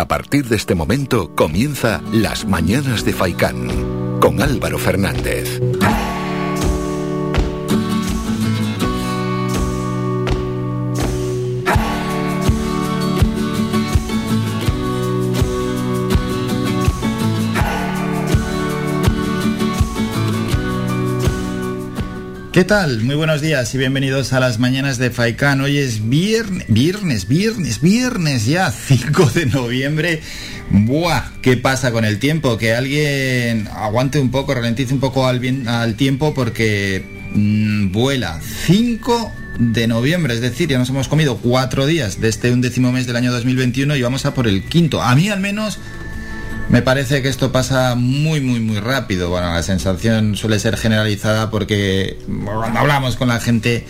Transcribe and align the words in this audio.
A 0.00 0.08
partir 0.08 0.46
de 0.46 0.56
este 0.56 0.74
momento 0.74 1.36
comienza 1.36 2.00
Las 2.10 2.46
Mañanas 2.46 3.04
de 3.04 3.12
Faicán 3.12 3.68
con 4.18 4.40
Álvaro 4.40 4.78
Fernández. 4.78 5.60
¿Qué 22.60 22.66
tal? 22.66 23.00
Muy 23.04 23.14
buenos 23.14 23.40
días 23.40 23.74
y 23.74 23.78
bienvenidos 23.78 24.34
a 24.34 24.38
las 24.38 24.58
mañanas 24.58 24.98
de 24.98 25.10
Faikán. 25.10 25.62
Hoy 25.62 25.78
es 25.78 26.10
viernes, 26.10 26.66
viernes, 26.68 27.26
viernes, 27.26 27.80
viernes 27.80 28.44
ya, 28.44 28.70
5 28.86 29.30
de 29.30 29.46
noviembre. 29.46 30.20
Buah, 30.68 31.22
¿qué 31.40 31.56
pasa 31.56 31.90
con 31.90 32.04
el 32.04 32.18
tiempo? 32.18 32.58
Que 32.58 32.74
alguien 32.74 33.66
aguante 33.68 34.20
un 34.20 34.30
poco, 34.30 34.52
ralentice 34.52 34.92
un 34.92 35.00
poco 35.00 35.26
al, 35.26 35.40
al 35.68 35.94
tiempo 35.94 36.34
porque 36.34 37.02
mm, 37.32 37.92
vuela. 37.92 38.38
5 38.66 39.32
de 39.58 39.86
noviembre, 39.86 40.34
es 40.34 40.42
decir, 40.42 40.68
ya 40.68 40.76
nos 40.76 40.90
hemos 40.90 41.08
comido 41.08 41.38
cuatro 41.38 41.86
días 41.86 42.20
de 42.20 42.28
este 42.28 42.52
undécimo 42.52 42.92
mes 42.92 43.06
del 43.06 43.16
año 43.16 43.32
2021 43.32 43.96
y 43.96 44.02
vamos 44.02 44.26
a 44.26 44.34
por 44.34 44.46
el 44.46 44.64
quinto. 44.64 45.00
A 45.00 45.14
mí 45.14 45.30
al 45.30 45.40
menos 45.40 45.78
me 46.70 46.82
parece 46.82 47.20
que 47.20 47.28
esto 47.28 47.50
pasa 47.50 47.96
muy, 47.96 48.40
muy, 48.40 48.60
muy 48.60 48.78
rápido. 48.78 49.28
Bueno, 49.28 49.52
la 49.52 49.62
sensación 49.62 50.36
suele 50.36 50.60
ser 50.60 50.76
generalizada 50.76 51.50
porque 51.50 52.16
cuando 52.44 52.78
hablamos 52.78 53.16
con 53.16 53.26
la 53.26 53.40
gente, 53.40 53.84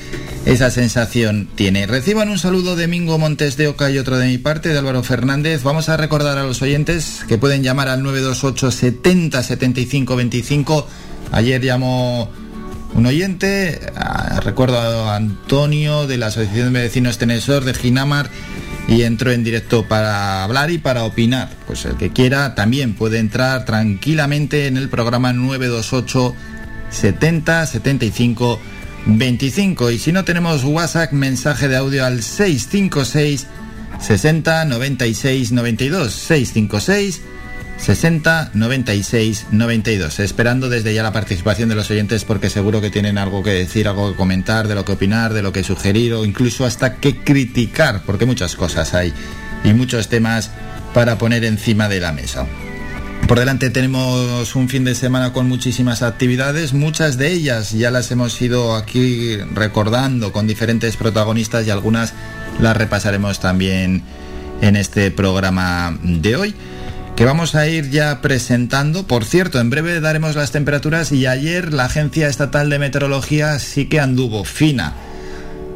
esa 0.47 0.71
sensación 0.71 1.49
tiene. 1.55 1.87
Reciban 1.87 2.31
un 2.31 2.39
saludo 2.39 2.77
de 2.77 2.89
Mingo 2.89 3.19
Montes 3.19 3.59
de 3.59 3.69
Oca 3.69 3.91
y 3.91 3.99
otro 3.99 4.17
de 4.17 4.29
mi 4.29 4.39
parte, 4.39 4.71
de 4.71 4.79
Álvaro 4.79 5.03
Fernández. 5.03 5.63
Vamos 5.63 5.91
a 5.91 5.99
recordar 5.99 6.39
a 6.39 6.45
los 6.45 6.63
oyentes 6.63 7.23
que 7.29 7.37
pueden 7.37 7.63
llamar 7.63 7.89
al 7.89 8.03
928 8.03 8.71
70 8.71 9.43
75 9.43 10.17
25. 10.17 10.89
Ayer 11.33 11.61
llamó 11.61 12.31
un 12.95 13.05
oyente, 13.05 13.79
recuerdo 14.43 14.79
a 14.79 15.17
Antonio 15.17 16.07
de 16.07 16.17
la 16.17 16.29
Asociación 16.29 16.73
de 16.73 16.81
Vecinos 16.81 17.19
Tenesor 17.19 17.65
de 17.65 17.75
Ginamar 17.75 18.31
y 18.91 19.05
entro 19.05 19.31
en 19.31 19.45
directo 19.45 19.87
para 19.87 20.43
hablar 20.43 20.71
y 20.71 20.79
para 20.79 21.05
opinar. 21.05 21.49
Pues 21.67 21.85
el 21.85 21.97
que 21.97 22.11
quiera 22.11 22.57
también 22.57 22.95
puede 22.95 23.19
entrar 23.19 23.65
tranquilamente 23.65 24.67
en 24.67 24.77
el 24.77 24.89
programa 24.89 25.33
928 25.33 26.35
70 26.91 27.67
75 27.67 28.61
25 29.07 29.93
y 29.93 29.99
si 29.99 30.13
no 30.13 30.25
tenemos 30.25 30.65
WhatsApp 30.65 31.13
mensaje 31.13 31.69
de 31.69 31.77
audio 31.77 32.05
al 32.05 32.23
656 32.23 33.47
60 34.01 34.65
96 34.65 35.53
92 35.53 36.13
656 36.13 37.23
60 37.81 38.51
96 38.53 39.47
92. 39.53 40.21
Esperando 40.21 40.69
desde 40.69 40.93
ya 40.93 41.03
la 41.03 41.13
participación 41.13 41.69
de 41.71 41.75
los 41.75 41.91
oyentes 41.91 42.25
porque 42.25 42.51
seguro 42.51 42.81
que 42.81 42.91
tienen 42.91 43.17
algo 43.17 43.43
que 43.43 43.51
decir, 43.51 43.89
algo 43.89 44.11
que 44.11 44.17
comentar, 44.17 44.69
de 44.69 44.75
lo 44.75 44.85
que 44.85 44.93
opinar, 44.93 45.33
de 45.33 45.43
lo 45.43 45.53
que 45.53 45.65
sugerir 45.65 46.13
o 46.13 46.25
incluso 46.25 46.67
hasta 46.67 46.97
que 46.97 47.17
criticar, 47.17 48.03
porque 48.05 48.27
muchas 48.27 48.55
cosas 48.55 48.93
hay 48.93 49.13
y 49.65 49.73
muchos 49.73 50.09
temas 50.09 50.51
para 50.93 51.17
poner 51.17 51.45
encima 51.45 51.89
de 51.89 52.01
la 52.01 52.13
mesa. 52.13 52.47
Por 53.27 53.39
delante 53.39 53.71
tenemos 53.71 54.57
un 54.57 54.69
fin 54.69 54.85
de 54.85 54.95
semana 54.95 55.33
con 55.33 55.49
muchísimas 55.49 56.03
actividades, 56.03 56.75
muchas 56.75 57.17
de 57.17 57.33
ellas 57.33 57.71
ya 57.73 57.91
las 57.91 58.11
hemos 58.11 58.41
ido 58.43 58.75
aquí 58.75 59.37
recordando 59.55 60.33
con 60.33 60.47
diferentes 60.47 60.97
protagonistas 60.97 61.67
y 61.67 61.71
algunas 61.71 62.13
las 62.61 62.77
repasaremos 62.77 63.41
también 63.41 64.03
en 64.61 64.77
este 64.77 65.11
programa 65.11 65.97
de 66.03 66.37
hoy 66.37 66.55
que 67.21 67.27
vamos 67.27 67.55
a 67.55 67.69
ir 67.69 67.91
ya 67.91 68.23
presentando. 68.23 69.07
Por 69.07 69.27
cierto, 69.27 69.61
en 69.61 69.69
breve 69.69 70.01
daremos 70.01 70.37
las 70.37 70.53
temperaturas 70.53 71.13
y 71.13 71.27
ayer 71.27 71.71
la 71.71 71.85
Agencia 71.85 72.29
Estatal 72.29 72.71
de 72.71 72.79
Meteorología 72.79 73.59
sí 73.59 73.91
que 73.91 74.01
anduvo 74.01 74.43
fina. 74.45 74.95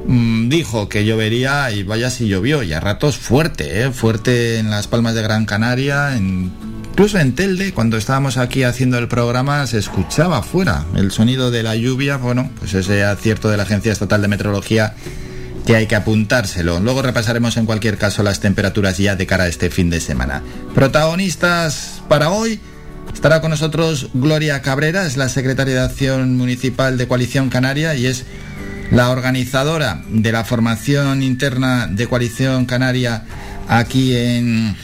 Mm, 0.06 0.48
dijo 0.48 0.88
que 0.88 1.04
llovería 1.04 1.70
y 1.70 1.82
vaya 1.82 2.08
si 2.08 2.28
llovió, 2.28 2.62
y 2.62 2.72
a 2.72 2.80
ratos 2.80 3.18
fuerte, 3.18 3.82
¿eh? 3.82 3.90
fuerte 3.90 4.56
en 4.58 4.70
las 4.70 4.86
palmas 4.86 5.14
de 5.14 5.20
Gran 5.20 5.44
Canaria, 5.44 6.16
incluso 6.16 7.18
en 7.18 7.34
Telde, 7.34 7.74
cuando 7.74 7.98
estábamos 7.98 8.38
aquí 8.38 8.62
haciendo 8.62 8.96
el 8.96 9.08
programa, 9.08 9.66
se 9.66 9.76
escuchaba 9.76 10.42
fuera 10.42 10.86
el 10.96 11.10
sonido 11.10 11.50
de 11.50 11.62
la 11.62 11.76
lluvia. 11.76 12.16
Bueno, 12.16 12.48
pues 12.58 12.72
ese 12.72 13.04
acierto 13.04 13.50
de 13.50 13.58
la 13.58 13.64
Agencia 13.64 13.92
Estatal 13.92 14.22
de 14.22 14.28
Meteorología 14.28 14.94
que 15.66 15.76
hay 15.76 15.86
que 15.86 15.96
apuntárselo. 15.96 16.80
Luego 16.80 17.02
repasaremos 17.02 17.56
en 17.56 17.66
cualquier 17.66 17.96
caso 17.96 18.22
las 18.22 18.40
temperaturas 18.40 18.98
ya 18.98 19.16
de 19.16 19.26
cara 19.26 19.44
a 19.44 19.48
este 19.48 19.70
fin 19.70 19.90
de 19.90 20.00
semana. 20.00 20.42
Protagonistas 20.74 22.02
para 22.08 22.30
hoy. 22.30 22.60
Estará 23.12 23.40
con 23.40 23.50
nosotros 23.50 24.08
Gloria 24.12 24.60
Cabrera, 24.60 25.06
es 25.06 25.16
la 25.16 25.28
secretaria 25.28 25.74
de 25.74 25.80
Acción 25.80 26.36
Municipal 26.36 26.98
de 26.98 27.06
Coalición 27.06 27.48
Canaria 27.48 27.94
y 27.94 28.06
es 28.06 28.24
la 28.90 29.10
organizadora 29.10 30.02
de 30.08 30.32
la 30.32 30.44
formación 30.44 31.22
interna 31.22 31.86
de 31.86 32.06
Coalición 32.06 32.66
Canaria 32.66 33.24
aquí 33.68 34.16
en, 34.16 34.76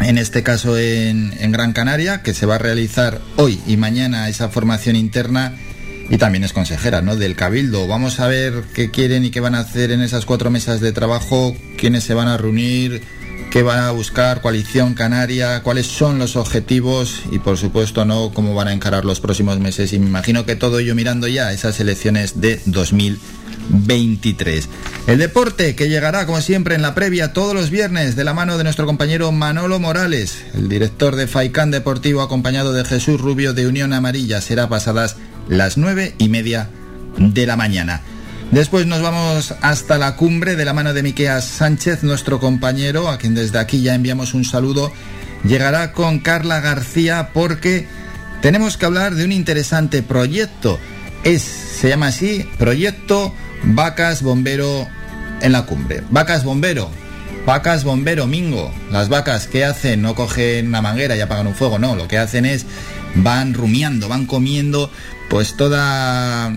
en 0.00 0.18
este 0.18 0.42
caso 0.42 0.76
en, 0.76 1.34
en 1.38 1.52
Gran 1.52 1.72
Canaria, 1.72 2.22
que 2.22 2.34
se 2.34 2.46
va 2.46 2.56
a 2.56 2.58
realizar 2.58 3.20
hoy 3.36 3.60
y 3.66 3.76
mañana 3.76 4.28
esa 4.28 4.48
formación 4.48 4.96
interna 4.96 5.52
y 6.08 6.18
también 6.18 6.44
es 6.44 6.52
consejera 6.52 7.02
¿no? 7.02 7.16
del 7.16 7.36
Cabildo. 7.36 7.86
Vamos 7.86 8.20
a 8.20 8.28
ver 8.28 8.64
qué 8.74 8.90
quieren 8.90 9.24
y 9.24 9.30
qué 9.30 9.40
van 9.40 9.54
a 9.54 9.60
hacer 9.60 9.90
en 9.90 10.02
esas 10.02 10.26
cuatro 10.26 10.50
mesas 10.50 10.80
de 10.80 10.92
trabajo, 10.92 11.56
quiénes 11.78 12.04
se 12.04 12.14
van 12.14 12.28
a 12.28 12.36
reunir, 12.36 13.02
qué 13.50 13.62
van 13.62 13.80
a 13.80 13.90
buscar, 13.90 14.40
coalición 14.40 14.94
canaria, 14.94 15.62
cuáles 15.62 15.86
son 15.86 16.18
los 16.18 16.36
objetivos 16.36 17.22
y 17.30 17.38
por 17.38 17.56
supuesto 17.56 18.04
no 18.04 18.30
cómo 18.32 18.54
van 18.54 18.68
a 18.68 18.72
encarar 18.72 19.04
los 19.04 19.20
próximos 19.20 19.58
meses. 19.58 19.92
Y 19.92 19.98
me 19.98 20.06
imagino 20.06 20.46
que 20.46 20.56
todo 20.56 20.78
ello 20.78 20.94
mirando 20.94 21.26
ya 21.26 21.52
esas 21.52 21.80
elecciones 21.80 22.40
de 22.40 22.60
2023. 22.66 24.68
El 25.06 25.18
deporte 25.18 25.74
que 25.74 25.88
llegará 25.88 26.26
como 26.26 26.40
siempre 26.40 26.74
en 26.74 26.82
la 26.82 26.94
previa 26.94 27.32
todos 27.32 27.54
los 27.54 27.70
viernes 27.70 28.14
de 28.14 28.24
la 28.24 28.34
mano 28.34 28.58
de 28.58 28.64
nuestro 28.64 28.86
compañero 28.86 29.32
Manolo 29.32 29.80
Morales, 29.80 30.44
el 30.54 30.68
director 30.68 31.16
de 31.16 31.26
Faicán 31.26 31.70
Deportivo 31.70 32.22
acompañado 32.22 32.72
de 32.72 32.84
Jesús 32.84 33.20
Rubio 33.20 33.54
de 33.54 33.66
Unión 33.66 33.92
Amarilla. 33.92 34.40
Será 34.40 34.68
pasadas 34.68 35.16
las 35.48 35.76
nueve 35.76 36.14
y 36.18 36.28
media 36.28 36.68
de 37.18 37.46
la 37.46 37.56
mañana. 37.56 38.02
Después 38.50 38.86
nos 38.86 39.02
vamos 39.02 39.54
hasta 39.60 39.98
la 39.98 40.16
cumbre 40.16 40.56
de 40.56 40.64
la 40.64 40.72
mano 40.72 40.94
de 40.94 41.02
Miqueas 41.02 41.44
Sánchez, 41.44 42.02
nuestro 42.04 42.38
compañero, 42.38 43.08
a 43.08 43.18
quien 43.18 43.34
desde 43.34 43.58
aquí 43.58 43.82
ya 43.82 43.94
enviamos 43.94 44.34
un 44.34 44.44
saludo. 44.44 44.92
Llegará 45.44 45.92
con 45.92 46.20
Carla 46.20 46.60
García 46.60 47.30
porque 47.32 47.86
tenemos 48.42 48.76
que 48.76 48.86
hablar 48.86 49.14
de 49.14 49.24
un 49.24 49.32
interesante 49.32 50.02
proyecto. 50.02 50.78
Es, 51.24 51.42
se 51.42 51.88
llama 51.88 52.08
así, 52.08 52.48
Proyecto 52.58 53.34
Vacas 53.64 54.22
Bombero 54.22 54.86
en 55.40 55.52
la 55.52 55.66
cumbre. 55.66 56.04
Vacas 56.10 56.44
Bombero, 56.44 56.88
vacas 57.46 57.84
bombero, 57.84 58.26
mingo. 58.26 58.72
Las 58.90 59.08
vacas 59.08 59.46
que 59.46 59.64
hacen 59.64 60.02
no 60.02 60.14
cogen 60.14 60.68
una 60.68 60.82
manguera 60.82 61.16
y 61.16 61.20
apagan 61.20 61.46
un 61.46 61.54
fuego, 61.54 61.78
no, 61.78 61.96
lo 61.96 62.08
que 62.08 62.18
hacen 62.18 62.46
es 62.46 62.66
van 63.16 63.54
rumiando, 63.54 64.08
van 64.08 64.26
comiendo 64.26 64.90
pues 65.28 65.56
toda 65.56 66.52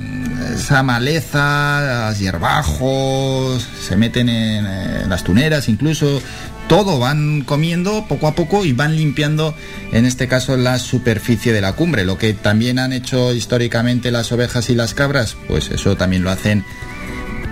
esa 0.54 0.84
maleza, 0.84 2.14
hierbajos, 2.14 3.68
se 3.82 3.96
meten 3.96 4.30
en, 4.30 5.10
las 5.10 5.24
tuneras 5.24 5.70
incluso, 5.70 6.22
todo 6.68 7.00
van 7.00 7.42
comiendo 7.42 8.06
poco 8.08 8.28
a 8.28 8.36
poco 8.36 8.64
y 8.64 8.74
van 8.74 8.96
limpiando, 8.96 9.56
en 9.92 10.06
este 10.06 10.28
caso, 10.28 10.56
la 10.56 10.78
superficie 10.78 11.52
de 11.52 11.62
la 11.62 11.74
cumbre. 11.74 12.06
Lo 12.06 12.20
que 12.20 12.34
también 12.34 12.78
han 12.78 12.94
hecho 12.94 13.34
históricamente 13.34 14.12
las 14.12 14.32
ovejas 14.32 14.70
y 14.70 14.76
las 14.76 14.94
cabras, 14.94 15.36
pues 15.48 15.72
eso 15.72 15.98
también 15.98 16.24
lo 16.24 16.30
hacen 16.30 16.64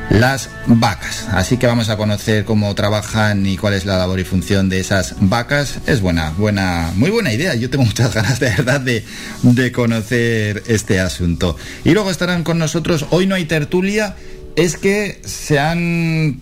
las 0.10 0.50
vacas. 0.66 1.28
Así 1.32 1.58
que 1.58 1.68
vamos 1.68 1.90
a 1.90 1.98
conocer 1.98 2.46
cómo 2.46 2.74
trabajan 2.76 3.46
y 3.46 3.58
cuál 3.58 3.74
es 3.74 3.86
la 3.86 3.98
labor 3.98 4.20
y 4.20 4.24
función 4.24 4.70
de 4.70 4.80
esas 4.80 5.16
vacas. 5.20 5.80
Es 5.86 6.02
buena, 6.02 6.32
buena, 6.32 6.92
muy 6.96 7.10
buena 7.10 7.34
idea. 7.34 7.56
Yo 7.56 7.70
tengo 7.70 7.86
muchas 7.86 8.14
ganas 8.16 8.40
de 8.40 8.50
verdad 8.50 8.82
de, 8.82 9.04
de 9.44 9.72
conocer 9.72 10.64
este 10.68 11.00
asunto. 11.00 11.58
Y 11.84 11.92
luego 11.92 12.10
estarán 12.12 12.44
con 12.44 12.58
nosotros, 12.58 13.06
hoy 13.10 13.28
no 13.28 13.36
hay 13.36 13.46
tertulia, 13.46 14.16
es 14.56 14.78
que 14.78 15.22
se 15.24 15.60
han 15.60 16.42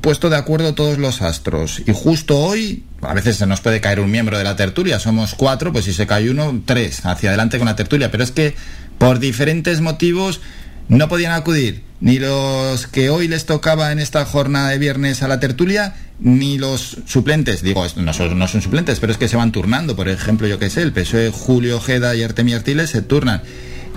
puesto 0.00 0.30
de 0.30 0.36
acuerdo 0.36 0.74
todos 0.74 0.98
los 0.98 1.22
astros. 1.22 1.82
Y 1.86 1.92
justo 1.92 2.38
hoy, 2.38 2.84
a 3.00 3.14
veces 3.14 3.36
se 3.36 3.46
nos 3.46 3.60
puede 3.60 3.80
caer 3.80 4.00
un 4.00 4.10
miembro 4.10 4.36
de 4.36 4.44
la 4.44 4.56
tertulia, 4.56 4.98
somos 4.98 5.34
cuatro, 5.34 5.72
pues 5.72 5.84
si 5.84 5.92
se 5.92 6.06
cae 6.06 6.30
uno, 6.30 6.60
tres, 6.64 7.06
hacia 7.06 7.30
adelante 7.30 7.58
con 7.58 7.66
la 7.66 7.76
tertulia. 7.76 8.10
Pero 8.10 8.24
es 8.24 8.32
que 8.32 8.54
por 8.98 9.18
diferentes 9.18 9.80
motivos 9.80 10.40
no 10.88 11.08
podían 11.08 11.32
acudir 11.32 11.82
ni 12.02 12.18
los 12.18 12.88
que 12.88 13.10
hoy 13.10 13.28
les 13.28 13.46
tocaba 13.46 13.92
en 13.92 14.00
esta 14.00 14.24
jornada 14.24 14.70
de 14.70 14.78
viernes 14.78 15.22
a 15.22 15.28
la 15.28 15.38
tertulia, 15.38 15.94
ni 16.18 16.58
los 16.58 16.98
suplentes. 17.06 17.62
Digo, 17.62 17.86
no 17.96 18.12
son, 18.12 18.36
no 18.36 18.48
son 18.48 18.60
suplentes, 18.60 18.98
pero 18.98 19.12
es 19.12 19.18
que 19.18 19.28
se 19.28 19.36
van 19.36 19.52
turnando. 19.52 19.94
Por 19.94 20.08
ejemplo, 20.08 20.48
yo 20.48 20.58
qué 20.58 20.68
sé, 20.68 20.82
el 20.82 20.92
PSOE, 20.92 21.30
Julio 21.30 21.76
Ojeda 21.76 22.16
y 22.16 22.24
Artemio 22.24 22.56
Artiles 22.56 22.90
se 22.90 23.02
turnan. 23.02 23.42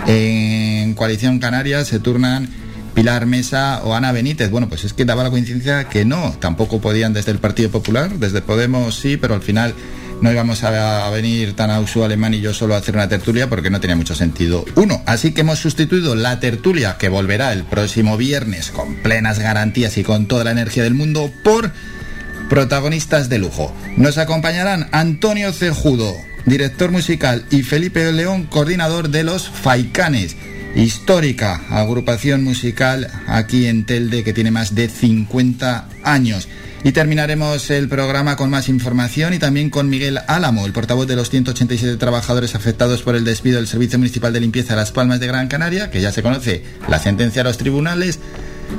En 0.05 0.93
Coalición 0.93 1.39
Canaria 1.39 1.83
se 1.83 1.99
turnan 1.99 2.47
Pilar 2.93 3.25
Mesa 3.25 3.81
o 3.83 3.95
Ana 3.95 4.11
Benítez. 4.11 4.51
Bueno, 4.51 4.69
pues 4.69 4.83
es 4.83 4.93
que 4.93 5.03
daba 5.03 5.23
la 5.23 5.31
coincidencia 5.31 5.89
que 5.89 6.05
no, 6.05 6.35
tampoco 6.39 6.79
podían 6.79 7.11
desde 7.11 7.31
el 7.31 7.39
Partido 7.39 7.71
Popular, 7.71 8.19
desde 8.19 8.41
Podemos 8.41 8.93
sí, 8.93 9.17
pero 9.17 9.33
al 9.33 9.41
final 9.41 9.73
no 10.21 10.31
íbamos 10.31 10.63
a, 10.63 11.09
venir 11.09 11.55
tan 11.55 11.71
a 11.71 11.79
uso 11.79 12.03
alemán 12.03 12.33
y 12.33 12.41
yo 12.41 12.53
solo 12.53 12.75
a 12.75 12.77
hacer 12.77 12.95
una 12.95 13.07
tertulia 13.07 13.49
porque 13.49 13.69
no 13.69 13.79
tenía 13.79 13.95
mucho 13.95 14.15
sentido. 14.15 14.65
Uno, 14.75 15.01
así 15.05 15.33
que 15.33 15.41
hemos 15.41 15.59
sustituido 15.59 16.15
la 16.15 16.39
tertulia 16.39 16.97
que 16.97 17.09
volverá 17.09 17.53
el 17.53 17.63
próximo 17.63 18.17
viernes 18.17 18.71
con 18.71 18.95
plenas 18.95 19.39
garantías 19.39 19.97
y 19.97 20.03
con 20.03 20.27
toda 20.27 20.43
la 20.43 20.51
energía 20.51 20.83
del 20.83 20.93
mundo 20.93 21.31
por 21.43 21.71
protagonistas 22.49 23.29
de 23.29 23.39
lujo. 23.39 23.73
Nos 23.97 24.17
acompañarán 24.17 24.87
Antonio 24.91 25.51
Cejudo, 25.51 26.13
director 26.45 26.91
musical, 26.91 27.45
y 27.49 27.63
Felipe 27.63 28.11
León, 28.11 28.45
coordinador 28.45 29.09
de 29.09 29.23
los 29.23 29.49
Faicanes, 29.49 30.35
histórica 30.75 31.61
agrupación 31.69 32.43
musical 32.43 33.09
aquí 33.27 33.67
en 33.67 33.85
Telde 33.85 34.23
que 34.23 34.33
tiene 34.33 34.51
más 34.51 34.75
de 34.75 34.89
50 34.89 35.89
años. 36.03 36.47
Y 36.85 36.91
terminaremos 36.91 37.71
el 37.71 37.89
programa 37.89 38.35
con 38.35 38.51
más 38.51 38.69
información 38.69 39.33
y 39.33 39.39
también 39.39 39.71
con 39.71 39.89
Miguel 39.89 40.19
Álamo, 40.27 40.67
el 40.67 40.71
portavoz 40.71 41.07
de 41.07 41.15
los 41.15 41.31
187 41.31 41.97
trabajadores 41.97 42.53
afectados 42.53 43.01
por 43.01 43.15
el 43.15 43.25
despido 43.25 43.57
del 43.57 43.65
Servicio 43.65 43.97
Municipal 43.97 44.31
de 44.31 44.39
Limpieza 44.39 44.75
de 44.75 44.81
Las 44.81 44.91
Palmas 44.91 45.19
de 45.19 45.25
Gran 45.25 45.47
Canaria, 45.47 45.89
que 45.89 45.99
ya 45.99 46.11
se 46.11 46.21
conoce 46.21 46.63
la 46.87 46.99
sentencia 46.99 47.41
a 47.41 47.45
los 47.45 47.57
tribunales, 47.57 48.19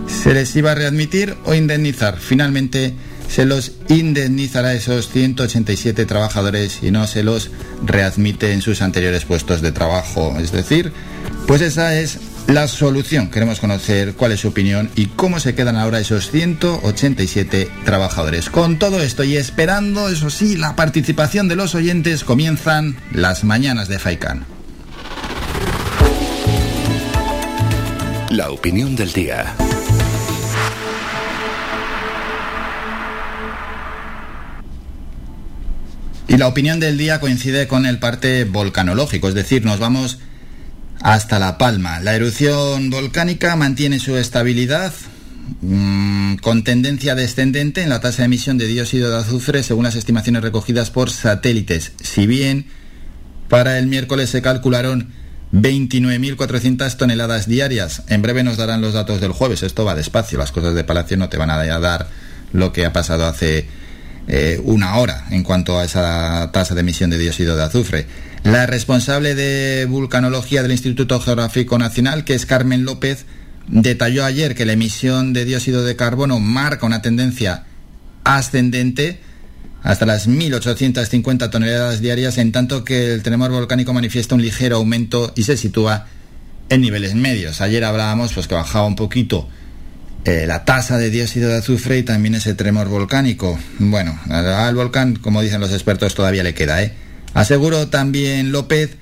se 0.06 0.32
les 0.34 0.54
iba 0.54 0.70
a 0.70 0.74
readmitir 0.76 1.34
o 1.46 1.54
indemnizar. 1.54 2.16
Finalmente 2.20 2.94
se 3.28 3.44
los 3.44 3.72
indemnizará 3.88 4.68
a 4.68 4.74
esos 4.74 5.10
187 5.10 6.06
trabajadores 6.06 6.78
y 6.82 6.92
no 6.92 7.08
se 7.08 7.24
los 7.24 7.50
readmite 7.84 8.52
en 8.52 8.62
sus 8.62 8.82
anteriores 8.82 9.24
puestos 9.24 9.62
de 9.62 9.72
trabajo. 9.72 10.36
Es 10.38 10.52
decir, 10.52 10.92
pues 11.48 11.60
esa 11.60 11.98
es 11.98 12.20
la 12.46 12.68
solución. 12.68 13.28
Queremos 13.30 13.60
conocer 13.60 14.14
cuál 14.14 14.32
es 14.32 14.40
su 14.40 14.48
opinión 14.48 14.90
y 14.94 15.06
cómo 15.06 15.40
se 15.40 15.54
quedan 15.54 15.76
ahora 15.76 16.00
esos 16.00 16.30
187 16.30 17.68
trabajadores. 17.84 18.50
Con 18.50 18.78
todo 18.78 19.02
esto 19.02 19.24
y 19.24 19.36
esperando, 19.36 20.08
eso 20.08 20.30
sí, 20.30 20.56
la 20.56 20.76
participación 20.76 21.48
de 21.48 21.56
los 21.56 21.74
oyentes, 21.74 22.24
comienzan 22.24 22.96
las 23.12 23.44
mañanas 23.44 23.88
de 23.88 23.98
FAICAN. 23.98 24.46
La 28.30 28.50
opinión 28.50 28.96
del 28.96 29.12
día. 29.12 29.54
Y 36.28 36.36
la 36.36 36.48
opinión 36.48 36.80
del 36.80 36.98
día 36.98 37.20
coincide 37.20 37.68
con 37.68 37.86
el 37.86 37.98
parte 37.98 38.44
volcanológico, 38.44 39.28
es 39.28 39.34
decir, 39.34 39.64
nos 39.64 39.78
vamos 39.78 40.18
hasta 41.06 41.38
La 41.38 41.56
Palma. 41.56 42.00
La 42.00 42.16
erupción 42.16 42.90
volcánica 42.90 43.54
mantiene 43.54 44.00
su 44.00 44.16
estabilidad 44.16 44.92
mm, 45.60 46.34
con 46.38 46.64
tendencia 46.64 47.14
descendente 47.14 47.82
en 47.82 47.90
la 47.90 48.00
tasa 48.00 48.22
de 48.22 48.24
emisión 48.24 48.58
de 48.58 48.66
dióxido 48.66 49.12
de 49.12 49.18
azufre 49.18 49.62
según 49.62 49.84
las 49.84 49.94
estimaciones 49.94 50.42
recogidas 50.42 50.90
por 50.90 51.10
satélites. 51.10 51.92
Si 52.02 52.26
bien 52.26 52.66
para 53.48 53.78
el 53.78 53.86
miércoles 53.86 54.30
se 54.30 54.42
calcularon 54.42 55.12
29.400 55.52 56.96
toneladas 56.96 57.46
diarias. 57.46 58.02
En 58.08 58.20
breve 58.20 58.42
nos 58.42 58.56
darán 58.56 58.80
los 58.80 58.92
datos 58.92 59.20
del 59.20 59.30
jueves. 59.30 59.62
Esto 59.62 59.84
va 59.84 59.94
despacio. 59.94 60.38
Las 60.38 60.50
cosas 60.50 60.74
de 60.74 60.82
Palacio 60.82 61.16
no 61.16 61.28
te 61.28 61.36
van 61.36 61.50
a 61.50 61.64
dar 61.78 62.08
lo 62.52 62.72
que 62.72 62.84
ha 62.84 62.92
pasado 62.92 63.26
hace 63.26 63.68
eh, 64.26 64.60
una 64.64 64.96
hora 64.96 65.26
en 65.30 65.44
cuanto 65.44 65.78
a 65.78 65.84
esa 65.84 66.50
tasa 66.52 66.74
de 66.74 66.80
emisión 66.80 67.10
de 67.10 67.18
dióxido 67.18 67.56
de 67.56 67.62
azufre. 67.62 68.06
La 68.44 68.66
responsable 68.66 69.34
de 69.34 69.86
vulcanología 69.86 70.62
del 70.62 70.72
Instituto 70.72 71.20
Geográfico 71.20 71.78
Nacional, 71.78 72.24
que 72.24 72.34
es 72.34 72.46
Carmen 72.46 72.84
López, 72.84 73.26
detalló 73.68 74.24
ayer 74.24 74.54
que 74.54 74.66
la 74.66 74.72
emisión 74.72 75.32
de 75.32 75.44
dióxido 75.44 75.84
de 75.84 75.96
carbono 75.96 76.38
marca 76.38 76.86
una 76.86 77.02
tendencia 77.02 77.64
ascendente 78.24 79.20
hasta 79.82 80.06
las 80.06 80.28
1.850 80.28 81.50
toneladas 81.50 82.00
diarias, 82.00 82.38
en 82.38 82.52
tanto 82.52 82.84
que 82.84 83.12
el 83.12 83.22
tremor 83.22 83.50
volcánico 83.50 83.92
manifiesta 83.92 84.34
un 84.34 84.42
ligero 84.42 84.76
aumento 84.76 85.32
y 85.36 85.44
se 85.44 85.56
sitúa 85.56 86.06
en 86.68 86.80
niveles 86.80 87.14
medios. 87.14 87.60
Ayer 87.60 87.84
hablábamos 87.84 88.32
pues, 88.32 88.48
que 88.48 88.54
bajaba 88.54 88.86
un 88.86 88.96
poquito 88.96 89.48
eh, 90.24 90.44
la 90.46 90.64
tasa 90.64 90.98
de 90.98 91.10
dióxido 91.10 91.48
de 91.50 91.58
azufre 91.58 91.98
y 91.98 92.02
también 92.02 92.34
ese 92.34 92.54
tremor 92.54 92.88
volcánico. 92.88 93.58
Bueno, 93.78 94.18
al 94.28 94.74
volcán, 94.74 95.14
como 95.16 95.40
dicen 95.40 95.60
los 95.60 95.72
expertos, 95.72 96.16
todavía 96.16 96.42
le 96.42 96.52
queda. 96.52 96.82
¿eh? 96.82 96.92
Aseguró 97.36 97.88
también 97.88 98.50
López 98.50 98.96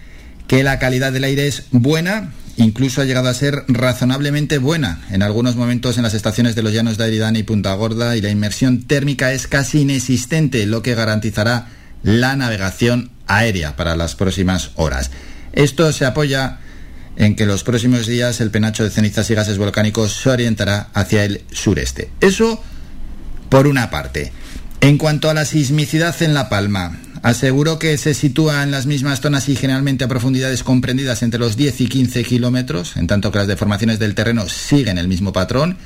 que 0.48 0.64
la 0.64 0.80
calidad 0.80 1.12
del 1.12 1.22
aire 1.22 1.46
es 1.46 1.66
buena, 1.70 2.32
incluso 2.56 3.00
ha 3.00 3.04
llegado 3.04 3.28
a 3.28 3.34
ser 3.34 3.62
razonablemente 3.68 4.58
buena 4.58 5.02
en 5.12 5.22
algunos 5.22 5.54
momentos 5.54 5.98
en 5.98 6.02
las 6.02 6.14
estaciones 6.14 6.56
de 6.56 6.64
los 6.64 6.72
Llanos 6.72 6.98
de 6.98 7.04
Aridane 7.04 7.38
y 7.38 7.42
Punta 7.44 7.72
Gorda 7.74 8.16
y 8.16 8.20
la 8.20 8.30
inmersión 8.30 8.82
térmica 8.82 9.32
es 9.32 9.46
casi 9.46 9.82
inexistente, 9.82 10.66
lo 10.66 10.82
que 10.82 10.96
garantizará 10.96 11.68
la 12.02 12.34
navegación 12.34 13.12
aérea 13.28 13.76
para 13.76 13.94
las 13.94 14.16
próximas 14.16 14.72
horas. 14.74 15.12
Esto 15.52 15.92
se 15.92 16.04
apoya 16.04 16.58
en 17.14 17.36
que 17.36 17.46
los 17.46 17.62
próximos 17.62 18.08
días 18.08 18.40
el 18.40 18.50
penacho 18.50 18.82
de 18.82 18.90
cenizas 18.90 19.30
y 19.30 19.36
gases 19.36 19.58
volcánicos 19.58 20.12
se 20.12 20.30
orientará 20.30 20.88
hacia 20.92 21.24
el 21.24 21.42
sureste. 21.52 22.10
Eso 22.20 22.60
por 23.48 23.68
una 23.68 23.90
parte. 23.90 24.32
En 24.80 24.98
cuanto 24.98 25.30
a 25.30 25.34
la 25.34 25.44
sismicidad 25.44 26.20
en 26.20 26.34
La 26.34 26.48
Palma, 26.48 26.98
aseguró 27.24 27.78
que 27.78 27.96
se 27.96 28.12
sitúa 28.12 28.62
en 28.62 28.70
las 28.70 28.84
mismas 28.84 29.22
zonas 29.22 29.48
y 29.48 29.56
generalmente 29.56 30.04
a 30.04 30.08
profundidades 30.08 30.62
comprendidas 30.62 31.22
entre 31.22 31.40
los 31.40 31.56
10 31.56 31.80
y 31.80 31.88
15 31.88 32.22
kilómetros, 32.22 32.98
en 32.98 33.06
tanto 33.06 33.32
que 33.32 33.38
las 33.38 33.46
deformaciones 33.46 33.98
del 33.98 34.14
terreno 34.14 34.46
siguen 34.46 34.98
el 34.98 35.08
mismo 35.08 35.32
patrón. 35.32 35.78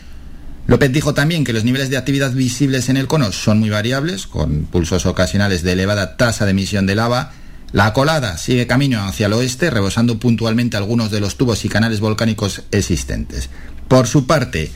López 0.67 0.93
dijo 0.93 1.15
también 1.15 1.45
que 1.45 1.53
los 1.53 1.63
niveles 1.63 1.91
de 1.91 1.97
actividad 1.97 2.33
visibles 2.33 2.89
en 2.89 2.97
el 2.97 3.07
cono 3.07 3.31
son 3.31 3.61
muy 3.61 3.71
variables, 3.71 4.27
con 4.27 4.65
pulsos 4.65 5.07
ocasionales 5.07 5.63
de 5.63 5.75
elevada 5.75 6.17
tasa 6.17 6.45
de 6.45 6.51
emisión 6.51 6.87
de 6.87 6.97
lava, 6.97 7.31
la 7.71 7.93
colada 7.93 8.37
sigue 8.37 8.67
camino 8.67 9.05
hacia 9.05 9.27
el 9.27 9.35
oeste, 9.35 9.71
rebosando 9.71 10.19
puntualmente 10.19 10.77
algunos 10.77 11.13
de 11.13 11.21
los 11.21 11.37
tubos 11.37 11.65
y 11.65 11.69
canales 11.69 12.01
volcánicos 12.01 12.63
existentes. 12.73 13.49
Por 13.87 14.09
su 14.09 14.27
parte, 14.27 14.73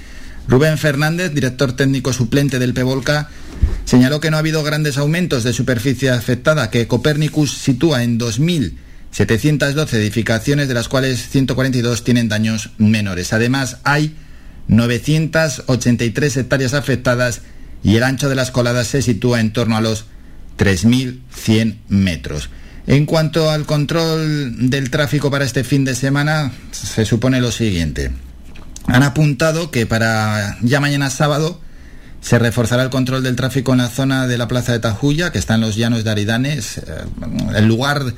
Rubén 0.46 0.78
Fernández, 0.78 1.34
director 1.34 1.72
técnico 1.72 2.12
suplente 2.12 2.60
del 2.60 2.72
PEVOLCA, 2.72 3.30
señaló 3.84 4.20
que 4.20 4.30
no 4.30 4.36
ha 4.36 4.40
habido 4.40 4.62
grandes 4.62 4.98
aumentos 4.98 5.44
de 5.44 5.52
superficie 5.52 6.10
afectada, 6.10 6.70
que 6.70 6.86
Copernicus 6.86 7.52
sitúa 7.52 8.02
en 8.02 8.18
2.712 8.18 9.94
edificaciones, 9.94 10.68
de 10.68 10.74
las 10.74 10.88
cuales 10.88 11.28
142 11.28 12.04
tienen 12.04 12.28
daños 12.28 12.70
menores. 12.78 13.32
Además, 13.32 13.78
hay 13.84 14.16
983 14.68 16.36
hectáreas 16.36 16.74
afectadas 16.74 17.42
y 17.82 17.96
el 17.96 18.04
ancho 18.04 18.28
de 18.28 18.34
las 18.34 18.50
coladas 18.50 18.86
se 18.86 19.02
sitúa 19.02 19.40
en 19.40 19.52
torno 19.52 19.76
a 19.76 19.80
los 19.80 20.06
3.100 20.58 21.76
metros. 21.88 22.50
En 22.86 23.06
cuanto 23.06 23.50
al 23.50 23.64
control 23.64 24.70
del 24.70 24.90
tráfico 24.90 25.30
para 25.30 25.44
este 25.44 25.64
fin 25.64 25.84
de 25.84 25.94
semana, 25.94 26.52
se 26.72 27.04
supone 27.04 27.40
lo 27.40 27.52
siguiente. 27.52 28.10
Han 28.86 29.02
apuntado 29.04 29.70
que 29.70 29.86
para 29.86 30.58
ya 30.62 30.80
mañana 30.80 31.10
sábado 31.10 31.60
se 32.22 32.38
reforzará 32.38 32.84
el 32.84 32.90
control 32.90 33.22
del 33.22 33.36
tráfico 33.36 33.72
en 33.72 33.78
la 33.78 33.88
zona 33.88 34.26
de 34.26 34.38
la 34.38 34.48
Plaza 34.48 34.72
de 34.72 34.78
Tajuya, 34.78 35.32
que 35.32 35.38
está 35.38 35.56
en 35.56 35.60
los 35.60 35.76
llanos 35.76 36.04
de 36.04 36.10
Aridanes, 36.10 36.78
eh, 36.78 36.82
el 37.56 37.66
lugar 37.66 38.14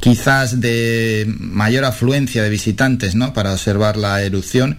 quizás 0.00 0.60
de 0.60 1.26
mayor 1.38 1.84
afluencia 1.84 2.42
de 2.42 2.48
visitantes 2.48 3.14
¿no? 3.14 3.34
para 3.34 3.52
observar 3.52 3.96
la 3.96 4.22
erupción 4.22 4.78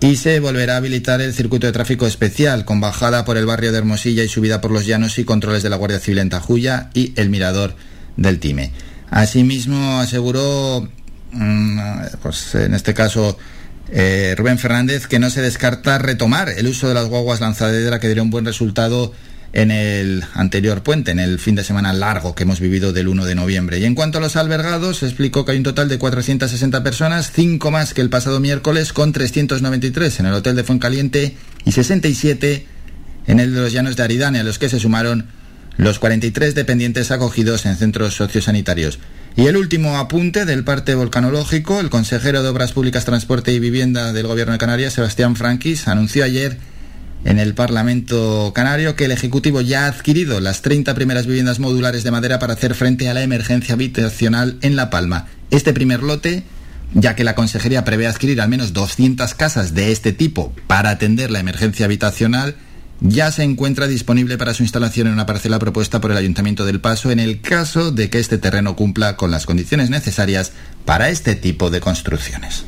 y 0.00 0.16
se 0.16 0.38
volverá 0.38 0.74
a 0.74 0.76
habilitar 0.76 1.20
el 1.20 1.32
circuito 1.32 1.66
de 1.66 1.72
tráfico 1.72 2.06
especial 2.06 2.64
con 2.64 2.80
bajada 2.80 3.24
por 3.24 3.36
el 3.36 3.46
barrio 3.46 3.72
de 3.72 3.78
Hermosilla 3.78 4.22
y 4.22 4.28
subida 4.28 4.60
por 4.60 4.70
los 4.70 4.86
llanos 4.86 5.18
y 5.18 5.24
controles 5.24 5.62
de 5.62 5.70
la 5.70 5.76
Guardia 5.76 5.98
Civil 5.98 6.18
en 6.18 6.28
Tajuya 6.28 6.90
y 6.92 7.14
el 7.16 7.30
mirador 7.30 7.74
del 8.16 8.38
TIME. 8.38 8.70
Asimismo, 9.10 9.98
aseguró, 9.98 10.88
mm, 11.32 11.80
pues 12.22 12.54
en 12.54 12.74
este 12.74 12.92
caso, 12.94 13.38
eh, 13.90 14.34
Rubén 14.36 14.58
Fernández, 14.58 15.06
que 15.06 15.18
no 15.18 15.30
se 15.30 15.42
descarta 15.42 15.98
retomar 15.98 16.50
el 16.50 16.66
uso 16.66 16.88
de 16.88 16.94
las 16.94 17.06
guaguas 17.06 17.40
lanzadera 17.40 18.00
que 18.00 18.08
diera 18.08 18.22
un 18.22 18.30
buen 18.30 18.44
resultado 18.44 19.12
en 19.52 19.70
el 19.70 20.24
anterior 20.34 20.82
puente, 20.82 21.10
en 21.10 21.18
el 21.18 21.38
fin 21.38 21.54
de 21.54 21.64
semana 21.64 21.92
largo 21.92 22.34
que 22.34 22.42
hemos 22.42 22.60
vivido 22.60 22.92
del 22.92 23.08
1 23.08 23.24
de 23.24 23.34
noviembre. 23.34 23.78
Y 23.78 23.84
en 23.84 23.94
cuanto 23.94 24.18
a 24.18 24.20
los 24.20 24.36
albergados, 24.36 25.02
explicó 25.02 25.44
que 25.44 25.52
hay 25.52 25.58
un 25.58 25.64
total 25.64 25.88
de 25.88 25.98
460 25.98 26.82
personas, 26.82 27.32
5 27.32 27.70
más 27.70 27.94
que 27.94 28.02
el 28.02 28.10
pasado 28.10 28.40
miércoles, 28.40 28.92
con 28.92 29.12
393 29.12 30.20
en 30.20 30.26
el 30.26 30.34
hotel 30.34 30.56
de 30.56 30.64
Fuencaliente 30.64 31.36
y 31.64 31.72
67 31.72 32.66
en 33.26 33.40
el 33.40 33.54
de 33.54 33.60
los 33.60 33.72
Llanos 33.72 33.96
de 33.96 34.02
Aridane, 34.02 34.40
a 34.40 34.44
los 34.44 34.58
que 34.58 34.68
se 34.68 34.78
sumaron 34.78 35.26
los 35.76 35.98
43 35.98 36.54
dependientes 36.54 37.10
acogidos 37.10 37.64
en 37.64 37.76
centros 37.76 38.14
sociosanitarios. 38.14 38.98
Y 39.36 39.46
el 39.46 39.56
último 39.56 39.98
apunte 39.98 40.44
del 40.44 40.64
parte 40.64 40.94
volcanológico, 40.94 41.80
el 41.80 41.90
consejero 41.90 42.42
de 42.42 42.48
Obras 42.48 42.72
Públicas, 42.72 43.04
Transporte 43.04 43.52
y 43.52 43.60
Vivienda 43.60 44.12
del 44.12 44.26
Gobierno 44.26 44.52
de 44.52 44.58
Canarias, 44.58 44.94
Sebastián 44.94 45.36
Franquis, 45.36 45.86
anunció 45.86 46.24
ayer 46.24 46.58
en 47.24 47.38
el 47.38 47.54
Parlamento 47.54 48.52
Canario 48.54 48.96
que 48.96 49.04
el 49.04 49.12
Ejecutivo 49.12 49.60
ya 49.60 49.84
ha 49.84 49.88
adquirido 49.88 50.40
las 50.40 50.62
30 50.62 50.94
primeras 50.94 51.26
viviendas 51.26 51.58
modulares 51.60 52.04
de 52.04 52.10
madera 52.10 52.38
para 52.38 52.54
hacer 52.54 52.74
frente 52.74 53.08
a 53.08 53.14
la 53.14 53.22
emergencia 53.22 53.74
habitacional 53.74 54.58
en 54.62 54.76
La 54.76 54.90
Palma. 54.90 55.26
Este 55.50 55.72
primer 55.72 56.02
lote 56.02 56.44
ya 56.94 57.14
que 57.14 57.24
la 57.24 57.34
Consejería 57.34 57.84
prevé 57.84 58.06
adquirir 58.06 58.40
al 58.40 58.48
menos 58.48 58.72
200 58.72 59.34
casas 59.34 59.74
de 59.74 59.92
este 59.92 60.12
tipo 60.12 60.52
para 60.66 60.90
atender 60.90 61.30
la 61.30 61.40
emergencia 61.40 61.84
habitacional, 61.84 62.56
ya 63.00 63.30
se 63.30 63.42
encuentra 63.42 63.86
disponible 63.86 64.38
para 64.38 64.54
su 64.54 64.62
instalación 64.62 65.06
en 65.06 65.12
una 65.12 65.26
parcela 65.26 65.58
propuesta 65.58 66.00
por 66.00 66.10
el 66.10 66.16
Ayuntamiento 66.16 66.64
del 66.64 66.80
Paso 66.80 67.10
en 67.10 67.20
el 67.20 67.40
caso 67.40 67.90
de 67.90 68.10
que 68.10 68.18
este 68.18 68.38
terreno 68.38 68.76
cumpla 68.76 69.16
con 69.16 69.30
las 69.30 69.46
condiciones 69.46 69.90
necesarias 69.90 70.52
para 70.84 71.08
este 71.08 71.34
tipo 71.34 71.70
de 71.70 71.80
construcciones. 71.80 72.64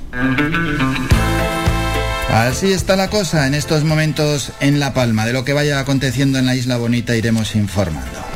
Así 2.30 2.72
está 2.72 2.94
la 2.94 3.10
cosa 3.10 3.46
en 3.46 3.54
estos 3.54 3.82
momentos 3.82 4.52
en 4.60 4.78
La 4.78 4.94
Palma. 4.94 5.26
De 5.26 5.32
lo 5.32 5.44
que 5.44 5.52
vaya 5.52 5.80
aconteciendo 5.80 6.38
en 6.38 6.46
la 6.46 6.54
Isla 6.54 6.76
Bonita 6.76 7.16
iremos 7.16 7.56
informando. 7.56 8.29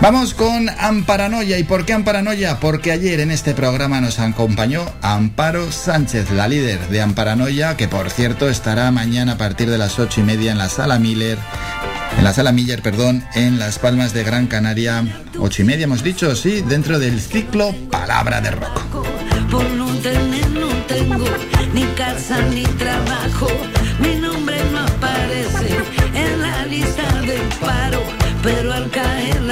Vamos 0.00 0.32
con 0.32 0.68
Amparanoia. 0.68 1.58
¿Y 1.58 1.64
por 1.64 1.84
qué 1.84 1.92
Amparanoia? 1.92 2.60
Porque 2.60 2.92
ayer 2.92 3.18
en 3.18 3.32
este 3.32 3.52
programa 3.52 4.00
nos 4.00 4.20
acompañó 4.20 4.84
Amparo 5.02 5.72
Sánchez, 5.72 6.30
la 6.30 6.46
líder 6.46 6.88
de 6.88 7.02
Amparanoia, 7.02 7.76
que 7.76 7.88
por 7.88 8.08
cierto 8.10 8.48
estará 8.48 8.92
mañana 8.92 9.32
a 9.32 9.38
partir 9.38 9.68
de 9.68 9.76
las 9.76 9.98
ocho 9.98 10.20
y 10.20 10.24
media 10.24 10.52
en 10.52 10.58
la 10.58 10.68
sala 10.68 11.00
Miller. 11.00 11.36
En 12.16 12.22
la 12.22 12.32
sala 12.32 12.52
Miller, 12.52 12.80
perdón, 12.80 13.24
en 13.34 13.58
Las 13.58 13.78
Palmas 13.80 14.12
de 14.12 14.22
Gran 14.22 14.46
Canaria, 14.46 15.04
ocho 15.38 15.62
y 15.62 15.64
media 15.64 15.84
hemos 15.84 16.02
dicho, 16.02 16.34
sí, 16.36 16.62
dentro 16.62 16.98
del 16.98 17.20
ciclo 17.20 17.74
Palabra 17.90 18.40
de 18.40 18.52
Rock. 18.52 18.80
Por 19.50 19.68
no 19.70 19.86
tener, 19.96 20.48
no 20.50 20.68
tengo 20.86 21.24
ni 21.74 21.84
casa 21.96 22.40
ni 22.42 22.62
trabajo. 22.62 23.48
Mi 23.98 24.14
nombre 24.14 24.56
no 24.72 24.80
aparece 24.80 25.76
en 26.14 26.40
la 26.40 26.66
lista 26.66 27.20
del 27.20 27.42
paro, 27.60 28.02
pero 28.42 28.72
al 28.72 28.90
caer 28.90 29.42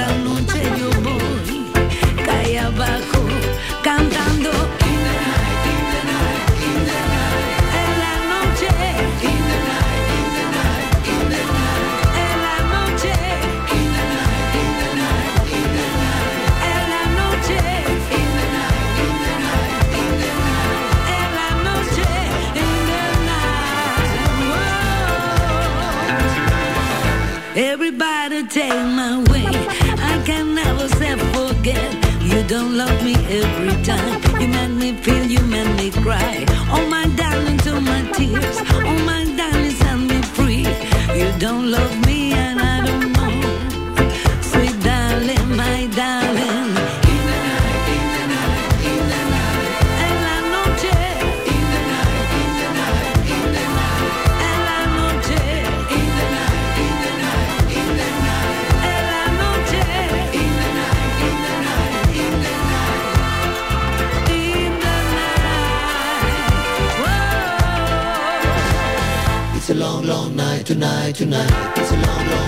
don't 32.57 32.75
love 32.75 33.03
me 33.03 33.13
every 33.41 33.75
time. 33.83 34.19
You 34.41 34.47
make 34.47 34.71
me 34.81 34.89
feel, 35.03 35.25
you 35.25 35.41
make 35.41 35.71
me 35.79 35.91
cry. 35.91 36.43
Oh 36.75 36.85
my 36.89 37.05
darling, 37.21 37.59
to 37.65 37.73
my 37.79 38.01
tears. 38.17 38.57
Oh 38.87 38.97
my 39.11 39.21
darling, 39.39 39.75
set 39.81 39.99
me 40.11 40.19
free. 40.35 40.65
You 41.19 41.29
don't 41.37 41.69
love 41.69 41.95
me 42.06 42.06
tonight, 70.67 71.15
tonight. 71.15 71.77
It's 71.77 71.91
a 71.91 71.95
long, 71.95 72.29
long 72.29 72.46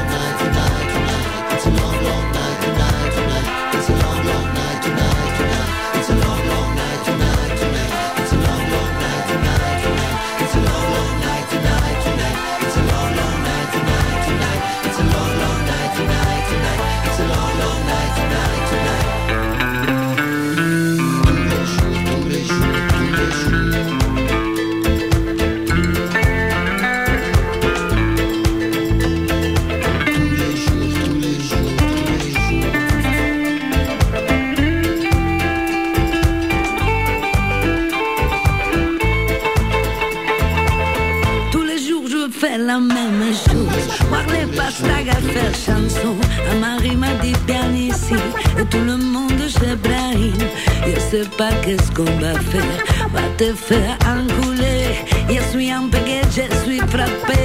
chanson. 45.69 46.15
Un 46.51 46.57
mari 46.59 46.95
m'a 46.95 47.13
dit 47.21 47.37
bien 47.45 47.71
ici. 47.73 48.19
Et 48.59 48.65
tout 48.65 48.83
le 48.91 48.97
monde 48.97 49.43
se 49.47 49.69
brahine. 49.85 50.47
Je 50.85 50.99
sais 50.99 51.27
pas 51.37 51.51
qu'est-ce 51.63 51.91
qu'on 51.91 52.13
va 52.23 52.33
faire. 52.51 52.79
Va 53.13 53.25
te 53.37 53.53
faire 53.53 53.97
enculer. 54.15 54.85
Je 55.29 55.41
suis 55.51 55.71
un 55.71 55.87
pégué, 55.93 56.21
je 56.37 56.45
suis 56.63 56.81
frappé. 56.93 57.43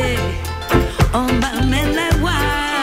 On 1.12 1.26
va 1.43 1.52
me 1.73 1.83
la 1.99 2.09
voir. 2.21 2.74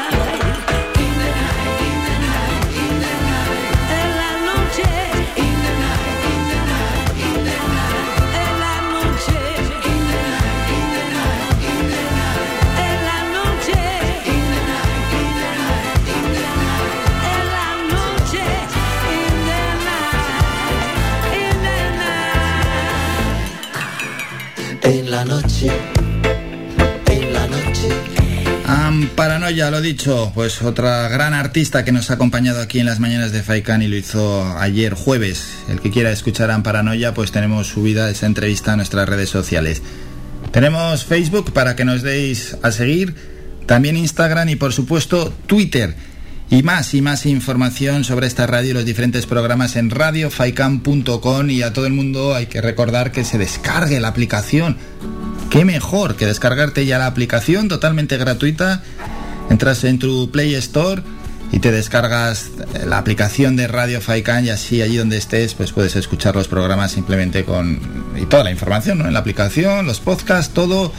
Amparanoia, 29.22 29.70
lo 29.70 29.82
dicho, 29.82 30.32
pues 30.34 30.64
otra 30.64 31.08
gran 31.08 31.36
artista 31.36 31.86
que 31.86 31.92
nos 31.92 32.10
ha 32.10 32.16
acompañado 32.16 32.60
aquí 32.60 32.80
en 32.80 32.88
las 32.88 33.00
mañanas 33.00 33.32
de 33.32 33.44
Faikan 33.44 33.84
y 33.84 33.88
lo 33.88 33.96
hizo 33.96 34.58
ayer 34.58 34.96
jueves. 34.96 35.60
El 35.70 35.80
que 35.80 35.92
quiera 35.92 36.10
escuchar 36.10 36.50
a 36.50 36.56
Amparanoia, 36.56 37.14
pues 37.14 37.32
tenemos 37.32 37.68
subida 37.68 38.10
esa 38.10 38.26
entrevista 38.26 38.74
a 38.74 38.78
nuestras 38.78 39.08
redes 39.08 39.30
sociales. 39.30 39.84
Tenemos 40.52 41.06
Facebook 41.06 41.54
para 41.54 41.76
que 41.76 41.86
nos 41.86 42.02
deis 42.02 42.58
a 42.64 42.72
seguir, 42.72 43.14
también 43.68 43.96
Instagram 43.96 44.50
y 44.50 44.56
por 44.56 44.74
supuesto 44.74 45.32
Twitter. 45.46 45.94
Y 46.50 46.64
más 46.64 46.96
y 46.96 47.04
más 47.04 47.28
información 47.28 48.04
sobre 48.04 48.26
esta 48.26 48.48
radio 48.48 48.72
y 48.72 48.74
los 48.74 48.86
diferentes 48.86 49.28
programas 49.28 49.76
en 49.76 49.92
radiofaikan.com 49.92 51.50
y 51.52 51.62
a 51.62 51.74
todo 51.74 51.86
el 51.86 51.94
mundo 51.94 52.34
hay 52.34 52.48
que 52.48 52.60
recordar 52.60 53.12
que 53.12 53.24
se 53.24 53.38
descargue 53.38 54.00
la 54.00 54.08
aplicación. 54.08 54.78
Qué 55.52 55.66
mejor 55.66 56.16
que 56.16 56.26
descargarte 56.26 56.86
ya 56.86 56.98
la 56.98 57.08
aplicación 57.08 57.68
totalmente 57.68 58.18
gratuita. 58.18 58.82
Entras 59.52 59.84
en 59.84 60.00
tu 60.00 60.32
Play 60.32 60.56
Store 60.56 61.04
y 61.52 61.60
te 61.60 61.74
descargas 61.74 62.52
la 62.86 62.98
aplicación 62.98 63.58
de 63.58 63.68
Radio 63.68 64.00
Faikan 64.00 64.46
y 64.46 64.50
así 64.50 64.82
allí 64.82 64.96
donde 64.96 65.18
estés 65.18 65.56
pues 65.56 65.74
puedes 65.74 65.98
escuchar 65.98 66.38
los 66.38 66.48
programas 66.48 66.94
simplemente 66.94 67.44
con 67.44 67.82
y 68.16 68.26
toda 68.28 68.46
la 68.46 68.52
información 68.52 69.00
¿no? 69.00 69.08
en 69.08 69.14
la 69.14 69.20
aplicación, 69.20 69.86
los 69.86 70.00
podcasts, 70.00 70.54
todo 70.54 70.94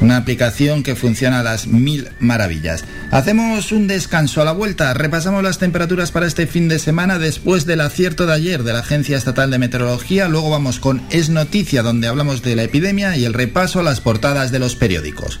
una 0.00 0.16
aplicación 0.16 0.82
que 0.82 0.96
funciona 0.96 1.40
a 1.40 1.42
las 1.42 1.66
mil 1.66 2.08
maravillas. 2.18 2.82
Hacemos 3.10 3.72
un 3.72 3.88
descanso 3.88 4.40
a 4.40 4.46
la 4.46 4.52
vuelta, 4.52 4.94
repasamos 4.94 5.42
las 5.42 5.58
temperaturas 5.58 6.12
para 6.12 6.26
este 6.26 6.46
fin 6.46 6.68
de 6.68 6.78
semana 6.78 7.18
después 7.18 7.66
del 7.66 7.82
acierto 7.82 8.24
de 8.24 8.32
ayer 8.32 8.62
de 8.62 8.72
la 8.72 8.78
Agencia 8.78 9.18
Estatal 9.18 9.50
de 9.50 9.58
Meteorología, 9.58 10.28
luego 10.28 10.48
vamos 10.48 10.80
con 10.80 11.02
Es 11.10 11.28
Noticia 11.28 11.82
donde 11.82 12.08
hablamos 12.08 12.40
de 12.40 12.56
la 12.56 12.62
epidemia 12.62 13.18
y 13.18 13.26
el 13.26 13.34
repaso 13.34 13.80
a 13.80 13.82
las 13.82 14.00
portadas 14.00 14.50
de 14.50 14.60
los 14.60 14.76
periódicos. 14.76 15.40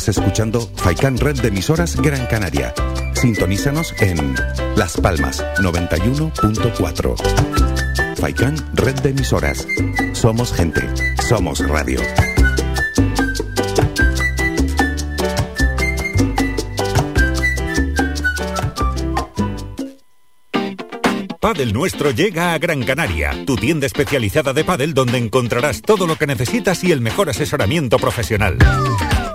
Estás 0.00 0.16
escuchando 0.16 0.60
Faikan 0.76 1.18
Red 1.18 1.42
de 1.42 1.48
emisoras 1.48 1.94
Gran 2.00 2.26
Canaria. 2.26 2.72
Sintonízanos 3.12 3.94
en 4.00 4.34
Las 4.74 4.96
Palmas 4.96 5.44
91.4. 5.58 8.16
Faikan 8.16 8.56
Red 8.72 9.00
de 9.00 9.10
emisoras. 9.10 9.66
Somos 10.14 10.54
gente. 10.54 10.80
Somos 11.28 11.58
radio. 11.68 12.00
Padel 21.40 21.74
Nuestro 21.74 22.10
llega 22.10 22.54
a 22.54 22.58
Gran 22.58 22.84
Canaria, 22.84 23.44
tu 23.44 23.56
tienda 23.56 23.86
especializada 23.86 24.54
de 24.54 24.64
pádel 24.64 24.94
donde 24.94 25.18
encontrarás 25.18 25.82
todo 25.82 26.06
lo 26.06 26.16
que 26.16 26.26
necesitas 26.26 26.82
y 26.84 26.92
el 26.92 27.02
mejor 27.02 27.28
asesoramiento 27.28 27.98
profesional. 27.98 28.56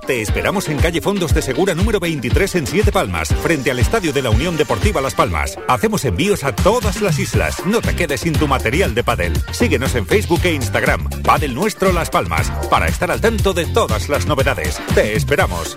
Te 0.06 0.22
esperamos 0.22 0.68
en 0.68 0.78
calle 0.78 1.00
Fondos 1.00 1.34
de 1.34 1.42
Segura 1.42 1.74
número 1.74 1.98
23 1.98 2.54
en 2.54 2.66
Siete 2.68 2.92
Palmas, 2.92 3.34
frente 3.42 3.72
al 3.72 3.80
Estadio 3.80 4.12
de 4.12 4.22
la 4.22 4.30
Unión 4.30 4.56
Deportiva 4.56 5.00
Las 5.00 5.16
Palmas. 5.16 5.58
Hacemos 5.66 6.04
envíos 6.04 6.44
a 6.44 6.54
todas 6.54 7.02
las 7.02 7.18
islas. 7.18 7.66
No 7.66 7.80
te 7.80 7.96
quedes 7.96 8.20
sin 8.20 8.32
tu 8.32 8.46
material 8.46 8.94
de 8.94 9.02
pádel. 9.02 9.32
Síguenos 9.50 9.96
en 9.96 10.06
Facebook 10.06 10.42
e 10.44 10.52
Instagram. 10.52 11.10
Padel 11.24 11.56
Nuestro 11.56 11.92
Las 11.92 12.10
Palmas, 12.10 12.52
para 12.70 12.86
estar 12.86 13.10
al 13.10 13.20
tanto 13.20 13.52
de 13.52 13.66
todas 13.66 14.08
las 14.08 14.26
novedades. 14.26 14.80
Te 14.94 15.16
esperamos. 15.16 15.76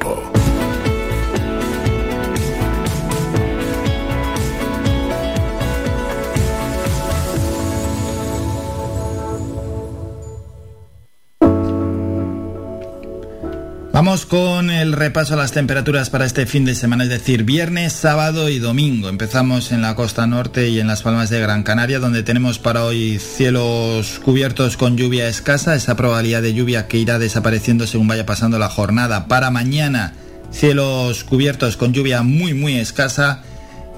Vamos 14.03 14.25
con 14.25 14.71
el 14.71 14.93
repaso 14.93 15.35
a 15.35 15.37
las 15.37 15.51
temperaturas 15.51 16.09
para 16.09 16.25
este 16.25 16.47
fin 16.47 16.65
de 16.65 16.73
semana, 16.73 17.03
es 17.03 17.11
decir, 17.11 17.43
viernes, 17.43 17.93
sábado 17.93 18.49
y 18.49 18.57
domingo. 18.57 19.09
Empezamos 19.09 19.71
en 19.71 19.83
la 19.83 19.93
costa 19.93 20.25
norte 20.25 20.69
y 20.69 20.79
en 20.79 20.87
las 20.87 21.03
palmas 21.03 21.29
de 21.29 21.39
Gran 21.39 21.61
Canaria, 21.61 21.99
donde 21.99 22.23
tenemos 22.23 22.57
para 22.57 22.83
hoy 22.83 23.19
cielos 23.19 24.19
cubiertos 24.25 24.75
con 24.75 24.97
lluvia 24.97 25.27
escasa, 25.27 25.75
esa 25.75 25.95
probabilidad 25.97 26.41
de 26.41 26.55
lluvia 26.55 26.87
que 26.87 26.97
irá 26.97 27.19
desapareciendo 27.19 27.85
según 27.85 28.07
vaya 28.07 28.25
pasando 28.25 28.57
la 28.57 28.69
jornada. 28.69 29.27
Para 29.27 29.51
mañana, 29.51 30.13
cielos 30.49 31.23
cubiertos 31.23 31.77
con 31.77 31.93
lluvia 31.93 32.23
muy, 32.23 32.55
muy 32.55 32.77
escasa. 32.77 33.43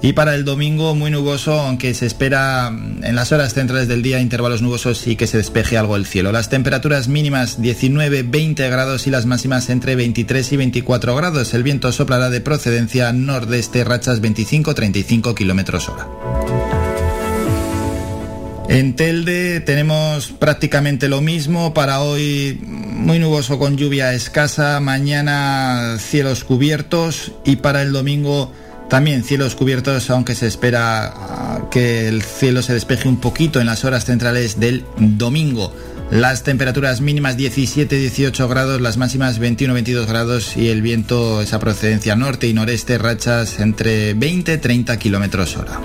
Y 0.04 0.12
para 0.12 0.34
el 0.34 0.44
domingo 0.44 0.94
muy 0.94 1.10
nuboso, 1.10 1.58
aunque 1.58 1.94
se 1.94 2.04
espera 2.04 2.68
mm, 2.70 3.04
en 3.04 3.16
las 3.16 3.32
horas 3.32 3.54
centrales 3.54 3.88
del 3.88 4.02
día 4.02 4.20
intervalos 4.20 4.60
nubosos 4.60 5.06
y 5.06 5.16
que 5.16 5.26
se 5.26 5.38
despeje 5.38 5.78
algo 5.78 5.96
el 5.96 6.04
cielo. 6.04 6.30
Las 6.30 6.50
temperaturas 6.50 7.08
mínimas 7.08 7.58
19-20 7.58 8.68
grados 8.68 9.06
y 9.06 9.10
las 9.10 9.24
máximas 9.24 9.70
entre 9.70 9.96
23 9.96 10.52
y 10.52 10.56
24 10.58 11.16
grados. 11.16 11.54
El 11.54 11.62
viento 11.62 11.90
soplará 11.90 12.28
de 12.28 12.42
procedencia 12.42 13.14
nordeste, 13.14 13.82
rachas 13.82 14.20
25-35 14.20 15.34
kilómetros 15.34 15.88
hora. 15.88 16.06
En 18.68 18.96
Telde 18.96 19.60
tenemos 19.60 20.32
prácticamente 20.32 21.08
lo 21.08 21.22
mismo. 21.22 21.72
Para 21.72 22.00
hoy 22.02 22.60
muy 22.62 23.18
nuboso 23.18 23.58
con 23.58 23.78
lluvia 23.78 24.12
escasa. 24.12 24.80
Mañana 24.80 25.96
cielos 25.98 26.44
cubiertos. 26.44 27.32
Y 27.46 27.56
para 27.56 27.80
el 27.80 27.92
domingo 27.92 28.52
también 28.88 29.24
cielos 29.24 29.54
cubiertos, 29.54 30.10
aunque 30.10 30.34
se 30.34 30.46
espera 30.46 31.06
ah, 31.06 31.68
que 31.70 32.08
el 32.08 32.22
cielo 32.22 32.62
se 32.62 32.74
despeje 32.74 33.08
un 33.08 33.18
poquito 33.18 33.60
en 33.60 33.66
las 33.66 33.84
horas 33.84 34.04
centrales 34.04 34.60
del 34.60 34.84
domingo. 34.98 35.72
Las 36.10 36.42
temperaturas 36.42 37.00
mínimas 37.00 37.36
17-18 37.36 38.48
grados, 38.48 38.80
las 38.80 38.96
máximas 38.96 39.40
21-22 39.40 40.06
grados 40.06 40.56
y 40.56 40.68
el 40.68 40.82
viento 40.82 41.40
esa 41.40 41.58
procedencia 41.58 42.14
norte 42.14 42.46
y 42.46 42.52
noreste, 42.52 42.98
rachas 42.98 43.58
entre 43.58 44.14
20-30 44.14 44.98
kilómetros 44.98 45.56
hora. 45.56 45.80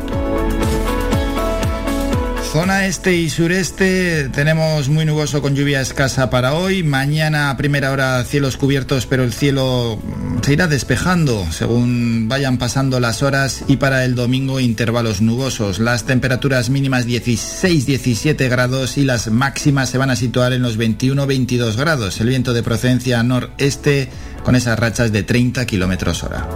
Zona 2.51 2.87
este 2.87 3.15
y 3.15 3.29
sureste 3.29 4.27
tenemos 4.29 4.89
muy 4.89 5.05
nuboso 5.05 5.39
con 5.39 5.55
lluvia 5.55 5.81
escasa 5.81 6.31
para 6.31 6.55
hoy. 6.55 6.81
Mañana 6.81 7.51
a 7.51 7.57
primera 7.57 7.91
hora 7.91 8.23
cielos 8.23 8.57
cubiertos, 8.57 9.05
pero 9.05 9.23
el 9.23 9.33
cielo 9.33 9.99
se 10.41 10.53
irá 10.53 10.67
despejando 10.67 11.45
según 11.51 12.27
vayan 12.27 12.57
pasando 12.57 12.99
las 12.99 13.21
horas 13.21 13.63
y 13.67 13.77
para 13.77 14.03
el 14.03 14.15
domingo 14.15 14.59
intervalos 14.59 15.21
nubosos. 15.21 15.77
Las 15.77 16.05
temperaturas 16.05 16.71
mínimas 16.71 17.05
16-17 17.05 18.49
grados 18.49 18.97
y 18.97 19.05
las 19.05 19.29
máximas 19.29 19.91
se 19.91 19.99
van 19.99 20.09
a 20.09 20.15
situar 20.15 20.51
en 20.51 20.63
los 20.63 20.79
21-22 20.79 21.75
grados. 21.75 22.19
El 22.19 22.29
viento 22.29 22.53
de 22.53 22.63
procedencia 22.63 23.21
noreste 23.21 24.09
con 24.43 24.55
esas 24.55 24.79
rachas 24.79 25.11
de 25.11 25.21
30 25.21 25.67
kilómetros 25.67 26.23
hora. 26.23 26.47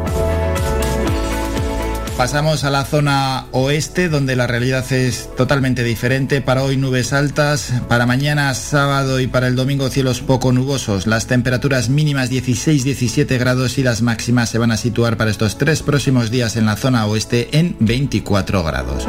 Pasamos 2.17 2.63
a 2.63 2.69
la 2.69 2.85
zona 2.85 3.47
oeste, 3.51 4.07
donde 4.07 4.35
la 4.35 4.45
realidad 4.45 4.89
es 4.93 5.29
totalmente 5.35 5.83
diferente. 5.83 6.41
Para 6.41 6.63
hoy 6.63 6.77
nubes 6.77 7.11
altas, 7.11 7.73
para 7.89 8.05
mañana 8.05 8.53
sábado 8.53 9.19
y 9.19 9.27
para 9.27 9.47
el 9.47 9.55
domingo 9.55 9.89
cielos 9.89 10.21
poco 10.21 10.51
nubosos. 10.51 11.07
Las 11.07 11.25
temperaturas 11.25 11.89
mínimas 11.89 12.29
16-17 12.31 13.39
grados 13.39 13.79
y 13.79 13.83
las 13.83 14.03
máximas 14.03 14.49
se 14.49 14.59
van 14.59 14.71
a 14.71 14.77
situar 14.77 15.17
para 15.17 15.31
estos 15.31 15.57
tres 15.57 15.81
próximos 15.81 16.29
días 16.29 16.55
en 16.55 16.67
la 16.67 16.75
zona 16.75 17.07
oeste 17.07 17.49
en 17.57 17.75
24 17.79 18.63
grados. 18.63 19.07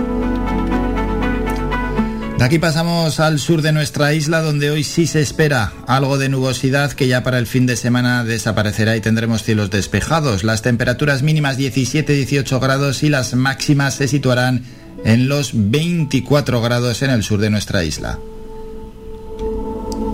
De 2.38 2.44
aquí 2.44 2.58
pasamos 2.58 3.20
al 3.20 3.38
sur 3.38 3.62
de 3.62 3.70
nuestra 3.70 4.12
isla, 4.12 4.42
donde 4.42 4.70
hoy 4.70 4.82
sí 4.82 5.06
se 5.06 5.20
espera 5.20 5.72
algo 5.86 6.18
de 6.18 6.28
nubosidad 6.28 6.92
que 6.92 7.06
ya 7.06 7.22
para 7.22 7.38
el 7.38 7.46
fin 7.46 7.64
de 7.64 7.76
semana 7.76 8.24
desaparecerá 8.24 8.96
y 8.96 9.00
tendremos 9.00 9.44
cielos 9.44 9.70
despejados. 9.70 10.42
Las 10.42 10.60
temperaturas 10.60 11.22
mínimas 11.22 11.58
17-18 11.58 12.60
grados 12.60 13.04
y 13.04 13.08
las 13.08 13.34
máximas 13.34 13.94
se 13.94 14.08
situarán 14.08 14.64
en 15.04 15.28
los 15.28 15.52
24 15.54 16.60
grados 16.60 17.02
en 17.02 17.10
el 17.10 17.22
sur 17.22 17.40
de 17.40 17.50
nuestra 17.50 17.84
isla. 17.84 18.18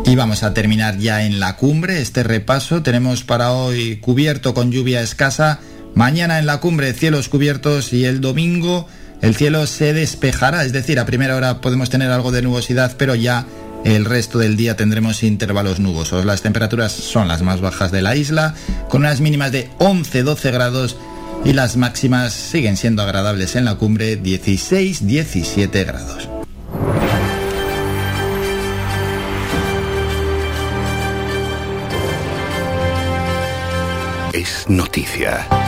Y 0.04 0.14
vamos 0.14 0.42
a 0.42 0.52
terminar 0.52 0.98
ya 0.98 1.24
en 1.24 1.40
la 1.40 1.56
cumbre 1.56 2.02
este 2.02 2.22
repaso. 2.22 2.82
Tenemos 2.82 3.24
para 3.24 3.52
hoy 3.52 3.96
cubierto 3.96 4.52
con 4.52 4.70
lluvia 4.70 5.00
escasa. 5.00 5.60
Mañana 5.94 6.38
en 6.38 6.46
la 6.46 6.60
cumbre 6.60 6.92
cielos 6.92 7.28
cubiertos 7.28 7.92
y 7.94 8.04
el 8.04 8.20
domingo 8.20 8.88
el 9.22 9.34
cielo 9.36 9.66
se 9.66 9.92
despejará, 9.92 10.64
es 10.64 10.72
decir, 10.72 10.98
a 10.98 11.06
primera 11.06 11.36
hora 11.36 11.60
podemos 11.60 11.90
tener 11.90 12.10
algo 12.10 12.32
de 12.32 12.42
nubosidad, 12.42 12.96
pero 12.96 13.14
ya 13.14 13.46
el 13.84 14.04
resto 14.04 14.38
del 14.38 14.56
día 14.56 14.76
tendremos 14.76 15.22
intervalos 15.22 15.78
nubosos. 15.78 16.24
Las 16.24 16.42
temperaturas 16.42 16.92
son 16.92 17.28
las 17.28 17.42
más 17.42 17.60
bajas 17.60 17.90
de 17.90 18.02
la 18.02 18.16
isla, 18.16 18.54
con 18.88 19.02
unas 19.02 19.20
mínimas 19.20 19.52
de 19.52 19.68
11-12 19.78 20.52
grados 20.52 20.96
y 21.44 21.52
las 21.52 21.76
máximas 21.76 22.32
siguen 22.32 22.76
siendo 22.76 23.02
agradables 23.02 23.56
en 23.56 23.64
la 23.64 23.76
cumbre 23.76 24.22
16-17 24.22 25.86
grados. 25.86 26.28
Es 34.32 34.66
noticia. 34.68 35.59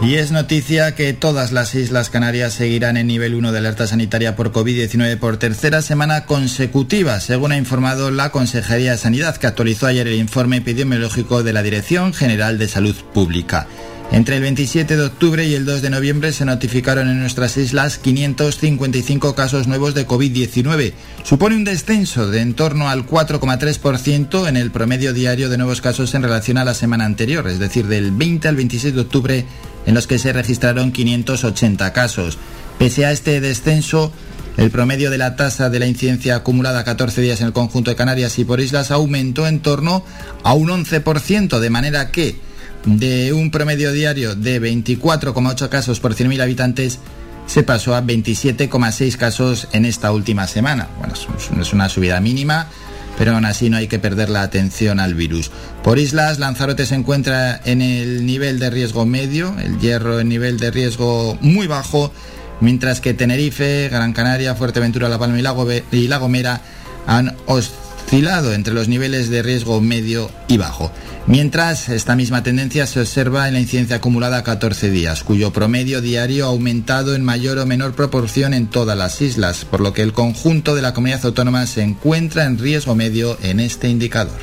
Y 0.00 0.14
es 0.14 0.30
noticia 0.30 0.94
que 0.94 1.12
todas 1.12 1.50
las 1.50 1.74
Islas 1.74 2.08
Canarias 2.08 2.54
seguirán 2.54 2.96
en 2.96 3.08
nivel 3.08 3.34
1 3.34 3.50
de 3.50 3.58
alerta 3.58 3.86
sanitaria 3.88 4.36
por 4.36 4.52
COVID-19 4.52 5.18
por 5.18 5.38
tercera 5.38 5.82
semana 5.82 6.24
consecutiva, 6.24 7.18
según 7.18 7.50
ha 7.50 7.56
informado 7.56 8.12
la 8.12 8.30
Consejería 8.30 8.92
de 8.92 8.98
Sanidad, 8.98 9.36
que 9.36 9.48
actualizó 9.48 9.86
ayer 9.86 10.06
el 10.06 10.14
informe 10.14 10.58
epidemiológico 10.58 11.42
de 11.42 11.52
la 11.52 11.64
Dirección 11.64 12.14
General 12.14 12.58
de 12.58 12.68
Salud 12.68 12.94
Pública. 13.12 13.66
Entre 14.10 14.36
el 14.36 14.42
27 14.42 14.96
de 14.96 15.04
octubre 15.04 15.46
y 15.46 15.54
el 15.54 15.66
2 15.66 15.82
de 15.82 15.90
noviembre 15.90 16.32
se 16.32 16.46
notificaron 16.46 17.10
en 17.10 17.20
nuestras 17.20 17.58
islas 17.58 17.98
555 17.98 19.34
casos 19.34 19.68
nuevos 19.68 19.94
de 19.94 20.06
COVID-19. 20.06 20.94
Supone 21.24 21.56
un 21.56 21.64
descenso 21.64 22.26
de 22.30 22.40
en 22.40 22.54
torno 22.54 22.88
al 22.88 23.06
4,3% 23.06 24.48
en 24.48 24.56
el 24.56 24.70
promedio 24.70 25.12
diario 25.12 25.50
de 25.50 25.58
nuevos 25.58 25.82
casos 25.82 26.14
en 26.14 26.22
relación 26.22 26.56
a 26.56 26.64
la 26.64 26.72
semana 26.72 27.04
anterior, 27.04 27.46
es 27.48 27.58
decir, 27.58 27.86
del 27.86 28.10
20 28.10 28.48
al 28.48 28.56
26 28.56 28.94
de 28.94 29.00
octubre, 29.00 29.44
en 29.84 29.94
los 29.94 30.06
que 30.06 30.18
se 30.18 30.32
registraron 30.32 30.90
580 30.90 31.92
casos. 31.92 32.38
Pese 32.78 33.04
a 33.04 33.12
este 33.12 33.42
descenso, 33.42 34.10
el 34.56 34.70
promedio 34.70 35.10
de 35.10 35.18
la 35.18 35.36
tasa 35.36 35.68
de 35.68 35.80
la 35.80 35.86
incidencia 35.86 36.36
acumulada 36.36 36.80
a 36.80 36.84
14 36.84 37.20
días 37.20 37.42
en 37.42 37.48
el 37.48 37.52
conjunto 37.52 37.90
de 37.90 37.96
Canarias 37.96 38.38
y 38.38 38.46
por 38.46 38.60
islas 38.60 38.90
aumentó 38.90 39.46
en 39.46 39.60
torno 39.60 40.02
a 40.44 40.54
un 40.54 40.68
11%, 40.70 41.58
de 41.58 41.70
manera 41.70 42.10
que 42.10 42.48
de 42.84 43.32
un 43.32 43.50
promedio 43.50 43.92
diario 43.92 44.34
de 44.34 44.60
24,8 44.60 45.68
casos 45.68 46.00
por 46.00 46.14
100.000 46.14 46.42
habitantes 46.42 46.98
se 47.46 47.62
pasó 47.62 47.94
a 47.94 48.02
27,6 48.02 49.16
casos 49.16 49.68
en 49.72 49.84
esta 49.86 50.12
última 50.12 50.46
semana. 50.46 50.88
Bueno, 50.98 51.14
es 51.60 51.72
una 51.72 51.88
subida 51.88 52.20
mínima, 52.20 52.68
pero 53.16 53.34
aún 53.34 53.46
así 53.46 53.70
no 53.70 53.78
hay 53.78 53.88
que 53.88 53.98
perder 53.98 54.28
la 54.28 54.42
atención 54.42 55.00
al 55.00 55.14
virus. 55.14 55.50
Por 55.82 55.98
islas, 55.98 56.38
Lanzarote 56.38 56.84
se 56.84 56.94
encuentra 56.94 57.60
en 57.64 57.80
el 57.80 58.26
nivel 58.26 58.58
de 58.58 58.70
riesgo 58.70 59.06
medio, 59.06 59.54
el 59.58 59.78
Hierro 59.80 60.20
en 60.20 60.28
nivel 60.28 60.58
de 60.58 60.70
riesgo 60.70 61.38
muy 61.40 61.66
bajo, 61.66 62.12
mientras 62.60 63.00
que 63.00 63.14
Tenerife, 63.14 63.88
Gran 63.88 64.12
Canaria, 64.12 64.54
Fuerteventura, 64.54 65.08
La 65.08 65.18
Palma 65.18 65.38
y 65.38 66.08
La 66.08 66.18
Gomera 66.18 66.60
han 67.06 67.34
oscilado 67.46 67.87
entre 68.10 68.72
los 68.72 68.88
niveles 68.88 69.28
de 69.28 69.42
riesgo 69.42 69.80
medio 69.80 70.30
y 70.48 70.56
bajo. 70.56 70.90
Mientras, 71.26 71.88
esta 71.90 72.16
misma 72.16 72.42
tendencia 72.42 72.86
se 72.86 73.00
observa 73.00 73.48
en 73.48 73.54
la 73.54 73.60
incidencia 73.60 73.96
acumulada 73.96 74.38
a 74.38 74.42
14 74.42 74.90
días, 74.90 75.22
cuyo 75.22 75.52
promedio 75.52 76.00
diario 76.00 76.46
ha 76.46 76.48
aumentado 76.48 77.14
en 77.14 77.22
mayor 77.22 77.58
o 77.58 77.66
menor 77.66 77.94
proporción 77.94 78.54
en 78.54 78.68
todas 78.68 78.96
las 78.96 79.20
islas, 79.20 79.66
por 79.66 79.80
lo 79.80 79.92
que 79.92 80.02
el 80.02 80.14
conjunto 80.14 80.74
de 80.74 80.82
la 80.82 80.94
comunidad 80.94 81.26
autónoma 81.26 81.66
se 81.66 81.82
encuentra 81.82 82.44
en 82.44 82.58
riesgo 82.58 82.94
medio 82.94 83.36
en 83.42 83.60
este 83.60 83.88
indicador. 83.88 84.38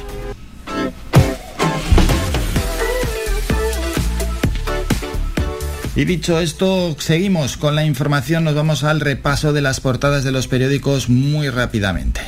Y 5.96 6.06
dicho 6.06 6.40
esto, 6.40 6.96
seguimos 7.00 7.58
con 7.58 7.74
la 7.74 7.86
información, 7.86 8.44
nos 8.44 8.54
vamos 8.54 8.84
al 8.84 9.00
repaso 9.00 9.54
de 9.54 9.62
las 9.62 9.80
portadas 9.80 10.24
de 10.24 10.32
los 10.32 10.48
periódicos 10.48 11.10
muy 11.10 11.50
rápidamente. 11.50 12.22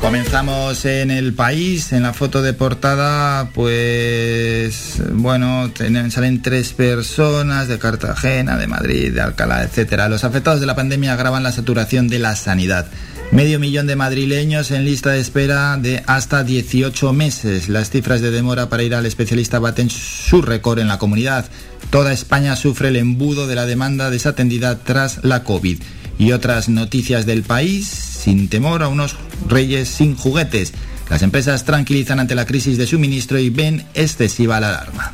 Comenzamos 0.00 0.84
en 0.84 1.10
el 1.10 1.34
país, 1.34 1.92
en 1.92 2.02
la 2.02 2.12
foto 2.12 2.40
de 2.42 2.52
portada, 2.52 3.50
pues 3.52 5.02
bueno, 5.12 5.70
salen 6.10 6.42
tres 6.42 6.72
personas 6.72 7.66
de 7.66 7.78
Cartagena, 7.78 8.56
de 8.56 8.66
Madrid, 8.66 9.12
de 9.12 9.20
Alcalá, 9.20 9.64
etcétera. 9.64 10.08
Los 10.08 10.22
afectados 10.24 10.60
de 10.60 10.66
la 10.66 10.76
pandemia 10.76 11.14
agravan 11.14 11.42
la 11.42 11.50
saturación 11.50 12.08
de 12.08 12.18
la 12.20 12.36
sanidad. 12.36 12.86
Medio 13.32 13.58
millón 13.58 13.88
de 13.88 13.96
madrileños 13.96 14.70
en 14.70 14.84
lista 14.84 15.10
de 15.10 15.20
espera 15.20 15.76
de 15.76 16.02
hasta 16.06 16.44
18 16.44 17.12
meses. 17.12 17.68
Las 17.68 17.90
cifras 17.90 18.20
de 18.20 18.30
demora 18.30 18.68
para 18.68 18.84
ir 18.84 18.94
al 18.94 19.06
especialista 19.06 19.58
baten 19.58 19.90
su 19.90 20.42
récord 20.42 20.78
en 20.78 20.88
la 20.88 20.98
comunidad. 20.98 21.46
Toda 21.90 22.12
España 22.12 22.54
sufre 22.54 22.88
el 22.88 22.96
embudo 22.96 23.48
de 23.48 23.56
la 23.56 23.66
demanda 23.66 24.10
desatendida 24.10 24.78
tras 24.78 25.24
la 25.24 25.42
COVID. 25.42 25.82
Y 26.18 26.32
otras 26.32 26.68
noticias 26.68 27.26
del 27.26 27.42
país, 27.42 28.15
sin 28.26 28.48
temor 28.48 28.82
a 28.82 28.88
unos 28.88 29.14
reyes 29.46 29.88
sin 29.88 30.16
juguetes. 30.16 30.72
Las 31.08 31.22
empresas 31.22 31.64
tranquilizan 31.64 32.18
ante 32.18 32.34
la 32.34 32.44
crisis 32.44 32.76
de 32.76 32.84
suministro 32.84 33.38
y 33.38 33.50
ven 33.50 33.86
excesiva 33.94 34.58
la 34.58 34.70
alarma. 34.70 35.12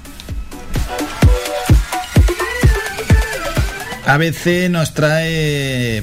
ABC 4.06 4.70
nos 4.70 4.94
trae 4.94 6.02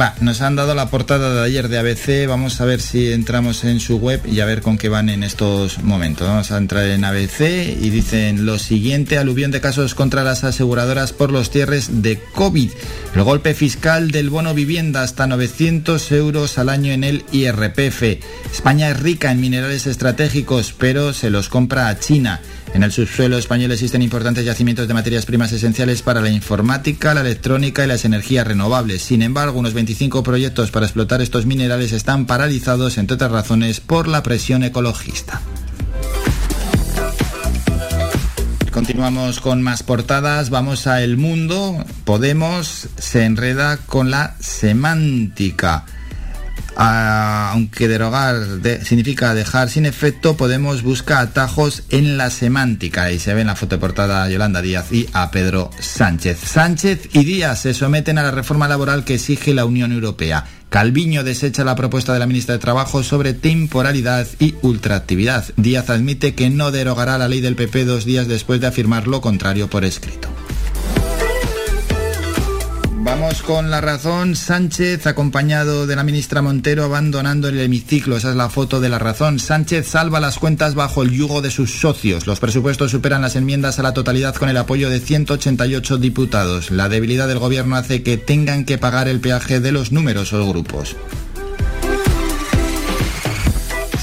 Va, 0.00 0.16
nos 0.20 0.40
han 0.40 0.56
dado 0.56 0.74
la 0.74 0.90
portada 0.90 1.32
de 1.32 1.42
ayer 1.42 1.68
de 1.68 1.78
ABC. 1.78 2.26
Vamos 2.26 2.60
a 2.60 2.64
ver 2.64 2.80
si 2.80 3.12
entramos 3.12 3.62
en 3.62 3.78
su 3.78 3.98
web 3.98 4.20
y 4.26 4.40
a 4.40 4.44
ver 4.44 4.60
con 4.60 4.76
qué 4.76 4.88
van 4.88 5.08
en 5.08 5.22
estos 5.22 5.84
momentos. 5.84 6.26
Vamos 6.26 6.50
a 6.50 6.56
entrar 6.56 6.86
en 6.86 7.04
ABC 7.04 7.42
y 7.80 7.90
dicen 7.90 8.44
lo 8.44 8.58
siguiente: 8.58 9.18
aluvión 9.18 9.52
de 9.52 9.60
casos 9.60 9.94
contra 9.94 10.24
las 10.24 10.42
aseguradoras 10.42 11.12
por 11.12 11.30
los 11.30 11.48
cierres 11.48 12.02
de 12.02 12.18
COVID. 12.34 12.70
El 13.14 13.22
golpe 13.22 13.54
fiscal 13.54 14.10
del 14.10 14.30
bono 14.30 14.52
vivienda 14.52 15.02
hasta 15.02 15.28
900 15.28 16.10
euros 16.10 16.58
al 16.58 16.70
año 16.70 16.92
en 16.92 17.04
el 17.04 17.24
IRPF. 17.30 18.02
España 18.52 18.90
es 18.90 18.98
rica 18.98 19.30
en 19.30 19.40
minerales 19.40 19.86
estratégicos, 19.86 20.74
pero 20.76 21.12
se 21.12 21.30
los 21.30 21.48
compra 21.48 21.86
a 21.86 22.00
China. 22.00 22.40
En 22.74 22.82
el 22.82 22.90
subsuelo 22.90 23.38
español 23.38 23.70
existen 23.70 24.02
importantes 24.02 24.44
yacimientos 24.44 24.88
de 24.88 24.94
materias 24.94 25.26
primas 25.26 25.52
esenciales 25.52 26.02
para 26.02 26.20
la 26.20 26.30
informática, 26.30 27.14
la 27.14 27.20
electrónica 27.20 27.84
y 27.84 27.86
las 27.86 28.04
energías 28.04 28.44
renovables. 28.44 29.00
Sin 29.00 29.22
embargo, 29.22 29.60
unos 29.60 29.74
25 29.74 30.24
proyectos 30.24 30.72
para 30.72 30.84
explotar 30.84 31.22
estos 31.22 31.46
minerales 31.46 31.92
están 31.92 32.26
paralizados, 32.26 32.98
entre 32.98 33.14
otras 33.14 33.30
razones, 33.30 33.78
por 33.78 34.08
la 34.08 34.24
presión 34.24 34.64
ecologista. 34.64 35.40
Continuamos 38.72 39.38
con 39.38 39.62
más 39.62 39.84
portadas, 39.84 40.50
vamos 40.50 40.88
a 40.88 41.00
El 41.00 41.16
Mundo. 41.16 41.84
Podemos 42.04 42.88
se 42.98 43.24
enreda 43.24 43.76
con 43.86 44.10
la 44.10 44.34
semántica 44.40 45.86
aunque 46.76 47.88
derogar 47.88 48.36
significa 48.84 49.34
dejar 49.34 49.70
sin 49.70 49.86
efecto, 49.86 50.36
Podemos 50.36 50.82
buscar 50.82 51.18
atajos 51.18 51.84
en 51.90 52.16
la 52.16 52.30
semántica. 52.30 53.10
Y 53.12 53.18
se 53.18 53.34
ve 53.34 53.42
en 53.42 53.46
la 53.46 53.56
foto 53.56 53.76
de 53.76 53.80
portada 53.80 54.24
a 54.24 54.28
Yolanda 54.28 54.62
Díaz 54.62 54.92
y 54.92 55.08
a 55.12 55.30
Pedro 55.30 55.70
Sánchez. 55.78 56.38
Sánchez 56.38 57.08
y 57.12 57.24
Díaz 57.24 57.62
se 57.62 57.74
someten 57.74 58.18
a 58.18 58.22
la 58.22 58.30
reforma 58.30 58.68
laboral 58.68 59.04
que 59.04 59.14
exige 59.14 59.54
la 59.54 59.64
Unión 59.64 59.92
Europea. 59.92 60.44
Calviño 60.68 61.22
desecha 61.22 61.64
la 61.64 61.76
propuesta 61.76 62.12
de 62.12 62.18
la 62.18 62.26
ministra 62.26 62.54
de 62.54 62.58
Trabajo 62.58 63.02
sobre 63.02 63.32
temporalidad 63.32 64.26
y 64.40 64.54
ultraactividad. 64.62 65.44
Díaz 65.56 65.88
admite 65.90 66.34
que 66.34 66.50
no 66.50 66.72
derogará 66.72 67.16
la 67.16 67.28
ley 67.28 67.40
del 67.40 67.54
PP 67.54 67.84
dos 67.84 68.04
días 68.04 68.26
después 68.26 68.60
de 68.60 68.66
afirmar 68.66 69.06
lo 69.06 69.20
contrario 69.20 69.70
por 69.70 69.84
escrito. 69.84 70.28
Vamos 73.04 73.42
con 73.42 73.70
la 73.70 73.82
razón. 73.82 74.34
Sánchez, 74.34 75.06
acompañado 75.06 75.86
de 75.86 75.94
la 75.94 76.04
ministra 76.04 76.40
Montero, 76.40 76.84
abandonando 76.84 77.48
el 77.48 77.60
hemiciclo. 77.60 78.16
Esa 78.16 78.30
es 78.30 78.36
la 78.36 78.48
foto 78.48 78.80
de 78.80 78.88
la 78.88 78.98
razón. 78.98 79.38
Sánchez 79.38 79.86
salva 79.86 80.20
las 80.20 80.38
cuentas 80.38 80.74
bajo 80.74 81.02
el 81.02 81.10
yugo 81.10 81.42
de 81.42 81.50
sus 81.50 81.80
socios. 81.80 82.26
Los 82.26 82.40
presupuestos 82.40 82.90
superan 82.90 83.20
las 83.20 83.36
enmiendas 83.36 83.78
a 83.78 83.82
la 83.82 83.92
totalidad 83.92 84.34
con 84.34 84.48
el 84.48 84.56
apoyo 84.56 84.88
de 84.88 85.00
188 85.00 85.98
diputados. 85.98 86.70
La 86.70 86.88
debilidad 86.88 87.28
del 87.28 87.40
gobierno 87.40 87.76
hace 87.76 88.02
que 88.02 88.16
tengan 88.16 88.64
que 88.64 88.78
pagar 88.78 89.06
el 89.06 89.20
peaje 89.20 89.60
de 89.60 89.72
los 89.72 89.92
numerosos 89.92 90.48
grupos. 90.48 90.96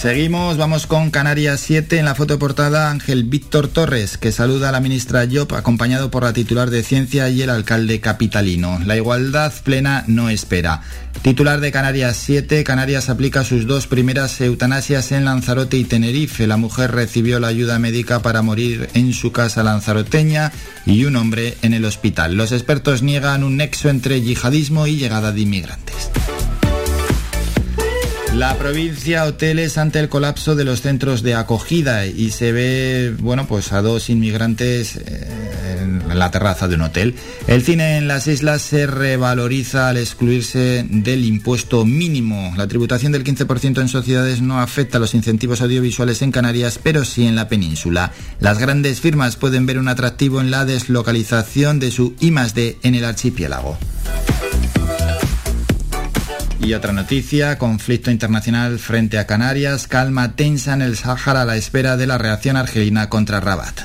Seguimos, 0.01 0.57
vamos 0.57 0.87
con 0.87 1.11
Canarias 1.11 1.59
7 1.59 1.99
en 1.99 2.05
la 2.05 2.15
foto 2.15 2.39
portada 2.39 2.89
Ángel 2.89 3.23
Víctor 3.23 3.67
Torres, 3.67 4.17
que 4.17 4.31
saluda 4.31 4.69
a 4.69 4.71
la 4.71 4.79
ministra 4.79 5.27
Job 5.31 5.53
acompañado 5.53 6.09
por 6.09 6.23
la 6.23 6.33
titular 6.33 6.71
de 6.71 6.81
Ciencia 6.81 7.29
y 7.29 7.43
el 7.43 7.51
alcalde 7.51 7.99
capitalino. 7.99 8.79
La 8.83 8.95
igualdad 8.95 9.53
plena 9.63 10.03
no 10.07 10.29
espera. 10.29 10.81
Titular 11.21 11.59
de 11.59 11.71
Canarias 11.71 12.17
7, 12.17 12.63
Canarias 12.63 13.11
aplica 13.11 13.43
sus 13.43 13.67
dos 13.67 13.85
primeras 13.85 14.41
eutanasias 14.41 15.11
en 15.11 15.23
Lanzarote 15.23 15.77
y 15.77 15.83
Tenerife. 15.83 16.47
La 16.47 16.57
mujer 16.57 16.93
recibió 16.93 17.39
la 17.39 17.49
ayuda 17.49 17.77
médica 17.77 18.23
para 18.23 18.41
morir 18.41 18.89
en 18.95 19.13
su 19.13 19.31
casa 19.31 19.61
lanzaroteña 19.61 20.51
y 20.83 21.05
un 21.05 21.15
hombre 21.15 21.57
en 21.61 21.75
el 21.75 21.85
hospital. 21.85 22.33
Los 22.33 22.53
expertos 22.53 23.03
niegan 23.03 23.43
un 23.43 23.57
nexo 23.57 23.89
entre 23.89 24.19
yihadismo 24.19 24.87
y 24.87 24.97
llegada 24.97 25.31
de 25.31 25.41
inmigrantes. 25.41 26.09
La 28.35 28.57
provincia 28.57 29.25
hoteles 29.25 29.77
ante 29.77 29.99
el 29.99 30.07
colapso 30.07 30.55
de 30.55 30.63
los 30.63 30.81
centros 30.81 31.21
de 31.21 31.35
acogida 31.35 32.05
y 32.05 32.31
se 32.31 32.53
ve, 32.53 33.13
bueno, 33.19 33.45
pues 33.45 33.73
a 33.73 33.81
dos 33.81 34.09
inmigrantes 34.09 34.95
eh, 34.95 35.27
en 35.81 36.17
la 36.17 36.31
terraza 36.31 36.69
de 36.69 36.75
un 36.75 36.83
hotel. 36.83 37.15
El 37.47 37.61
cine 37.61 37.97
en 37.97 38.07
las 38.07 38.27
islas 38.27 38.61
se 38.61 38.87
revaloriza 38.87 39.89
al 39.89 39.97
excluirse 39.97 40.85
del 40.89 41.25
impuesto 41.25 41.83
mínimo. 41.85 42.53
La 42.55 42.67
tributación 42.67 43.11
del 43.11 43.25
15% 43.25 43.81
en 43.81 43.89
sociedades 43.89 44.41
no 44.41 44.61
afecta 44.61 44.97
a 44.97 45.01
los 45.01 45.13
incentivos 45.13 45.61
audiovisuales 45.61 46.21
en 46.21 46.31
Canarias, 46.31 46.79
pero 46.81 47.03
sí 47.03 47.27
en 47.27 47.35
la 47.35 47.49
península. 47.49 48.13
Las 48.39 48.59
grandes 48.59 49.01
firmas 49.01 49.35
pueden 49.35 49.65
ver 49.65 49.77
un 49.77 49.89
atractivo 49.89 50.39
en 50.39 50.51
la 50.51 50.63
deslocalización 50.63 51.79
de 51.79 51.91
su 51.91 52.15
I+D 52.21 52.77
en 52.81 52.95
el 52.95 53.03
archipiélago. 53.03 53.77
Y 56.63 56.73
otra 56.75 56.93
noticia, 56.93 57.57
conflicto 57.57 58.11
internacional 58.11 58.77
frente 58.77 59.17
a 59.17 59.25
Canarias, 59.25 59.87
calma 59.87 60.35
tensa 60.35 60.73
en 60.73 60.83
el 60.83 60.95
Sáhara 60.95 61.41
a 61.41 61.45
la 61.45 61.57
espera 61.57 61.97
de 61.97 62.05
la 62.05 62.19
reacción 62.19 62.55
argelina 62.55 63.09
contra 63.09 63.39
Rabat. 63.39 63.81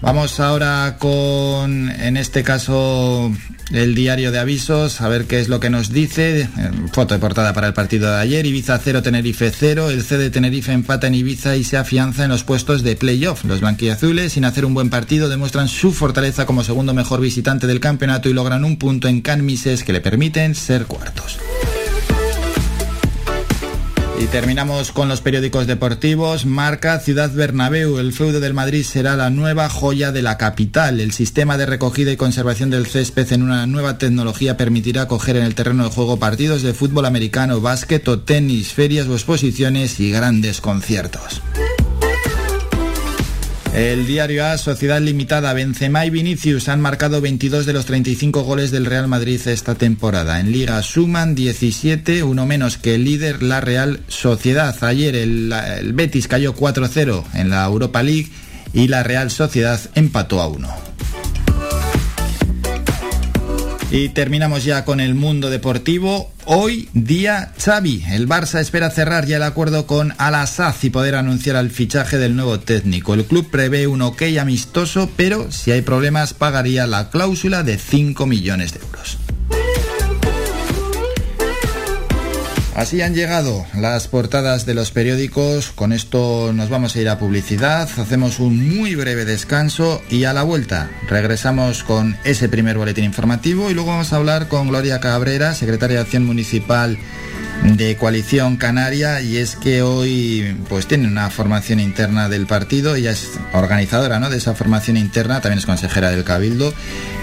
Vamos 0.00 0.38
ahora 0.38 0.96
con, 0.98 1.90
en 1.90 2.16
este 2.16 2.44
caso, 2.44 3.32
el 3.72 3.94
diario 3.94 4.30
de 4.30 4.38
avisos, 4.38 5.00
a 5.00 5.08
ver 5.08 5.24
qué 5.26 5.40
es 5.40 5.48
lo 5.48 5.60
que 5.60 5.70
nos 5.70 5.90
dice. 5.90 6.48
Foto 6.92 7.14
de 7.14 7.20
portada 7.20 7.52
para 7.52 7.66
el 7.66 7.74
partido 7.74 8.10
de 8.10 8.20
ayer. 8.20 8.46
Ibiza 8.46 8.78
0, 8.82 9.02
Tenerife 9.02 9.50
0. 9.50 9.90
El 9.90 10.02
C 10.02 10.18
de 10.18 10.30
Tenerife 10.30 10.72
empata 10.72 11.06
en 11.06 11.14
Ibiza 11.14 11.56
y 11.56 11.64
se 11.64 11.76
afianza 11.76 12.24
en 12.24 12.30
los 12.30 12.44
puestos 12.44 12.82
de 12.82 12.96
playoff. 12.96 13.44
Los 13.44 13.60
blanquiazules, 13.60 14.32
sin 14.32 14.44
hacer 14.44 14.64
un 14.64 14.74
buen 14.74 14.90
partido, 14.90 15.28
demuestran 15.28 15.68
su 15.68 15.92
fortaleza 15.92 16.46
como 16.46 16.64
segundo 16.64 16.94
mejor 16.94 17.20
visitante 17.20 17.66
del 17.66 17.80
campeonato 17.80 18.28
y 18.28 18.32
logran 18.32 18.64
un 18.64 18.76
punto 18.76 19.08
en 19.08 19.20
Canmises 19.20 19.84
que 19.84 19.92
le 19.92 20.00
permiten 20.00 20.54
ser 20.54 20.86
cuartos. 20.86 21.38
Y 24.16 24.26
terminamos 24.26 24.92
con 24.92 25.08
los 25.08 25.20
periódicos 25.20 25.66
deportivos. 25.66 26.46
Marca 26.46 27.00
Ciudad 27.00 27.32
Bernabéu. 27.32 27.98
El 27.98 28.12
feudo 28.12 28.38
del 28.40 28.54
Madrid 28.54 28.84
será 28.84 29.16
la 29.16 29.28
nueva 29.28 29.68
joya 29.68 30.12
de 30.12 30.22
la 30.22 30.38
capital. 30.38 31.00
El 31.00 31.12
sistema 31.12 31.58
de 31.58 31.66
recogida 31.66 32.12
y 32.12 32.16
conservación 32.16 32.70
del 32.70 32.86
césped 32.86 33.32
en 33.32 33.42
una 33.42 33.66
nueva 33.66 33.98
tecnología 33.98 34.56
permitirá 34.56 35.08
coger 35.08 35.36
en 35.36 35.44
el 35.44 35.56
terreno 35.56 35.84
de 35.84 35.90
juego 35.90 36.18
partidos 36.18 36.62
de 36.62 36.74
fútbol 36.74 37.06
americano, 37.06 37.60
básquet 37.60 38.06
o 38.06 38.20
tenis, 38.20 38.72
ferias 38.72 39.08
o 39.08 39.14
exposiciones 39.14 39.98
y 39.98 40.12
grandes 40.12 40.60
conciertos. 40.60 41.42
El 43.74 44.06
diario 44.06 44.46
A, 44.46 44.56
Sociedad 44.56 45.00
Limitada, 45.00 45.52
Benzema 45.52 46.06
y 46.06 46.10
Vinicius 46.10 46.68
han 46.68 46.80
marcado 46.80 47.20
22 47.20 47.66
de 47.66 47.72
los 47.72 47.86
35 47.86 48.44
goles 48.44 48.70
del 48.70 48.86
Real 48.86 49.08
Madrid 49.08 49.40
esta 49.46 49.74
temporada. 49.74 50.38
En 50.38 50.52
Liga 50.52 50.80
suman 50.80 51.34
17, 51.34 52.22
uno 52.22 52.46
menos 52.46 52.78
que 52.78 52.94
el 52.94 53.02
líder, 53.02 53.42
la 53.42 53.60
Real 53.60 53.98
Sociedad. 54.06 54.76
Ayer 54.84 55.16
el, 55.16 55.52
el 55.52 55.92
Betis 55.92 56.28
cayó 56.28 56.54
4-0 56.54 57.24
en 57.34 57.50
la 57.50 57.64
Europa 57.64 58.04
League 58.04 58.28
y 58.72 58.86
la 58.86 59.02
Real 59.02 59.32
Sociedad 59.32 59.80
empató 59.96 60.40
a 60.40 60.46
1. 60.46 60.68
Y 63.94 64.08
terminamos 64.08 64.64
ya 64.64 64.84
con 64.84 64.98
el 64.98 65.14
mundo 65.14 65.50
deportivo. 65.50 66.32
Hoy 66.46 66.88
día 66.94 67.52
Xavi. 67.56 68.02
El 68.08 68.26
Barça 68.26 68.58
espera 68.58 68.90
cerrar 68.90 69.24
ya 69.24 69.36
el 69.36 69.44
acuerdo 69.44 69.86
con 69.86 70.12
al 70.18 70.34
y 70.82 70.90
poder 70.90 71.14
anunciar 71.14 71.54
el 71.54 71.70
fichaje 71.70 72.18
del 72.18 72.34
nuevo 72.34 72.58
técnico. 72.58 73.14
El 73.14 73.24
club 73.24 73.48
prevé 73.50 73.86
un 73.86 74.02
ok 74.02 74.22
amistoso, 74.40 75.08
pero 75.16 75.52
si 75.52 75.70
hay 75.70 75.82
problemas 75.82 76.34
pagaría 76.34 76.88
la 76.88 77.08
cláusula 77.08 77.62
de 77.62 77.78
5 77.78 78.26
millones 78.26 78.74
de 78.74 78.80
euros. 78.80 79.18
Así 82.74 83.02
han 83.02 83.14
llegado 83.14 83.64
las 83.74 84.08
portadas 84.08 84.66
de 84.66 84.74
los 84.74 84.90
periódicos. 84.90 85.70
Con 85.70 85.92
esto 85.92 86.52
nos 86.52 86.70
vamos 86.70 86.96
a 86.96 87.00
ir 87.00 87.08
a 87.08 87.20
publicidad. 87.20 87.88
Hacemos 87.98 88.40
un 88.40 88.76
muy 88.76 88.96
breve 88.96 89.24
descanso 89.24 90.02
y 90.10 90.24
a 90.24 90.32
la 90.32 90.42
vuelta 90.42 90.90
regresamos 91.08 91.84
con 91.84 92.16
ese 92.24 92.48
primer 92.48 92.76
boletín 92.76 93.04
informativo 93.04 93.70
y 93.70 93.74
luego 93.74 93.90
vamos 93.90 94.12
a 94.12 94.16
hablar 94.16 94.48
con 94.48 94.68
Gloria 94.68 94.98
Cabrera, 94.98 95.54
secretaria 95.54 95.98
de 95.98 96.02
Acción 96.02 96.26
Municipal 96.26 96.98
de 97.62 97.96
Coalición 97.96 98.56
Canaria 98.56 99.20
y 99.20 99.36
es 99.36 99.54
que 99.54 99.82
hoy 99.82 100.56
pues 100.68 100.88
tiene 100.88 101.06
una 101.06 101.30
formación 101.30 101.78
interna 101.78 102.28
del 102.28 102.46
partido, 102.46 102.96
ella 102.96 103.12
es 103.12 103.30
organizadora 103.52 104.18
¿no? 104.18 104.28
de 104.28 104.38
esa 104.38 104.54
formación 104.54 104.96
interna, 104.96 105.40
también 105.40 105.60
es 105.60 105.66
consejera 105.66 106.10
del 106.10 106.24
Cabildo 106.24 106.74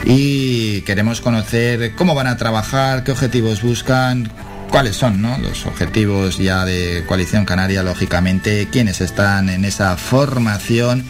y 0.06 0.82
queremos 0.82 1.20
conocer 1.20 1.94
cómo 1.96 2.16
van 2.16 2.28
a 2.28 2.38
trabajar, 2.38 3.04
qué 3.04 3.12
objetivos 3.12 3.62
buscan, 3.62 4.32
cuáles 4.72 4.96
son 4.96 5.22
los 5.22 5.66
objetivos 5.66 6.38
ya 6.38 6.66
de 6.66 7.04
Coalición 7.06 7.46
Canaria, 7.46 7.84
lógicamente, 7.84 8.70
quiénes 8.72 9.02
están 9.02 9.50
en 9.50 9.66
esa 9.66 9.98
formación 9.98 11.04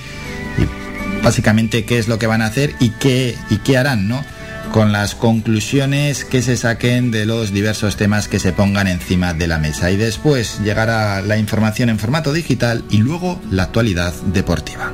y 0.58 1.24
básicamente 1.24 1.86
qué 1.86 2.00
es 2.00 2.08
lo 2.08 2.18
que 2.20 2.28
van 2.28 2.42
a 2.42 2.48
hacer 2.48 2.76
y 2.80 2.90
qué, 2.90 3.38
y 3.50 3.58
qué 3.58 3.78
harán, 3.78 4.08
¿no? 4.08 4.26
con 4.74 4.94
las 4.94 5.16
conclusiones 5.16 6.24
que 6.24 6.42
se 6.42 6.56
saquen 6.56 7.12
de 7.12 7.26
los 7.26 7.52
diversos 7.52 7.98
temas 7.98 8.30
que 8.30 8.40
se 8.40 8.54
pongan 8.54 8.88
encima 8.88 9.34
de 9.34 9.48
la 9.48 9.58
mesa. 9.58 9.92
Y 9.92 9.98
después 9.98 10.60
llegará 10.64 11.22
la 11.22 11.38
información 11.38 11.90
en 11.90 12.00
formato 12.00 12.32
digital 12.32 12.84
y 12.90 12.98
luego 12.98 13.42
la 13.52 13.64
actualidad 13.64 14.14
deportiva. 14.34 14.94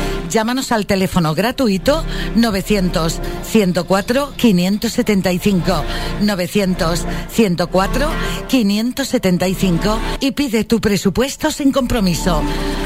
Llámanos 0.31 0.71
al 0.71 0.85
teléfono 0.85 1.35
gratuito 1.35 2.05
900 2.35 3.19
104 3.43 4.33
575 4.37 5.83
900 6.21 7.05
104 7.29 8.09
575 8.47 9.99
y 10.21 10.31
pide 10.31 10.63
tu 10.63 10.79
presupuesto 10.79 11.51
sin 11.51 11.73
compromiso. 11.73 12.41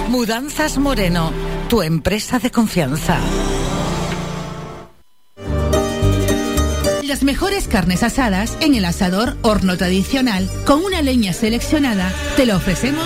Mudanzas 0.10 0.80
Moreno, 0.80 1.32
tu 1.70 1.84
empresa 1.84 2.40
de 2.40 2.50
confianza. 2.50 3.20
Las 7.04 7.24
mejores 7.24 7.68
carnes 7.68 8.02
asadas 8.02 8.58
en 8.60 8.74
el 8.74 8.84
asador 8.84 9.38
horno 9.44 9.78
tradicional 9.78 10.50
con 10.66 10.84
una 10.84 11.04
leña 11.04 11.32
seleccionada 11.32 12.12
te 12.36 12.48
lo 12.48 12.58
ofrecemos 12.58 13.06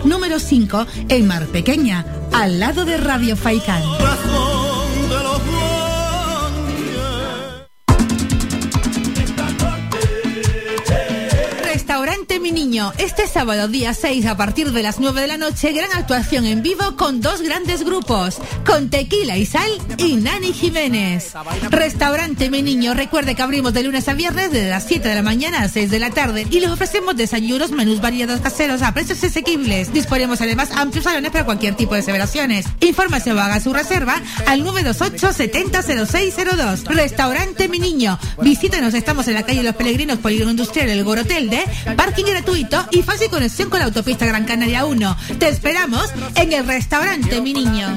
número 0.05 0.39
5 0.39 0.87
en 1.09 1.27
Mar 1.27 1.45
Pequeña, 1.47 2.05
al 2.31 2.59
lado 2.59 2.85
de 2.85 2.97
Radio 2.97 3.35
Faicán. 3.35 3.83
Mi 12.39 12.51
Niño, 12.51 12.93
este 12.97 13.27
sábado 13.27 13.67
día 13.67 13.93
6 13.93 14.25
a 14.25 14.37
partir 14.37 14.71
de 14.71 14.81
las 14.81 14.99
9 15.01 15.19
de 15.19 15.27
la 15.27 15.37
noche, 15.37 15.73
gran 15.73 15.91
actuación 15.91 16.45
en 16.45 16.63
vivo 16.63 16.95
con 16.95 17.19
dos 17.19 17.41
grandes 17.41 17.83
grupos, 17.83 18.37
con 18.65 18.89
Tequila 18.89 19.37
y 19.37 19.45
Sal 19.45 19.69
y 19.97 20.15
Nani 20.15 20.53
Jiménez. 20.53 21.33
Restaurante 21.69 22.49
Mi 22.49 22.61
Niño, 22.61 22.93
recuerde 22.93 23.35
que 23.35 23.41
abrimos 23.41 23.73
de 23.73 23.83
lunes 23.83 24.07
a 24.07 24.13
viernes 24.13 24.49
desde 24.49 24.69
las 24.69 24.85
7 24.85 25.09
de 25.09 25.15
la 25.15 25.23
mañana 25.23 25.63
a 25.63 25.67
6 25.67 25.91
de 25.91 25.99
la 25.99 26.11
tarde 26.11 26.47
y 26.49 26.61
les 26.61 26.69
ofrecemos 26.69 27.17
desayunos, 27.17 27.71
menús 27.71 27.99
variados 27.99 28.39
caseros 28.39 28.81
a 28.81 28.93
precios 28.93 29.21
asequibles. 29.23 29.91
Disponemos 29.91 30.39
además 30.39 30.69
amplios 30.71 31.03
salones 31.03 31.31
para 31.31 31.43
cualquier 31.45 31.75
tipo 31.75 31.95
de 31.95 32.01
celebraciones. 32.01 32.65
Información 32.79 33.37
o 33.37 33.41
haga 33.41 33.59
su 33.59 33.73
reserva 33.73 34.21
al 34.47 34.63
928 34.63 35.33
700602. 35.33 36.85
Restaurante 36.85 37.67
Mi 37.67 37.79
Niño. 37.79 38.17
Visítanos, 38.41 38.93
estamos 38.93 39.27
en 39.27 39.33
la 39.33 39.43
calle 39.43 39.63
Los 39.63 39.75
Peregrinos, 39.75 40.19
Polígono 40.19 40.51
Industrial, 40.51 40.89
el 40.89 41.03
Gorotel 41.03 41.49
de 41.49 41.63
Parque 41.97 42.20
parking 42.21 42.33
gratuito 42.33 42.85
y 42.91 43.01
fácil 43.03 43.29
conexión 43.29 43.69
con 43.69 43.79
la 43.79 43.85
autopista 43.85 44.25
Gran 44.25 44.45
Canaria 44.45 44.85
1. 44.85 45.17
Te 45.39 45.49
esperamos 45.49 46.09
en 46.35 46.53
el 46.53 46.67
restaurante, 46.67 47.41
mi 47.41 47.53
niño. 47.53 47.95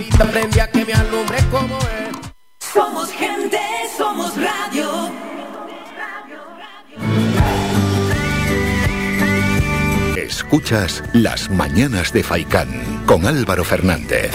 Somos 2.72 3.10
gente, 3.12 3.58
somos 3.96 4.32
radio. 4.36 5.12
Escuchas 10.16 11.02
Las 11.12 11.50
Mañanas 11.50 12.12
de 12.12 12.22
Faicán 12.22 13.02
con 13.06 13.26
Álvaro 13.26 13.64
Fernández. 13.64 14.32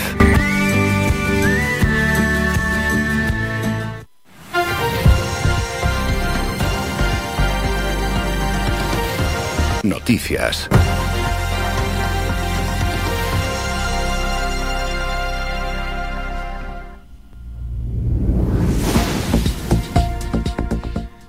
Noticias. 9.83 10.67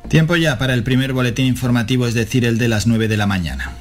Tiempo 0.09 0.35
ya 0.35 0.59
para 0.59 0.75
el 0.75 0.83
primer 0.83 1.13
boletín 1.13 1.47
informativo, 1.47 2.07
es 2.09 2.15
decir, 2.15 2.45
el 2.45 2.59
de 2.59 2.67
las 2.67 2.89
9 2.89 3.07
de 3.07 3.17
la 3.17 3.27
mañana. 3.27 3.73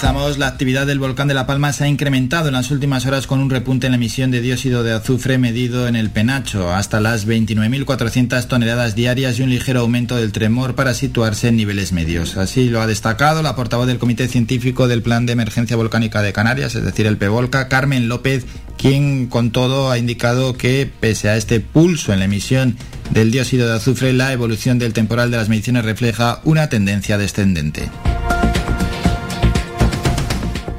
La 0.00 0.46
actividad 0.46 0.86
del 0.86 1.00
volcán 1.00 1.26
de 1.26 1.34
La 1.34 1.46
Palma 1.46 1.72
se 1.72 1.82
ha 1.82 1.88
incrementado 1.88 2.46
en 2.48 2.54
las 2.54 2.70
últimas 2.70 3.04
horas 3.04 3.26
con 3.26 3.40
un 3.40 3.50
repunte 3.50 3.86
en 3.86 3.92
la 3.92 3.96
emisión 3.96 4.30
de 4.30 4.40
dióxido 4.40 4.84
de 4.84 4.92
azufre 4.92 5.38
medido 5.38 5.88
en 5.88 5.96
el 5.96 6.10
penacho 6.10 6.72
hasta 6.72 7.00
las 7.00 7.26
29.400 7.26 8.46
toneladas 8.46 8.94
diarias 8.94 9.38
y 9.38 9.42
un 9.42 9.50
ligero 9.50 9.80
aumento 9.80 10.14
del 10.14 10.30
tremor 10.30 10.76
para 10.76 10.94
situarse 10.94 11.48
en 11.48 11.56
niveles 11.56 11.92
medios. 11.92 12.36
Así 12.36 12.68
lo 12.68 12.80
ha 12.80 12.86
destacado 12.86 13.42
la 13.42 13.56
portavoz 13.56 13.88
del 13.88 13.98
Comité 13.98 14.28
Científico 14.28 14.86
del 14.86 15.02
Plan 15.02 15.26
de 15.26 15.32
Emergencia 15.32 15.76
Volcánica 15.76 16.22
de 16.22 16.32
Canarias, 16.32 16.76
es 16.76 16.84
decir, 16.84 17.06
el 17.06 17.16
PEVOLCA, 17.16 17.68
Carmen 17.68 18.08
López, 18.08 18.46
quien 18.76 19.26
con 19.26 19.50
todo 19.50 19.90
ha 19.90 19.98
indicado 19.98 20.56
que 20.56 20.88
pese 21.00 21.28
a 21.28 21.36
este 21.36 21.58
pulso 21.58 22.12
en 22.12 22.20
la 22.20 22.26
emisión 22.26 22.76
del 23.10 23.32
dióxido 23.32 23.68
de 23.68 23.76
azufre, 23.76 24.12
la 24.12 24.32
evolución 24.32 24.78
del 24.78 24.92
temporal 24.92 25.32
de 25.32 25.38
las 25.38 25.48
mediciones 25.48 25.84
refleja 25.84 26.40
una 26.44 26.68
tendencia 26.68 27.18
descendente. 27.18 27.88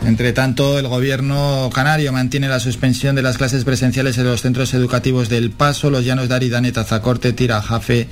Entre 0.09 0.33
tanto, 0.33 0.79
el 0.79 0.87
gobierno 0.87 1.69
canario 1.71 2.11
mantiene 2.11 2.47
la 2.49 2.59
suspensión 2.59 3.15
de 3.15 3.21
las 3.21 3.37
clases 3.37 3.63
presenciales 3.63 4.17
en 4.17 4.23
los 4.23 4.41
centros 4.41 4.73
educativos 4.73 5.29
del 5.29 5.51
Paso, 5.51 5.91
Los 5.91 6.03
Llanos 6.03 6.27
de 6.27 6.33
Aridane, 6.33 6.71
Tazacorte, 6.71 7.31
Tirajafe, 7.31 8.07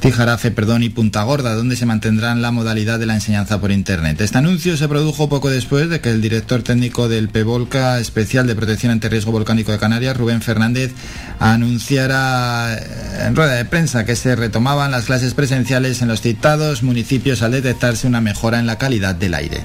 Tijarafe 0.00 0.50
perdón, 0.50 0.82
y 0.82 0.90
Punta 0.90 1.22
Gorda, 1.22 1.54
donde 1.54 1.76
se 1.76 1.86
mantendrán 1.86 2.42
la 2.42 2.50
modalidad 2.50 2.98
de 2.98 3.06
la 3.06 3.14
enseñanza 3.14 3.58
por 3.62 3.70
Internet. 3.70 4.20
Este 4.20 4.36
anuncio 4.36 4.76
se 4.76 4.88
produjo 4.88 5.30
poco 5.30 5.48
después 5.48 5.88
de 5.88 6.02
que 6.02 6.10
el 6.10 6.20
director 6.20 6.62
técnico 6.62 7.08
del 7.08 7.30
PEVOLCA 7.30 7.98
Especial 7.98 8.46
de 8.46 8.54
Protección 8.54 8.92
ante 8.92 9.08
Riesgo 9.08 9.32
Volcánico 9.32 9.72
de 9.72 9.78
Canarias, 9.78 10.18
Rubén 10.18 10.42
Fernández, 10.42 10.92
anunciara 11.38 12.78
en 13.26 13.34
rueda 13.34 13.54
de 13.54 13.64
prensa 13.64 14.04
que 14.04 14.16
se 14.16 14.36
retomaban 14.36 14.90
las 14.90 15.06
clases 15.06 15.32
presenciales 15.32 16.02
en 16.02 16.08
los 16.08 16.20
citados 16.20 16.82
municipios 16.82 17.40
al 17.40 17.52
detectarse 17.52 18.06
una 18.06 18.20
mejora 18.20 18.60
en 18.60 18.66
la 18.66 18.76
calidad 18.76 19.14
del 19.14 19.32
aire. 19.32 19.62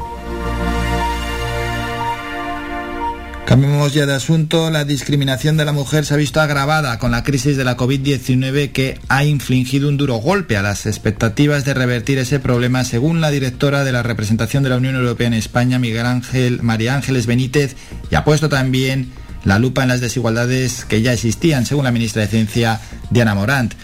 Cambiemos 3.54 3.94
ya 3.94 4.08
de 4.08 4.16
asunto. 4.16 4.72
La 4.72 4.84
discriminación 4.84 5.58
de 5.58 5.66
la 5.66 5.74
mujer 5.74 6.06
se 6.06 6.16
ha 6.16 6.18
visto 6.18 6.42
agravada 6.42 6.98
con 6.98 7.12
la 7.12 7.24
crisis 7.24 7.56
de 7.56 7.64
la 7.64 7.78
COVID-19 7.78 8.72
que 8.72 9.00
ha 9.10 9.26
infligido 9.26 9.90
un 9.90 9.96
duro 9.96 10.16
golpe 10.16 10.58
a 10.58 10.64
las 10.64 10.88
expectativas 10.88 11.64
de 11.64 11.76
revertir 11.76 12.18
ese 12.18 12.40
problema, 12.40 12.84
según 12.84 13.22
la 13.22 13.30
directora 13.30 13.84
de 13.84 13.92
la 13.92 14.02
representación 14.02 14.64
de 14.64 14.70
la 14.70 14.78
Unión 14.78 14.96
Europea 14.96 15.28
en 15.28 15.36
España, 15.36 15.78
Miguel 15.78 16.08
Ángel, 16.08 16.64
María 16.64 16.96
Ángeles 16.96 17.28
Benítez, 17.28 17.76
y 18.10 18.16
ha 18.16 18.24
puesto 18.24 18.50
también 18.50 19.12
la 19.46 19.60
lupa 19.60 19.84
en 19.84 19.90
las 19.90 20.02
desigualdades 20.02 20.84
que 20.86 21.04
ya 21.04 21.14
existían, 21.14 21.68
según 21.68 21.84
la 21.84 21.92
ministra 21.92 22.24
de 22.24 22.30
Ciencia, 22.30 22.82
Diana 23.12 23.36
Morant. 23.36 23.76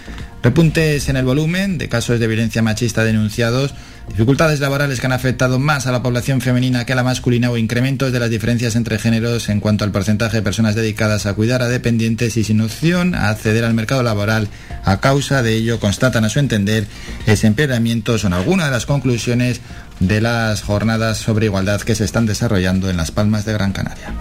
Repuntes 0.41 1.09
en 1.09 1.17
el 1.17 1.25
volumen 1.25 1.77
de 1.77 1.89
casos 1.89 2.19
de 2.19 2.25
violencia 2.25 2.63
machista 2.63 3.03
denunciados, 3.03 3.75
dificultades 4.09 4.59
laborales 4.59 4.99
que 4.99 5.05
han 5.05 5.13
afectado 5.13 5.59
más 5.59 5.87
a 5.87 5.91
la 5.91 6.03
población 6.03 6.41
femenina 6.41 6.85
que 6.85 6.93
a 6.93 6.95
la 6.95 7.03
masculina 7.03 7.49
o 7.49 7.57
incrementos 7.57 8.11
de 8.11 8.19
las 8.19 8.29
diferencias 8.29 8.75
entre 8.75 8.99
géneros 8.99 9.49
en 9.49 9.59
cuanto 9.59 9.83
al 9.83 9.91
porcentaje 9.91 10.37
de 10.37 10.43
personas 10.43 10.75
dedicadas 10.75 11.25
a 11.25 11.33
cuidar 11.33 11.61
a 11.61 11.67
dependientes 11.67 12.35
y 12.37 12.43
sin 12.43 12.61
opción 12.61 13.15
a 13.15 13.29
acceder 13.29 13.63
al 13.63 13.73
mercado 13.73 14.03
laboral. 14.03 14.47
A 14.83 14.99
causa 14.99 15.41
de 15.41 15.55
ello, 15.55 15.79
constatan 15.79 16.25
a 16.25 16.29
su 16.29 16.39
entender, 16.39 16.85
ese 17.25 17.47
empeoramiento 17.47 18.17
son 18.17 18.33
algunas 18.33 18.67
de 18.67 18.71
las 18.71 18.85
conclusiones 18.85 19.61
de 19.99 20.21
las 20.21 20.61
jornadas 20.61 21.17
sobre 21.17 21.45
igualdad 21.45 21.81
que 21.81 21.95
se 21.95 22.05
están 22.05 22.25
desarrollando 22.25 22.89
en 22.89 22.97
Las 22.97 23.11
Palmas 23.11 23.45
de 23.45 23.53
Gran 23.53 23.71
Canaria. 23.71 24.13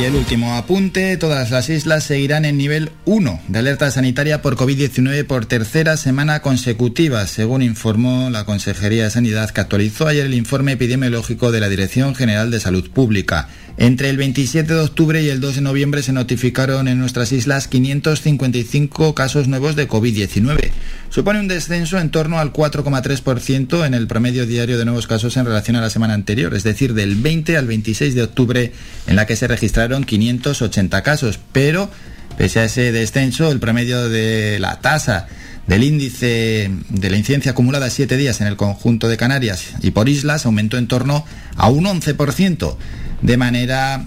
Y 0.02 0.04
el 0.04 0.16
último 0.16 0.56
apunte, 0.56 1.16
todas 1.16 1.52
las 1.52 1.68
islas 1.68 2.02
seguirán 2.02 2.44
en 2.44 2.56
nivel 2.56 2.90
1 3.04 3.40
de 3.46 3.58
alerta 3.60 3.88
sanitaria 3.92 4.42
por 4.42 4.56
COVID-19 4.56 5.24
por 5.24 5.46
tercera 5.46 5.96
semana 5.96 6.42
consecutiva, 6.42 7.24
según 7.28 7.62
informó 7.62 8.28
la 8.28 8.44
Consejería 8.44 9.04
de 9.04 9.10
Sanidad 9.10 9.50
que 9.50 9.60
actualizó 9.60 10.08
ayer 10.08 10.26
el 10.26 10.34
informe 10.34 10.72
epidemiológico 10.72 11.52
de 11.52 11.60
la 11.60 11.68
Dirección 11.68 12.16
General 12.16 12.50
de 12.50 12.58
Salud 12.58 12.90
Pública. 12.90 13.48
Entre 13.78 14.10
el 14.10 14.18
27 14.18 14.74
de 14.74 14.80
octubre 14.80 15.22
y 15.22 15.30
el 15.30 15.40
2 15.40 15.56
de 15.56 15.60
noviembre 15.62 16.02
se 16.02 16.12
notificaron 16.12 16.88
en 16.88 16.98
nuestras 16.98 17.32
islas 17.32 17.68
555 17.68 19.14
casos 19.14 19.48
nuevos 19.48 19.76
de 19.76 19.88
COVID-19. 19.88 20.70
Supone 21.08 21.40
un 21.40 21.48
descenso 21.48 21.98
en 21.98 22.10
torno 22.10 22.38
al 22.38 22.52
4,3% 22.52 23.86
en 23.86 23.94
el 23.94 24.06
promedio 24.06 24.46
diario 24.46 24.78
de 24.78 24.84
nuevos 24.84 25.06
casos 25.06 25.36
en 25.36 25.46
relación 25.46 25.76
a 25.76 25.80
la 25.80 25.90
semana 25.90 26.14
anterior, 26.14 26.54
es 26.54 26.64
decir, 26.64 26.92
del 26.92 27.16
20 27.16 27.56
al 27.56 27.66
26 27.66 28.14
de 28.14 28.22
octubre, 28.22 28.72
en 29.06 29.16
la 29.16 29.26
que 29.26 29.36
se 29.36 29.48
registraron 29.48 30.04
580 30.04 31.02
casos. 31.02 31.40
Pero, 31.52 31.90
pese 32.36 32.60
a 32.60 32.64
ese 32.64 32.92
descenso, 32.92 33.50
el 33.50 33.58
promedio 33.58 34.08
de 34.08 34.58
la 34.58 34.80
tasa 34.80 35.28
del 35.66 35.84
índice 35.84 36.70
de 36.88 37.10
la 37.10 37.16
incidencia 37.16 37.52
acumulada 37.52 37.88
siete 37.88 38.16
días 38.16 38.40
en 38.40 38.48
el 38.48 38.56
conjunto 38.56 39.08
de 39.08 39.16
Canarias 39.16 39.74
y 39.80 39.92
por 39.92 40.08
islas 40.08 40.44
aumentó 40.44 40.76
en 40.76 40.88
torno 40.88 41.24
a 41.56 41.68
un 41.68 41.84
11%, 41.84 42.76
de 43.22 43.36
manera 43.36 44.04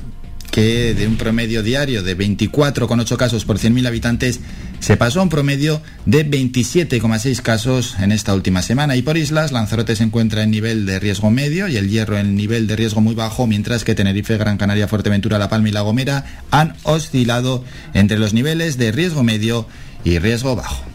que 0.52 0.94
de 0.94 1.06
un 1.06 1.18
promedio 1.18 1.64
diario 1.64 2.02
de 2.02 2.18
24,8 2.18 3.18
casos 3.18 3.44
por 3.44 3.58
100.000 3.58 3.88
habitantes 3.88 4.40
se 4.80 4.96
pasó 4.96 5.20
a 5.20 5.24
un 5.24 5.30
promedio 5.30 5.82
de 6.06 6.30
27,6 6.30 7.42
casos 7.42 7.96
en 8.00 8.14
esta 8.14 8.34
última 8.34 8.62
semana. 8.62 8.96
Y 8.96 9.02
por 9.02 9.18
islas, 9.18 9.52
Lanzarote 9.52 9.98
se 9.98 10.04
encuentra 10.04 10.44
en 10.44 10.52
nivel 10.52 10.86
de 10.86 11.00
riesgo 11.00 11.30
medio 11.30 11.68
y 11.68 11.76
el 11.76 11.90
Hierro 11.90 12.18
en 12.18 12.36
nivel 12.36 12.68
de 12.68 12.78
riesgo 12.78 13.02
muy 13.02 13.16
bajo, 13.16 13.48
mientras 13.48 13.84
que 13.84 13.96
Tenerife, 13.96 14.38
Gran 14.38 14.58
Canaria, 14.58 14.88
Fuerteventura, 14.88 15.40
La 15.40 15.50
Palma 15.50 15.68
y 15.68 15.72
La 15.74 15.82
Gomera 15.82 16.24
han 16.52 16.76
oscilado 16.84 17.66
entre 17.94 18.18
los 18.18 18.34
niveles 18.34 18.78
de 18.78 18.94
riesgo 18.94 19.24
medio 19.24 19.68
y 20.06 20.20
riesgo 20.20 20.56
bajo. 20.56 20.95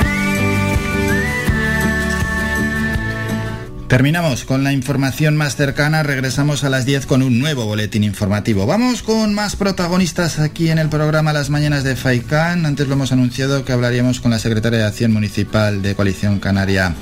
Terminamos 3.91 4.45
con 4.45 4.63
la 4.63 4.71
información 4.71 5.35
más 5.35 5.57
cercana, 5.57 6.01
regresamos 6.01 6.63
a 6.63 6.69
las 6.69 6.85
10 6.85 7.05
con 7.05 7.21
un 7.21 7.39
nuevo 7.39 7.65
boletín 7.65 8.05
informativo. 8.05 8.65
Vamos 8.65 9.03
con 9.03 9.33
más 9.33 9.57
protagonistas 9.57 10.39
aquí 10.39 10.69
en 10.69 10.79
el 10.79 10.87
programa 10.87 11.33
Las 11.33 11.49
Mañanas 11.49 11.83
de 11.83 11.97
FAICAN. 11.97 12.65
Antes 12.65 12.87
lo 12.87 12.93
hemos 12.93 13.11
anunciado 13.11 13.65
que 13.65 13.73
hablaríamos 13.73 14.21
con 14.21 14.31
la 14.31 14.39
secretaria 14.39 14.79
de 14.79 14.85
Acción 14.85 15.11
Municipal 15.11 15.81
de 15.81 15.93
Coalición 15.93 16.39
Canaria 16.39 16.95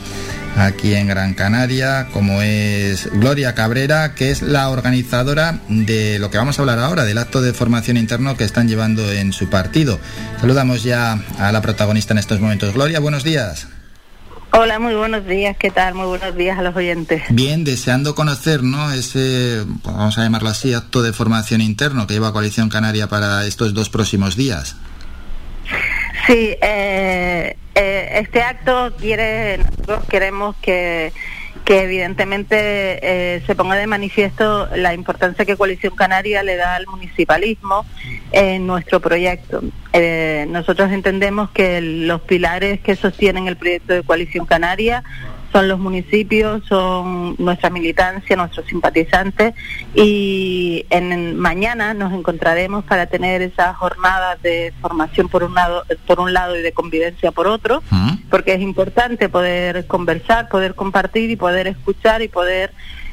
aquí 0.58 0.96
en 0.96 1.06
Gran 1.06 1.36
Canaria, 1.36 2.08
como 2.12 2.42
es 2.42 3.08
Gloria 3.14 3.54
Cabrera, 3.54 4.16
que 4.16 4.32
es 4.32 4.42
la 4.42 4.68
organizadora 4.70 5.60
de 5.70 6.18
lo 6.18 6.32
que 6.32 6.40
vamos 6.40 6.58
a 6.58 6.64
hablar 6.64 6.80
ahora, 6.80 7.06
del 7.06 7.20
acto 7.20 7.44
de 7.44 7.54
formación 7.54 7.98
interno 7.98 8.36
que 8.36 8.46
están 8.46 8.68
llevando 8.68 9.12
en 9.12 9.32
su 9.32 9.48
partido. 9.48 10.00
Saludamos 10.42 10.82
ya 10.82 11.20
a 11.38 11.52
la 11.52 11.62
protagonista 11.62 12.16
en 12.16 12.18
estos 12.18 12.40
momentos. 12.40 12.74
Gloria, 12.74 13.00
buenos 13.00 13.24
días. 13.24 13.68
Hola, 14.52 14.80
muy 14.80 14.96
buenos 14.96 15.28
días, 15.28 15.56
¿qué 15.58 15.70
tal? 15.70 15.94
Muy 15.94 16.08
buenos 16.08 16.36
días 16.36 16.58
a 16.58 16.64
los 16.64 16.76
oyentes. 16.76 17.22
Bien, 17.30 17.64
deseando 17.64 18.16
conocer, 18.16 18.64
¿no? 18.64 18.92
Ese, 18.92 19.64
pues 19.84 19.96
vamos 19.96 20.18
a 20.18 20.24
llamarlo 20.24 20.50
así, 20.50 20.74
acto 20.74 21.04
de 21.04 21.14
formación 21.14 21.62
interno 21.62 22.08
que 22.08 22.16
lleva 22.16 22.34
Coalición 22.34 22.68
Canaria 22.68 23.08
para 23.08 23.46
estos 23.46 23.76
dos 23.76 23.90
próximos 23.90 24.36
días. 24.36 24.76
Sí, 26.26 26.56
eh, 26.62 27.58
eh, 27.76 28.10
este 28.16 28.42
acto 28.42 28.92
quiere, 29.00 29.60
nosotros 29.60 30.06
queremos 30.10 30.56
que 30.58 31.14
que 31.70 31.84
evidentemente 31.84 32.56
eh, 32.58 33.44
se 33.46 33.54
ponga 33.54 33.76
de 33.76 33.86
manifiesto 33.86 34.68
la 34.76 34.96
importancia 34.96 35.46
que 35.46 35.56
Coalición 35.56 35.96
Canaria 35.96 36.42
le 36.42 36.56
da 36.56 36.74
al 36.74 36.88
municipalismo 36.88 37.86
en 38.32 38.66
nuestro 38.66 39.00
proyecto. 39.00 39.62
Eh, 39.94 40.48
nosotros 40.50 40.92
entendemos 40.92 41.52
que 41.52 41.80
los 41.80 42.22
pilares 42.22 42.80
que 42.80 42.96
sostienen 42.96 43.48
el 43.48 43.56
proyecto 43.56 43.94
de 43.94 44.02
Coalición 44.02 44.48
Canaria 44.48 45.04
son 45.52 45.68
los 45.68 45.80
municipios, 45.80 46.64
son 46.68 47.36
nuestra 47.38 47.70
militancia, 47.70 48.36
nuestros 48.36 48.66
simpatizantes 48.68 49.54
y 49.96 50.86
en 50.90 51.38
mañana 51.38 51.94
nos 51.94 52.14
encontraremos 52.14 52.84
para 52.86 53.08
tener 53.08 53.42
esas 53.42 53.76
jornadas 53.78 54.42
de 54.42 54.74
formación 54.82 55.28
por 55.28 55.44
un 55.44 55.56
lado, 55.56 55.84
por 56.06 56.20
un 56.20 56.34
lado 56.34 56.58
y 56.58 56.62
de 56.62 56.72
convivencia 56.72 57.32
por 57.32 57.48
otro, 57.48 57.82
porque 58.30 58.54
es 58.54 58.62
importante 58.62 59.30
poder 59.30 59.88
conversar, 59.88 60.50
poder 60.50 60.76
compartir 60.76 61.32
y 61.32 61.36
poder 61.36 61.68
escuchar 61.68 62.22
y 62.22 62.28
poder 62.28 62.72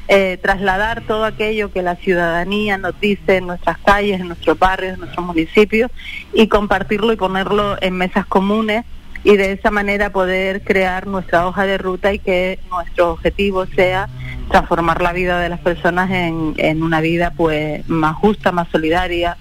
eh, 0.09 0.37
trasladar 0.41 1.01
todo 1.01 1.25
aquello 1.25 1.71
que 1.71 1.81
la 1.81 1.95
ciudadanía 1.95 2.77
nos 2.77 2.97
dice 3.01 3.37
en 3.37 3.47
nuestras 3.47 3.77
calles, 3.79 4.21
en 4.21 4.27
nuestros 4.27 4.57
barrios, 4.57 4.93
en 4.93 4.99
nuestros 5.01 5.25
municipios 5.25 5.91
y 6.33 6.47
compartirlo 6.47 7.11
y 7.11 7.17
ponerlo 7.17 7.75
en 7.81 7.95
mesas 7.95 8.25
comunes 8.25 8.85
y 9.23 9.37
de 9.37 9.51
esa 9.53 9.71
manera 9.71 10.11
poder 10.11 10.61
crear 10.63 11.07
nuestra 11.07 11.47
hoja 11.47 11.65
de 11.65 11.77
ruta 11.77 12.13
y 12.13 12.19
que 12.19 12.59
nuestro 12.69 13.11
objetivo 13.11 13.65
sea 13.67 14.09
transformar 14.49 15.01
la 15.01 15.13
vida 15.13 15.39
de 15.39 15.49
las 15.49 15.59
personas 15.59 16.09
en, 16.11 16.53
en 16.57 16.83
una 16.83 17.01
vida 17.01 17.33
pues 17.35 17.87
más 17.89 18.15
justa, 18.15 18.51
más 18.51 18.67
solidaria 18.69 19.37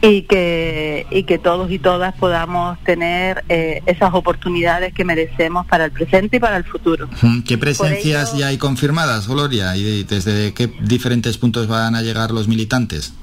y 0.00 0.22
que 0.22 1.06
y 1.10 1.24
que 1.24 1.38
todos 1.38 1.70
y 1.70 1.78
todas 1.78 2.14
podamos 2.14 2.78
tener 2.84 3.44
eh, 3.48 3.82
esas 3.86 4.14
oportunidades 4.14 4.94
que 4.94 5.04
merecemos 5.04 5.66
para 5.66 5.86
el 5.86 5.90
presente 5.90 6.36
y 6.36 6.40
para 6.40 6.56
el 6.56 6.64
futuro. 6.64 7.08
¿Qué 7.46 7.58
presencias 7.58 8.36
ya 8.36 8.48
hay 8.48 8.58
confirmadas, 8.58 9.26
Gloria? 9.26 9.76
¿Y 9.76 10.04
desde 10.04 10.54
qué 10.54 10.70
diferentes 10.80 11.36
puntos 11.36 11.66
van 11.66 11.96
a 11.96 12.02
llegar 12.02 12.30
los 12.30 12.46
militantes? 12.46 13.14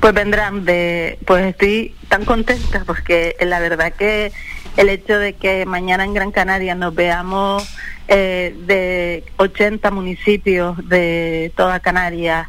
Pues 0.00 0.12
vendrán 0.12 0.64
de, 0.64 1.18
pues 1.26 1.46
estoy 1.46 1.94
tan 2.08 2.24
contenta 2.24 2.82
porque 2.84 3.36
la 3.40 3.60
verdad 3.60 3.92
que 3.92 4.32
el 4.76 4.88
hecho 4.88 5.18
de 5.18 5.34
que 5.34 5.66
mañana 5.66 6.04
en 6.04 6.14
Gran 6.14 6.32
Canaria 6.32 6.74
nos 6.74 6.94
veamos 6.94 7.68
eh, 8.08 8.54
de 8.66 9.24
80 9.36 9.90
municipios 9.90 10.88
de 10.88 11.52
toda 11.56 11.80
Canarias, 11.80 12.48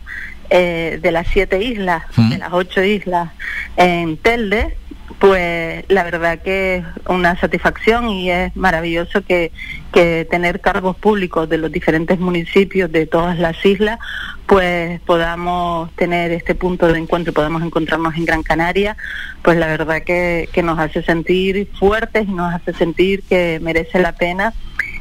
eh, 0.49 0.99
de 1.01 1.11
las 1.11 1.27
siete 1.27 1.63
islas, 1.63 2.03
de 2.15 2.37
las 2.37 2.53
ocho 2.53 2.83
islas 2.83 3.31
en 3.77 4.17
Telde, 4.17 4.75
pues 5.19 5.85
la 5.87 6.03
verdad 6.03 6.39
que 6.41 6.77
es 6.77 6.85
una 7.07 7.39
satisfacción 7.39 8.09
y 8.09 8.29
es 8.29 8.55
maravilloso 8.55 9.23
que, 9.23 9.51
que 9.93 10.27
tener 10.29 10.59
cargos 10.59 10.97
públicos 10.97 11.47
de 11.47 11.57
los 11.57 11.71
diferentes 11.71 12.19
municipios 12.19 12.91
de 12.91 13.05
todas 13.05 13.39
las 13.39 13.65
islas, 13.65 13.99
pues 14.47 14.99
podamos 15.01 15.91
tener 15.95 16.31
este 16.31 16.55
punto 16.55 16.87
de 16.87 16.99
encuentro 16.99 17.31
y 17.31 17.33
podamos 17.33 17.63
encontrarnos 17.63 18.15
en 18.15 18.25
Gran 18.25 18.43
Canaria, 18.43 18.97
pues 19.41 19.57
la 19.57 19.67
verdad 19.67 20.03
que, 20.03 20.49
que 20.51 20.63
nos 20.63 20.79
hace 20.79 21.01
sentir 21.03 21.69
fuertes 21.79 22.27
y 22.27 22.31
nos 22.31 22.53
hace 22.53 22.73
sentir 22.73 23.23
que 23.23 23.59
merece 23.61 23.99
la 23.99 24.13
pena 24.13 24.53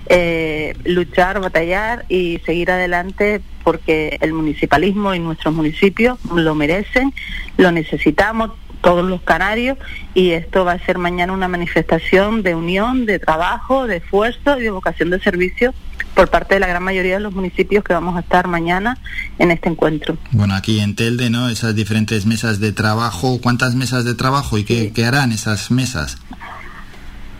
eh, 0.07 0.75
luchar, 0.85 1.41
batallar 1.41 2.05
y 2.09 2.41
seguir 2.45 2.71
adelante 2.71 3.41
porque 3.63 4.19
el 4.21 4.33
municipalismo 4.33 5.15
y 5.15 5.21
nuestros 5.21 5.55
municipios 5.55 6.19
lo 6.35 6.55
merecen, 6.55 7.15
lo 7.57 7.71
necesitamos 7.71 8.51
todos 8.81 9.05
los 9.05 9.23
canarios 9.23 9.79
y 10.13 10.33
esto 10.33 10.65
va 10.65 10.73
a 10.73 10.79
ser 10.81 10.99
mañana 10.99 11.33
una 11.33 11.47
manifestación 11.47 12.43
de 12.43 12.57
unión, 12.57 13.07
de 13.07 13.21
trabajo, 13.21 13.87
de 13.87 13.99
esfuerzo 13.99 14.59
y 14.59 14.63
de 14.63 14.71
vocación 14.71 15.11
de 15.11 15.21
servicio 15.21 15.73
por 16.15 16.29
parte 16.29 16.55
de 16.55 16.61
la 16.61 16.67
gran 16.67 16.83
mayoría 16.83 17.15
de 17.15 17.21
los 17.21 17.35
municipios 17.35 17.85
que 17.85 17.93
vamos 17.93 18.17
a 18.17 18.21
estar 18.21 18.47
mañana 18.47 18.99
en 19.39 19.51
este 19.51 19.69
encuentro. 19.69 20.17
Bueno, 20.31 20.55
aquí 20.55 20.81
en 20.81 20.95
Telde, 20.95 21.31
¿no? 21.31 21.49
Esas 21.49 21.75
diferentes 21.75 22.27
mesas 22.27 22.61
de 22.61 22.73
trabajo, 22.73 23.41
¿cuántas 23.43 23.75
mesas 23.75 24.05
de 24.05 24.15
trabajo 24.15 24.59
y 24.59 24.65
qué, 24.65 24.93
qué 24.93 25.05
harán 25.05 25.33
esas 25.33 25.71
mesas? 25.71 26.19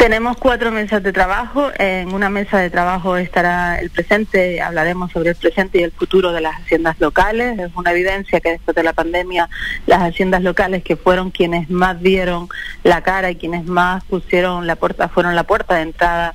Tenemos 0.03 0.37
cuatro 0.37 0.73
mesas 0.73 1.01
de 1.05 1.13
trabajo. 1.13 1.71
En 1.79 2.13
una 2.13 2.29
mesa 2.29 2.59
de 2.59 2.71
trabajo 2.71 3.17
estará 3.17 3.79
el 3.79 3.89
presente, 3.89 4.61
hablaremos 4.61 5.13
sobre 5.13 5.31
el 5.31 5.37
presente 5.37 5.79
y 5.79 5.85
el 5.85 5.93
futuro 5.93 6.33
de 6.33 6.41
las 6.41 6.57
haciendas 6.57 6.99
locales. 6.99 7.57
Es 7.57 7.71
una 7.77 7.93
evidencia 7.93 8.41
que 8.41 8.51
después 8.51 8.75
de 8.75 8.83
la 8.83 8.95
pandemia 8.95 9.49
las 9.87 10.03
haciendas 10.03 10.43
locales 10.43 10.83
que 10.83 10.97
fueron 10.97 11.31
quienes 11.31 11.71
más 11.71 12.03
dieron 12.03 12.49
la 12.83 13.03
cara 13.03 13.31
y 13.31 13.37
quienes 13.37 13.65
más 13.65 14.03
pusieron 14.03 14.67
la 14.67 14.75
puerta, 14.75 15.09
fueron 15.09 15.37
la 15.37 15.45
puerta 15.45 15.77
de 15.77 15.83
entrada 15.83 16.35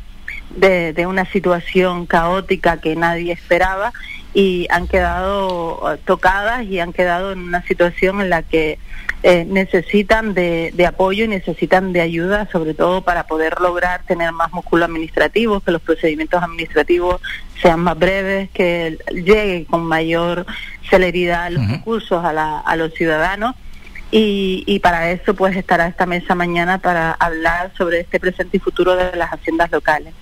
de, 0.56 0.94
de 0.94 1.06
una 1.08 1.26
situación 1.26 2.06
caótica 2.06 2.80
que 2.80 2.96
nadie 2.96 3.34
esperaba 3.34 3.94
y 4.34 4.68
han 4.70 4.88
quedado 4.88 5.98
tocadas 6.06 6.64
y 6.66 6.80
han 6.80 6.94
quedado 6.94 7.32
en 7.32 7.40
una 7.40 7.64
situación 7.64 8.22
en 8.22 8.30
la 8.30 8.44
que 8.44 8.78
eh, 9.24 9.46
necesitan 9.46 10.36
de, 10.36 10.72
de, 10.76 10.86
apoyo 10.86 11.26
y 11.26 11.28
necesitan 11.28 11.92
de 11.92 12.02
ayuda, 12.02 12.48
sobre 12.52 12.76
todo 12.76 13.02
para 13.02 13.26
poder 13.26 13.60
lograr 13.60 14.04
tener 14.04 14.32
más 14.32 14.54
músculo 14.54 14.86
administrativo, 14.86 15.60
que 15.60 15.72
los 15.72 15.82
procedimientos 15.82 16.44
administrativos 16.44 17.20
sean 17.60 17.80
más 17.80 17.98
breves, 17.98 18.50
que 18.52 19.00
llegue 19.12 19.66
con 19.66 19.86
mayor 19.86 20.46
celeridad 20.88 21.50
los 21.50 21.68
recursos 21.68 22.24
a, 22.24 22.32
la, 22.32 22.60
a 22.60 22.76
los 22.76 22.94
ciudadanos. 22.94 23.56
Y, 24.12 24.64
y, 24.68 24.80
para 24.80 25.10
eso 25.12 25.34
pues 25.34 25.58
estará 25.58 25.88
esta 25.88 26.06
mesa 26.06 26.36
mañana 26.36 26.78
para 26.78 27.12
hablar 27.12 27.74
sobre 27.78 28.02
este 28.02 28.20
presente 28.20 28.58
y 28.58 28.60
futuro 28.60 28.96
de 28.96 29.16
las 29.18 29.32
haciendas 29.32 29.70
locales. 29.72 30.14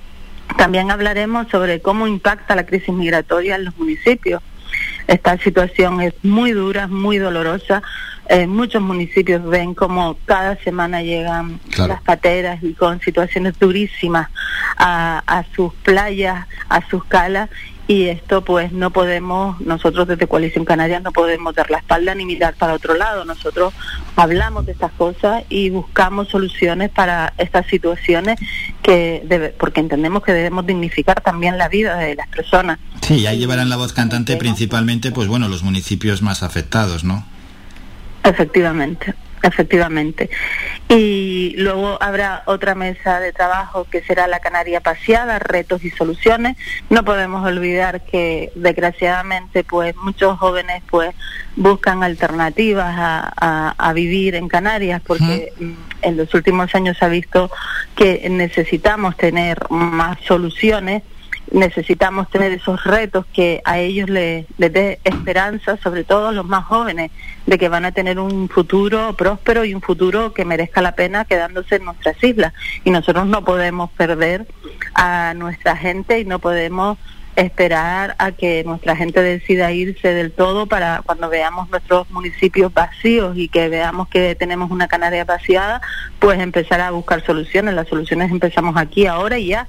También 0.58 0.92
hablaremos 0.92 1.48
sobre 1.50 1.82
cómo 1.82 2.08
impacta 2.08 2.56
la 2.56 2.66
crisis 2.66 2.94
migratoria 2.94 3.56
en 3.56 3.66
los 3.66 3.78
municipios. 3.78 4.42
Esta 5.08 5.38
situación 5.38 6.02
es 6.02 6.14
muy 6.24 6.52
dura, 6.52 6.88
muy 6.88 7.18
dolorosa, 7.18 7.84
eh, 8.28 8.48
muchos 8.48 8.82
municipios 8.82 9.44
ven 9.48 9.76
como 9.76 10.18
cada 10.26 10.56
semana 10.58 11.04
llegan 11.04 11.60
las 11.78 12.02
pateras 12.02 12.64
y 12.64 12.74
con 12.74 13.00
situaciones 13.00 13.58
durísimas 13.60 14.30
a, 14.78 15.24
a 15.26 15.46
sus 15.56 15.74
playas, 15.74 16.48
a 16.70 16.88
sus 16.90 17.04
calas 17.06 17.50
y 17.88 18.06
esto 18.06 18.44
pues 18.44 18.72
no 18.72 18.90
podemos, 18.90 19.62
nosotros 19.62 20.08
desde 20.08 20.26
Coalición 20.28 20.66
Canaria 20.66 21.00
no 21.02 21.12
podemos 21.12 21.54
dar 21.54 21.70
la 21.70 21.78
espalda 21.78 22.16
ni 22.16 22.26
mirar 22.26 22.56
para 22.56 22.74
otro 22.74 22.96
lado. 22.96 23.26
Nosotros 23.26 23.74
hablamos 24.16 24.66
de 24.66 24.72
estas 24.72 24.92
cosas 24.94 25.44
y 25.50 25.70
buscamos 25.70 26.30
soluciones 26.30 26.90
para 26.90 27.34
estas 27.38 27.68
situaciones 27.68 28.40
que 28.82 29.22
debe, 29.26 29.50
porque 29.50 29.82
entendemos 29.82 30.24
que 30.24 30.34
debemos 30.34 30.66
dignificar 30.66 31.22
también 31.22 31.60
la 31.60 31.70
vida 31.70 31.96
de 31.98 32.16
las 32.16 32.28
personas. 32.28 32.80
Sí, 33.02 33.28
ahí 33.28 33.38
llevarán 33.38 33.70
la 33.70 33.76
voz 33.76 33.94
cantante 33.94 34.36
principalmente 34.36 35.12
pues 35.12 35.28
bueno, 35.28 35.48
los 35.48 35.62
municipios 35.62 36.24
más 36.24 36.42
afectados, 36.42 37.04
¿no? 37.04 37.24
Efectivamente, 38.24 39.14
efectivamente. 39.48 40.30
Y 40.90 41.56
luego 41.58 41.98
habrá 42.02 42.44
otra 42.46 42.76
mesa 42.76 43.20
de 43.20 43.32
trabajo 43.34 43.86
que 43.90 44.02
será 44.04 44.28
la 44.28 44.40
Canaria 44.40 44.82
Paseada, 44.82 45.40
retos 45.40 45.84
y 45.84 45.90
soluciones. 45.92 46.58
No 46.90 47.04
podemos 47.04 47.46
olvidar 47.46 48.02
que 48.06 48.52
desgraciadamente 48.56 49.64
pues 49.64 49.96
muchos 49.96 50.38
jóvenes 50.38 50.84
pues 50.90 51.16
buscan 51.56 52.04
alternativas 52.04 52.94
a, 52.98 53.34
a- 53.40 53.76
a 53.78 53.94
vivir 53.94 54.36
en 54.36 54.48
Canarias 54.48 55.02
porque 55.06 55.54
mm, 55.60 55.72
en 56.02 56.18
los 56.18 56.34
últimos 56.34 56.74
años 56.76 56.98
se 56.98 57.06
ha 57.06 57.10
visto 57.10 57.50
que 57.96 58.28
necesitamos 58.30 59.16
tener 59.18 59.60
más 59.70 60.18
soluciones 60.28 61.02
necesitamos 61.52 62.30
tener 62.30 62.52
esos 62.52 62.84
retos 62.84 63.26
que 63.34 63.62
a 63.66 63.80
ellos 63.80 64.10
les, 64.10 64.46
les 64.58 64.74
dé 64.74 65.00
esperanza, 65.04 65.78
sobre 65.78 66.04
todo 66.04 66.32
los 66.32 66.46
más 66.46 66.66
jóvenes, 66.66 67.12
de 67.46 67.58
que 67.58 67.70
van 67.70 67.86
a 67.86 67.92
tener 67.92 68.20
un 68.20 68.50
futuro 68.50 69.14
próspero 69.16 69.66
y 69.66 69.74
un 69.74 69.82
futuro 69.82 70.34
que 70.34 70.46
merezca 70.46 70.82
la 70.82 70.94
pena 70.94 71.26
quedándose 71.26 71.76
en 71.76 71.86
nuestras 71.86 72.22
islas. 72.24 72.54
Y 72.84 72.92
nosotros 72.92 73.28
no 73.28 73.44
podemos 73.44 73.90
perder 73.92 74.48
a 74.94 75.34
nuestra 75.36 75.76
gente 75.76 76.20
y 76.20 76.26
no 76.26 76.40
podemos 76.40 76.98
esperar 77.36 78.16
a 78.18 78.32
que 78.32 78.64
nuestra 78.64 78.96
gente 78.96 79.22
decida 79.22 79.72
irse 79.72 80.14
del 80.14 80.32
todo 80.32 80.68
para 80.68 81.02
cuando 81.06 81.30
veamos 81.30 81.70
nuestros 81.70 82.10
municipios 82.10 82.74
vacíos 82.74 83.38
y 83.38 83.50
que 83.50 83.68
veamos 83.68 84.08
que 84.08 84.36
tenemos 84.36 84.72
una 84.72 84.88
canaria 84.88 85.26
vaciada, 85.26 85.82
pues 86.20 86.40
empezar 86.40 86.80
a 86.80 86.92
buscar 86.92 87.26
soluciones. 87.26 87.74
Las 87.74 87.90
soluciones 87.90 88.32
empezamos 88.32 88.78
aquí, 88.78 89.06
ahora 89.06 89.38
y 89.38 89.48
ya 89.48 89.68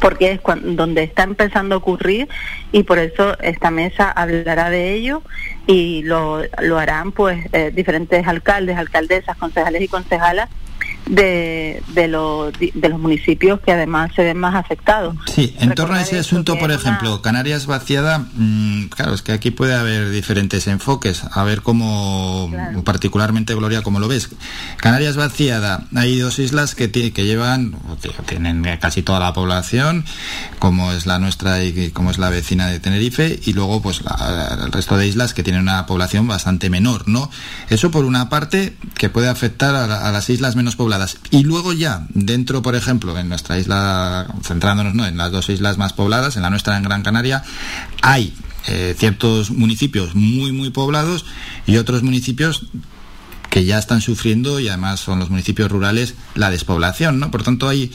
porque 0.00 0.32
es 0.32 0.40
cuan- 0.40 0.76
donde 0.76 1.02
está 1.02 1.22
empezando 1.22 1.74
a 1.74 1.78
ocurrir 1.78 2.28
y 2.72 2.82
por 2.82 2.98
eso 2.98 3.38
esta 3.40 3.70
mesa 3.70 4.10
hablará 4.10 4.70
de 4.70 4.92
ello 4.94 5.22
y 5.66 6.02
lo, 6.02 6.42
lo 6.60 6.78
harán 6.78 7.12
pues 7.12 7.46
eh, 7.52 7.70
diferentes 7.74 8.26
alcaldes, 8.26 8.76
alcaldesas, 8.76 9.36
concejales 9.36 9.82
y 9.82 9.88
concejalas 9.88 10.48
de, 11.06 11.82
de, 11.94 12.08
los 12.08 12.52
di- 12.58 12.70
de 12.74 12.88
los 12.90 12.98
municipios 13.00 13.60
que 13.60 13.72
además 13.72 14.10
se 14.14 14.22
ven 14.24 14.36
más 14.38 14.54
afectados. 14.54 15.16
Sí, 15.26 15.54
en 15.58 15.74
torno 15.74 15.94
a 15.94 16.02
ese 16.02 16.18
asunto, 16.18 16.54
por 16.56 16.64
una- 16.70 16.74
ejemplo, 16.74 17.22
Canarias 17.22 17.66
vaciada, 17.66 18.26
mm, 18.34 18.86
claro, 18.88 19.14
es 19.14 19.22
que 19.22 19.32
aquí 19.32 19.50
puede 19.50 19.74
haber 19.74 20.10
diferentes 20.10 20.66
enfoques, 20.66 21.22
a 21.32 21.44
ver 21.44 21.62
cómo, 21.62 22.50
particularmente 22.84 23.54
Gloria, 23.54 23.82
cómo 23.82 24.00
lo 24.00 24.08
ves. 24.08 24.28
Canarias 24.76 25.16
vaciada, 25.16 25.84
hay 25.94 26.18
dos 26.18 26.38
islas 26.38 26.74
que, 26.74 26.90
que 26.90 27.24
llevan, 27.24 27.74
tienen 28.26 28.64
casi 28.80 29.02
toda 29.02 29.20
la 29.20 29.32
población, 29.32 30.04
como 30.58 30.92
es 30.92 31.06
la 31.06 31.18
nuestra 31.18 31.64
y 31.64 31.90
como 31.90 32.10
es 32.10 32.18
la 32.18 32.28
vecina 32.28 32.66
de 32.66 32.80
Tenerife, 32.80 33.40
y 33.46 33.52
luego 33.54 33.80
pues 33.80 34.02
la- 34.02 34.58
el 34.64 34.72
resto 34.72 34.96
de 34.98 35.06
islas 35.06 35.32
que 35.32 35.42
tienen 35.42 35.62
una 35.62 35.86
población 35.86 36.26
bastante 36.28 36.68
menor, 36.68 37.08
¿no? 37.08 37.30
Eso 37.70 37.90
por 37.90 38.04
una 38.04 38.28
parte 38.28 38.76
que 38.94 39.08
puede 39.08 39.28
afectar 39.28 39.74
a, 39.74 40.06
a 40.08 40.12
las 40.12 40.28
islas 40.28 40.54
menos 40.54 40.76
pobladas. 40.76 40.97
Y 41.30 41.44
luego 41.44 41.72
ya, 41.72 42.06
dentro, 42.10 42.62
por 42.62 42.74
ejemplo, 42.76 43.18
en 43.18 43.28
nuestra 43.28 43.58
isla, 43.58 44.26
centrándonos 44.42 44.94
¿no? 44.94 45.06
en 45.06 45.16
las 45.16 45.32
dos 45.32 45.48
islas 45.48 45.78
más 45.78 45.92
pobladas, 45.92 46.36
en 46.36 46.42
la 46.42 46.50
nuestra 46.50 46.76
en 46.76 46.82
Gran 46.82 47.02
Canaria, 47.02 47.42
hay 48.02 48.34
eh, 48.66 48.94
ciertos 48.98 49.50
municipios 49.50 50.14
muy, 50.14 50.52
muy 50.52 50.70
poblados 50.70 51.24
y 51.66 51.76
otros 51.76 52.02
municipios 52.02 52.66
que 53.50 53.64
ya 53.64 53.78
están 53.78 54.00
sufriendo 54.00 54.60
y 54.60 54.68
además 54.68 55.00
son 55.00 55.18
los 55.18 55.30
municipios 55.30 55.70
rurales 55.70 56.14
la 56.34 56.50
despoblación, 56.50 57.18
¿no? 57.18 57.30
Por 57.30 57.42
tanto, 57.42 57.68
hay 57.68 57.90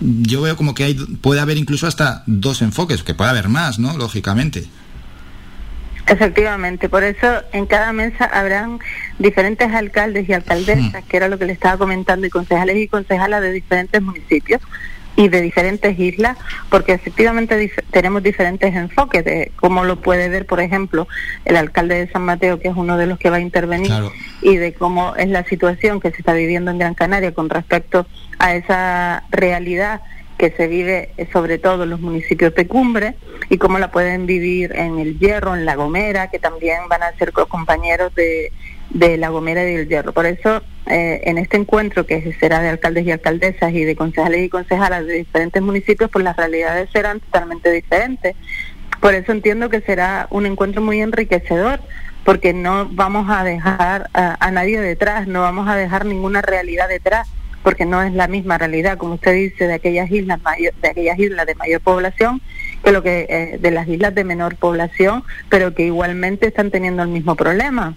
yo 0.00 0.40
veo 0.40 0.56
como 0.56 0.74
que 0.74 0.84
hay 0.84 0.94
puede 0.94 1.40
haber 1.40 1.58
incluso 1.58 1.86
hasta 1.86 2.22
dos 2.26 2.62
enfoques, 2.62 3.02
que 3.02 3.14
puede 3.14 3.30
haber 3.30 3.48
más, 3.48 3.78
¿no? 3.78 3.96
Lógicamente. 3.96 4.68
Efectivamente, 6.06 6.88
por 6.88 7.04
eso 7.04 7.42
en 7.52 7.66
cada 7.66 7.92
mesa 7.92 8.24
habrán 8.24 8.78
diferentes 9.18 9.72
alcaldes 9.72 10.28
y 10.28 10.32
alcaldesas, 10.32 11.04
que 11.04 11.16
era 11.16 11.28
lo 11.28 11.38
que 11.38 11.44
le 11.46 11.52
estaba 11.52 11.76
comentando, 11.78 12.26
y 12.26 12.30
concejales 12.30 12.76
y 12.76 12.88
concejalas 12.88 13.42
de 13.42 13.52
diferentes 13.52 14.02
municipios 14.02 14.60
y 15.16 15.28
de 15.28 15.40
diferentes 15.42 15.98
islas, 15.98 16.36
porque 16.70 16.92
efectivamente 16.92 17.60
dif- 17.60 17.82
tenemos 17.90 18.22
diferentes 18.22 18.74
enfoques 18.74 19.24
de 19.24 19.52
cómo 19.56 19.84
lo 19.84 20.00
puede 20.00 20.28
ver, 20.28 20.46
por 20.46 20.60
ejemplo, 20.60 21.06
el 21.44 21.56
alcalde 21.56 21.96
de 22.06 22.10
San 22.12 22.22
Mateo, 22.22 22.58
que 22.58 22.68
es 22.68 22.74
uno 22.76 22.96
de 22.96 23.06
los 23.06 23.18
que 23.18 23.28
va 23.28 23.36
a 23.36 23.40
intervenir, 23.40 23.90
y 24.42 24.56
de 24.56 24.72
cómo 24.72 25.14
es 25.16 25.28
la 25.28 25.44
situación 25.44 26.00
que 26.00 26.10
se 26.10 26.18
está 26.18 26.32
viviendo 26.32 26.70
en 26.70 26.78
Gran 26.78 26.94
Canaria 26.94 27.32
con 27.34 27.50
respecto 27.50 28.06
a 28.38 28.54
esa 28.54 29.24
realidad 29.30 30.00
que 30.40 30.50
se 30.56 30.68
vive 30.68 31.10
eh, 31.18 31.28
sobre 31.34 31.58
todo 31.58 31.82
en 31.82 31.90
los 31.90 32.00
municipios 32.00 32.54
de 32.54 32.66
cumbre 32.66 33.14
y 33.50 33.58
cómo 33.58 33.78
la 33.78 33.90
pueden 33.90 34.24
vivir 34.24 34.72
en 34.74 34.98
el 34.98 35.18
Hierro, 35.18 35.54
en 35.54 35.66
La 35.66 35.74
Gomera, 35.74 36.30
que 36.30 36.38
también 36.38 36.88
van 36.88 37.02
a 37.02 37.12
ser 37.18 37.32
co- 37.32 37.44
compañeros 37.44 38.14
de, 38.14 38.50
de 38.88 39.18
La 39.18 39.28
Gomera 39.28 39.62
y 39.68 39.74
del 39.76 39.86
Hierro. 39.86 40.12
Por 40.14 40.24
eso, 40.24 40.62
eh, 40.86 41.20
en 41.24 41.36
este 41.36 41.58
encuentro 41.58 42.06
que 42.06 42.32
será 42.40 42.60
de 42.62 42.70
alcaldes 42.70 43.04
y 43.04 43.12
alcaldesas 43.12 43.70
y 43.74 43.84
de 43.84 43.94
concejales 43.94 44.40
y 44.42 44.48
concejalas 44.48 45.04
de 45.04 45.12
diferentes 45.12 45.60
municipios, 45.60 46.08
pues 46.10 46.24
las 46.24 46.38
realidades 46.38 46.88
serán 46.90 47.20
totalmente 47.20 47.70
diferentes. 47.70 48.34
Por 48.98 49.12
eso 49.12 49.32
entiendo 49.32 49.68
que 49.68 49.82
será 49.82 50.26
un 50.30 50.46
encuentro 50.46 50.80
muy 50.80 51.02
enriquecedor, 51.02 51.80
porque 52.24 52.54
no 52.54 52.88
vamos 52.90 53.26
a 53.28 53.44
dejar 53.44 54.08
a 54.14 54.50
nadie 54.50 54.80
detrás, 54.80 55.26
no 55.26 55.42
vamos 55.42 55.68
a 55.68 55.76
dejar 55.76 56.06
ninguna 56.06 56.40
realidad 56.40 56.88
detrás, 56.88 57.28
porque 57.62 57.84
no 57.84 58.02
es 58.02 58.12
la 58.12 58.28
misma 58.28 58.58
realidad, 58.58 58.96
como 58.98 59.14
usted 59.14 59.34
dice, 59.34 59.66
de 59.66 59.74
aquellas 59.74 60.10
islas 60.10 60.40
mayor, 60.42 60.72
de 60.80 60.88
aquellas 60.88 61.18
islas 61.18 61.46
de 61.46 61.54
mayor 61.54 61.80
población 61.80 62.40
que 62.82 62.92
lo 62.92 63.02
que 63.02 63.26
eh, 63.28 63.58
de 63.60 63.70
las 63.70 63.86
islas 63.88 64.14
de 64.14 64.24
menor 64.24 64.56
población, 64.56 65.24
pero 65.48 65.74
que 65.74 65.84
igualmente 65.86 66.46
están 66.48 66.70
teniendo 66.70 67.02
el 67.02 67.08
mismo 67.08 67.34
problema. 67.34 67.94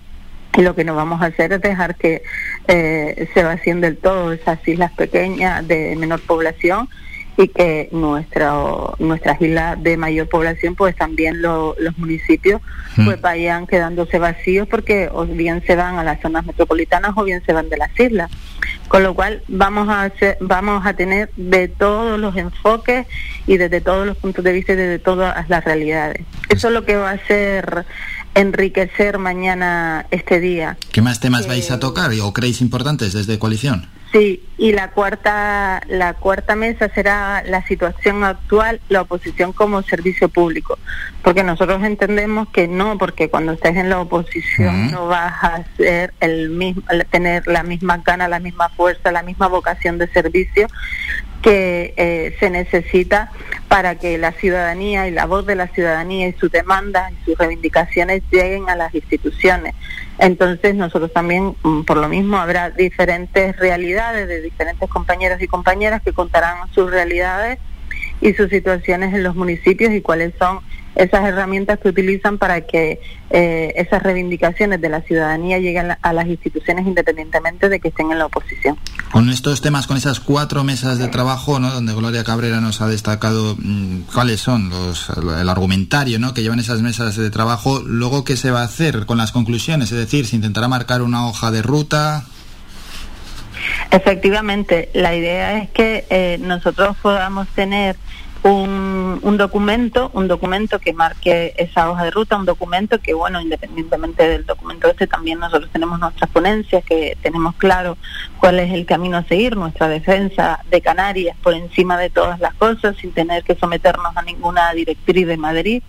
Y 0.56 0.62
lo 0.62 0.76
que 0.76 0.84
no 0.84 0.96
vamos 0.96 1.22
a 1.22 1.28
hacer 1.28 1.52
es 1.54 1.62
dejar 1.62 1.96
que 1.96 2.22
eh, 2.68 3.28
se 3.34 3.44
vacíen 3.44 3.82
del 3.82 3.98
todo 3.98 4.34
esas 4.34 4.66
islas 4.68 4.92
pequeñas 4.92 5.68
de 5.68 5.96
menor 5.96 6.22
población 6.22 6.90
y 7.36 7.48
que 7.48 7.90
nuestra, 7.92 8.54
nuestras 9.00 9.42
islas 9.42 9.82
de 9.82 9.98
mayor 9.98 10.30
población, 10.30 10.76
pues 10.76 10.96
también 10.96 11.42
lo- 11.42 11.76
los 11.80 11.98
municipios, 11.98 12.62
pues 13.06 13.20
vayan 13.22 13.66
quedándose 13.66 14.20
vacíos 14.20 14.68
porque 14.68 15.10
o 15.12 15.26
bien 15.26 15.64
se 15.66 15.76
van 15.76 15.98
a 15.98 16.04
las 16.04 16.22
zonas 16.22 16.46
metropolitanas 16.46 17.12
o 17.16 17.24
bien 17.24 17.42
se 17.46 17.52
van 17.54 17.70
de 17.70 17.78
las 17.78 17.90
islas. 18.00 18.30
Con 18.88 19.02
lo 19.02 19.16
cual 19.16 19.42
vamos 19.48 19.90
a 19.90 20.04
hacer, 20.04 20.38
vamos 20.42 20.86
a 20.86 20.94
tener 20.94 21.32
de 21.36 21.68
todos 21.68 22.20
los 22.20 22.36
enfoques 22.36 23.08
y 23.48 23.58
desde 23.58 23.82
todos 23.82 24.06
los 24.06 24.16
puntos 24.18 24.44
de 24.44 24.52
vista 24.54 24.74
y 24.74 24.76
desde 24.76 25.00
todas 25.00 25.50
las 25.50 25.64
realidades. 25.64 26.24
Eso 26.50 26.68
es 26.68 26.74
lo 26.74 26.86
que 26.86 26.96
va 26.98 27.10
a 27.10 27.14
hacer 27.14 27.86
enriquecer 28.36 29.18
mañana 29.18 30.06
este 30.12 30.40
día. 30.40 30.78
¿Qué 30.92 31.02
más 31.02 31.20
temas 31.20 31.48
vais 31.48 31.72
a 31.72 31.80
tocar 31.80 32.12
o 32.22 32.34
creéis 32.34 32.62
importantes 32.62 33.14
desde 33.14 33.40
coalición? 33.40 33.88
Sí, 34.14 34.48
y 34.60 34.74
la 34.74 34.92
cuarta, 34.92 35.82
la 35.88 36.14
cuarta 36.14 36.56
mesa 36.56 36.88
será 36.94 37.42
la 37.48 37.66
situación 37.66 38.24
actual, 38.24 38.80
la 38.88 39.02
oposición 39.02 39.54
como 39.54 39.82
servicio 39.82 40.30
público, 40.30 40.78
porque 41.24 41.44
nosotros 41.44 41.82
entendemos 41.84 42.48
que 42.50 42.68
no, 42.68 43.00
porque 43.00 43.32
cuando 43.32 43.54
estés 43.54 43.76
en 43.76 43.90
la 43.90 44.00
oposición 44.00 44.92
no 44.92 45.08
vas 45.08 45.44
a 45.44 45.64
ser 45.78 46.14
el 46.20 46.52
mismo, 46.52 46.84
tener 47.10 47.48
la 47.48 47.64
misma 47.64 48.04
gana, 48.06 48.28
la 48.28 48.40
misma 48.40 48.70
fuerza, 48.70 49.12
la 49.12 49.24
misma 49.24 49.48
vocación 49.48 49.98
de 49.98 50.08
servicio 50.10 50.68
que 51.42 51.94
eh, 51.98 52.36
se 52.40 52.52
necesita 52.52 53.32
para 53.68 53.96
que 53.96 54.20
la 54.20 54.32
ciudadanía 54.32 55.08
y 55.08 55.12
la 55.12 55.26
voz 55.26 55.46
de 55.46 55.56
la 55.56 55.68
ciudadanía 55.68 56.28
y 56.28 56.34
sus 56.34 56.52
demandas 56.52 57.12
y 57.12 57.26
sus 57.26 57.38
reivindicaciones 57.38 58.22
lleguen 58.32 58.70
a 58.70 58.76
las 58.76 58.94
instituciones. 58.94 59.74
Entonces 60.24 60.74
nosotros 60.74 61.12
también, 61.12 61.56
mm, 61.64 61.82
por 61.82 61.98
lo 61.98 62.08
mismo, 62.08 62.38
habrá 62.38 62.70
diferentes 62.70 63.58
realidades 63.58 64.26
de 64.28 64.42
diferentes 64.42 64.90
compañeros 64.90 65.42
y 65.42 65.48
compañeras 65.48 66.02
que 66.02 66.14
contarán 66.14 66.70
sus 66.74 66.90
realidades 66.90 67.60
y 68.22 68.34
sus 68.34 68.50
situaciones 68.50 69.14
en 69.14 69.22
los 69.22 69.36
municipios 69.36 69.92
y 69.92 70.02
cuáles 70.02 70.34
son 70.40 70.60
esas 70.96 71.26
herramientas 71.26 71.80
que 71.80 71.90
utilizan 71.90 72.38
para 72.38 72.62
que 72.62 73.00
eh, 73.30 73.74
esas 73.76 74.04
reivindicaciones 74.04 74.80
de 74.80 74.90
la 74.90 75.02
ciudadanía 75.02 75.58
lleguen 75.60 75.96
a, 76.00 76.14
las 76.14 76.28
instituciones 76.28 76.86
independientemente 76.86 77.70
de 77.70 77.80
que 77.80 77.88
estén 77.88 78.12
en 78.12 78.20
la 78.20 78.28
oposición. 78.28 78.78
Con 79.12 79.30
estos 79.30 79.62
temas, 79.62 79.88
con 79.88 79.98
esas 79.98 80.20
cuatro 80.20 80.64
mesas 80.64 81.00
de 81.00 81.08
trabajo, 81.08 81.60
¿no? 81.60 81.72
Donde 81.72 81.94
Gloria 81.94 82.24
Cabrera 82.24 82.62
nos 82.62 82.82
ha 82.82 82.88
destacado 82.88 83.56
mm, 83.58 84.02
cuáles 84.14 84.42
son 84.42 84.70
los, 84.70 85.10
el 85.40 85.50
argumentario, 85.50 86.20
¿no? 86.20 86.34
Que 86.34 86.42
llevan 86.42 86.60
esas 86.60 86.82
mesas 86.82 87.16
de 87.16 87.30
trabajo. 87.30 87.82
Luego, 87.86 88.24
¿qué 88.24 88.38
se 88.38 88.52
va 88.52 88.62
a 88.62 88.66
hacer 88.66 89.06
con 89.06 89.18
las 89.18 89.32
conclusiones? 89.32 89.92
Es 89.92 89.98
decir, 89.98 90.28
se 90.28 90.36
intentará 90.36 90.68
marcar 90.68 91.02
una 91.02 91.28
hoja 91.28 91.52
de 91.52 91.62
ruta. 91.62 92.26
Efectivamente, 93.92 94.90
la 94.94 95.16
idea 95.16 95.58
es 95.58 95.70
que 95.70 96.06
eh, 96.10 96.38
nosotros 96.42 96.98
podamos 97.02 97.48
tener 97.50 97.96
un, 98.44 99.20
un 99.22 99.38
documento, 99.38 100.12
un 100.14 100.28
documento 100.28 100.80
que 100.80 100.94
marque 100.94 101.54
esa 101.58 101.90
hoja 101.90 102.04
de 102.04 102.12
ruta, 102.12 102.36
un 102.36 102.46
documento 102.46 103.00
que, 103.00 103.14
bueno, 103.14 103.42
independientemente 103.42 104.28
del 104.28 104.46
documento 104.46 104.90
este, 104.90 105.08
también 105.08 105.40
nosotros 105.40 105.72
tenemos 105.72 106.00
nuestras 106.00 106.30
ponencias, 106.30 106.84
que 106.84 107.18
tenemos 107.22 107.56
claro 107.56 107.98
cuál 108.40 108.60
es 108.60 108.72
el 108.74 108.86
camino 108.86 109.18
a 109.18 109.24
seguir, 109.24 109.56
nuestra 109.56 109.88
defensa 109.88 110.60
de 110.70 110.82
Canarias 110.82 111.38
por 111.42 111.54
encima 111.54 111.98
de 111.98 112.10
todas 112.10 112.40
las 112.40 112.54
cosas, 112.56 112.96
sin 112.98 113.12
tener 113.12 113.44
que 113.44 113.56
someternos 113.56 114.16
a 114.16 114.22
ninguna 114.22 114.74
directriz 114.74 115.28
de 115.28 115.38
Madrid 115.38 115.84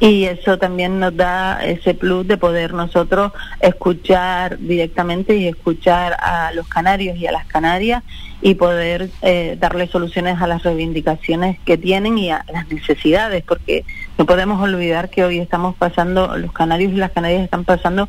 y 0.00 0.24
eso 0.24 0.58
también 0.58 0.98
nos 0.98 1.16
da 1.16 1.64
ese 1.64 1.94
plus 1.94 2.26
de 2.26 2.36
poder 2.36 2.74
nosotros 2.74 3.32
escuchar 3.60 4.58
directamente 4.58 5.36
y 5.36 5.46
escuchar 5.46 6.16
a 6.20 6.52
los 6.52 6.66
canarios 6.66 7.16
y 7.16 7.26
a 7.26 7.32
las 7.32 7.46
canarias 7.46 8.02
y 8.42 8.56
poder 8.56 9.08
eh, 9.22 9.56
darle 9.58 9.86
soluciones 9.86 10.40
a 10.42 10.46
las 10.46 10.62
reivindicaciones 10.62 11.58
que 11.60 11.78
tienen 11.78 12.18
y 12.18 12.30
a 12.30 12.44
las 12.52 12.68
necesidades, 12.68 13.42
porque 13.44 13.84
no 14.18 14.26
podemos 14.26 14.60
olvidar 14.60 15.08
que 15.08 15.24
hoy 15.24 15.38
estamos 15.38 15.74
pasando, 15.76 16.36
los 16.36 16.52
canarios 16.52 16.92
y 16.92 16.96
las 16.96 17.12
canarias 17.12 17.42
están 17.42 17.64
pasando 17.64 18.08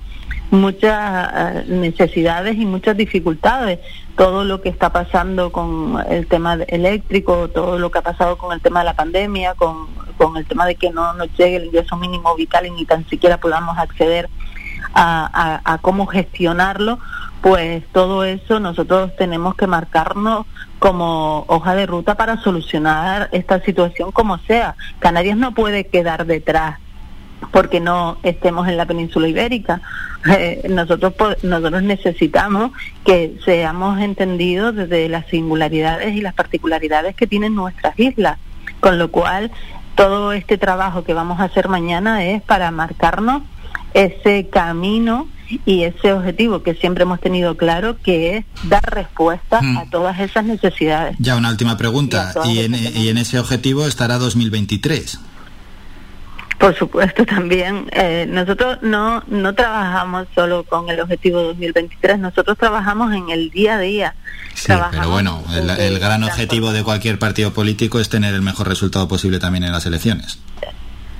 muchas 0.52 1.32
eh, 1.34 1.66
necesidades 1.68 2.58
y 2.58 2.66
muchas 2.66 2.98
dificultades. 2.98 3.80
Todo 4.18 4.44
lo 4.44 4.62
que 4.62 4.70
está 4.70 4.92
pasando 4.92 5.52
con 5.52 6.04
el 6.10 6.28
tema 6.28 6.56
eléctrico, 6.68 7.50
todo 7.50 7.80
lo 7.80 7.92
que 7.92 8.00
ha 8.00 8.04
pasado 8.04 8.38
con 8.38 8.54
el 8.54 8.62
tema 8.62 8.80
de 8.80 8.86
la 8.86 8.96
pandemia, 8.96 9.54
con, 9.54 9.88
con 10.18 10.38
el 10.38 10.46
tema 10.46 10.66
de 10.66 10.76
que 10.76 10.92
no 10.92 11.14
nos 11.14 11.28
llegue 11.38 11.58
el 11.58 11.66
ingreso 11.66 11.96
mínimo 11.98 12.36
vital 12.36 12.66
y 12.66 12.72
ni 12.72 12.86
tan 12.86 13.08
siquiera 13.08 13.38
podamos 13.38 13.78
acceder 13.78 14.30
a, 14.94 15.62
a, 15.66 15.74
a 15.74 15.78
cómo 15.80 16.06
gestionarlo, 16.06 17.00
pues 17.42 17.84
todo 17.92 18.24
eso 18.24 18.60
nosotros 18.60 19.16
tenemos 19.18 19.56
que 19.56 19.68
marcarnos 19.68 20.46
como 20.80 21.46
hoja 21.48 21.76
de 21.76 21.86
ruta 21.86 22.16
para 22.16 22.42
solucionar 22.42 23.30
esta 23.32 23.62
situación 23.62 24.12
como 24.12 24.38
sea. 24.40 24.76
Canarias 25.00 25.38
no 25.38 25.54
puede 25.54 25.88
quedar 25.88 26.26
detrás 26.26 26.80
porque 27.52 27.80
no 27.80 28.18
estemos 28.24 28.68
en 28.68 28.78
la 28.78 28.86
península 28.86 29.28
ibérica. 29.28 29.82
Eh, 30.30 30.66
nosotros, 30.70 31.14
nosotros 31.44 31.84
necesitamos 31.84 32.72
que 33.06 33.38
seamos 33.46 34.00
entendidos 34.00 34.76
desde 34.76 35.10
las 35.10 35.26
singularidades 35.28 36.16
y 36.16 36.22
las 36.22 36.34
particularidades 36.34 37.16
que 37.16 37.28
tienen 37.28 37.56
nuestras 37.56 37.98
islas, 38.00 38.38
con 38.80 38.98
lo 38.98 39.12
cual 39.12 39.52
todo 39.96 40.34
este 40.34 40.58
trabajo 40.58 41.04
que 41.04 41.14
vamos 41.14 41.40
a 41.40 41.46
hacer 41.46 41.68
mañana 41.70 42.26
es 42.26 42.42
para 42.42 42.72
marcarnos 42.72 43.44
ese 43.94 44.48
camino 44.50 45.28
y 45.66 45.84
ese 45.84 46.12
objetivo 46.12 46.64
que 46.64 46.74
siempre 46.74 47.04
hemos 47.04 47.22
tenido 47.22 47.56
claro, 47.56 47.98
que 48.02 48.38
es 48.38 48.46
dar 48.64 48.84
respuesta 48.84 49.62
Mm. 49.62 49.78
a 49.78 49.86
todas 49.90 50.20
esas 50.20 50.44
necesidades. 50.44 51.16
Ya 51.20 51.36
una 51.36 51.50
última 51.50 51.78
pregunta. 51.78 52.34
¿Y 52.46 52.60
en, 52.60 52.74
y 52.76 53.08
en 53.10 53.18
ese 53.18 53.40
objetivo 53.40 53.86
estará 53.88 54.18
2023? 54.18 55.20
Por 56.58 56.74
supuesto, 56.76 57.26
también 57.26 57.88
eh, 57.92 58.26
nosotros 58.30 58.80
no, 58.82 59.24
no 59.28 59.54
trabajamos 59.54 60.28
solo 60.34 60.64
con 60.64 60.90
el 60.90 61.00
objetivo 61.00 61.42
2023, 61.42 62.20
nosotros 62.20 62.58
trabajamos 62.58 63.14
en 63.14 63.30
el 63.30 63.50
día 63.50 63.76
a 63.76 63.80
día. 63.80 64.16
Sí, 64.54 64.68
Trabajamos 64.68 64.98
pero 64.98 65.10
bueno, 65.10 65.44
el, 65.54 65.70
el 65.70 66.00
gran 66.00 66.24
objetivo 66.24 66.72
de 66.72 66.84
cualquier 66.84 67.20
partido 67.20 67.52
político 67.52 68.00
es 68.00 68.08
tener 68.08 68.34
el 68.34 68.42
mejor 68.42 68.70
resultado 68.70 69.08
posible 69.08 69.40
también 69.40 69.66
en 69.66 69.74
las 69.74 69.86
elecciones. 69.86 70.40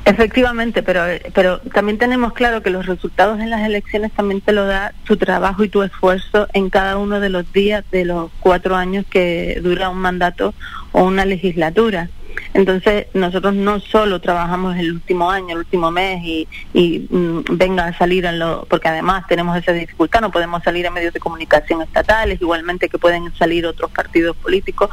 Efectivamente, 0.06 0.84
pero, 0.84 1.02
pero 1.34 1.60
también 1.74 1.98
tenemos 1.98 2.34
claro 2.34 2.62
que 2.62 2.70
los 2.70 2.86
resultados 2.86 3.40
en 3.40 3.50
las 3.50 3.66
elecciones 3.66 4.12
también 4.12 4.40
te 4.40 4.54
lo 4.54 4.68
da 4.68 4.94
tu 5.04 5.18
trabajo 5.18 5.64
y 5.64 5.70
tu 5.70 5.82
esfuerzo 5.82 6.48
en 6.54 6.70
cada 6.70 6.98
uno 6.98 7.20
de 7.20 7.30
los 7.30 7.52
días 7.52 7.84
de 7.92 8.06
los 8.06 8.30
cuatro 8.40 8.76
años 8.76 9.04
que 9.10 9.60
dura 9.64 9.90
un 9.90 9.98
mandato 9.98 10.54
o 10.92 11.04
una 11.06 11.26
legislatura. 11.26 12.10
Entonces, 12.54 13.08
nosotros 13.14 13.54
no 13.54 13.80
solo 13.80 14.20
trabajamos 14.22 14.78
el 14.78 14.92
último 14.92 15.30
año, 15.30 15.52
el 15.52 15.60
último 15.60 15.92
mes 15.92 16.24
y, 16.24 16.48
y 16.74 17.08
mm, 17.10 17.44
venga 17.52 17.86
a 17.86 17.98
salir 17.98 18.26
en 18.26 18.40
lo, 18.40 18.66
porque 18.70 18.88
además 18.88 19.26
tenemos 19.28 19.58
esa 19.58 19.72
dificultad, 19.72 20.22
no 20.22 20.32
podemos 20.32 20.64
salir 20.64 20.86
en 20.86 20.94
medios 20.94 21.14
de 21.14 21.20
comunicación 21.20 21.82
estatales, 21.82 22.42
igualmente 22.42 22.90
que 22.90 22.98
pueden 22.98 23.34
salir 23.36 23.66
otros 23.66 23.92
partidos 23.92 24.36
políticos 24.38 24.90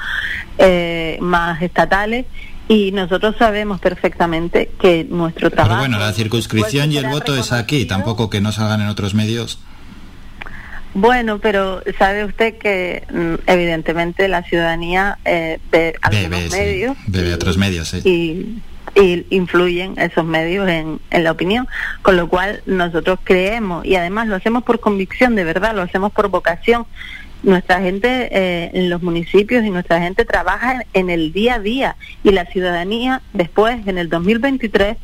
eh, 0.59 1.19
más 1.21 1.61
estatales. 1.63 2.27
Y 2.69 2.93
nosotros 2.93 3.35
sabemos 3.39 3.81
perfectamente 3.81 4.71
que 4.81 5.05
nuestro 5.05 5.51
trabajo... 5.51 5.83
Pero 5.83 5.91
bueno, 5.91 5.99
la 5.99 6.13
circunscripción 6.13 6.93
y 6.93 6.97
el 6.97 7.09
voto 7.09 7.37
es 7.37 7.53
aquí, 7.53 7.85
tampoco 7.85 8.31
que 8.31 8.41
no 8.41 8.53
salgan 8.53 8.81
en 8.81 8.89
otros 8.89 9.15
medios. 9.15 9.59
Bueno, 10.95 11.39
pero 11.39 11.83
sabe 11.99 12.25
usted 12.25 12.59
que 12.59 13.05
mm, 13.11 13.49
evidentemente 13.51 14.29
la 14.29 14.43
ciudadanía 14.43 15.19
eh, 15.25 15.59
ve 15.71 15.95
algunos 16.03 16.31
Bebe, 16.31 16.51
sí, 16.51 16.57
medios 16.57 16.97
otros 17.35 17.57
medios, 17.57 17.89
sí. 17.89 18.03
y, 18.05 19.01
y 19.01 19.27
influyen 19.31 19.99
esos 19.99 20.25
medios 20.25 20.69
en, 20.69 21.01
en 21.11 21.25
la 21.25 21.31
opinión, 21.31 21.67
con 22.03 22.17
lo 22.17 22.29
cual 22.29 22.63
nosotros 22.67 23.21
creemos 23.25 23.87
y 23.87 23.97
además 23.97 24.29
lo 24.29 24.37
hacemos 24.37 24.65
por 24.65 24.81
convicción, 24.81 25.35
de 25.35 25.45
verdad, 25.45 25.75
lo 25.75 25.83
hacemos 25.83 26.13
por 26.13 26.29
vocación. 26.29 26.87
Nuestra 27.43 27.81
gente 27.81 28.29
eh, 28.31 28.71
en 28.73 28.89
los 28.89 29.03
municipios 29.03 29.65
y 29.65 29.71
nuestra 29.71 30.01
gente 30.01 30.25
trabaja 30.25 30.75
en, 30.75 30.85
en 30.93 31.11
el 31.11 31.33
día 31.33 31.55
a 31.55 31.59
día 31.59 31.97
y 32.23 32.31
la 32.31 32.45
ciudadanía 32.45 33.23
después, 33.33 33.85
en 33.87 33.99
el 33.99 34.09
2023, 34.09 34.97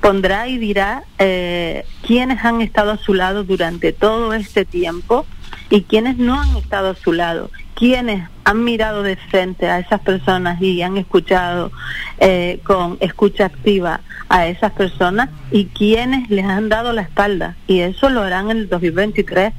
pondrá 0.00 0.48
y 0.48 0.58
dirá 0.58 1.04
eh, 1.18 1.84
quiénes 2.06 2.44
han 2.44 2.60
estado 2.60 2.92
a 2.92 2.96
su 2.96 3.14
lado 3.14 3.44
durante 3.44 3.92
todo 3.92 4.32
este 4.32 4.64
tiempo 4.64 5.26
y 5.70 5.82
quiénes 5.82 6.18
no 6.18 6.40
han 6.40 6.56
estado 6.56 6.90
a 6.90 6.94
su 6.94 7.12
lado, 7.12 7.50
quiénes 7.74 8.28
han 8.44 8.64
mirado 8.64 9.02
de 9.02 9.16
frente 9.16 9.68
a 9.68 9.78
esas 9.78 10.00
personas 10.00 10.60
y 10.62 10.80
han 10.82 10.96
escuchado 10.96 11.70
eh, 12.18 12.60
con 12.64 12.96
escucha 13.00 13.46
activa 13.46 14.00
a 14.28 14.46
esas 14.46 14.72
personas 14.72 15.30
y 15.50 15.66
quiénes 15.66 16.30
les 16.30 16.44
han 16.44 16.68
dado 16.68 16.92
la 16.92 17.02
espalda. 17.02 17.56
Y 17.66 17.80
eso 17.80 18.08
lo 18.08 18.22
harán 18.22 18.50
en 18.50 18.58
el 18.58 18.68
2023 18.68 19.52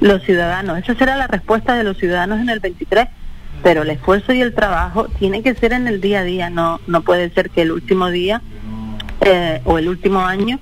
los 0.00 0.22
ciudadanos. 0.22 0.78
Esa 0.78 0.94
será 0.94 1.16
la 1.16 1.26
respuesta 1.26 1.74
de 1.74 1.84
los 1.84 1.96
ciudadanos 1.96 2.40
en 2.40 2.50
el 2.50 2.60
23 2.60 3.08
pero 3.62 3.82
el 3.82 3.90
esfuerzo 3.90 4.34
y 4.34 4.42
el 4.42 4.54
trabajo 4.54 5.06
tiene 5.18 5.42
que 5.42 5.54
ser 5.54 5.72
en 5.72 5.88
el 5.88 6.02
día 6.02 6.20
a 6.20 6.24
día, 6.24 6.50
no, 6.50 6.80
no 6.86 7.00
puede 7.00 7.30
ser 7.30 7.48
que 7.48 7.62
el 7.62 7.72
último 7.72 8.10
día 8.10 8.42
eh, 9.20 9.60
o 9.64 9.78
el 9.78 9.88
último 9.88 10.20
año 10.20 10.58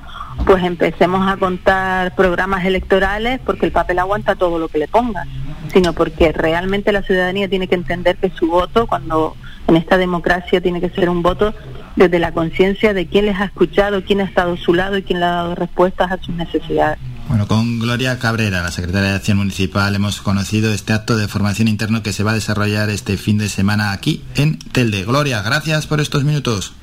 pues 0.47 0.65
empecemos 0.65 1.31
a 1.31 1.37
contar 1.37 2.15
programas 2.15 2.65
electorales 2.65 3.41
porque 3.45 3.67
el 3.67 3.73
papel 3.73 3.99
aguanta 3.99 4.35
todo 4.35 4.59
lo 4.59 4.69
que 4.69 4.79
le 4.79 4.89
pongas, 4.89 5.29
sino 5.73 5.93
porque 5.93 6.33
realmente 6.33 6.93
la 6.93 7.03
ciudadanía 7.03 7.49
tiene 7.49 7.69
que 7.69 7.75
entender 7.75 8.17
que 8.17 8.31
su 8.31 8.49
voto, 8.49 8.87
cuando 8.87 9.37
en 9.69 9.77
esta 9.77 9.97
democracia 9.99 10.61
tiene 10.61 10.81
que 10.81 10.91
ser 10.91 11.09
un 11.09 11.23
voto 11.23 11.55
desde 11.97 12.19
la 12.19 12.33
conciencia 12.33 12.95
de 12.95 13.07
quién 13.07 13.27
les 13.27 13.39
ha 13.39 13.45
escuchado, 13.45 14.03
quién 14.05 14.21
ha 14.21 14.25
estado 14.25 14.55
a 14.55 14.57
su 14.57 14.75
lado 14.75 14.97
y 14.97 15.03
quién 15.03 15.21
le 15.21 15.27
ha 15.27 15.31
dado 15.31 15.55
respuestas 15.55 16.11
a 16.11 16.19
sus 16.19 16.35
necesidades. 16.35 16.99
Bueno, 17.29 17.47
con 17.47 17.79
Gloria 17.79 18.19
Cabrera, 18.19 18.63
la 18.63 18.73
secretaria 18.73 19.11
de 19.11 19.17
Acción 19.17 19.39
Municipal, 19.39 19.95
hemos 19.95 20.21
conocido 20.21 20.73
este 20.73 20.93
acto 20.93 21.17
de 21.17 21.29
formación 21.29 21.69
interno 21.69 22.03
que 22.03 22.13
se 22.13 22.25
va 22.25 22.33
a 22.33 22.35
desarrollar 22.35 22.91
este 22.91 23.17
fin 23.17 23.39
de 23.39 23.49
semana 23.49 23.93
aquí 23.93 24.23
en 24.35 24.59
Telde. 24.59 25.05
Gloria, 25.05 25.41
gracias 25.43 25.87
por 25.87 26.01
estos 26.01 26.25
minutos. 26.25 26.75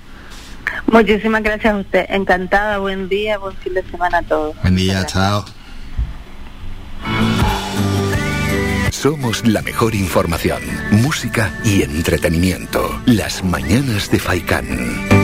Muchísimas 0.87 1.43
gracias 1.43 1.73
a 1.73 1.77
usted. 1.77 2.05
Encantada, 2.09 2.77
buen 2.79 3.09
día, 3.09 3.37
buen 3.37 3.55
fin 3.57 3.73
de 3.73 3.83
semana 3.83 4.19
a 4.19 4.21
todos. 4.23 4.55
Buen 4.61 4.75
día, 4.75 5.05
chao. 5.05 5.45
Somos 8.91 9.45
la 9.47 9.61
mejor 9.61 9.95
información, 9.95 10.61
música 10.91 11.53
y 11.63 11.83
entretenimiento. 11.83 13.01
Las 13.05 13.43
mañanas 13.43 14.11
de 14.11 14.19
Faikán. 14.19 15.18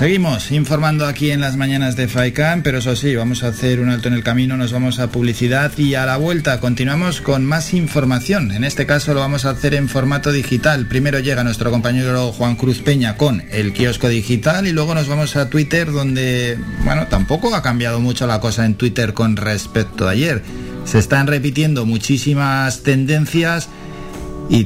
Seguimos 0.00 0.50
informando 0.50 1.06
aquí 1.06 1.30
en 1.30 1.42
las 1.42 1.58
mañanas 1.58 1.94
de 1.94 2.08
FAICAN, 2.08 2.62
pero 2.62 2.78
eso 2.78 2.96
sí, 2.96 3.14
vamos 3.14 3.42
a 3.42 3.48
hacer 3.48 3.80
un 3.80 3.90
alto 3.90 4.08
en 4.08 4.14
el 4.14 4.24
camino, 4.24 4.56
nos 4.56 4.72
vamos 4.72 4.98
a 4.98 5.10
publicidad 5.10 5.76
y 5.76 5.94
a 5.94 6.06
la 6.06 6.16
vuelta 6.16 6.58
continuamos 6.58 7.20
con 7.20 7.44
más 7.44 7.74
información. 7.74 8.50
En 8.50 8.64
este 8.64 8.86
caso 8.86 9.12
lo 9.12 9.20
vamos 9.20 9.44
a 9.44 9.50
hacer 9.50 9.74
en 9.74 9.90
formato 9.90 10.32
digital. 10.32 10.86
Primero 10.86 11.18
llega 11.18 11.44
nuestro 11.44 11.70
compañero 11.70 12.32
Juan 12.32 12.56
Cruz 12.56 12.78
Peña 12.78 13.18
con 13.18 13.44
el 13.50 13.74
kiosco 13.74 14.08
digital 14.08 14.66
y 14.66 14.72
luego 14.72 14.94
nos 14.94 15.06
vamos 15.06 15.36
a 15.36 15.50
Twitter 15.50 15.92
donde, 15.92 16.58
bueno, 16.82 17.06
tampoco 17.08 17.54
ha 17.54 17.60
cambiado 17.60 18.00
mucho 18.00 18.26
la 18.26 18.40
cosa 18.40 18.64
en 18.64 18.76
Twitter 18.76 19.12
con 19.12 19.36
respecto 19.36 20.08
a 20.08 20.12
ayer. 20.12 20.42
Se 20.86 20.98
están 20.98 21.26
repitiendo 21.26 21.84
muchísimas 21.84 22.82
tendencias 22.84 23.68
y, 24.50 24.64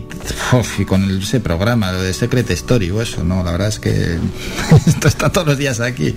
con 0.87 1.19
ese 1.19 1.41
programa, 1.41 1.93
de 1.93 2.15
Secret 2.15 2.51
Story 2.51 2.91
o 2.91 3.03
eso, 3.03 3.23
no, 3.23 3.45
la 3.45 3.53
verdad 3.53 3.69
es 3.69 3.79
que 3.79 4.19
esto 4.87 5.09
está 5.09 5.31
todos 5.31 5.47
los 5.47 5.59
días 5.59 5.81
aquí. 5.81 6.15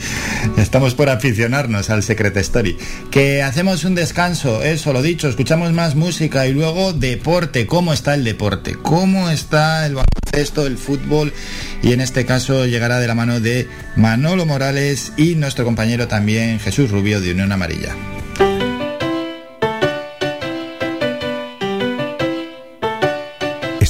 Estamos 0.56 0.96
por 0.96 1.10
aficionarnos 1.10 1.90
al 1.90 2.02
Secret 2.02 2.38
Story. 2.38 2.78
Que 3.12 3.44
hacemos 3.44 3.84
un 3.84 3.94
descanso, 3.94 4.64
eso 4.64 4.94
lo 4.94 5.02
dicho, 5.02 5.28
escuchamos 5.28 5.74
más 5.74 5.96
música 5.96 6.48
y 6.48 6.54
luego 6.54 6.94
deporte. 6.94 7.68
¿Cómo 7.68 7.92
está 7.92 8.14
el 8.16 8.24
deporte? 8.24 8.76
¿Cómo 8.82 9.30
está 9.30 9.86
el 9.86 9.96
baloncesto, 9.96 10.66
el 10.66 10.78
fútbol? 10.78 11.34
Y 11.84 11.92
en 11.92 12.00
este 12.00 12.26
caso 12.26 12.66
llegará 12.66 13.00
de 13.00 13.08
la 13.08 13.16
mano 13.16 13.42
de 13.42 13.68
Manolo 13.98 14.46
Morales 14.46 15.12
y 15.18 15.36
nuestro 15.36 15.66
compañero 15.66 16.08
también 16.08 16.62
Jesús 16.62 16.90
Rubio 16.90 17.20
de 17.20 17.32
Unión 17.32 17.52
Amarilla. 17.52 18.17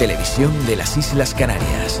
televisión 0.00 0.50
de 0.66 0.76
las 0.76 0.96
Islas 0.96 1.34
Canarias. 1.34 2.00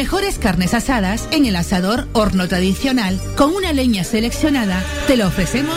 Mejores 0.00 0.38
carnes 0.38 0.72
asadas 0.72 1.28
en 1.30 1.44
el 1.44 1.56
asador 1.56 2.08
horno 2.14 2.48
tradicional. 2.48 3.20
Con 3.36 3.54
una 3.54 3.74
leña 3.74 4.02
seleccionada 4.02 4.82
te 5.06 5.18
lo 5.18 5.26
ofrecemos 5.26 5.76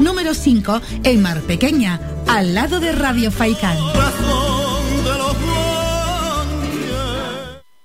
número 0.00 0.34
5 0.34 0.80
en 1.04 1.22
Mar 1.22 1.40
Pequeña, 1.42 2.00
al 2.26 2.54
lado 2.54 2.80
de 2.80 2.92
Radio 2.92 3.30
Faicán. 3.30 3.76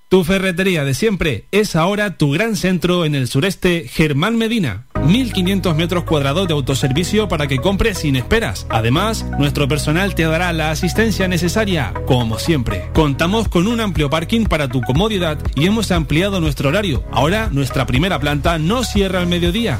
Tu 0.07 0.24
ferretería 0.24 0.86
de 0.86 0.93
siempre 0.93 1.47
es 1.51 1.76
ahora 1.76 2.18
tu 2.18 2.32
gran 2.32 2.55
centro 2.55 3.05
en 3.05 3.16
el 3.16 3.28
sureste 3.28 3.89
Germán 3.89 4.38
Medina. 4.38 4.86
1500 5.05 5.76
metros 5.76 6.03
cuadrados 6.03 6.47
de 6.47 6.53
autoservicio 6.53 7.28
para 7.28 7.47
que 7.47 7.57
compres 7.57 7.99
sin 7.99 8.16
esperas. 8.16 8.66
Además, 8.70 9.26
nuestro 9.38 9.68
personal 9.68 10.16
te 10.16 10.24
dará 10.24 10.53
la 10.53 10.72
asistencia 10.72 11.28
necesaria, 11.28 11.93
como 12.05 12.39
siempre. 12.39 12.89
Contamos 12.93 13.49
con 13.49 13.68
un 13.68 13.82
amplio 13.82 14.09
parking 14.09 14.45
para 14.45 14.68
tu 14.70 14.82
comodidad 14.82 15.38
y 15.55 15.66
hemos 15.66 15.91
ampliado 15.91 16.39
nuestro 16.39 16.70
horario. 16.70 17.03
Ahora, 17.11 17.49
nuestra 17.51 17.86
primera 17.86 18.20
planta 18.20 18.57
no 18.57 18.84
cierra 18.84 19.20
al 19.20 19.28
mediodía 19.28 19.80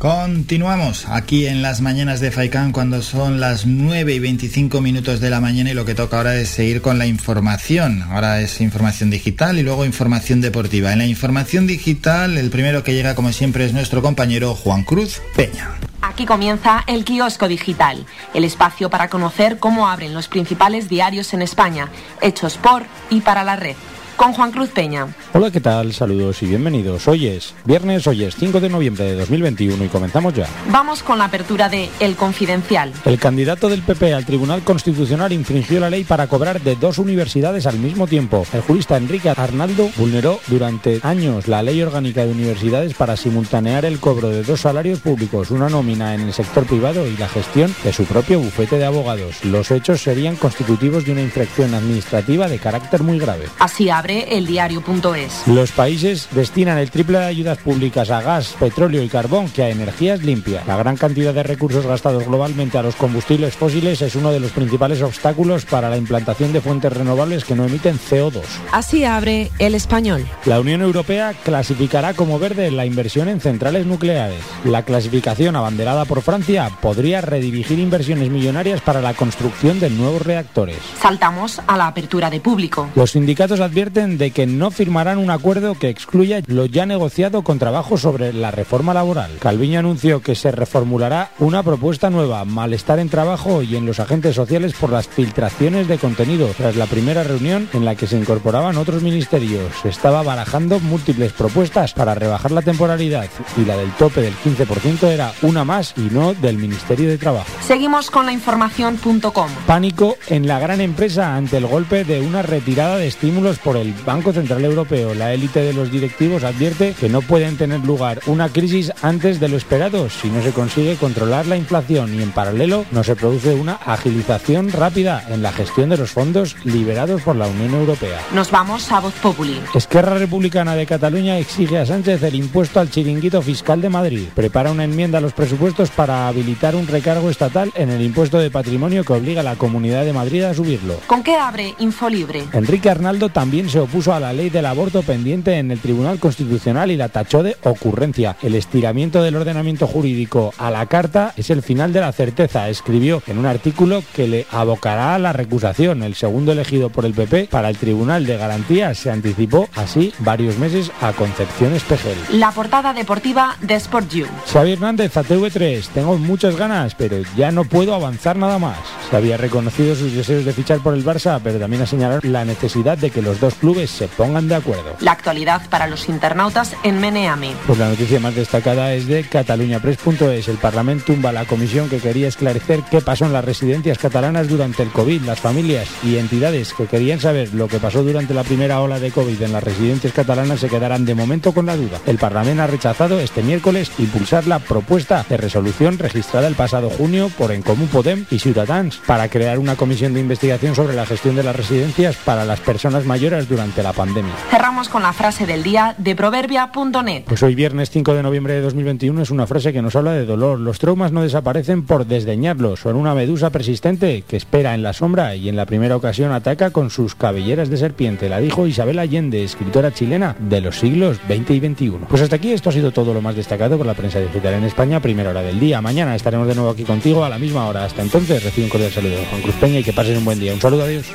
Continuamos 0.00 1.06
aquí 1.10 1.46
en 1.46 1.60
las 1.60 1.82
mañanas 1.82 2.20
de 2.20 2.30
Faicán 2.30 2.72
cuando 2.72 3.02
son 3.02 3.38
las 3.38 3.66
9 3.66 4.14
y 4.14 4.18
25 4.18 4.80
minutos 4.80 5.20
de 5.20 5.28
la 5.28 5.42
mañana 5.42 5.72
y 5.72 5.74
lo 5.74 5.84
que 5.84 5.94
toca 5.94 6.16
ahora 6.16 6.36
es 6.36 6.48
seguir 6.48 6.80
con 6.80 6.96
la 6.96 7.04
información. 7.04 8.04
Ahora 8.04 8.40
es 8.40 8.62
información 8.62 9.10
digital 9.10 9.58
y 9.58 9.62
luego 9.62 9.84
información 9.84 10.40
deportiva. 10.40 10.94
En 10.94 11.00
la 11.00 11.04
información 11.04 11.66
digital 11.66 12.38
el 12.38 12.48
primero 12.48 12.82
que 12.82 12.94
llega 12.94 13.14
como 13.14 13.30
siempre 13.34 13.66
es 13.66 13.74
nuestro 13.74 14.00
compañero 14.00 14.54
Juan 14.54 14.84
Cruz 14.84 15.20
Peña. 15.36 15.72
Aquí 16.00 16.24
comienza 16.24 16.82
el 16.86 17.04
kiosco 17.04 17.46
digital, 17.46 18.06
el 18.32 18.44
espacio 18.44 18.88
para 18.88 19.10
conocer 19.10 19.58
cómo 19.58 19.86
abren 19.86 20.14
los 20.14 20.28
principales 20.28 20.88
diarios 20.88 21.34
en 21.34 21.42
España, 21.42 21.90
hechos 22.22 22.56
por 22.56 22.86
y 23.10 23.20
para 23.20 23.44
la 23.44 23.56
red. 23.56 23.76
Con 24.20 24.34
Juan 24.34 24.52
Cruz 24.52 24.68
Peña. 24.68 25.06
Hola, 25.32 25.50
¿qué 25.50 25.62
tal? 25.62 25.94
Saludos 25.94 26.42
y 26.42 26.46
bienvenidos. 26.46 27.08
Hoy 27.08 27.26
es 27.26 27.54
viernes, 27.64 28.06
hoy 28.06 28.24
es 28.24 28.36
5 28.36 28.60
de 28.60 28.68
noviembre 28.68 29.06
de 29.06 29.14
2021 29.14 29.82
y 29.82 29.88
comenzamos 29.88 30.34
ya. 30.34 30.46
Vamos 30.68 31.02
con 31.02 31.16
la 31.16 31.24
apertura 31.24 31.70
de 31.70 31.88
El 32.00 32.16
Confidencial. 32.16 32.92
El 33.06 33.18
candidato 33.18 33.70
del 33.70 33.80
PP 33.80 34.12
al 34.12 34.26
Tribunal 34.26 34.60
Constitucional 34.60 35.32
infringió 35.32 35.80
la 35.80 35.88
ley 35.88 36.04
para 36.04 36.26
cobrar 36.26 36.60
de 36.60 36.76
dos 36.76 36.98
universidades 36.98 37.66
al 37.66 37.78
mismo 37.78 38.06
tiempo. 38.06 38.44
El 38.52 38.60
jurista 38.60 38.98
Enrique 38.98 39.30
Arnaldo 39.30 39.88
vulneró 39.96 40.38
durante 40.48 41.00
años 41.02 41.48
la 41.48 41.62
ley 41.62 41.80
orgánica 41.80 42.22
de 42.26 42.32
universidades 42.32 42.92
para 42.92 43.16
simultanear 43.16 43.86
el 43.86 44.00
cobro 44.00 44.28
de 44.28 44.42
dos 44.42 44.60
salarios 44.60 45.00
públicos, 45.00 45.50
una 45.50 45.70
nómina 45.70 46.14
en 46.14 46.20
el 46.20 46.34
sector 46.34 46.66
privado 46.66 47.06
y 47.06 47.16
la 47.16 47.28
gestión 47.30 47.74
de 47.84 47.94
su 47.94 48.04
propio 48.04 48.38
bufete 48.38 48.76
de 48.76 48.84
abogados. 48.84 49.42
Los 49.46 49.70
hechos 49.70 50.02
serían 50.02 50.36
constitutivos 50.36 51.06
de 51.06 51.12
una 51.12 51.22
infracción 51.22 51.72
administrativa 51.72 52.48
de 52.48 52.58
carácter 52.58 53.02
muy 53.02 53.18
grave. 53.18 53.46
Así 53.58 53.88
abre 53.88 54.09
el 54.10 54.46
diario.es. 54.46 55.46
Los 55.46 55.72
países 55.72 56.28
destinan 56.32 56.78
el 56.78 56.90
triple 56.90 57.18
de 57.18 57.24
ayudas 57.26 57.58
públicas 57.58 58.10
a 58.10 58.20
gas, 58.20 58.54
petróleo 58.58 59.02
y 59.02 59.08
carbón 59.08 59.48
que 59.48 59.62
a 59.62 59.70
energías 59.70 60.22
limpias. 60.22 60.66
La 60.66 60.76
gran 60.76 60.96
cantidad 60.96 61.32
de 61.32 61.42
recursos 61.42 61.86
gastados 61.86 62.26
globalmente 62.26 62.78
a 62.78 62.82
los 62.82 62.96
combustibles 62.96 63.56
fósiles 63.56 64.02
es 64.02 64.14
uno 64.14 64.30
de 64.30 64.40
los 64.40 64.52
principales 64.52 65.02
obstáculos 65.02 65.64
para 65.64 65.90
la 65.90 65.96
implantación 65.96 66.52
de 66.52 66.60
fuentes 66.60 66.92
renovables 66.92 67.44
que 67.44 67.54
no 67.54 67.64
emiten 67.64 67.98
CO2. 67.98 68.42
Así 68.72 69.04
abre 69.04 69.50
el 69.58 69.74
español. 69.74 70.26
La 70.44 70.60
Unión 70.60 70.82
Europea 70.82 71.34
clasificará 71.44 72.14
como 72.14 72.38
verde 72.38 72.70
la 72.70 72.86
inversión 72.86 73.28
en 73.28 73.40
centrales 73.40 73.86
nucleares. 73.86 74.40
La 74.64 74.84
clasificación 74.84 75.56
abanderada 75.56 76.04
por 76.04 76.22
Francia 76.22 76.70
podría 76.80 77.20
redirigir 77.20 77.78
inversiones 77.78 78.30
millonarias 78.30 78.80
para 78.80 79.00
la 79.00 79.14
construcción 79.14 79.80
de 79.80 79.90
nuevos 79.90 80.22
reactores. 80.22 80.78
Saltamos 81.00 81.60
a 81.66 81.76
la 81.76 81.86
apertura 81.86 82.30
de 82.30 82.40
público. 82.40 82.88
Los 82.94 83.12
sindicatos 83.12 83.60
advierten 83.60 83.99
advierten 84.00 84.18
de 84.18 84.30
que 84.30 84.46
no 84.46 84.70
firmarán 84.70 85.18
un 85.18 85.30
acuerdo 85.30 85.74
que 85.74 85.88
excluya 85.88 86.42
lo 86.46 86.66
ya 86.66 86.86
negociado 86.86 87.42
con 87.42 87.58
trabajo 87.58 87.98
sobre 87.98 88.32
la 88.32 88.50
reforma 88.50 88.94
laboral. 88.94 89.30
Calviño 89.40 89.78
anunció 89.78 90.22
que 90.22 90.34
se 90.34 90.50
reformulará 90.50 91.32
una 91.38 91.62
propuesta 91.62 92.10
nueva, 92.10 92.44
malestar 92.44 92.98
en 92.98 93.08
trabajo 93.08 93.62
y 93.62 93.76
en 93.76 93.86
los 93.86 94.00
agentes 94.00 94.34
sociales 94.34 94.74
por 94.78 94.90
las 94.90 95.08
filtraciones 95.08 95.88
de 95.88 95.98
contenido, 95.98 96.48
tras 96.56 96.76
la 96.76 96.86
primera 96.86 97.22
reunión 97.24 97.68
en 97.72 97.84
la 97.84 97.94
que 97.94 98.06
se 98.06 98.18
incorporaban 98.18 98.76
otros 98.76 99.02
ministerios. 99.02 99.72
Se 99.82 99.88
estaba 99.88 100.22
barajando 100.22 100.80
múltiples 100.80 101.32
propuestas 101.32 101.92
para 101.92 102.14
rebajar 102.14 102.52
la 102.52 102.62
temporalidad 102.62 103.28
y 103.56 103.64
la 103.64 103.76
del 103.76 103.90
tope 103.92 104.22
del 104.22 104.34
15% 104.34 105.08
era 105.08 105.32
una 105.42 105.64
más 105.64 105.94
y 105.96 106.12
no 106.12 106.34
del 106.34 106.58
Ministerio 106.58 107.08
de 107.08 107.18
Trabajo. 107.18 107.50
Seguimos 107.60 108.10
con 108.10 108.26
la 108.26 108.32
información.com. 108.32 109.50
Pánico 109.66 110.16
en 110.28 110.46
la 110.46 110.58
gran 110.58 110.80
empresa 110.80 111.36
ante 111.36 111.56
el 111.56 111.66
golpe 111.66 112.04
de 112.04 112.20
una 112.20 112.42
retirada 112.42 112.96
de 112.96 113.06
estímulos 113.06 113.58
por 113.58 113.76
el 113.80 113.94
Banco 114.04 114.32
Central 114.32 114.64
Europeo. 114.64 115.14
La 115.14 115.32
élite 115.34 115.60
de 115.60 115.72
los 115.72 115.90
directivos 115.90 116.44
advierte 116.44 116.94
que 116.98 117.08
no 117.08 117.22
pueden 117.22 117.56
tener 117.56 117.80
lugar 117.80 118.20
una 118.26 118.48
crisis 118.48 118.92
antes 119.02 119.40
de 119.40 119.48
lo 119.48 119.56
esperado 119.56 120.08
si 120.08 120.28
no 120.28 120.42
se 120.42 120.52
consigue 120.52 120.96
controlar 120.96 121.46
la 121.46 121.56
inflación 121.56 122.14
y 122.14 122.22
en 122.22 122.32
paralelo 122.32 122.84
no 122.90 123.02
se 123.02 123.16
produce 123.16 123.54
una 123.54 123.74
agilización 123.74 124.70
rápida 124.70 125.24
en 125.28 125.42
la 125.42 125.52
gestión 125.52 125.90
de 125.90 125.96
los 125.96 126.10
fondos 126.10 126.56
liberados 126.64 127.22
por 127.22 127.36
la 127.36 127.46
Unión 127.46 127.74
Europea. 127.74 128.20
Nos 128.34 128.50
vamos 128.50 128.90
a 128.92 129.00
Voz 129.00 129.14
Populi. 129.14 129.60
Esquerra 129.74 130.18
Republicana 130.18 130.74
de 130.74 130.86
Cataluña 130.86 131.38
exige 131.38 131.78
a 131.78 131.86
Sánchez 131.86 132.22
el 132.22 132.34
impuesto 132.34 132.80
al 132.80 132.90
chiringuito 132.90 133.40
fiscal 133.42 133.80
de 133.80 133.88
Madrid. 133.88 134.28
Prepara 134.34 134.70
una 134.70 134.84
enmienda 134.84 135.18
a 135.18 135.20
los 135.20 135.32
presupuestos 135.32 135.90
para 135.90 136.28
habilitar 136.28 136.74
un 136.74 136.86
recargo 136.86 137.30
estatal 137.30 137.72
en 137.74 137.90
el 137.90 138.02
impuesto 138.02 138.38
de 138.38 138.50
patrimonio 138.50 139.04
que 139.04 139.12
obliga 139.12 139.40
a 139.40 139.44
la 139.44 139.56
Comunidad 139.56 140.04
de 140.04 140.12
Madrid 140.12 140.42
a 140.42 140.54
subirlo. 140.54 141.00
¿Con 141.06 141.22
qué 141.22 141.36
abre 141.36 141.74
Infolibre? 141.78 142.44
Enrique 142.52 142.90
Arnaldo 142.90 143.28
también 143.28 143.68
se 143.70 143.80
opuso 143.80 144.12
a 144.12 144.20
la 144.20 144.32
ley 144.32 144.50
del 144.50 144.66
aborto 144.66 145.02
pendiente 145.02 145.56
en 145.58 145.70
el 145.70 145.78
Tribunal 145.78 146.18
Constitucional 146.18 146.90
y 146.90 146.96
la 146.96 147.08
tachó 147.08 147.42
de 147.42 147.56
ocurrencia. 147.62 148.36
El 148.42 148.54
estiramiento 148.54 149.22
del 149.22 149.36
ordenamiento 149.36 149.86
jurídico 149.86 150.52
a 150.58 150.70
la 150.70 150.86
carta 150.86 151.32
es 151.36 151.50
el 151.50 151.62
final 151.62 151.92
de 151.92 152.00
la 152.00 152.12
certeza, 152.12 152.68
escribió 152.68 153.22
en 153.26 153.38
un 153.38 153.46
artículo 153.46 154.02
que 154.14 154.26
le 154.26 154.46
abocará 154.50 155.14
a 155.14 155.18
la 155.18 155.32
recusación. 155.32 156.02
El 156.02 156.14
segundo 156.14 156.52
elegido 156.52 156.90
por 156.90 157.04
el 157.04 157.14
PP 157.14 157.48
para 157.50 157.68
el 157.68 157.76
Tribunal 157.76 158.26
de 158.26 158.36
Garantías 158.36 158.98
se 158.98 159.10
anticipó 159.10 159.68
así 159.76 160.12
varios 160.18 160.58
meses 160.58 160.90
a 161.00 161.12
Concepción 161.12 161.72
Espejel. 161.74 162.18
La 162.32 162.50
portada 162.50 162.92
deportiva 162.92 163.56
de 163.60 163.74
Sport 163.74 164.10
You. 164.10 164.26
Xavi 164.52 164.72
Hernández 164.72 165.16
a 165.16 165.22
TV3, 165.22 165.86
tengo 165.94 166.18
muchas 166.18 166.56
ganas, 166.56 166.94
pero 166.94 167.18
ya 167.36 167.50
no 167.52 167.64
puedo 167.64 167.94
avanzar 167.94 168.36
nada 168.36 168.58
más. 168.58 168.78
Se 169.10 169.16
había 169.16 169.36
reconocido 169.36 169.94
sus 169.94 170.12
deseos 170.12 170.44
de 170.44 170.52
fichar 170.52 170.80
por 170.80 170.94
el 170.94 171.04
Barça, 171.04 171.40
pero 171.42 171.58
también 171.58 171.82
ha 171.82 171.86
señalado 171.86 172.20
la 172.24 172.44
necesidad 172.44 172.98
de 172.98 173.10
que 173.10 173.22
los 173.22 173.40
dos 173.40 173.54
clubes 173.60 173.90
se 173.90 174.08
pongan 174.08 174.48
de 174.48 174.56
acuerdo. 174.56 174.96
La 175.00 175.12
actualidad 175.12 175.62
para 175.68 175.86
los 175.86 176.08
internautas 176.08 176.74
en 176.82 177.00
Meneami. 177.00 177.54
Pues 177.66 177.78
la 177.78 177.88
noticia 177.88 178.18
más 178.20 178.34
destacada 178.34 178.92
es 178.94 179.06
de 179.06 179.24
cataluñapress.es. 179.24 180.48
El 180.48 180.56
Parlamento 180.56 181.04
tumba 181.06 181.32
la 181.32 181.44
comisión 181.44 181.88
que 181.88 181.98
quería 181.98 182.28
esclarecer 182.28 182.82
qué 182.90 183.00
pasó 183.00 183.26
en 183.26 183.32
las 183.32 183.44
residencias 183.44 183.98
catalanas 183.98 184.48
durante 184.48 184.82
el 184.82 184.90
COVID. 184.90 185.22
Las 185.22 185.40
familias 185.40 185.88
y 186.02 186.16
entidades 186.16 186.72
que 186.74 186.86
querían 186.86 187.20
saber 187.20 187.54
lo 187.54 187.68
que 187.68 187.78
pasó 187.78 188.02
durante 188.02 188.34
la 188.34 188.44
primera 188.44 188.80
ola 188.80 188.98
de 188.98 189.10
COVID 189.10 189.40
en 189.42 189.52
las 189.52 189.62
residencias 189.62 190.12
catalanas 190.12 190.60
se 190.60 190.68
quedarán 190.68 191.04
de 191.04 191.14
momento 191.14 191.52
con 191.52 191.66
la 191.66 191.76
duda. 191.76 192.00
El 192.06 192.18
Parlamento 192.18 192.62
ha 192.62 192.66
rechazado 192.66 193.20
este 193.20 193.42
miércoles 193.42 193.90
impulsar 193.98 194.46
la 194.46 194.58
propuesta 194.58 195.24
de 195.28 195.36
resolución 195.36 195.98
registrada 195.98 196.48
el 196.48 196.54
pasado 196.54 196.90
junio 196.90 197.30
por 197.36 197.52
En 197.52 197.62
Común 197.62 197.88
Podem 197.88 198.24
y 198.30 198.38
Ciudadans 198.38 199.00
para 199.06 199.28
crear 199.28 199.58
una 199.58 199.76
comisión 199.76 200.14
de 200.14 200.20
investigación 200.20 200.74
sobre 200.74 200.94
la 200.94 201.06
gestión 201.06 201.36
de 201.36 201.42
las 201.42 201.56
residencias 201.56 202.16
para 202.16 202.44
las 202.44 202.60
personas 202.60 203.04
mayores 203.04 203.48
durante 203.50 203.82
la 203.82 203.92
pandemia. 203.92 204.32
Cerramos 204.50 204.88
con 204.88 205.02
la 205.02 205.12
frase 205.12 205.44
del 205.44 205.62
día 205.62 205.94
de 205.98 206.16
proverbia.net. 206.16 207.24
Pues 207.26 207.42
hoy 207.42 207.54
viernes 207.54 207.90
5 207.90 208.14
de 208.14 208.22
noviembre 208.22 208.54
de 208.54 208.62
2021 208.62 209.20
es 209.20 209.30
una 209.30 209.46
frase 209.46 209.72
que 209.72 209.82
nos 209.82 209.96
habla 209.96 210.12
de 210.12 210.24
dolor. 210.24 210.58
Los 210.58 210.78
traumas 210.78 211.12
no 211.12 211.22
desaparecen 211.22 211.84
por 211.84 212.06
desdeñarlos. 212.06 212.80
Son 212.80 212.96
una 212.96 213.14
medusa 213.14 213.50
persistente 213.50 214.22
que 214.22 214.36
espera 214.36 214.74
en 214.74 214.82
la 214.82 214.92
sombra 214.92 215.34
y 215.34 215.48
en 215.48 215.56
la 215.56 215.66
primera 215.66 215.96
ocasión 215.96 216.32
ataca 216.32 216.70
con 216.70 216.90
sus 216.90 217.14
cabelleras 217.14 217.68
de 217.68 217.76
serpiente. 217.76 218.28
La 218.28 218.40
dijo 218.40 218.66
Isabel 218.66 218.98
Allende, 218.98 219.44
escritora 219.44 219.92
chilena 219.92 220.36
de 220.38 220.60
los 220.60 220.78
siglos 220.78 221.18
20 221.28 221.52
y 221.52 221.60
21. 221.60 222.06
Pues 222.08 222.22
hasta 222.22 222.36
aquí 222.36 222.52
esto 222.52 222.70
ha 222.70 222.72
sido 222.72 222.92
todo 222.92 223.12
lo 223.12 223.20
más 223.20 223.36
destacado 223.36 223.76
por 223.76 223.86
la 223.86 223.94
prensa 223.94 224.20
digital 224.20 224.54
en 224.54 224.64
España, 224.64 225.00
primera 225.00 225.30
hora 225.30 225.42
del 225.42 225.58
día. 225.58 225.80
Mañana 225.80 226.14
estaremos 226.14 226.46
de 226.46 226.54
nuevo 226.54 226.70
aquí 226.70 226.84
contigo 226.84 227.24
a 227.24 227.28
la 227.28 227.38
misma 227.38 227.66
hora. 227.66 227.84
Hasta 227.84 228.02
entonces, 228.02 228.42
recibe 228.44 228.64
un 228.64 228.70
cordial 228.70 228.92
saludo 228.92 229.16
de 229.16 229.26
Juan 229.26 229.42
Cruz 229.42 229.54
Peña 229.56 229.80
y 229.80 229.84
que 229.84 229.92
pases 229.92 230.16
un 230.16 230.24
buen 230.24 230.38
día. 230.38 230.52
Un 230.54 230.60
saludo, 230.60 230.84
adiós. 230.84 231.14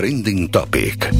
Trending 0.00 0.48
Topic. 0.48 1.12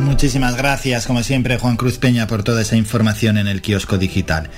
Muchísimas 0.00 0.56
gracias, 0.56 1.06
como 1.06 1.22
siempre, 1.22 1.58
Juan 1.58 1.76
Cruz 1.76 1.98
Peña, 1.98 2.26
por 2.26 2.42
toda 2.42 2.62
esa 2.62 2.76
información 2.76 3.36
en 3.36 3.46
el 3.46 3.60
kiosco 3.60 3.98
digital. 3.98 4.48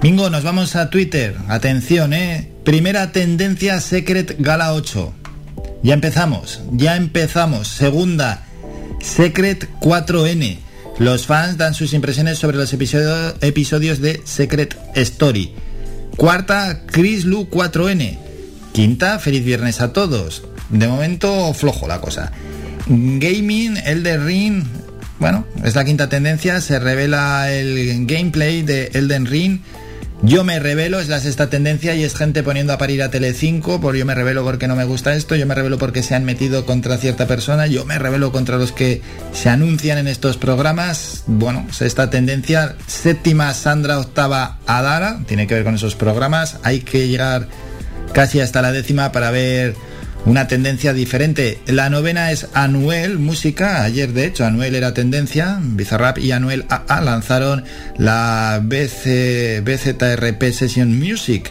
Bingo, 0.00 0.30
nos 0.30 0.44
vamos 0.44 0.76
a 0.76 0.90
Twitter. 0.90 1.34
Atención, 1.48 2.12
¿eh? 2.12 2.52
Primera 2.64 3.10
tendencia 3.10 3.80
Secret 3.80 4.36
Gala 4.38 4.72
8. 4.74 5.12
Ya 5.82 5.94
empezamos, 5.94 6.62
ya 6.70 6.94
empezamos. 6.94 7.66
Segunda, 7.66 8.44
Secret 9.00 9.68
4N. 9.80 10.58
Los 11.00 11.26
fans 11.26 11.56
dan 11.58 11.74
sus 11.74 11.94
impresiones 11.94 12.38
sobre 12.38 12.56
los 12.58 12.72
episodio- 12.72 13.34
episodios 13.40 14.00
de 14.00 14.20
Secret 14.24 14.76
Story. 14.94 15.52
Cuarta, 16.16 16.82
Chris 16.86 17.24
Lu 17.24 17.48
4N. 17.50 18.27
Quinta, 18.78 19.18
feliz 19.18 19.44
viernes 19.44 19.80
a 19.80 19.92
todos. 19.92 20.44
De 20.68 20.86
momento, 20.86 21.52
flojo 21.52 21.88
la 21.88 22.00
cosa. 22.00 22.30
Gaming, 22.86 23.76
Elden 23.76 24.24
Ring. 24.24 24.64
Bueno, 25.18 25.44
es 25.64 25.74
la 25.74 25.84
quinta 25.84 26.08
tendencia. 26.08 26.60
Se 26.60 26.78
revela 26.78 27.50
el 27.50 28.06
gameplay 28.06 28.62
de 28.62 28.92
Elden 28.94 29.26
Ring. 29.26 29.58
Yo 30.22 30.44
me 30.44 30.60
revelo, 30.60 31.00
es 31.00 31.08
la 31.08 31.18
sexta 31.18 31.50
tendencia 31.50 31.96
y 31.96 32.04
es 32.04 32.14
gente 32.14 32.44
poniendo 32.44 32.72
a 32.72 32.78
parir 32.78 33.02
a 33.02 33.10
Telecinco 33.10 33.80
por 33.80 33.96
yo 33.96 34.06
me 34.06 34.14
revelo 34.14 34.44
porque 34.44 34.68
no 34.68 34.76
me 34.76 34.84
gusta 34.84 35.14
esto, 35.14 35.34
yo 35.34 35.46
me 35.46 35.56
revelo 35.56 35.78
porque 35.78 36.04
se 36.04 36.14
han 36.14 36.24
metido 36.24 36.64
contra 36.64 36.98
cierta 36.98 37.26
persona, 37.26 37.66
yo 37.66 37.84
me 37.84 37.98
revelo 37.98 38.30
contra 38.30 38.58
los 38.58 38.70
que 38.70 39.02
se 39.32 39.48
anuncian 39.48 39.98
en 39.98 40.06
estos 40.06 40.36
programas. 40.36 41.24
Bueno, 41.26 41.66
sexta 41.72 42.10
tendencia, 42.10 42.76
séptima 42.86 43.54
Sandra, 43.54 43.98
octava 43.98 44.58
Adara, 44.66 45.18
tiene 45.26 45.48
que 45.48 45.54
ver 45.54 45.64
con 45.64 45.74
esos 45.74 45.96
programas, 45.96 46.58
hay 46.62 46.80
que 46.80 47.08
llegar 47.08 47.48
casi 48.12 48.40
hasta 48.40 48.62
la 48.62 48.72
décima 48.72 49.12
para 49.12 49.30
ver 49.30 49.74
una 50.24 50.46
tendencia 50.46 50.92
diferente. 50.92 51.58
La 51.66 51.90
novena 51.90 52.30
es 52.30 52.48
Anuel 52.54 53.18
Música. 53.18 53.82
Ayer, 53.82 54.12
de 54.12 54.26
hecho, 54.26 54.44
Anuel 54.44 54.74
era 54.74 54.94
tendencia. 54.94 55.58
Bizarrap 55.60 56.18
y 56.18 56.32
Anuel 56.32 56.66
AA 56.68 57.00
lanzaron 57.00 57.64
la 57.96 58.60
BC, 58.62 59.62
BZRP 59.64 60.52
Session 60.52 60.98
Music. 60.98 61.50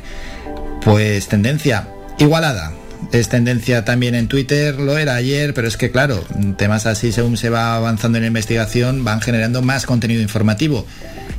Pues 0.83 1.27
tendencia. 1.27 1.87
Igualada. 2.19 2.73
Es 3.11 3.29
tendencia 3.29 3.85
también 3.85 4.15
en 4.15 4.27
Twitter, 4.27 4.79
lo 4.79 4.97
era 4.97 5.15
ayer, 5.15 5.53
pero 5.53 5.67
es 5.67 5.77
que 5.77 5.91
claro, 5.91 6.25
temas 6.57 6.87
así 6.87 7.11
según 7.11 7.37
se 7.37 7.49
va 7.49 7.75
avanzando 7.75 8.17
en 8.17 8.23
la 8.23 8.27
investigación 8.27 9.03
van 9.03 9.21
generando 9.21 9.61
más 9.61 9.85
contenido 9.85 10.21
informativo. 10.21 10.85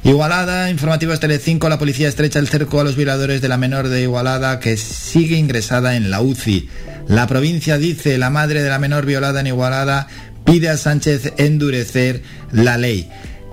Igualada, 0.05 0.71
informativos 0.71 1.21
Telecinco, 1.21 1.69
la 1.69 1.79
policía 1.79 2.09
estrecha 2.09 2.39
el 2.39 2.49
cerco 2.49 2.81
a 2.81 2.85
los 2.85 2.97
violadores 2.97 3.41
de 3.43 3.49
la 3.49 3.59
menor 3.59 3.89
de 3.89 4.03
Igualada 4.03 4.61
que 4.61 4.77
sigue 4.77 5.37
ingresada 5.37 5.97
en 5.97 6.11
la 6.11 6.21
UCI. 6.21 6.69
La 7.09 7.27
provincia 7.27 7.79
dice, 7.79 8.17
la 8.17 8.31
madre 8.31 8.63
de 8.63 8.71
la 8.71 8.79
menor 8.79 9.07
violada 9.07 9.41
en 9.41 9.49
Igualada 9.49 10.07
pide 10.45 10.69
a 10.69 10.77
Sánchez 10.77 11.35
endurecer 11.37 12.23
la 12.53 12.79
ley. 12.79 13.11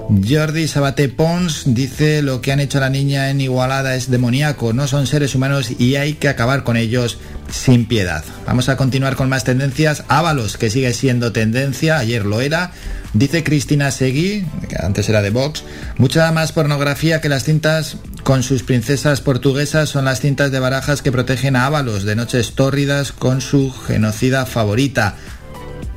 Jordi 0.07 0.67
Sabate 0.67 1.09
Pons 1.09 1.63
dice 1.65 2.21
lo 2.21 2.39
que 2.41 2.51
han 2.51 2.59
hecho 2.59 2.77
a 2.77 2.81
la 2.81 2.89
niña 2.89 3.29
en 3.31 3.41
Igualada 3.41 3.95
es 3.95 4.11
demoníaco, 4.11 4.71
no 4.71 4.87
son 4.87 5.07
seres 5.07 5.33
humanos 5.33 5.71
y 5.79 5.95
hay 5.95 6.13
que 6.13 6.29
acabar 6.29 6.63
con 6.63 6.77
ellos 6.77 7.17
sin 7.49 7.85
piedad. 7.85 8.23
Vamos 8.45 8.69
a 8.69 8.77
continuar 8.77 9.15
con 9.15 9.29
más 9.29 9.43
tendencias. 9.43 10.03
Ábalos, 10.07 10.57
que 10.57 10.69
sigue 10.69 10.93
siendo 10.93 11.31
tendencia, 11.31 11.97
ayer 11.97 12.23
lo 12.23 12.41
era. 12.41 12.71
Dice 13.15 13.45
Cristina 13.45 13.91
Seguí, 13.91 14.45
que 14.67 14.75
antes 14.77 15.07
era 15.07 15.21
de 15.21 15.29
Vox, 15.29 15.63
mucha 15.97 16.29
más 16.33 16.51
pornografía 16.51 17.21
que 17.21 17.29
las 17.29 17.45
cintas 17.45 17.97
con 18.23 18.43
sus 18.43 18.63
princesas 18.63 19.21
portuguesas 19.21 19.87
son 19.87 20.03
las 20.03 20.19
cintas 20.19 20.51
de 20.51 20.59
barajas 20.59 21.01
que 21.01 21.13
protegen 21.13 21.55
a 21.55 21.65
Ábalos 21.65 22.03
de 22.03 22.17
noches 22.17 22.55
tórridas 22.55 23.13
con 23.13 23.39
su 23.39 23.71
genocida 23.71 24.45
favorita 24.45 25.15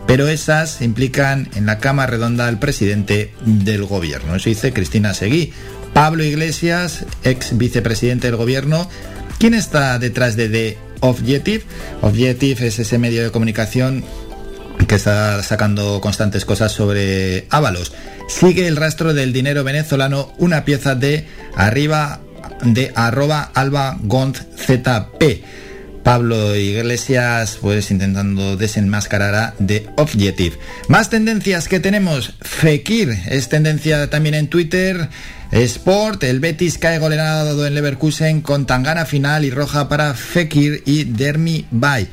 pero 0.06 0.26
esas 0.26 0.80
implican 0.80 1.50
en 1.54 1.66
la 1.66 1.80
cama 1.80 2.06
redonda 2.06 2.48
al 2.48 2.58
presidente 2.58 3.34
del 3.44 3.84
gobierno. 3.84 4.36
Eso 4.36 4.48
dice 4.48 4.72
Cristina 4.72 5.12
Seguí. 5.12 5.52
Pablo 5.92 6.24
Iglesias, 6.24 7.04
ex 7.24 7.58
vicepresidente 7.58 8.28
del 8.28 8.36
gobierno, 8.36 8.88
¿quién 9.38 9.52
está 9.52 9.98
detrás 9.98 10.34
de 10.34 10.48
The 10.48 10.78
Objective? 11.00 11.62
Objective 12.00 12.66
es 12.66 12.78
ese 12.78 12.96
medio 12.96 13.22
de 13.22 13.30
comunicación 13.30 14.02
que 14.88 14.96
está 14.96 15.42
sacando 15.42 16.00
constantes 16.00 16.44
cosas 16.44 16.72
sobre 16.72 17.46
Ábalos. 17.50 17.92
Sigue 18.28 18.66
el 18.66 18.76
rastro 18.76 19.14
del 19.14 19.32
dinero 19.32 19.62
venezolano, 19.62 20.32
una 20.38 20.64
pieza 20.64 20.94
de 20.94 21.26
arriba 21.54 22.20
de 22.62 22.90
arroba 22.96 23.52
alba 23.54 23.98
zp. 24.56 25.44
Pablo 26.02 26.56
Iglesias, 26.56 27.58
pues 27.60 27.90
intentando 27.90 28.56
desenmascarar 28.56 29.34
a 29.34 29.54
The 29.64 29.88
Objective. 29.96 30.56
Más 30.88 31.10
tendencias 31.10 31.68
que 31.68 31.80
tenemos. 31.80 32.32
Fekir 32.40 33.10
es 33.28 33.50
tendencia 33.50 34.08
también 34.08 34.34
en 34.34 34.48
Twitter. 34.48 35.10
Sport, 35.50 36.24
el 36.24 36.40
Betis 36.40 36.78
cae 36.78 36.98
goleado 36.98 37.66
en 37.66 37.74
Leverkusen 37.74 38.40
con 38.40 38.64
tangana 38.64 39.04
final 39.04 39.44
y 39.44 39.50
roja 39.50 39.88
para 39.90 40.14
Fekir 40.14 40.82
y 40.86 41.04
Dermi 41.04 41.66
Bay. 41.70 42.08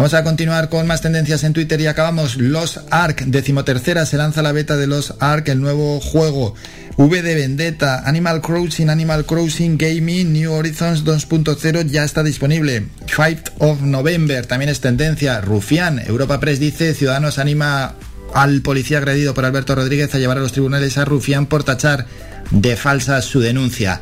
Vamos 0.00 0.14
a 0.14 0.24
continuar 0.24 0.70
con 0.70 0.86
más 0.86 1.02
tendencias 1.02 1.44
en 1.44 1.52
Twitter 1.52 1.78
y 1.78 1.86
acabamos. 1.86 2.36
Los 2.36 2.80
Ark, 2.90 3.22
decimotercera, 3.26 4.06
se 4.06 4.16
lanza 4.16 4.40
la 4.40 4.52
beta 4.52 4.78
de 4.78 4.86
Los 4.86 5.12
Ark, 5.20 5.46
el 5.50 5.60
nuevo 5.60 6.00
juego. 6.00 6.54
V 6.96 7.20
de 7.20 7.34
Vendetta, 7.34 8.08
Animal 8.08 8.40
Crossing, 8.40 8.88
Animal 8.88 9.26
Crossing 9.26 9.76
Gaming, 9.76 10.32
New 10.32 10.54
Horizons 10.54 11.04
2.0 11.04 11.84
ya 11.84 12.02
está 12.04 12.22
disponible. 12.22 12.86
Fight 13.08 13.50
of 13.58 13.82
November 13.82 14.46
también 14.46 14.70
es 14.70 14.80
tendencia. 14.80 15.42
Rufián, 15.42 15.98
Europa 15.98 16.40
Press 16.40 16.60
dice, 16.60 16.94
Ciudadanos 16.94 17.38
anima 17.38 17.92
al 18.32 18.62
policía 18.62 18.96
agredido 18.96 19.34
por 19.34 19.44
Alberto 19.44 19.74
Rodríguez 19.74 20.14
a 20.14 20.18
llevar 20.18 20.38
a 20.38 20.40
los 20.40 20.52
tribunales 20.52 20.96
a 20.96 21.04
Rufián 21.04 21.44
por 21.44 21.62
tachar 21.62 22.06
de 22.50 22.74
falsa 22.74 23.20
su 23.20 23.40
denuncia. 23.40 24.00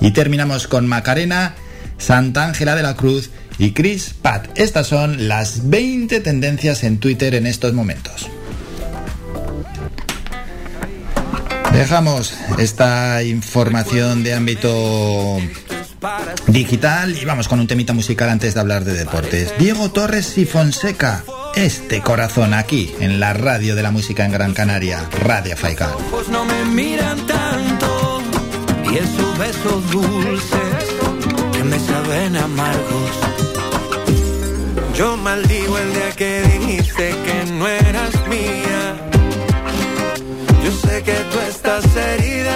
Y 0.00 0.12
terminamos 0.12 0.68
con 0.68 0.86
Macarena, 0.86 1.56
Santa 1.98 2.44
Ángela 2.44 2.76
de 2.76 2.84
la 2.84 2.94
Cruz 2.94 3.30
y 3.60 3.72
Chris 3.72 4.14
Pat. 4.20 4.58
Estas 4.58 4.86
son 4.86 5.28
las 5.28 5.68
20 5.68 6.20
tendencias 6.20 6.82
en 6.82 6.98
Twitter 6.98 7.34
en 7.34 7.46
estos 7.46 7.74
momentos. 7.74 8.28
Dejamos 11.72 12.34
esta 12.58 13.22
información 13.22 14.24
de 14.24 14.34
ámbito 14.34 15.38
digital 16.46 17.16
y 17.16 17.24
vamos 17.26 17.48
con 17.48 17.60
un 17.60 17.66
temita 17.66 17.92
musical 17.92 18.30
antes 18.30 18.54
de 18.54 18.60
hablar 18.60 18.84
de 18.84 18.94
deportes. 18.94 19.52
Diego 19.58 19.90
Torres 19.90 20.38
y 20.38 20.46
Fonseca, 20.46 21.22
este 21.54 22.00
corazón 22.00 22.54
aquí 22.54 22.94
en 22.98 23.20
la 23.20 23.34
radio 23.34 23.76
de 23.76 23.82
la 23.82 23.90
música 23.90 24.24
en 24.24 24.32
Gran 24.32 24.54
Canaria, 24.54 25.06
Radio 25.22 25.56
Faikan. 25.56 25.90
no 26.32 26.44
me 26.46 26.64
miran 26.64 27.26
tanto 27.26 28.22
y 28.90 28.96
esos 28.96 29.38
besos 29.38 29.90
dulces 29.90 30.60
que 31.52 31.62
me 31.62 31.78
saben 31.78 32.36
amargos. 32.36 33.29
Yo 35.00 35.16
maldigo 35.16 35.78
el 35.78 35.94
día 35.94 36.10
que 36.14 36.42
dijiste 36.42 37.14
que 37.24 37.52
no 37.52 37.66
eras 37.66 38.12
mía. 38.28 38.96
Yo 40.62 40.70
sé 40.72 41.02
que 41.02 41.14
tú 41.32 41.38
estás 41.48 41.96
herida 41.96 42.49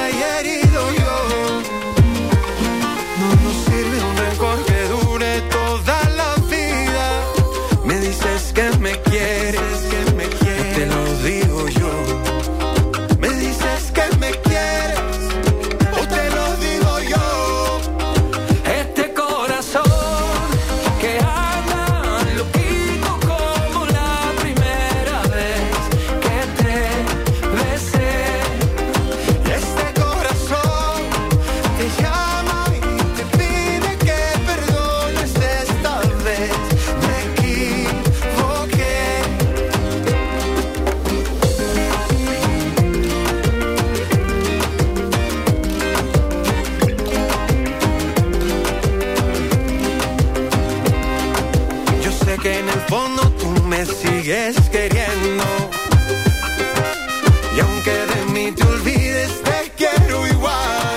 que 52.45 52.59
en 52.59 52.69
el 52.69 52.81
fondo 52.91 53.23
tú 53.41 53.49
me 53.65 53.87
sigues 53.87 54.55
queriendo. 54.69 55.45
Y 57.57 57.61
aunque 57.61 57.91
de 57.91 58.25
mí 58.35 58.53
te 58.53 58.63
olvides, 58.65 59.43
te 59.43 59.73
quiero 59.79 60.27
igual. 60.27 60.97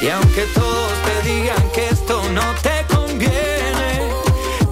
Y 0.00 0.08
aunque 0.08 0.44
todos 0.54 0.92
te 1.06 1.28
digan 1.28 1.70
que 1.74 1.88
esto 1.90 2.22
no 2.32 2.46
te 2.62 2.94
conviene, 2.94 3.92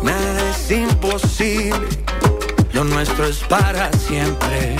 nada 0.02 0.50
es 0.50 0.70
imposible. 0.70 1.88
Lo 2.72 2.84
nuestro 2.84 3.26
es 3.26 3.40
para 3.50 3.92
siempre. 3.92 4.76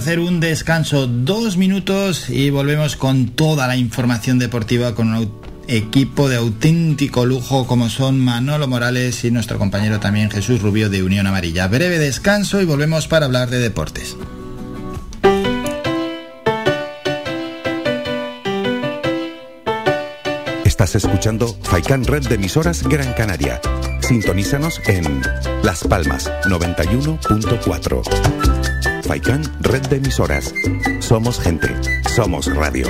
Hacer 0.00 0.18
un 0.18 0.40
descanso, 0.40 1.06
dos 1.06 1.58
minutos 1.58 2.30
y 2.30 2.48
volvemos 2.48 2.96
con 2.96 3.26
toda 3.28 3.66
la 3.66 3.76
información 3.76 4.38
deportiva 4.38 4.94
con 4.94 5.12
un 5.12 5.30
equipo 5.68 6.30
de 6.30 6.36
auténtico 6.36 7.26
lujo 7.26 7.66
como 7.66 7.90
son 7.90 8.18
Manolo 8.18 8.66
Morales 8.66 9.22
y 9.24 9.30
nuestro 9.30 9.58
compañero 9.58 10.00
también 10.00 10.30
Jesús 10.30 10.62
Rubio 10.62 10.88
de 10.88 11.02
Unión 11.02 11.26
Amarilla. 11.26 11.68
Breve 11.68 11.98
descanso 11.98 12.62
y 12.62 12.64
volvemos 12.64 13.08
para 13.08 13.26
hablar 13.26 13.50
de 13.50 13.58
deportes. 13.58 14.16
Estás 20.64 20.94
escuchando 20.94 21.54
Faikan 21.62 22.04
Red 22.04 22.26
de 22.26 22.36
emisoras 22.36 22.84
Gran 22.84 23.12
Canaria. 23.12 23.60
Sintonízanos 24.00 24.80
en 24.86 25.20
Las 25.62 25.84
Palmas 25.84 26.32
91.4. 26.46 28.39
Faikan 29.10 29.42
Red 29.62 29.88
de 29.88 29.96
emisoras. 29.96 30.54
Somos 31.00 31.40
gente. 31.40 31.66
Somos 32.14 32.46
radio. 32.54 32.86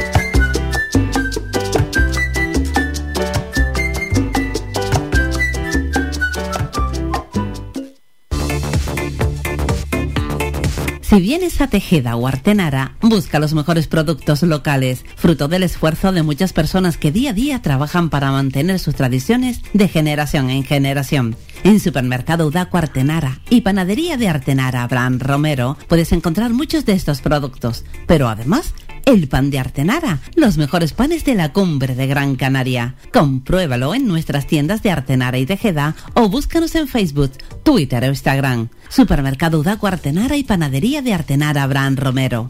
Si 11.00 11.20
vienes 11.20 11.58
a 11.62 11.68
Tejeda 11.68 12.16
o 12.16 12.26
Artenara, 12.26 12.96
busca 13.00 13.38
los 13.38 13.54
mejores 13.54 13.86
productos 13.86 14.42
locales, 14.42 15.06
fruto 15.16 15.48
del 15.48 15.62
esfuerzo 15.62 16.12
de 16.12 16.22
muchas 16.22 16.52
personas 16.52 16.98
que 16.98 17.10
día 17.10 17.30
a 17.30 17.32
día 17.32 17.62
trabajan 17.62 18.10
para 18.10 18.30
mantener 18.30 18.78
sus 18.78 18.94
tradiciones 18.94 19.62
de 19.72 19.88
generación 19.88 20.50
en 20.50 20.64
generación. 20.64 21.34
En 21.62 21.78
Supermercado 21.78 22.46
Udaco 22.46 22.78
Artenara 22.78 23.40
y 23.50 23.60
Panadería 23.60 24.16
de 24.16 24.28
Artenara 24.28 24.82
Abraham 24.82 25.18
Romero 25.18 25.76
puedes 25.88 26.12
encontrar 26.12 26.52
muchos 26.52 26.86
de 26.86 26.94
estos 26.94 27.20
productos, 27.20 27.84
pero 28.06 28.28
además 28.28 28.74
el 29.04 29.28
pan 29.28 29.50
de 29.50 29.58
Artenara, 29.58 30.20
los 30.36 30.56
mejores 30.56 30.92
panes 30.92 31.24
de 31.24 31.34
la 31.34 31.52
cumbre 31.52 31.94
de 31.94 32.06
Gran 32.06 32.36
Canaria. 32.36 32.94
Compruébalo 33.12 33.94
en 33.94 34.06
nuestras 34.06 34.46
tiendas 34.46 34.82
de 34.82 34.90
Artenara 34.90 35.38
y 35.38 35.46
Tejeda 35.46 35.96
o 36.14 36.28
búscanos 36.28 36.74
en 36.76 36.88
Facebook, 36.88 37.32
Twitter 37.62 38.04
o 38.04 38.08
Instagram. 38.08 38.68
Supermercado 38.88 39.60
Udaco 39.60 39.86
Artenara 39.86 40.36
y 40.36 40.44
Panadería 40.44 41.02
de 41.02 41.12
Artenara 41.12 41.62
Abraham 41.62 41.96
Romero. 41.96 42.48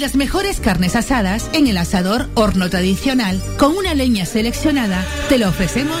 Las 0.00 0.16
mejores 0.16 0.60
carnes 0.60 0.96
asadas 0.96 1.50
en 1.52 1.66
el 1.66 1.76
asador 1.76 2.30
horno 2.32 2.70
tradicional 2.70 3.38
con 3.58 3.76
una 3.76 3.92
leña 3.92 4.24
seleccionada. 4.24 5.04
Te 5.28 5.36
lo 5.36 5.46
ofrecemos 5.46 6.00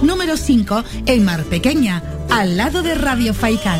número 0.01 0.37
5 0.37 0.83
en 1.05 1.25
Mar 1.25 1.43
Pequeña, 1.43 2.03
al 2.29 2.57
lado 2.57 2.81
de 2.81 2.95
Radio 2.95 3.33
Faikán. 3.33 3.79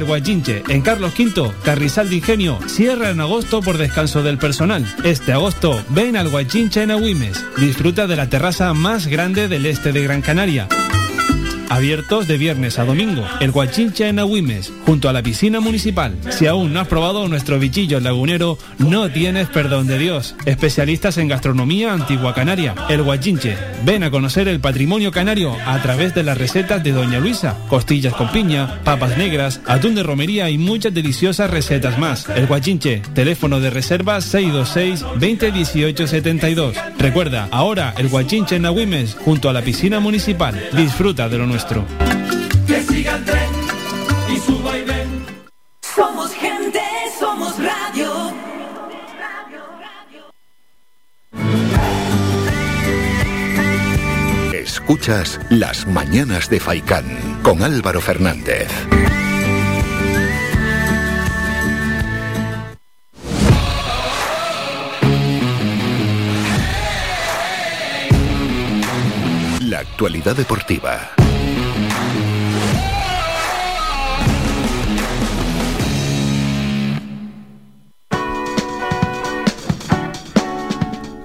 El 0.00 0.62
en 0.68 0.80
Carlos 0.80 1.12
V, 1.18 1.52
Carrizal 1.62 2.08
de 2.08 2.16
Ingenio, 2.16 2.58
cierra 2.66 3.10
en 3.10 3.20
agosto 3.20 3.60
por 3.60 3.76
descanso 3.76 4.22
del 4.22 4.38
personal. 4.38 4.86
Este 5.04 5.32
agosto, 5.34 5.78
ven 5.90 6.16
al 6.16 6.30
Guachinche 6.30 6.82
en 6.82 6.90
Agüimes. 6.90 7.44
Disfruta 7.58 8.06
de 8.06 8.16
la 8.16 8.30
terraza 8.30 8.72
más 8.72 9.08
grande 9.08 9.46
del 9.46 9.66
este 9.66 9.92
de 9.92 10.02
Gran 10.02 10.22
Canaria. 10.22 10.68
Abiertos 11.70 12.26
de 12.26 12.36
viernes 12.36 12.80
a 12.80 12.84
domingo. 12.84 13.22
El 13.38 13.52
Guachinche 13.52 14.08
en 14.08 14.18
Agüimes, 14.18 14.72
junto 14.84 15.08
a 15.08 15.12
la 15.12 15.22
piscina 15.22 15.60
municipal. 15.60 16.16
Si 16.30 16.48
aún 16.48 16.72
no 16.72 16.80
has 16.80 16.88
probado 16.88 17.28
nuestro 17.28 17.60
bichillo 17.60 18.00
lagunero, 18.00 18.58
no 18.78 19.08
tienes 19.08 19.46
perdón 19.46 19.86
de 19.86 19.96
Dios. 19.96 20.34
Especialistas 20.46 21.16
en 21.18 21.28
gastronomía 21.28 21.92
antigua 21.92 22.34
canaria. 22.34 22.74
El 22.88 23.04
Guachinche. 23.04 23.56
Ven 23.84 24.02
a 24.02 24.10
conocer 24.10 24.48
el 24.48 24.58
patrimonio 24.58 25.12
canario 25.12 25.56
a 25.64 25.80
través 25.80 26.12
de 26.12 26.24
las 26.24 26.36
recetas 26.36 26.82
de 26.82 26.90
Doña 26.90 27.20
Luisa. 27.20 27.56
Costillas 27.68 28.14
con 28.14 28.32
piña, 28.32 28.80
papas 28.82 29.16
negras, 29.16 29.60
atún 29.64 29.94
de 29.94 30.02
romería 30.02 30.50
y 30.50 30.58
muchas 30.58 30.92
deliciosas 30.92 31.50
recetas 31.50 32.00
más. 32.00 32.28
El 32.30 32.48
Guachinche. 32.48 33.00
Teléfono 33.14 33.60
de 33.60 33.70
reserva 33.70 34.20
626 34.20 35.02
2018 35.02 36.08
72. 36.08 36.76
Recuerda, 36.98 37.46
ahora 37.52 37.94
el 37.96 38.08
Guachinche 38.08 38.56
en 38.56 38.66
Agüimes, 38.66 39.16
junto 39.24 39.48
a 39.48 39.52
la 39.52 39.62
piscina 39.62 40.00
municipal. 40.00 40.60
Disfruta 40.72 41.28
de 41.28 41.38
lo 41.38 41.46
nuestro. 41.46 41.59
Que 42.66 42.82
siga 42.82 43.16
el 43.16 43.24
tren 43.24 43.50
y 44.32 44.38
suba 44.38 44.78
y 44.78 44.84
ven. 44.84 45.26
Somos 45.94 46.32
gente, 46.32 46.80
somos 47.18 47.54
radio. 47.58 48.32
Escuchas 54.54 55.38
Las 55.50 55.86
Mañanas 55.86 56.48
de 56.48 56.60
Faicán 56.60 57.04
con 57.42 57.62
Álvaro 57.62 58.00
Fernández. 58.00 58.68
La 69.60 69.80
actualidad 69.80 70.34
deportiva. 70.34 71.12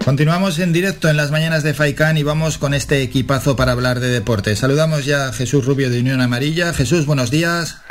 Continuamos 0.05 0.59
en 0.59 0.71
directo 0.71 1.09
en 1.09 1.17
las 1.17 1.31
mañanas 1.31 1.63
de 1.63 1.73
Faicán 1.73 2.15
y 2.15 2.21
vamos 2.21 2.59
con 2.59 2.75
este 2.75 3.01
equipazo 3.01 3.55
para 3.55 3.71
hablar 3.71 3.99
de 3.99 4.09
deporte. 4.09 4.55
Saludamos 4.55 5.03
ya 5.03 5.29
a 5.29 5.33
Jesús 5.33 5.65
Rubio 5.65 5.89
de 5.89 5.99
Unión 5.99 6.21
Amarilla. 6.21 6.75
Jesús, 6.75 7.07
buenos 7.07 7.31
días. 7.31 7.81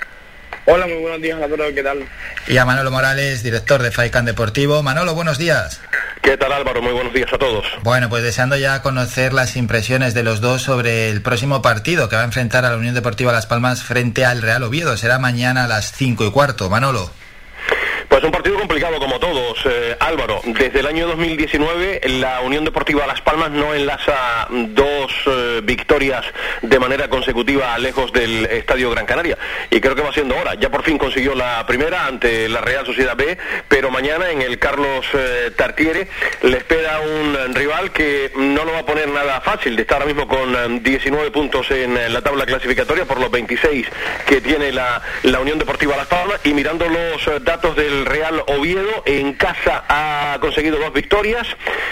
Hola, 0.66 0.86
muy 0.86 0.98
buenos 0.98 1.20
días, 1.20 1.42
Álvaro, 1.42 1.64
¿qué 1.74 1.82
tal? 1.82 2.06
Y 2.46 2.56
a 2.56 2.64
Manolo 2.64 2.92
Morales, 2.92 3.42
director 3.42 3.82
de 3.82 3.90
Faicán 3.90 4.26
Deportivo. 4.26 4.80
Manolo, 4.84 5.12
buenos 5.16 5.38
días. 5.38 5.80
¿Qué 6.22 6.36
tal, 6.36 6.52
Álvaro? 6.52 6.80
Muy 6.82 6.92
buenos 6.92 7.12
días 7.12 7.32
a 7.32 7.36
todos. 7.38 7.66
Bueno, 7.82 8.08
pues 8.08 8.22
deseando 8.22 8.56
ya 8.56 8.80
conocer 8.80 9.32
las 9.32 9.56
impresiones 9.56 10.14
de 10.14 10.22
los 10.22 10.40
dos 10.40 10.62
sobre 10.62 11.10
el 11.10 11.20
próximo 11.20 11.62
partido 11.62 12.08
que 12.08 12.14
va 12.14 12.22
a 12.22 12.26
enfrentar 12.26 12.64
a 12.64 12.70
la 12.70 12.76
Unión 12.76 12.94
Deportiva 12.94 13.32
Las 13.32 13.46
Palmas 13.46 13.82
frente 13.82 14.24
al 14.24 14.40
Real 14.40 14.62
Oviedo. 14.62 14.96
Será 14.96 15.18
mañana 15.18 15.64
a 15.64 15.68
las 15.68 15.90
cinco 15.90 16.24
y 16.24 16.30
cuarto. 16.30 16.70
Manolo. 16.70 17.10
Pues 18.14 18.22
un 18.22 18.30
partido 18.30 18.56
complicado 18.60 19.00
como 19.00 19.18
todos, 19.18 19.58
eh, 19.64 19.96
Álvaro. 19.98 20.40
Desde 20.44 20.78
el 20.78 20.86
año 20.86 21.08
2019 21.08 22.00
la 22.20 22.42
Unión 22.42 22.64
Deportiva 22.64 23.08
Las 23.08 23.20
Palmas 23.20 23.50
no 23.50 23.74
enlaza 23.74 24.46
dos 24.50 25.12
eh, 25.26 25.60
victorias 25.64 26.24
de 26.62 26.78
manera 26.78 27.08
consecutiva 27.08 27.76
lejos 27.76 28.12
del 28.12 28.46
Estadio 28.46 28.92
Gran 28.92 29.04
Canaria. 29.04 29.36
Y 29.68 29.80
creo 29.80 29.96
que 29.96 30.02
va 30.02 30.12
siendo 30.12 30.36
hora. 30.36 30.54
Ya 30.54 30.70
por 30.70 30.84
fin 30.84 30.96
consiguió 30.96 31.34
la 31.34 31.66
primera 31.66 32.06
ante 32.06 32.48
la 32.48 32.60
Real 32.60 32.86
Sociedad 32.86 33.16
B, 33.16 33.36
pero 33.66 33.90
mañana 33.90 34.30
en 34.30 34.42
el 34.42 34.60
Carlos 34.60 35.06
eh, 35.12 35.50
Tartiere 35.56 36.06
le 36.42 36.58
espera 36.58 37.00
un 37.00 37.52
rival 37.54 37.90
que 37.90 38.30
no 38.36 38.64
lo 38.64 38.72
va 38.72 38.80
a 38.80 38.86
poner 38.86 39.08
nada 39.08 39.40
fácil. 39.40 39.78
Está 39.78 39.94
ahora 39.94 40.06
mismo 40.06 40.28
con 40.28 40.54
eh, 40.54 40.80
19 40.82 41.30
puntos 41.30 41.70
en 41.70 41.96
eh, 41.96 42.08
la 42.08 42.20
tabla 42.20 42.46
clasificatoria 42.46 43.04
por 43.06 43.18
los 43.18 43.30
26 43.30 43.86
que 44.26 44.40
tiene 44.40 44.70
la, 44.70 45.02
la 45.24 45.40
Unión 45.40 45.58
Deportiva 45.58 45.96
Las 45.96 46.06
Palmas. 46.06 46.40
Y 46.44 46.52
mirando 46.52 46.88
los 46.88 47.26
eh, 47.26 47.40
datos 47.40 47.74
del 47.74 48.03
Real 48.04 48.42
Oviedo, 48.46 49.02
en 49.06 49.34
casa 49.34 49.84
ha 49.88 50.38
conseguido 50.40 50.78
dos 50.78 50.92
victorias, 50.92 51.46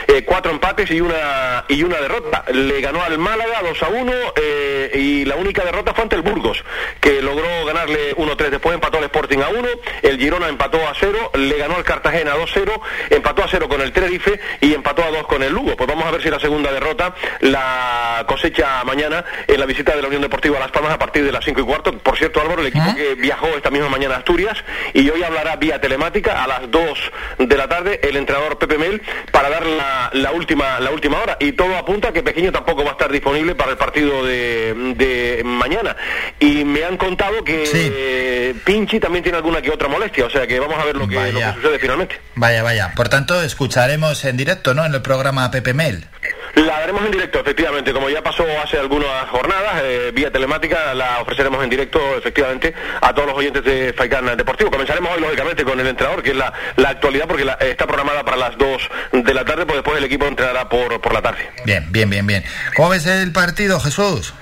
eh, 0.09 0.25
cuatro 0.25 0.51
empates 0.53 0.91
y 0.91 1.01
una, 1.01 1.65
y 1.69 1.83
una 1.83 2.01
derrota. 2.01 2.45
Le 2.53 2.81
ganó 2.81 3.03
al 3.03 3.19
Málaga 3.19 3.63
2 3.63 3.83
a 3.83 3.89
1 3.89 4.13
eh, 4.37 4.91
y 4.95 5.25
la 5.25 5.37
única 5.37 5.65
derrota 5.65 5.95
fue 5.95 6.03
ante 6.03 6.17
el 6.17 6.23
Burgos, 6.23 6.63
que 7.01 7.23
logró 7.23 7.65
ganarle 7.65 8.15
1-3. 8.17 8.51
Después 8.51 8.75
empató 8.75 8.99
al 8.99 9.05
Sporting 9.05 9.39
a 9.39 9.49
1, 9.49 9.69
el 10.03 10.19
Girona 10.19 10.49
empató 10.49 10.87
a 10.87 10.93
0, 10.99 11.33
le 11.35 11.57
ganó 11.57 11.77
al 11.77 11.85
Cartagena 11.85 12.35
2-0, 12.35 12.81
empató 13.11 13.45
a 13.45 13.49
0 13.49 13.69
con 13.69 13.81
el 13.81 13.93
Tenerife 13.93 14.39
y 14.61 14.75
empató 14.75 15.05
a 15.05 15.11
2 15.11 15.27
con 15.27 15.43
el 15.43 15.53
Lugo. 15.53 15.77
Pues 15.77 15.89
vamos 15.89 16.05
a 16.05 16.11
ver 16.11 16.23
si 16.23 16.31
la 16.31 16.41
segunda 16.41 16.73
derrota 16.73 17.15
la 17.41 18.25
cosecha 18.27 18.85
mañana 18.85 19.25
en 19.47 19.59
la 19.59 19.67
visita 19.67 19.95
de 19.95 20.03
la 20.03 20.09
Unión 20.09 20.23
Deportiva 20.23 20.57
a 20.57 20.61
Las 20.61 20.71
Palmas 20.71 20.93
a 20.93 20.99
partir 20.99 21.25
de 21.25 21.33
las 21.33 21.45
5 21.45 21.61
y 21.61 21.65
cuarto. 21.65 21.93
Por 21.99 22.19
cierto, 22.19 22.41
Álvaro, 22.41 22.61
el 22.61 22.69
equipo 22.69 22.95
que 22.95 23.15
viajó 23.15 23.49
esta 23.49 23.71
misma 23.71 23.89
mañana 23.89 24.17
a 24.17 24.19
Asturias 24.19 24.59
y 24.93 25.09
hoy 25.09 25.23
hablará 25.23 25.57
vía 25.57 25.81
telemática 25.81 26.02
a 26.05 26.47
las 26.49 26.71
2 26.71 26.99
de 27.39 27.57
la 27.57 27.69
tarde 27.69 28.01
el 28.03 28.17
entrenador 28.17 28.59
Pepe 28.59 28.77
Mel 28.77 29.01
para 29.31 29.49
dar 29.49 29.65
la, 29.65 30.11
la 30.13 30.33
última 30.33 30.81
la 30.81 30.91
última 30.91 31.21
hora 31.21 31.37
y 31.39 31.53
todo 31.53 31.77
apunta 31.77 32.09
a 32.09 32.13
que 32.13 32.23
Pequeño 32.23 32.51
tampoco 32.51 32.83
va 32.83 32.91
a 32.91 32.93
estar 32.93 33.13
disponible 33.13 33.55
para 33.55 33.73
el 33.73 33.77
partido 33.77 34.25
de, 34.25 34.95
de 34.97 35.43
mañana 35.45 35.97
y 36.41 36.65
me 36.65 36.85
han 36.85 36.97
contado 36.97 37.45
que 37.45 37.65
eh, 37.73 38.55
Pinchi 38.65 38.99
también 38.99 39.23
tiene 39.23 39.39
alguna 39.39 39.63
que 39.63 39.71
otra 39.71 39.89
molestia 39.89 40.27
o 40.27 40.31
sea 40.31 40.47
que 40.47 40.59
vamos 40.59 40.79
a 40.79 40.85
ver 40.85 40.97
lo 40.97 41.07
que, 41.07 41.15
lo 41.33 41.39
que 41.39 41.53
sucede 41.55 41.79
finalmente 41.79 42.21
Vaya, 42.35 42.63
vaya. 42.63 42.93
Por 42.97 43.09
tanto, 43.09 43.43
escucharemos 43.43 44.25
en 44.25 44.37
directo, 44.37 44.75
¿no? 44.75 44.85
En 44.85 44.95
el 44.95 45.03
programa 45.03 45.51
Pepe 45.51 45.75
Mel. 45.75 46.07
La 46.55 46.81
daremos 46.81 47.03
en 47.07 47.13
directo, 47.13 47.41
efectivamente, 47.41 47.93
como 47.95 48.11
ya 48.11 48.23
pasó 48.23 48.45
hace 48.63 48.79
algunas 48.79 49.27
jornadas, 49.31 49.83
eh, 49.85 50.11
vía 50.13 50.31
telemática, 50.31 50.93
la 50.95 51.21
ofreceremos 51.23 51.65
en 51.65 51.71
directo, 51.71 51.99
efectivamente, 52.19 52.75
a 53.01 53.15
todos 53.15 53.29
los 53.29 53.39
oyentes 53.39 53.65
de 53.65 53.95
Faikán 53.95 54.37
Deportivo. 54.37 54.71
Comenzaremos 54.71 55.13
hoy, 55.15 55.23
lógicamente, 55.23 55.65
con 55.65 55.81
el 55.81 55.87
entrenador, 55.87 56.23
que 56.23 56.31
es 56.31 56.37
la, 56.37 56.53
la 56.77 56.91
actualidad, 56.91 57.27
porque 57.27 57.47
la- 57.47 57.55
está 57.55 57.87
programada 57.87 58.23
para 58.25 58.37
las 58.37 58.59
2 58.59 58.83
de 59.13 59.33
la 59.35 59.45
tarde, 59.47 59.65
pues 59.65 59.77
después 59.77 59.97
el 59.97 60.05
equipo 60.05 60.27
entrenará 60.27 60.69
por, 60.69 61.01
por 61.01 61.15
la 61.15 61.23
tarde. 61.23 61.49
Bien, 61.65 61.87
bien, 61.91 62.11
bien, 62.11 62.27
bien. 62.27 62.45
¿Cómo 62.77 62.91
ves 62.91 63.07
el 63.07 63.33
partido, 63.33 63.81
Jesús? 63.81 64.35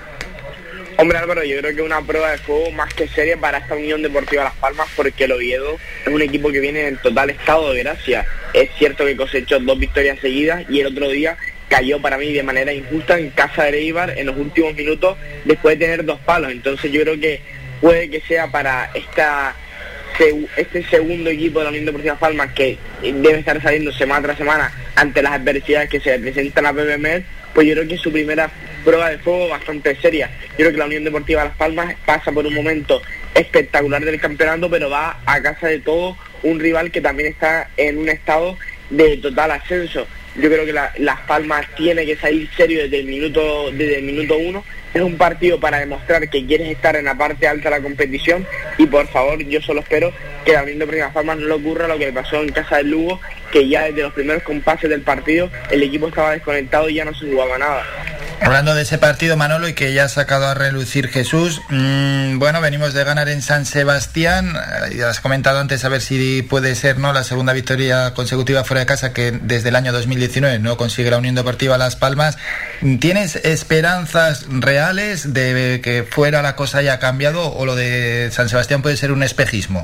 Hombre 0.97 1.17
Álvaro, 1.17 1.43
yo 1.45 1.57
creo 1.61 1.73
que 1.75 1.81
una 1.81 2.01
prueba 2.01 2.29
de 2.31 2.37
fuego 2.39 2.69
más 2.71 2.93
que 2.93 3.07
seria 3.07 3.35
para 3.37 3.57
esta 3.59 3.73
Unión 3.73 4.01
Deportiva 4.03 4.43
Las 4.43 4.53
Palmas 4.55 4.87
porque 4.95 5.23
el 5.23 5.31
Oviedo 5.31 5.77
es 6.05 6.13
un 6.13 6.21
equipo 6.21 6.51
que 6.51 6.59
viene 6.59 6.87
en 6.89 6.97
total 6.97 7.29
estado 7.31 7.71
de 7.71 7.81
gracia. 7.81 8.25
Es 8.53 8.69
cierto 8.77 9.05
que 9.05 9.15
cosechó 9.15 9.59
dos 9.61 9.79
victorias 9.79 10.19
seguidas 10.19 10.63
y 10.69 10.81
el 10.81 10.87
otro 10.87 11.07
día 11.09 11.37
cayó 11.71 12.01
para 12.01 12.17
mí 12.17 12.33
de 12.33 12.43
manera 12.43 12.73
injusta 12.73 13.17
en 13.17 13.29
casa 13.29 13.63
de 13.63 13.79
Eibar 13.79 14.19
en 14.19 14.27
los 14.27 14.35
últimos 14.35 14.75
minutos 14.75 15.17
después 15.45 15.79
de 15.79 15.85
tener 15.85 16.03
dos 16.03 16.19
palos. 16.19 16.51
Entonces 16.51 16.91
yo 16.91 17.01
creo 17.01 17.17
que 17.17 17.39
puede 17.79 18.09
que 18.09 18.19
sea 18.19 18.51
para 18.51 18.91
esta 18.93 19.55
este 20.55 20.83
segundo 20.83 21.31
equipo 21.31 21.59
de 21.59 21.63
la 21.63 21.69
Unión 21.71 21.85
Deportiva 21.85 22.15
Palmas 22.15 22.51
que 22.53 22.77
debe 23.01 23.39
estar 23.39 23.59
saliendo 23.59 23.91
semana 23.91 24.21
tras 24.21 24.37
semana 24.37 24.71
ante 24.95 25.23
las 25.23 25.31
adversidades 25.31 25.89
que 25.89 25.99
se 25.99 26.19
presentan 26.19 26.67
a 26.67 26.73
PBML, 26.73 27.23
pues 27.55 27.65
yo 27.65 27.73
creo 27.73 27.87
que 27.87 27.97
su 27.97 28.11
primera 28.11 28.51
prueba 28.83 29.09
de 29.09 29.17
fuego 29.17 29.47
bastante 29.47 29.95
seria. 29.95 30.29
Yo 30.51 30.57
creo 30.57 30.71
que 30.73 30.77
la 30.77 30.85
Unión 30.85 31.05
Deportiva 31.05 31.45
Las 31.45 31.55
Palmas 31.55 31.95
pasa 32.05 32.31
por 32.31 32.45
un 32.45 32.53
momento 32.53 33.01
espectacular 33.33 34.03
del 34.03 34.19
campeonato, 34.19 34.69
pero 34.69 34.89
va 34.89 35.21
a 35.25 35.41
casa 35.41 35.67
de 35.67 35.79
todo 35.79 36.17
un 36.43 36.59
rival 36.59 36.91
que 36.91 37.01
también 37.01 37.31
está 37.31 37.71
en 37.77 37.97
un 37.97 38.09
estado 38.09 38.57
de 38.91 39.17
total 39.17 39.51
ascenso. 39.51 40.05
Yo 40.35 40.49
creo 40.49 40.65
que 40.65 40.73
la- 40.73 40.93
Las 40.97 41.19
Palmas 41.21 41.65
tiene 41.75 42.05
que 42.05 42.15
salir 42.15 42.49
serio 42.55 42.83
desde 42.83 42.99
el 42.99 43.05
minuto 43.05 43.71
desde 43.71 43.97
el 43.97 44.03
minuto 44.03 44.37
uno. 44.37 44.63
Es 44.93 45.01
un 45.01 45.17
partido 45.17 45.59
para 45.59 45.79
demostrar 45.79 46.29
que 46.29 46.45
quieres 46.45 46.69
estar 46.69 46.95
en 46.95 47.05
la 47.05 47.15
parte 47.15 47.47
alta 47.47 47.69
de 47.69 47.77
la 47.77 47.81
competición 47.81 48.45
y 48.77 48.85
por 48.87 49.07
favor 49.07 49.41
yo 49.43 49.61
solo 49.61 49.81
espero 49.81 50.11
que 50.43 50.53
la 50.53 50.63
Unión 50.63 50.79
Deportiva 50.79 51.05
Las 51.05 51.13
Palmas 51.13 51.37
no 51.37 51.47
le 51.47 51.53
ocurra 51.53 51.87
lo 51.87 51.97
que 51.97 52.07
le 52.07 52.13
pasó 52.13 52.41
en 52.41 52.51
casa 52.51 52.77
del 52.77 52.89
Lugo, 52.89 53.19
que 53.51 53.67
ya 53.69 53.83
desde 53.83 54.01
los 54.01 54.13
primeros 54.13 54.43
compases 54.43 54.89
del 54.89 55.01
partido 55.01 55.49
el 55.69 55.83
equipo 55.83 56.07
estaba 56.07 56.31
desconectado 56.31 56.89
y 56.89 56.95
ya 56.95 57.05
no 57.05 57.13
se 57.13 57.29
jugaba 57.29 57.57
nada. 57.57 57.83
Hablando 58.43 58.73
de 58.73 58.81
ese 58.81 58.97
partido, 58.97 59.37
Manolo, 59.37 59.67
y 59.67 59.73
que 59.73 59.93
ya 59.93 60.05
ha 60.05 60.09
sacado 60.09 60.47
a 60.47 60.55
relucir 60.55 61.09
Jesús, 61.09 61.61
mm, 61.69 62.39
bueno, 62.39 62.59
venimos 62.59 62.95
de 62.95 63.03
ganar 63.03 63.29
en 63.29 63.43
San 63.43 63.67
Sebastián, 63.67 64.55
eh, 64.55 64.95
ya 64.97 65.09
has 65.09 65.19
comentado 65.19 65.59
antes 65.59 65.85
a 65.85 65.89
ver 65.89 66.01
si 66.01 66.41
puede 66.41 66.73
ser 66.73 66.97
no 66.97 67.13
la 67.13 67.23
segunda 67.23 67.53
victoria 67.53 68.15
consecutiva 68.15 68.63
fuera 68.63 68.79
de 68.79 68.87
casa 68.87 69.13
que 69.13 69.31
desde 69.31 69.69
el 69.69 69.75
año 69.75 69.93
2019 69.93 70.57
no 70.57 70.75
consigue 70.75 71.11
la 71.11 71.19
Unión 71.19 71.35
Deportiva 71.35 71.77
Las 71.77 71.95
Palmas. 71.95 72.39
¿Tienes 72.99 73.35
esperanzas 73.35 74.47
reales 74.49 74.80
de 74.91 75.81
que 75.83 76.03
fuera 76.03 76.41
la 76.41 76.55
cosa 76.55 76.79
haya 76.79 76.99
cambiado 76.99 77.51
o 77.53 77.65
lo 77.65 77.75
de 77.75 78.29
San 78.31 78.49
Sebastián 78.49 78.81
puede 78.81 78.97
ser 78.97 79.11
un 79.11 79.23
espejismo? 79.23 79.83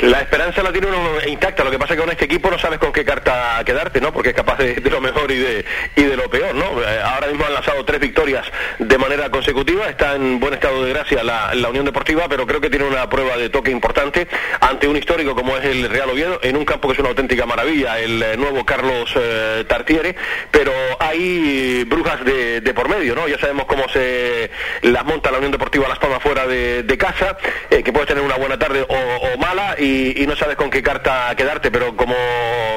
La 0.00 0.20
esperanza 0.20 0.62
la 0.62 0.72
tiene 0.72 0.88
uno 0.88 0.98
intacta, 1.26 1.64
lo 1.64 1.70
que 1.70 1.78
pasa 1.78 1.94
es 1.94 1.96
que 1.98 2.02
con 2.04 2.12
este 2.12 2.26
equipo 2.26 2.50
no 2.50 2.58
sabes 2.58 2.78
con 2.78 2.92
qué 2.92 3.02
carta 3.02 3.62
quedarte, 3.64 3.98
¿no? 4.00 4.12
Porque 4.12 4.30
es 4.30 4.34
capaz 4.34 4.58
de, 4.58 4.74
de 4.74 4.90
lo 4.90 5.00
mejor 5.00 5.30
y 5.30 5.38
de, 5.38 5.64
y 5.96 6.02
de 6.02 6.16
lo 6.16 6.28
peor, 6.28 6.54
¿no? 6.54 6.82
Eh, 6.82 7.00
Ahora 7.02 7.28
mismo 7.28 7.46
han 7.46 7.54
lanzado 7.54 7.82
tres 7.86 7.98
victorias 8.00 8.44
de 8.78 8.98
manera 8.98 9.30
consecutiva, 9.30 9.88
está 9.88 10.14
en 10.14 10.38
buen 10.38 10.52
estado 10.52 10.84
de 10.84 10.92
gracia 10.92 11.24
la, 11.24 11.54
la 11.54 11.68
Unión 11.70 11.86
Deportiva, 11.86 12.26
pero 12.28 12.46
creo 12.46 12.60
que 12.60 12.68
tiene 12.68 12.84
una 12.84 13.08
prueba 13.08 13.38
de 13.38 13.48
toque 13.48 13.70
importante 13.70 14.28
ante 14.60 14.86
un 14.86 14.96
histórico 14.98 15.34
como 15.34 15.56
es 15.56 15.64
el 15.64 15.88
Real 15.88 16.10
Oviedo, 16.10 16.40
en 16.42 16.56
un 16.56 16.66
campo 16.66 16.88
que 16.88 16.94
es 16.94 17.00
una 17.00 17.08
auténtica 17.08 17.46
maravilla, 17.46 17.98
el 17.98 18.22
eh, 18.22 18.36
nuevo 18.36 18.66
Carlos 18.66 19.10
eh, 19.16 19.64
Tartiere, 19.66 20.14
pero 20.50 20.72
hay 21.00 21.84
brujas 21.84 22.22
de, 22.22 22.60
de 22.60 22.74
por 22.74 22.90
medio, 22.90 23.14
¿no? 23.14 23.28
Ya 23.28 23.38
sabemos 23.38 23.64
cómo 23.64 23.88
se 23.88 24.25
las 24.82 25.04
monta 25.04 25.30
la 25.30 25.38
Unión 25.38 25.52
Deportiva 25.52 25.88
Las 25.88 25.98
Palmas 25.98 26.22
fuera 26.22 26.46
de, 26.46 26.82
de 26.82 26.98
casa, 26.98 27.36
eh, 27.70 27.82
que 27.82 27.92
puedes 27.92 28.08
tener 28.08 28.22
una 28.22 28.36
buena 28.36 28.58
tarde 28.58 28.84
o, 28.88 28.94
o 28.94 29.38
mala 29.38 29.76
y, 29.78 30.22
y 30.22 30.26
no 30.26 30.36
sabes 30.36 30.56
con 30.56 30.70
qué 30.70 30.82
carta 30.82 31.34
quedarte, 31.36 31.70
pero 31.70 31.96
como 31.96 32.14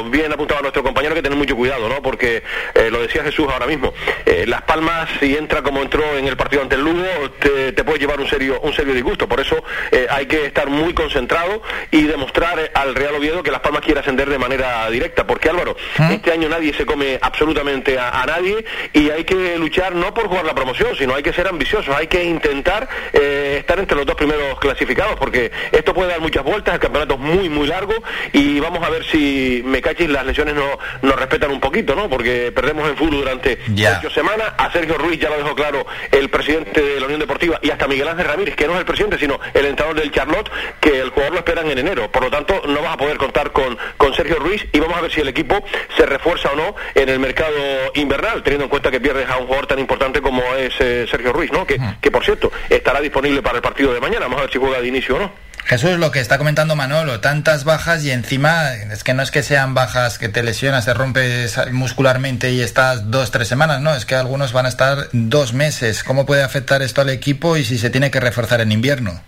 bien 0.10 0.32
apuntaba 0.32 0.62
nuestro 0.62 0.84
compañero, 0.84 1.14
hay 1.14 1.20
que 1.20 1.24
tener 1.24 1.38
mucho 1.38 1.56
cuidado, 1.56 1.90
¿no? 1.90 2.02
Porque 2.02 2.44
eh, 2.76 2.90
lo 2.92 3.02
decía 3.02 3.24
Jesús 3.24 3.48
ahora 3.52 3.66
mismo, 3.68 3.94
eh, 4.26 4.46
Las 4.48 4.62
Palmas, 4.64 5.10
si 5.20 5.36
entra 5.36 5.62
como 5.62 5.82
entró 5.82 6.18
en 6.18 6.28
el 6.28 6.38
partido 6.38 6.62
ante 6.62 6.76
el 6.76 6.82
Lugo, 6.82 7.06
te, 7.40 7.72
te 7.74 7.84
puede 7.84 8.00
llevar 8.00 8.20
un 8.20 8.28
serio, 8.28 8.60
un 8.62 8.74
serio 8.74 8.94
disgusto. 8.94 9.28
Por 9.28 9.40
eso 9.40 9.64
eh, 9.92 10.08
hay 10.10 10.26
que 10.26 10.46
estar 10.46 10.68
muy 10.70 10.94
concentrado 10.94 11.62
y 11.92 12.04
demostrar 12.04 12.60
eh, 12.60 12.72
al 12.74 12.96
Real 12.96 13.16
Oviedo 13.16 13.44
que 13.44 13.52
Las 13.52 13.62
Palmas 13.62 13.82
quiere 13.82 14.00
ascender 14.00 14.30
de 14.30 14.38
manera 14.38 14.90
directa. 14.90 15.26
Porque 15.26 15.50
Álvaro, 15.50 15.76
este 16.12 16.32
año 16.32 16.50
nadie 16.50 16.74
se 16.74 16.86
come 16.86 17.20
absolutamente 17.22 17.98
a, 17.98 18.22
a 18.22 18.26
nadie 18.26 18.64
y 18.94 19.10
hay 19.10 19.24
que 19.24 19.58
luchar 19.58 19.96
no 19.96 20.14
por 20.14 20.28
jugar 20.28 20.46
la 20.46 20.56
promoción, 20.56 20.96
sino 20.98 21.16
hay 21.16 21.24
que 21.24 21.34
ser 21.40 21.48
ambiciosos, 21.48 21.96
hay 21.96 22.08
que 22.08 22.22
intentar 22.22 22.90
eh, 23.14 23.56
estar 23.60 23.80
entre 23.80 23.96
los 23.96 24.06
dos 24.06 24.16
primeros 24.18 24.60
clasificados, 24.60 25.16
porque 25.18 25.50
esto 25.72 25.94
puede 25.94 26.10
dar 26.10 26.20
muchas 26.20 26.44
vueltas, 26.44 26.74
el 26.74 26.82
campeonato 26.82 27.14
es 27.14 27.20
muy, 27.22 27.48
muy 27.48 27.66
largo 27.66 27.94
y 28.34 28.60
vamos 28.60 28.86
a 28.86 28.90
ver 28.90 29.06
si 29.06 29.62
me 29.66 29.82
cachis 29.82 30.10
las 30.10 30.26
lesiones 30.26 30.56
no 30.56 30.78
nos 31.02 31.16
respetan 31.16 31.52
un 31.52 31.62
poquito, 31.62 31.96
¿no? 31.96 32.10
Porque 32.10 32.52
perdemos 32.52 32.90
en 32.90 32.98
fútbol 32.98 33.20
durante 33.22 33.58
Ya. 33.70 34.00
ocho 34.00 34.10
semanas, 34.10 34.52
a 34.58 34.70
Sergio 34.74 34.98
Ruiz 34.98 35.18
ya 35.18 35.30
lo 35.30 35.38
dejó 35.38 35.56
claro 35.56 35.86
el 36.12 36.28
presidente 36.30 36.82
de 36.82 37.00
la 37.00 37.06
Unión 37.06 37.22
Deportiva 37.22 37.58
y 37.62 37.70
hasta 37.72 37.88
Miguel 37.88 38.10
Ángel 38.10 38.26
Ramírez, 38.26 38.56
que 38.58 38.68
no 38.68 38.74
es 38.74 38.80
el 38.80 38.86
presidente, 38.86 39.18
sino 39.18 39.40
el 39.54 39.66
entrenador 39.66 39.98
del 40.02 40.12
Charlotte, 40.12 40.50
que 40.82 41.00
el 41.00 41.10
jugador 41.12 41.34
lo 41.34 41.40
esperan 41.40 41.72
en 41.72 41.78
enero. 41.78 42.12
Por 42.12 42.24
lo 42.24 42.30
tanto, 42.30 42.62
no 42.68 42.82
vas 42.82 42.96
a 42.96 42.98
poder 42.98 43.16
contar 43.16 43.54
con, 43.54 43.78
con 43.96 44.14
Sergio 44.14 44.36
Ruiz 44.40 44.68
y 44.74 44.80
vamos 44.82 44.98
a 44.98 45.02
ver 45.02 45.12
si 45.12 45.22
el 45.22 45.30
equipo 45.30 45.64
se 45.96 46.06
refuerza 46.06 46.52
o 46.52 46.56
no 46.58 46.76
en 46.96 47.08
el 47.08 47.20
mercado 47.20 47.56
invernal, 47.94 48.44
teniendo 48.44 48.66
en 48.66 48.70
cuenta 48.70 48.92
que 48.92 49.00
pierdes 49.00 49.30
a 49.30 49.38
un 49.38 49.46
jugador 49.46 49.68
tan 49.68 49.80
importante 49.80 50.20
como 50.22 50.44
es 50.56 50.74
eh, 50.82 51.06
Sergio 51.10 51.29
Ruiz, 51.34 51.52
¿no? 51.52 51.66
Que, 51.66 51.80
que 52.02 52.12
por 52.12 52.24
cierto, 52.24 52.52
estará 52.70 53.02
disponible 53.02 53.42
para 53.42 53.58
el 53.58 53.62
partido 53.62 53.94
de 53.94 54.00
mañana. 54.00 54.22
Vamos 54.22 54.40
a 54.40 54.42
ver 54.42 54.52
si 54.52 54.60
juega 54.60 54.82
de 54.82 54.88
inicio 54.88 55.16
o 55.16 55.20
no. 55.20 55.50
Jesús, 55.70 56.00
lo 56.00 56.10
que 56.10 56.20
está 56.20 56.40
comentando 56.40 56.76
Manolo, 56.76 57.20
tantas 57.20 57.64
bajas 57.64 58.04
y 58.04 58.10
encima 58.10 58.74
es 58.74 59.04
que 59.04 59.14
no 59.14 59.22
es 59.22 59.30
que 59.30 59.44
sean 59.44 59.76
bajas 59.76 60.18
que 60.18 60.28
te 60.28 60.42
lesionas, 60.42 60.86
te 60.86 60.96
rompes 60.96 61.60
muscularmente 61.72 62.52
y 62.52 62.62
estás 62.62 63.12
dos, 63.12 63.30
tres 63.30 63.48
semanas, 63.48 63.80
no, 63.80 63.94
es 63.94 64.06
que 64.06 64.16
algunos 64.16 64.52
van 64.52 64.66
a 64.66 64.70
estar 64.70 65.10
dos 65.12 65.54
meses. 65.54 66.04
¿Cómo 66.04 66.26
puede 66.26 66.42
afectar 66.42 66.82
esto 66.82 67.02
al 67.02 67.10
equipo 67.10 67.56
y 67.56 67.64
si 67.64 67.78
se 67.78 67.92
tiene 67.92 68.10
que 68.10 68.20
reforzar 68.20 68.62
en 68.62 68.72
invierno? 68.72 69.22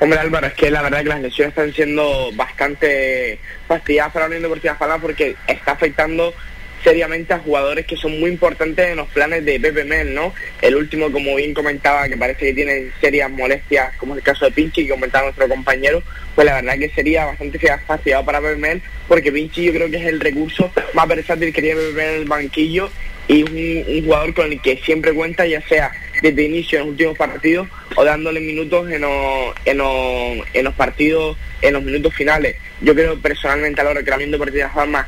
Hombre 0.00 0.18
Álvaro, 0.18 0.48
es 0.48 0.54
que 0.54 0.72
la 0.72 0.82
verdad 0.82 1.04
que 1.04 1.08
las 1.10 1.20
lesiones 1.20 1.50
están 1.50 1.72
siendo 1.72 2.30
bastante 2.34 3.38
fastidiadas 3.68 4.12
para 4.12 4.24
la 4.24 4.30
Unión 4.30 4.42
Deportiva 4.42 4.76
Palmas 4.76 4.98
porque 5.00 5.36
está 5.46 5.72
afectando 5.72 6.34
seriamente 6.82 7.32
a 7.32 7.38
jugadores 7.38 7.86
que 7.86 7.96
son 7.96 8.18
muy 8.18 8.30
importantes 8.30 8.88
en 8.88 8.96
los 8.96 9.08
planes 9.08 9.44
de 9.44 9.60
Pepe 9.60 9.84
Mel, 9.84 10.14
¿no? 10.14 10.34
El 10.60 10.76
último, 10.76 11.10
como 11.10 11.34
bien 11.36 11.54
comentaba, 11.54 12.08
que 12.08 12.16
parece 12.16 12.46
que 12.46 12.54
tiene 12.54 12.90
serias 13.00 13.30
molestias, 13.30 13.96
como 13.96 14.14
es 14.14 14.18
el 14.18 14.24
caso 14.24 14.44
de 14.44 14.52
Pinchi, 14.52 14.84
que 14.84 14.90
comentaba 14.90 15.24
nuestro 15.24 15.48
compañero, 15.48 16.02
pues 16.34 16.46
la 16.46 16.54
verdad 16.54 16.78
que 16.78 16.90
sería 16.90 17.26
bastante 17.26 17.58
fastidiado 17.86 18.24
para 18.24 18.40
Pepe 18.40 18.56
Mel, 18.56 18.82
porque 19.08 19.32
Pinchi 19.32 19.64
yo 19.64 19.72
creo 19.72 19.90
que 19.90 19.96
es 19.96 20.06
el 20.06 20.20
recurso 20.20 20.72
más 20.94 21.08
versátil 21.08 21.52
que 21.52 21.62
tiene 21.62 21.80
Pepe 21.80 21.92
Mel 21.92 22.08
en 22.08 22.20
el 22.22 22.28
banquillo 22.28 22.90
y 23.28 23.42
un, 23.44 23.84
un 23.96 24.04
jugador 24.04 24.34
con 24.34 24.52
el 24.52 24.60
que 24.60 24.76
siempre 24.78 25.12
cuenta, 25.12 25.46
ya 25.46 25.60
sea 25.62 25.92
desde 26.22 26.44
inicio 26.44 26.78
en 26.78 26.84
los 26.84 26.90
últimos 26.92 27.18
partidos 27.18 27.68
o 27.96 28.04
dándole 28.04 28.40
minutos 28.40 28.90
en 28.90 29.02
los, 29.02 29.54
en 29.64 29.78
los, 29.78 30.46
en 30.54 30.64
los 30.64 30.74
partidos, 30.74 31.36
en 31.60 31.74
los 31.74 31.82
minutos 31.82 32.14
finales. 32.14 32.56
Yo 32.80 32.94
creo 32.94 33.18
personalmente 33.18 33.80
a 33.80 33.84
la 33.84 33.90
hora 33.90 34.02
que 34.02 34.10
la 34.10 34.18
Las 34.18 34.72
Palmas 34.72 35.06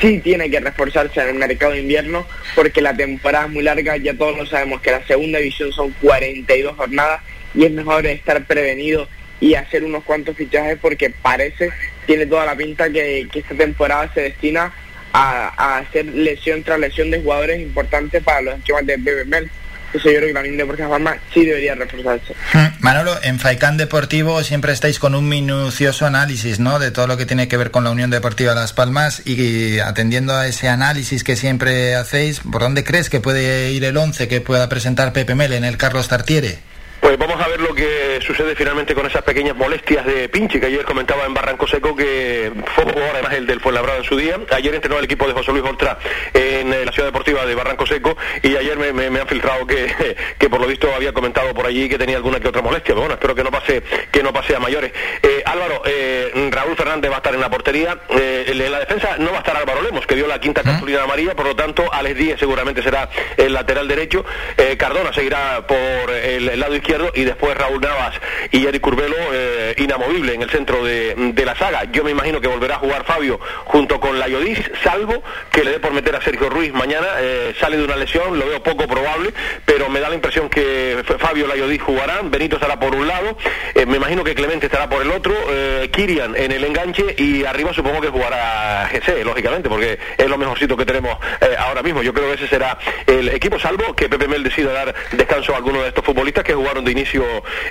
sí 0.00 0.20
tiene 0.20 0.50
que 0.50 0.60
reforzarse 0.60 1.20
en 1.20 1.28
el 1.28 1.34
mercado 1.34 1.72
de 1.72 1.80
invierno 1.80 2.26
porque 2.54 2.80
la 2.80 2.96
temporada 2.96 3.46
es 3.46 3.52
muy 3.52 3.62
larga, 3.62 3.96
ya 3.96 4.14
todos 4.14 4.36
lo 4.36 4.46
sabemos 4.46 4.80
que 4.80 4.90
la 4.90 5.06
segunda 5.06 5.38
división 5.38 5.72
son 5.72 5.94
42 6.02 6.76
jornadas 6.76 7.20
y 7.54 7.64
es 7.64 7.72
mejor 7.72 8.06
estar 8.06 8.44
prevenido 8.44 9.08
y 9.40 9.54
hacer 9.54 9.84
unos 9.84 10.04
cuantos 10.04 10.36
fichajes 10.36 10.78
porque 10.80 11.10
parece, 11.10 11.70
tiene 12.06 12.26
toda 12.26 12.46
la 12.46 12.56
pinta 12.56 12.90
que, 12.90 13.26
esta 13.32 13.54
temporada 13.54 14.10
se 14.14 14.22
destina 14.22 14.72
a, 15.12 15.52
a 15.56 15.78
hacer 15.78 16.06
lesión 16.06 16.62
tras 16.62 16.78
lesión 16.78 17.10
de 17.10 17.20
jugadores 17.20 17.60
importantes 17.60 18.22
para 18.22 18.42
los 18.42 18.58
esquemas 18.58 18.86
de 18.86 18.96
BBML. 18.96 19.50
Entonces 19.86 20.12
yo 20.12 20.18
creo 20.18 20.42
que 20.42 20.50
Deportiva 20.56 20.88
Palma 20.88 21.16
sí 21.32 21.44
debería 21.44 21.74
reforzarse. 21.74 22.34
Manolo, 22.80 23.16
en 23.22 23.38
Faicán 23.38 23.76
Deportivo 23.76 24.42
siempre 24.42 24.72
estáis 24.72 24.98
con 24.98 25.14
un 25.14 25.28
minucioso 25.28 26.06
análisis, 26.06 26.58
¿no? 26.58 26.78
De 26.78 26.90
todo 26.90 27.06
lo 27.06 27.16
que 27.16 27.26
tiene 27.26 27.48
que 27.48 27.56
ver 27.56 27.70
con 27.70 27.84
la 27.84 27.90
Unión 27.90 28.10
Deportiva 28.10 28.54
Las 28.54 28.72
Palmas 28.72 29.22
y 29.24 29.78
atendiendo 29.78 30.34
a 30.34 30.46
ese 30.46 30.68
análisis 30.68 31.24
que 31.24 31.36
siempre 31.36 31.94
hacéis, 31.94 32.40
¿por 32.40 32.62
dónde 32.62 32.84
crees 32.84 33.10
que 33.10 33.20
puede 33.20 33.72
ir 33.72 33.84
el 33.84 33.96
11 33.96 34.28
que 34.28 34.40
pueda 34.40 34.68
presentar 34.68 35.12
Pepe 35.12 35.34
Mel 35.34 35.52
en 35.52 35.64
el 35.64 35.76
Carlos 35.76 36.08
Tartiere? 36.08 36.58
Pues 37.06 37.18
vamos 37.18 37.40
a 37.40 37.46
ver 37.46 37.60
lo 37.60 37.72
que 37.72 38.18
sucede 38.20 38.56
finalmente 38.56 38.92
con 38.92 39.06
esas 39.06 39.22
pequeñas 39.22 39.54
molestias 39.54 40.04
de 40.04 40.28
Pinchi, 40.28 40.58
que 40.58 40.66
ayer 40.66 40.84
comentaba 40.84 41.24
en 41.24 41.34
Barranco 41.34 41.64
Seco 41.68 41.94
que 41.94 42.50
fue 42.74 42.82
jugador 42.82 43.10
además 43.12 43.34
el 43.34 43.46
del 43.46 43.60
Fuenlabrada 43.60 43.98
en 43.98 44.04
su 44.04 44.16
día. 44.16 44.40
Ayer 44.50 44.74
entrenó 44.74 44.98
el 44.98 45.04
equipo 45.04 45.24
de 45.28 45.32
José 45.32 45.52
Luis 45.52 45.62
Oltra 45.62 45.98
en 46.34 46.72
eh, 46.72 46.84
la 46.84 46.90
ciudad 46.90 47.06
deportiva 47.06 47.46
de 47.46 47.54
Barranco 47.54 47.86
Seco 47.86 48.16
y 48.42 48.56
ayer 48.56 48.76
me, 48.76 48.92
me, 48.92 49.08
me 49.08 49.20
han 49.20 49.28
filtrado 49.28 49.64
que, 49.68 50.16
que 50.38 50.50
por 50.50 50.60
lo 50.60 50.66
visto 50.66 50.92
había 50.92 51.12
comentado 51.12 51.54
por 51.54 51.64
allí 51.64 51.88
que 51.88 51.96
tenía 51.96 52.16
alguna 52.16 52.40
que 52.40 52.48
otra 52.48 52.60
molestia. 52.60 52.88
Pero 52.88 53.02
bueno, 53.02 53.14
espero 53.14 53.36
que 53.36 53.44
no 53.44 53.52
pase, 53.52 53.84
que 54.10 54.24
no 54.24 54.32
pase 54.32 54.56
a 54.56 54.58
mayores. 54.58 54.90
Eh, 55.22 55.44
Álvaro, 55.46 55.82
eh, 55.86 56.32
Raúl 56.50 56.74
Fernández 56.74 57.08
va 57.08 57.14
a 57.14 57.18
estar 57.18 57.34
en 57.34 57.40
la 57.40 57.48
portería. 57.48 58.00
Eh, 58.18 58.46
en 58.48 58.72
la 58.72 58.80
defensa 58.80 59.14
no 59.18 59.30
va 59.30 59.36
a 59.36 59.40
estar 59.42 59.56
Álvaro 59.56 59.80
Lemos, 59.80 60.04
que 60.08 60.16
dio 60.16 60.26
la 60.26 60.40
quinta 60.40 60.64
cartulina 60.64 61.04
amarilla, 61.04 61.36
por 61.36 61.46
lo 61.46 61.54
tanto, 61.54 61.84
Alex 61.92 62.18
Díez 62.18 62.40
seguramente 62.40 62.82
será 62.82 63.08
el 63.36 63.52
lateral 63.52 63.86
derecho. 63.86 64.24
Eh, 64.56 64.76
Cardona 64.76 65.12
seguirá 65.12 65.64
por 65.68 66.10
el 66.10 66.58
lado 66.58 66.74
izquierdo 66.74 66.95
y 67.14 67.24
después 67.24 67.56
Raúl 67.56 67.80
Navas 67.80 68.14
y 68.50 68.66
Eric 68.66 68.80
Curbelo 68.80 69.16
eh, 69.32 69.74
inamovible 69.78 70.34
en 70.34 70.42
el 70.42 70.50
centro 70.50 70.84
de, 70.84 71.34
la 71.44 71.54
saga. 71.54 71.84
Yo 71.92 72.02
me 72.02 72.10
imagino 72.10 72.40
que 72.40 72.48
volverá 72.48 72.76
a 72.76 72.78
jugar 72.78 73.04
Fabio 73.04 73.38
junto 73.64 74.00
con 74.00 74.18
la 74.18 74.26
Yodis, 74.26 74.58
salvo 74.82 75.22
que 75.52 75.62
le 75.62 75.72
dé 75.72 75.78
por 75.78 75.92
meter 75.92 76.16
a 76.16 76.20
Sergio 76.20 76.48
Ruiz 76.48 76.72
mañana. 76.72 77.06
eh, 77.20 77.54
sale 77.60 77.76
de 77.76 77.84
una 77.84 77.96
lesión, 77.96 78.38
lo 78.38 78.46
veo 78.46 78.62
poco 78.62 78.86
probable, 78.88 79.32
pero 79.64 79.88
me 79.88 80.00
da 80.00 80.08
la 80.08 80.16
impresión 80.16 80.48
que 80.48 81.04
Fabio 81.18 81.46
Layodis 81.46 81.82
jugarán, 81.82 82.30
Benito 82.30 82.56
estará 82.56 82.78
por 82.80 82.94
un 82.94 83.06
lado, 83.06 83.36
eh, 83.74 83.86
me 83.86 83.96
imagino 83.96 84.24
que 84.24 84.34
Clemente 84.34 84.66
estará 84.66 84.88
por 84.88 85.02
el 85.02 85.10
otro, 85.10 85.34
eh, 85.50 85.88
Kirian 85.92 86.34
en 86.36 86.52
el 86.52 86.64
enganche 86.64 87.14
y 87.16 87.44
arriba 87.44 87.72
supongo 87.72 88.00
que 88.00 88.08
jugará 88.08 88.88
GC, 88.90 89.24
lógicamente, 89.24 89.68
porque 89.68 89.98
es 90.16 90.28
lo 90.28 90.36
mejorcito 90.36 90.76
que 90.76 90.84
tenemos 90.84 91.16
ahora 91.58 91.82
mismo. 91.82 92.02
Yo 92.02 92.12
creo 92.12 92.28
que 92.28 92.34
ese 92.34 92.48
será 92.48 92.78
el 93.06 93.28
equipo, 93.28 93.58
salvo 93.58 93.94
que 93.94 94.08
Pepe 94.08 94.28
Mel 94.28 94.42
decida 94.42 94.72
dar 94.72 94.94
descanso 95.12 95.54
a 95.54 95.56
alguno 95.56 95.82
de 95.82 95.88
estos 95.88 96.04
futbolistas 96.04 96.44
que 96.44 96.54
jugaron 96.54 96.75
de 96.84 96.92
inicio 96.92 97.24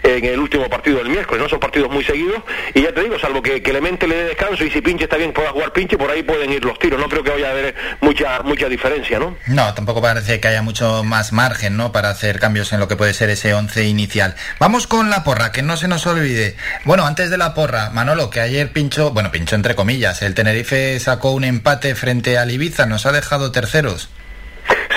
en 0.03 0.26
el 0.26 0.40
último 0.40 0.69
partido 0.69 0.98
del 0.98 1.10
miércoles, 1.10 1.41
¿no? 1.41 1.49
Son 1.49 1.60
partidos 1.60 1.91
muy 1.91 2.03
seguidos 2.03 2.41
y 2.73 2.82
ya 2.82 2.94
te 2.94 3.02
digo, 3.02 3.19
salvo 3.19 3.41
que 3.41 3.61
Clemente 3.61 4.07
le 4.07 4.15
dé 4.15 4.23
descanso 4.26 4.64
y 4.64 4.72
si 4.72 4.82
Pinche 4.82 5.06
está 5.06 5.18
bien 5.18 5.34
pueda 5.34 5.52
jugar 5.52 5.73
Pinche, 5.73 5.98
por 5.98 6.10
ahí 6.10 6.23
pueden 6.23 6.52
ir 6.52 6.64
los 6.64 6.77
tiros. 6.80 6.99
No 6.99 7.10
creo 7.10 7.23
que 7.23 7.32
vaya 7.32 7.48
a 7.48 7.52
haber 7.52 7.76
mucha 8.02 8.41
mucha 8.44 8.69
diferencia, 8.69 9.19
¿no? 9.19 9.38
No, 9.48 9.73
tampoco 9.73 10.02
parece 10.02 10.40
que 10.40 10.48
haya 10.48 10.61
mucho 10.61 11.03
más 11.03 11.32
margen, 11.32 11.77
¿no? 11.77 11.91
Para 11.91 12.10
hacer 12.10 12.40
cambios 12.40 12.72
en 12.73 12.80
lo 12.80 12.88
que 12.88 12.95
puede 12.95 13.14
ser 13.14 13.30
ese 13.30 13.53
once 13.53 13.84
inicial. 13.86 14.36
Vamos 14.60 14.88
con 14.88 15.10
la 15.10 15.23
porra, 15.23 15.52
que 15.52 15.61
no 15.61 15.77
se 15.77 15.88
nos 15.88 16.06
olvide. 16.07 16.56
Bueno, 16.84 17.06
antes 17.06 17.30
de 17.30 17.38
la 17.38 17.53
porra, 17.53 17.90
Manolo, 17.91 18.30
que 18.30 18.41
ayer 18.41 18.72
pinchó, 18.72 19.11
bueno, 19.11 19.32
pinchó 19.32 19.56
entre 19.56 19.76
comillas, 19.76 20.22
el 20.22 20.34
Tenerife 20.34 20.99
sacó 20.99 21.32
un 21.32 21.44
empate 21.44 21.95
frente 21.95 22.38
al 22.38 22.52
Ibiza, 22.52 22.86
nos 22.86 23.06
ha 23.06 23.11
dejado 23.11 23.52
terceros. 23.52 24.10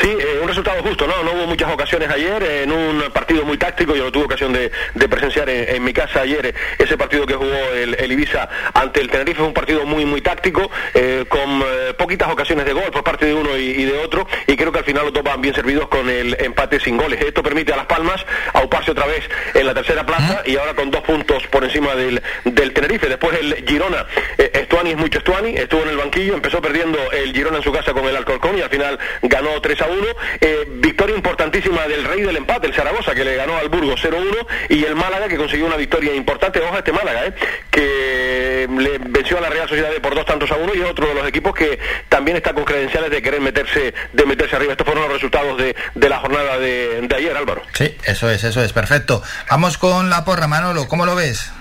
Sí, 0.08 0.16
eh, 0.18 0.38
un 0.40 0.48
resultado 0.48 0.82
justo, 0.82 1.06
¿no? 1.06 1.22
No 1.22 1.32
hubo 1.32 1.46
muchas 1.46 1.70
ocasiones 1.70 2.08
ayer, 2.08 2.42
eh, 2.42 2.62
en 2.62 2.72
un 2.72 3.02
partido 3.12 3.44
muy 3.44 3.58
táctico, 3.58 3.94
yo 3.94 4.04
no 4.04 4.10
tuve 4.10 4.24
ocasión 4.24 4.54
de, 4.54 4.72
de 4.94 5.06
presenciar 5.08 5.50
en, 5.50 5.76
en 5.76 5.84
mi 5.84 5.92
casa 5.92 6.22
ayer 6.22 6.46
eh, 6.46 6.54
ese 6.78 6.96
partido 6.96 7.26
que 7.26 7.34
jugó 7.34 7.52
el, 7.74 7.94
el 7.94 8.12
Ibiza 8.12 8.48
ante 8.72 9.02
el 9.02 9.10
Tenerife, 9.10 9.36
fue 9.36 9.48
un 9.48 9.52
partido 9.52 9.84
muy, 9.84 10.06
muy 10.06 10.22
táctico, 10.22 10.70
eh, 10.94 11.26
con 11.28 11.62
poquitas 11.98 12.30
ocasiones 12.30 12.64
de 12.64 12.72
gol 12.72 12.90
por 12.90 13.04
parte 13.04 13.26
de 13.26 13.34
uno 13.34 13.54
y, 13.58 13.64
y 13.64 13.84
de 13.84 13.98
otro, 13.98 14.26
y 14.46 14.56
creo 14.56 14.72
que 14.72 14.78
al 14.78 14.84
final 14.86 15.04
lo 15.04 15.12
topan 15.12 15.42
bien 15.42 15.54
servidos 15.54 15.88
con 15.88 16.08
el 16.08 16.34
empate 16.40 16.80
sin 16.80 16.96
goles. 16.96 17.20
Esto 17.20 17.42
permite 17.42 17.74
a 17.74 17.76
Las 17.76 17.86
Palmas 17.86 18.24
auparse 18.54 18.92
otra 18.92 19.04
vez 19.04 19.28
en 19.52 19.66
la 19.66 19.74
tercera 19.74 20.06
plaza 20.06 20.42
y 20.46 20.56
ahora 20.56 20.72
con 20.72 20.90
dos 20.90 21.02
puntos 21.02 21.46
por 21.48 21.64
encima 21.64 21.94
del, 21.94 22.22
del 22.44 22.72
Tenerife. 22.72 23.08
Después 23.08 23.38
el 23.38 23.62
Girona, 23.68 24.06
Estuani 24.38 24.92
es 24.92 24.96
mucho 24.96 25.18
Estuani, 25.18 25.54
estuvo 25.56 25.82
en 25.82 25.90
el 25.90 25.98
banquillo, 25.98 26.32
empezó 26.32 26.62
perdiendo 26.62 26.98
el 27.12 27.34
Girona 27.34 27.58
en 27.58 27.62
su 27.62 27.72
casa 27.72 27.92
con 27.92 28.06
el 28.06 28.16
Alcorcón 28.16 28.56
y 28.56 28.62
al 28.62 28.70
final 28.70 28.98
ganó 29.20 29.60
3 29.60 29.82
a 29.82 29.86
1. 29.86 29.97
Eh, 30.40 30.66
victoria 30.76 31.16
importantísima 31.16 31.86
del 31.86 32.04
rey 32.04 32.22
del 32.22 32.36
empate, 32.36 32.66
el 32.66 32.74
Zaragoza, 32.74 33.14
que 33.14 33.24
le 33.24 33.36
ganó 33.36 33.56
al 33.56 33.68
Burgos 33.68 33.98
0 34.02 34.18
1 34.20 34.46
y 34.68 34.84
el 34.84 34.94
Málaga, 34.94 35.28
que 35.28 35.36
consiguió 35.36 35.66
una 35.66 35.76
victoria 35.76 36.14
importante. 36.14 36.60
Ojo 36.60 36.74
a 36.74 36.78
este 36.78 36.92
Málaga, 36.92 37.26
eh, 37.26 37.34
que 37.70 38.68
le 38.78 38.98
venció 38.98 39.38
a 39.38 39.40
la 39.40 39.50
Real 39.50 39.68
Sociedad 39.68 39.90
por 40.02 40.14
dos 40.14 40.26
tantos 40.26 40.50
a 40.50 40.56
uno 40.56 40.74
y 40.74 40.80
es 40.80 40.86
otro 40.86 41.08
de 41.08 41.14
los 41.14 41.26
equipos 41.26 41.54
que 41.54 41.78
también 42.08 42.36
está 42.36 42.52
con 42.52 42.64
credenciales 42.64 43.10
de 43.10 43.22
querer 43.22 43.40
meterse 43.40 43.94
de 44.12 44.26
meterse 44.26 44.56
arriba. 44.56 44.72
Estos 44.72 44.86
fueron 44.86 45.04
los 45.04 45.12
resultados 45.12 45.58
de, 45.58 45.74
de 45.94 46.08
la 46.08 46.18
jornada 46.18 46.58
de, 46.58 47.00
de 47.02 47.16
ayer, 47.16 47.36
Álvaro. 47.36 47.62
Sí, 47.72 47.96
eso 48.04 48.30
es, 48.30 48.44
eso 48.44 48.62
es, 48.62 48.72
perfecto. 48.72 49.22
Vamos 49.50 49.78
con 49.78 50.10
la 50.10 50.24
porra, 50.24 50.46
Manolo, 50.46 50.88
¿cómo 50.88 51.06
lo 51.06 51.14
ves? 51.14 51.52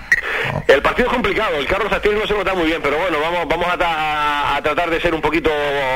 El 0.66 0.82
partido 0.82 1.08
es 1.08 1.14
complicado, 1.14 1.56
el 1.58 1.66
Carlos 1.66 1.92
Astier 1.92 2.14
no 2.14 2.26
se 2.26 2.34
nota 2.34 2.54
muy 2.54 2.66
bien, 2.66 2.80
pero 2.82 2.98
bueno, 2.98 3.18
vamos, 3.20 3.46
vamos 3.48 3.66
a, 3.68 3.76
ta- 3.78 4.56
a 4.56 4.62
tratar 4.62 4.90
de 4.90 5.00
ser 5.00 5.14
un 5.14 5.20
poquito 5.20 5.50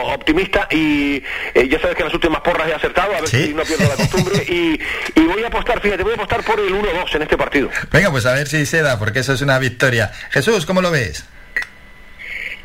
optimista 0.05 0.67
y 0.71 1.23
eh, 1.55 1.69
ya 1.69 1.79
sabes 1.81 1.97
que 1.97 2.03
en 2.03 2.07
las 2.09 2.15
últimas 2.15 2.41
porras 2.41 2.69
he 2.69 2.75
acertado, 2.75 3.15
a 3.15 3.21
ver 3.21 3.29
Sí. 3.29 3.47
si 3.49 3.55
no 3.55 3.63
pierdo 3.63 3.89
la 3.89 3.97
costumbre 3.97 4.43
y, 4.49 4.81
y 5.15 5.21
voy 5.27 5.43
a 5.45 5.49
apostar, 5.49 5.81
fíjate, 5.81 6.03
voy 6.03 6.13
a 6.13 6.15
apostar 6.17 6.43
por 6.43 6.59
el 6.61 6.73
1-2 6.75 7.15
en 7.17 7.23
este 7.23 7.37
partido. 7.37 7.71
Venga, 7.91 8.11
pues 8.11 8.27
a 8.27 8.33
ver 8.35 8.47
si 8.49 8.65
se 8.67 8.83
da, 8.83 8.99
porque 8.99 9.21
eso 9.21 9.33
es 9.33 9.41
una 9.43 9.59
victoria. 9.59 10.13
Jesús, 10.31 10.67
¿cómo 10.67 10.81
lo 10.83 10.91
ves? 10.91 11.25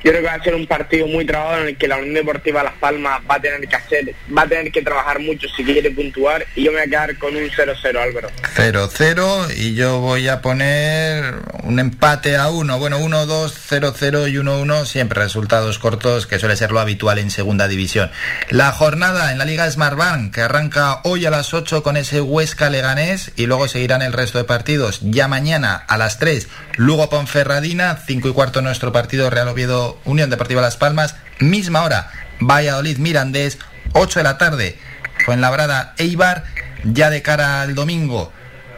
Yo 0.03 0.11
creo 0.11 0.22
que 0.22 0.28
va 0.28 0.36
a 0.36 0.44
ser 0.44 0.56
un 0.56 0.68
partido 0.68 1.07
muy 1.07 1.26
trabado 1.26 1.61
en 1.61 1.69
el 1.69 1.78
que 1.78 1.88
la 1.88 1.98
Unión 1.98 2.14
Deportiva 2.14 2.64
Las 2.64 2.76
Palmas 2.76 3.22
va 3.30 3.36
a 3.36 3.41
tener 3.41 3.68
que 3.68 3.76
hacer, 3.76 4.14
va 4.36 4.44
a 4.44 4.48
tener 4.48 4.72
que 4.72 4.82
trabajar 4.82 5.19
mucho 5.19 5.48
si 5.56 5.64
quiere 5.64 5.90
puntuar 5.91 6.45
y 6.56 6.64
yo 6.64 6.72
me 6.72 6.78
voy 6.78 6.88
a 6.88 6.90
quedar 6.90 7.18
con 7.18 7.36
un 7.36 7.49
0-0, 7.49 7.98
Álvaro. 7.98 8.30
0-0 8.56 9.57
y 9.57 9.74
yo 9.74 9.99
voy 9.99 10.28
a 10.28 10.41
poner 10.41 11.36
un 11.64 11.80
empate 11.80 12.36
a 12.36 12.49
1. 12.49 12.80
Bueno, 12.80 12.99
1-2, 12.99 13.53
0-0 13.69 14.32
y 14.32 14.36
1-1, 14.36 14.86
siempre 14.86 15.22
resultados 15.22 15.80
cortos, 15.80 16.28
que 16.28 16.40
suele 16.40 16.56
ser 16.56 16.72
lo 16.72 16.80
habitual 16.80 17.19
en 17.19 17.32
segunda 17.32 17.68
división. 17.68 18.11
La 18.49 18.72
jornada 18.72 19.32
en 19.32 19.38
la 19.38 19.45
Liga 19.45 19.69
Smartbank, 19.69 20.34
que 20.34 20.41
arranca 20.41 21.02
hoy 21.03 21.26
a 21.26 21.32
las 21.32 21.53
8 21.53 21.84
con 21.84 21.98
ese 21.98 22.22
Huesca 22.22 22.69
Leganés 22.69 23.32
y 23.36 23.45
luego 23.45 23.68
seguirán 23.68 24.02
el 24.02 24.14
resto 24.14 24.38
de 24.38 24.44
partidos. 24.44 24.99
Ya 25.02 25.28
mañana 25.28 25.76
a 25.76 25.98
las 25.98 26.19
3, 26.19 26.48
Lugo 26.76 27.10
Ponferradina, 27.10 27.98
5 28.06 28.30
y 28.30 28.34
cuarto 28.34 28.61
nuestro 28.61 28.91
partido 28.91 29.30
Real 29.30 29.48
Oviedo 29.48 29.86
Unión 30.05 30.30
Deportiva 30.30 30.61
Las 30.61 30.77
Palmas, 30.77 31.15
misma 31.39 31.84
hora, 31.84 32.11
Valladolid 32.39 32.97
Mirandés, 32.97 33.57
8 33.93 34.19
de 34.19 34.23
la 34.23 34.38
tarde, 34.38 34.80
Fuenlabrada 35.26 35.93
Eibar, 35.97 36.43
ya 36.84 37.09
de 37.09 37.22
cara 37.22 37.61
al 37.61 37.76
domingo 37.76 38.31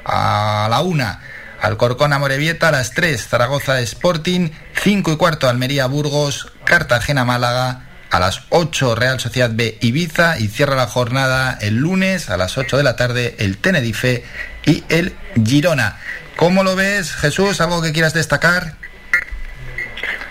a 0.06 0.68
la 0.70 0.82
1, 0.82 1.20
Alcorcón 1.62 2.14
Amorebieta 2.14 2.70
a 2.70 2.72
las 2.72 2.92
3, 2.92 3.28
Zaragoza 3.28 3.80
Sporting, 3.82 4.50
5 4.82 5.12
y 5.12 5.18
cuarto 5.18 5.50
Almería 5.50 5.88
Burgos, 5.88 6.52
Cartagena 6.64 7.26
Málaga, 7.26 7.90
a 8.10 8.20
las 8.20 8.42
8 8.50 8.96
Real 8.96 9.20
Sociedad 9.20 9.52
B 9.54 9.78
Ibiza 9.82 10.40
y 10.40 10.48
cierra 10.48 10.76
la 10.76 10.88
jornada 10.88 11.58
el 11.62 11.76
lunes 11.76 12.30
a 12.30 12.38
las 12.38 12.58
8 12.58 12.78
de 12.78 12.84
la 12.84 12.96
tarde 12.96 13.36
el 13.40 13.58
Tenerife 13.58 14.24
y 14.66 14.84
el 14.90 15.16
Girona. 15.46 15.98
¿Cómo 16.36 16.64
lo 16.64 16.76
ves, 16.76 17.12
Jesús? 17.12 17.62
¿Algo 17.62 17.82
que 17.82 17.92
quieras 17.92 18.14
destacar? 18.14 18.76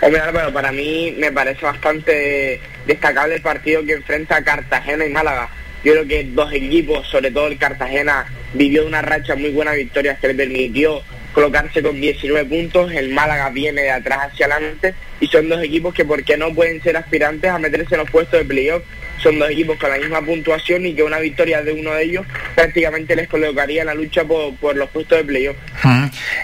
Hombre 0.01 0.20
Álvaro, 0.20 0.53
para 0.53 0.70
mí 0.70 1.12
me 1.19 1.33
parece 1.33 1.66
bastante 1.66 2.61
destacable 2.87 3.35
el 3.35 3.43
partido 3.43 3.85
que 3.85 3.95
enfrenta 3.95 4.45
Cartagena 4.45 5.05
y 5.05 5.11
Málaga. 5.11 5.49
Yo 5.83 5.93
creo 5.93 6.07
que 6.07 6.25
dos 6.25 6.53
equipos, 6.53 7.07
sobre 7.09 7.33
todo 7.33 7.49
el 7.49 7.59
Cartagena, 7.59 8.27
vivió 8.55 8.87
una 8.87 9.03
racha 9.03 9.35
muy 9.35 9.51
buena 9.51 9.73
de 9.73 9.79
victorias 9.79 10.20
que 10.20 10.29
le 10.29 10.35
permitió 10.35 11.03
colocarse 11.33 11.83
con 11.83 12.01
19 12.01 12.49
puntos, 12.49 12.93
el 12.93 13.11
Málaga 13.11 13.51
viene 13.51 13.83
de 13.83 13.91
atrás 13.91 14.31
hacia 14.31 14.47
adelante 14.47 14.95
y 15.20 15.27
son 15.27 15.49
dos 15.49 15.62
equipos 15.62 15.95
que 15.95 16.05
porque 16.05 16.37
no 16.37 16.55
pueden 16.55 16.83
ser 16.83 16.97
aspirantes 16.97 17.51
a 17.51 17.59
meterse 17.59 17.95
en 17.95 18.01
los 18.01 18.11
puestos 18.11 18.41
de 18.41 18.45
playoff, 18.45 18.83
son 19.23 19.39
dos 19.39 19.51
equipos 19.51 19.78
con 19.78 19.90
la 19.90 19.99
misma 19.99 20.23
puntuación 20.23 20.86
y 20.86 20.95
que 20.95 21.03
una 21.03 21.19
victoria 21.19 21.62
de 21.62 21.73
uno 21.73 21.93
de 21.93 22.05
ellos 22.05 22.27
prácticamente 22.55 23.16
les 23.16 23.28
colocaría 23.28 23.82
en 23.82 23.86
la 23.86 23.95
lucha 23.95 24.24
por, 24.24 24.55
por 24.57 24.77
los 24.77 24.89
puestos 24.90 25.19
de 25.19 25.24
playoff. 25.24 25.57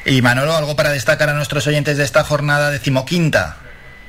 Y 0.05 0.23
Manolo, 0.23 0.55
algo 0.55 0.77
para 0.77 0.91
destacar 0.91 1.29
a 1.29 1.35
nuestros 1.35 1.67
oyentes 1.67 1.97
de 1.97 2.05
esta 2.05 2.25
jornada 2.25 2.71
decimoquinta. 2.71 3.64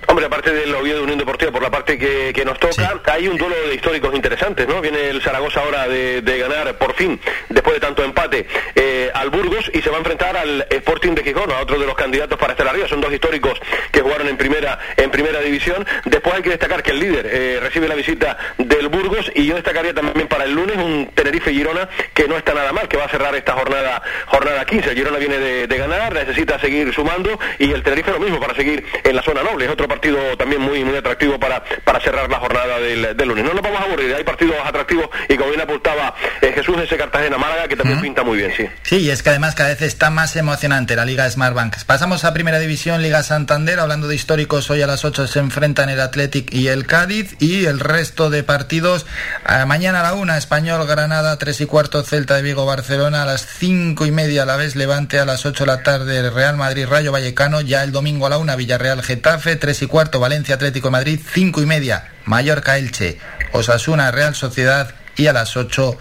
Hombre, 0.08 0.26
aparte 0.26 0.54
del 0.54 0.74
Oviedo 0.76 1.04
Unión 1.04 1.18
Deportiva, 1.18 1.52
por 1.52 1.64
la 1.64 1.72
parte 1.72 1.98
que, 1.98 2.32
que 2.34 2.46
nos 2.46 2.60
toca, 2.60 3.02
hay 3.06 3.28
un 3.28 3.38
duelo 3.38 3.56
de 3.68 3.76
históricos 3.76 4.14
interesantes, 4.16 4.68
¿no? 4.68 4.82
Viene 4.82 5.10
el 5.10 5.22
Zaragoza 5.22 5.62
ahora 5.62 5.88
de, 5.88 6.22
de 6.22 6.38
ganar, 6.38 6.78
por 6.78 6.94
fin, 6.94 7.20
después 7.50 7.76
de 7.76 7.80
tanto 7.80 8.04
empate, 8.04 8.46
eh, 8.76 9.10
al 9.14 9.30
Burgos 9.30 9.72
y 9.74 9.82
se 9.82 9.90
va 9.90 9.96
a 9.96 10.00
enfrentar 10.00 10.38
al 10.38 10.68
Sporting 10.70 11.16
de 11.16 11.24
Gijón, 11.24 11.52
a 11.52 11.60
otro 11.60 11.80
de 11.80 11.86
los 11.86 11.96
candidatos 11.96 12.38
para 12.38 12.54
estar 12.54 12.68
arriba. 12.68 12.88
Son 12.88 13.02
dos 13.02 13.12
históricos 13.12 13.60
que 13.92 14.02
jugaron 14.02 14.28
en 14.28 14.38
primera 14.38 14.78
en 14.98 15.10
primera 15.10 15.40
división. 15.40 15.86
Después 16.06 16.36
hay 16.36 16.44
que 16.44 16.50
destacar 16.50 16.84
que 16.84 16.92
el 16.92 17.00
líder 17.00 17.28
eh, 17.30 17.60
recibe 17.62 17.88
la 17.88 17.96
visita 17.96 18.38
del 18.58 18.88
Burgos 18.90 19.32
y 19.34 19.46
yo 19.46 19.56
destacaría 19.56 19.94
también 19.94 20.28
para 20.28 20.44
el 20.44 20.54
lunes 20.54 20.78
un 20.78 21.10
Tenerife-Girona 21.16 21.90
que 22.14 22.28
no 22.28 22.38
está 22.38 22.54
nada 22.54 22.72
mal, 22.74 22.88
que 22.88 22.98
va 22.98 23.06
a 23.06 23.10
cerrar 23.10 23.36
esta 23.36 23.54
jornada 23.54 24.02
jornada 24.28 24.66
15. 24.66 24.90
El 24.90 24.96
Girona 24.96 25.18
viene 25.18 25.40
de, 25.40 25.68
de 25.68 25.78
ganar, 25.78 26.14
necesita 26.14 26.60
seguir 26.60 26.94
sumando 26.94 27.40
y 27.58 27.72
el 27.72 27.82
Tenerife 27.82 28.12
lo 28.12 28.20
mismo 28.20 28.40
para 28.40 28.54
seguir 28.56 28.86
en 29.04 29.16
la 29.16 29.24
zona 29.24 29.42
noble. 29.44 29.66
Es 29.66 29.72
otro 29.72 29.88
partido 29.96 30.36
también 30.38 30.62
muy 30.62 30.84
muy 30.84 30.98
atractivo 30.98 31.40
para, 31.40 31.64
para 31.84 32.02
cerrar 32.02 32.30
la 32.30 32.40
jornada 32.40 32.80
del, 32.80 33.16
del 33.16 33.28
lunes. 33.28 33.46
No 33.46 33.54
nos 33.54 33.64
vamos 33.64 33.80
a 33.80 33.84
aburrir, 33.86 34.14
hay 34.14 34.24
partidos 34.24 34.56
atractivos 34.64 35.10
y 35.30 35.36
como 35.38 35.50
bien 35.50 35.62
apuntaba 35.62 36.14
eh, 36.42 36.52
Jesús 36.54 36.78
ese 36.82 36.98
Cartagena-Málaga 36.98 37.68
que 37.70 37.78
también 37.78 38.02
pinta 38.02 38.24
muy 38.24 38.38
bien, 38.38 38.52
sí. 38.56 38.68
Sí, 38.84 38.98
y 38.98 39.10
es 39.10 39.24
que 39.24 39.30
además 39.30 39.56
cada 39.56 39.70
vez 39.70 39.82
está 39.82 40.10
más 40.10 40.36
emocionante 40.36 40.96
la 40.96 41.06
Liga 41.06 41.30
Smartbank. 41.30 41.84
Pasamos 41.86 42.26
a 42.26 42.34
Primera 42.34 42.60
División, 42.60 43.02
Liga 43.02 43.24
Santander, 43.24 43.80
hablando 43.80 44.08
de 44.08 44.16
históricos, 44.16 44.70
hoy 44.70 44.82
a 44.82 44.88
las 44.88 45.06
8 45.06 45.28
se 45.28 45.40
enfrentan 45.40 45.90
el 45.90 46.02
Athletic 46.02 46.54
y 46.54 46.68
el 46.68 46.86
Cádiz 46.86 47.36
y 47.40 47.66
el 47.66 47.80
resto 47.80 48.30
de 48.30 48.44
partidos 48.44 49.06
eh, 49.48 49.66
mañana 49.66 50.02
a 50.02 50.04
la 50.04 50.14
1, 50.14 50.36
Español 50.36 50.86
Granada, 50.86 51.38
3 51.38 51.62
y 51.62 51.66
cuarto 51.66 52.04
Celta 52.04 52.36
de 52.36 52.42
Vigo 52.42 52.66
Barcelona, 52.66 53.24
a 53.24 53.26
las 53.26 53.46
5 53.46 54.06
y 54.06 54.12
media 54.12 54.44
a 54.44 54.46
la 54.46 54.58
vez 54.58 54.76
Levante, 54.76 55.20
a 55.20 55.26
las 55.26 55.46
8 55.46 55.64
de 55.64 55.68
la 55.68 55.84
tarde 55.84 56.30
Real 56.30 56.58
Madrid 56.58 56.86
Rayo 56.86 57.12
Vallecano, 57.12 57.62
ya 57.62 57.84
el 57.84 57.92
domingo 57.92 58.26
a 58.28 58.30
la 58.30 58.38
1 58.38 58.58
Villarreal 58.58 59.02
Getafe, 59.02 59.56
3 59.56 59.84
y 59.84 59.85
cuarto 59.88 60.20
Valencia 60.20 60.56
Atlético 60.56 60.92
Madrid, 60.92 61.20
5 61.34 61.62
y 61.62 61.66
media 61.66 62.10
Mallorca 62.26 62.78
Elche, 62.78 63.18
Osasuna 63.52 64.12
Real 64.12 64.36
Sociedad 64.36 64.94
y 65.16 65.28
a 65.28 65.34
las 65.34 65.56
8 65.58 65.98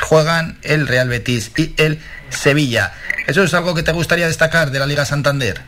juegan 0.00 0.58
el 0.62 0.86
Real 0.86 1.08
Betis 1.08 1.50
y 1.56 1.74
el 1.76 1.98
Sevilla. 2.30 2.92
¿Eso 3.26 3.42
es 3.42 3.52
algo 3.54 3.74
que 3.74 3.82
te 3.82 3.92
gustaría 3.92 4.26
destacar 4.26 4.70
de 4.70 4.78
la 4.78 4.86
Liga 4.86 5.04
Santander? 5.04 5.60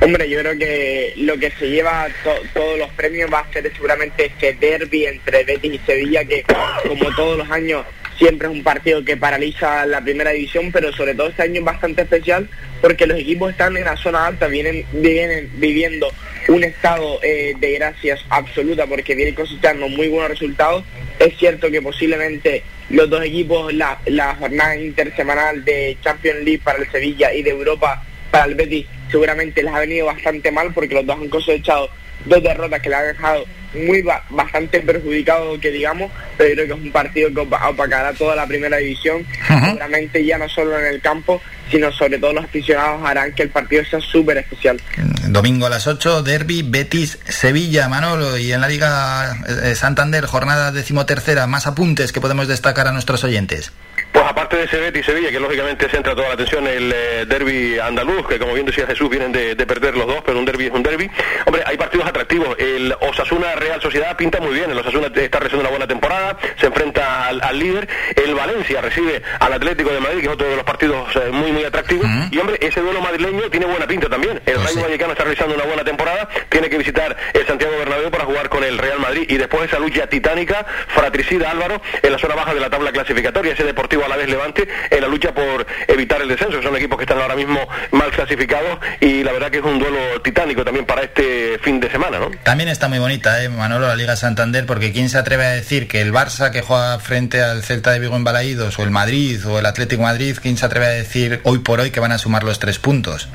Hombre, 0.00 0.28
yo 0.28 0.40
creo 0.40 0.58
que 0.58 1.14
lo 1.18 1.38
que 1.38 1.50
se 1.52 1.68
lleva 1.70 2.06
to- 2.24 2.40
todos 2.52 2.78
los 2.78 2.90
premios 2.90 3.32
va 3.32 3.40
a 3.40 3.52
ser 3.52 3.72
seguramente 3.72 4.26
este 4.26 4.52
derby 4.54 5.06
entre 5.06 5.44
Betis 5.44 5.74
y 5.74 5.78
Sevilla, 5.86 6.24
que 6.24 6.44
como 6.86 7.14
todos 7.14 7.38
los 7.38 7.50
años 7.50 7.84
siempre 8.18 8.48
es 8.48 8.54
un 8.54 8.62
partido 8.62 9.04
que 9.04 9.16
paraliza 9.16 9.86
la 9.86 10.00
primera 10.00 10.30
división, 10.30 10.70
pero 10.72 10.92
sobre 10.92 11.14
todo 11.14 11.28
este 11.28 11.42
año 11.42 11.60
es 11.60 11.64
bastante 11.64 12.02
especial 12.02 12.48
porque 12.80 13.06
los 13.06 13.18
equipos 13.18 13.50
están 13.50 13.76
en 13.76 13.84
la 13.84 13.96
zona 13.96 14.26
alta, 14.26 14.46
vienen, 14.46 14.84
vienen 14.92 15.50
viviendo 15.54 16.12
un 16.48 16.64
estado 16.64 17.18
eh, 17.22 17.54
de 17.58 17.72
gracias 17.72 18.24
absoluta 18.28 18.86
porque 18.86 19.14
vienen 19.14 19.34
cosechando 19.34 19.88
muy 19.88 20.08
buenos 20.08 20.30
resultados. 20.30 20.84
Es 21.18 21.36
cierto 21.38 21.70
que 21.70 21.80
posiblemente 21.80 22.62
los 22.90 23.08
dos 23.08 23.24
equipos, 23.24 23.72
la, 23.72 23.98
la 24.06 24.34
jornada 24.34 24.76
intersemanal 24.76 25.64
de 25.64 25.96
Champions 26.02 26.40
League 26.44 26.60
para 26.62 26.78
el 26.78 26.90
Sevilla 26.90 27.32
y 27.32 27.42
de 27.42 27.50
Europa 27.50 28.02
para 28.30 28.46
el 28.46 28.54
Betis, 28.54 28.86
seguramente 29.10 29.62
les 29.62 29.72
ha 29.72 29.80
venido 29.80 30.06
bastante 30.06 30.50
mal 30.50 30.72
porque 30.74 30.94
los 30.94 31.06
dos 31.06 31.16
han 31.20 31.28
cosechado 31.28 31.88
dos 32.24 32.42
derrotas 32.42 32.80
que 32.80 32.88
le 32.88 32.94
han 32.96 33.06
dejado 33.08 33.44
muy 33.74 34.02
ba- 34.02 34.22
bastante 34.30 34.80
perjudicados 34.80 35.58
que 35.58 35.70
digamos, 35.72 36.10
pero 36.38 36.50
yo 36.50 36.54
creo 36.54 36.66
que 36.68 36.72
es 36.80 36.86
un 36.86 36.92
partido 36.92 37.28
que 37.30 37.40
opa- 37.40 37.68
opacará 37.70 38.12
toda 38.12 38.36
la 38.36 38.46
primera 38.46 38.76
división, 38.76 39.26
seguramente 39.70 40.24
ya 40.24 40.38
no 40.38 40.48
solo 40.48 40.78
en 40.78 40.86
el 40.86 41.00
campo, 41.00 41.42
sino 41.70 41.90
sobre 41.90 42.18
todo 42.18 42.32
los 42.34 42.44
aficionados 42.44 43.00
harán 43.04 43.32
que 43.34 43.42
el 43.42 43.48
partido 43.50 43.84
sea 43.84 44.00
súper 44.00 44.38
especial. 44.38 44.80
Domingo 45.28 45.66
a 45.66 45.70
las 45.70 45.86
8, 45.88 46.22
Derby, 46.22 46.62
Betis, 46.62 47.18
Sevilla, 47.28 47.88
Manolo. 47.88 48.38
Y 48.38 48.52
en 48.52 48.60
la 48.60 48.68
Liga 48.68 49.34
eh, 49.64 49.74
Santander, 49.74 50.26
jornada 50.26 50.70
decimotercera, 50.70 51.46
más 51.48 51.66
apuntes 51.66 52.12
que 52.12 52.20
podemos 52.20 52.46
destacar 52.46 52.86
a 52.86 52.92
nuestros 52.92 53.24
oyentes. 53.24 53.72
Pues 54.14 54.24
aparte 54.26 54.56
de 54.56 54.64
ese 54.66 54.78
Betis 54.78 55.06
Sevilla, 55.06 55.28
que 55.32 55.40
lógicamente 55.40 55.88
centra 55.88 56.14
toda 56.14 56.28
la 56.28 56.34
atención 56.34 56.64
el 56.68 56.92
eh, 56.94 57.24
derby 57.26 57.80
andaluz, 57.80 58.24
que 58.28 58.38
como 58.38 58.54
bien 58.54 58.64
decía 58.64 58.86
Jesús, 58.86 59.10
vienen 59.10 59.32
de, 59.32 59.56
de 59.56 59.66
perder 59.66 59.96
los 59.96 60.06
dos, 60.06 60.22
pero 60.24 60.38
un 60.38 60.44
derby 60.44 60.66
es 60.66 60.70
un 60.70 60.84
derby. 60.84 61.10
Hombre, 61.46 61.64
hay 61.66 61.76
partidos 61.76 62.06
atractivos. 62.06 62.56
El 62.60 62.94
Osasuna 63.00 63.56
Real 63.56 63.82
Sociedad 63.82 64.16
pinta 64.16 64.38
muy 64.40 64.54
bien. 64.54 64.70
El 64.70 64.78
Osasuna 64.78 65.08
está 65.08 65.40
recibiendo 65.40 65.62
una 65.62 65.70
buena 65.70 65.88
temporada, 65.88 66.38
se 66.60 66.66
enfrenta 66.66 67.26
al, 67.26 67.42
al 67.42 67.58
líder. 67.58 67.88
El 68.14 68.36
Valencia 68.36 68.80
recibe 68.80 69.20
al 69.40 69.52
Atlético 69.52 69.90
de 69.90 69.98
Madrid, 69.98 70.20
que 70.20 70.26
es 70.26 70.32
otro 70.32 70.48
de 70.48 70.56
los 70.56 70.64
partidos 70.64 71.08
eh, 71.16 71.30
muy, 71.32 71.50
muy 71.50 71.64
atractivos. 71.64 72.06
Y 72.30 72.38
hombre, 72.38 72.56
ese 72.60 72.80
duelo 72.82 73.00
madrileño 73.00 73.50
tiene 73.50 73.66
buena 73.66 73.88
pinta 73.88 74.08
también. 74.08 74.40
El 74.46 74.62
Rayo 74.62 74.80
Vallecano 74.80 75.10
está 75.10 75.24
realizando 75.24 75.56
una 75.56 75.64
buena 75.64 75.82
temporada, 75.82 76.28
tiene 76.50 76.70
que 76.70 76.78
visitar 76.78 77.16
el 77.32 77.44
Santiago 77.48 77.76
Bernabéu 77.78 78.12
para 78.12 78.26
jugar 78.26 78.48
con 78.48 78.62
el 78.62 78.78
Real 78.78 79.00
Madrid 79.00 79.26
y 79.28 79.38
después 79.38 79.64
esa 79.64 79.80
lucha 79.80 80.06
titánica, 80.06 80.64
fratricida 80.86 81.50
Álvaro, 81.50 81.82
en 82.00 82.12
la 82.12 82.18
zona 82.18 82.36
baja 82.36 82.54
de 82.54 82.60
la 82.60 82.70
tabla 82.70 82.92
clasificatoria, 82.92 83.54
ese 83.54 83.64
Deportivo 83.64 84.03
a 84.04 84.08
la 84.08 84.16
vez 84.16 84.28
Levante, 84.28 84.66
en 84.90 85.00
la 85.00 85.08
lucha 85.08 85.32
por 85.32 85.66
evitar 85.88 86.20
el 86.22 86.28
descenso, 86.28 86.62
son 86.62 86.76
equipos 86.76 86.98
que 86.98 87.04
están 87.04 87.18
ahora 87.18 87.36
mismo 87.36 87.60
mal 87.92 88.10
clasificados 88.10 88.78
y 89.00 89.22
la 89.22 89.32
verdad 89.32 89.50
que 89.50 89.58
es 89.58 89.64
un 89.64 89.78
duelo 89.78 90.20
titánico 90.22 90.64
también 90.64 90.86
para 90.86 91.02
este 91.02 91.58
fin 91.60 91.80
de 91.80 91.90
semana, 91.90 92.18
¿no? 92.18 92.30
También 92.42 92.68
está 92.68 92.88
muy 92.88 92.98
bonita, 92.98 93.42
¿eh, 93.42 93.48
Manolo, 93.48 93.86
la 93.86 93.96
Liga 93.96 94.16
Santander, 94.16 94.66
porque 94.66 94.92
¿quién 94.92 95.08
se 95.08 95.18
atreve 95.18 95.44
a 95.44 95.50
decir 95.50 95.88
que 95.88 96.00
el 96.00 96.12
Barça 96.12 96.50
que 96.50 96.62
juega 96.62 96.98
frente 96.98 97.42
al 97.42 97.62
Celta 97.62 97.92
de 97.92 98.00
Vigo 98.00 98.16
en 98.16 98.24
Balaídos, 98.24 98.78
o 98.78 98.82
el 98.82 98.90
Madrid, 98.90 99.46
o 99.46 99.58
el 99.58 99.66
Atlético 99.66 100.02
Madrid, 100.02 100.36
¿quién 100.40 100.56
se 100.56 100.66
atreve 100.66 100.86
a 100.86 100.90
decir 100.90 101.40
hoy 101.44 101.58
por 101.58 101.80
hoy 101.80 101.90
que 101.90 102.00
van 102.00 102.12
a 102.12 102.18
sumar 102.18 102.44
los 102.44 102.58
tres 102.58 102.78
puntos? 102.78 103.28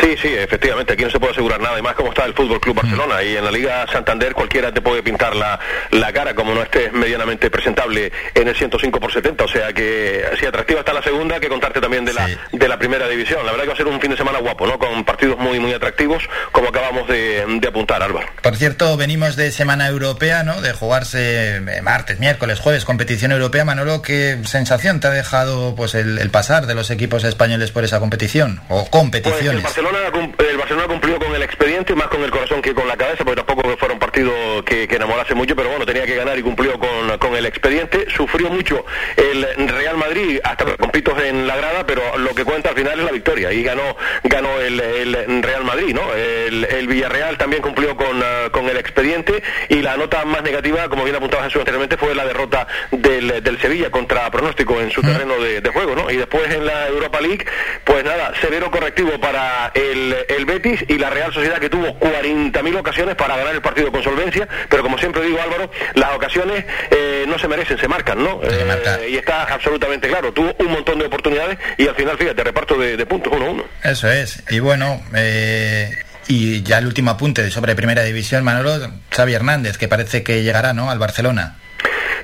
Sí, 0.00 0.16
sí, 0.20 0.28
efectivamente, 0.28 0.92
aquí 0.92 1.04
no 1.04 1.10
se 1.10 1.18
puede 1.18 1.32
asegurar 1.32 1.60
nada, 1.60 1.78
y 1.78 1.82
más 1.82 1.94
como 1.94 2.10
está 2.10 2.24
el 2.24 2.34
Fútbol 2.34 2.60
Club 2.60 2.76
Barcelona, 2.76 3.22
y 3.22 3.36
en 3.36 3.44
la 3.44 3.50
Liga 3.50 3.86
Santander 3.90 4.34
cualquiera 4.34 4.72
te 4.72 4.80
puede 4.80 5.02
pintar 5.02 5.34
la, 5.34 5.58
la 5.90 6.12
cara 6.12 6.34
como 6.34 6.54
no 6.54 6.62
estés 6.62 6.92
medianamente 6.92 7.50
presentable 7.50 8.12
en 8.34 8.48
el 8.48 8.54
105 8.54 9.00
por 9.00 9.12
70, 9.12 9.44
o 9.44 9.48
sea 9.48 9.72
que 9.72 10.24
si 10.38 10.46
atractiva 10.46 10.80
está 10.80 10.92
la 10.92 11.02
segunda, 11.02 11.40
que 11.40 11.48
contarte 11.48 11.80
también 11.80 12.04
de 12.04 12.12
la, 12.12 12.28
de 12.52 12.68
la 12.68 12.78
primera 12.78 13.08
división. 13.08 13.44
La 13.44 13.52
verdad 13.52 13.64
que 13.64 13.68
va 13.68 13.74
a 13.74 13.76
ser 13.76 13.86
un 13.86 14.00
fin 14.00 14.10
de 14.10 14.16
semana 14.16 14.38
guapo, 14.38 14.66
¿no? 14.66 14.78
Con 14.78 15.04
partidos 15.04 15.38
muy, 15.38 15.58
muy 15.60 15.72
atractivos, 15.72 16.22
como 16.52 16.68
acabamos 16.68 17.08
de, 17.08 17.44
de 17.60 17.68
apuntar, 17.68 18.02
Álvaro. 18.02 18.26
Por 18.42 18.56
cierto, 18.56 18.96
venimos 18.96 19.36
de 19.36 19.50
semana 19.52 19.86
europea, 19.88 20.42
¿no? 20.42 20.60
De 20.60 20.72
jugarse 20.72 21.56
eh, 21.56 21.82
martes, 21.82 22.18
miércoles, 22.18 22.60
jueves, 22.60 22.84
competición 22.84 23.32
europea. 23.32 23.64
Manolo, 23.64 24.02
¿qué 24.02 24.38
sensación 24.44 25.00
te 25.00 25.08
ha 25.08 25.10
dejado 25.10 25.74
pues 25.74 25.94
el, 25.94 26.18
el 26.18 26.30
pasar 26.30 26.66
de 26.66 26.74
los 26.74 26.90
equipos 26.90 27.24
españoles 27.24 27.70
por 27.70 27.84
esa 27.84 27.98
competición? 27.98 28.60
O 28.68 28.80
Pues 28.80 28.90
competiciones. 28.90 29.64
Barcelona, 29.92 30.32
el 30.38 30.56
Barcelona 30.56 30.88
cumplió 30.88 31.18
con 31.18 31.34
el 31.34 31.42
expediente, 31.42 31.94
más 31.94 32.08
con 32.08 32.22
el 32.24 32.30
corazón 32.30 32.60
que 32.60 32.74
con 32.74 32.88
la 32.88 32.96
cabeza, 32.96 33.24
porque 33.24 33.42
tampoco 33.42 33.76
fuera 33.76 33.94
un 33.94 34.00
partido 34.00 34.32
que, 34.64 34.88
que 34.88 34.96
enamorase 34.96 35.34
mucho, 35.34 35.54
pero 35.54 35.68
bueno, 35.68 35.86
tenía 35.86 36.04
que 36.06 36.16
ganar 36.16 36.36
y 36.36 36.42
cumplió 36.42 36.76
con, 36.78 37.16
con 37.18 37.36
el 37.36 37.46
expediente. 37.46 38.06
Sufrió 38.10 38.50
mucho 38.50 38.84
el 39.16 39.68
Real 39.68 39.96
Madrid, 39.96 40.40
hasta 40.42 40.76
con 40.76 40.90
pitos 40.90 41.22
en 41.22 41.46
la 41.46 41.56
grada, 41.56 41.86
pero 41.86 42.18
lo 42.18 42.34
que 42.34 42.44
cuenta 42.44 42.70
al 42.70 42.74
final 42.74 42.98
es 42.98 43.04
la 43.04 43.12
victoria, 43.12 43.52
y 43.52 43.62
ganó 43.62 43.96
ganó 44.24 44.60
el, 44.60 44.80
el 44.80 45.42
Real 45.42 45.64
Madrid, 45.64 45.94
¿no? 45.94 46.12
El, 46.14 46.64
el 46.64 46.88
Villarreal 46.88 47.38
también 47.38 47.62
cumplió 47.62 47.96
con, 47.96 48.20
ah, 48.22 48.48
con 48.50 48.68
el 48.68 48.76
expediente, 48.78 49.42
y 49.68 49.82
la 49.82 49.96
nota 49.96 50.24
más 50.24 50.42
negativa, 50.42 50.88
como 50.88 51.04
bien 51.04 51.14
apuntaba 51.14 51.44
Jesús 51.44 51.60
anteriormente, 51.60 51.96
fue 51.96 52.14
la 52.14 52.24
derrota 52.26 52.66
del, 52.90 53.42
del 53.42 53.60
Sevilla 53.60 53.90
contra 53.90 54.28
pronóstico 54.32 54.80
en 54.80 54.90
su 54.90 55.00
terreno 55.00 55.40
de, 55.40 55.60
de 55.60 55.70
juego, 55.70 55.94
¿no? 55.94 56.10
Y 56.10 56.16
después 56.16 56.52
en 56.52 56.66
la 56.66 56.88
Europa 56.88 57.20
League, 57.20 57.46
pues 57.84 58.04
nada, 58.04 58.32
severo 58.40 58.68
correctivo 58.70 59.18
para 59.20 59.70
el, 59.76 60.16
el 60.28 60.46
Betis 60.46 60.84
y 60.88 60.98
la 60.98 61.10
Real 61.10 61.32
Sociedad 61.32 61.58
que 61.58 61.68
tuvo 61.68 61.98
40.000 62.00 62.78
ocasiones 62.78 63.14
para 63.14 63.36
ganar 63.36 63.54
el 63.54 63.60
partido 63.60 63.92
con 63.92 64.02
solvencia, 64.02 64.48
pero 64.68 64.82
como 64.82 64.98
siempre 64.98 65.22
digo 65.22 65.38
Álvaro, 65.40 65.70
las 65.94 66.14
ocasiones 66.14 66.64
eh, 66.90 67.24
no 67.28 67.38
se 67.38 67.46
merecen, 67.46 67.78
se 67.78 67.86
marcan, 67.86 68.22
¿no? 68.22 68.40
Eh, 68.42 69.08
y 69.10 69.16
está 69.16 69.44
absolutamente 69.44 70.08
claro, 70.08 70.32
tuvo 70.32 70.54
un 70.58 70.72
montón 70.72 70.98
de 70.98 71.06
oportunidades 71.06 71.58
y 71.76 71.86
al 71.86 71.94
final, 71.94 72.16
fíjate, 72.16 72.42
reparto 72.42 72.78
de, 72.78 72.96
de 72.96 73.06
puntos, 73.06 73.32
1-1. 73.32 73.64
Eso 73.84 74.10
es. 74.10 74.42
Y 74.50 74.60
bueno, 74.60 75.02
eh, 75.14 75.90
y 76.28 76.62
ya 76.62 76.78
el 76.78 76.86
último 76.86 77.10
apunte 77.10 77.50
sobre 77.50 77.74
Primera 77.74 78.02
División, 78.02 78.44
Manolo, 78.44 78.90
Xavi 79.10 79.34
Hernández, 79.34 79.76
que 79.76 79.88
parece 79.88 80.22
que 80.22 80.42
llegará, 80.42 80.72
¿no? 80.72 80.90
Al 80.90 80.98
Barcelona. 80.98 81.56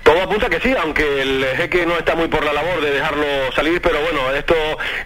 Todo 0.02 0.22
apunta 0.22 0.48
que 0.48 0.60
sí, 0.60 0.74
aunque 0.78 1.22
el 1.22 1.44
jeque 1.56 1.86
no 1.86 1.96
está 1.96 2.14
muy 2.14 2.28
por 2.28 2.44
la 2.44 2.52
labor 2.52 2.80
de 2.80 2.90
dejarlo 2.90 3.26
salir, 3.54 3.80
pero 3.80 4.00
bueno, 4.00 4.32
esto 4.34 4.54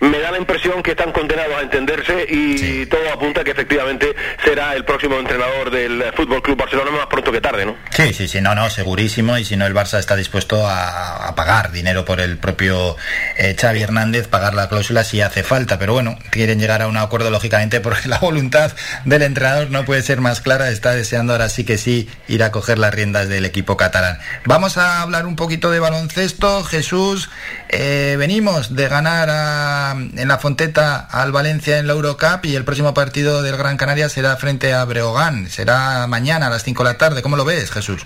me 0.01 0.19
da 0.19 0.31
la 0.31 0.39
impresión 0.39 0.83
que 0.83 0.93
están 0.93 1.13
condenados 1.13 1.55
a 1.57 1.63
entenderse 1.63 2.27
y 2.29 2.87
todo 2.87 3.11
apunta 3.13 3.45
que 3.45 3.51
efectivamente 3.51 4.15
será 4.45 4.75
el 4.75 4.85
próximo 4.85 5.19
entrenador 5.19 5.71
del 5.71 6.05
Fútbol 6.15 6.43
Club 6.43 6.59
Barcelona 6.59 6.91
más 6.91 7.07
pronto 7.07 7.33
que 7.33 7.41
tarde, 7.41 7.67
¿no? 7.67 7.77
Sí, 7.91 8.13
sí, 8.13 8.29
sí, 8.29 8.41
no, 8.41 8.55
no, 8.55 8.71
segurísimo. 8.71 9.39
Y 9.39 9.45
si 9.45 9.57
no, 9.57 9.67
el 9.67 9.75
Barça 9.75 9.99
está 9.99 10.17
dispuesto 10.17 10.67
a, 10.67 11.29
a 11.29 11.35
pagar 11.35 11.73
dinero 11.73 12.05
por 12.05 12.21
el 12.21 12.39
propio 12.39 12.97
eh, 13.37 13.57
Xavi 13.59 13.83
Hernández, 13.83 14.29
pagar 14.29 14.55
la 14.55 14.69
cláusula 14.69 15.05
si 15.05 15.21
hace 15.21 15.43
falta. 15.43 15.79
Pero 15.79 15.93
bueno, 15.93 16.19
quieren 16.31 16.59
llegar 16.59 16.83
a 16.83 16.89
un 16.89 16.97
acuerdo, 16.97 17.31
lógicamente, 17.31 17.81
porque 17.81 18.09
la 18.09 18.19
voluntad 18.19 18.73
del 19.05 19.23
entrenador 19.23 19.71
no 19.71 19.85
puede 19.85 20.03
ser 20.03 20.21
más 20.21 20.41
clara. 20.41 20.71
Está 20.71 20.93
deseando 20.93 21.33
ahora 21.33 21.49
sí 21.49 21.65
que 21.65 21.79
sí 21.79 22.09
ir 22.29 22.43
a 22.43 22.51
coger 22.51 22.79
las 22.79 22.95
riendas 22.95 23.29
del 23.29 23.45
equipo 23.45 23.77
catalán. 23.77 24.19
Vamos 24.45 24.76
a 24.79 25.03
hablar 25.03 25.27
un 25.27 25.37
poquito 25.37 25.71
de 25.71 25.81
baloncesto. 25.81 26.65
Jesús, 26.65 27.31
eh, 27.69 28.17
venimos 28.19 28.75
de 28.75 28.89
ganar 28.89 29.29
a- 29.31 29.93
en 29.97 30.29
la 30.29 30.39
Fonteta 30.39 30.97
al 31.11 31.33
Valencia 31.33 31.79
en 31.79 31.87
la 31.87 31.93
Eurocup 31.95 32.45
y 32.45 32.55
el 32.57 32.65
próximo 32.65 32.95
partido 32.95 33.43
del 33.43 33.57
Gran 33.57 33.77
Canaria 33.77 34.09
será 34.09 34.37
frente 34.37 34.73
a 34.73 34.85
Breogán. 34.85 35.49
Será 35.49 36.07
mañana 36.07 36.47
a 36.47 36.51
las 36.51 36.63
5 36.65 36.83
de 36.85 36.91
la 36.93 36.99
tarde. 36.99 37.23
¿Cómo 37.23 37.37
lo 37.37 37.45
ves, 37.45 37.71
Jesús? 37.71 38.03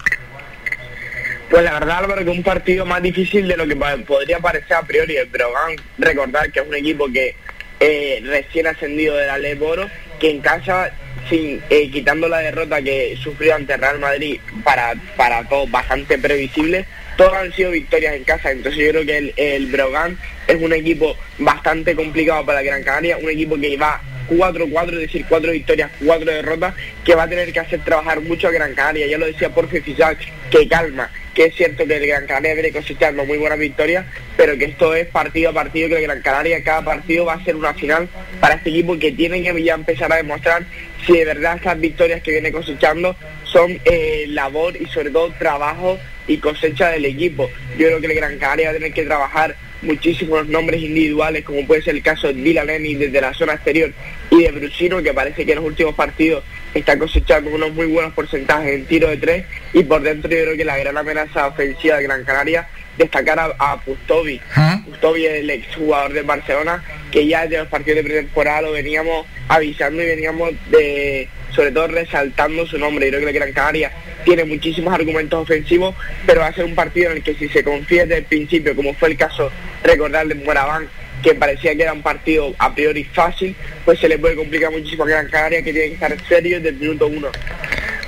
Pues 1.51 1.65
la 1.65 1.73
verdad, 1.73 1.99
Álvaro, 1.99 2.25
que 2.25 2.31
un 2.31 2.43
partido 2.45 2.87
más 2.87 3.03
difícil 3.03 3.49
de 3.49 3.57
lo 3.57 3.67
que 3.67 3.75
podría 4.07 4.39
parecer 4.39 4.75
a 4.77 4.83
priori. 4.83 5.17
El 5.17 5.27
Breogán, 5.27 5.73
recordar 5.99 6.51
que 6.53 6.61
es 6.61 6.67
un 6.69 6.75
equipo 6.77 7.07
que 7.13 7.35
eh, 7.81 8.23
recién 8.25 8.67
ascendido 8.67 9.17
de 9.17 9.27
la 9.27 9.39
Ley 9.39 9.55
Boro, 9.55 9.89
que 10.21 10.31
en 10.31 10.41
casa, 10.41 10.91
sin 11.29 11.63
eh, 11.71 11.91
quitando 11.91 12.29
la 12.29 12.39
derrota 12.39 12.83
que 12.83 13.17
sufrió 13.23 13.55
ante 13.55 13.77
Real 13.77 13.99
Madrid, 13.99 14.41
para, 14.65 14.95
para 15.17 15.49
todos 15.49 15.71
bastante 15.71 16.19
previsible, 16.19 16.87
todos 17.17 17.35
han 17.35 17.53
sido 17.53 17.71
victorias 17.71 18.15
en 18.15 18.25
casa. 18.25 18.51
Entonces 18.51 18.85
yo 18.85 18.91
creo 18.91 19.07
que 19.07 19.19
el, 19.19 19.35
el 19.37 19.67
Breogán 19.67 20.19
es 20.47 20.61
un 20.61 20.73
equipo 20.73 21.17
bastante 21.39 21.95
complicado 21.95 22.45
para 22.45 22.63
Gran 22.63 22.83
Canaria, 22.83 23.19
un 23.19 23.31
equipo 23.31 23.59
que 23.59 23.77
va 23.77 24.01
4-4, 24.31 24.93
es 24.93 25.01
decir, 25.01 25.27
cuatro 25.29 25.53
victorias, 25.53 25.91
cuatro 26.05 26.31
derrotas, 26.31 26.75
que 27.05 27.15
va 27.15 27.25
a 27.25 27.29
tener 27.29 27.53
que 27.53 27.61
hacer 27.61 27.81
trabajar 27.81 28.21
mucho 28.21 28.49
a 28.49 28.51
Gran 28.51 28.75
Canaria. 28.75 29.07
Ya 29.07 29.19
lo 29.19 29.27
decía 29.27 29.51
Porfi 29.51 29.81
Fisac, 29.81 30.19
que 30.51 30.69
calma, 30.69 31.11
que 31.35 31.47
es 31.47 31.55
cierto 31.55 31.87
que 31.87 31.97
el 31.97 32.07
Gran 32.07 32.27
Canaria 32.27 32.55
viene 32.55 32.73
cosechando 32.73 33.25
muy 33.25 33.39
buenas 33.39 33.59
victorias, 33.59 34.07
pero 34.37 34.57
que 34.57 34.67
esto 34.67 34.95
es 34.95 35.07
partido 35.09 35.51
a 35.51 35.53
partido, 35.53 35.89
que 35.89 36.01
Gran 36.01 36.23
Canaria 36.23 36.63
cada 36.63 36.85
partido 36.85 37.25
va 37.25 37.35
a 37.35 37.45
ser 37.45 37.57
una 37.57 37.75
final 37.75 38.09
para 38.41 38.55
este 38.55 38.71
equipo 38.71 38.99
que 38.99 39.13
tiene 39.13 39.43
que 39.43 39.63
ya 39.63 39.75
empezar 39.75 40.13
a 40.13 40.17
demostrar 40.17 40.65
si 41.07 41.13
de 41.13 41.25
verdad 41.25 41.57
estas 41.57 41.81
victorias 41.81 42.23
que 42.23 42.33
viene 42.33 42.53
cosechando 42.53 43.17
son 43.45 43.81
eh, 43.85 44.27
labor 44.29 44.77
y 44.77 44.87
sobre 44.87 45.11
todo 45.11 45.33
trabajo 45.39 45.99
y 46.27 46.39
cosecha 46.39 46.91
del 46.91 47.05
equipo. 47.05 47.51
Yo 47.79 47.87
creo 47.87 48.01
que 48.01 48.07
el 48.07 48.15
Gran 48.15 48.39
Canaria 48.39 48.67
va 48.67 48.71
a 48.71 48.75
tener 48.75 48.93
que 48.93 49.05
trabajar 49.05 49.57
muchísimos 49.83 50.47
nombres 50.47 50.83
individuales, 50.83 51.45
como 51.45 51.67
puede 51.67 51.83
ser 51.83 51.97
el 51.97 52.03
caso 52.03 52.29
de 52.29 52.35
Dylan 52.35 52.67
Lenny 52.67 52.95
desde 52.95 53.21
la 53.21 53.33
zona 53.33 53.55
exterior 53.55 53.93
y 54.31 54.43
de 54.43 54.53
Brusino, 54.53 55.03
que 55.03 55.15
parece 55.15 55.45
que 55.45 55.53
en 55.53 55.59
los 55.59 55.67
últimos 55.67 55.95
partidos 55.95 56.45
está 56.75 56.99
cosechando 56.99 57.51
unos 57.51 57.73
muy 57.73 57.87
buenos 57.87 58.13
porcentajes 58.13 58.75
en 58.75 58.87
tiro 58.87 59.09
de 59.09 59.17
tres 59.17 59.47
y 59.73 59.83
por 59.83 60.03
dentro 60.03 60.31
yo 60.31 60.45
creo 60.45 60.57
que 60.57 60.65
la 60.65 60.79
gran 60.79 60.97
amenaza 60.97 61.49
ofensiva 61.49 61.97
de 61.97 62.05
Gran 62.05 62.25
Canaria 62.25 62.69
destacar 62.97 63.39
a, 63.39 63.55
a 63.59 63.81
Pustovi. 63.81 64.41
Pustovi 64.85 65.27
es 65.27 65.35
el 65.41 65.51
exjugador 65.51 66.13
de 66.13 66.23
Barcelona 66.23 66.85
que 67.11 67.27
ya 67.27 67.43
desde 67.43 67.59
los 67.59 67.69
partidos 67.69 67.97
de 67.99 68.05
pretemporada 68.05 68.63
lo 68.63 68.73
veníamos 68.73 69.27
avisando 69.49 70.03
y 70.03 70.07
veníamos 70.07 70.51
de 70.71 71.29
sobre 71.55 71.73
todo 71.73 71.89
resaltando 71.89 72.67
su 72.67 72.79
nombre. 72.79 73.07
Yo 73.07 73.19
creo 73.19 73.25
que 73.25 73.31
el 73.31 73.35
Gran 73.35 73.53
Canaria 73.53 73.93
tiene 74.25 74.45
muchísimos 74.45 74.93
argumentos 74.95 75.43
ofensivos, 75.43 75.95
pero 76.27 76.41
va 76.41 76.49
a 76.49 76.55
ser 76.55 76.65
un 76.65 76.75
partido 76.75 77.11
en 77.11 77.19
el 77.19 77.23
que 77.23 77.35
si 77.35 77.49
se 77.49 77.65
confía 77.65 78.03
desde 78.03 78.19
el 78.19 78.25
principio, 78.25 78.77
como 78.77 78.95
fue 78.95 79.11
el 79.11 79.17
caso, 79.17 79.51
recordar 79.83 80.27
de 80.27 80.37
Moraván, 80.37 80.89
que 81.23 81.35
parecía 81.35 81.75
que 81.75 81.83
era 81.83 81.93
un 81.93 82.03
partido 82.03 82.55
a 82.59 82.75
priori 82.75 83.05
fácil, 83.05 83.55
pues 83.85 83.99
se 83.99 84.09
le 84.09 84.19
puede 84.19 84.37
complicar 84.37 84.71
muchísimo 84.71 85.05
a 85.05 85.09
Gran 85.09 85.29
Canaria, 85.29 85.63
que 85.63 85.73
tiene 85.73 85.89
que 85.89 85.95
estar 85.95 86.17
serio 86.29 86.57
desde 86.57 86.71
el 86.71 86.77
minuto 86.77 87.07
uno. 87.07 87.29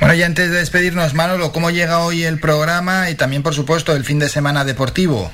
Bueno, 0.00 0.14
y 0.14 0.22
antes 0.22 0.50
de 0.50 0.58
despedirnos, 0.58 1.14
Manolo, 1.14 1.52
¿cómo 1.52 1.70
llega 1.70 2.00
hoy 2.00 2.24
el 2.24 2.40
programa 2.40 3.10
y 3.10 3.14
también, 3.14 3.42
por 3.42 3.54
supuesto, 3.54 3.94
el 3.94 4.04
fin 4.04 4.18
de 4.18 4.28
semana 4.28 4.64
deportivo? 4.64 5.30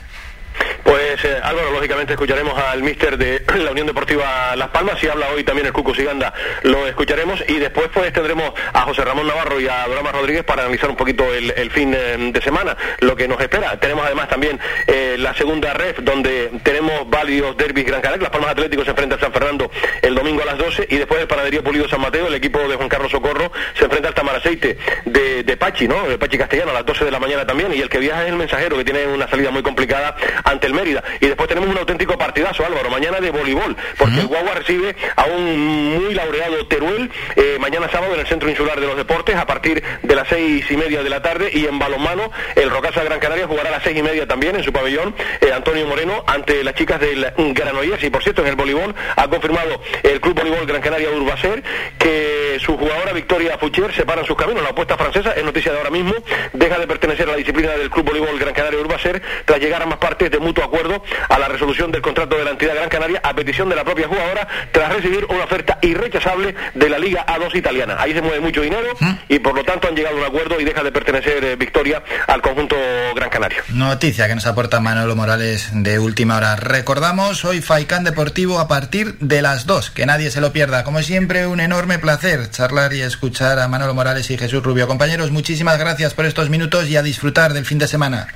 Pues 0.88 1.22
eh, 1.22 1.38
Álvaro, 1.42 1.70
lógicamente 1.70 2.14
escucharemos 2.14 2.58
al 2.58 2.82
míster 2.82 3.18
de 3.18 3.42
la 3.62 3.72
Unión 3.72 3.86
Deportiva 3.86 4.56
Las 4.56 4.68
Palmas, 4.68 4.98
si 4.98 5.06
habla 5.06 5.28
hoy 5.28 5.44
también 5.44 5.66
el 5.66 5.72
Cuco 5.74 5.94
Siganda, 5.94 6.32
lo 6.62 6.86
escucharemos. 6.86 7.44
Y 7.46 7.58
después 7.58 7.90
pues 7.92 8.10
tendremos 8.10 8.54
a 8.72 8.80
José 8.84 9.04
Ramón 9.04 9.26
Navarro 9.26 9.60
y 9.60 9.68
a 9.68 9.86
Dorama 9.86 10.12
Rodríguez 10.12 10.44
para 10.44 10.62
analizar 10.62 10.88
un 10.88 10.96
poquito 10.96 11.24
el, 11.34 11.70
fin 11.72 11.92
eh, 11.94 12.30
de 12.32 12.40
semana, 12.40 12.74
lo 13.00 13.14
que 13.16 13.28
nos 13.28 13.38
espera. 13.38 13.78
Tenemos 13.78 14.06
además 14.06 14.30
también 14.30 14.58
eh, 14.86 15.16
la 15.18 15.34
segunda 15.34 15.74
ref, 15.74 15.98
donde 15.98 16.52
tenemos 16.62 17.10
válidos 17.10 17.54
derbis 17.58 17.84
Gran 17.84 18.00
Canaria, 18.00 18.22
Las 18.22 18.32
Palmas 18.32 18.52
Atléticos 18.52 18.86
se 18.86 18.92
enfrenta 18.92 19.16
a 19.16 19.20
San 19.20 19.30
Fernando 19.30 19.70
el 20.00 20.14
domingo 20.14 20.40
a 20.40 20.46
las 20.46 20.56
12 20.56 20.86
y 20.88 20.96
después 20.96 21.20
el 21.20 21.28
Panadería 21.28 21.60
Pulido 21.60 21.86
San 21.86 22.00
Mateo, 22.00 22.28
el 22.28 22.34
equipo 22.34 22.60
de 22.66 22.76
Juan 22.76 22.88
Carlos 22.88 23.10
Socorro, 23.10 23.52
se 23.76 23.84
enfrenta 23.84 24.08
al 24.08 24.14
Tamaraceite 24.14 24.78
de, 25.04 25.42
de 25.42 25.56
Pachi, 25.58 25.86
¿no? 25.86 26.08
De 26.08 26.16
Pachi 26.16 26.38
Castellano 26.38 26.70
a 26.70 26.74
las 26.74 26.86
12 26.86 27.04
de 27.04 27.10
la 27.10 27.20
mañana 27.20 27.46
también. 27.46 27.74
Y 27.74 27.82
el 27.82 27.90
que 27.90 27.98
viaja 27.98 28.22
es 28.22 28.30
el 28.30 28.36
mensajero, 28.36 28.78
que 28.78 28.84
tiene 28.84 29.06
una 29.06 29.28
salida 29.28 29.50
muy 29.50 29.62
complicada 29.62 30.16
ante 30.44 30.66
el 30.66 30.77
Mérida. 30.78 31.02
Y 31.20 31.26
después 31.26 31.48
tenemos 31.48 31.68
un 31.68 31.76
auténtico 31.76 32.16
partidazo, 32.16 32.64
Álvaro, 32.64 32.88
mañana 32.88 33.18
de 33.20 33.32
voleibol, 33.32 33.76
porque 33.98 34.20
el 34.20 34.28
Guagua 34.28 34.54
recibe 34.54 34.94
a 35.16 35.24
un 35.24 35.98
muy 35.98 36.14
laureado 36.14 36.66
Teruel 36.68 37.10
eh, 37.34 37.56
mañana 37.58 37.88
sábado 37.90 38.14
en 38.14 38.20
el 38.20 38.26
Centro 38.28 38.48
Insular 38.48 38.78
de 38.78 38.86
los 38.86 38.96
Deportes 38.96 39.34
a 39.34 39.44
partir 39.44 39.82
de 40.02 40.14
las 40.14 40.28
seis 40.28 40.70
y 40.70 40.76
media 40.76 41.02
de 41.02 41.10
la 41.10 41.20
tarde 41.20 41.50
y 41.52 41.66
en 41.66 41.80
balonmano 41.80 42.30
el 42.54 42.70
Rocasa 42.70 43.00
de 43.00 43.06
Gran 43.06 43.18
Canaria 43.18 43.48
jugará 43.48 43.70
a 43.70 43.72
las 43.72 43.82
seis 43.82 43.98
y 43.98 44.02
media 44.02 44.28
también 44.28 44.54
en 44.54 44.62
su 44.62 44.72
pabellón 44.72 45.14
eh, 45.40 45.50
Antonio 45.52 45.84
Moreno 45.86 46.22
ante 46.28 46.62
las 46.62 46.74
chicas 46.74 47.00
del 47.00 47.32
Granollers. 47.36 48.04
Y 48.04 48.10
por 48.10 48.22
cierto 48.22 48.42
en 48.42 48.48
el 48.48 48.54
voleibol 48.54 48.94
ha 49.16 49.28
confirmado 49.28 49.80
el 50.04 50.20
Club 50.20 50.36
Voleibol 50.36 50.64
Gran 50.64 50.80
Canaria 50.80 51.10
Urbacer 51.10 51.64
que 51.98 52.58
su 52.60 52.76
jugadora 52.76 53.12
Victoria 53.12 53.58
Fucher 53.58 53.92
separan 53.92 54.24
sus 54.24 54.36
caminos, 54.36 54.62
la 54.62 54.70
apuesta 54.70 54.96
francesa 54.96 55.32
es 55.32 55.44
noticia 55.44 55.72
de 55.72 55.78
ahora 55.78 55.90
mismo, 55.90 56.14
deja 56.52 56.78
de 56.78 56.86
pertenecer 56.86 57.28
a 57.28 57.32
la 57.32 57.38
disciplina 57.38 57.72
del 57.72 57.90
Club 57.90 58.06
Voleibol 58.06 58.38
Gran 58.38 58.54
Canaria 58.54 58.78
Urbacer 58.78 59.20
tras 59.44 59.58
llegar 59.58 59.82
a 59.82 59.86
más 59.86 59.98
partes 59.98 60.30
de 60.30 60.38
mutuo 60.38 60.57
acuerdo 60.62 61.02
a 61.28 61.38
la 61.38 61.48
resolución 61.48 61.90
del 61.92 62.02
contrato 62.02 62.36
de 62.36 62.44
la 62.44 62.50
entidad 62.50 62.74
Gran 62.74 62.88
Canaria 62.88 63.20
a 63.22 63.34
petición 63.34 63.68
de 63.68 63.76
la 63.76 63.84
propia 63.84 64.08
jugadora 64.08 64.46
tras 64.72 64.92
recibir 64.92 65.26
una 65.28 65.44
oferta 65.44 65.78
irrechazable 65.82 66.54
de 66.74 66.88
la 66.88 66.98
Liga 66.98 67.24
A2 67.26 67.54
italiana. 67.56 67.96
Ahí 67.98 68.12
se 68.12 68.22
mueve 68.22 68.40
mucho 68.40 68.60
dinero 68.60 68.88
y 69.28 69.38
por 69.38 69.54
lo 69.54 69.64
tanto 69.64 69.88
han 69.88 69.94
llegado 69.94 70.16
a 70.16 70.20
un 70.20 70.26
acuerdo 70.26 70.60
y 70.60 70.64
deja 70.64 70.82
de 70.82 70.92
pertenecer 70.92 71.44
eh, 71.44 71.56
Victoria 71.56 72.02
al 72.26 72.42
conjunto 72.42 72.76
Gran 73.14 73.30
Canario. 73.30 73.62
Noticia 73.68 74.28
que 74.28 74.34
nos 74.34 74.46
aporta 74.46 74.80
Manolo 74.80 75.16
Morales 75.16 75.70
de 75.72 75.98
última 75.98 76.36
hora. 76.36 76.56
Recordamos 76.56 77.44
hoy 77.44 77.60
Faicán 77.60 78.04
Deportivo 78.04 78.58
a 78.58 78.68
partir 78.68 79.16
de 79.18 79.42
las 79.42 79.66
2, 79.66 79.90
que 79.90 80.06
nadie 80.06 80.30
se 80.30 80.40
lo 80.40 80.52
pierda. 80.52 80.84
Como 80.84 81.02
siempre, 81.02 81.46
un 81.46 81.60
enorme 81.60 81.98
placer 81.98 82.50
charlar 82.50 82.92
y 82.92 83.02
escuchar 83.02 83.58
a 83.58 83.68
Manolo 83.68 83.94
Morales 83.94 84.30
y 84.30 84.38
Jesús 84.38 84.62
Rubio. 84.62 84.86
Compañeros, 84.86 85.30
muchísimas 85.30 85.78
gracias 85.78 86.14
por 86.14 86.26
estos 86.26 86.50
minutos 86.50 86.88
y 86.88 86.96
a 86.96 87.02
disfrutar 87.02 87.52
del 87.52 87.64
fin 87.64 87.78
de 87.78 87.88
semana. 87.88 88.28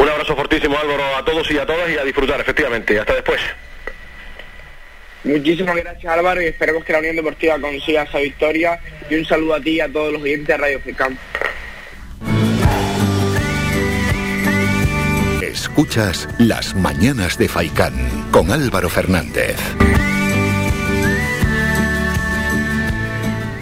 Un 0.00 0.08
abrazo 0.08 0.34
fortísimo 0.34 0.78
Álvaro 0.78 1.16
a 1.16 1.24
todos 1.24 1.50
y 1.50 1.58
a 1.58 1.66
todas 1.66 1.90
y 1.90 1.98
a 1.98 2.04
disfrutar, 2.04 2.40
efectivamente. 2.40 2.98
Hasta 2.98 3.14
después. 3.14 3.40
Muchísimas 5.22 5.76
gracias 5.76 6.10
Álvaro 6.10 6.40
y 6.40 6.46
esperemos 6.46 6.82
que 6.82 6.94
la 6.94 7.00
Unión 7.00 7.16
Deportiva 7.16 7.58
consiga 7.58 8.04
esa 8.04 8.18
victoria 8.18 8.80
y 9.10 9.16
un 9.16 9.26
saludo 9.26 9.54
a 9.54 9.60
ti 9.60 9.72
y 9.72 9.80
a 9.80 9.92
todos 9.92 10.12
los 10.14 10.22
oyentes 10.22 10.48
de 10.48 10.56
Radio 10.56 10.80
Fricam. 10.80 11.16
Escuchas 15.42 16.28
Las 16.38 16.74
Mañanas 16.74 17.36
de 17.36 17.48
Faicán 17.48 17.92
con 18.30 18.50
Álvaro 18.50 18.88
Fernández. 18.88 19.56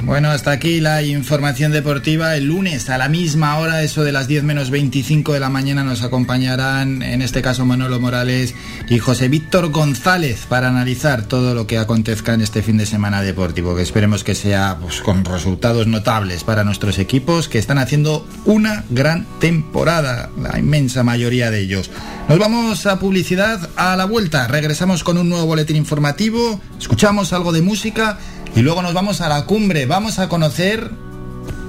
Bueno, 0.09 0.31
hasta 0.31 0.53
aquí 0.53 0.81
la 0.81 1.03
información 1.03 1.71
deportiva. 1.71 2.35
El 2.35 2.47
lunes 2.47 2.89
a 2.89 2.97
la 2.97 3.11
misma 3.11 3.59
hora, 3.59 3.83
eso 3.83 4.05
de 4.05 4.11
las 4.11 4.27
10 4.27 4.43
menos 4.43 4.71
25 4.71 5.35
de 5.35 5.39
la 5.39 5.51
mañana, 5.51 5.85
nos 5.85 6.03
acompañarán, 6.03 7.03
en 7.03 7.21
este 7.21 7.43
caso 7.43 7.67
Manolo 7.67 8.01
Morales 8.01 8.55
y 8.89 9.01
José 9.01 9.29
Víctor 9.29 9.71
González, 9.71 10.47
para 10.49 10.71
analizar 10.71 11.25
todo 11.25 11.55
lo 11.55 11.67
que 11.67 11.77
acontezca 11.77 12.33
en 12.33 12.41
este 12.41 12.63
fin 12.63 12.79
de 12.79 12.87
semana 12.87 13.21
deportivo, 13.21 13.77
que 13.77 13.83
esperemos 13.83 14.25
que 14.25 14.35
sea 14.35 14.79
pues, 14.81 15.03
con 15.03 15.27
resultados 15.27 15.87
notables 15.87 16.43
para 16.43 16.65
nuestros 16.65 16.99
equipos, 16.99 17.51
que 17.51 17.59
están 17.59 17.77
haciendo 17.77 18.27
una 18.47 18.85
gran 18.89 19.27
temporada, 19.41 20.31
la 20.41 20.59
inmensa 20.59 21.05
mayoría 21.05 21.51
de 21.51 21.61
ellos. 21.61 21.91
Nos 22.31 22.39
vamos 22.39 22.87
a 22.87 22.99
publicidad 22.99 23.69
a 23.77 23.95
la 23.97 24.07
vuelta. 24.07 24.49
Regresamos 24.49 25.05
con 25.05 25.19
un 25.19 25.29
nuevo 25.29 25.45
boletín 25.45 25.77
informativo, 25.77 26.63
escuchamos 26.79 27.35
algo 27.35 27.53
de 27.53 27.61
música 27.61 28.19
y 28.55 28.61
luego 28.61 28.83
nos 28.83 28.95
vamos 28.95 29.21
a 29.21 29.29
la 29.29 29.45
cumbre. 29.45 29.87
Vamos 29.87 30.19
a 30.19 30.29
conocer 30.29 30.91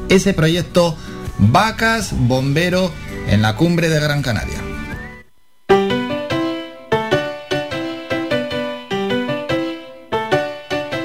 ese 0.09 0.33
proyecto 0.33 0.95
Vacas 1.37 2.11
Bombero 2.11 2.91
en 3.27 3.41
la 3.41 3.55
cumbre 3.55 3.89
de 3.89 3.99
Gran 3.99 4.21
Canaria. 4.21 4.57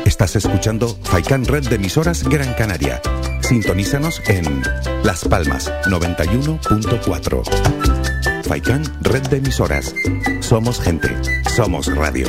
Estás 0.04 0.36
escuchando 0.36 0.96
Faikan 1.02 1.44
Red 1.44 1.68
de 1.68 1.76
emisoras 1.76 2.24
Gran 2.24 2.54
Canaria. 2.54 3.00
Sintonízanos 3.40 4.22
en 4.26 4.62
Las 5.02 5.24
Palmas 5.24 5.70
91.4. 5.86 8.44
Faikan 8.44 8.84
Red 9.02 9.28
de 9.28 9.38
emisoras. 9.38 9.94
Somos 10.40 10.80
gente. 10.80 11.08
Somos 11.54 11.94
radio. 11.94 12.28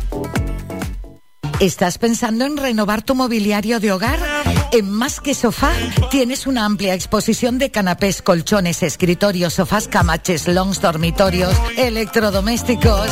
731. 1.61 1.65
¿Estás 1.65 1.99
pensando 1.99 2.45
en 2.45 2.57
renovar 2.57 3.03
tu 3.03 3.13
mobiliario 3.13 3.79
de 3.79 3.91
hogar? 3.91 4.19
En 4.71 4.89
Más 4.89 5.19
que 5.19 5.35
Sofá 5.35 5.71
tienes 6.09 6.47
una 6.47 6.65
amplia 6.65 6.95
exposición 6.95 7.59
de 7.59 7.69
canapés, 7.69 8.23
colchones, 8.23 8.81
escritorios, 8.81 9.53
sofás, 9.53 9.87
camaches, 9.87 10.47
longs, 10.47 10.81
dormitorios, 10.81 11.55
electrodomésticos. 11.77 13.11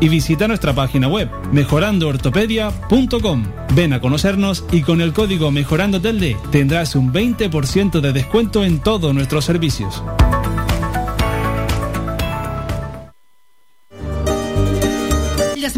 y 0.00 0.08
visita 0.08 0.48
nuestra 0.48 0.72
página 0.72 1.08
web 1.08 1.30
mejorandoortopedia.com. 1.52 3.44
Ven 3.74 3.92
a 3.92 4.00
conocernos 4.00 4.64
y 4.72 4.82
con 4.82 5.00
el 5.00 5.12
código 5.12 5.50
Mejorando 5.50 6.00
tendrás 6.50 6.94
un 6.94 7.12
20% 7.12 8.00
de 8.00 8.12
descuento 8.12 8.64
en 8.64 8.80
todos 8.80 9.14
nuestros 9.14 9.44
servicios. 9.44 10.02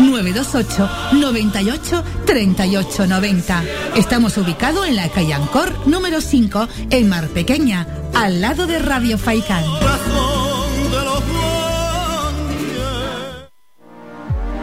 928 0.00 0.90
98 1.12 2.04
38 2.26 3.06
90. 3.06 3.64
Estamos 3.96 4.36
ubicados 4.36 4.86
en 4.86 4.96
la 4.96 5.08
calle 5.08 5.34
Ancor 5.34 5.86
número 5.86 6.20
5 6.20 6.68
en 6.90 7.08
Mar 7.08 7.28
Pequeña, 7.28 7.86
al 8.14 8.40
lado 8.40 8.66
de 8.66 8.78
Radio 8.78 9.18
Faicán. 9.18 9.64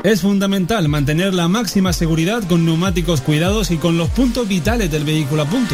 Es 0.04 0.22
fundamental 0.22 0.88
mantener 0.88 1.34
la 1.34 1.48
máxima 1.48 1.92
seguridad 1.92 2.44
con 2.48 2.64
neumáticos 2.64 3.22
cuidados 3.22 3.72
y 3.72 3.78
con 3.78 3.98
los 3.98 4.10
puntos 4.10 4.48
vitales 4.48 4.92
del 4.92 5.04
vehículo 5.04 5.42
a 5.42 5.46
punto. 5.46 5.74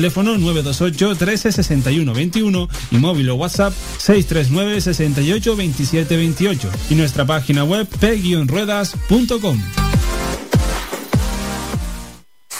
teléfono 0.00 0.38
928 0.38 1.14
13 1.14 1.52
61 1.52 2.14
21 2.14 2.68
y 2.90 2.96
móvil 2.96 3.28
o 3.28 3.34
WhatsApp 3.34 3.74
639 3.98 4.80
68 4.80 5.56
27 5.56 6.16
28 6.16 6.70
y 6.88 6.94
nuestra 6.94 7.26
página 7.26 7.64
web 7.64 7.86
p-ruedas.com. 7.86 9.62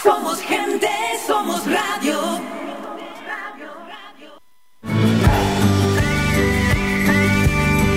Somos 0.03 0.39
gente, 0.41 0.89
somos 1.27 1.63
radio. 1.65 2.21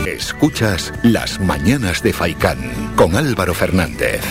Escuchas 0.05 0.93
Las 1.03 1.41
Mañanas 1.41 2.01
de 2.01 2.13
Faicán 2.13 2.93
con 2.95 3.17
Álvaro 3.17 3.53
Fernández. 3.53 4.21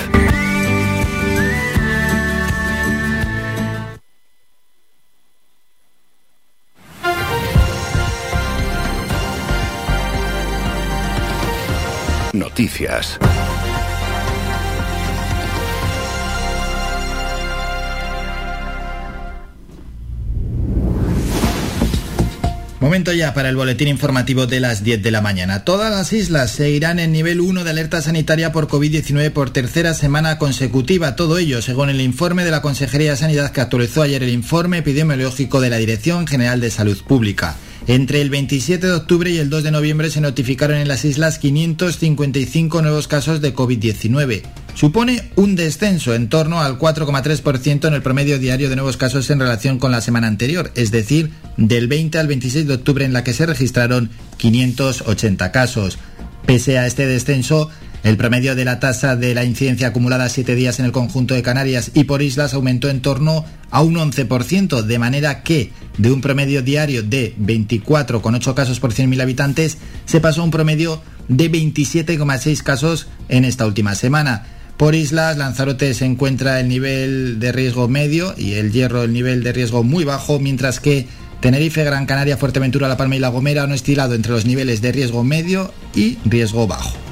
Momento 22.82 23.12
ya 23.12 23.32
para 23.32 23.48
el 23.48 23.54
boletín 23.54 23.86
informativo 23.86 24.48
de 24.48 24.58
las 24.58 24.82
10 24.82 25.04
de 25.04 25.12
la 25.12 25.20
mañana. 25.20 25.64
Todas 25.64 25.90
las 25.92 26.12
islas 26.12 26.50
seguirán 26.50 26.98
en 26.98 27.12
nivel 27.12 27.40
1 27.40 27.62
de 27.62 27.70
alerta 27.70 28.02
sanitaria 28.02 28.50
por 28.50 28.66
COVID-19 28.66 29.30
por 29.30 29.50
tercera 29.50 29.94
semana 29.94 30.36
consecutiva. 30.36 31.14
Todo 31.14 31.38
ello 31.38 31.62
según 31.62 31.90
el 31.90 32.00
informe 32.00 32.44
de 32.44 32.50
la 32.50 32.60
Consejería 32.60 33.12
de 33.12 33.16
Sanidad 33.16 33.52
que 33.52 33.60
actualizó 33.60 34.02
ayer 34.02 34.24
el 34.24 34.30
informe 34.30 34.78
epidemiológico 34.78 35.60
de 35.60 35.70
la 35.70 35.76
Dirección 35.76 36.26
General 36.26 36.60
de 36.60 36.70
Salud 36.70 37.00
Pública. 37.04 37.56
Entre 37.88 38.20
el 38.20 38.30
27 38.30 38.86
de 38.86 38.92
octubre 38.92 39.28
y 39.30 39.38
el 39.38 39.50
2 39.50 39.64
de 39.64 39.70
noviembre 39.72 40.08
se 40.08 40.20
notificaron 40.20 40.76
en 40.76 40.86
las 40.86 41.04
islas 41.04 41.38
555 41.38 42.80
nuevos 42.80 43.08
casos 43.08 43.40
de 43.40 43.54
COVID-19. 43.54 44.42
Supone 44.74 45.30
un 45.34 45.56
descenso 45.56 46.14
en 46.14 46.28
torno 46.28 46.60
al 46.60 46.78
4,3% 46.78 47.88
en 47.88 47.94
el 47.94 48.02
promedio 48.02 48.38
diario 48.38 48.70
de 48.70 48.76
nuevos 48.76 48.96
casos 48.96 49.28
en 49.30 49.40
relación 49.40 49.80
con 49.80 49.90
la 49.90 50.00
semana 50.00 50.28
anterior, 50.28 50.70
es 50.76 50.92
decir, 50.92 51.30
del 51.56 51.88
20 51.88 52.18
al 52.18 52.28
26 52.28 52.68
de 52.68 52.74
octubre 52.74 53.04
en 53.04 53.12
la 53.12 53.24
que 53.24 53.34
se 53.34 53.46
registraron 53.46 54.10
580 54.36 55.50
casos. 55.50 55.98
Pese 56.46 56.78
a 56.78 56.86
este 56.86 57.06
descenso, 57.06 57.68
el 58.02 58.16
promedio 58.16 58.54
de 58.54 58.64
la 58.64 58.80
tasa 58.80 59.16
de 59.16 59.34
la 59.34 59.44
incidencia 59.44 59.88
acumulada 59.88 60.28
7 60.28 60.54
días 60.54 60.78
en 60.80 60.86
el 60.86 60.92
conjunto 60.92 61.34
de 61.34 61.42
Canarias 61.42 61.92
y 61.94 62.04
por 62.04 62.22
islas 62.22 62.54
aumentó 62.54 62.88
en 62.88 63.00
torno 63.00 63.44
a 63.70 63.82
un 63.82 63.94
11%, 63.94 64.82
de 64.82 64.98
manera 64.98 65.42
que 65.42 65.70
de 65.98 66.10
un 66.10 66.20
promedio 66.20 66.62
diario 66.62 67.02
de 67.02 67.34
24,8 67.36 68.54
casos 68.54 68.80
por 68.80 68.92
100.000 68.92 69.22
habitantes 69.22 69.78
se 70.04 70.20
pasó 70.20 70.40
a 70.40 70.44
un 70.44 70.50
promedio 70.50 71.00
de 71.28 71.50
27,6 71.50 72.62
casos 72.62 73.06
en 73.28 73.44
esta 73.44 73.66
última 73.66 73.94
semana. 73.94 74.46
Por 74.76 74.96
islas, 74.96 75.36
Lanzarote 75.36 75.94
se 75.94 76.04
encuentra 76.04 76.58
el 76.58 76.68
nivel 76.68 77.38
de 77.38 77.52
riesgo 77.52 77.86
medio 77.86 78.34
y 78.36 78.54
el 78.54 78.72
Hierro 78.72 79.04
el 79.04 79.12
nivel 79.12 79.44
de 79.44 79.52
riesgo 79.52 79.84
muy 79.84 80.02
bajo, 80.02 80.40
mientras 80.40 80.80
que 80.80 81.06
Tenerife, 81.40 81.84
Gran 81.84 82.06
Canaria, 82.06 82.36
Fuerteventura, 82.36 82.88
La 82.88 82.96
Palma 82.96 83.14
y 83.14 83.20
La 83.20 83.28
Gomera 83.28 83.62
han 83.62 83.72
oscilado 83.72 84.14
entre 84.14 84.32
los 84.32 84.44
niveles 84.44 84.80
de 84.80 84.90
riesgo 84.90 85.22
medio 85.22 85.72
y 85.94 86.18
riesgo 86.24 86.66
bajo. 86.66 87.11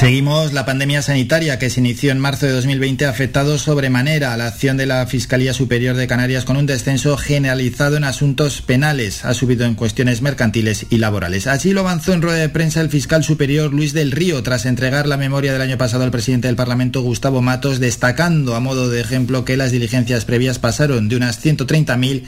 Seguimos 0.00 0.54
la 0.54 0.64
pandemia 0.64 1.02
sanitaria 1.02 1.58
que 1.58 1.68
se 1.68 1.80
inició 1.80 2.10
en 2.10 2.18
marzo 2.18 2.46
de 2.46 2.52
2020 2.52 3.04
ha 3.04 3.10
afectado 3.10 3.58
sobremanera 3.58 4.32
a 4.32 4.38
la 4.38 4.46
acción 4.46 4.78
de 4.78 4.86
la 4.86 5.04
Fiscalía 5.04 5.52
Superior 5.52 5.94
de 5.94 6.06
Canarias 6.06 6.46
con 6.46 6.56
un 6.56 6.64
descenso 6.64 7.18
generalizado 7.18 7.98
en 7.98 8.04
asuntos 8.04 8.62
penales. 8.62 9.26
Ha 9.26 9.34
subido 9.34 9.66
en 9.66 9.74
cuestiones 9.74 10.22
mercantiles 10.22 10.86
y 10.88 10.96
laborales. 10.96 11.46
Así 11.46 11.74
lo 11.74 11.80
avanzó 11.80 12.14
en 12.14 12.22
rueda 12.22 12.38
de 12.38 12.48
prensa 12.48 12.80
el 12.80 12.88
fiscal 12.88 13.22
superior 13.22 13.74
Luis 13.74 13.92
del 13.92 14.10
Río 14.10 14.42
tras 14.42 14.64
entregar 14.64 15.06
la 15.06 15.18
memoria 15.18 15.52
del 15.52 15.60
año 15.60 15.76
pasado 15.76 16.02
al 16.02 16.10
presidente 16.10 16.48
del 16.48 16.56
Parlamento 16.56 17.02
Gustavo 17.02 17.42
Matos, 17.42 17.78
destacando 17.78 18.56
a 18.56 18.60
modo 18.60 18.88
de 18.88 19.02
ejemplo 19.02 19.44
que 19.44 19.58
las 19.58 19.70
diligencias 19.70 20.24
previas 20.24 20.58
pasaron 20.58 21.10
de 21.10 21.16
unas 21.16 21.44
130.000 21.44 22.22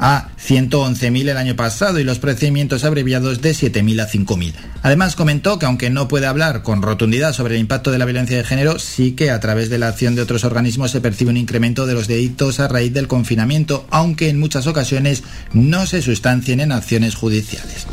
a 0.00 0.28
111.000 0.38 1.28
el 1.28 1.36
año 1.36 1.54
pasado 1.54 2.00
y 2.00 2.04
los 2.04 2.18
procedimientos 2.18 2.84
abreviados 2.84 3.40
de 3.42 3.52
7.000 3.52 4.02
a 4.02 4.08
5.000. 4.08 4.54
Además 4.82 5.14
comentó 5.14 5.58
que 5.58 5.66
aunque 5.66 5.90
no 5.90 6.08
puede 6.08 6.26
hablar 6.26 6.62
con 6.62 6.82
rotundidad 6.82 7.34
sobre 7.34 7.54
el 7.54 7.60
impacto 7.60 7.92
de 7.92 7.98
la 7.98 8.06
violencia 8.06 8.36
de 8.36 8.44
género, 8.44 8.78
sí 8.78 9.12
que 9.12 9.30
a 9.30 9.38
través 9.40 9.68
de 9.68 9.78
la 9.78 9.88
acción 9.88 10.14
de 10.14 10.22
otros 10.22 10.44
organismos 10.44 10.90
se 10.90 11.02
percibe 11.02 11.30
un 11.30 11.36
incremento 11.36 11.86
de 11.86 11.94
los 11.94 12.08
delitos 12.08 12.60
a 12.60 12.68
raíz 12.68 12.92
del 12.92 13.08
confinamiento, 13.08 13.86
aunque 13.90 14.30
en 14.30 14.40
muchas 14.40 14.66
ocasiones 14.66 15.22
no 15.52 15.86
se 15.86 16.02
sustancien 16.02 16.60
en 16.60 16.72
acciones 16.72 17.14
judiciales. 17.14 17.86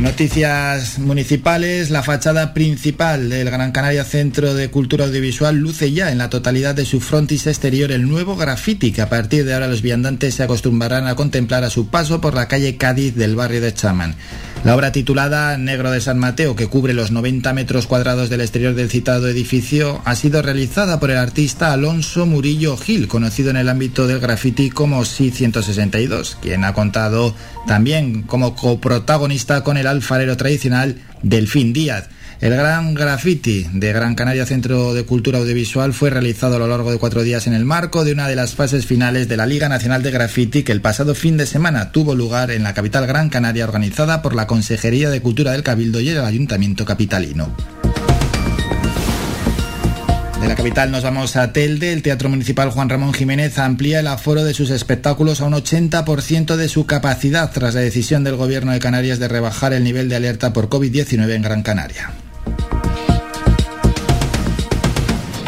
Noticias 0.00 0.98
municipales. 0.98 1.90
La 1.90 2.02
fachada 2.02 2.54
principal 2.54 3.28
del 3.28 3.50
Gran 3.50 3.70
Canaria 3.70 4.02
Centro 4.02 4.54
de 4.54 4.70
Cultura 4.70 5.04
Audiovisual 5.04 5.56
luce 5.56 5.92
ya 5.92 6.10
en 6.10 6.16
la 6.16 6.30
totalidad 6.30 6.74
de 6.74 6.86
su 6.86 7.00
frontis 7.00 7.46
exterior 7.46 7.92
el 7.92 8.08
nuevo 8.08 8.34
graffiti 8.34 8.92
que 8.92 9.02
a 9.02 9.10
partir 9.10 9.44
de 9.44 9.52
ahora 9.52 9.68
los 9.68 9.82
viandantes 9.82 10.36
se 10.36 10.42
acostumbrarán 10.42 11.06
a 11.06 11.16
contemplar 11.16 11.64
a 11.64 11.70
su 11.70 11.88
paso 11.88 12.18
por 12.22 12.32
la 12.32 12.48
calle 12.48 12.78
Cádiz 12.78 13.14
del 13.14 13.36
barrio 13.36 13.60
de 13.60 13.74
Chaman. 13.74 14.14
La 14.62 14.74
obra 14.76 14.92
titulada 14.92 15.56
Negro 15.56 15.90
de 15.90 16.02
San 16.02 16.18
Mateo, 16.18 16.54
que 16.54 16.66
cubre 16.66 16.92
los 16.92 17.10
90 17.10 17.50
metros 17.54 17.86
cuadrados 17.86 18.28
del 18.28 18.42
exterior 18.42 18.74
del 18.74 18.90
citado 18.90 19.26
edificio, 19.26 20.02
ha 20.04 20.14
sido 20.14 20.42
realizada 20.42 21.00
por 21.00 21.10
el 21.10 21.16
artista 21.16 21.72
Alonso 21.72 22.26
Murillo 22.26 22.76
Gil, 22.76 23.08
conocido 23.08 23.48
en 23.48 23.56
el 23.56 23.70
ámbito 23.70 24.06
del 24.06 24.20
graffiti 24.20 24.68
como 24.68 25.06
Si-162, 25.06 26.36
quien 26.42 26.64
ha 26.64 26.74
contado 26.74 27.34
también 27.66 28.22
como 28.22 28.54
coprotagonista 28.54 29.64
con 29.64 29.78
el 29.78 29.86
alfarero 29.86 30.36
tradicional 30.36 30.96
Delfín 31.22 31.72
Díaz. 31.72 32.10
El 32.40 32.56
gran 32.56 32.94
graffiti 32.94 33.66
de 33.70 33.92
Gran 33.92 34.14
Canaria 34.14 34.46
Centro 34.46 34.94
de 34.94 35.04
Cultura 35.04 35.40
Audiovisual 35.40 35.92
fue 35.92 36.08
realizado 36.08 36.56
a 36.56 36.58
lo 36.58 36.68
largo 36.68 36.90
de 36.90 36.96
cuatro 36.96 37.22
días 37.22 37.46
en 37.46 37.52
el 37.52 37.66
marco 37.66 38.02
de 38.02 38.12
una 38.12 38.28
de 38.28 38.36
las 38.36 38.54
fases 38.54 38.86
finales 38.86 39.28
de 39.28 39.36
la 39.36 39.44
Liga 39.44 39.68
Nacional 39.68 40.02
de 40.02 40.10
Graffiti 40.10 40.62
que 40.62 40.72
el 40.72 40.80
pasado 40.80 41.14
fin 41.14 41.36
de 41.36 41.44
semana 41.44 41.92
tuvo 41.92 42.14
lugar 42.14 42.50
en 42.50 42.62
la 42.62 42.72
capital 42.72 43.06
Gran 43.06 43.28
Canaria 43.28 43.64
organizada 43.64 44.22
por 44.22 44.34
la 44.34 44.46
Consejería 44.46 45.10
de 45.10 45.20
Cultura 45.20 45.52
del 45.52 45.62
Cabildo 45.62 46.00
y 46.00 46.08
el 46.08 46.24
Ayuntamiento 46.24 46.86
Capitalino. 46.86 47.54
De 50.40 50.48
la 50.48 50.54
capital 50.54 50.90
nos 50.90 51.02
vamos 51.02 51.36
a 51.36 51.52
Telde. 51.52 51.92
El 51.92 52.00
Teatro 52.00 52.30
Municipal 52.30 52.70
Juan 52.70 52.88
Ramón 52.88 53.12
Jiménez 53.12 53.58
amplía 53.58 54.00
el 54.00 54.06
aforo 54.06 54.44
de 54.44 54.54
sus 54.54 54.70
espectáculos 54.70 55.42
a 55.42 55.44
un 55.44 55.52
80% 55.52 56.56
de 56.56 56.68
su 56.70 56.86
capacidad 56.86 57.52
tras 57.52 57.74
la 57.74 57.82
decisión 57.82 58.24
del 58.24 58.36
Gobierno 58.36 58.72
de 58.72 58.78
Canarias 58.78 59.18
de 59.18 59.28
rebajar 59.28 59.74
el 59.74 59.84
nivel 59.84 60.08
de 60.08 60.16
alerta 60.16 60.54
por 60.54 60.70
COVID-19 60.70 61.34
en 61.34 61.42
Gran 61.42 61.62
Canaria. 61.62 62.10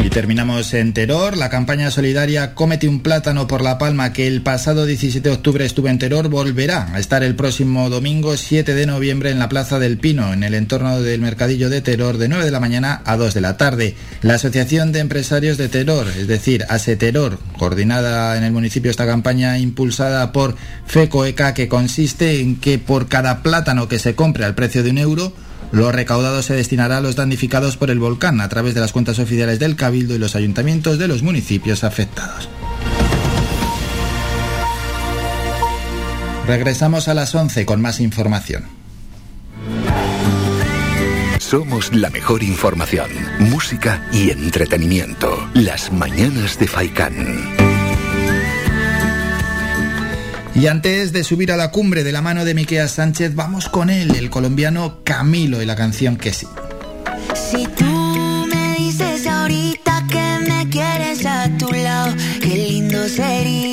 Y 0.03 0.09
terminamos 0.09 0.73
en 0.73 0.91
Teror. 0.91 1.37
La 1.37 1.49
campaña 1.49 1.89
solidaria 1.89 2.55
Cómete 2.55 2.89
un 2.89 2.99
plátano 2.99 3.47
por 3.47 3.61
la 3.61 3.77
palma 3.77 4.11
que 4.11 4.27
el 4.27 4.41
pasado 4.41 4.85
17 4.85 5.29
de 5.29 5.33
octubre 5.33 5.63
estuvo 5.63 5.87
en 5.87 5.97
Teror 5.97 6.27
volverá 6.27 6.93
a 6.93 6.99
estar 6.99 7.23
el 7.23 7.35
próximo 7.35 7.89
domingo 7.89 8.35
7 8.35 8.75
de 8.75 8.85
noviembre 8.85 9.31
en 9.31 9.39
la 9.39 9.47
Plaza 9.47 9.79
del 9.79 9.97
Pino, 9.97 10.33
en 10.33 10.43
el 10.43 10.55
entorno 10.55 10.99
del 11.01 11.21
Mercadillo 11.21 11.69
de 11.69 11.79
Teror, 11.79 12.17
de 12.17 12.27
9 12.27 12.43
de 12.43 12.51
la 12.51 12.59
mañana 12.59 13.01
a 13.05 13.15
2 13.15 13.33
de 13.33 13.39
la 13.39 13.55
tarde. 13.55 13.95
La 14.21 14.33
Asociación 14.33 14.91
de 14.91 14.99
Empresarios 14.99 15.57
de 15.57 15.69
Teror, 15.69 16.07
es 16.09 16.27
decir, 16.27 16.65
ASETEROR, 16.67 17.39
coordinada 17.57 18.37
en 18.37 18.43
el 18.43 18.51
municipio 18.51 18.91
esta 18.91 19.05
campaña 19.05 19.57
impulsada 19.57 20.33
por 20.33 20.57
FECOECA, 20.85 21.53
que 21.53 21.69
consiste 21.69 22.41
en 22.41 22.57
que 22.57 22.77
por 22.77 23.07
cada 23.07 23.41
plátano 23.41 23.87
que 23.87 23.99
se 23.99 24.15
compre 24.15 24.43
al 24.43 24.53
precio 24.53 24.83
de 24.83 24.89
un 24.89 24.97
euro, 24.97 25.33
lo 25.73 25.91
recaudado 25.91 26.43
se 26.43 26.53
destinará 26.53 26.97
a 26.97 27.01
los 27.01 27.15
damnificados 27.15 27.77
por 27.77 27.89
el 27.89 27.97
volcán 27.97 28.39
a 28.41 28.47
través 28.47 28.75
de 28.75 28.79
las 28.79 28.93
cuentas 28.93 29.17
oficiales 29.17 29.57
del 29.57 29.75
Cabildo 29.75 30.13
y 30.13 30.19
los 30.19 30.35
ayuntamientos 30.35 30.99
de 30.99 31.07
los 31.07 31.23
municipios 31.23 31.83
afectados. 31.83 32.47
Regresamos 36.45 37.07
a 37.07 37.15
las 37.15 37.33
11 37.33 37.65
con 37.65 37.81
más 37.81 37.99
información. 37.99 38.65
Somos 41.39 41.91
la 41.93 42.11
mejor 42.11 42.43
información, 42.43 43.09
música 43.39 44.07
y 44.11 44.29
entretenimiento. 44.29 45.49
Las 45.55 45.91
mañanas 45.91 46.59
de 46.59 46.67
Faikán. 46.67 47.62
Y 50.55 50.67
antes 50.67 51.13
de 51.13 51.23
subir 51.23 51.51
a 51.51 51.57
la 51.57 51.71
cumbre 51.71 52.03
de 52.03 52.11
la 52.11 52.21
mano 52.21 52.45
de 52.45 52.53
Miquea 52.53 52.87
Sánchez, 52.87 53.33
vamos 53.33 53.69
con 53.69 53.89
él, 53.89 54.15
el 54.15 54.29
colombiano 54.29 54.99
Camilo 55.03 55.61
y 55.61 55.65
la 55.65 55.75
canción 55.75 56.15
que 56.15 56.31
sí. 56.31 56.47
Si 57.33 57.65
tú 57.67 58.45
me 58.47 58.75
dices 58.77 59.25
ahorita 59.25 60.05
que 60.07 60.47
me 60.47 60.69
quieres 60.69 61.25
a 61.25 61.49
tu 61.57 61.71
lado, 61.71 62.13
qué 62.39 62.55
lindo 62.55 63.07
sería. 63.09 63.72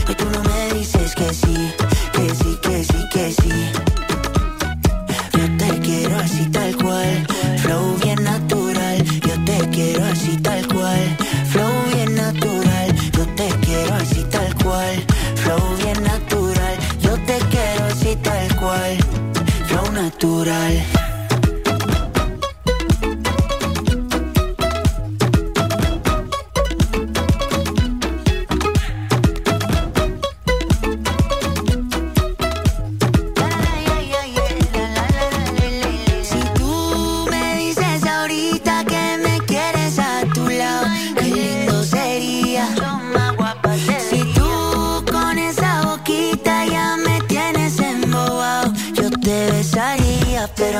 Natural. 20.19 21.00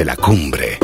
Desde 0.00 0.12
la 0.12 0.16
cumbre. 0.16 0.78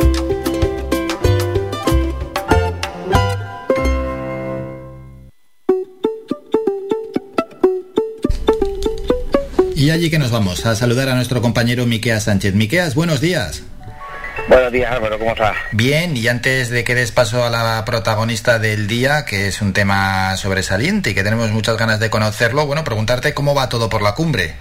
Y 9.75 9.89
allí 9.89 10.11
que 10.11 10.19
nos 10.19 10.31
vamos 10.31 10.67
a 10.67 10.77
saludar 10.77 11.09
a 11.09 11.15
nuestro 11.15 11.41
compañero 11.41 11.87
Miqueas 11.87 12.25
Sánchez. 12.25 12.53
Miqueas, 12.53 12.95
buenos 12.95 13.23
días. 13.23 13.63
Buenos 14.49 14.71
días, 14.71 14.93
Álvaro, 14.93 15.19
¿cómo 15.19 15.31
estás? 15.31 15.57
Bien, 15.73 16.15
y 16.15 16.29
antes 16.29 16.69
de 16.69 16.85
que 16.85 16.95
des 16.95 17.11
paso 17.11 17.43
a 17.43 17.49
la 17.49 17.83
protagonista 17.87 18.59
del 18.59 18.87
día, 18.87 19.25
que 19.25 19.49
es 19.49 19.63
un 19.63 19.73
tema 19.73 20.37
sobresaliente 20.37 21.11
y 21.11 21.15
que 21.15 21.25
tenemos 21.25 21.51
muchas 21.53 21.79
ganas 21.79 22.01
de 22.01 22.11
conocerlo, 22.11 22.67
bueno, 22.67 22.85
preguntarte 22.85 23.33
cómo 23.33 23.55
va 23.55 23.71
todo 23.71 23.89
por 23.89 24.03
la 24.03 24.13
cumbre. 24.13 24.57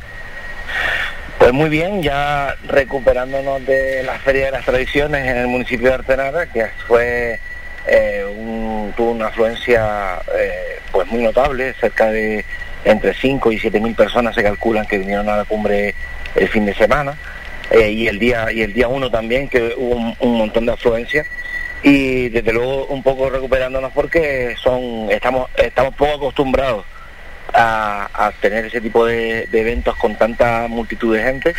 Pues 1.39 1.53
muy 1.53 1.69
bien, 1.69 2.01
ya 2.01 2.55
recuperándonos 2.67 3.65
de 3.65 4.03
la 4.03 4.17
Feria 4.19 4.45
de 4.45 4.51
las 4.51 4.65
Tradiciones 4.65 5.25
en 5.27 5.37
el 5.37 5.47
municipio 5.47 5.89
de 5.89 5.93
Artenara, 5.95 6.45
que 6.47 6.65
fue 6.87 7.39
eh, 7.87 8.25
un- 8.35 8.93
tuvo 8.97 9.11
una 9.11 9.27
afluencia 9.27 10.19
eh, 10.37 10.79
pues 10.91 11.07
muy 11.07 11.21
notable, 11.21 11.73
cerca 11.79 12.09
de 12.11 12.43
entre 12.83 13.13
5 13.13 13.51
y 13.51 13.59
7 13.59 13.79
mil 13.79 13.93
personas 13.95 14.33
se 14.33 14.41
calculan 14.43 14.87
que 14.87 14.97
vinieron 14.97 15.29
a 15.29 15.37
la 15.37 15.45
cumbre 15.45 15.93
el 16.35 16.47
fin 16.49 16.65
de 16.65 16.73
semana 16.73 17.15
eh, 17.71 17.89
y 17.91 18.07
el 18.07 18.17
día 18.17 18.51
y 18.51 18.61
el 18.61 18.73
día 18.73 18.87
1 18.87 19.11
también 19.11 19.47
que 19.49 19.73
hubo 19.77 19.95
un, 19.95 20.15
un 20.19 20.37
montón 20.37 20.65
de 20.65 20.73
afluencia. 20.73 21.25
Y 21.83 22.29
desde 22.29 22.51
luego 22.53 22.85
un 22.87 23.03
poco 23.03 23.29
recuperándonos 23.29 23.91
porque 23.93 24.55
son 24.63 25.11
estamos 25.11 25.49
estamos 25.57 25.93
poco 25.93 26.15
acostumbrados 26.15 26.85
a, 27.53 28.09
a 28.13 28.31
tener 28.31 28.65
ese 28.65 28.81
tipo 28.81 29.05
de, 29.05 29.47
de 29.47 29.61
eventos 29.61 29.95
con 29.95 30.15
tanta 30.15 30.67
multitud 30.67 31.15
de 31.15 31.23
gente 31.23 31.53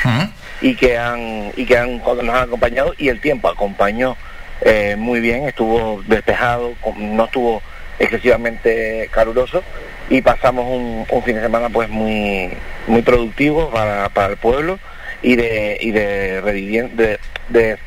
y 0.61 0.75
que 0.75 0.97
han 0.99 1.53
y 1.57 1.65
que 1.65 1.79
han, 1.79 1.99
nos 1.99 2.19
han 2.19 2.31
acompañado 2.31 2.95
y 2.99 3.09
el 3.09 3.21
tiempo 3.21 3.49
acompañó 3.49 4.17
eh, 4.63 4.97
muy 4.97 5.21
bien 5.21 5.45
estuvo 5.47 6.03
despejado 6.07 6.75
no 6.97 7.25
estuvo 7.25 7.63
excesivamente 7.99 9.09
caluroso 9.13 9.63
y 10.11 10.23
pasamos 10.23 10.67
un, 10.67 11.07
un 11.11 11.23
fin 11.23 11.37
de 11.37 11.43
semana 11.43 11.69
pues 11.69 11.89
muy 11.89 12.51
muy 12.87 13.03
productivo 13.03 13.71
para, 13.71 14.09
para 14.11 14.29
el 14.33 14.37
pueblo 14.37 14.79
y 15.23 15.37
de 15.37 15.79
y 15.81 15.91
de 15.93 16.41
revivir, 16.41 16.91
de, 16.91 17.19
de 17.49 17.79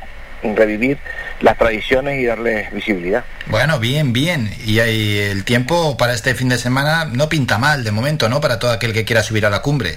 revivir 0.44 0.98
las 1.41 1.57
tradiciones 1.57 2.20
y 2.20 2.26
darles 2.26 2.72
visibilidad 2.74 3.24
Bueno, 3.48 3.80
bien, 3.80 4.11
bien. 4.14 4.52
Y 4.66 4.80
el 4.80 5.45
tiempo 5.45 5.95
para 5.98 6.14
este 6.14 6.36
fin 6.36 6.49
de 6.49 6.57
semana 6.57 7.06
no 7.06 7.30
pinta 7.30 7.57
mal 7.57 7.84
de 7.84 7.91
momento, 7.91 8.28
¿no? 8.30 8.41
Para 8.41 8.60
todo 8.60 8.72
aquel 8.72 8.91
que 8.94 9.06
quiera 9.06 9.24
subir 9.24 9.45
a 9.45 9.49
la 9.49 9.61
cumbre. 9.61 9.95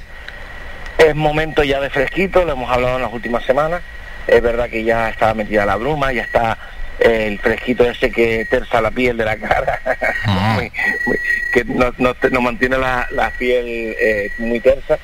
Es 0.98 1.14
momento 1.16 1.64
ya 1.64 1.81
de 1.81 1.90
fresquito, 1.90 2.44
lo 2.44 2.52
hemos 2.52 2.70
hablado 2.70 2.97
en 2.97 3.02
las 3.02 3.12
últimas 3.12 3.44
semanas. 3.44 3.82
Es 4.28 4.40
verdad 4.40 4.69
que 4.70 4.85
ya 4.85 5.09
está 5.09 5.35
metida 5.35 5.66
la 5.66 5.74
bruma, 5.77 6.12
ya 6.12 6.23
está 6.23 6.56
el 7.01 7.39
fresquito 7.40 7.85
ese 7.85 8.12
que 8.12 8.47
terza 8.48 8.81
la 8.81 8.93
piel 8.93 9.16
de 9.16 9.24
la 9.24 9.36
cara, 9.36 9.81
Muy- 10.55 10.70
muy- 11.06 11.19
que 11.52 11.64
nos, 11.64 11.98
nos- 11.98 12.16
nos 12.31 12.43
mantiene 12.43 12.78
la, 12.78 13.09
la 13.10 13.31
piel 13.31 13.97
eh, 14.01 14.31
muy 14.39 14.60
tersa. 14.60 14.97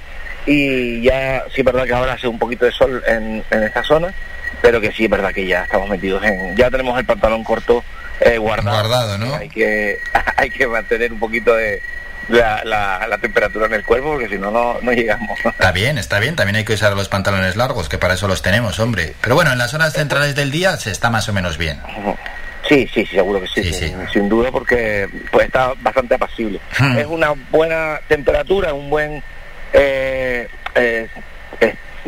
Y 0.47 1.03
ya, 1.03 1.43
sí 1.53 1.61
es 1.63 1.65
verdad 1.65 1.85
que 1.85 1.95
ahora 1.95 2.13
hace 2.13 2.29
un 2.29 2.39
poquito 2.39 2.65
de 2.65 2.71
sol 2.73 3.03
en, 3.09 3.43
en 3.51 3.63
esta 3.65 3.83
zona, 3.83 4.15
pero 4.63 4.81
que 4.81 4.93
sí 4.93 5.05
es 5.05 5.11
verdad 5.11 5.33
que 5.33 5.47
ya 5.47 5.65
estamos 5.65 5.89
metidos 5.89 6.23
en... 6.25 6.57
Ya 6.57 6.71
tenemos 6.71 6.99
el 6.99 7.05
pantalón 7.05 7.45
corto 7.45 7.85
eh, 8.21 8.39
guardado. 8.39 8.77
Guardado, 8.77 9.19
¿no? 9.19 9.35
Hay 9.35 9.49
que, 9.49 9.99
hay 10.37 10.51
que 10.51 10.67
mantener 10.67 11.13
un 11.13 11.19
poquito 11.21 11.55
de 11.55 11.81
la, 12.29 12.63
la- 12.65 13.07
la 13.09 13.19
temperatura 13.19 13.67
en 13.67 13.75
el 13.75 13.85
cuerpo, 13.85 14.09
porque 14.13 14.29
si 14.29 14.37
no, 14.39 14.51
no 14.51 14.79
no 14.83 14.93
llegamos. 14.93 15.39
Está 15.45 15.73
bien, 15.73 15.97
está 15.99 16.19
bien. 16.19 16.37
También 16.37 16.57
hay 16.57 16.65
que 16.65 16.75
usar 16.75 16.95
los 16.95 17.09
pantalones 17.09 17.57
largos, 17.57 17.89
que 17.89 17.97
para 17.99 18.15
eso 18.15 18.29
los 18.29 18.43
tenemos, 18.43 18.79
hombre. 18.81 19.15
Pero 19.23 19.35
bueno, 19.35 19.53
en 19.53 19.59
las 19.59 19.73
horas 19.75 19.93
centrales 19.95 20.35
del 20.35 20.51
día 20.51 20.77
se 20.77 20.91
está 20.91 21.09
más 21.11 21.29
o 21.29 21.33
menos 21.33 21.57
bien. 21.57 21.81
Sí, 22.69 22.87
sí, 22.93 23.07
sí, 23.07 23.17
seguro 23.17 23.41
que 23.41 23.47
sí, 23.47 23.73
sin, 23.73 23.97
sin 24.13 24.29
duda, 24.29 24.51
porque 24.53 25.09
pues 25.31 25.47
está 25.47 25.73
bastante 25.81 26.17
apacible. 26.17 26.61
Hmm. 26.79 26.99
Es 26.99 27.07
una 27.07 27.33
buena 27.51 27.99
temperatura, 28.09 28.75
un 28.75 28.91
buen 28.91 29.23
eh, 29.73 30.49
eh, 30.75 31.09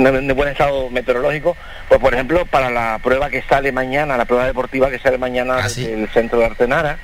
un 0.09 0.35
buen 0.35 0.49
estado 0.49 0.91
meteorológico. 0.91 1.57
Pues 1.89 2.01
por 2.01 2.15
ejemplo, 2.15 2.47
para 2.47 2.71
la 2.71 2.99
prueba 3.03 3.31
que 3.31 3.43
sale 3.43 3.73
mañana, 3.73 4.17
la 4.17 4.25
prueba 4.25 4.47
deportiva 4.47 4.91
que 4.91 4.99
sale 4.99 5.19
mañana 5.19 5.63
desde 5.63 5.95
el 5.95 6.09
centro 6.09 6.39
de 6.39 6.47
Artenara, 6.47 6.99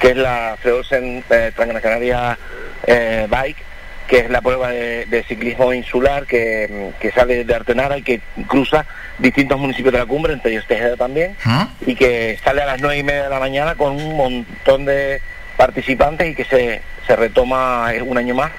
que 0.00 0.10
es 0.10 0.16
la 0.16 0.56
Freosen 0.60 1.24
eh, 1.30 1.52
Canaria 1.54 2.38
eh, 2.86 3.26
Bike, 3.28 3.64
que 4.06 4.20
es 4.20 4.30
la 4.30 4.40
prueba 4.40 4.70
de, 4.70 5.04
de 5.06 5.22
ciclismo 5.24 5.72
insular 5.72 6.26
que, 6.26 6.92
que 6.98 7.12
sale 7.12 7.44
de 7.44 7.54
Artenara 7.54 7.98
y 7.98 8.02
que 8.02 8.20
cruza 8.46 8.86
distintos 9.18 9.58
municipios 9.58 9.92
de 9.92 9.98
la 9.98 10.06
cumbre, 10.06 10.32
entre 10.32 10.52
ellos 10.52 10.66
Tejeda 10.66 10.96
también 10.96 11.36
y 11.86 11.94
que 11.94 12.38
sale 12.42 12.62
a 12.62 12.66
las 12.66 12.80
nueve 12.80 12.98
y 12.98 13.02
media 13.02 13.24
de 13.24 13.30
la 13.30 13.38
mañana 13.38 13.74
con 13.74 13.92
un 13.92 14.16
montón 14.16 14.86
de 14.86 15.20
participantes 15.58 16.30
y 16.30 16.34
que 16.34 16.44
se, 16.44 16.80
se 17.06 17.16
retoma 17.16 17.92
un 18.02 18.16
año 18.16 18.34
más 18.34 18.50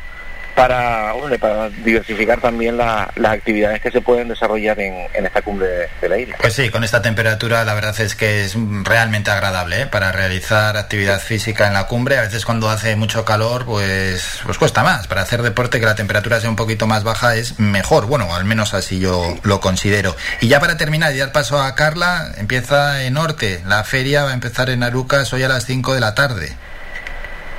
para, 0.59 1.13
bueno, 1.13 1.37
para 1.39 1.69
diversificar 1.69 2.41
también 2.41 2.75
la- 2.77 3.09
las 3.15 3.31
actividades 3.31 3.81
que 3.81 3.91
se 3.91 4.01
pueden 4.01 4.27
desarrollar 4.27 4.77
en, 4.79 5.07
esta 5.25 5.41
cumbre 5.41 5.67
de, 5.67 5.87
de 6.01 6.09
la 6.09 6.17
isla. 6.17 6.35
Pues 6.41 6.53
sí, 6.53 6.69
con 6.69 6.83
esta 6.83 7.01
temperatura 7.01 7.63
la 7.63 7.73
verdad 7.73 7.97
es 8.01 8.15
que 8.15 8.43
es 8.43 8.55
realmente 8.83 9.31
agradable 9.31 9.81
¿eh? 9.83 9.85
para 9.87 10.11
realizar 10.11 10.75
actividad 10.75 11.19
física 11.21 11.67
en 11.67 11.73
la 11.73 11.85
cumbre. 11.87 12.17
A 12.17 12.21
veces 12.23 12.43
cuando 12.45 12.69
hace 12.69 12.95
mucho 12.97 13.23
calor 13.23 13.65
pues, 13.65 14.39
pues 14.43 14.57
cuesta 14.57 14.83
más. 14.83 15.07
Para 15.07 15.21
hacer 15.21 15.43
deporte 15.43 15.79
que 15.79 15.85
la 15.85 15.95
temperatura 15.95 16.41
sea 16.41 16.49
un 16.49 16.55
poquito 16.57 16.87
más 16.87 17.03
baja 17.05 17.35
es 17.35 17.59
mejor. 17.59 18.07
Bueno, 18.07 18.35
al 18.35 18.43
menos 18.45 18.73
así 18.73 18.99
yo 18.99 19.37
lo 19.43 19.61
considero. 19.61 20.15
Y 20.41 20.49
ya 20.49 20.59
para 20.59 20.75
terminar 20.77 21.13
y 21.13 21.19
dar 21.19 21.31
paso 21.31 21.61
a 21.61 21.73
Carla, 21.75 22.33
empieza 22.37 23.03
en 23.03 23.13
Norte. 23.13 23.61
La 23.65 23.83
feria 23.85 24.23
va 24.23 24.31
a 24.31 24.33
empezar 24.33 24.69
en 24.69 24.83
Arucas 24.83 25.31
hoy 25.31 25.43
a 25.43 25.47
las 25.47 25.65
5 25.65 25.93
de 25.93 25.99
la 26.01 26.15
tarde. 26.15 26.55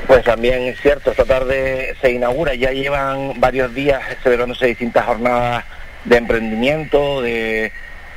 Pues 0.06 0.24
también 0.24 0.62
es 0.62 0.80
cierto, 0.80 1.10
esta 1.12 1.24
tarde 1.24 1.94
se 2.00 2.10
inaugura, 2.10 2.54
ya 2.54 2.70
llevan 2.72 3.38
varios 3.38 3.72
días 3.74 4.02
celebrándose 4.22 4.66
distintas 4.66 5.04
jornadas 5.06 5.64
de 6.04 6.16
emprendimiento, 6.16 7.20
de, 7.22 7.70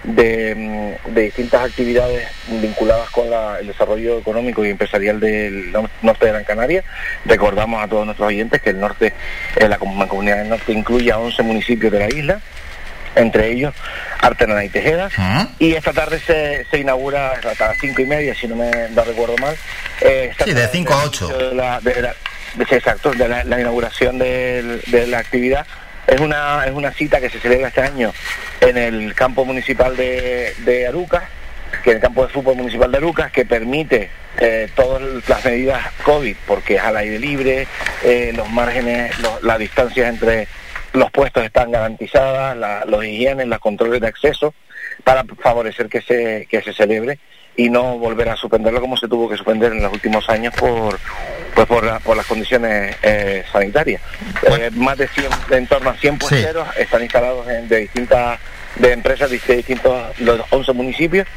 de, 0.04 0.56
mm, 0.56 1.14
distintas 1.14 1.66
actividades 1.66 2.28
vinculadas 2.48 3.10
con 3.12 3.30
la- 3.30 3.60
el 3.60 3.68
desarrollo 3.68 4.18
económico 4.20 4.66
y 4.66 4.70
empresarial 4.70 5.20
del 5.20 5.72
no- 5.72 5.90
norte 6.02 6.26
de 6.26 6.32
Gran 6.32 6.44
Canaria. 6.46 6.84
Recordamos 7.26 7.84
a 7.84 7.88
todos 7.88 8.06
nuestros 8.06 8.28
oyentes 8.28 8.62
que 8.62 8.72
el 8.72 8.80
norte, 8.80 9.14
eh, 9.58 9.68
la 9.68 9.78
com- 9.78 10.08
comunidad 10.08 10.38
del 10.38 10.50
norte 10.50 10.72
incluye 10.74 11.12
a 11.12 11.20
11 11.20 11.44
municipios 11.44 11.92
de 11.92 12.00
la 12.00 12.08
isla, 12.08 12.40
entre 13.16 13.52
ellos 13.52 13.74
Artenara 14.22 14.64
y 14.66 14.70
Tejeda. 14.70 15.10
Y 15.60 15.74
esta 15.74 15.94
tarde 15.94 16.20
se, 16.20 16.66
se 16.72 16.80
inaugura 16.80 17.32
hasta 17.32 17.68
las 17.70 17.78
cinco 17.80 18.02
y 18.02 18.06
media, 18.06 18.34
si 18.36 18.48
no 18.48 18.56
me 18.56 18.72
no 18.90 19.04
recuerdo 19.04 19.36
mal. 19.38 19.56
eh, 20.02 20.32
Sí, 20.44 20.54
de 20.54 20.62
tarde 20.62 20.70
5 20.72 20.94
a 20.94 21.02
el 21.02 21.08
8. 21.08 21.26
inicio 21.26 21.50
de 21.50 21.56
la- 21.56 21.80
de 21.82 22.02
la- 22.02 22.16
de- 22.56 22.66
sí, 22.66 22.76
exacto, 22.76 23.12
de 23.12 23.28
la, 23.28 23.44
la 23.44 23.60
inauguración 23.60 24.18
de 24.20 25.06
la 25.08 25.18
actividad. 25.20 25.66
Es 26.08 26.20
una, 26.20 26.66
es 26.66 26.72
una 26.72 26.92
cita 26.92 27.20
que 27.22 27.30
se 27.30 27.40
celebra 27.40 27.70
este 27.70 27.82
año 27.82 28.14
en 28.62 28.78
el 28.78 29.14
campo 29.16 29.46
municipal 29.46 29.96
de, 29.96 30.54
de 30.60 30.88
Arucas, 30.88 31.24
que 31.84 31.92
es 31.92 31.96
el 31.96 32.02
campo 32.02 32.26
de 32.26 32.34
fútbol 32.34 32.56
municipal 32.58 32.92
de 32.92 32.98
Arucas, 32.98 33.32
que 33.32 33.46
permite 33.46 34.10
eh, 34.38 34.68
todas 34.76 35.02
las 35.28 35.46
medidas 35.46 35.80
COVID, 36.04 36.36
porque 36.46 36.76
es 36.76 36.82
al 36.82 36.98
aire 36.98 37.20
libre, 37.20 37.68
eh, 38.04 38.34
los 38.36 38.50
márgenes, 38.50 39.18
lo- 39.20 39.40
las 39.44 39.58
distancias 39.60 40.10
entre 40.10 40.48
los 40.94 41.12
puestos 41.12 41.44
están 41.44 41.72
garantizadas, 41.72 42.56
la- 42.58 42.86
los 42.86 43.04
higienes, 43.06 43.48
los 43.48 43.60
controles 43.60 44.00
de 44.02 44.08
acceso, 44.08 44.54
para 45.04 45.24
favorecer 45.42 45.90
que 45.90 46.02
se, 46.02 46.48
que 46.50 46.62
se 46.62 46.74
celebre 46.74 47.20
y 47.56 47.70
no 47.70 47.98
volver 47.98 48.30
a 48.30 48.36
suspenderlo 48.36 48.82
como 48.82 48.98
se 48.98 49.08
tuvo 49.08 49.30
que 49.30 49.36
suspender 49.38 49.72
en 49.74 49.82
los 49.84 49.92
últimos 49.94 50.28
años 50.30 50.54
por 50.56 51.00
pues 51.54 51.68
por, 51.68 51.84
la- 51.84 52.00
por 52.00 52.18
las 52.18 52.26
condiciones 52.26 52.96
eh, 53.04 53.44
sanitarias. 53.52 54.02
Eh, 54.60 54.72
más 54.74 54.98
de 54.98 55.08
100, 55.08 55.28
de 55.50 55.58
en 55.58 55.68
torno 55.68 55.92
a 55.92 55.94
100 55.96 56.18
puesteros 56.18 56.68
están 56.78 57.04
instalados 57.04 57.48
en, 57.48 57.68
de 57.68 57.78
distintas 57.82 58.40
de 58.76 58.92
empresas 58.92 59.30
de 59.30 59.40
distintos 59.56 60.20
los 60.20 60.42
11 60.50 60.74
municipios 60.74 61.28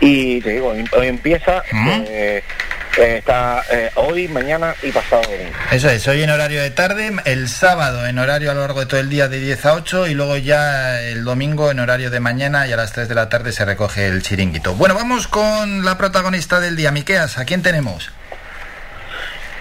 y 0.00 0.40
te 0.40 0.50
digo, 0.54 0.68
hoy 0.70 0.84
hoy 0.96 1.06
empieza 1.06 1.62
eh, 2.08 2.42
eh, 2.98 3.18
está 3.18 3.62
eh, 3.70 3.90
hoy, 3.94 4.28
mañana 4.28 4.74
y 4.82 4.90
pasado 4.90 5.22
domingo. 5.22 5.52
Eso 5.70 5.88
es, 5.88 6.06
hoy 6.08 6.22
en 6.22 6.30
horario 6.30 6.62
de 6.62 6.70
tarde, 6.70 7.12
el 7.24 7.48
sábado 7.48 8.06
en 8.06 8.18
horario 8.18 8.50
a 8.50 8.54
lo 8.54 8.60
largo 8.60 8.80
de 8.80 8.86
todo 8.86 9.00
el 9.00 9.08
día 9.08 9.28
de 9.28 9.38
10 9.38 9.66
a 9.66 9.74
8 9.74 10.08
y 10.08 10.14
luego 10.14 10.36
ya 10.36 11.00
el 11.00 11.24
domingo 11.24 11.70
en 11.70 11.80
horario 11.80 12.10
de 12.10 12.20
mañana 12.20 12.66
y 12.66 12.72
a 12.72 12.76
las 12.76 12.92
3 12.92 13.08
de 13.08 13.14
la 13.14 13.28
tarde 13.28 13.52
se 13.52 13.64
recoge 13.64 14.06
el 14.06 14.22
chiringuito. 14.22 14.74
Bueno, 14.74 14.94
vamos 14.94 15.28
con 15.28 15.84
la 15.84 15.96
protagonista 15.98 16.60
del 16.60 16.76
día, 16.76 16.90
Miqueas, 16.90 17.38
¿a 17.38 17.44
quién 17.44 17.62
tenemos? 17.62 18.12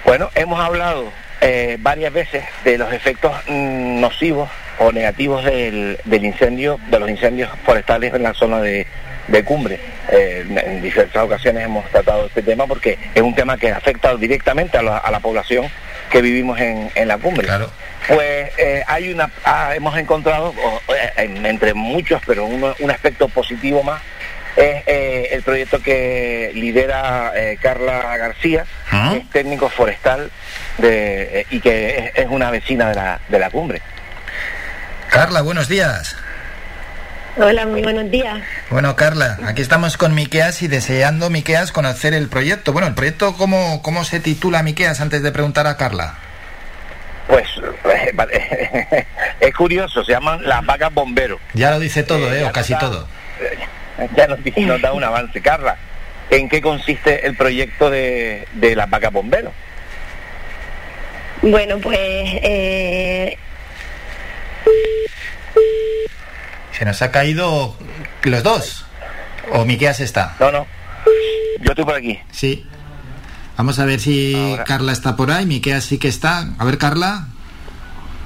Bueno, 0.06 0.30
hemos 0.34 0.60
hablado 0.60 1.11
eh, 1.41 1.77
varias 1.80 2.11
veces 2.11 2.43
de 2.64 2.77
los 2.77 2.91
efectos 2.91 3.31
mm, 3.47 3.99
nocivos 3.99 4.49
o 4.80 4.91
negativos 4.91 5.43
del, 5.43 5.99
del 6.06 6.26
incendio, 6.26 6.80
de 6.89 6.99
los 6.99 7.10
incendios 7.10 7.49
forestales 7.64 8.14
en 8.14 8.23
la 8.23 8.34
zona 8.34 8.60
de, 8.60 8.88
de 9.30 9.43
cumbre. 9.43 9.80
Eh, 10.11 10.45
en 10.65 10.81
diversas 10.81 11.23
ocasiones 11.23 11.64
hemos 11.65 11.88
tratado 11.91 12.26
este 12.27 12.41
tema 12.41 12.65
porque 12.68 12.97
es 13.14 13.22
un 13.22 13.35
tema 13.35 13.57
que 13.57 13.72
afecta 13.72 14.15
directamente 14.15 14.77
a 14.77 14.81
la, 14.81 14.97
a 14.97 15.11
la 15.11 15.19
población 15.19 15.69
que 16.10 16.22
vivimos 16.22 16.60
en, 16.60 16.89
en 16.95 17.07
la 17.07 17.18
cumbre. 17.18 17.47
Pues 18.07 18.51
eh, 18.57 18.84
hay 18.88 19.11
una, 19.14 19.30
ah, 19.45 19.73
hemos 19.76 19.95
encontrado, 19.97 20.53
eh, 20.89 21.11
en- 21.18 21.45
entre 21.45 21.73
muchos, 21.76 22.22
pero 22.26 22.45
uno- 22.45 22.76
un 22.80 22.89
aspecto 22.91 23.27
positivo 23.30 23.84
más, 23.84 24.01
es 24.56 24.84
eh, 24.88 25.30
el 25.31 25.43
proyecto 25.43 25.80
que 25.81 26.51
lidera 26.56 27.31
eh, 27.35 27.57
Carla 27.61 28.18
García, 28.18 28.65
que 29.11 29.18
es 29.19 29.30
técnico 29.30 29.69
forestal 29.69 30.31
de, 30.80 31.41
eh, 31.41 31.45
y 31.51 31.60
que 31.60 31.97
es, 31.97 32.11
es 32.15 32.27
una 32.30 32.49
vecina 32.49 32.89
de 32.89 32.95
la, 32.95 33.19
de 33.30 33.38
la 33.39 33.51
cumbre. 33.51 33.81
Carla, 35.11 35.41
buenos 35.41 35.68
días. 35.68 36.15
Hola, 37.41 37.66
muy 37.66 37.82
buenos 37.82 38.11
días. 38.11 38.41
Bueno, 38.70 38.95
Carla, 38.95 39.38
aquí 39.45 39.61
estamos 39.61 39.95
con 39.98 40.14
Miqueas 40.14 40.61
y 40.61 40.68
deseando, 40.68 41.30
Miqueas, 41.30 41.72
conocer 41.72 42.14
el 42.14 42.28
proyecto. 42.28 42.74
Bueno, 42.74 42.88
el 42.90 42.95
proyecto, 42.95 43.34
¿cómo, 43.38 43.82
cómo 43.82 44.03
se 44.03 44.20
titula, 44.20 44.61
Miqueas, 44.61 44.99
antes 44.99 45.24
de 45.24 45.32
preguntar 45.32 45.66
a 45.66 45.78
Carla? 45.78 46.16
Pues 47.28 47.48
eh, 47.86 48.11
vale, 48.14 49.07
es 49.40 49.56
curioso, 49.56 50.03
se 50.03 50.11
llaman 50.11 50.44
las 50.48 50.66
vacas 50.66 50.94
bomberos. 50.94 51.40
Ya 51.53 51.72
lo 51.72 51.80
dice 51.80 52.03
todo, 52.03 52.34
¿eh? 52.34 52.41
ya 52.41 52.49
O 52.49 52.52
casi 52.52 52.74
da- 52.74 52.80
todo. 52.80 53.07
Ya 54.18 54.28
nos, 54.28 54.44
di- 54.44 54.53
nos 54.66 54.82
da 54.82 54.91
un 54.94 55.03
avance. 55.03 55.41
Carla, 55.41 55.78
¿en 56.30 56.49
qué 56.49 56.61
consiste 56.61 57.26
el 57.26 57.38
proyecto 57.38 57.90
de, 57.90 58.48
de 58.53 58.76
las 58.76 58.90
vacas 58.90 59.14
bomberos? 59.14 59.53
Bueno, 61.41 61.78
pues 61.80 61.98
eh, 62.02 63.38
Se 66.80 66.85
nos 66.85 67.01
ha 67.01 67.11
caído 67.11 67.76
los 68.23 68.41
dos. 68.43 68.85
¿O 69.51 69.65
Miqueas 69.65 69.99
está? 69.99 70.35
No, 70.39 70.49
no. 70.51 70.65
Yo 71.61 71.72
estoy 71.72 71.84
por 71.85 71.95
aquí. 71.95 72.18
Sí. 72.31 72.65
Vamos 73.57 73.80
a 73.80 73.85
ver 73.85 73.99
si 73.99 74.56
Carla 74.65 74.93
está 74.93 75.15
por 75.18 75.30
ahí. 75.31 75.45
Miqueas 75.45 75.84
sí 75.84 75.97
que 75.97 76.07
está. 76.07 76.47
A 76.57 76.64
ver, 76.64 76.77
Carla. 76.77 77.27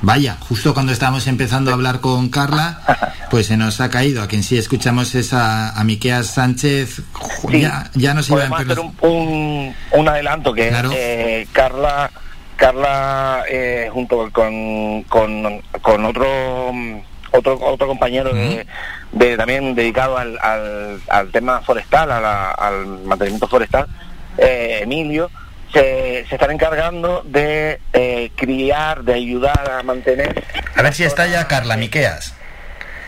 Vaya, 0.04 0.36
justo 0.42 0.74
cuando 0.74 0.92
estábamos 0.92 1.26
empezando 1.28 1.72
a 1.72 1.76
hablar 1.76 2.02
con 2.02 2.30
Carla, 2.30 2.82
pues 3.32 3.48
se 3.48 3.58
nos 3.58 3.80
ha 3.82 3.90
caído. 3.90 4.22
A 4.22 4.28
quien 4.28 4.44
sí 4.44 4.58
escuchamos 4.58 5.16
es 5.16 5.34
a, 5.34 5.70
a 5.72 5.84
Miqueas 5.84 6.28
Sánchez. 6.28 7.02
Sí. 7.50 7.62
Ya, 7.62 7.90
ya 7.96 8.14
nos 8.14 8.30
iba 8.30 8.44
a 8.44 8.56
hacer 8.56 8.80
un, 8.80 8.96
un, 9.02 9.76
un 9.94 10.08
adelanto 10.10 10.54
que 10.54 10.70
Claro. 10.70 10.92
eh, 10.94 11.48
Carla 11.54 12.12
Carla 12.58 13.44
eh, 13.50 13.90
junto 13.92 14.30
con, 14.32 15.04
con, 15.04 15.62
con 15.82 16.06
otro 16.06 16.72
mm, 16.72 16.98
otro 17.34 17.58
otro 17.62 17.88
compañero 17.88 18.34
de, 18.34 18.66
de- 19.12 19.38
también 19.38 19.76
dedicado 19.76 20.18
al, 20.18 20.38
al, 20.42 21.02
al 21.10 21.32
tema 21.32 21.62
forestal 21.62 22.12
a 22.12 22.22
la- 22.22 22.52
al 22.52 22.86
mantenimiento 23.04 23.48
forestal 23.48 23.88
eh, 24.38 24.80
Emilio 24.84 25.30
se, 25.74 26.26
se 26.30 26.36
están 26.36 26.52
encargando 26.52 27.24
de 27.26 27.80
eh, 27.94 28.32
criar 28.36 29.04
de 29.04 29.14
ayudar 29.16 29.72
a 29.80 29.84
mantener 29.84 30.44
A 30.76 30.82
ver 30.84 30.94
si 30.94 31.04
está 31.04 31.26
ya 31.28 31.48
Carla, 31.48 31.76
Miqueas. 31.78 32.36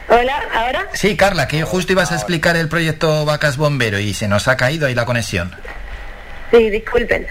hola, 0.09 0.35
ahora. 0.53 0.87
Sí, 0.93 1.15
Carla, 1.15 1.47
que 1.47 1.63
justo 1.63 1.91
ibas 1.93 2.11
a 2.11 2.15
explicar 2.15 2.55
el 2.57 2.67
proyecto 2.69 3.23
Vacas 3.25 3.57
Bombero 3.57 3.99
y 3.99 4.13
se 4.15 4.27
nos 4.27 4.47
ha 4.47 4.57
caído 4.57 4.87
ahí 4.87 4.95
la 4.95 5.05
conexión. 5.05 5.51
Sí, 6.51 6.69
disculpen. 6.69 7.25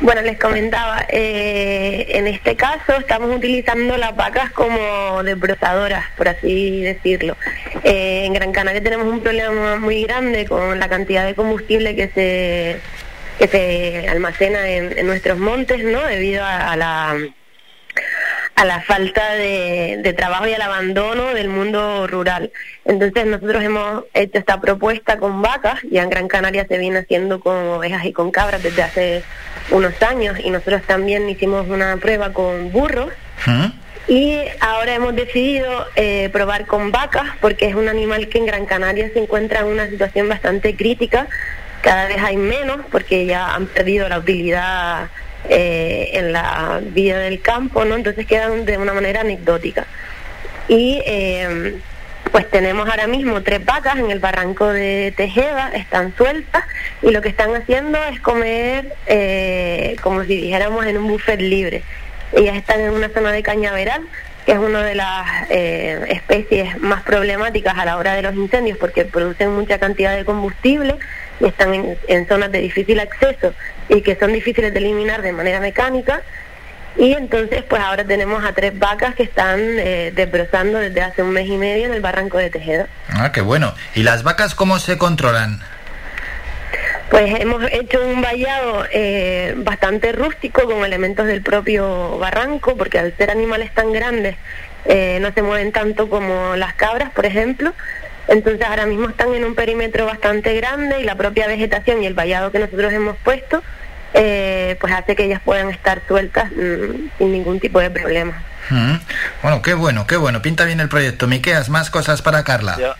Bueno, 0.00 0.22
les 0.22 0.38
comentaba, 0.38 1.04
eh, 1.08 2.06
en 2.10 2.26
este 2.26 2.56
caso 2.56 2.96
estamos 2.98 3.34
utilizando 3.34 3.96
las 3.96 4.16
vacas 4.16 4.50
como 4.50 5.22
desbrozadoras, 5.22 6.06
por 6.16 6.28
así 6.28 6.82
decirlo. 6.82 7.36
Eh, 7.84 8.24
en 8.24 8.32
Gran 8.32 8.52
Canaria 8.52 8.82
tenemos 8.82 9.06
un 9.06 9.20
problema 9.20 9.76
muy 9.76 10.02
grande 10.04 10.46
con 10.46 10.78
la 10.78 10.88
cantidad 10.88 11.24
de 11.24 11.34
combustible 11.34 11.94
que 11.94 12.08
se 12.08 12.80
que 13.38 13.48
se 13.48 14.08
almacena 14.08 14.68
en, 14.68 14.96
en 14.98 15.06
nuestros 15.06 15.38
montes, 15.38 15.82
¿no? 15.84 16.04
Debido 16.06 16.44
a, 16.44 16.72
a 16.72 16.76
la 16.76 17.16
a 18.54 18.64
la 18.64 18.80
falta 18.80 19.32
de, 19.34 20.00
de 20.02 20.12
trabajo 20.12 20.46
y 20.46 20.54
al 20.54 20.62
abandono 20.62 21.34
del 21.34 21.48
mundo 21.48 22.06
rural. 22.06 22.52
Entonces 22.84 23.26
nosotros 23.26 23.62
hemos 23.62 24.04
hecho 24.14 24.38
esta 24.38 24.60
propuesta 24.60 25.18
con 25.18 25.42
vacas, 25.42 25.80
ya 25.90 26.02
en 26.02 26.10
Gran 26.10 26.28
Canaria 26.28 26.66
se 26.66 26.78
viene 26.78 26.98
haciendo 26.98 27.40
con 27.40 27.56
ovejas 27.68 28.04
y 28.04 28.12
con 28.12 28.30
cabras 28.30 28.62
desde 28.62 28.82
hace 28.82 29.24
unos 29.70 30.00
años 30.02 30.38
y 30.42 30.50
nosotros 30.50 30.82
también 30.82 31.28
hicimos 31.28 31.68
una 31.68 31.96
prueba 31.96 32.32
con 32.32 32.72
burros 32.72 33.12
y 34.08 34.38
ahora 34.60 34.94
hemos 34.94 35.14
decidido 35.14 35.86
eh, 35.94 36.28
probar 36.32 36.66
con 36.66 36.90
vacas 36.90 37.24
porque 37.40 37.66
es 37.66 37.74
un 37.74 37.88
animal 37.88 38.28
que 38.28 38.38
en 38.38 38.46
Gran 38.46 38.66
Canaria 38.66 39.08
se 39.12 39.20
encuentra 39.20 39.60
en 39.60 39.66
una 39.66 39.88
situación 39.88 40.28
bastante 40.28 40.74
crítica. 40.76 41.28
Cada 41.82 42.06
vez 42.06 42.18
hay 42.18 42.36
menos 42.36 42.78
porque 42.90 43.26
ya 43.26 43.54
han 43.54 43.66
perdido 43.66 44.08
la 44.08 44.18
utilidad 44.18 45.08
eh, 45.48 46.10
en 46.14 46.32
la 46.32 46.80
vida 46.82 47.18
del 47.18 47.40
campo, 47.40 47.84
¿no? 47.84 47.96
Entonces 47.96 48.26
quedan 48.26 48.64
de 48.64 48.78
una 48.78 48.92
manera 48.92 49.20
anecdótica. 49.20 49.86
Y 50.68 51.02
eh, 51.04 51.80
pues 52.30 52.48
tenemos 52.50 52.88
ahora 52.88 53.06
mismo 53.06 53.42
tres 53.42 53.64
vacas 53.64 53.98
en 53.98 54.10
el 54.10 54.18
barranco 54.18 54.68
de 54.68 55.12
Tejeda, 55.16 55.70
están 55.74 56.16
sueltas 56.16 56.64
y 57.02 57.10
lo 57.10 57.20
que 57.20 57.28
están 57.28 57.54
haciendo 57.54 58.02
es 58.04 58.20
comer 58.20 58.94
eh, 59.06 59.96
como 60.02 60.22
si 60.24 60.36
dijéramos 60.36 60.86
en 60.86 60.96
un 60.96 61.08
buffet 61.08 61.40
libre. 61.40 61.82
Ellas 62.32 62.56
están 62.56 62.80
en 62.80 62.92
una 62.92 63.10
zona 63.10 63.32
de 63.32 63.42
cañaveral, 63.42 64.02
que 64.46 64.52
es 64.52 64.58
una 64.58 64.82
de 64.82 64.94
las 64.94 65.26
eh, 65.50 66.06
especies 66.08 66.80
más 66.80 67.02
problemáticas 67.02 67.76
a 67.76 67.84
la 67.84 67.98
hora 67.98 68.14
de 68.14 68.22
los 68.22 68.34
incendios 68.34 68.78
porque 68.78 69.04
producen 69.04 69.50
mucha 69.50 69.78
cantidad 69.78 70.16
de 70.16 70.24
combustible 70.24 70.96
están 71.40 71.74
en, 71.74 71.98
en 72.08 72.28
zonas 72.28 72.52
de 72.52 72.58
difícil 72.58 73.00
acceso 73.00 73.54
y 73.88 74.02
que 74.02 74.16
son 74.16 74.32
difíciles 74.32 74.72
de 74.72 74.78
eliminar 74.78 75.22
de 75.22 75.32
manera 75.32 75.60
mecánica. 75.60 76.22
Y 76.96 77.14
entonces, 77.14 77.62
pues 77.62 77.80
ahora 77.80 78.04
tenemos 78.04 78.44
a 78.44 78.52
tres 78.52 78.78
vacas 78.78 79.14
que 79.14 79.22
están 79.22 79.60
eh, 79.60 80.12
desbrozando 80.14 80.78
desde 80.78 81.00
hace 81.00 81.22
un 81.22 81.30
mes 81.30 81.48
y 81.48 81.56
medio 81.56 81.86
en 81.86 81.94
el 81.94 82.00
barranco 82.00 82.36
de 82.36 82.50
Tejeda. 82.50 82.86
Ah, 83.08 83.32
qué 83.32 83.40
bueno. 83.40 83.74
¿Y 83.94 84.02
las 84.02 84.22
vacas 84.22 84.54
cómo 84.54 84.78
se 84.78 84.98
controlan? 84.98 85.60
Pues 87.10 87.40
hemos 87.40 87.62
hecho 87.72 88.00
un 88.06 88.22
vallado 88.22 88.86
eh, 88.90 89.54
bastante 89.56 90.12
rústico 90.12 90.64
con 90.64 90.84
elementos 90.84 91.26
del 91.26 91.42
propio 91.42 92.18
barranco, 92.18 92.76
porque 92.76 92.98
al 92.98 93.16
ser 93.16 93.30
animales 93.30 93.72
tan 93.72 93.92
grandes 93.92 94.36
eh, 94.84 95.18
no 95.20 95.32
se 95.32 95.42
mueven 95.42 95.72
tanto 95.72 96.08
como 96.08 96.56
las 96.56 96.74
cabras, 96.74 97.10
por 97.10 97.26
ejemplo. 97.26 97.72
Entonces 98.28 98.62
ahora 98.66 98.86
mismo 98.86 99.08
están 99.08 99.34
en 99.34 99.44
un 99.44 99.54
perímetro 99.54 100.06
bastante 100.06 100.54
grande 100.54 101.00
y 101.00 101.04
la 101.04 101.16
propia 101.16 101.46
vegetación 101.46 102.02
y 102.02 102.06
el 102.06 102.14
vallado 102.14 102.52
que 102.52 102.58
nosotros 102.60 102.92
hemos 102.92 103.16
puesto 103.18 103.62
eh, 104.14 104.76
pues 104.80 104.92
hace 104.92 105.16
que 105.16 105.24
ellas 105.24 105.40
puedan 105.44 105.70
estar 105.70 106.02
sueltas 106.06 106.50
mm, 106.52 107.08
sin 107.18 107.32
ningún 107.32 107.58
tipo 107.60 107.80
de 107.80 107.90
problema. 107.90 108.42
Mm. 108.70 108.94
Bueno, 109.42 109.62
qué 109.62 109.74
bueno, 109.74 110.06
qué 110.06 110.16
bueno. 110.16 110.40
Pinta 110.42 110.64
bien 110.64 110.80
el 110.80 110.88
proyecto. 110.88 111.26
Miqueas, 111.26 111.68
más 111.68 111.90
cosas 111.90 112.22
para 112.22 112.44
Carla. 112.44 112.76
Yo- 112.78 112.94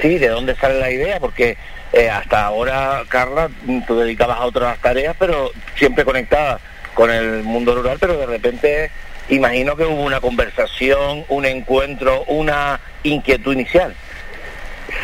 Sí, 0.00 0.18
¿de 0.18 0.28
dónde 0.28 0.56
sale 0.56 0.80
la 0.80 0.90
idea? 0.90 1.20
Porque 1.20 1.56
eh, 1.92 2.08
hasta 2.08 2.46
ahora, 2.46 3.02
Carla, 3.08 3.50
mm, 3.66 3.82
tú 3.86 3.98
dedicabas 4.00 4.38
a 4.38 4.44
otras 4.46 4.78
tareas, 4.78 5.14
pero 5.18 5.50
siempre 5.76 6.04
conectada 6.04 6.58
con 6.94 7.10
el 7.10 7.42
mundo 7.42 7.74
rural, 7.74 7.98
pero 8.00 8.16
de 8.16 8.26
repente 8.26 8.90
imagino 9.28 9.76
que 9.76 9.84
hubo 9.84 10.02
una 10.02 10.20
conversación, 10.20 11.24
un 11.28 11.44
encuentro, 11.44 12.24
una 12.24 12.80
inquietud 13.02 13.52
inicial. 13.52 13.94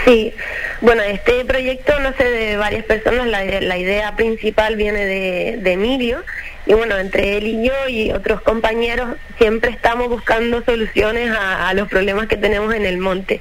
Sí, 0.05 0.35
bueno, 0.81 1.03
este 1.03 1.45
proyecto 1.45 1.99
no 2.01 2.13
sé 2.15 2.25
de 2.25 2.57
varias 2.57 2.85
personas, 2.85 3.27
la, 3.27 3.45
la 3.45 3.79
idea 3.79 4.17
principal 4.17 4.77
viene 4.77 5.05
de, 5.05 5.59
de 5.61 5.73
Emilio 5.73 6.23
y 6.67 6.75
bueno, 6.75 6.99
entre 6.99 7.39
él 7.39 7.47
y 7.47 7.67
yo 7.67 7.73
y 7.89 8.13
otros 8.13 8.43
compañeros 8.43 9.17
siempre 9.39 9.71
estamos 9.71 10.09
buscando 10.09 10.63
soluciones 10.63 11.31
a, 11.31 11.69
a 11.69 11.75
los 11.75 11.89
problemas 11.89 12.27
que 12.27 12.37
tenemos 12.37 12.75
en 12.75 12.85
el 12.85 12.99
monte. 12.99 13.41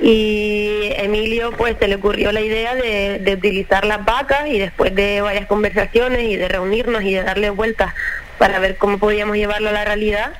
Y 0.00 0.90
Emilio 0.96 1.52
pues 1.52 1.76
se 1.80 1.88
le 1.88 1.96
ocurrió 1.96 2.30
la 2.30 2.40
idea 2.40 2.74
de, 2.76 3.18
de 3.18 3.34
utilizar 3.34 3.84
las 3.84 4.04
vacas 4.04 4.46
y 4.46 4.58
después 4.58 4.94
de 4.94 5.20
varias 5.20 5.46
conversaciones 5.46 6.22
y 6.22 6.36
de 6.36 6.48
reunirnos 6.48 7.02
y 7.02 7.14
de 7.14 7.24
darle 7.24 7.50
vueltas 7.50 7.92
para 8.38 8.58
ver 8.58 8.76
cómo 8.76 8.98
podíamos 8.98 9.36
llevarlo 9.36 9.68
a 9.68 9.72
la 9.72 9.84
realidad, 9.84 10.32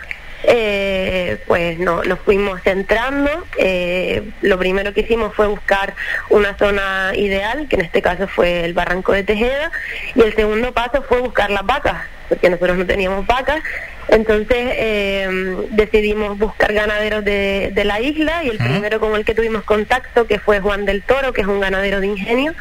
eh, 0.45 1.39
pues 1.47 1.79
no, 1.79 2.03
nos 2.03 2.19
fuimos 2.21 2.61
centrando. 2.63 3.31
Eh, 3.59 4.31
lo 4.43 4.59
primero 4.59 4.93
que 4.95 5.01
hicimos 5.01 5.35
fue 5.35 5.47
buscar 5.47 5.95
una 6.29 6.57
zona 6.57 7.13
ideal, 7.15 7.67
que 7.69 7.77
en 7.77 7.83
este 7.83 8.03
caso 8.03 8.29
fue 8.29 8.65
el 8.65 8.75
barranco 8.75 9.13
de 9.13 9.23
Tejeda, 9.23 9.71
y 10.15 10.23
el 10.23 10.35
segundo 10.35 10.73
paso 10.73 11.03
fue 11.03 11.21
buscar 11.21 11.51
las 11.51 11.65
vacas, 11.65 12.03
porque 12.29 12.51
nosotros 12.51 12.79
no 12.79 12.87
teníamos 12.87 13.27
vacas. 13.27 13.63
Entonces 14.09 14.57
eh, 14.59 15.57
decidimos 15.71 16.37
buscar 16.37 16.73
ganaderos 16.73 17.25
de, 17.25 17.71
de 17.73 17.85
la 17.85 18.01
isla 18.01 18.43
y 18.43 18.49
el 18.49 18.59
primero 18.59 18.99
con 18.99 19.15
el 19.15 19.25
que 19.25 19.35
tuvimos 19.35 19.63
contacto, 19.63 20.27
que 20.27 20.41
fue 20.41 20.61
Juan 20.61 20.85
del 20.85 21.03
Toro, 21.03 21.33
que 21.33 21.43
es 21.43 21.47
un 21.47 21.61
ganadero 21.61 22.01
de 22.01 22.09
ingenio, 22.09 22.55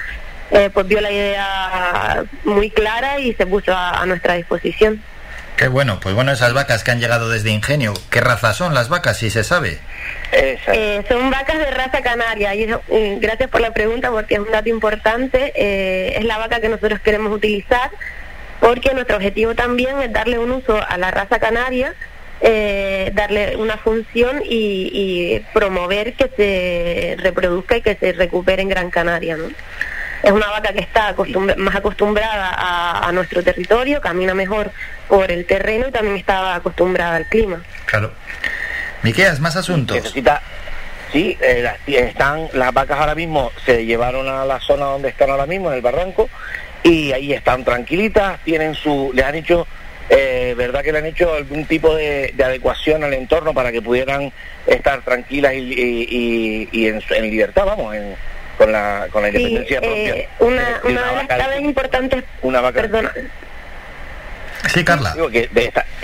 eh, 0.51 0.69
pues 0.71 0.87
vio 0.87 1.01
la 1.01 1.11
idea 1.11 2.25
muy 2.43 2.69
clara 2.69 3.19
y 3.19 3.33
se 3.33 3.47
puso 3.47 3.73
a, 3.73 4.01
a 4.01 4.05
nuestra 4.05 4.35
disposición. 4.35 5.01
Qué 5.59 5.67
bueno, 5.67 5.99
pues 5.99 6.15
bueno, 6.15 6.31
esas 6.31 6.53
vacas 6.53 6.85
que 6.85 6.91
han 6.91 7.01
llegado 7.01 7.27
desde 7.27 7.51
Ingenio, 7.51 7.93
¿qué 8.09 8.21
raza 8.21 8.53
son 8.53 8.73
las 8.73 8.87
vacas, 8.87 9.17
si 9.17 9.29
se 9.29 9.43
sabe? 9.43 9.77
Eh, 10.31 11.03
son 11.09 11.29
vacas 11.29 11.57
de 11.57 11.69
raza 11.69 12.01
canaria 12.01 12.55
y 12.55 12.63
eso, 12.63 12.81
mm, 12.87 13.19
gracias 13.19 13.49
por 13.49 13.59
la 13.59 13.73
pregunta 13.73 14.09
porque 14.09 14.35
es 14.35 14.39
un 14.39 14.49
dato 14.51 14.69
importante. 14.69 15.51
Eh, 15.53 16.13
es 16.15 16.23
la 16.23 16.37
vaca 16.37 16.61
que 16.61 16.69
nosotros 16.69 17.01
queremos 17.01 17.33
utilizar 17.33 17.91
porque 18.61 18.93
nuestro 18.93 19.17
objetivo 19.17 19.53
también 19.53 19.99
es 19.99 20.13
darle 20.13 20.39
un 20.39 20.49
uso 20.51 20.79
a 20.81 20.97
la 20.97 21.11
raza 21.11 21.39
canaria, 21.39 21.93
eh, 22.39 23.11
darle 23.13 23.57
una 23.57 23.75
función 23.75 24.41
y, 24.45 24.89
y 24.93 25.45
promover 25.53 26.13
que 26.13 26.29
se 26.37 27.21
reproduzca 27.21 27.75
y 27.75 27.81
que 27.81 27.95
se 27.95 28.13
recupere 28.13 28.61
en 28.61 28.69
Gran 28.69 28.89
Canaria. 28.91 29.35
¿no? 29.35 29.49
Es 30.23 30.31
una 30.31 30.47
vaca 30.49 30.73
que 30.73 30.79
está 30.81 31.09
acostumbra- 31.15 31.55
más 31.55 31.75
acostumbrada 31.75 32.49
a, 32.53 33.07
a 33.07 33.11
nuestro 33.11 33.41
territorio, 33.43 34.01
camina 34.01 34.33
mejor 34.33 34.71
por 35.07 35.31
el 35.31 35.45
terreno 35.45 35.87
y 35.87 35.91
también 35.91 36.17
está 36.17 36.55
acostumbrada 36.55 37.15
al 37.15 37.25
clima. 37.25 37.61
Claro. 37.85 38.11
Miqueas, 39.03 39.39
más 39.39 39.55
asuntos. 39.55 39.95
Necesita, 39.95 40.41
sí, 41.13 41.37
eh, 41.41 41.61
las, 41.63 41.77
están, 41.87 42.47
las 42.53 42.73
vacas 42.73 42.99
ahora 42.99 43.15
mismo 43.15 43.51
se 43.65 43.85
llevaron 43.85 44.27
a 44.27 44.43
la 44.45 44.59
zona 44.59 44.85
donde 44.85 45.07
están 45.09 45.29
ahora 45.29 45.45
mismo, 45.45 45.69
en 45.69 45.75
el 45.77 45.81
barranco, 45.81 46.29
y 46.83 47.13
ahí 47.13 47.31
están 47.33 47.63
tranquilitas, 47.63 48.39
tienen 48.43 48.75
su, 48.75 49.11
les 49.13 49.25
han 49.25 49.35
hecho, 49.35 49.65
eh, 50.09 50.53
verdad 50.57 50.83
que 50.83 50.91
le 50.91 50.97
han 50.99 51.05
hecho 51.05 51.33
algún 51.33 51.65
tipo 51.65 51.95
de, 51.95 52.33
de 52.35 52.43
adecuación 52.43 53.03
al 53.05 53.13
entorno 53.13 53.53
para 53.53 53.71
que 53.71 53.81
pudieran 53.81 54.33
estar 54.67 55.01
tranquilas 55.01 55.53
y, 55.53 55.59
y- 55.59 56.07
y- 56.09 56.69
y 56.73 56.87
en, 56.87 56.99
su- 56.99 57.13
en 57.13 57.23
libertad, 57.31 57.65
vamos, 57.65 57.95
en- 57.95 58.15
con 58.59 58.71
la, 58.71 59.07
con 59.11 59.23
la 59.23 59.29
Sí, 59.31 59.37
independencia 59.37 59.79
eh, 59.81 60.27
propia. 60.37 60.47
una, 60.47 60.79
de 60.81 60.87
una 60.91 61.05
de 61.09 61.15
las 61.15 61.27
claves 61.27 61.61
importantes, 61.61 62.23
una 62.43 62.61
vaca 62.61 62.81
perdona, 62.81 63.11
Sí, 64.73 64.83
Carla. 64.83 65.13
Digo 65.13 65.29
que 65.31 65.47
de 65.47 65.65
esta- 65.65 65.85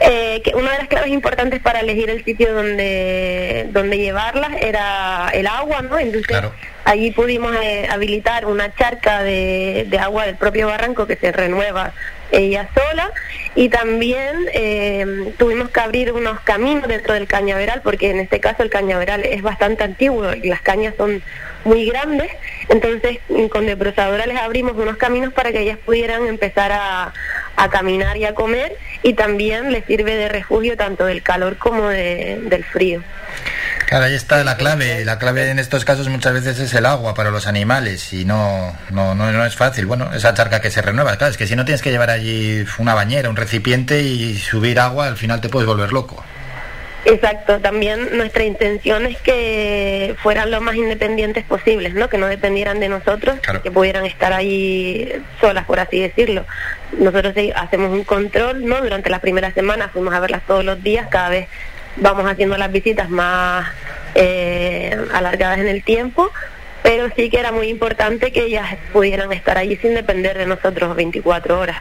eh, 0.00 0.40
que 0.44 0.54
una 0.54 0.70
de 0.72 0.78
las 0.78 0.88
claves 0.88 1.10
importantes 1.10 1.60
para 1.60 1.80
elegir 1.80 2.08
el 2.10 2.24
sitio 2.24 2.52
donde 2.54 3.66
donde 3.70 3.98
llevarlas 3.98 4.52
era 4.60 5.28
el 5.34 5.46
agua, 5.46 5.82
¿no? 5.82 5.98
Entonces 5.98 6.36
allí 6.84 7.10
pudimos 7.10 7.54
eh, 7.62 7.86
habilitar 7.90 8.46
una 8.46 8.72
charca 8.74 9.22
de, 9.22 9.84
de 9.88 9.98
agua 9.98 10.26
del 10.26 10.36
propio 10.36 10.68
barranco 10.68 11.06
que 11.06 11.16
se 11.16 11.32
renueva 11.32 11.92
ella 12.32 12.68
sola. 12.74 13.10
Y 13.54 13.68
también 13.68 14.48
eh, 14.54 15.34
tuvimos 15.38 15.68
que 15.70 15.80
abrir 15.80 16.12
unos 16.12 16.40
caminos 16.40 16.88
dentro 16.88 17.14
del 17.14 17.26
cañaveral 17.26 17.82
porque 17.82 18.10
en 18.10 18.18
este 18.18 18.40
caso 18.40 18.62
el 18.62 18.70
cañaveral 18.70 19.24
es 19.24 19.42
bastante 19.42 19.84
antiguo 19.84 20.32
y 20.34 20.48
las 20.48 20.62
cañas 20.62 20.94
son 20.96 21.22
muy 21.64 21.86
grandes. 21.86 22.30
Entonces 22.68 23.18
mm, 23.28 23.46
con 23.46 23.66
deprosadora 23.66 24.26
les 24.26 24.38
abrimos 24.38 24.74
unos 24.76 24.96
caminos 24.96 25.32
para 25.32 25.52
que 25.52 25.60
ellas 25.60 25.78
pudieran 25.84 26.26
empezar 26.26 26.72
a, 26.72 27.12
a 27.56 27.68
caminar 27.68 28.16
y 28.16 28.24
a 28.24 28.34
comer 28.34 28.76
y 29.02 29.12
también 29.14 29.72
les 29.72 29.84
sirve 29.84 30.16
de 30.16 30.28
refugio 30.28 30.76
tanto 30.76 31.04
del 31.06 31.22
calor 31.22 31.56
como 31.58 31.88
de- 31.88 32.40
del 32.44 32.64
frío. 32.64 33.02
Claro, 33.86 34.06
ahí 34.06 34.14
está 34.14 34.42
la 34.42 34.56
clave. 34.56 35.04
La 35.04 35.18
clave 35.18 35.50
en 35.50 35.58
estos 35.58 35.84
casos 35.84 36.08
muchas 36.08 36.32
veces 36.32 36.58
es 36.58 36.72
el 36.74 36.86
agua 36.86 37.14
para 37.14 37.30
los 37.30 37.46
animales 37.46 38.12
y 38.12 38.24
no, 38.24 38.74
no, 38.90 39.14
no, 39.14 39.30
no 39.32 39.44
es 39.44 39.54
fácil. 39.54 39.84
Bueno, 39.86 40.10
esa 40.14 40.32
charca 40.34 40.60
que 40.60 40.70
se 40.70 40.80
renueva, 40.82 41.16
claro, 41.16 41.30
es 41.30 41.36
que 41.36 41.46
si 41.46 41.56
no 41.56 41.64
tienes 41.64 41.82
que 41.82 41.90
llevar 41.90 42.08
allí 42.10 42.64
una 42.78 42.94
bañera, 42.94 43.28
un 43.28 43.36
recipiente 43.36 44.02
y 44.02 44.36
subir 44.38 44.80
agua, 44.80 45.08
al 45.08 45.16
final 45.16 45.40
te 45.40 45.48
puedes 45.50 45.66
volver 45.66 45.92
loco. 45.92 46.24
Exacto, 47.04 47.58
también 47.58 48.16
nuestra 48.16 48.44
intención 48.44 49.06
es 49.06 49.18
que 49.22 50.14
fueran 50.22 50.52
lo 50.52 50.60
más 50.60 50.76
independientes 50.76 51.44
posibles, 51.44 51.94
¿no? 51.94 52.08
Que 52.08 52.16
no 52.16 52.28
dependieran 52.28 52.78
de 52.78 52.88
nosotros, 52.88 53.40
que 53.62 53.70
pudieran 53.72 54.06
estar 54.06 54.32
ahí 54.32 55.12
solas, 55.40 55.64
por 55.66 55.80
así 55.80 55.98
decirlo. 56.00 56.46
Nosotros 56.98 57.32
sí 57.36 57.52
hacemos 57.54 57.90
un 57.90 58.04
control, 58.04 58.66
¿no? 58.66 58.80
Durante 58.80 59.10
las 59.10 59.20
primeras 59.20 59.54
semanas 59.54 59.90
fuimos 59.92 60.14
a 60.14 60.20
verlas 60.20 60.42
todos 60.46 60.64
los 60.64 60.82
días, 60.82 61.08
cada 61.08 61.30
vez 61.30 61.48
vamos 61.96 62.26
haciendo 62.26 62.56
las 62.56 62.72
visitas 62.72 63.08
más 63.08 63.66
eh, 64.14 64.96
alargadas 65.12 65.58
en 65.58 65.68
el 65.68 65.82
tiempo, 65.82 66.30
pero 66.82 67.08
sí 67.16 67.30
que 67.30 67.38
era 67.38 67.52
muy 67.52 67.68
importante 67.68 68.32
que 68.32 68.44
ellas 68.44 68.76
pudieran 68.92 69.32
estar 69.32 69.58
allí 69.58 69.76
sin 69.76 69.94
depender 69.94 70.36
de 70.36 70.46
nosotros 70.46 70.94
24 70.96 71.58
horas. 71.58 71.76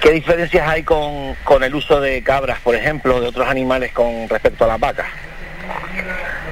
¿Qué 0.00 0.10
diferencias 0.10 0.68
hay 0.68 0.82
con, 0.82 1.34
con 1.44 1.64
el 1.64 1.74
uso 1.74 2.00
de 2.00 2.22
cabras, 2.22 2.60
por 2.60 2.74
ejemplo, 2.74 3.20
de 3.20 3.28
otros 3.28 3.48
animales 3.48 3.92
con 3.92 4.28
respecto 4.28 4.64
a 4.64 4.68
las 4.68 4.80
vacas? 4.80 5.06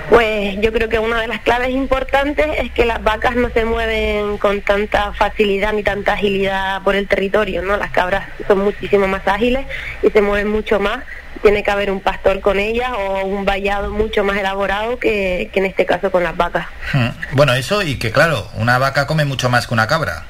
Pues 0.09 0.61
yo 0.61 0.73
creo 0.73 0.89
que 0.89 0.99
una 0.99 1.21
de 1.21 1.29
las 1.29 1.41
claves 1.41 1.71
importantes 1.71 2.47
es 2.59 2.71
que 2.73 2.85
las 2.85 3.03
vacas 3.03 3.37
no 3.37 3.49
se 3.51 3.65
mueven 3.65 4.37
con 4.39 4.61
tanta 4.61 5.13
facilidad 5.13 5.73
ni 5.73 5.83
tanta 5.83 6.13
agilidad 6.13 6.83
por 6.83 6.95
el 6.95 7.09
territorio, 7.09 7.63
¿no? 7.63 7.77
Las 7.77 7.91
cabras 7.91 8.29
son 8.47 8.59
muchísimo 8.59 9.07
más 9.09 9.27
ágiles 9.27 9.67
y 10.03 10.11
se 10.11 10.21
mueven 10.21 10.49
mucho 10.49 10.79
más. 10.79 11.05
Tiene 11.43 11.63
que 11.63 11.71
haber 11.71 11.91
un 11.91 12.01
pastor 12.01 12.41
con 12.41 12.59
ellas 12.59 12.91
o 12.97 13.25
un 13.25 13.45
vallado 13.45 13.91
mucho 13.91 14.25
más 14.25 14.37
elaborado 14.37 14.99
que, 14.99 15.51
que 15.53 15.61
en 15.61 15.67
este 15.67 15.87
caso 15.87 16.11
con 16.11 16.23
las 16.23 16.37
vacas. 16.37 16.67
Hmm. 16.93 17.09
Bueno, 17.33 17.55
eso 17.55 17.83
y 17.83 17.99
que 17.99 18.13
claro, 18.13 18.49
una 18.57 18.79
vaca 18.79 19.07
come 19.07 19.25
mucho 19.25 19.49
más 19.49 19.67
que 19.67 19.75
una 19.75 19.87
cabra. 19.87 20.25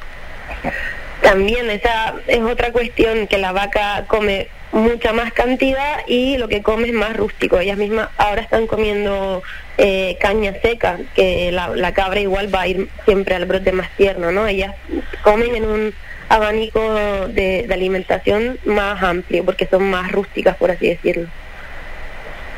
También 1.20 1.70
esa 1.70 2.14
es 2.26 2.40
otra 2.40 2.70
cuestión 2.70 3.26
que 3.26 3.38
la 3.38 3.52
vaca 3.52 4.04
come 4.06 4.48
mucha 4.74 5.12
más 5.12 5.32
cantidad 5.32 6.00
y 6.08 6.36
lo 6.36 6.48
que 6.48 6.62
come 6.62 6.88
es 6.88 6.92
más 6.92 7.16
rústico. 7.16 7.60
Ellas 7.60 7.78
mismas 7.78 8.08
ahora 8.18 8.42
están 8.42 8.66
comiendo 8.66 9.42
eh, 9.78 10.16
caña 10.20 10.52
seca, 10.60 10.98
que 11.14 11.52
la, 11.52 11.68
la 11.68 11.94
cabra 11.94 12.20
igual 12.20 12.52
va 12.52 12.62
a 12.62 12.66
ir 12.66 12.88
siempre 13.04 13.36
al 13.36 13.46
brote 13.46 13.70
más 13.70 13.88
tierno, 13.96 14.32
¿no? 14.32 14.48
Ellas 14.48 14.74
comen 15.22 15.54
en 15.54 15.64
un 15.64 15.94
abanico 16.28 16.80
de, 17.28 17.64
de 17.68 17.74
alimentación 17.74 18.58
más 18.64 19.00
amplio 19.00 19.44
porque 19.44 19.66
son 19.66 19.88
más 19.88 20.10
rústicas, 20.10 20.56
por 20.56 20.72
así 20.72 20.88
decirlo. 20.88 21.28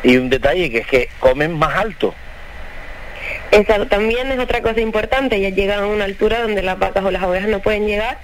Y 0.02 0.16
un 0.16 0.30
detalle 0.30 0.70
que 0.70 0.78
es 0.78 0.86
que 0.86 1.09
comen 1.20 1.52
más 1.52 1.76
alto. 1.76 2.14
Esa 3.51 3.86
también 3.86 4.32
es 4.32 4.38
otra 4.38 4.62
cosa 4.62 4.80
importante, 4.80 5.36
ellas 5.36 5.55
llegan 5.55 5.80
a 5.80 5.86
una 5.86 6.05
altura 6.05 6.40
donde 6.40 6.62
las 6.62 6.78
vacas 6.78 7.05
o 7.05 7.10
las 7.10 7.22
ovejas 7.24 7.48
no 7.51 7.60
pueden 7.60 7.86
llegar 7.86 8.18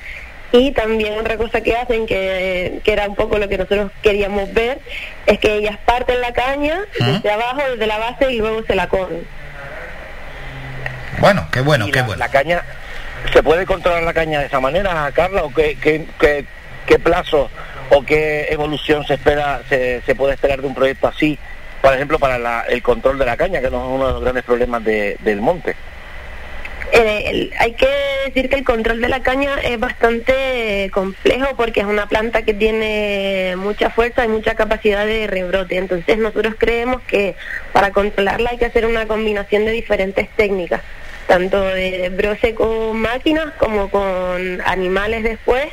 y 0.52 0.70
también 0.72 1.18
otra 1.18 1.36
cosa 1.36 1.60
que 1.62 1.74
hacen, 1.76 2.06
que, 2.06 2.80
que 2.84 2.92
era 2.92 3.08
un 3.08 3.14
poco 3.16 3.38
lo 3.38 3.48
que 3.48 3.56
nosotros 3.58 3.90
queríamos 4.02 4.52
ver, 4.52 4.78
es 5.26 5.38
que 5.38 5.54
ellas 5.56 5.78
parten 5.84 6.20
la 6.20 6.32
caña 6.32 6.84
desde 6.98 7.30
abajo, 7.30 7.62
desde 7.70 7.86
la 7.86 7.98
base 7.98 8.32
y 8.32 8.38
luego 8.38 8.62
se 8.66 8.74
la 8.74 8.88
comen. 8.88 9.26
Bueno, 11.20 11.46
qué 11.52 11.60
bueno, 11.60 11.86
qué 11.86 12.00
la, 12.00 12.02
bueno. 12.06 12.18
la 12.18 12.28
caña, 12.28 12.62
¿se 13.32 13.42
puede 13.42 13.64
controlar 13.66 14.02
la 14.02 14.12
caña 14.12 14.40
de 14.40 14.46
esa 14.46 14.60
manera, 14.60 15.10
Carla? 15.14 15.44
¿O 15.44 15.52
qué, 15.54 15.76
qué, 15.80 16.04
qué, 16.18 16.44
qué 16.86 16.98
plazo 16.98 17.50
o 17.90 18.02
qué 18.02 18.48
evolución 18.50 19.06
se 19.06 19.14
espera, 19.14 19.60
se, 19.68 20.02
se 20.02 20.14
puede 20.14 20.34
esperar 20.34 20.60
de 20.60 20.66
un 20.66 20.74
proyecto 20.74 21.08
así, 21.08 21.38
por 21.80 21.94
ejemplo, 21.94 22.18
para 22.18 22.38
la- 22.38 22.64
el 22.68 22.82
control 22.82 23.18
de 23.18 23.26
la 23.26 23.36
caña, 23.36 23.60
que 23.60 23.70
no 23.70 23.84
es 23.84 23.90
uno 23.94 24.06
de 24.06 24.12
los 24.14 24.22
grandes 24.22 24.44
problemas 24.44 24.82
de- 24.84 25.16
del 25.20 25.40
monte? 25.40 25.76
Eh, 26.90 27.22
el- 27.26 27.52
hay 27.58 27.72
que 27.72 27.88
decir 28.26 28.48
que 28.50 28.56
el 28.56 28.64
control 28.64 29.00
de 29.00 29.08
la 29.08 29.22
caña 29.22 29.56
es 29.62 29.78
bastante 29.78 30.90
complejo 30.92 31.54
porque 31.56 31.80
es 31.80 31.86
una 31.86 32.06
planta 32.08 32.42
que 32.42 32.54
tiene 32.54 33.54
mucha 33.56 33.90
fuerza 33.90 34.24
y 34.24 34.28
mucha 34.28 34.54
capacidad 34.54 35.06
de 35.06 35.26
rebrote. 35.26 35.76
Entonces 35.76 36.18
nosotros 36.18 36.54
creemos 36.58 37.00
que 37.02 37.34
para 37.72 37.92
controlarla 37.92 38.50
hay 38.50 38.58
que 38.58 38.66
hacer 38.66 38.84
una 38.86 39.06
combinación 39.06 39.64
de 39.64 39.70
diferentes 39.70 40.28
técnicas, 40.30 40.82
tanto 41.28 41.62
de 41.62 42.08
broce 42.10 42.54
con 42.54 42.98
máquinas 43.00 43.52
como 43.58 43.88
con 43.88 44.60
animales 44.62 45.22
después. 45.22 45.66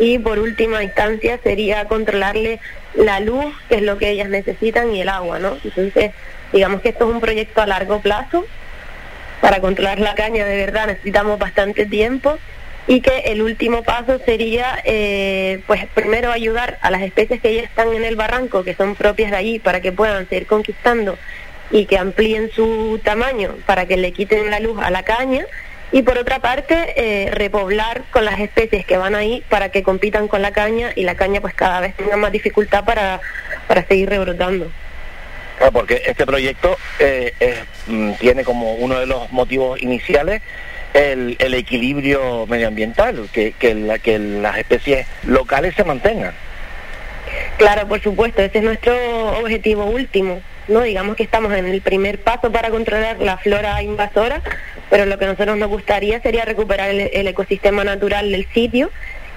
Y 0.00 0.18
por 0.18 0.38
última 0.38 0.82
instancia 0.84 1.40
sería 1.42 1.86
controlarle 1.86 2.60
la 2.94 3.18
luz, 3.20 3.52
que 3.68 3.76
es 3.76 3.82
lo 3.82 3.98
que 3.98 4.10
ellas 4.10 4.28
necesitan, 4.28 4.94
y 4.94 5.00
el 5.00 5.08
agua, 5.08 5.38
¿no? 5.40 5.58
Entonces, 5.64 6.12
digamos 6.52 6.82
que 6.82 6.90
esto 6.90 7.08
es 7.08 7.14
un 7.14 7.20
proyecto 7.20 7.62
a 7.62 7.66
largo 7.66 8.00
plazo 8.00 8.46
para 9.40 9.60
controlar 9.60 10.00
la 10.00 10.14
caña 10.14 10.44
de 10.44 10.56
verdad 10.56 10.86
necesitamos 10.86 11.38
bastante 11.38 11.86
tiempo 11.86 12.38
y 12.86 13.02
que 13.02 13.18
el 13.26 13.42
último 13.42 13.82
paso 13.82 14.18
sería 14.24 14.80
eh, 14.84 15.60
pues 15.66 15.86
primero 15.94 16.32
ayudar 16.32 16.78
a 16.80 16.90
las 16.90 17.02
especies 17.02 17.40
que 17.40 17.54
ya 17.54 17.62
están 17.62 17.92
en 17.92 18.04
el 18.04 18.16
barranco 18.16 18.64
que 18.64 18.74
son 18.74 18.94
propias 18.94 19.30
de 19.30 19.36
allí 19.36 19.58
para 19.58 19.80
que 19.80 19.92
puedan 19.92 20.28
seguir 20.28 20.46
conquistando 20.46 21.18
y 21.70 21.84
que 21.84 21.98
amplíen 21.98 22.50
su 22.50 22.98
tamaño 23.04 23.54
para 23.66 23.86
que 23.86 23.96
le 23.96 24.12
quiten 24.12 24.50
la 24.50 24.58
luz 24.58 24.80
a 24.82 24.90
la 24.90 25.02
caña 25.02 25.44
y 25.92 26.02
por 26.02 26.18
otra 26.18 26.38
parte 26.40 26.94
eh, 26.96 27.30
repoblar 27.30 28.02
con 28.10 28.24
las 28.24 28.40
especies 28.40 28.84
que 28.84 28.96
van 28.96 29.14
ahí 29.14 29.42
para 29.48 29.70
que 29.70 29.82
compitan 29.82 30.28
con 30.28 30.42
la 30.42 30.52
caña 30.52 30.92
y 30.94 31.04
la 31.04 31.14
caña 31.14 31.40
pues 31.40 31.54
cada 31.54 31.80
vez 31.80 31.94
tenga 31.94 32.16
más 32.16 32.32
dificultad 32.32 32.84
para, 32.84 33.20
para 33.66 33.86
seguir 33.86 34.08
rebrotando. 34.08 34.70
Porque 35.72 36.02
este 36.06 36.24
proyecto 36.26 36.76
eh, 37.00 37.32
es, 37.40 37.58
mm, 37.86 38.12
tiene 38.14 38.44
como 38.44 38.74
uno 38.74 38.98
de 39.00 39.06
los 39.06 39.30
motivos 39.32 39.80
iniciales 39.82 40.40
el, 40.94 41.36
el 41.38 41.54
equilibrio 41.54 42.46
medioambiental, 42.46 43.28
que, 43.32 43.52
que, 43.52 43.74
la- 43.74 43.98
que 43.98 44.18
las 44.18 44.56
especies 44.58 45.06
locales 45.24 45.74
se 45.74 45.84
mantengan. 45.84 46.32
Claro, 47.58 47.86
por 47.88 48.00
supuesto, 48.00 48.40
ese 48.42 48.58
es 48.58 48.64
nuestro 48.64 48.94
objetivo 49.38 49.84
último, 49.84 50.40
¿no? 50.68 50.80
Digamos 50.82 51.16
que 51.16 51.24
estamos 51.24 51.52
en 51.52 51.66
el 51.66 51.82
primer 51.82 52.20
paso 52.20 52.50
para 52.52 52.70
controlar 52.70 53.18
la 53.18 53.36
flora 53.36 53.82
invasora, 53.82 54.40
pero 54.88 55.04
lo 55.06 55.18
que 55.18 55.24
a 55.26 55.28
nosotros 55.28 55.56
nos 55.58 55.68
gustaría 55.68 56.20
sería 56.20 56.44
recuperar 56.44 56.88
el, 56.90 57.10
el 57.12 57.26
ecosistema 57.28 57.84
natural 57.84 58.30
del 58.30 58.46
sitio, 58.54 58.90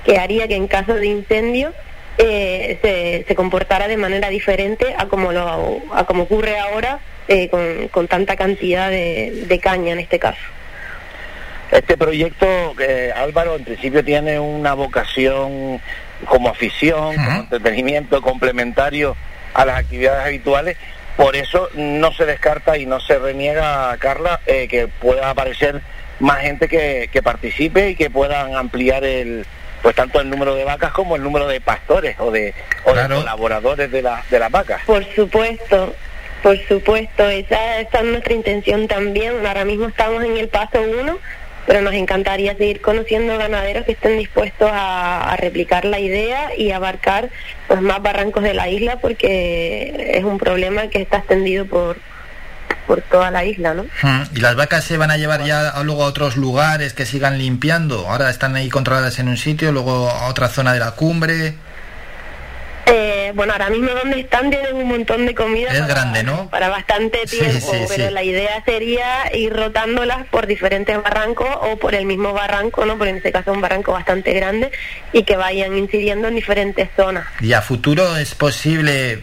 que 0.06 0.18
haría 0.18 0.48
que 0.48 0.56
en 0.56 0.68
caso 0.68 0.94
de 0.94 1.08
incendio 1.08 1.74
eh, 2.18 2.80
se, 2.82 3.26
se 3.28 3.36
comportara 3.36 3.88
de 3.88 3.98
manera 3.98 4.30
diferente 4.30 4.94
a 4.98 5.08
como, 5.08 5.32
lo, 5.32 5.82
a 5.94 6.06
como 6.06 6.24
ocurre 6.24 6.60
ahora 6.60 7.00
eh, 7.28 7.50
con, 7.50 7.88
con 7.90 8.08
tanta 8.08 8.36
cantidad 8.36 8.90
de, 8.90 9.46
de 9.48 9.60
caña 9.60 9.94
en 9.94 10.00
este 10.00 10.20
caso. 10.20 10.42
Este 11.72 11.96
proyecto, 11.96 12.46
eh, 12.80 13.14
Álvaro, 13.16 13.56
en 13.56 13.64
principio 13.64 14.04
tiene 14.04 14.38
una 14.40 14.74
vocación 14.74 15.80
como 16.26 16.50
afición, 16.50 17.16
como 17.16 17.40
entretenimiento 17.40 18.22
complementario 18.22 19.16
a 19.54 19.66
las 19.66 19.80
actividades 19.80 20.26
habituales. 20.26 20.78
Por 21.16 21.36
eso 21.36 21.70
no 21.76 22.12
se 22.12 22.26
descarta 22.26 22.78
y 22.78 22.86
no 22.86 23.00
se 23.00 23.18
reniega, 23.18 23.96
Carla, 24.00 24.42
eh, 24.46 24.68
que 24.68 24.88
pueda 24.88 25.30
aparecer 25.30 25.82
más 26.20 26.42
gente 26.42 26.68
que, 26.68 27.10
que 27.12 27.24
participe 27.24 27.92
y 27.92 27.96
que 27.96 28.10
puedan 28.10 28.56
ampliar 28.56 29.04
el 29.06 29.46
pues 29.82 29.96
tanto 29.96 30.22
el 30.22 30.30
número 30.30 30.56
de 30.56 30.64
vacas 30.64 30.92
como 30.92 31.16
el 31.16 31.24
número 31.24 31.48
de 31.48 31.62
pastores 31.62 32.16
o 32.20 32.32
de, 32.32 32.54
o 32.84 32.94
de 32.94 33.08
colaboradores 33.08 33.92
de, 33.92 34.02
la, 34.02 34.24
de 34.30 34.40
las 34.40 34.52
vacas. 34.52 34.82
Por 34.86 35.04
supuesto, 35.16 35.94
por 36.44 36.58
supuesto, 36.68 37.28
esa, 37.30 37.80
esa 37.80 38.00
es 38.00 38.06
nuestra 38.06 38.34
intención 38.34 38.88
también. 38.88 39.46
Ahora 39.46 39.66
mismo 39.66 39.88
estamos 39.88 40.24
en 40.24 40.38
el 40.38 40.50
paso 40.50 40.82
uno, 40.82 41.20
pero 41.66 41.82
nos 41.82 41.94
encantaría 41.94 42.56
seguir 42.56 42.82
conociendo 42.82 43.38
ganaderos 43.38 43.86
que 43.86 43.92
estén 43.94 44.18
dispuestos 44.18 44.70
a, 44.72 45.32
a 45.32 45.38
replicar 45.38 45.86
la 45.86 46.00
idea 46.00 46.50
y 46.58 46.72
abarcar 46.72 47.30
pues 47.68 47.82
más 47.82 48.02
barrancos 48.02 48.44
de 48.44 48.54
la 48.54 48.70
isla 48.70 48.98
porque 48.98 50.12
es 50.16 50.24
un 50.24 50.38
problema 50.38 50.88
que 50.88 51.02
está 51.02 51.18
extendido 51.18 51.66
por 51.66 51.98
por 52.88 53.02
toda 53.02 53.32
la 53.32 53.44
isla, 53.46 53.74
¿no? 53.74 53.84
Mm, 53.84 54.24
¿Y 54.36 54.40
las 54.40 54.56
vacas 54.56 54.84
se 54.84 54.98
van 54.98 55.12
a 55.12 55.18
llevar 55.18 55.44
ya 55.44 55.74
luego 55.84 56.04
a 56.04 56.08
otros 56.08 56.38
lugares 56.38 56.94
que 56.94 57.06
sigan 57.06 57.38
limpiando? 57.38 58.08
Ahora 58.08 58.30
están 58.30 58.56
ahí 58.56 58.70
controladas 58.70 59.20
en 59.20 59.28
un 59.28 59.38
sitio, 59.38 59.72
luego 59.72 60.10
a 60.10 60.28
otra 60.28 60.50
zona 60.50 60.74
de 60.74 60.80
la 60.80 60.92
cumbre. 60.92 61.56
Eh, 62.94 63.32
bueno, 63.36 63.54
ahora 63.54 63.70
mismo 63.70 63.90
donde 63.92 64.20
están 64.20 64.50
tienen 64.50 64.76
un 64.76 64.86
montón 64.90 65.26
de 65.26 65.34
comida 65.34 65.70
Es 65.72 65.80
para, 65.80 65.94
grande, 65.94 66.24
¿no? 66.24 66.50
para 66.50 66.68
bastante 66.68 67.20
Sí, 67.26 67.40
tiempo, 67.40 67.72
sí, 67.72 67.86
pero 67.88 68.08
sí. 68.10 68.14
la 68.14 68.22
idea 68.22 68.62
sería 68.66 69.34
ir 69.34 69.54
rotándolas 69.54 70.26
por 70.28 70.46
diferentes 70.46 71.02
barrancos 71.02 71.48
o 71.62 71.78
por 71.78 71.96
el 71.96 72.06
mismo 72.06 72.34
barranco, 72.34 72.86
¿no? 72.86 72.98
Porque 72.98 73.12
en 73.12 73.18
este 73.18 73.32
caso 73.32 73.52
es 73.52 73.56
un 73.56 73.62
barranco 73.62 73.94
bastante 73.94 74.34
grande 74.34 74.72
y 75.14 75.24
que 75.24 75.38
vayan 75.38 75.78
incidiendo 75.78 76.28
en 76.28 76.36
diferentes 76.36 76.90
zonas. 76.98 77.26
¿Y 77.40 77.54
a 77.54 77.62
futuro 77.62 78.18
es 78.18 78.36
posible, 78.36 79.22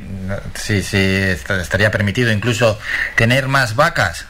sí, 0.54 0.82
sí, 0.82 0.96
est- 0.96 1.50
estaría 1.50 1.90
permitido 1.90 2.32
incluso 2.32 2.78
tener 3.16 3.48
más 3.48 3.76
vacas? 3.76 4.24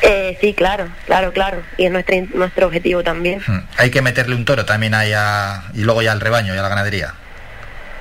Eh, 0.00 0.38
sí, 0.40 0.54
claro, 0.54 0.88
claro, 1.04 1.32
claro. 1.34 1.62
Y 1.76 1.84
es 1.84 1.92
nuestro, 1.92 2.16
nuestro 2.34 2.66
objetivo 2.68 3.02
también. 3.02 3.42
Hay 3.76 3.90
que 3.90 4.00
meterle 4.00 4.34
un 4.36 4.46
toro 4.46 4.64
también 4.64 4.94
ahí 4.94 5.12
a- 5.14 5.64
y 5.74 5.82
luego 5.82 6.00
ya 6.00 6.12
al 6.12 6.20
rebaño 6.20 6.54
y 6.54 6.58
a 6.58 6.62
la 6.62 6.68
ganadería. 6.70 7.12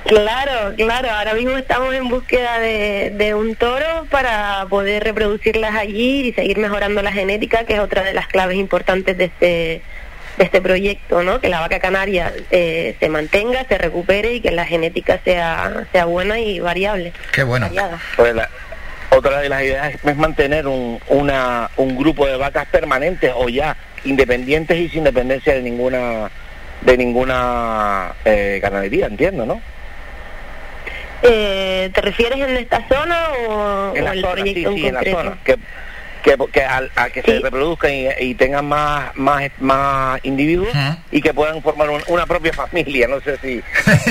Claro, 0.06 0.74
claro. 0.76 1.10
Ahora 1.12 1.34
mismo 1.34 1.58
estamos 1.58 1.94
en 1.94 2.08
búsqueda 2.10 2.60
de, 2.60 3.12
de 3.16 3.34
un 3.34 3.56
toro 3.56 4.06
para 4.12 4.66
poder 4.70 5.04
reproducirlas 5.04 5.76
allí 5.76 6.28
y 6.28 6.34
seguir 6.34 6.58
mejorando 6.60 7.02
la 7.02 7.12
genética, 7.12 7.64
que 7.66 7.74
es 7.74 7.80
otra 7.80 8.04
de 8.04 8.14
las 8.14 8.28
claves 8.28 8.58
importantes 8.58 9.18
de 9.18 9.26
este 9.26 9.82
de 10.38 10.44
este 10.44 10.62
proyecto, 10.62 11.24
¿no? 11.24 11.40
Que 11.40 11.48
la 11.48 11.62
vaca 11.62 11.80
canaria 11.80 12.34
eh, 12.52 12.98
se 13.00 13.08
mantenga, 13.08 13.64
se 13.70 13.78
recupere 13.78 14.34
y 14.34 14.42
que 14.42 14.52
la 14.52 14.66
genética 14.66 15.18
sea 15.24 15.86
sea 15.94 16.06
buena 16.06 16.40
y 16.40 16.60
variable. 16.60 17.14
Qué 17.32 17.44
bueno. 17.44 17.68
Pues 18.18 18.36
la- 18.36 18.50
otra 19.12 19.40
de 19.40 19.48
las 19.48 19.64
ideas 19.64 19.94
es 20.04 20.16
mantener 20.18 20.68
un, 20.68 21.00
una, 21.08 21.70
un 21.78 21.96
grupo 21.98 22.28
de 22.28 22.36
vacas 22.36 22.66
permanentes 22.68 23.32
o 23.34 23.48
ya 23.48 23.78
independientes 24.04 24.78
y 24.78 24.90
sin 24.90 25.06
dependencia 25.06 25.54
de 25.54 25.62
ninguna 25.62 26.30
de 26.82 26.98
ninguna 26.98 28.14
eh, 28.26 28.60
ganadería, 28.62 29.06
entiendo, 29.06 29.46
¿no? 29.46 29.62
Eh, 31.28 31.90
¿Te 31.94 32.02
refieres 32.02 32.40
en 32.40 32.58
esta 32.58 32.88
zona 32.88 33.30
o, 33.48 33.96
En 33.96 34.04
o 34.04 34.06
la 34.06 34.14
el 34.14 34.22
zona, 34.22 34.34
proyecto 34.34 34.72
sí, 34.74 34.80
sí, 34.82 34.88
en 34.88 34.94
la 34.94 35.04
zona. 35.04 35.38
Que, 35.44 35.56
que, 36.24 36.38
que 36.52 36.62
al- 36.62 36.92
a 36.96 37.10
que 37.10 37.22
se 37.22 37.40
reproduzcan 37.40 37.92
y, 37.94 38.08
y 38.20 38.36
tengan 38.36 38.66
más, 38.66 39.16
más, 39.16 39.44
más 39.60 40.20
individuos 40.24 40.70
y 41.12 41.22
que 41.22 41.34
puedan 41.34 41.62
formar 41.62 41.90
un- 41.90 42.04
una 42.08 42.26
propia 42.26 42.52
familia. 42.54 43.08
No 43.08 43.22
sé 43.22 43.38
si... 43.38 43.62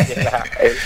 si 0.05 0.15
la- 0.23 0.45
el- 0.61 0.77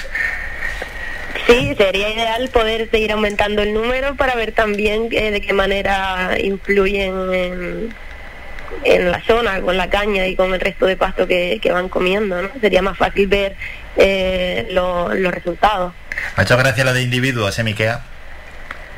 Sí, 1.46 1.74
sería 1.78 2.10
ideal 2.10 2.48
poder 2.50 2.90
seguir 2.90 3.12
aumentando 3.12 3.62
el 3.62 3.72
número 3.72 4.16
para 4.16 4.34
ver 4.34 4.52
también 4.52 5.08
eh, 5.12 5.30
de 5.30 5.40
qué 5.40 5.52
manera 5.54 6.36
influyen 6.38 7.32
en, 7.32 7.94
en 8.84 9.10
la 9.10 9.22
zona 9.22 9.60
con 9.62 9.76
la 9.78 9.88
caña 9.88 10.26
y 10.26 10.36
con 10.36 10.52
el 10.52 10.60
resto 10.60 10.84
de 10.84 10.96
pasto 10.96 11.26
que, 11.26 11.58
que 11.62 11.72
van 11.72 11.88
comiendo, 11.88 12.42
¿no? 12.42 12.50
Sería 12.60 12.82
más 12.82 12.98
fácil 12.98 13.28
ver 13.28 13.54
eh, 13.96 14.66
lo- 14.72 15.14
los 15.14 15.32
resultados. 15.32 15.94
Me 16.36 16.42
ha 16.42 16.42
hecho 16.42 16.56
gracia 16.56 16.84
lo 16.84 16.92
de 16.92 17.02
individuos, 17.02 17.58
¿eh, 17.58 17.64
Miquea? 17.64 18.00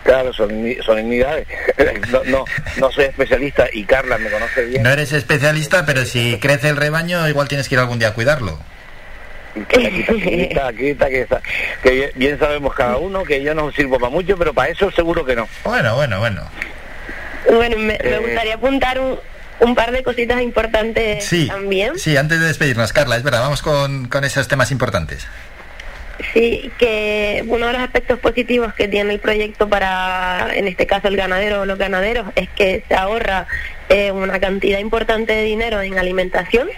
Claro, 0.05 0.32
son, 0.32 0.51
solemnidades. 0.84 1.47
No, 2.10 2.22
no, 2.24 2.44
no 2.78 2.90
soy 2.90 3.05
especialista 3.05 3.66
y 3.72 3.84
Carla 3.84 4.18
me 4.18 4.30
conoce 4.30 4.64
bien. 4.64 4.82
No 4.82 4.90
eres 4.90 5.12
especialista, 5.12 5.86
pero 5.86 6.05
si 6.05 6.38
crece 6.40 6.68
el 6.68 6.76
rebaño, 6.76 7.28
igual 7.28 7.48
tienes 7.48 7.68
que 7.68 7.74
ir 7.76 7.78
algún 7.78 7.98
día 7.98 8.09
a 8.09 8.14
cuidarlo. 8.14 8.59
Quita, 9.68 9.90
quita, 9.90 10.72
quita, 10.72 11.09
que, 11.09 11.20
está- 11.22 11.40
que 11.82 12.12
bien, 12.14 12.38
sabemos 12.38 12.74
cada 12.74 12.97
uno 12.98 13.24
que 13.24 13.42
yo 13.42 13.55
no 13.55 13.70
sirvo 13.72 13.98
para 13.98 14.10
mucho, 14.10 14.36
pero 14.36 14.52
para 14.55 14.70
eso 14.70 14.90
seguro 14.92 15.24
que 15.24 15.34
no. 15.36 15.48
Bueno, 15.64 15.94
bueno, 15.97 16.18
bueno. 16.20 16.42
Bueno, 17.51 17.76
me, 17.78 17.84
me 17.84 17.94
Eh. 18.01 18.18
gustaría 18.18 18.55
apuntar 18.55 19.01
un, 19.01 19.18
un 19.60 19.74
par 19.74 19.90
de 19.92 20.02
cositas 20.02 20.40
importantes 20.40 21.24
Sí, 21.24 21.48
también. 21.48 21.98
sí, 21.98 22.16
antes 22.16 22.38
de 22.40 22.47
despedirnos, 22.47 22.92
Carla, 22.92 23.16
es 23.16 23.22
verdad, 23.22 23.40
vamos 23.40 23.62
con, 23.62 24.06
con 24.09 24.24
esos 24.24 24.47
temas 24.48 24.70
importantes. 24.70 25.26
Sí, 26.32 26.70
que 26.78 27.42
uno 27.47 27.66
de 27.66 27.72
los 27.72 27.82
aspectos 27.82 28.18
positivos 28.18 28.74
que 28.74 28.88
tiene 28.88 29.12
el 29.12 29.20
proyecto 29.20 29.68
para, 29.68 30.48
en 30.55 30.68
este 30.68 30.86
caso, 30.86 31.09
el 31.09 31.16
ganadero 31.16 31.62
o 31.62 31.66
los 31.66 31.78
ganaderos, 31.78 32.26
es 32.36 32.48
que 32.51 32.84
se 32.88 32.94
ahorra 32.94 33.47
eh, 33.88 34.12
una 34.12 34.38
cantidad 34.38 34.78
importante 34.78 35.32
de 35.32 35.42
dinero 35.42 35.80
en 35.82 35.98
alimentación 35.98 36.68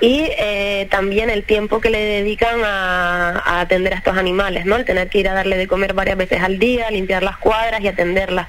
y 0.00 0.30
eh, 0.38 0.86
también 0.90 1.28
el 1.28 1.42
tiempo 1.42 1.80
que 1.80 1.90
le 1.90 1.98
dedican 1.98 2.62
a, 2.64 3.42
a 3.44 3.60
atender 3.60 3.92
a 3.92 3.96
estos 3.96 4.16
animales, 4.16 4.64
¿no? 4.64 4.76
El 4.76 4.84
tener 4.84 5.08
que 5.08 5.18
ir 5.18 5.28
a 5.28 5.34
darle 5.34 5.56
de 5.56 5.66
comer 5.66 5.92
varias 5.92 6.16
veces 6.16 6.40
al 6.42 6.58
día, 6.58 6.90
limpiar 6.90 7.22
las 7.22 7.36
cuadras 7.36 7.80
y 7.80 7.88
atenderlas. 7.88 8.48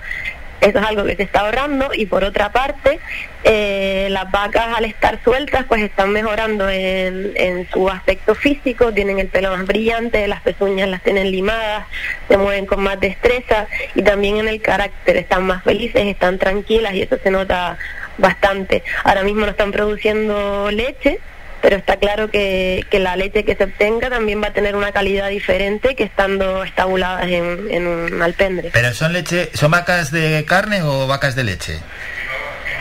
Eso 0.61 0.77
es 0.77 0.85
algo 0.85 1.03
que 1.05 1.15
se 1.15 1.23
está 1.23 1.41
ahorrando 1.41 1.89
y 1.91 2.05
por 2.05 2.23
otra 2.23 2.51
parte, 2.51 2.99
eh, 3.43 4.07
las 4.11 4.29
vacas 4.29 4.67
al 4.77 4.85
estar 4.85 5.19
sueltas 5.23 5.65
pues 5.67 5.81
están 5.81 6.11
mejorando 6.11 6.69
en, 6.69 7.31
en 7.35 7.67
su 7.71 7.89
aspecto 7.89 8.35
físico, 8.35 8.93
tienen 8.93 9.17
el 9.17 9.27
pelo 9.27 9.49
más 9.49 9.65
brillante, 9.65 10.27
las 10.27 10.41
pezuñas 10.41 10.87
las 10.87 11.01
tienen 11.01 11.31
limadas, 11.31 11.87
se 12.27 12.37
mueven 12.37 12.67
con 12.67 12.83
más 12.83 12.99
destreza 12.99 13.65
y 13.95 14.03
también 14.03 14.37
en 14.37 14.47
el 14.47 14.61
carácter, 14.61 15.17
están 15.17 15.47
más 15.47 15.63
felices, 15.63 16.05
están 16.05 16.37
tranquilas 16.37 16.93
y 16.93 17.01
eso 17.01 17.17
se 17.21 17.31
nota 17.31 17.79
bastante. 18.19 18.83
Ahora 19.03 19.23
mismo 19.23 19.41
no 19.41 19.51
están 19.51 19.71
produciendo 19.71 20.69
leche, 20.69 21.19
pero 21.61 21.75
está 21.75 21.97
claro 21.97 22.29
que, 22.29 22.85
que 22.89 22.99
la 22.99 23.15
leche 23.15 23.43
que 23.45 23.55
se 23.55 23.65
obtenga 23.65 24.09
también 24.09 24.41
va 24.41 24.47
a 24.47 24.53
tener 24.53 24.75
una 24.75 24.91
calidad 24.91 25.29
diferente 25.29 25.95
que 25.95 26.03
estando 26.03 26.63
estabuladas 26.63 27.25
en, 27.25 27.67
en 27.69 27.87
un 27.87 28.21
alpendre. 28.21 28.69
¿Pero 28.73 28.93
son 28.93 29.13
leche, 29.13 29.49
son 29.53 29.71
vacas 29.71 30.11
de 30.11 30.43
carne 30.47 30.81
o 30.83 31.07
vacas 31.07 31.35
de 31.35 31.43
leche? 31.43 31.79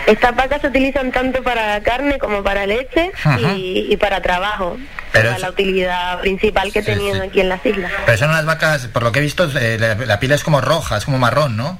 Estas 0.07 0.35
vacas 0.35 0.62
se 0.62 0.69
utilizan 0.69 1.12
tanto 1.12 1.43
para 1.43 1.81
carne 1.82 2.19
como 2.19 2.43
para 2.43 2.66
leche 2.66 3.12
y, 3.39 3.86
y 3.90 3.97
para 3.97 4.20
trabajo. 4.23 4.78
Pero 5.12 5.31
es 5.31 5.40
la 5.40 5.51
utilidad 5.51 6.20
principal 6.20 6.73
que 6.73 6.82
tenían 6.82 7.20
aquí 7.20 7.40
en 7.40 7.48
las 7.48 7.65
islas. 7.66 7.93
Pero 8.07 8.16
son 8.16 8.31
unas 8.31 8.47
vacas, 8.47 8.86
por 8.86 9.02
lo 9.02 9.12
que 9.12 9.19
he 9.19 9.23
visto, 9.23 9.51
eh, 9.59 9.77
la, 9.78 9.94
la 9.94 10.20
piel 10.20 10.32
es 10.32 10.43
como 10.43 10.61
roja, 10.61 10.97
es 10.97 11.05
como 11.05 11.19
marrón, 11.19 11.57
¿no? 11.57 11.78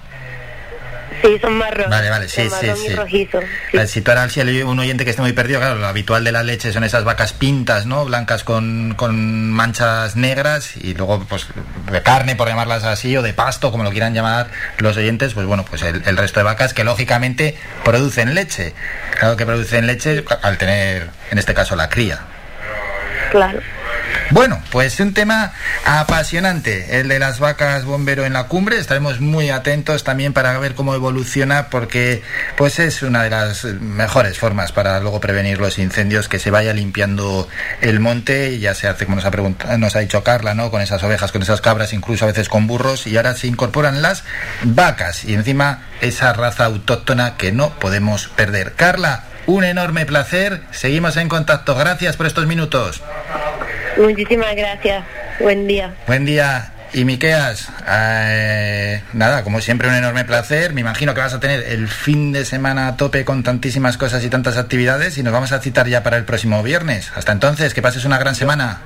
Sí, 1.23 1.39
son 1.41 1.55
marrón. 1.55 1.91
Vale, 1.91 2.09
vale, 2.09 2.29
sí, 2.29 2.49
sí, 2.49 2.67
y 2.67 2.89
sí. 2.89 2.95
rojizo. 2.95 3.41
Si 3.87 4.01
tú 4.01 4.11
ahora 4.11 4.29
si 4.29 4.41
hay 4.41 4.63
un 4.63 4.79
oyente 4.79 5.05
que 5.05 5.11
esté 5.11 5.23
muy 5.23 5.33
perdido, 5.33 5.61
claro, 5.61 5.77
lo 5.77 5.87
habitual 5.87 6.25
de 6.25 6.33
la 6.33 6.43
leche 6.43 6.73
son 6.73 6.85
esas 6.85 7.05
vacas 7.05 7.33
pintas, 7.33 7.87
¿no? 7.87 8.05
Blancas 8.05 8.45
con, 8.45 8.95
con 8.97 9.51
manchas 9.51 10.17
negras 10.17 10.77
y 10.77 10.95
luego, 10.95 11.25
pues, 11.29 11.47
de 11.91 12.03
carne, 12.03 12.37
por 12.37 12.49
llamarlas 12.49 12.85
así, 12.85 13.17
o 13.17 13.23
de 13.23 13.33
pasto, 13.35 13.71
como 13.71 13.85
lo 13.85 13.91
quieran 13.91 14.15
llamar 14.15 14.49
los 14.79 14.97
oyentes, 14.97 15.35
pues 15.35 15.47
bueno, 15.47 15.65
pues 15.65 15.83
el, 15.83 16.03
el 16.07 16.17
resto 16.17 16.41
de 16.41 16.45
vacas 16.45 16.75
que 16.75 16.85
lógicamente 16.85 17.57
producen 17.85 18.35
leche. 18.35 18.75
Claro 19.19 19.37
que 19.37 19.45
producen 19.45 19.87
leche 19.87 20.25
al 20.43 20.59
tener, 20.59 21.11
en 21.31 21.39
este 21.39 21.55
caso, 21.55 21.77
la 21.77 21.89
cría. 21.89 22.21
Claro. 23.31 23.61
Bueno, 24.31 24.62
pues 24.70 25.01
un 25.01 25.12
tema 25.12 25.53
apasionante, 25.85 27.01
el 27.01 27.09
de 27.09 27.19
las 27.19 27.41
vacas 27.41 27.85
bombero 27.85 28.24
en 28.24 28.32
la 28.32 28.45
cumbre. 28.45 28.78
Estaremos 28.78 29.20
muy 29.20 29.51
atentos 29.51 30.05
también 30.05 30.32
para 30.32 30.57
ver 30.59 30.74
cómo 30.74 30.95
evoluciona, 30.95 31.69
porque 31.69 32.23
pues 32.57 32.78
es 32.78 33.03
una 33.03 33.24
de 33.24 33.31
las 33.31 33.65
mejores 33.65 34.39
formas 34.39 34.73
para 34.73 35.01
luego 35.01 35.20
prevenir 35.20 35.59
los 35.59 35.78
incendios, 35.78 36.28
que 36.28 36.39
se 36.39 36.51
vaya 36.51 36.73
limpiando 36.73 37.49
el 37.81 38.01
monte. 38.01 38.59
Ya 38.59 38.74
se 38.74 38.89
hace, 38.89 39.05
como 39.05 39.16
nos 39.16 39.24
ha, 39.24 39.31
preguntado, 39.31 39.77
nos 39.78 39.97
ha 39.97 40.01
dicho 40.01 40.23
Carla, 40.23 40.55
¿no? 40.55 40.70
Con 40.70 40.81
esas 40.81 41.03
ovejas, 41.03 41.32
con 41.32 41.43
esas 41.43 41.61
cabras, 41.61 41.93
incluso 41.93 42.24
a 42.24 42.28
veces 42.28 42.49
con 42.49 42.66
burros, 42.66 43.07
y 43.07 43.16
ahora 43.16 43.35
se 43.35 43.47
incorporan 43.47 44.03
las 44.03 44.24
vacas 44.62 45.24
y 45.24 45.35
encima 45.35 45.82
esa 46.01 46.32
raza 46.32 46.66
autóctona 46.66 47.37
que 47.37 47.53
no 47.53 47.70
podemos 47.78 48.28
perder. 48.28 48.74
Carla, 48.74 49.24
un 49.51 49.64
enorme 49.64 50.06
placer. 50.06 50.60
Seguimos 50.70 51.16
en 51.16 51.28
contacto. 51.28 51.74
Gracias 51.74 52.16
por 52.16 52.27
estos 52.27 52.47
minutos. 52.47 53.02
Muchísimas 53.97 54.55
gracias. 54.55 55.05
Buen 55.40 55.66
día. 55.66 55.94
Buen 56.06 56.24
día. 56.24 56.72
Y 56.93 57.05
Miqueas, 57.05 57.68
eh, 57.89 59.01
nada, 59.12 59.44
como 59.44 59.60
siempre 59.60 59.89
un 59.89 59.94
enorme 59.94 60.24
placer. 60.24 60.72
Me 60.72 60.81
imagino 60.81 61.14
que 61.14 61.20
vas 61.20 61.35
a 61.35 61.39
tener 61.39 61.62
el 61.62 61.86
fin 61.86 62.32
de 62.32 62.44
semana 62.44 62.89
a 62.89 62.97
tope 62.97 63.24
con 63.24 63.44
tantísimas 63.44 63.97
cosas 63.97 64.24
y 64.24 64.28
tantas 64.28 64.56
actividades 64.56 65.16
y 65.16 65.22
nos 65.22 65.32
vamos 65.32 65.52
a 65.52 65.60
citar 65.60 65.86
ya 65.86 66.02
para 66.02 66.16
el 66.16 66.24
próximo 66.24 66.62
viernes. 66.64 67.12
Hasta 67.14 67.31
entonces, 67.31 67.74
que 67.74 67.82
pases 67.82 68.05
una 68.05 68.18
gran 68.18 68.35
semana. 68.35 68.81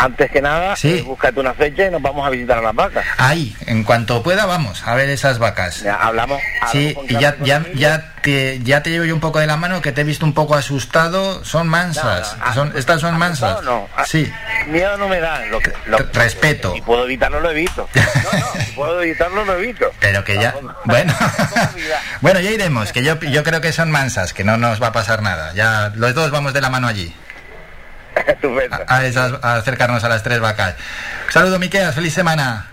Antes 0.00 0.30
que 0.30 0.40
nada, 0.40 0.76
Sí. 0.76 0.98
eh, 0.98 1.02
búscate 1.02 1.40
una 1.40 1.52
fecha 1.54 1.86
y 1.86 1.90
nos 1.90 2.00
vamos 2.00 2.26
a 2.26 2.30
visitar 2.30 2.58
a 2.58 2.62
las 2.62 2.74
vacas. 2.74 3.04
Ahí, 3.18 3.54
en 3.66 3.84
cuanto 3.84 4.22
pueda, 4.22 4.46
vamos 4.46 4.82
a 4.86 4.94
ver 4.94 5.10
esas 5.10 5.38
vacas. 5.38 5.82
Ya, 5.82 5.94
hablamos. 5.96 6.40
Sí, 6.72 6.96
y 7.08 7.18
ya, 7.18 7.36
ya, 7.42 7.64
ya, 7.74 8.14
te, 8.22 8.60
ya 8.62 8.82
te 8.82 8.90
llevo 8.90 9.04
yo 9.04 9.14
un 9.14 9.20
poco 9.20 9.38
de 9.40 9.46
la 9.46 9.56
mano, 9.56 9.82
que 9.82 9.92
te 9.92 10.00
he 10.00 10.04
visto 10.04 10.24
un 10.24 10.32
poco 10.32 10.54
asustado. 10.54 11.44
Son 11.44 11.68
mansas. 11.68 12.36
Son, 12.54 12.72
estas 12.76 13.00
son 13.00 13.18
mansas. 13.18 13.62
No. 13.62 13.88
Ah, 13.96 14.04
Sí, 14.06 14.30
Miedo 14.68 14.96
no 14.96 15.08
me 15.08 15.20
dan. 15.20 15.50
Lo 15.50 15.60
que, 15.60 15.72
lo, 15.86 15.98
respeto. 16.12 16.72
Si 16.74 16.80
puedo 16.80 17.04
evitarlo, 17.04 17.40
lo 17.40 17.50
evito. 17.50 17.88
No, 18.20 18.38
no, 18.38 18.64
si 18.64 18.72
puedo 18.72 19.02
evitarlo, 19.02 19.44
lo 19.44 19.58
evito. 19.58 19.90
Pero 20.00 20.24
que 20.24 20.34
ya. 20.34 20.54
Bueno, 20.84 21.12
bueno, 22.20 22.40
ya 22.40 22.50
iremos, 22.50 22.92
que 22.92 23.02
yo, 23.02 23.18
yo 23.20 23.42
creo 23.44 23.60
que 23.60 23.72
son 23.72 23.90
mansas, 23.90 24.32
que 24.32 24.44
no 24.44 24.56
nos 24.56 24.82
va 24.82 24.88
a 24.88 24.92
pasar 24.92 25.22
nada. 25.22 25.52
Ya 25.54 25.92
los 25.94 26.14
dos 26.14 26.30
vamos 26.30 26.52
de 26.52 26.60
la 26.60 26.70
mano 26.70 26.86
allí. 26.88 27.14
A, 28.88 29.04
esas- 29.06 29.42
a 29.42 29.56
acercarnos 29.56 30.02
a 30.04 30.08
las 30.08 30.22
tres 30.22 30.40
vacas. 30.40 30.74
Saludo, 31.30 31.58
Miqueas, 31.58 31.94
feliz 31.94 32.12
semana. 32.14 32.66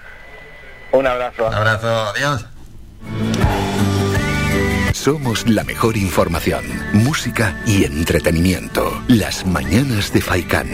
Un 0.92 1.06
abrazo. 1.08 1.48
Un 1.48 1.54
abrazo, 1.54 2.10
adiós. 2.16 2.46
Somos 4.94 5.48
la 5.48 5.64
mejor 5.64 5.96
información, 5.98 6.64
música 6.94 7.56
y 7.66 7.86
entretenimiento. 7.86 9.02
Las 9.08 9.46
mañanas 9.46 10.12
de 10.12 10.22
Faikán. 10.22 10.68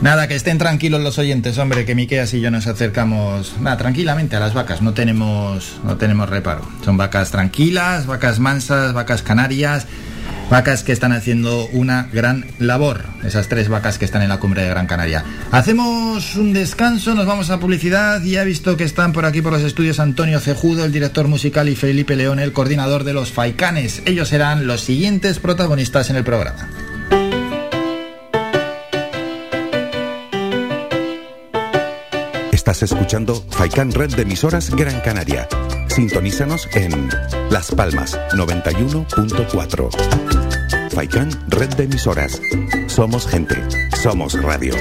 Nada, 0.00 0.28
que 0.28 0.36
estén 0.36 0.58
tranquilos 0.58 1.00
los 1.00 1.18
oyentes, 1.18 1.58
hombre, 1.58 1.84
que 1.84 1.96
Miqueas 1.96 2.32
y 2.32 2.40
yo 2.40 2.52
nos 2.52 2.68
acercamos, 2.68 3.54
nada, 3.60 3.76
tranquilamente 3.76 4.36
a 4.36 4.40
las 4.40 4.54
vacas, 4.54 4.80
no 4.80 4.94
tenemos, 4.94 5.80
no 5.82 5.96
tenemos 5.96 6.28
reparo. 6.30 6.62
Son 6.84 6.96
vacas 6.96 7.32
tranquilas, 7.32 8.06
vacas 8.06 8.38
mansas, 8.38 8.92
vacas 8.92 9.22
canarias, 9.22 9.86
vacas 10.50 10.82
que 10.82 10.92
están 10.92 11.12
haciendo 11.12 11.66
una 11.72 12.08
gran 12.12 12.46
labor, 12.58 13.04
esas 13.24 13.48
tres 13.48 13.68
vacas 13.68 13.98
que 13.98 14.04
están 14.04 14.22
en 14.22 14.28
la 14.28 14.38
cumbre 14.38 14.62
de 14.62 14.68
Gran 14.68 14.86
Canaria. 14.86 15.24
Hacemos 15.50 16.36
un 16.36 16.52
descanso, 16.52 17.14
nos 17.14 17.26
vamos 17.26 17.50
a 17.50 17.60
publicidad 17.60 18.22
y 18.22 18.36
he 18.36 18.44
visto 18.44 18.76
que 18.76 18.84
están 18.84 19.12
por 19.12 19.26
aquí 19.26 19.42
por 19.42 19.52
los 19.52 19.62
estudios 19.62 20.00
Antonio 20.00 20.40
Cejudo, 20.40 20.84
el 20.84 20.92
director 20.92 21.28
musical, 21.28 21.68
y 21.68 21.76
Felipe 21.76 22.16
León, 22.16 22.38
el 22.38 22.52
coordinador 22.52 23.04
de 23.04 23.12
los 23.12 23.32
Faicanes. 23.32 24.02
Ellos 24.06 24.28
serán 24.28 24.66
los 24.66 24.80
siguientes 24.80 25.38
protagonistas 25.38 26.10
en 26.10 26.16
el 26.16 26.24
programa. 26.24 26.68
Estás 32.52 32.82
escuchando 32.82 33.46
Faikan 33.50 33.92
Red 33.92 34.14
de 34.14 34.22
emisoras 34.22 34.70
Gran 34.70 35.00
Canaria. 35.00 35.48
Sintonízanos 35.98 36.68
en 36.74 37.10
Las 37.50 37.72
Palmas 37.72 38.16
91.4. 38.32 40.90
Faikan 40.92 41.28
Red 41.48 41.70
de 41.70 41.82
emisoras. 41.82 42.40
Somos 42.86 43.26
gente. 43.26 43.56
Somos 44.00 44.40
radio. 44.40 44.74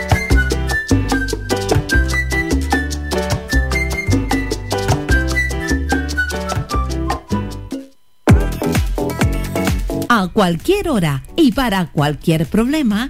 A 10.07 10.27
cualquier 10.27 10.89
hora 10.89 11.23
y 11.35 11.52
para 11.52 11.91
cualquier 11.91 12.45
problema, 12.45 13.10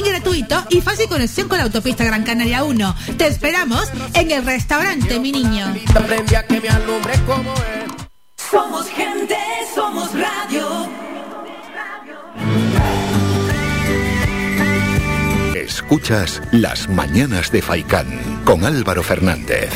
parking 0.02 0.12
gratuito 0.12 0.64
y 0.70 0.82
fácil 0.82 1.08
conexión 1.08 1.48
con 1.48 1.58
la 1.58 1.66
autopista 1.66 2.04
Gran 2.04 2.24
Canaria 2.24 2.64
1. 2.64 2.96
Te 3.18 3.28
esperamos 3.28 3.90
en 4.14 4.32
el 4.32 4.46
restaurante 4.46 5.20
Mi 5.20 5.32
Niño. 5.32 5.74
Somos 8.52 8.88
gente, 8.90 9.38
somos 9.74 10.10
radio. 10.14 10.90
Escuchas 15.56 16.42
Las 16.52 16.90
Mañanas 16.90 17.52
de 17.52 17.62
Faicán 17.62 18.42
con 18.44 18.66
Álvaro 18.66 19.04
Fernández. 19.04 19.72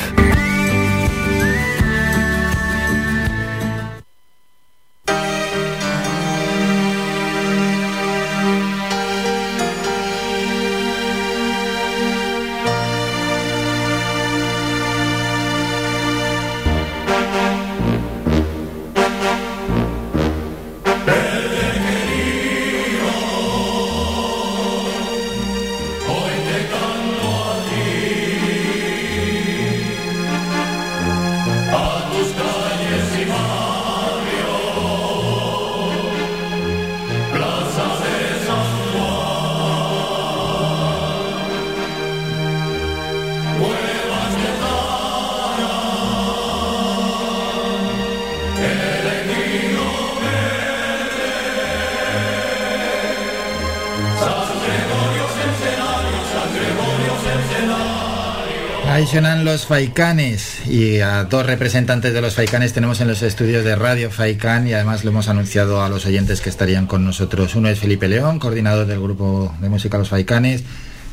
Los 59.56 59.68
Faicanes 59.68 60.68
y 60.68 61.00
a 61.00 61.24
dos 61.24 61.46
representantes 61.46 62.14
de 62.14 62.20
los 62.20 62.36
Faicanes 62.36 62.74
tenemos 62.74 63.00
en 63.00 63.08
los 63.08 63.22
estudios 63.22 63.64
de 63.64 63.78
Radio 63.78 64.12
Faicán 64.12 64.68
y 64.68 64.74
además 64.74 65.06
lo 65.06 65.12
hemos 65.12 65.30
anunciado 65.30 65.82
a 65.82 65.88
los 65.88 66.06
oyentes 66.06 66.42
que 66.42 66.50
estarían 66.50 66.88
con 66.88 67.06
nosotros. 67.06 67.56
Uno 67.56 67.70
es 67.70 67.80
Felipe 67.80 68.10
León, 68.10 68.38
coordinador 68.38 68.86
del 68.86 69.00
grupo 69.00 69.56
de 69.62 69.70
música 69.70 69.98
Los 69.98 70.10
Faicanes. 70.10 70.66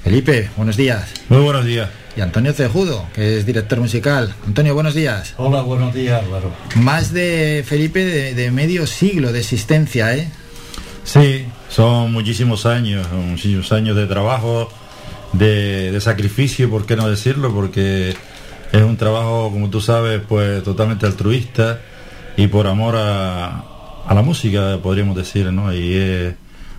Felipe, 0.02 0.50
buenos 0.56 0.76
días. 0.76 1.10
Muy 1.28 1.40
buenos 1.40 1.64
días. 1.64 1.88
Y 2.16 2.20
Antonio 2.20 2.52
Cejudo, 2.52 3.06
que 3.14 3.38
es 3.38 3.46
director 3.46 3.78
musical. 3.78 4.34
Antonio, 4.44 4.74
buenos 4.74 4.94
días. 4.94 5.34
Hola, 5.36 5.62
buenos 5.62 5.94
días, 5.94 6.20
Álvaro. 6.20 6.52
Más 6.74 7.12
de 7.12 7.62
Felipe 7.64 8.04
de, 8.04 8.34
de 8.34 8.50
medio 8.50 8.88
siglo 8.88 9.30
de 9.30 9.38
existencia, 9.38 10.16
¿eh? 10.16 10.28
Sí, 11.04 11.44
son 11.68 12.10
muchísimos 12.12 12.66
años, 12.66 13.06
muchísimos 13.12 13.70
años 13.70 13.94
de 13.94 14.08
trabajo, 14.08 14.68
de, 15.32 15.92
de 15.92 16.00
sacrificio, 16.00 16.68
¿por 16.68 16.86
qué 16.86 16.96
no 16.96 17.08
decirlo? 17.08 17.54
Porque 17.54 18.16
es 18.72 18.82
un 18.82 18.96
trabajo, 18.96 19.50
como 19.52 19.68
tú 19.70 19.80
sabes, 19.80 20.20
pues 20.28 20.62
totalmente 20.62 21.06
altruista 21.06 21.78
y 22.36 22.46
por 22.46 22.66
amor 22.66 22.96
a, 22.96 23.62
a 24.06 24.14
la 24.14 24.22
música, 24.22 24.78
podríamos 24.82 25.16
decir, 25.16 25.52
¿no? 25.52 25.72
Y 25.74 25.94
es, 25.94 26.34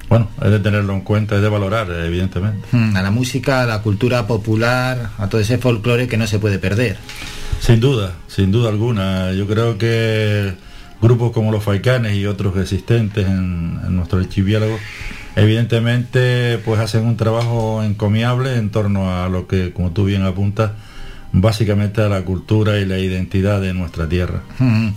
bueno, 0.09 0.27
es 0.43 0.49
de 0.51 0.59
tenerlo 0.59 0.93
en 0.93 1.01
cuenta, 1.01 1.35
es 1.35 1.41
de 1.41 1.49
valorar, 1.49 1.89
evidentemente. 1.91 2.67
Mm, 2.71 2.95
A 2.97 3.01
la 3.01 3.11
música, 3.11 3.61
a 3.61 3.65
la 3.65 3.81
cultura 3.81 4.25
popular, 4.27 5.11
a 5.17 5.29
todo 5.29 5.39
ese 5.39 5.57
folclore 5.57 6.07
que 6.07 6.17
no 6.17 6.27
se 6.27 6.39
puede 6.39 6.59
perder. 6.59 6.97
Sin 7.59 7.79
duda, 7.79 8.13
sin 8.27 8.51
duda 8.51 8.69
alguna. 8.69 9.31
Yo 9.33 9.47
creo 9.47 9.77
que 9.77 10.53
grupos 11.01 11.31
como 11.31 11.51
los 11.51 11.63
Faicanes 11.63 12.15
y 12.15 12.25
otros 12.25 12.57
existentes 12.57 13.25
en, 13.27 13.79
en 13.85 13.95
nuestro 13.95 14.19
archipiélago, 14.19 14.77
evidentemente, 15.35 16.57
pues 16.65 16.79
hacen 16.79 17.05
un 17.05 17.17
trabajo 17.17 17.83
encomiable 17.83 18.55
en 18.57 18.69
torno 18.71 19.23
a 19.23 19.29
lo 19.29 19.47
que, 19.47 19.71
como 19.71 19.91
tú 19.91 20.05
bien 20.05 20.23
apuntas, 20.23 20.71
básicamente 21.34 22.01
a 22.01 22.07
la 22.07 22.22
cultura 22.22 22.80
y 22.80 22.85
la 22.85 22.97
identidad 22.99 23.60
de 23.60 23.73
nuestra 23.73 24.07
tierra. 24.07 24.41
Mm. 24.60 24.89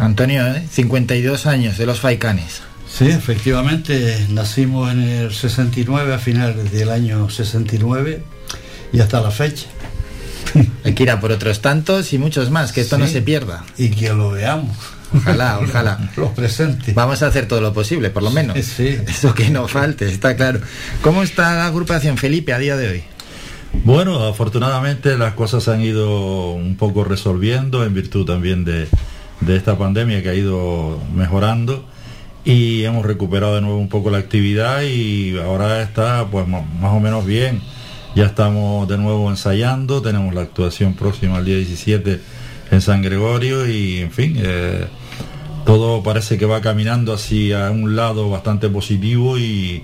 Antonio, 0.00 0.46
¿eh? 0.48 0.64
52 0.70 1.46
años 1.46 1.78
de 1.78 1.86
los 1.86 2.00
Faicanes. 2.00 2.62
Sí, 2.90 3.06
efectivamente, 3.08 4.26
nacimos 4.30 4.90
en 4.90 5.00
el 5.02 5.32
69, 5.32 6.14
a 6.14 6.18
finales 6.18 6.72
del 6.72 6.88
año 6.90 7.28
69 7.30 8.22
y 8.92 9.00
hasta 9.00 9.20
la 9.20 9.30
fecha. 9.30 9.66
Hay 10.84 10.94
que 10.94 11.02
ir 11.02 11.10
a 11.10 11.20
por 11.20 11.30
otros 11.30 11.60
tantos 11.60 12.12
y 12.14 12.18
muchos 12.18 12.50
más, 12.50 12.72
que 12.72 12.80
esto 12.80 12.96
no 12.98 13.06
Sí. 13.06 13.12
se 13.14 13.22
pierda. 13.22 13.64
Y 13.76 13.90
que 13.90 14.08
lo 14.14 14.30
veamos. 14.30 14.76
Ojalá, 15.14 15.58
ojalá. 15.62 16.10
Los 16.16 16.30
presentes. 16.30 16.94
Vamos 16.94 17.22
a 17.22 17.26
hacer 17.26 17.46
todo 17.46 17.60
lo 17.60 17.74
posible, 17.74 18.08
por 18.10 18.22
lo 18.22 18.30
menos. 18.30 18.56
Eso 18.78 19.34
que 19.34 19.50
no 19.50 19.68
falte, 19.68 20.08
está 20.08 20.34
claro. 20.36 20.60
¿Cómo 21.02 21.22
está 21.22 21.54
la 21.56 21.66
agrupación 21.66 22.16
Felipe 22.16 22.54
a 22.54 22.58
día 22.58 22.76
de 22.76 22.88
hoy? 22.88 23.02
Bueno, 23.72 24.26
afortunadamente 24.26 25.16
las 25.16 25.34
cosas 25.34 25.64
se 25.64 25.72
han 25.72 25.80
ido 25.80 26.52
un 26.52 26.76
poco 26.76 27.04
resolviendo 27.04 27.84
en 27.84 27.94
virtud 27.94 28.26
también 28.26 28.64
de, 28.64 28.88
de 29.40 29.56
esta 29.56 29.78
pandemia 29.78 30.22
que 30.22 30.30
ha 30.30 30.34
ido 30.34 30.98
mejorando 31.14 31.84
y 32.44 32.84
hemos 32.84 33.04
recuperado 33.04 33.54
de 33.54 33.60
nuevo 33.60 33.78
un 33.78 33.88
poco 33.88 34.10
la 34.10 34.18
actividad 34.18 34.82
y 34.82 35.38
ahora 35.38 35.82
está 35.82 36.26
pues 36.30 36.46
más 36.48 36.64
o 36.92 37.00
menos 37.00 37.26
bien. 37.26 37.60
Ya 38.14 38.24
estamos 38.24 38.88
de 38.88 38.96
nuevo 38.98 39.28
ensayando, 39.30 40.02
tenemos 40.02 40.34
la 40.34 40.42
actuación 40.42 40.94
próxima 40.94 41.38
el 41.38 41.44
día 41.44 41.56
17 41.56 42.20
en 42.70 42.80
San 42.80 43.02
Gregorio 43.02 43.68
y 43.68 43.98
en 43.98 44.10
fin, 44.10 44.34
eh, 44.38 44.86
todo 45.66 46.02
parece 46.02 46.38
que 46.38 46.46
va 46.46 46.60
caminando 46.60 47.12
hacia 47.12 47.70
un 47.70 47.96
lado 47.96 48.30
bastante 48.30 48.68
positivo 48.68 49.38
y, 49.38 49.82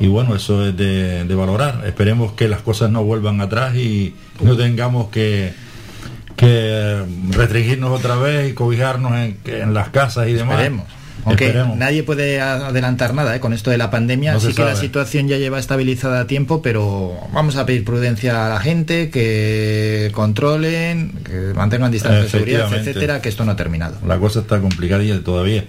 y 0.00 0.06
bueno, 0.08 0.34
eso 0.34 0.66
es 0.66 0.76
de, 0.76 1.24
de 1.24 1.34
valorar. 1.34 1.82
Esperemos 1.86 2.32
que 2.32 2.48
las 2.48 2.62
cosas 2.62 2.90
no 2.90 3.04
vuelvan 3.04 3.40
atrás 3.40 3.76
y 3.76 4.14
no 4.40 4.56
tengamos 4.56 5.08
que, 5.08 5.52
que 6.36 7.02
restringirnos 7.30 7.90
otra 7.90 8.16
vez 8.16 8.50
y 8.50 8.54
cobijarnos 8.54 9.12
en, 9.14 9.38
en 9.44 9.72
las 9.74 9.88
casas 9.90 10.28
y 10.28 10.32
demás. 10.32 10.58
Aunque 11.24 11.46
Esperemos. 11.46 11.76
nadie 11.76 12.02
puede 12.02 12.40
adelantar 12.40 13.14
nada 13.14 13.34
¿eh? 13.34 13.40
con 13.40 13.52
esto 13.52 13.70
de 13.70 13.78
la 13.78 13.90
pandemia, 13.90 14.34
No 14.34 14.40
se 14.40 14.48
sí 14.48 14.54
que 14.54 14.64
la 14.64 14.76
situación 14.76 15.28
ya 15.28 15.38
lleva 15.38 15.58
estabilizada 15.58 16.20
a 16.20 16.26
tiempo, 16.26 16.62
pero 16.62 17.14
vamos 17.32 17.56
a 17.56 17.66
pedir 17.66 17.84
prudencia 17.84 18.46
a 18.46 18.48
la 18.50 18.60
gente, 18.60 19.10
que 19.10 20.10
controlen, 20.12 21.12
que 21.24 21.52
mantengan 21.54 21.90
distancia 21.90 22.22
de 22.22 22.28
seguridad, 22.28 22.72
etcétera, 22.72 23.22
que 23.22 23.28
esto 23.28 23.44
no 23.44 23.52
ha 23.52 23.56
terminado. 23.56 23.96
La 24.06 24.18
cosa 24.18 24.40
está 24.40 24.60
complicadilla 24.60 25.22
todavía. 25.22 25.64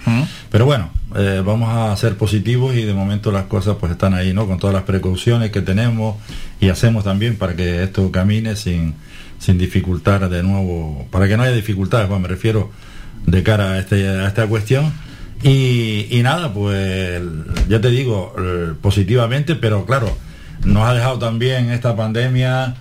Pero 0.51 0.65
bueno, 0.65 0.89
eh, 1.15 1.41
vamos 1.45 1.69
a 1.69 1.95
ser 1.95 2.17
positivos 2.17 2.75
y 2.75 2.83
de 2.83 2.93
momento 2.93 3.31
las 3.31 3.45
cosas 3.45 3.77
pues 3.79 3.91
están 3.91 4.13
ahí, 4.13 4.33
¿no? 4.33 4.47
Con 4.47 4.59
todas 4.59 4.73
las 4.73 4.83
precauciones 4.83 5.51
que 5.51 5.61
tenemos 5.61 6.15
y 6.59 6.69
hacemos 6.69 7.03
también 7.03 7.37
para 7.37 7.55
que 7.55 7.83
esto 7.83 8.11
camine 8.11 8.55
sin, 8.55 8.95
sin 9.39 9.57
dificultar 9.57 10.27
de 10.29 10.43
nuevo, 10.43 11.07
para 11.11 11.27
que 11.27 11.37
no 11.37 11.43
haya 11.43 11.53
dificultades, 11.55 12.07
pues 12.07 12.19
me 12.19 12.27
refiero 12.27 12.71
de 13.25 13.43
cara 13.43 13.71
a, 13.71 13.79
este, 13.79 14.07
a 14.07 14.27
esta 14.27 14.45
cuestión. 14.47 14.91
Y, 15.45 16.07
y 16.09 16.23
nada, 16.23 16.51
pues 16.51 17.21
ya 17.69 17.79
te 17.79 17.91
digo, 17.91 18.33
eh, 18.35 18.73
positivamente, 18.81 19.53
pero 19.53 19.85
claro, 19.85 20.09
nos 20.63 20.87
ha 20.87 20.95
dejado 20.95 21.19
también 21.19 21.69
esta 21.69 21.95
pandemia 21.95 22.73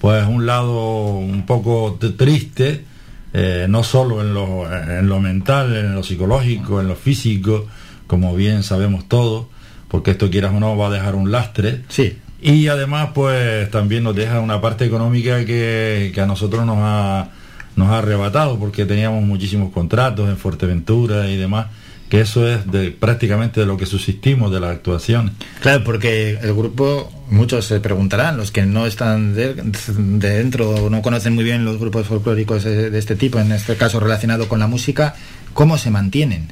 pues 0.00 0.24
un 0.28 0.46
lado 0.46 1.16
un 1.16 1.44
poco 1.46 1.98
triste, 2.16 2.84
eh, 3.32 3.66
no 3.68 3.82
solo 3.82 4.20
en 4.20 4.34
lo, 4.34 4.72
en 4.72 5.08
lo 5.08 5.18
mental, 5.18 5.74
en 5.74 5.96
lo 5.96 6.04
psicológico, 6.04 6.80
en 6.80 6.86
lo 6.86 6.94
físico, 6.94 7.66
como 8.06 8.36
bien 8.36 8.62
sabemos 8.62 9.08
todos, 9.08 9.46
porque 9.88 10.12
esto 10.12 10.30
quieras 10.30 10.52
o 10.54 10.60
no 10.60 10.76
va 10.76 10.86
a 10.86 10.90
dejar 10.90 11.16
un 11.16 11.32
lastre. 11.32 11.82
Sí. 11.88 12.18
Y 12.40 12.68
además 12.68 13.08
pues 13.14 13.68
también 13.72 14.04
nos 14.04 14.14
deja 14.14 14.38
una 14.38 14.60
parte 14.60 14.84
económica 14.84 15.44
que, 15.44 16.12
que 16.14 16.20
a 16.20 16.26
nosotros 16.26 16.64
nos 16.66 16.78
ha, 16.78 17.30
nos 17.74 17.88
ha 17.88 17.98
arrebatado 17.98 18.60
porque 18.60 18.86
teníamos 18.86 19.24
muchísimos 19.24 19.72
contratos 19.72 20.28
en 20.28 20.36
Fuerteventura 20.36 21.28
y 21.28 21.36
demás 21.36 21.66
que 22.12 22.20
eso 22.20 22.46
es 22.46 22.70
de 22.70 22.90
prácticamente 22.90 23.60
de 23.60 23.64
lo 23.64 23.78
que 23.78 23.86
subsistimos 23.86 24.52
de 24.52 24.60
la 24.60 24.68
actuación. 24.68 25.32
Claro, 25.62 25.82
porque 25.82 26.38
el 26.42 26.52
grupo, 26.52 27.10
muchos 27.30 27.64
se 27.64 27.80
preguntarán, 27.80 28.36
los 28.36 28.52
que 28.52 28.66
no 28.66 28.84
están 28.84 29.32
de, 29.32 29.54
dentro 29.54 30.68
o 30.72 30.90
no 30.90 31.00
conocen 31.00 31.34
muy 31.34 31.42
bien 31.42 31.64
los 31.64 31.78
grupos 31.78 32.06
folclóricos 32.06 32.64
de, 32.64 32.90
de, 32.90 32.98
este 32.98 33.16
tipo, 33.16 33.38
en 33.38 33.50
este 33.50 33.76
caso 33.76 33.98
relacionado 33.98 34.46
con 34.46 34.58
la 34.58 34.66
música, 34.66 35.14
¿cómo 35.54 35.78
se 35.78 35.90
mantienen? 35.90 36.48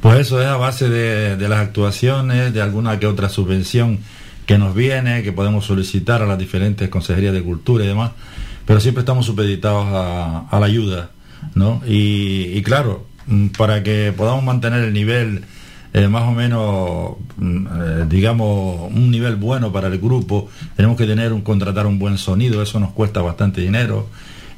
Pues 0.00 0.20
eso 0.20 0.40
es 0.40 0.46
a 0.46 0.56
base 0.56 0.88
de, 0.88 1.48
las 1.50 1.58
actuaciones, 1.58 2.54
de 2.54 2.62
alguna 2.62 2.98
que 2.98 3.06
otra 3.06 3.28
subvención 3.28 3.98
que 4.46 4.56
nos 4.56 4.74
viene, 4.74 5.22
que 5.22 5.32
podemos 5.32 5.66
solicitar 5.66 6.22
a 6.22 6.26
las 6.26 6.38
diferentes 6.38 6.88
consejerías 6.88 7.34
de 7.34 7.42
cultura 7.42 7.84
y 7.84 7.88
demás, 7.88 8.12
pero 8.64 8.80
siempre 8.80 9.02
estamos 9.02 9.26
supeditados 9.26 9.86
a, 9.88 10.48
a 10.48 10.58
la 10.58 10.64
ayuda, 10.64 11.10
¿no? 11.54 11.82
Y, 11.86 12.52
y 12.54 12.62
claro, 12.62 13.07
para 13.56 13.82
que 13.82 14.12
podamos 14.16 14.44
mantener 14.44 14.84
el 14.84 14.92
nivel 14.92 15.44
eh, 15.94 16.06
más 16.06 16.24
o 16.24 16.32
menos, 16.32 17.12
mm, 17.36 17.66
eh, 17.66 18.04
digamos, 18.08 18.90
un 18.92 19.10
nivel 19.10 19.36
bueno 19.36 19.72
para 19.72 19.88
el 19.88 19.98
grupo, 19.98 20.48
tenemos 20.76 20.96
que 20.96 21.06
tener 21.06 21.32
un 21.32 21.40
contratar 21.40 21.86
un 21.86 21.98
buen 21.98 22.18
sonido, 22.18 22.62
eso 22.62 22.78
nos 22.78 22.92
cuesta 22.92 23.22
bastante 23.22 23.60
dinero. 23.62 24.08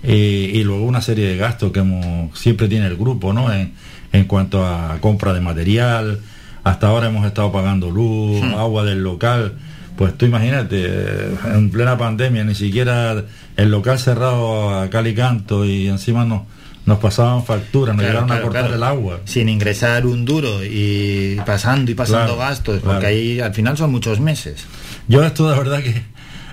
Eh, 0.02 0.51
y 0.55 0.64
luego 0.64 0.84
una 0.84 1.01
serie 1.02 1.26
de 1.28 1.36
gastos 1.36 1.72
que 1.72 1.80
hemos, 1.80 2.36
siempre 2.38 2.68
tiene 2.68 2.86
el 2.86 2.97
grupo, 2.97 3.32
¿no? 3.32 3.52
En, 3.52 3.74
en 4.12 4.24
cuanto 4.24 4.66
a 4.66 4.98
compra 5.01 5.32
de 5.32 5.40
material, 5.40 6.20
hasta 6.64 6.88
ahora 6.88 7.09
hemos 7.09 7.24
estado 7.26 7.52
pagando 7.52 7.90
luz, 7.90 8.40
Hmm. 8.42 8.55
agua 8.55 8.84
del 8.84 9.02
local. 9.02 9.55
Pues 9.97 10.16
tú 10.16 10.26
imagínate, 10.26 11.28
en 11.55 11.70
plena 11.70 11.98
pandemia, 11.98 12.42
ni 12.42 12.55
siquiera 12.55 13.22
el 13.56 13.70
local 13.70 13.98
cerrado 13.98 14.80
a 14.80 14.88
cal 14.88 15.06
y 15.06 15.14
canto 15.14 15.66
y 15.66 15.88
encima 15.88 16.24
nos, 16.24 16.42
nos 16.91 16.99
pasaban 16.99 17.45
facturas, 17.45 17.95
nos 17.95 18.03
Claro, 18.03 18.27
llegaron 18.27 18.27
claro, 18.29 18.41
a 18.41 18.45
cortar 18.45 18.62
claro. 18.62 18.77
el 18.77 18.83
agua. 18.83 19.21
Sin 19.25 19.49
ingresar 19.49 20.05
un 20.07 20.25
duro 20.25 20.65
y 20.65 21.41
pasando 21.47 21.91
y 21.91 21.95
pasando 21.95 22.37
gastos, 22.37 22.81
porque 22.83 23.07
ahí 23.07 23.41
al 23.41 23.55
final 23.55 23.77
son 23.77 23.93
muchos 23.93 24.19
meses. 24.19 24.67
Yo 25.07 25.23
esto 25.25 25.49
de 25.49 25.57
verdad 25.57 25.83
que 25.83 26.03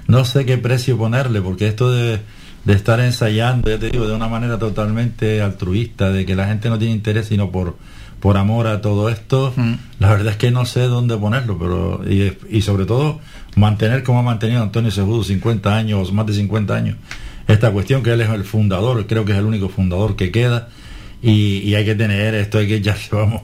no 0.08 0.24
sé 0.26 0.46
qué 0.46 0.58
precio 0.60 0.96
ponerle, 0.96 1.42
porque 1.42 1.68
esto 1.68 1.92
de, 1.92 2.20
de 2.66 2.74
estar 2.74 3.00
ensayando, 3.00 3.68
ya 3.70 3.80
te 3.80 3.90
digo, 3.90 4.08
de 4.08 4.14
una 4.14 4.28
manera 4.28 4.60
totalmente 4.60 5.42
altruista, 5.42 6.12
de 6.12 6.24
que 6.26 6.36
la 6.36 6.46
gente 6.48 6.70
no 6.70 6.78
tiene 6.78 6.94
interés 6.94 7.26
sino 7.28 7.50
por, 7.52 7.76
por 8.20 8.38
amor 8.38 8.68
a 8.68 8.80
todo 8.80 9.10
esto, 9.10 9.54
la 10.00 10.10
verdad 10.12 10.34
es 10.34 10.38
que 10.38 10.52
no 10.52 10.66
sé 10.66 10.82
dónde 10.82 11.18
ponerlo, 11.18 11.58
pero 11.58 12.02
y, 12.08 12.38
y 12.56 12.62
sobre 12.62 12.86
todo 12.86 13.20
mantener 13.56 14.04
como 14.04 14.20
ha 14.20 14.24
mantenido 14.24 14.62
Antonio 14.62 14.92
Segudo 14.92 15.24
50 15.24 15.76
años, 15.76 16.14
más 16.14 16.28
de 16.28 16.34
50 16.34 16.76
años, 16.76 16.96
esta 17.48 17.72
cuestión 17.72 18.04
que 18.04 18.12
él 18.14 18.22
es 18.22 18.30
el 18.30 18.44
fundador, 18.44 19.06
creo 19.08 19.26
que 19.26 19.32
es 19.34 19.38
el 19.38 19.46
único 19.46 19.70
fundador 19.70 20.16
que 20.16 20.32
queda. 20.32 20.70
Y, 21.20 21.58
y 21.64 21.74
hay 21.74 21.84
que 21.84 21.96
tener 21.96 22.36
esto, 22.36 22.60
hay 22.60 22.68
que 22.68 22.80
ya 22.84 22.96
vamos, 23.12 23.42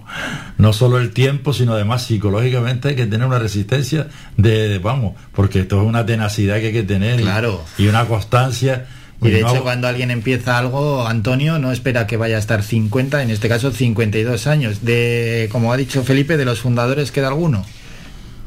no 0.60 0.74
solo 0.74 1.00
el 1.00 1.10
tiempo, 1.12 1.54
sino 1.54 1.74
además 1.74 2.04
psicológicamente 2.06 2.90
hay 2.90 2.96
que 2.96 3.08
tener 3.08 3.26
una 3.26 3.40
resistencia 3.40 4.10
de, 4.38 4.68
de, 4.70 4.78
vamos, 4.78 5.16
porque 5.34 5.62
esto 5.62 5.82
es 5.82 5.88
una 5.88 6.06
tenacidad 6.06 6.60
que 6.60 6.68
hay 6.68 6.74
que 6.74 6.84
tener 6.84 7.20
y- 7.20 7.24
Claro. 7.24 7.64
y, 7.80 7.88
una 7.88 8.06
constancia. 8.06 8.86
Y 9.24 9.30
de 9.30 9.42
no 9.42 9.50
hecho, 9.52 9.64
cuando 9.64 9.88
alguien 9.88 10.12
empieza 10.12 10.58
algo, 10.60 11.08
Antonio 11.08 11.58
no 11.58 11.72
espera 11.72 12.06
que 12.06 12.18
vaya 12.18 12.36
a 12.36 12.40
estar 12.40 12.62
50, 12.62 13.24
en 13.24 13.32
este 13.32 13.48
caso 13.50 13.72
52 13.72 14.46
años. 14.48 14.84
De, 14.84 15.48
como 15.52 15.72
ha 15.74 15.78
dicho 15.78 16.04
Felipe, 16.04 16.36
de 16.38 16.46
los 16.46 16.60
fundadores 16.60 17.12
queda 17.12 17.30
alguno. 17.30 17.66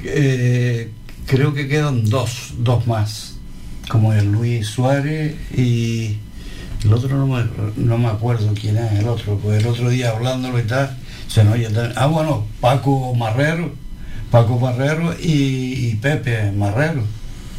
Eh, 0.04 0.90
creo 1.26 1.54
que 1.54 1.66
quedan 1.66 2.04
dos, 2.08 2.52
dos 2.58 2.86
más, 2.86 3.35
como 3.88 4.12
el 4.12 4.30
Luis 4.32 4.66
Suárez 4.66 5.34
y 5.56 6.16
el 6.84 6.92
otro 6.92 7.16
no 7.16 7.26
me, 7.26 7.44
no 7.76 7.98
me 7.98 8.08
acuerdo 8.08 8.52
quién 8.60 8.76
es 8.76 8.92
el 9.00 9.08
otro, 9.08 9.38
pues 9.38 9.60
el 9.62 9.68
otro 9.68 9.88
día 9.90 10.10
hablándolo 10.10 10.58
y 10.58 10.62
tal, 10.64 10.96
se 11.28 11.44
nos 11.44 11.54
oye 11.54 11.68
tan- 11.70 11.92
Ah, 11.96 12.06
bueno, 12.06 12.46
Paco 12.60 13.14
Marrero, 13.14 13.72
Paco 14.30 14.58
Marrero 14.58 15.14
y, 15.20 15.88
y 15.90 15.98
Pepe 16.00 16.50
Marrero, 16.52 17.02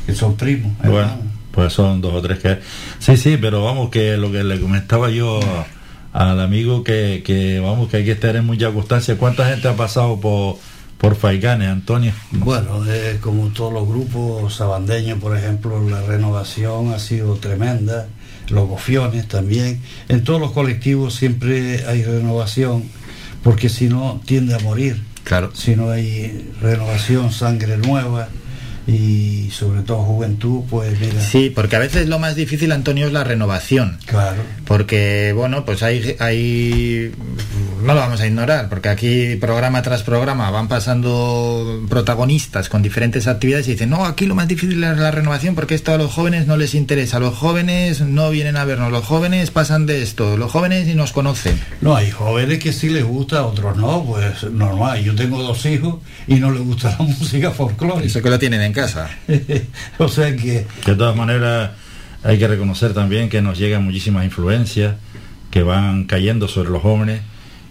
que 0.06 0.14
son 0.14 0.36
primos. 0.36 0.72
Bueno, 0.80 1.00
hermanos. 1.00 1.24
pues 1.52 1.74
son 1.74 2.02
dos 2.02 2.14
o 2.14 2.22
tres 2.22 2.40
que... 2.40 2.60
Sí, 3.00 3.18
sí, 3.18 3.38
pero 3.40 3.64
vamos, 3.64 3.90
que 3.90 4.18
lo 4.18 4.32
que 4.32 4.44
le 4.44 4.60
comentaba 4.60 5.10
yo 5.10 5.40
al 6.14 6.40
amigo, 6.40 6.84
que, 6.84 7.22
que 7.26 7.60
vamos, 7.60 7.90
que 7.90 7.98
hay 7.98 8.06
que 8.06 8.12
estar 8.14 8.36
en 8.36 8.46
mucha 8.46 8.72
constancia. 8.72 9.18
¿Cuánta 9.18 9.48
gente 9.50 9.68
ha 9.68 9.76
pasado 9.76 10.20
por, 10.20 10.58
por 10.98 11.16
Faicanes, 11.16 11.70
Antonio? 11.70 12.14
Bueno, 12.32 12.84
como 13.22 13.48
todos 13.50 13.74
los 13.74 13.88
grupos 13.88 14.56
sabandeños, 14.56 15.20
por 15.20 15.38
ejemplo, 15.38 15.88
la 15.90 16.02
renovación 16.02 16.94
ha 16.94 17.00
sido 17.00 17.36
tremenda, 17.36 18.08
los 18.50 18.68
gofiones 18.68 19.28
también. 19.28 19.82
En 20.10 20.24
todos 20.24 20.40
los 20.40 20.52
colectivos 20.52 21.16
siempre 21.16 21.86
hay 21.86 22.04
renovación, 22.04 22.84
porque 23.44 23.70
si 23.70 23.88
no 23.88 24.22
tiende 24.26 24.56
a 24.56 24.60
morir. 24.60 25.04
Claro. 25.24 25.52
Si 25.54 25.76
no 25.76 25.90
hay 25.90 26.52
renovación, 26.62 27.32
sangre 27.32 27.78
nueva 27.78 28.30
y 28.88 29.50
sobre 29.52 29.82
todo 29.82 29.98
juventud, 29.98 30.64
pues 30.70 30.98
mira. 31.00 31.22
Sí, 31.22 31.52
porque 31.54 31.76
a 31.76 31.80
veces 31.80 32.08
lo 32.08 32.20
más 32.20 32.36
difícil, 32.36 32.72
Antonio, 32.72 33.08
es 33.08 33.14
la 33.14 33.26
renovación. 33.26 33.98
Claro. 34.06 34.42
Porque, 34.66 35.34
bueno, 35.36 35.66
pues 35.66 35.84
hay, 35.84 36.16
hay, 36.20 37.12
no 37.84 37.94
lo 37.94 38.00
vamos 38.00 38.22
a 38.22 38.28
ignorar, 38.28 38.70
porque 38.70 38.88
aquí 38.88 39.36
programa 39.36 39.82
tras 39.82 40.04
programa 40.04 40.50
van 40.52 40.70
pasando 40.70 41.86
protagonistas 41.90 42.70
con 42.70 42.82
diferentes 42.82 43.28
actividades 43.28 43.68
y 43.68 43.72
dicen, 43.72 43.90
no, 43.90 44.06
aquí 44.06 44.26
lo 44.26 44.36
más 44.36 44.48
difícil 44.48 44.82
es 44.84 44.98
la 44.98 45.12
renovación 45.12 45.54
porque 45.54 45.76
esto 45.76 45.94
a 45.94 45.98
los 45.98 46.14
jóvenes 46.14 46.48
no 46.48 46.56
les 46.56 46.74
interesa, 46.74 47.20
los 47.20 47.36
jóvenes 47.36 48.02
no 48.02 48.30
vienen 48.30 48.56
a 48.56 48.64
vernos, 48.64 48.92
los 48.92 49.06
jóvenes 49.06 49.52
pasan 49.52 49.86
de 49.86 50.02
esto, 50.02 50.38
los 50.38 50.52
jóvenes 50.52 50.88
ni 50.88 50.96
nos 50.96 51.12
conocen. 51.12 51.60
No, 51.82 51.96
hay 51.96 52.12
jóvenes 52.12 52.60
que 52.60 52.72
sí 52.72 52.90
les 52.90 53.04
gusta, 53.04 53.46
otros 53.46 53.76
no, 53.76 54.04
pues 54.06 54.44
normal. 54.50 55.04
Yo 55.04 55.14
tengo 55.14 55.42
dos 55.42 55.66
hijos 55.66 55.96
y 56.26 56.36
no 56.36 56.52
les 56.52 56.62
gusta 56.62 56.96
la 56.98 57.06
música 57.20 57.52
folclórica. 57.52 58.06
Eso 58.06 58.22
que 58.22 58.30
lo 58.30 58.40
tienen 58.40 58.62
en 58.62 58.74
casa. 58.78 59.10
o 59.98 60.08
sea 60.08 60.34
que 60.36 60.66
De 60.86 60.96
todas 60.96 61.16
maneras, 61.16 61.72
hay 62.24 62.38
que 62.40 62.48
reconocer 62.48 62.94
también 62.94 63.28
que 63.30 63.42
nos 63.42 63.58
llegan 63.58 63.84
muchísimas 63.84 64.24
influencias 64.24 64.96
que 65.52 65.64
van 65.64 66.06
cayendo 66.06 66.48
sobre 66.48 66.70
los 66.70 66.82
jóvenes 66.82 67.22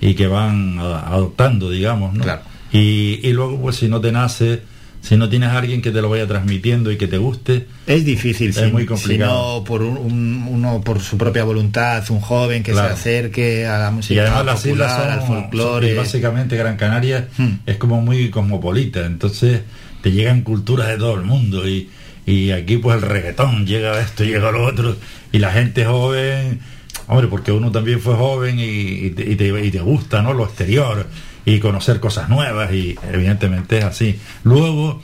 y 0.01 0.15
que 0.15 0.27
van 0.27 0.79
adoptando, 0.79 1.71
digamos, 1.71 2.13
¿no? 2.15 2.25
Y, 2.73 3.21
y 3.23 3.33
luego, 3.33 3.59
pues 3.61 3.77
si 3.77 3.89
no 3.89 4.01
te 4.01 4.13
nace, 4.13 4.63
si 5.01 5.17
no 5.17 5.29
tienes 5.29 5.51
a 5.51 5.59
alguien 5.59 5.81
que 5.83 5.91
te 5.93 6.03
lo 6.03 6.11
vaya 6.11 6.27
transmitiendo 6.27 6.91
y 6.91 6.97
que 6.99 7.07
te 7.07 7.17
guste, 7.17 7.67
Es 7.87 8.05
difícil, 8.05 8.51
es 8.51 8.57
si, 8.57 8.65
muy 8.73 8.83
si 8.83 8.89
complicado. 8.89 9.59
no 9.59 9.65
por 9.65 9.83
un- 9.83 9.97
un- 9.99 10.47
uno 10.51 10.81
por 10.81 11.01
su 11.01 11.17
propia 11.17 11.45
voluntad, 11.45 12.03
un 12.11 12.21
joven 12.21 12.63
que 12.63 12.73
Claro. 12.73 12.89
se 12.89 12.95
acerque 12.95 13.67
a 13.67 13.79
la 13.79 13.91
música 13.93 14.15
y 14.15 14.19
además 14.19 14.45
las 14.47 14.63
popular, 14.63 14.89
islas 14.91 15.13
al 15.13 15.19
son, 15.21 15.29
folclore. 15.29 15.87
Hmm. 15.87 15.89
son- 15.91 15.95
y 15.95 15.99
básicamente 15.99 16.57
Gran 16.57 16.77
Canaria 16.77 17.29
es 17.67 17.77
como 17.77 18.01
muy 18.03 18.31
cosmopolita, 18.31 19.07
entonces 19.07 19.61
te 20.07 20.13
llegan 20.13 20.43
culturas 20.43 20.87
de 20.87 20.99
todo 20.99 21.15
el 21.17 21.23
mundo 21.23 21.69
y, 21.69 21.91
y 22.27 22.53
aquí 22.53 22.77
pues 22.77 22.95
el 23.03 23.03
reggaetón 23.03 23.67
llega 23.67 24.01
esto, 24.01 24.23
llega 24.33 24.53
lo 24.53 24.65
otro 24.65 24.95
y 25.33 25.41
la 25.41 25.51
gente 25.51 25.85
joven, 25.85 26.61
hombre, 27.09 27.27
porque 27.27 27.51
uno 27.51 27.73
también 27.73 27.99
fue 27.99 28.15
joven 28.15 28.61
y, 28.61 28.63
y 29.07 29.11
te, 29.11 29.29
y 29.29 29.35
te- 29.35 29.67
y 29.67 29.71
te 29.73 29.81
gusta, 29.81 30.23
¿no? 30.23 30.33
Lo 30.33 30.45
exterior 30.45 31.09
y 31.45 31.59
conocer 31.59 31.99
cosas 31.99 32.29
nuevas 32.29 32.73
y 32.73 32.95
evidentemente 33.13 33.79
es 33.79 33.85
así. 33.85 34.17
Luego 34.45 35.03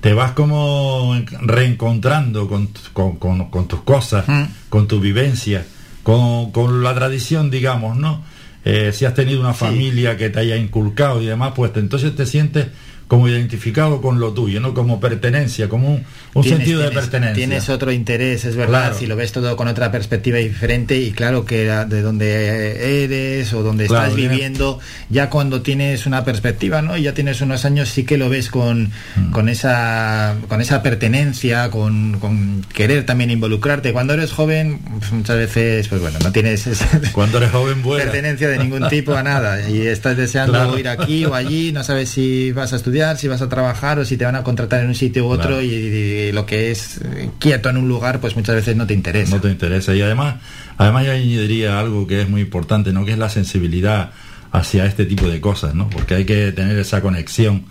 te 0.00 0.12
vas 0.12 0.30
como 0.32 1.16
en- 1.16 1.26
reencontrando 1.48 2.46
con, 2.46 2.68
con- 2.92 3.16
con- 3.16 3.50
con 3.50 3.66
tus 3.66 3.80
cosas, 3.80 4.24
con 4.68 4.86
tu 4.86 5.00
vivencia, 5.00 5.66
con, 6.04 6.52
con 6.52 6.84
la 6.84 6.94
tradición, 6.94 7.50
digamos, 7.50 7.96
¿no? 7.96 8.22
Eh, 8.64 8.92
si 8.94 9.04
has 9.04 9.14
tenido 9.14 9.40
una 9.40 9.52
familia 9.54 10.16
que 10.16 10.30
te 10.30 10.38
haya 10.38 10.54
inculcado 10.56 11.20
y 11.20 11.26
demás, 11.26 11.54
pues 11.56 11.72
entonces 11.74 12.14
te 12.14 12.24
sientes 12.24 12.68
como 13.08 13.26
identificado 13.28 14.00
con 14.00 14.20
lo 14.20 14.32
tuyo, 14.32 14.60
¿no? 14.60 14.74
Como 14.74 15.00
pertenencia, 15.00 15.68
como 15.68 15.88
un, 15.94 16.04
un 16.34 16.42
Tienes- 16.42 16.58
sentido 16.58 16.80
de 16.82 16.90
pertenencia. 16.90 17.34
Tienes 17.34 17.68
otro 17.70 17.90
interés, 17.90 18.44
es 18.44 18.54
verdad, 18.54 18.82
Claro. 18.90 18.98
si 18.98 19.06
lo 19.06 19.16
ves 19.16 19.32
todo 19.32 19.56
con 19.56 19.66
otra 19.66 19.90
perspectiva 19.90 20.38
diferente 20.38 20.96
y 20.98 21.10
claro 21.12 21.44
que 21.46 21.64
de 21.88 22.02
donde 22.02 23.04
eres 23.04 23.52
o 23.54 23.62
donde 23.62 23.86
Claro, 23.86 24.04
estás 24.08 24.16
viviendo, 24.16 24.78
ya 25.08 25.30
cuando 25.30 25.62
tienes 25.62 26.04
una 26.06 26.24
perspectiva, 26.24 26.82
¿no? 26.82 26.96
Y 26.98 27.02
ya 27.02 27.14
tienes 27.14 27.40
unos 27.40 27.64
años, 27.64 27.88
sí 27.88 28.04
que 28.04 28.18
lo 28.18 28.28
ves 28.28 28.50
con, 28.50 28.90
Mm. 29.16 29.30
con 29.32 29.48
esa 29.48 30.36
con 30.48 30.60
esa 30.60 30.82
pertenencia, 30.82 31.70
con, 31.70 32.18
con 32.20 32.64
querer 32.74 33.06
también 33.06 33.30
involucrarte. 33.30 33.92
Cuando 33.92 34.12
eres 34.14 34.32
joven, 34.32 34.80
pues, 34.98 35.12
muchas 35.12 35.36
veces, 35.36 35.88
pues 35.88 36.00
bueno, 36.00 36.18
no 36.22 36.30
tienes 36.32 36.66
esa 36.66 36.86
Cuando 37.12 37.38
eres 37.38 37.50
joven, 37.50 37.82
pertenencia 37.82 38.48
de 38.48 38.58
ningún 38.58 38.86
tipo 38.88 39.14
a 39.14 39.22
nada 39.22 39.66
y 39.68 39.86
estás 39.86 40.16
deseando 40.16 40.52
Claro. 40.58 40.78
ir 40.78 40.88
aquí 40.88 41.24
o 41.24 41.34
allí, 41.34 41.72
no 41.72 41.82
sabes 41.84 42.10
si 42.10 42.52
vas 42.52 42.72
a 42.74 42.76
estudiar, 42.76 42.97
si 43.16 43.28
vas 43.28 43.40
a 43.42 43.48
trabajar 43.48 43.98
o 43.98 44.04
si 44.04 44.16
te 44.16 44.24
van 44.24 44.36
a 44.36 44.42
contratar 44.42 44.80
en 44.80 44.88
un 44.88 44.94
sitio 44.94 45.26
u 45.26 45.30
otro 45.30 45.48
Claro. 45.48 45.62
y, 45.62 45.66
y 45.66 46.32
lo 46.32 46.44
que 46.46 46.70
es 46.70 46.98
eh, 47.04 47.30
quieto 47.38 47.68
en 47.70 47.76
un 47.78 47.88
lugar 47.88 48.20
pues 48.20 48.36
muchas 48.36 48.54
veces 48.56 48.76
no 48.76 48.86
te 48.86 48.94
interesa. 48.94 49.34
No 49.36 49.40
te 49.40 49.48
interesa. 49.50 49.94
Y 49.94 50.02
además, 50.02 50.36
además 50.76 51.06
yo 51.06 51.12
añadiría 51.12 51.78
algo 51.78 52.06
que 52.06 52.22
es 52.22 52.28
muy 52.28 52.40
importante, 52.42 52.92
¿no? 52.92 53.04
Que 53.04 53.12
es 53.12 53.18
la 53.18 53.28
sensibilidad 53.30 54.10
hacia 54.52 54.86
este 54.86 55.04
tipo 55.04 55.28
de 55.28 55.40
cosas, 55.40 55.74
¿no? 55.74 55.88
Porque 55.90 56.14
hay 56.14 56.24
que 56.24 56.52
tener 56.52 56.78
esa 56.78 57.00
conexión 57.02 57.64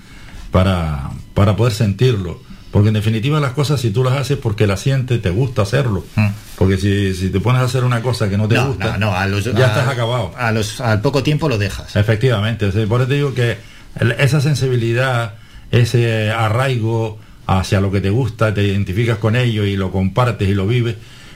para, 0.52 1.10
para 1.34 1.56
poder 1.56 1.74
sentirlo. 1.74 2.42
Porque 2.72 2.90
en 2.90 2.96
definitiva 2.96 3.40
las 3.40 3.54
cosas 3.54 3.80
si 3.82 3.92
tú 3.92 4.04
las 4.04 4.14
haces 4.14 4.38
porque 4.38 4.68
las 4.68 4.82
sientes, 4.82 5.22
te 5.22 5.30
gusta 5.30 5.62
hacerlo. 5.64 6.06
Porque 6.58 6.78
si, 6.78 7.14
si 7.16 7.30
te 7.30 7.40
pones 7.40 7.62
a 7.62 7.66
hacer 7.66 7.84
una 7.84 8.02
cosa 8.02 8.30
que 8.30 8.38
no 8.38 8.48
te 8.48 8.56
Mm. 8.56 8.58
No, 8.58 8.68
gusta, 8.68 8.98
no, 8.98 9.08
no, 9.08 9.16
a 9.16 9.26
los- 9.26 9.46
ya 9.46 9.52
a- 9.66 9.68
estás 9.70 9.88
acabado. 9.88 10.34
A 10.38 10.52
los, 10.52 10.80
al 10.82 11.02
poco 11.02 11.24
tiempo 11.24 11.48
lo 11.50 11.58
dejas. 11.58 11.96
Efectivamente, 11.96 12.68
por 12.86 13.02
eso 13.02 13.08
te 13.08 13.16
digo 13.16 13.34
que 13.34 13.58
esa 14.18 14.42
sensibilidad, 14.42 15.36
ese 15.72 16.32
arraigo 16.32 17.20
hacia 17.46 17.80
lo 17.82 17.92
que 17.92 18.02
te 18.02 18.10
gusta, 18.10 18.54
te 18.54 18.64
identificas 18.64 19.18
con 19.18 19.36
ello 19.36 19.66
y 19.66 19.78
lo 19.78 19.92
compartes 19.92 20.48
y 20.50 20.54
lo 20.54 20.68
vives, 20.68 20.96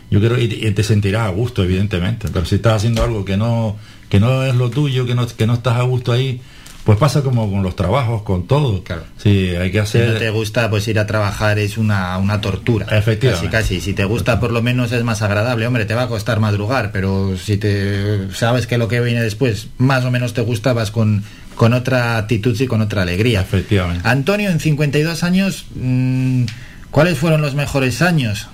yo 0.10 0.20
creo 0.20 0.38
y 0.38 0.48
te, 0.48 0.84
sentirás 0.84 1.28
a 1.28 1.30
gusto, 1.30 1.64
evidentemente. 1.64 2.28
Pero 2.32 2.46
si 2.46 2.56
estás 2.56 2.74
haciendo 2.76 3.02
algo 3.04 3.24
que 3.24 3.38
no, 3.38 3.78
que 4.10 4.20
no 4.20 4.44
es 4.44 4.56
lo 4.56 4.70
tuyo, 4.70 5.06
que 5.06 5.16
no, 5.16 5.26
que 5.26 5.48
no 5.48 5.54
estás 5.54 5.78
a 5.78 5.84
gusto 5.84 6.12
ahí, 6.12 6.42
pues 6.84 6.98
pasa 6.98 7.22
como 7.22 7.50
con 7.50 7.64
los 7.64 7.76
trabajos, 7.76 8.24
con 8.24 8.48
todo. 8.48 8.84
Claro. 8.84 9.04
Sí, 9.18 9.50
hay 9.56 9.72
que 9.72 9.86
Si 9.86 10.00
hacer. 10.00 10.14
no 10.14 10.20
te 10.20 10.30
gusta, 10.32 10.70
pues 10.70 10.88
ir 10.88 11.00
a 11.00 11.06
trabajar 11.06 11.60
es 11.60 11.78
una, 11.78 12.18
una 12.18 12.42
tortura. 12.42 12.88
Efectivamente. 12.88 13.50
Casi, 13.50 13.76
casi. 13.76 13.82
Si 13.82 13.94
te 13.94 14.04
gusta, 14.04 14.40
por 14.40 14.52
lo 14.52 14.62
menos 14.62 14.92
es 14.92 15.04
más 15.04 15.22
agradable. 15.22 15.68
Hombre, 15.68 15.86
te 15.86 15.94
va 15.94 16.04
a 16.04 16.08
costar 16.08 16.40
madrugar, 16.40 16.92
pero 16.92 17.38
si 17.38 17.58
te 17.58 18.34
sabes 18.34 18.68
que 18.68 18.78
lo 18.78 18.88
que 18.88 19.00
viene 19.00 19.22
después 19.22 19.68
más 19.78 20.04
o 20.06 20.12
menos 20.12 20.34
te 20.34 20.42
gusta, 20.42 20.74
vas 20.74 20.92
con, 20.92 21.24
con 21.56 21.74
otra 21.74 22.18
actitud 22.18 22.60
y 22.60 22.68
con 22.68 22.82
otra 22.82 23.02
alegría. 23.04 23.42
Efectivamente. 23.42 24.08
Antonio, 24.08 24.50
en 24.50 24.60
52 24.60 25.24
años, 25.24 25.66
mm, 25.76 26.44
¿cuáles 26.92 27.18
fueron 27.18 27.42
los 27.42 27.56
mejores 27.56 28.02
años? 28.02 28.48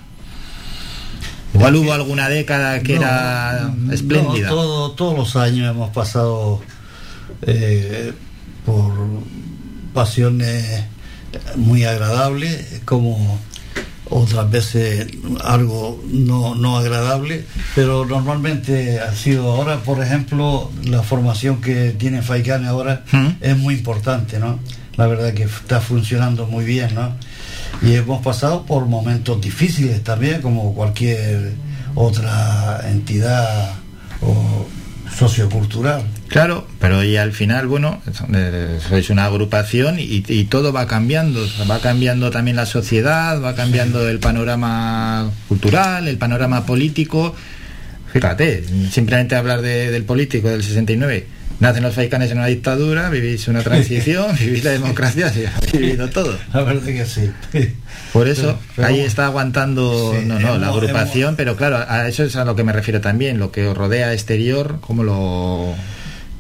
Igual 1.53 1.75
hubo 1.77 1.93
alguna 1.93 2.29
década 2.29 2.81
que 2.81 2.95
No, 2.95 3.01
era 3.01 3.71
no, 3.75 3.91
espléndida. 3.93 4.49
todo- 4.49 4.91
todos 4.91 5.17
los 5.17 5.35
años 5.35 5.69
hemos 5.71 5.89
pasado 5.91 6.61
eh, 7.43 8.13
por 8.65 8.93
pasiones 9.93 10.83
muy 11.55 11.83
agradables, 11.85 12.81
como 12.85 13.39
otras 14.09 14.49
veces 14.49 15.07
algo 15.43 16.03
no, 16.07 16.55
no 16.55 16.77
agradable, 16.77 17.45
pero 17.75 18.05
normalmente 18.05 18.99
ha 18.99 19.13
sido 19.13 19.51
ahora, 19.51 19.77
por 19.83 20.01
ejemplo, 20.01 20.71
la 20.83 21.03
formación 21.03 21.61
que 21.61 21.91
tiene 21.91 22.21
Faikane 22.21 22.67
ahora 22.67 23.03
es 23.41 23.57
muy 23.57 23.75
importante, 23.75 24.39
¿no? 24.39 24.59
La 24.95 25.07
verdad 25.07 25.33
que 25.33 25.43
está 25.43 25.79
funcionando 25.79 26.47
muy 26.47 26.65
bien, 26.65 26.95
¿no? 26.95 27.11
Y 27.81 27.93
hemos 27.93 28.23
pasado 28.23 28.65
por 28.65 28.85
momentos 28.85 29.39
difíciles 29.39 30.03
también, 30.03 30.41
como 30.41 30.73
cualquier 30.73 31.53
otra 31.95 32.81
entidad 32.89 33.73
o 34.21 34.67
sociocultural. 35.15 36.03
Claro, 36.27 36.67
pero 36.79 37.03
y 37.03 37.17
al 37.17 37.31
final, 37.31 37.67
bueno, 37.67 38.01
eh, 38.33 38.79
sois 38.87 39.09
una 39.09 39.25
agrupación 39.25 39.99
y, 39.99 40.23
y 40.27 40.43
todo 40.45 40.73
va 40.73 40.87
cambiando. 40.87 41.45
Va 41.69 41.79
cambiando 41.79 42.31
también 42.31 42.57
la 42.57 42.65
sociedad, 42.65 43.41
va 43.41 43.55
cambiando 43.55 44.07
el 44.07 44.19
panorama 44.19 45.29
cultural, 45.47 46.07
el 46.07 46.17
panorama 46.17 46.65
político. 46.65 47.33
Fíjate, 48.11 48.63
simplemente 48.91 49.35
hablar 49.35 49.61
de- 49.61 49.91
del 49.91 50.03
político 50.03 50.49
del 50.49 50.63
69. 50.63 51.27
Nacen 51.59 51.81
los 51.81 51.95
faicanes 51.95 52.29
en 52.31 52.37
una 52.37 52.47
dictadura, 52.47 53.09
vivís 53.09 53.47
una 53.47 53.63
transición, 53.63 54.35
vivís 54.39 54.63
la 54.63 54.71
democracia, 54.71 55.29
sí, 55.33 55.43
habéis 55.45 55.71
vivido 55.71 56.07
todo. 56.09 56.37
La 56.53 56.61
verdad 56.61 56.83
que 56.85 57.05
sí. 57.05 57.31
Por 58.13 58.27
eso, 58.27 58.41
Pero- 58.43 58.59
pero- 58.75 58.87
ahí 58.89 58.99
está 58.99 59.25
aguantando, 59.25 60.13
Sí, 60.19 60.25
no, 60.25 60.39
no, 60.39 60.57
la 60.59 60.67
hemos- 60.67 60.77
agrupación, 60.77 61.35
pero 61.35 61.55
claro, 61.55 61.77
a 61.87 62.07
eso 62.07 62.23
es 62.23 62.35
a 62.35 62.45
lo 62.45 62.55
que 62.55 62.63
me 62.63 62.73
refiero 62.73 63.01
también, 63.01 63.39
lo 63.39 63.51
que 63.51 63.67
os 63.67 63.75
rodea 63.75 64.13
exterior, 64.13 64.77
cómo 64.81 65.03
lo, 65.03 65.73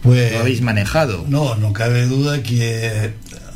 Pues, 0.03 0.33
lo 0.33 0.39
habéis 0.39 0.61
manejado. 0.61 1.25
No, 1.27 1.55
no 1.55 1.73
cabe 1.73 2.05
duda 2.05 2.43
que 2.43 3.13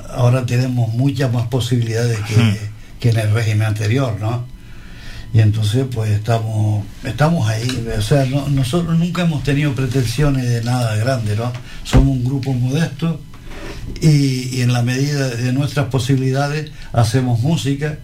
ahora 0.10 0.46
tenemos 0.48 0.92
muchas 0.94 1.32
más 1.32 1.48
posibilidades 1.48 2.18
que, 2.22 2.58
que 3.00 3.10
en 3.12 3.18
el 3.20 3.32
régimen 3.32 3.68
anterior, 3.68 4.18
¿no? 4.20 4.48
Y 5.34 5.40
entonces 5.40 5.86
pues 5.94 6.12
estamos 6.12 6.84
estamos 7.06 7.48
ahí, 7.48 7.88
o 7.98 8.02
sea, 8.02 8.26
no- 8.26 8.49
nosotros 8.49 8.98
nunca 8.99 9.22
hemos 9.24 9.44
tenido 9.44 9.74
pretensiones 9.74 10.48
de 10.48 10.62
nada 10.64 10.95
grande, 10.98 11.36
¿no? 11.38 11.52
Somos 11.84 12.10
un 12.18 12.24
grupo 12.26 12.53
modesto 12.53 13.22
y, 14.02 14.62
en 14.62 14.74
la 14.74 14.82
medida 14.84 15.30
de 15.30 15.53
nuestras 15.53 15.88
posibilidades 15.88 16.72
hacemos 16.94 17.40
música 17.40 17.98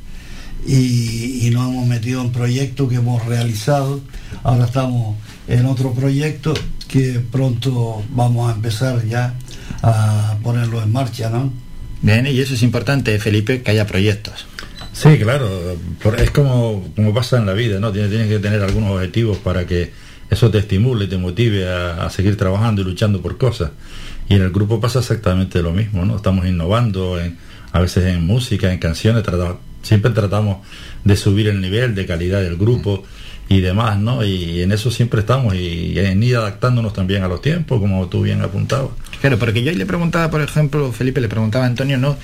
y, 0.66 1.46
y 1.48 1.50
nos 1.52 1.70
hemos 1.70 1.86
metido 1.88 2.22
en 2.22 2.32
proyectos 2.32 2.90
que 2.90 2.96
hemos 2.96 3.26
realizado. 3.26 4.00
Ahora 4.44 4.66
estamos 4.66 5.16
en 5.48 5.66
otro 5.66 5.94
proyecto 5.94 6.54
que 6.88 7.20
pronto 7.32 8.04
vamos 8.12 8.50
a 8.52 8.56
empezar 8.56 9.06
ya 9.06 9.34
a 9.84 10.38
ponerlo 10.44 10.82
en 10.82 10.92
marcha, 10.92 11.30
¿no? 11.30 11.52
Bien, 12.02 12.26
y 12.28 12.40
eso 12.40 12.54
es 12.54 12.64
importante, 12.64 13.18
Felipe, 13.20 13.62
que 13.62 13.72
haya 13.72 13.86
proyectos. 13.88 14.46
Sí, 14.98 15.20
claro, 15.20 15.48
es 16.18 16.32
como, 16.32 16.92
como 16.96 17.14
pasa 17.14 17.38
en 17.38 17.46
la 17.46 17.54
vida, 17.54 17.80
¿no? 17.80 17.92
Tienes, 17.92 18.10
tienes 18.10 18.30
que 18.30 18.40
tener 18.40 18.64
algunos 18.64 18.90
objetivos 18.94 19.38
para 19.38 19.68
que 19.68 19.92
eso 20.32 20.50
te 20.50 20.58
estimule, 20.58 21.06
te 21.06 21.20
motive 21.20 21.70
a, 21.70 22.10
seguir 22.10 22.36
trabajando 22.36 22.82
y 22.82 22.86
luchando 22.86 23.22
por 23.22 23.38
cosas. 23.38 23.70
Y 24.28 24.34
en 24.34 24.42
el 24.42 24.50
grupo 24.50 24.82
pasa 24.82 24.98
exactamente 24.98 25.62
lo 25.62 25.72
mismo, 25.72 26.04
¿no? 26.04 26.16
Estamos 26.16 26.48
innovando, 26.48 27.20
en, 27.20 27.38
a 27.74 27.80
veces 27.80 28.06
en 28.06 28.26
música, 28.26 28.74
en 28.74 28.80
canciones, 28.80 29.24
siempre 29.84 30.10
tratamos 30.14 30.66
de 31.04 31.16
subir 31.16 31.48
el 31.48 31.62
nivel 31.62 31.94
de 31.94 32.08
calidad 32.08 32.42
del 32.42 32.58
grupo 32.58 33.04
y 33.50 33.62
demás, 33.62 34.00
¿no? 34.00 34.26
Y, 34.26 34.64
en 34.64 34.72
eso 34.72 34.90
siempre 34.90 35.20
estamos 35.20 35.54
y 35.54 35.94
en 36.00 36.24
ir 36.24 36.38
adaptándonos 36.38 36.94
también 36.94 37.22
a 37.22 37.28
los 37.28 37.44
tiempos, 37.44 37.80
como 37.80 38.08
tú 38.08 38.24
bien 38.24 38.42
apuntabas. 38.42 38.90
Claro, 39.22 39.38
porque 39.38 39.62
yo 39.62 39.72
le 39.72 39.86
preguntaba, 39.86 40.32
por 40.32 40.42
ejemplo, 40.42 40.92
Felipe 40.92 41.22
le 41.22 41.30
preguntaba 41.30 41.66
a 41.66 41.68
Antonio, 41.68 42.00
¿no? 42.00 42.18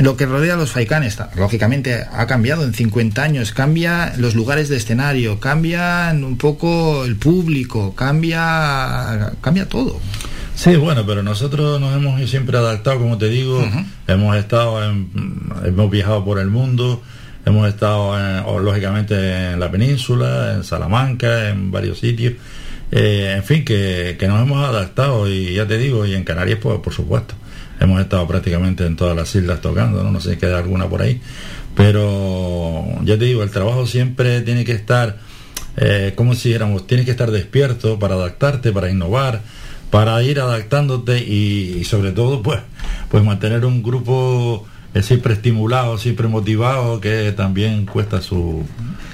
Lo 0.00 0.16
que 0.16 0.26
rodea 0.26 0.54
a 0.54 0.56
los 0.56 0.70
faicanes, 0.72 1.18
lógicamente, 1.36 2.04
ha 2.12 2.26
cambiado 2.26 2.64
en 2.64 2.72
50 2.74 3.22
años, 3.22 3.52
cambia 3.52 4.12
los 4.16 4.34
lugares 4.34 4.68
de 4.68 4.76
escenario, 4.76 5.38
cambian 5.40 6.24
un 6.24 6.36
poco 6.38 7.04
el 7.04 7.16
público, 7.16 7.94
cambia, 7.94 9.32
cambia 9.40 9.68
todo. 9.68 9.98
Sí, 10.54 10.76
bueno, 10.76 11.04
pero 11.06 11.22
nosotros 11.22 11.80
nos 11.80 11.94
hemos 11.96 12.28
siempre 12.30 12.56
adaptado, 12.58 12.98
como 12.98 13.16
te 13.18 13.28
digo, 13.28 13.66
hemos 14.06 14.36
estado 14.36 14.84
en, 14.84 15.08
hemos 15.64 15.90
viajado 15.90 16.24
por 16.24 16.38
el 16.38 16.48
mundo, 16.48 17.02
hemos 17.46 17.68
estado 17.68 18.18
en- 18.18 18.42
o, 18.46 18.58
lógicamente 18.58 19.52
en 19.52 19.60
la 19.60 19.70
península, 19.70 20.54
en 20.54 20.64
Salamanca, 20.64 21.48
en 21.48 21.70
varios 21.70 21.98
sitios, 21.98 22.34
Eh, 22.92 23.34
en 23.36 23.44
fin, 23.44 23.64
que, 23.64 24.16
que 24.18 24.26
nos 24.26 24.42
hemos 24.42 24.68
adaptado 24.68 25.28
y 25.28 25.54
ya 25.54 25.64
te 25.64 25.78
digo, 25.78 26.06
y 26.06 26.14
en 26.16 26.24
Canarias 26.24 26.58
pues 26.60 26.80
por 26.80 26.92
supuesto, 26.92 27.34
hemos 27.80 28.00
estado 28.00 28.26
prácticamente 28.28 28.84
en 28.86 28.94
todas 28.96 29.16
las 29.16 29.34
islas 29.34 29.60
tocando, 29.60 30.02
no, 30.04 30.12
no 30.12 30.20
sé 30.20 30.32
si 30.32 30.36
queda 30.36 30.58
alguna 30.58 30.86
por 30.88 31.02
ahí, 31.02 31.20
pero 31.74 32.84
ya 33.04 33.18
te 33.18 33.24
digo, 33.24 33.42
el 33.42 33.50
trabajo 33.50 33.86
siempre 33.86 34.42
tiene 34.42 34.64
que 34.64 34.72
estar, 34.72 35.18
eh, 35.76 36.12
como 36.14 36.34
si 36.34 36.50
dijéramos, 36.50 36.86
tienes 36.86 37.06
que 37.06 37.12
estar 37.12 37.30
despierto 37.30 37.98
para 37.98 38.14
adaptarte, 38.14 38.70
para 38.72 38.90
innovar, 38.90 39.40
para 39.90 40.22
ir 40.22 40.40
adaptándote 40.40 41.18
y, 41.18 41.78
y 41.80 41.84
sobre 41.84 42.12
todo 42.12 42.42
pues 42.42 42.60
pues 43.10 43.24
mantener 43.24 43.64
un 43.64 43.82
grupo 43.82 44.64
eh, 44.94 45.02
siempre 45.02 45.34
estimulado 45.34 45.98
siempre 45.98 46.28
motivado 46.28 47.00
que 47.00 47.32
también 47.32 47.86
cuesta 47.86 48.20
su, 48.22 48.64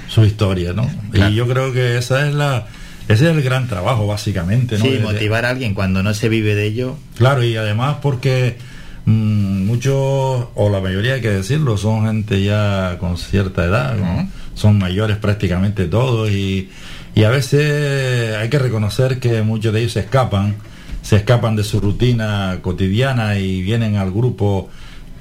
su 0.07 0.23
historia 0.23 0.73
no 0.73 0.87
Claro. 1.11 1.31
y 1.31 1.35
yo 1.35 1.47
creo 1.47 1.73
que 1.73 1.97
esa 1.97 2.27
es 2.27 2.35
la 2.35 2.67
ese 3.07 3.29
es 3.29 3.35
el 3.35 3.41
gran 3.41 3.67
trabajo 3.67 4.05
básicamente 4.05 4.77
¿no? 4.77 4.83
Sí, 4.83 4.99
motivar 5.01 5.45
a 5.45 5.49
alguien 5.49 5.73
cuando 5.73 6.03
no 6.03 6.13
se 6.13 6.27
vive 6.29 6.55
de 6.55 6.65
ello. 6.65 6.97
Claro, 7.17 7.43
y 7.43 7.55
además 7.55 7.97
porque 8.01 8.57
mm, 9.05 9.65
muchos, 9.65 10.47
o 10.55 10.69
la 10.69 10.81
mayoría 10.81 11.13
hay 11.13 11.21
que 11.21 11.29
decirlo, 11.29 11.77
son 11.77 12.05
gente 12.05 12.43
ya 12.43 12.97
con 12.99 13.17
cierta 13.17 13.65
edad, 13.65 13.95
¿no? 13.95 14.29
son 14.55 14.77
mayores 14.77 15.17
prácticamente 15.17 15.85
todos 15.85 16.31
y, 16.31 16.69
y 17.15 17.23
a 17.23 17.29
veces 17.29 18.35
hay 18.35 18.49
que 18.49 18.59
reconocer 18.59 19.19
que 19.19 19.41
muchos 19.41 19.71
de 19.71 19.81
ellos 19.81 19.93
se 19.93 20.01
escapan, 20.01 20.55
se 21.01 21.15
escapan 21.15 21.55
de 21.55 21.63
su 21.63 21.79
rutina 21.79 22.59
cotidiana 22.61 23.37
y 23.37 23.61
vienen 23.61 23.95
al 23.95 24.11
grupo 24.11 24.69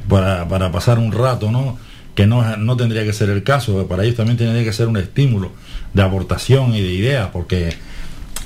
para, 0.09 0.49
para 0.49 0.73
pasar 0.73 0.99
un 0.99 1.13
rato, 1.13 1.53
¿no? 1.53 1.79
Que 2.15 2.27
no, 2.27 2.57
no 2.57 2.77
tendría 2.77 3.05
que 3.05 3.13
ser 3.13 3.29
el 3.29 3.43
caso, 3.43 3.87
para 3.87 4.05
ellos 4.05 4.17
también 4.17 4.39
tendría 4.39 4.65
que 4.65 4.73
ser 4.73 4.89
un 4.89 4.97
estímulo 4.97 5.53
de 5.93 6.03
aportación 6.03 6.75
y 6.75 6.81
de 6.83 6.93
ideas, 6.93 7.29
porque 7.33 7.73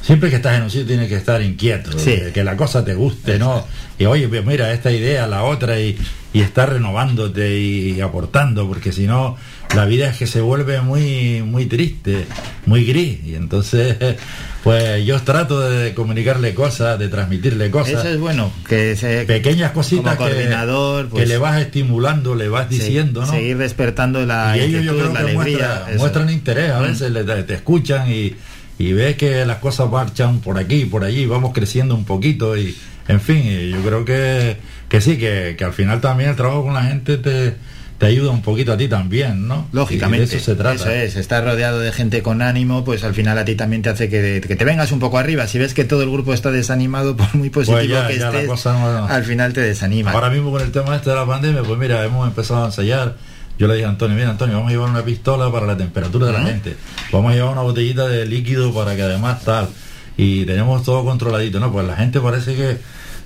siempre 0.03 0.31
que 0.31 0.37
estás 0.37 0.57
en 0.57 0.63
un 0.65 0.71
sitio 0.71 0.87
tienes 0.87 1.09
que 1.09 1.17
estar 1.17 1.43
inquieto, 1.43 1.99
Sí. 1.99 2.17
que 2.33 2.45
la 2.45 2.57
cosa 2.57 2.85
te 2.85 2.95
guste, 2.95 3.39
¿no? 3.39 3.67
Y 3.99 4.05
oye, 4.07 4.29
pues 4.29 4.45
mira, 4.45 4.73
esta 4.73 4.91
idea, 4.91 5.27
la 5.27 5.43
otra, 5.45 5.79
y, 5.81 5.99
y 6.33 6.41
estar 6.41 6.71
renovándote 6.73 7.59
y, 7.59 8.01
aportando, 8.01 8.67
porque 8.69 8.93
si 8.93 9.07
no, 9.07 9.37
la 9.75 9.85
vida 9.85 10.09
es 10.09 10.17
que 10.17 10.27
se 10.27 10.41
vuelve 10.41 10.81
muy, 10.81 11.43
muy 11.43 11.67
triste, 11.67 12.27
muy 12.67 12.85
gris, 12.85 13.21
y 13.25 13.35
entonces, 13.37 13.97
pues 14.65 15.05
yo 15.05 15.21
trato 15.23 15.61
de 15.61 15.95
comunicarle 15.95 16.55
cosas, 16.55 16.99
de 16.99 17.09
transmitirle 17.09 17.71
cosas. 17.71 18.01
Eso 18.01 18.09
es 18.09 18.19
bueno, 18.19 18.53
que 18.69 18.97
se, 18.97 19.25
Pequeñas 19.27 19.71
cositas 19.71 20.17
como 20.17 20.29
coordinador, 20.29 21.05
que, 21.05 21.11
pues, 21.11 21.29
le 21.29 21.39
vas 21.39 21.61
estimulando, 21.61 22.35
le 22.35 22.49
vas 22.49 22.69
diciendo, 22.69 23.21
¿no? 23.21 23.31
Seguir 23.31 23.59
despertando 23.59 24.27
la 24.27 24.57
y 24.57 24.61
ellos 24.61 24.85
yo 24.85 24.93
creo 24.97 25.13
la 25.13 25.25
que 25.25 25.31
alegría. 25.31 25.87
muestran 25.97 26.31
interés, 26.31 26.73
a 26.73 26.81
veces 26.81 27.13
le- 27.13 27.25
te, 27.25 27.55
escuchan 27.55 28.11
y, 28.11 28.35
y 28.79 28.93
ves 28.93 29.17
que 29.17 29.45
las 29.47 29.59
cosas 29.59 29.89
marchan 29.89 30.41
por 30.41 30.59
aquí, 30.59 30.85
por 30.85 31.05
allí, 31.05 31.27
vamos 31.27 31.53
creciendo 31.55 31.95
un 31.95 32.05
poquito 32.05 32.57
y, 32.57 32.77
en 33.07 33.21
fin, 33.21 33.71
yo 33.71 33.81
creo 33.83 34.05
que, 34.05 34.57
que 34.89 35.01
sí, 35.01 35.17
que, 35.17 35.55
que 35.57 35.65
al 35.65 35.73
final 35.73 36.01
también 36.01 36.31
el 36.31 36.37
trabajo 36.37 36.65
con 36.65 36.75
la 36.75 36.83
gente 36.83 37.17
te, 37.19 37.55
te 38.01 38.07
ayuda 38.07 38.31
un 38.31 38.41
poquito 38.41 38.73
a 38.73 38.79
ti 38.79 38.89
también, 38.89 39.47
¿no? 39.47 39.69
Lógicamente. 39.73 40.27
De 40.27 40.37
eso 40.39 40.43
se 40.45 40.57
trata. 40.57 40.75
Eso 40.75 40.89
es, 40.91 41.17
estar 41.17 41.45
rodeado 41.45 41.79
de 41.81 41.93
gente 41.93 42.23
con 42.23 42.41
ánimo, 42.41 42.83
pues 42.83 43.05
al 43.05 43.13
final 43.15 43.37
a 43.37 43.45
ti 43.45 43.55
también 43.57 43.83
te 43.83 43.91
hace 43.91 44.09
que, 44.09 44.41
que 44.45 44.57
te 44.57 44.65
vengas 44.65 44.91
un 44.91 45.01
poco 45.01 45.19
arriba. 45.19 45.47
Si 45.47 45.59
ves 45.59 45.75
que 45.75 45.85
todo 45.85 46.03
el 46.03 46.11
grupo 46.11 46.33
está 46.33 46.51
desanimado, 46.51 47.15
por 47.15 47.35
muy 47.35 47.51
positivo 47.51 47.77
Pues 47.79 47.89
ya- 47.91 48.09
que 48.09 48.17
ya 48.19 48.31
la 48.31 48.39
estés, 48.39 48.49
cosa 48.49 49.05
al 49.07 49.25
final 49.25 49.53
te 49.53 49.61
desanima. 49.61 50.13
Ahora 50.13 50.31
mismo 50.31 50.51
con 50.51 50.63
el 50.63 50.73
tema 50.73 50.97
este 50.97 51.11
de 51.11 51.17
la 51.17 51.27
pandemia, 51.27 51.63
pues 51.63 51.79
mira, 51.79 52.03
hemos 52.03 52.27
empezado 52.27 52.63
a 52.63 52.67
ensayar. 52.67 53.17
Yo 53.59 53.67
le 53.69 53.75
dije 53.75 53.85
a 53.85 53.91
Antonio, 53.91 54.17
mira 54.17 54.31
Antonio, 54.31 54.55
vamos 54.57 54.71
a 54.71 54.73
llevar 54.73 54.89
una 54.89 55.05
pistola 55.05 55.53
para 55.53 55.67
la 55.67 55.77
temperatura 55.77 56.29
de 56.29 56.33
la 56.33 56.43
gente. 56.43 56.77
Vamos 57.13 57.33
a 57.33 57.35
llevar 57.35 57.53
una 57.53 57.61
botellita 57.61 58.09
de 58.09 58.25
líquido 58.25 58.73
para 58.73 58.97
que 58.97 59.03
además 59.03 59.45
tal. 59.45 59.69
Y 60.17 60.47
tenemos 60.47 60.83
todo 60.85 61.05
controladito, 61.05 61.61
¿no? 61.61 61.71
Pues 61.71 61.87
la 61.87 61.97
gente 61.97 62.19
parece 62.21 62.55
que 62.57 62.79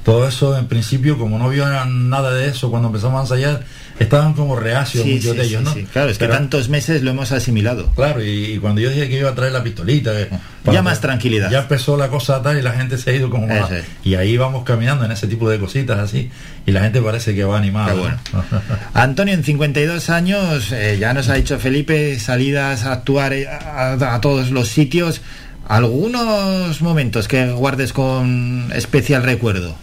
todo 0.05 0.27
eso 0.27 0.59
en 0.59 0.67
principio, 0.67 1.17
como 1.17 1.39
no 1.39 1.49
vio 1.49 1.65
nada 1.87 2.33
de 2.35 2.49
eso 2.49 2.69
cuando 2.71 2.89
empezamos 2.89 3.19
a 3.21 3.23
ensayar, 3.23 3.63
estaban 3.99 4.35
como 4.35 4.57
reacios 4.57 5.05
Sí, 5.05 5.15
muchos 5.15 5.33
sí, 5.33 5.37
de 5.39 5.45
ellos, 5.45 5.61
sí, 5.61 5.65
¿no? 5.65 5.75
sí. 5.75 5.87
Claro, 5.93 6.11
es 6.11 6.19
que 6.19 6.27
tantos 6.29 6.69
meses 6.69 7.03
lo 7.03 7.11
hemos 7.13 7.31
asimilado. 7.33 7.91
Claro, 7.95 8.25
y, 8.25 8.29
y 8.55 8.59
cuando 8.59 8.81
yo 8.81 8.91
dije 8.91 9.09
que 9.09 9.19
iba 9.19 9.31
a 9.31 9.35
traer 9.35 9.53
la 9.53 9.63
pistolita, 9.63 10.13
que- 10.13 10.29
para- 10.65 10.83
más 10.83 11.01
tranquilidad. 11.01 11.51
Ya 11.51 11.61
empezó 11.61 11.97
la 11.97 12.09
cosa 12.09 12.43
tal 12.43 12.59
y 12.59 12.63
la 12.63 12.73
gente 12.73 12.97
se 12.99 13.11
ha 13.11 13.13
ido 13.15 13.29
como 13.31 13.47
más. 13.47 13.71
Y 14.03 14.15
ahí 14.15 14.37
vamos 14.37 14.65
caminando 14.65 15.05
en 15.05 15.13
ese 15.13 15.27
tipo 15.27 15.49
de 15.51 15.59
cositas 15.59 15.99
así. 15.99 16.31
Y 16.67 16.73
la 16.73 16.81
gente 16.81 17.01
parece 17.03 17.35
que 17.35 17.45
va 17.45 17.59
animada. 17.59 17.93
Bueno. 17.95 18.19
¿no? 18.33 18.45
Antonio, 18.95 19.35
en 19.35 19.45
52 19.45 20.09
años, 20.11 20.73
eh, 20.73 20.97
ya 20.99 21.13
nos 21.13 21.29
ha 21.29 21.35
dicho 21.35 21.59
Felipe, 21.59 22.19
salidas 22.19 22.85
a 22.85 22.93
actuar 22.93 23.33
eh, 23.35 23.47
a, 23.47 23.93
a 24.15 24.21
todos 24.21 24.51
los 24.51 24.69
sitios. 24.69 25.21
¿Algunos 25.69 26.83
momentos 26.83 27.29
que 27.29 27.47
guardes 27.53 27.93
con 27.93 28.71
especial 28.75 29.23
recuerdo? 29.23 29.77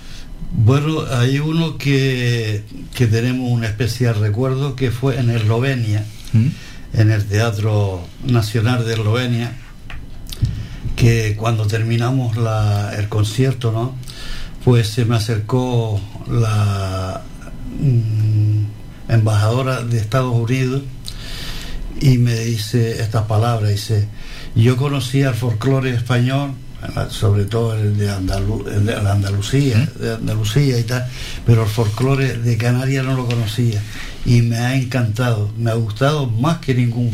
Bueno, 0.54 1.02
hay 1.12 1.40
uno 1.40 1.78
que, 1.78 2.64
que 2.94 3.08
tenemos 3.08 3.50
un 3.50 3.64
especial 3.64 4.16
recuerdo 4.20 4.76
que 4.76 4.92
fue 4.92 5.18
en 5.20 5.30
Eslovenia, 5.30 6.06
en 6.94 7.12
el 7.12 7.26
Teatro 7.26 8.06
Nacional 8.26 8.86
de 8.86 8.94
Eslovenia, 8.94 9.54
que 10.96 11.36
cuando 11.38 11.66
terminamos 11.68 12.36
la- 12.38 12.94
el 12.98 13.08
concierto, 13.10 13.72
¿no? 13.72 13.96
Pues 14.64 14.90
se 14.90 15.06
me 15.06 15.16
acercó 15.16 16.00
la 16.30 17.22
mm, 17.80 19.12
embajadora 19.12 19.82
de 19.84 19.98
Estados 20.00 20.36
Unidos 20.36 20.84
y 22.00 22.18
me 22.18 22.36
dice 22.36 23.02
estas 23.02 23.24
palabras, 23.24 23.72
dice, 23.72 24.08
yo 24.56 24.76
conocía 24.78 25.30
el 25.30 25.36
folclore 25.36 25.92
español, 25.92 26.52
sobre 27.10 27.46
todo 27.46 27.76
el 27.76 27.98
de, 27.98 28.10
Andalu- 28.12 28.68
el 28.68 28.86
de 28.86 28.96
Andalucía, 28.96 29.88
de 30.00 30.14
Andalucía 30.16 30.80
y 30.80 30.84
tal, 30.84 31.06
pero 31.46 31.64
el 31.64 31.70
folclore 31.70 32.38
de 32.38 32.58
Canarias 32.58 33.06
no 33.06 33.16
lo 33.16 33.26
conocía 33.26 33.82
y 34.26 34.42
me 34.42 34.58
ha 34.58 34.76
encantado, 34.76 35.52
me 35.58 35.72
ha 35.72 35.76
gustado 35.76 36.28
más 36.28 36.58
que 36.60 36.74
ningún 36.74 37.12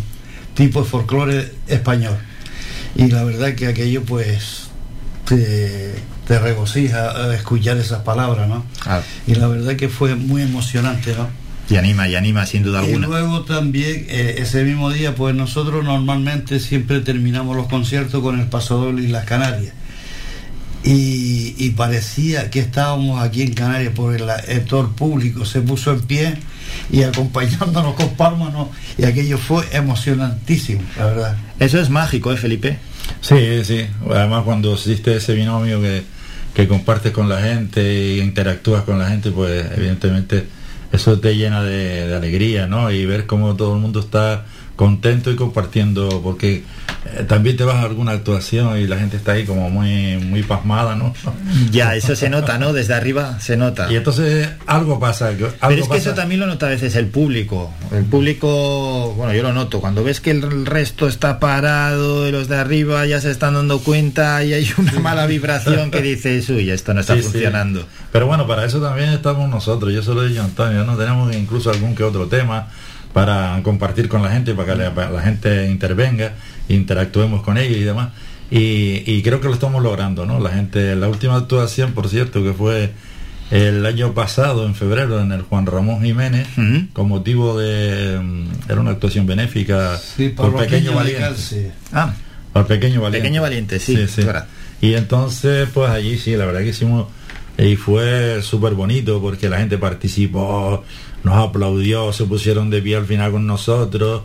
tipo 0.53 0.81
de 0.83 0.89
folclore 0.89 1.51
español. 1.67 2.17
Y 2.95 3.07
la 3.07 3.23
verdad 3.23 3.53
que 3.55 3.67
aquello 3.67 4.03
pues 4.03 4.67
te, 5.25 5.93
te 6.27 6.39
regocija 6.39 7.33
escuchar 7.35 7.77
esas 7.77 8.01
palabras, 8.03 8.47
¿no? 8.47 8.65
Y 9.27 9.35
la 9.35 9.47
verdad 9.47 9.75
que 9.75 9.89
fue 9.89 10.15
muy 10.15 10.41
emocionante, 10.41 11.13
¿no? 11.15 11.27
Y 11.69 11.75
anima, 11.75 12.07
y 12.07 12.15
anima 12.15 12.45
sin 12.45 12.63
duda 12.63 12.81
Y 12.81 12.85
alguna. 12.87 13.07
luego 13.07 13.41
también, 13.41 14.05
eh, 14.09 14.35
ese 14.39 14.63
mismo 14.63 14.89
día, 14.89 15.15
pues 15.15 15.35
nosotros 15.35 15.83
normalmente 15.83 16.59
siempre 16.61 17.01
terminamos 17.01 17.55
los 17.57 17.67
conciertos 17.67 18.21
con 18.23 18.39
el 18.39 18.47
Paso 18.47 18.77
Doble 18.77 19.03
y 19.03 19.07
las 19.07 19.25
Canarias. 19.25 19.73
Y, 20.83 21.55
y 21.57 21.71
parecía 21.71 22.49
que 22.49 22.59
estábamos 22.59 23.21
aquí 23.21 23.41
en 23.41 23.53
Canarias, 23.53 23.91
porque 23.95 24.23
la- 24.23 24.39
eh, 24.47 24.63
todo 24.65 24.81
el 24.81 24.87
público 24.89 25.43
se 25.43 25.59
puso 25.61 25.91
en 25.91 26.01
pie 26.01 26.37
y 26.91 27.03
acompañándonos 27.03 27.95
con 27.95 28.09
palmas, 28.15 28.53
¿no? 28.53 28.71
y 28.97 29.03
aquello 29.03 29.37
fue 29.37 29.65
emocionantísimo, 29.73 30.81
la 30.97 31.05
verdad. 31.07 31.37
Eso 31.59 31.81
es 31.81 31.89
mágico, 31.89 32.31
¿eh, 32.31 32.37
Felipe? 32.37 32.77
Sí, 33.21 33.65
sí. 33.65 33.85
Además, 34.09 34.43
cuando 34.45 34.73
existe 34.73 35.17
ese 35.17 35.33
binomio 35.33 35.81
que, 35.81 36.03
que 36.53 36.67
compartes 36.67 37.11
con 37.11 37.27
la 37.27 37.41
gente 37.41 37.81
y 38.15 38.21
interactúas 38.21 38.83
con 38.83 38.99
la 38.99 39.09
gente, 39.09 39.31
pues 39.31 39.65
evidentemente 39.75 40.45
eso 40.91 41.19
te 41.19 41.35
llena 41.35 41.63
de, 41.63 42.07
de 42.07 42.15
alegría, 42.15 42.67
¿no? 42.67 42.91
Y 42.91 43.05
ver 43.05 43.25
cómo 43.25 43.55
todo 43.55 43.73
el 43.75 43.81
mundo 43.81 43.99
está 43.99 44.45
contento 44.77 45.29
y 45.31 45.35
compartiendo, 45.35 46.21
porque 46.23 46.63
eh, 47.05 47.23
también 47.27 47.57
te 47.57 47.63
vas 47.65 47.75
a 47.77 47.81
alguna 47.81 48.11
actuación 48.13 48.77
y 48.79 48.87
la 48.87 48.97
gente 48.97 49.17
está 49.17 49.33
ahí 49.33 49.43
como 49.43 49.69
muy, 49.69 50.15
muy 50.17 50.43
pasmada, 50.43 50.95
¿no? 50.95 51.13
Ya, 51.71 51.95
eso 51.95 52.15
se 52.15 52.29
nota, 52.29 52.57
¿no? 52.57 52.71
Desde 52.71 52.93
arriba 52.93 53.39
se 53.41 53.57
nota. 53.57 53.91
Y 53.91 53.95
entonces 53.97 54.47
algo 54.67 54.99
pasa. 54.99 55.31
Pero 55.35 55.81
es 55.83 55.89
que 55.89 55.97
eso 55.97 56.13
también 56.13 56.39
lo 56.39 56.47
nota 56.47 56.67
a 56.67 56.69
veces 56.69 56.95
el 56.95 57.07
público. 57.07 57.73
El 57.91 58.05
público, 58.05 59.13
bueno, 59.17 59.33
yo 59.33 59.43
lo 59.43 59.51
noto, 59.51 59.79
cuando 59.81 60.03
ves 60.03 60.21
que 60.21 60.31
el 60.31 60.65
resto 60.65 61.07
está 61.07 61.39
parado 61.39 62.27
y 62.27 62.31
los 62.31 62.47
de 62.47 62.57
arriba 62.57 63.05
ya 63.05 63.19
se 63.19 63.31
están 63.31 63.55
dando 63.55 63.79
cuenta 63.79 64.43
y 64.43 64.53
hay 64.53 64.69
una 64.77 64.93
mala 64.99 65.25
vibración 65.25 65.89
que 65.91 66.01
dices, 66.01 66.47
uy, 66.49 66.69
esto 66.69 66.93
no 66.93 67.01
está 67.01 67.15
Sí, 67.15 67.23
sí. 67.23 67.29
funcionando. 67.29 67.85
Pero 68.11 68.27
bueno, 68.27 68.45
para 68.47 68.63
eso 68.65 68.79
también 68.79 69.09
estamos 69.09 69.49
nosotros. 69.49 69.91
Yo 69.93 70.03
se 70.03 70.13
lo 70.13 70.23
he 70.23 70.29
dicho 70.29 70.41
a 70.41 70.45
Antonio, 70.45 70.83
¿no? 70.83 70.95
Tenemos 70.95 71.35
incluso 71.35 71.71
algún 71.71 71.95
que 71.95 72.03
otro 72.03 72.27
tema 72.27 72.67
para 73.17 73.59
compartir 73.63 74.09
con 74.09 74.21
la 74.21 74.29
gente, 74.29 74.53
para 74.53 74.73
que 74.73 74.79
la, 74.83 74.93
para 74.93 75.09
la 75.09 75.21
gente 75.23 75.67
intervenga, 75.71 76.33
interactuemos 76.69 77.41
con 77.41 77.57
ellos 77.57 77.77
y 77.77 77.83
demás. 77.83 78.09
Y, 78.51 79.01
y 79.11 79.23
creo 79.23 79.41
que 79.41 79.47
lo 79.47 79.55
estamos 79.55 79.81
logrando, 79.81 80.27
¿no? 80.27 80.39
La 80.39 80.51
gente, 80.51 80.95
la 80.95 81.07
última 81.09 81.35
actuación, 81.35 81.93
por 81.93 82.09
cierto, 82.09 82.43
que 82.43 82.53
fue 82.53 82.91
el 83.49 83.83
año 83.87 84.13
pasado, 84.13 84.67
en 84.67 84.75
febrero, 84.75 85.19
en 85.19 85.31
el 85.31 85.41
Juan 85.41 85.65
Ramón 85.65 86.03
Jiménez, 86.03 86.47
con 86.93 87.07
motivo 87.07 87.57
de... 87.57 88.19
mm, 88.21 88.71
Era 88.71 88.81
una 88.81 88.91
actuación 88.91 89.25
benéfica 89.25 89.97
Sí, 89.97 90.29
por 90.29 90.55
Pequeño 90.55 90.93
Valiente. 90.93 91.21
Calce. 91.23 91.71
Ah, 91.91 92.13
Al 92.53 92.67
pequeño 92.67 93.01
valiente. 93.01 93.23
Pequeño 93.23 93.41
Valiente, 93.41 93.79
sí, 93.79 93.95
sí, 94.07 94.21
sí. 94.21 94.27
Y 94.79 94.93
entonces, 94.93 95.67
pues 95.73 95.89
allí 95.89 96.19
sí, 96.19 96.35
la 96.35 96.45
verdad 96.45 96.59
que 96.61 96.69
hicimos, 96.69 97.07
y 97.57 97.75
fue 97.77 98.43
súper 98.43 98.73
bonito 98.75 99.19
porque 99.19 99.49
la 99.49 99.57
gente 99.57 99.79
participó, 99.79 100.83
nos 101.27 101.37
aplaudió, 101.37 102.11
se 102.13 102.25
pusieron 102.25 102.69
de 102.69 102.81
pie 102.81 102.95
al 102.95 103.05
final 103.05 103.31
con 103.31 103.45
nosotros 103.45 104.23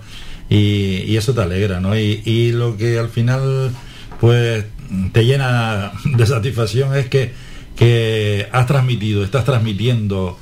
y, 0.48 1.02
y 1.06 1.16
eso 1.16 1.34
te 1.34 1.42
alegra, 1.42 1.80
¿no? 1.80 1.98
Y, 1.98 2.22
y 2.24 2.52
lo 2.52 2.76
que 2.76 2.98
al 2.98 3.08
final, 3.08 3.72
pues, 4.20 4.64
te 5.12 5.24
llena 5.24 5.92
de 6.04 6.26
satisfacción 6.26 6.96
es 6.96 7.08
que, 7.08 7.32
que 7.76 8.48
has 8.52 8.66
transmitido, 8.66 9.24
estás 9.24 9.44
transmitiendo 9.44 10.38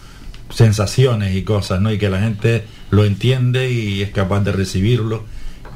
sensaciones 0.50 1.34
y 1.34 1.42
cosas, 1.42 1.80
¿no? 1.80 1.92
Y 1.92 1.98
que 1.98 2.10
la 2.10 2.20
gente 2.20 2.64
lo 2.90 3.04
entiende 3.04 3.70
y 3.70 4.02
es 4.02 4.10
capaz 4.10 4.40
de 4.40 4.52
recibirlo 4.52 5.24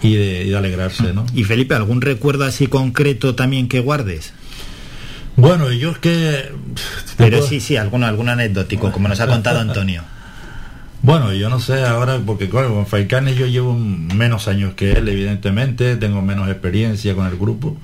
y 0.03 0.15
de, 0.15 0.45
y 0.45 0.51
de 0.51 0.57
alegrarse, 0.57 1.13
¿no? 1.13 1.25
Y 1.35 1.45
Felipe, 1.45 1.75
¿algún 1.75 2.01
recuerdo 2.01 2.45
así 2.45 2.67
concreto 2.67 3.35
también 3.35 3.69
que 3.69 3.81
guardes? 3.81 4.33
Bueno, 5.37 5.73
yo 5.73 5.91
es 5.93 5.99
que... 5.99 6.51
Pero 7.17 7.43
sí, 7.43 7.61
sí, 7.61 7.77
alguno, 7.77 8.07
algún 8.07 8.29
anecdótico, 8.29 8.93
como 8.93 9.09
nos 9.09 9.21
ha 9.21 9.27
contado 9.27 9.61
Antonio. 9.61 10.03
Bueno, 11.05 11.35
yo 11.35 11.51
no 11.51 11.61
sé 11.61 11.85
ahora, 11.85 12.19
porque 12.25 12.49
con 12.49 12.87
Faikane 12.87 13.35
yo 13.35 13.45
llevo 13.47 13.75
menos 13.75 14.49
años 14.49 14.73
que 14.73 14.93
él, 14.93 15.07
evidentemente, 15.07 15.97
tengo 15.97 16.23
menos 16.23 16.49
experiencia 16.49 17.15
con 17.15 17.27
el 17.27 17.37
grupo, 17.37 17.77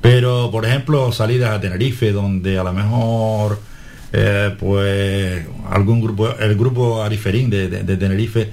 pero 0.00 0.48
por 0.52 0.64
ejemplo 0.64 1.10
salidas 1.10 1.50
a 1.50 1.60
Tenerife, 1.60 2.12
donde 2.12 2.60
a 2.60 2.62
lo 2.62 2.72
mejor, 2.72 3.58
eh, 4.12 4.54
pues, 4.60 5.44
algún 5.70 6.02
grupo, 6.02 6.36
el 6.38 6.54
grupo 6.56 7.02
Ariferín 7.02 7.50
de 7.50 7.96
Tenerife, 7.96 8.52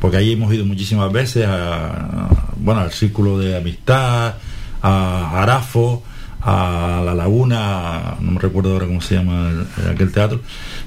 porque 0.00 0.16
ahí 0.16 0.32
hemos 0.32 0.52
ido 0.52 0.64
muchísimas 0.64 1.12
veces, 1.12 1.46
a, 1.48 2.28
bueno, 2.56 2.80
al 2.80 2.90
Círculo 2.90 3.38
de 3.38 3.56
Amistad, 3.56 4.34
a 4.82 5.40
Arafo, 5.40 6.02
a 6.42 7.02
La 7.04 7.14
Laguna, 7.14 8.16
no 8.20 8.32
me 8.32 8.38
recuerdo 8.40 8.72
ahora 8.72 8.86
cómo 8.86 9.00
se 9.00 9.16
llama 9.16 9.50
el- 9.50 9.90
aquel 9.90 10.12
teatro, 10.12 10.40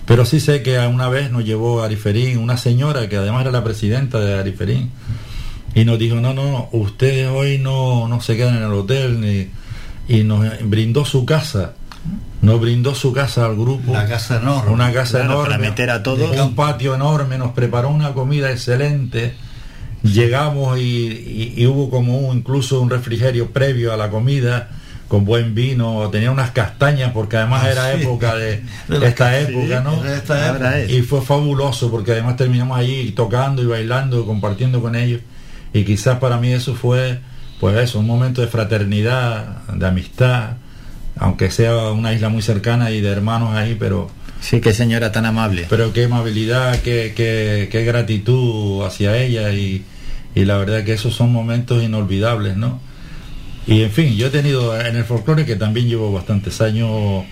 pero 0.06 0.26
sí 0.26 0.40
sé 0.40 0.62
que 0.64 0.78
una 0.80 1.10
vez 1.10 1.32
nos 1.32 1.44
llevó 1.44 1.82
a 1.82 1.86
Ariferín 1.86 2.38
una 2.38 2.56
señora 2.58 3.10
que 3.10 3.18
además 3.18 3.42
era 3.42 3.52
la 3.52 3.64
presidenta 3.64 4.20
de 4.20 4.40
Ariferín 4.40 4.90
y 5.76 5.86
nos 5.86 6.00
dijo, 6.00 6.16
no, 6.16 6.34
no, 6.34 6.70
ustedes 6.72 7.28
hoy 7.28 7.58
no, 7.60 8.08
no 8.08 8.22
se 8.22 8.38
quedan 8.38 8.58
en 8.58 8.64
el 8.64 8.74
hotel 8.74 9.20
ni, 9.22 9.50
y 10.14 10.24
nos 10.24 10.46
brindó 10.64 11.06
su 11.06 11.26
casa. 11.26 11.74
Nos 12.42 12.62
brindó 12.62 12.96
su 12.96 13.12
casa 13.12 13.46
al 13.46 13.56
grupo. 13.58 13.92
Una 13.92 14.08
casa 14.08 14.38
enorme. 14.38 14.72
Una 14.72 14.94
casa 14.94 15.18
Claro, 15.20 15.34
enorme. 15.34 15.50
para 15.50 15.58
meter 15.58 15.90
a 15.90 16.02
todos. 16.02 16.38
Un 16.40 16.56
patio 16.56 16.96
enorme. 16.96 17.38
Nos 17.38 17.52
preparó 17.52 17.90
una 17.90 18.14
comida 18.14 18.50
excelente. 18.50 19.34
Llegamos 20.04 20.80
y, 20.80 20.82
y- 20.82 21.54
y 21.58 21.68
hubo 21.68 21.90
como 21.90 22.18
un- 22.18 22.38
incluso 22.38 22.80
un 22.82 22.90
refrigerio 22.90 23.52
previo 23.52 23.94
a 23.94 23.98
la 23.98 24.10
comida 24.10 24.70
con 25.10 25.26
buen 25.26 25.54
vino, 25.56 26.08
tenía 26.12 26.32
unas 26.32 26.52
castañas 26.52 27.12
porque 27.14 27.36
además 27.36 27.64
Ah, 27.66 27.72
era 27.72 27.94
sí. 27.96 28.02
época 28.04 28.36
de, 28.36 28.64
esta 29.02 29.14
ca- 29.16 29.40
época, 29.40 29.82
¿no? 29.82 30.02
de 30.02 30.16
esta 30.16 30.50
época. 30.52 30.80
Y 30.86 31.02
fue 31.02 31.22
fabuloso 31.22 31.92
porque 31.92 32.12
además 32.14 32.38
terminamos 32.38 32.78
allí 32.80 33.12
tocando 33.12 33.62
y 33.62 33.66
bailando, 33.66 34.26
compartiendo 34.26 34.80
con 34.82 34.96
ellos. 34.96 35.20
Y 35.74 35.84
quizás 35.84 36.20
para 36.20 36.38
mí 36.38 36.54
eso 36.54 36.76
fue, 36.76 37.20
pues 37.60 37.76
eso, 37.78 38.00
un 38.00 38.08
momento 38.08 38.40
de 38.42 38.48
fraternidad, 38.48 39.64
de 39.74 39.86
amistad, 39.88 40.52
aunque 41.18 41.52
sea 41.52 41.90
una 41.92 42.14
isla 42.14 42.30
muy 42.30 42.42
cercana 42.42 42.92
y 42.92 43.02
de 43.02 43.10
hermanos 43.10 43.56
ahí, 43.56 43.76
pero 43.78 44.10
Sí, 44.42 44.62
qué 44.62 44.74
señora 44.74 45.12
tan 45.12 45.26
amable. 45.26 45.66
Pero 45.70 45.92
qué 45.92 46.06
amabilidad, 46.06 46.80
qué, 46.80 47.14
qué, 47.14 47.68
qué 47.70 47.84
gratitud 47.84 48.86
hacia 48.86 49.18
ella 49.18 49.52
y, 49.52 49.84
y 50.34 50.46
la 50.46 50.56
verdad 50.58 50.86
que 50.86 50.94
esos 50.94 51.14
son 51.14 51.34
momentos 51.34 51.84
inolvidables, 51.84 52.56
¿no? 52.56 52.80
Y 53.70 53.84
en 53.84 53.92
fin, 53.92 54.16
yo 54.16 54.28
he 54.28 54.30
tenido 54.32 54.80
en 54.80 54.96
el 54.96 55.04
folclore 55.04 55.46
que 55.46 55.56
también 55.56 55.88
llevo 55.88 56.12
bastantes 56.12 56.60
años 56.60 57.24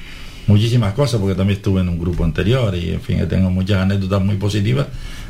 muchísimas 0.45 0.93
cosas, 0.93 1.19
porque 1.19 1.33
también 1.33 1.57
estuve 1.57 1.81
en 1.81 1.89
un 1.89 1.97
grupo 1.97 2.23
anterior 2.23 2.75
y 2.75 2.91
en 2.91 3.01
fin, 3.01 3.27
tengo 3.27 3.49
muchas 3.49 3.81
anécdotas 3.81 4.23
muy 4.23 4.35
positivas, 4.35 4.85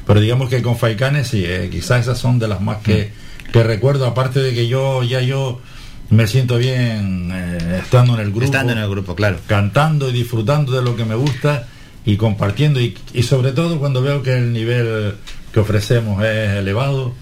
pero 0.05 0.19
digamos 0.19 0.49
que 0.49 0.61
con 0.61 0.77
Faicanes 0.77 1.29
sí, 1.29 1.45
eh, 1.45 1.69
quizás 1.71 2.01
esas 2.01 2.17
son 2.17 2.39
de 2.39 2.49
las 2.49 2.59
más 2.59 2.79
que, 2.79 3.13
que 3.53 3.63
recuerdo, 3.63 4.05
aparte 4.05 4.41
de 4.41 4.53
que 4.53 4.67
yo 4.67 5.01
ya 5.01 5.21
yo 5.21 5.61
me 6.09 6.27
siento 6.27 6.57
bien 6.57 7.29
eh, 7.31 7.79
estando 7.83 8.15
en 8.15 8.19
el 8.19 8.31
grupo. 8.31 8.43
Estando 8.43 8.73
en 8.73 8.79
el 8.79 8.89
grupo, 8.89 9.15
claro. 9.15 9.37
Cantando 9.47 10.09
y 10.09 10.11
disfrutando 10.11 10.73
de 10.73 10.81
lo 10.81 10.97
que 10.97 11.05
me 11.05 11.15
gusta 11.15 11.67
y 12.05 12.17
compartiendo 12.17 12.81
y, 12.81 12.97
y 13.13 13.23
sobre 13.23 13.53
todo 13.53 13.79
cuando 13.79 14.01
veo 14.01 14.21
que 14.23 14.33
el 14.33 14.51
nivel 14.51 15.13
que 15.53 15.61
ofrecemos 15.61 16.21
es 16.25 16.49
elevado. 16.49 17.13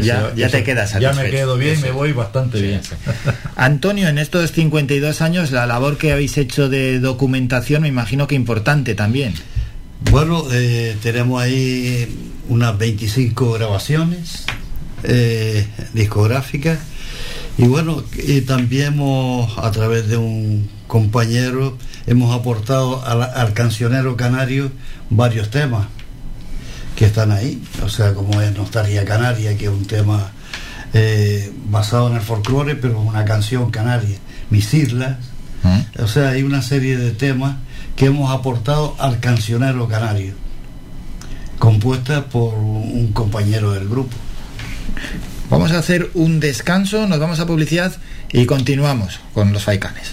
Que 0.00 0.06
Ya- 0.06 0.32
ya 0.34 0.48
te 0.48 0.62
quedas 0.64 0.98
Ya 0.98 1.12
me 1.12 1.28
quedo 1.30 1.56
bien, 1.58 1.74
Eso. 1.74 1.82
me 1.86 1.90
voy 1.92 2.12
bastante 2.12 2.60
bien. 2.62 2.80
Antonio, 3.56 4.08
en 4.08 4.16
estos 4.18 4.50
52 4.52 5.20
años, 5.20 5.50
la 5.50 5.66
labor 5.66 5.98
que 5.98 6.12
habéis 6.12 6.38
hecho 6.38 6.68
de 6.70 6.98
documentación, 6.98 7.82
me 7.82 7.88
imagino 7.88 8.26
que 8.26 8.34
importante 8.34 8.94
también. 8.94 9.34
Bueno, 10.10 10.44
eh, 10.50 10.96
tenemos 11.02 11.42
ahí 11.42 12.08
unas 12.48 12.76
25 12.78 13.52
grabaciones 13.52 14.44
eh, 15.04 15.66
discográficas 15.92 16.78
y 17.58 17.64
bueno, 17.64 18.02
y 18.16 18.40
también 18.40 18.94
hemos, 18.94 19.58
a 19.58 19.70
través 19.72 20.08
de 20.08 20.16
un 20.16 20.68
compañero, 20.86 21.76
hemos 22.06 22.34
aportado 22.34 23.04
al, 23.04 23.22
al 23.22 23.52
cancionero 23.52 24.16
canario 24.16 24.72
varios 25.10 25.50
temas 25.50 25.86
que 27.02 27.06
están 27.06 27.32
ahí, 27.32 27.60
o 27.84 27.88
sea, 27.88 28.14
como 28.14 28.40
es 28.40 28.56
Nostalgia 28.56 29.04
Canaria, 29.04 29.58
que 29.58 29.64
es 29.64 29.70
un 29.72 29.86
tema 29.86 30.30
eh, 30.94 31.52
basado 31.64 32.08
en 32.08 32.14
el 32.14 32.20
folclore, 32.20 32.76
pero 32.76 33.00
una 33.00 33.24
canción 33.24 33.72
canaria, 33.72 34.18
Mis 34.50 34.72
Islas, 34.72 35.16
o 35.98 36.06
sea, 36.06 36.28
hay 36.28 36.44
una 36.44 36.62
serie 36.62 36.96
de 36.96 37.10
temas 37.10 37.56
que 37.96 38.06
hemos 38.06 38.30
aportado 38.30 38.94
al 39.00 39.18
cancionero 39.18 39.88
canario, 39.88 40.34
compuesta 41.58 42.26
por 42.26 42.54
un 42.54 43.10
compañero 43.12 43.72
del 43.72 43.88
grupo. 43.88 44.16
Vamos 45.50 45.72
a 45.72 45.78
hacer 45.78 46.08
un 46.14 46.38
descanso, 46.38 47.08
nos 47.08 47.18
vamos 47.18 47.40
a 47.40 47.46
publicidad 47.46 47.96
y 48.32 48.46
continuamos 48.46 49.18
con 49.34 49.52
los 49.52 49.64
Faicanes. 49.64 50.12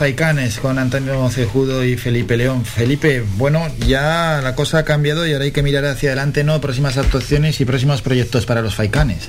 Con 0.00 0.06
Faicanes, 0.06 0.58
con 0.60 0.78
Antonio 0.78 1.28
Cejudo 1.28 1.84
y 1.84 1.94
Felipe 1.98 2.34
León. 2.38 2.64
Felipe, 2.64 3.22
bueno, 3.36 3.66
ya 3.86 4.40
la 4.42 4.54
cosa 4.54 4.78
ha 4.78 4.84
cambiado 4.86 5.26
y 5.26 5.34
ahora 5.34 5.44
hay 5.44 5.52
que 5.52 5.62
mirar 5.62 5.84
hacia 5.84 6.08
adelante, 6.08 6.42
¿no? 6.42 6.58
Próximas 6.58 6.96
actuaciones 6.96 7.60
y 7.60 7.66
próximos 7.66 8.00
proyectos 8.00 8.46
para 8.46 8.62
los 8.62 8.74
Faicanes. 8.74 9.28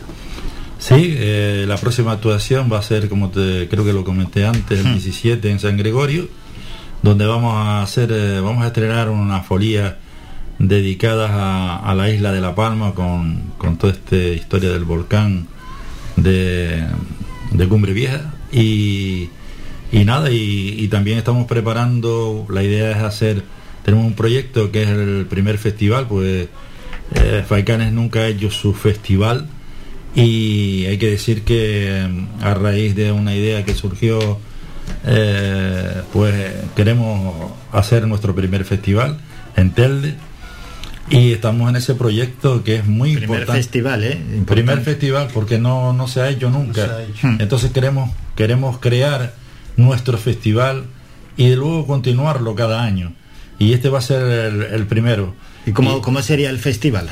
Sí, 0.79 1.13
eh, 1.17 1.65
la 1.67 1.75
próxima 1.75 2.13
actuación 2.13 2.71
va 2.71 2.79
a 2.79 2.83
ser, 2.83 3.09
como 3.09 3.31
te, 3.31 3.67
creo 3.67 3.83
que 3.83 3.91
lo 3.91 4.05
comenté 4.05 4.45
antes, 4.45 4.79
el 4.79 4.93
17 4.93 5.51
en 5.51 5.59
San 5.59 5.75
Gregorio, 5.75 6.29
donde 7.01 7.25
vamos 7.25 7.53
a 7.53 7.81
hacer, 7.81 8.09
eh, 8.13 8.39
vamos 8.39 8.63
a 8.63 8.67
estrenar 8.67 9.09
una 9.09 9.41
folía 9.41 9.97
dedicada 10.57 11.27
a, 11.27 11.79
a 11.79 11.93
la 11.95 12.09
isla 12.09 12.31
de 12.31 12.39
La 12.39 12.55
Palma 12.55 12.93
con, 12.93 13.51
con 13.57 13.75
toda 13.75 13.91
esta 13.91 14.15
historia 14.15 14.69
del 14.69 14.85
volcán 14.85 15.47
de, 16.15 16.85
de 17.51 17.67
Cumbre 17.67 17.91
Vieja 17.91 18.33
y, 18.53 19.31
y 19.91 20.05
nada, 20.05 20.31
y, 20.31 20.75
y 20.77 20.87
también 20.87 21.17
estamos 21.17 21.47
preparando, 21.47 22.45
la 22.49 22.63
idea 22.63 22.91
es 22.91 22.97
hacer, 22.97 23.43
tenemos 23.83 24.05
un 24.05 24.13
proyecto 24.13 24.71
que 24.71 24.83
es 24.83 24.89
el 24.89 25.25
primer 25.29 25.57
festival, 25.57 26.07
pues 26.07 26.47
eh, 27.13 27.43
Faicanes 27.47 27.91
nunca 27.91 28.19
ha 28.19 28.27
hecho 28.27 28.49
su 28.49 28.73
festival 28.73 29.47
y 30.15 30.85
hay 30.85 30.97
que 30.97 31.09
decir 31.09 31.43
que 31.43 32.07
mm, 32.09 32.43
a 32.43 32.53
raíz 32.53 32.95
de 32.95 33.11
una 33.11 33.35
idea 33.35 33.65
que 33.65 33.73
surgió 33.73 34.39
eh, 35.05 36.01
pues 36.13 36.35
queremos 36.75 37.51
hacer 37.71 38.07
nuestro 38.07 38.35
primer 38.35 38.65
festival 38.65 39.17
en 39.55 39.71
Telde 39.71 40.15
y 41.09 41.33
estamos 41.33 41.69
en 41.69 41.75
ese 41.75 41.95
proyecto 41.95 42.63
que 42.63 42.77
es 42.77 42.85
muy 42.85 43.15
Primer 43.15 43.39
importante 43.39 43.63
festival, 43.63 44.03
¿eh? 44.03 44.13
Importante. 44.13 44.53
primer 44.53 44.81
festival 44.81 45.27
porque 45.33 45.59
no, 45.59 45.91
no 45.91 46.07
se 46.07 46.21
ha 46.21 46.29
hecho 46.29 46.49
nunca 46.49 46.83
ha 46.83 47.03
hecho. 47.03 47.27
entonces 47.39 47.71
queremos 47.71 48.09
queremos 48.35 48.79
crear 48.79 49.33
nuestro 49.81 50.17
festival 50.17 50.85
y 51.37 51.49
de 51.49 51.55
luego 51.55 51.87
continuarlo 51.87 52.55
cada 52.55 52.83
año 52.83 53.13
y 53.59 53.73
este 53.73 53.89
va 53.89 53.99
a 53.99 54.01
ser 54.01 54.23
el, 54.23 54.61
el 54.61 54.87
primero 54.87 55.33
¿Y 55.65 55.71
cómo, 55.71 56.01
cómo 56.01 56.21
sería 56.21 56.49
el 56.49 56.59
festival? 56.59 57.09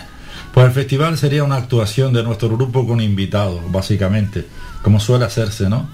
pues 0.53 0.65
el 0.65 0.72
festival 0.72 1.17
sería 1.17 1.43
una 1.43 1.56
actuación 1.57 2.14
de 2.14 2.23
nuestro 2.23 2.49
grupo 2.49 2.88
con 2.88 3.01
invitados, 3.01 3.59
básicamente, 3.72 4.45
como 4.81 4.99
suele 4.99 5.25
hacerse, 5.25 5.69
¿no? 5.69 5.88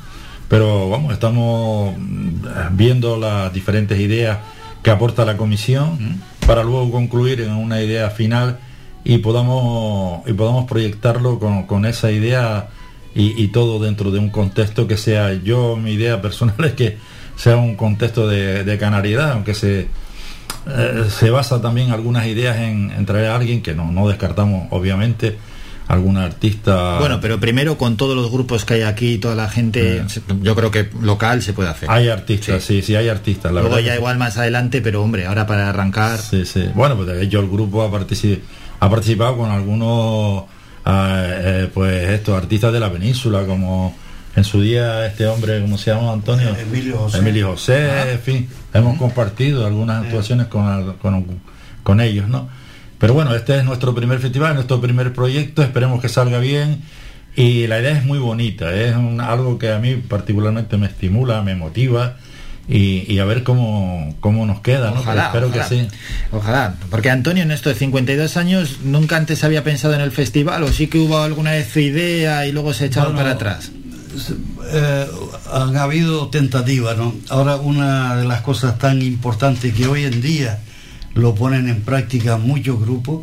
Pero 0.47 0.89
vamos, 0.89 1.13
estamos 1.13 1.93
mm, 1.97 2.45
viendo 2.71 3.17
las 3.17 3.51
diferentes 3.51 3.99
ideas 3.99 4.39
que 4.81 4.91
aporta 4.91 5.25
la 5.25 5.35
comisión 5.35 6.21
para 6.45 6.63
luego 6.63 6.91
concluir 6.91 7.41
en 7.41 7.51
una 7.51 7.81
idea 7.81 8.09
final 8.11 8.59
y 9.03 9.17
podamos 9.17 10.27
y 10.27 10.33
podamos 10.33 10.65
proyectarlo 10.65 11.39
con, 11.39 11.63
con 11.63 11.85
esa 11.85 12.11
idea 12.11 12.69
y, 13.15 13.41
y 13.41 13.47
todo 13.47 13.79
dentro 13.83 14.11
de 14.11 14.19
un 14.19 14.29
contexto 14.29 14.87
que 14.87 14.97
sea 14.97 15.33
yo 15.33 15.77
mi 15.77 15.93
idea 15.93 16.21
personal 16.21 16.55
es 16.65 16.73
que 16.73 16.97
sea 17.37 17.55
un 17.57 17.75
contexto 17.75 18.27
de, 18.27 18.63
de 18.63 18.77
canariedad 18.77 19.31
aunque 19.31 19.53
se 19.55 19.87
eh, 20.67 21.03
se 21.09 21.29
basa 21.29 21.61
también 21.61 21.91
algunas 21.91 22.25
ideas 22.27 22.57
en, 22.57 22.91
en 22.91 23.05
traer 23.05 23.27
a 23.27 23.35
alguien 23.35 23.61
que 23.61 23.73
no, 23.75 23.91
no 23.91 24.07
descartamos, 24.07 24.67
obviamente, 24.71 25.37
algún 25.87 26.17
artista. 26.17 26.97
Bueno, 26.97 27.19
pero 27.21 27.39
primero 27.39 27.77
con 27.77 27.97
todos 27.97 28.15
los 28.15 28.31
grupos 28.31 28.65
que 28.65 28.73
hay 28.75 28.81
aquí, 28.81 29.19
toda 29.19 29.35
la 29.35 29.47
gente, 29.47 30.03
se- 30.09 30.21
yo 30.41 30.55
creo 30.55 30.71
que 30.71 30.89
local 31.01 31.43
se 31.43 31.53
puede 31.53 31.69
hacer. 31.69 31.87
Hay 31.91 32.09
artistas, 32.09 32.63
sí, 32.63 32.81
sí, 32.81 32.95
hay 32.95 33.09
artistas. 33.09 33.51
La 33.53 33.61
Luego 33.61 33.75
verdad 33.75 33.85
ya 33.89 33.93
que- 33.93 33.99
igual 33.99 34.17
más 34.17 34.37
adelante, 34.39 34.81
pero 34.81 35.03
hombre, 35.03 35.27
ahora 35.27 35.45
para 35.45 35.69
arrancar. 35.69 36.17
Sí, 36.17 36.45
sí. 36.45 36.65
Bueno, 36.73 36.95
pues 36.95 37.09
de 37.09 37.21
hecho 37.23 37.39
el 37.41 37.47
grupo 37.49 37.83
ha, 37.83 37.91
partici- 37.91 38.39
ha 38.79 38.89
participado 38.89 39.37
con 39.37 39.51
algunos, 39.51 40.45
ah, 40.85 41.23
eh, 41.27 41.69
pues 41.73 42.09
estos 42.09 42.37
artistas 42.37 42.71
de 42.73 42.79
la 42.79 42.91
península, 42.91 43.45
como 43.45 43.95
en 44.35 44.43
su 44.43 44.61
día 44.61 45.05
este 45.05 45.27
hombre, 45.27 45.61
¿cómo 45.61 45.77
se 45.77 45.91
llama 45.91 46.11
Antonio? 46.13 46.49
Emilio 46.59 46.97
José. 46.97 47.17
Emilio 47.19 47.47
José, 47.51 48.11
en 48.13 48.19
fin, 48.19 48.49
hemos 48.73 48.97
compartido 48.97 49.65
algunas 49.65 50.03
actuaciones 50.05 50.47
con, 50.47 50.93
con, 50.97 51.25
con 51.83 52.01
ellos, 52.01 52.27
¿no? 52.27 52.47
Pero 52.99 53.13
bueno, 53.13 53.35
este 53.35 53.57
es 53.57 53.63
nuestro 53.65 53.93
primer 53.93 54.19
festival, 54.19 54.53
nuestro 54.55 54.79
primer 54.81 55.13
proyecto, 55.13 55.61
esperemos 55.63 56.01
que 56.01 56.09
salga 56.09 56.39
bien. 56.39 56.81
Y 57.37 57.67
la 57.67 57.81
idea 57.81 57.91
es 57.97 58.05
muy 58.05 58.17
bonita, 58.17 58.73
es 58.73 58.95
un- 58.95 59.19
algo 59.19 59.57
que 59.59 59.69
a 59.73 59.79
mí 59.79 59.95
particularmente 59.95 60.77
me 60.77 60.87
estimula, 60.87 61.41
me 61.41 61.53
motiva 61.55 62.15
y, 62.67 63.11
y 63.11 63.19
a 63.19 63.25
ver 63.25 63.43
cómo, 63.43 64.15
cómo 64.19 64.45
nos 64.45 64.61
queda, 64.61 64.91
¿no? 64.91 65.01
Ojalá, 65.01 65.31
Pero 65.31 65.47
espero 65.47 65.63
ojalá. 65.63 65.83
que 65.85 65.91
sí. 65.91 65.97
Ojalá, 66.31 66.75
porque 66.89 67.09
Antonio 67.09 67.43
en 67.43 67.51
estos 67.51 67.77
52 67.77 68.37
años 68.37 68.79
nunca 68.83 69.17
antes 69.17 69.43
había 69.43 69.63
pensado 69.63 69.93
en 69.93 70.01
el 70.01 70.11
festival, 70.11 70.63
o 70.63 70.67
sí 70.71 70.87
que 70.87 70.97
hubo 70.99 71.19
alguna 71.19 71.51
vez 71.51 71.69
su 71.71 71.79
idea 71.79 72.47
y 72.47 72.51
luego 72.51 72.73
se 72.73 72.85
echaron 72.85 73.13
Bueno, 73.13 73.29
para 73.29 73.35
atrás. 73.35 73.71
Eh, 74.71 75.05
han 75.53 75.75
habido 75.77 76.29
tentativas, 76.29 76.97
¿no? 76.97 77.13
Ahora 77.29 77.57
una 77.57 78.15
de 78.15 78.25
las 78.25 78.41
cosas 78.41 78.77
tan 78.79 79.01
importantes 79.01 79.73
que 79.73 79.87
hoy 79.87 80.05
en 80.05 80.21
día 80.21 80.59
lo 81.13 81.35
ponen 81.35 81.69
en 81.69 81.81
práctica 81.81 82.37
muchos 82.37 82.79
grupos 82.79 83.21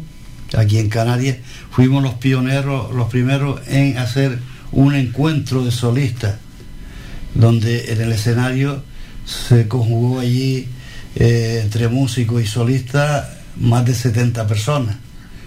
aquí 0.57 0.79
en 0.79 0.89
Canarias, 0.89 1.39
fuimos 1.71 2.03
los 2.03 2.15
pioneros, 2.15 2.95
los 2.95 3.09
primeros 3.09 3.61
en 3.69 3.97
hacer 3.99 4.39
un 4.71 4.95
encuentro 4.95 5.65
de 5.65 5.71
solistas, 5.71 6.37
donde 7.35 7.93
en 7.93 8.01
el 8.03 8.13
escenario 8.13 8.83
se 9.25 9.69
conjugó 9.69 10.21
allí 10.21 10.69
eh, 11.15 11.61
entre 11.63 11.89
músicos 11.89 12.43
y 12.43 12.47
solistas 12.47 13.29
más 13.57 13.85
de 13.85 13.95
70 13.95 14.47
personas, 14.47 14.97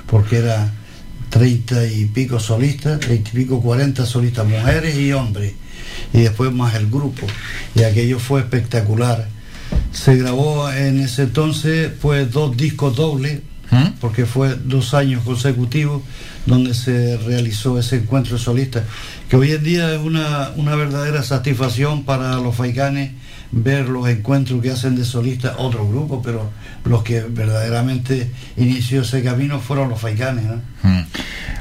porque 0.07 0.37
era 0.37 0.71
30 1.29 1.87
y 1.87 2.05
pico 2.05 2.39
solistas, 2.39 2.99
30 2.99 3.31
y 3.31 3.33
pico, 3.33 3.61
40 3.61 4.05
solistas, 4.05 4.45
mujeres 4.47 4.95
y 4.95 5.11
hombres, 5.11 5.53
y 6.13 6.21
después 6.21 6.51
más 6.51 6.75
el 6.75 6.89
grupo, 6.89 7.25
y 7.73 7.83
aquello 7.83 8.19
fue 8.19 8.41
espectacular. 8.41 9.27
Se 9.91 10.15
grabó 10.15 10.71
en 10.71 10.99
ese 10.99 11.23
entonces 11.23 11.91
pues 12.01 12.31
dos 12.31 12.55
discos 12.55 12.95
dobles, 12.95 13.41
porque 13.99 14.25
fue 14.25 14.55
dos 14.55 14.93
años 14.93 15.23
consecutivos 15.23 16.01
donde 16.45 16.73
se 16.73 17.17
realizó 17.17 17.77
ese 17.77 17.97
encuentro 17.97 18.37
solista, 18.37 18.83
que 19.27 19.35
hoy 19.35 19.51
en 19.51 19.63
día 19.63 19.93
es 19.93 19.99
una, 19.99 20.51
una 20.55 20.75
verdadera 20.75 21.23
satisfacción 21.23 22.03
para 22.05 22.35
los 22.35 22.55
faicanes 22.55 23.11
ver 23.51 23.87
los 23.89 24.07
encuentros 24.09 24.61
que 24.61 24.71
hacen 24.71 24.95
de 24.95 25.05
solistas 25.05 25.53
otros 25.57 25.87
grupos, 25.89 26.21
pero 26.23 26.51
los 26.83 27.03
que 27.03 27.21
verdaderamente 27.21 28.29
inició 28.57 29.01
ese 29.01 29.23
camino 29.23 29.59
fueron 29.59 29.89
los 29.89 29.99
faicanes. 30.01 30.45
¿no? 30.45 30.61
Mm. 30.83 31.05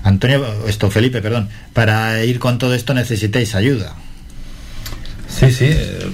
Antonio, 0.05 0.45
esto 0.69 0.91
Felipe, 0.91 1.23
perdón, 1.23 1.49
para 1.73 2.23
ir 2.25 2.39
con 2.39 2.59
todo 2.59 2.75
esto 2.75 2.93
necesitáis 2.95 3.55
ayuda. 3.55 3.95
Sí, 5.29 5.51
sí. 5.51 5.65
eh, 5.69 6.11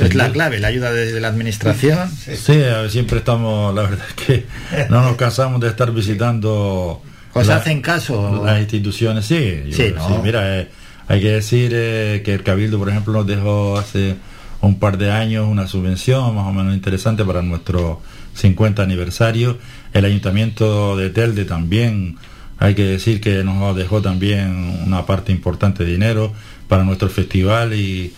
Es 0.00 0.14
la 0.14 0.30
clave, 0.32 0.58
la 0.60 0.68
ayuda 0.68 0.90
de, 0.92 1.12
de 1.12 1.20
la 1.20 1.28
administración. 1.28 2.10
Sí, 2.16 2.52
ver, 2.54 2.88
siempre 2.88 3.18
estamos, 3.18 3.74
la 3.74 3.82
verdad 3.82 4.06
es 4.08 4.14
que 4.24 4.46
no 4.90 5.02
nos 5.02 5.16
cansamos 5.16 5.60
de 5.60 5.68
estar 5.68 5.92
visitando. 5.92 7.02
¿Os 7.34 7.46
la- 7.46 7.56
hacen 7.56 7.82
caso? 7.82 8.42
Las 8.44 8.60
instituciones, 8.60 9.26
sí. 9.26 9.64
yo- 9.68 9.76
Sí, 9.76 9.92
¿no? 9.94 10.22
mira, 10.22 10.58
eh, 10.60 10.68
hay 11.08 11.20
que 11.20 11.32
decir 11.32 11.70
eh, 11.74 12.22
que 12.24 12.32
el 12.34 12.42
Cabildo, 12.42 12.78
por 12.78 12.88
ejemplo, 12.88 13.12
nos 13.12 13.26
dejó 13.26 13.76
hace 13.78 14.16
un 14.60 14.78
par 14.78 14.98
de 14.98 15.10
años 15.10 15.46
una 15.48 15.66
subvención 15.66 16.34
más 16.34 16.46
o 16.46 16.52
menos 16.52 16.74
interesante 16.74 17.24
para 17.24 17.42
nuestro 17.42 18.00
50 18.34 18.82
aniversario. 18.82 19.58
El 19.92 20.04
Ayuntamiento 20.04 20.96
de 20.96 21.10
Telde 21.10 21.44
también, 21.44 22.16
hay 22.58 22.74
que 22.74 22.84
decir 22.84 23.20
que 23.20 23.44
nos 23.44 23.76
dejó 23.76 24.02
también 24.02 24.82
una 24.86 25.06
parte 25.06 25.32
importante 25.32 25.84
de 25.84 25.92
dinero 25.92 26.32
para 26.68 26.84
nuestro 26.84 27.08
festival 27.08 27.74
y 27.74 28.12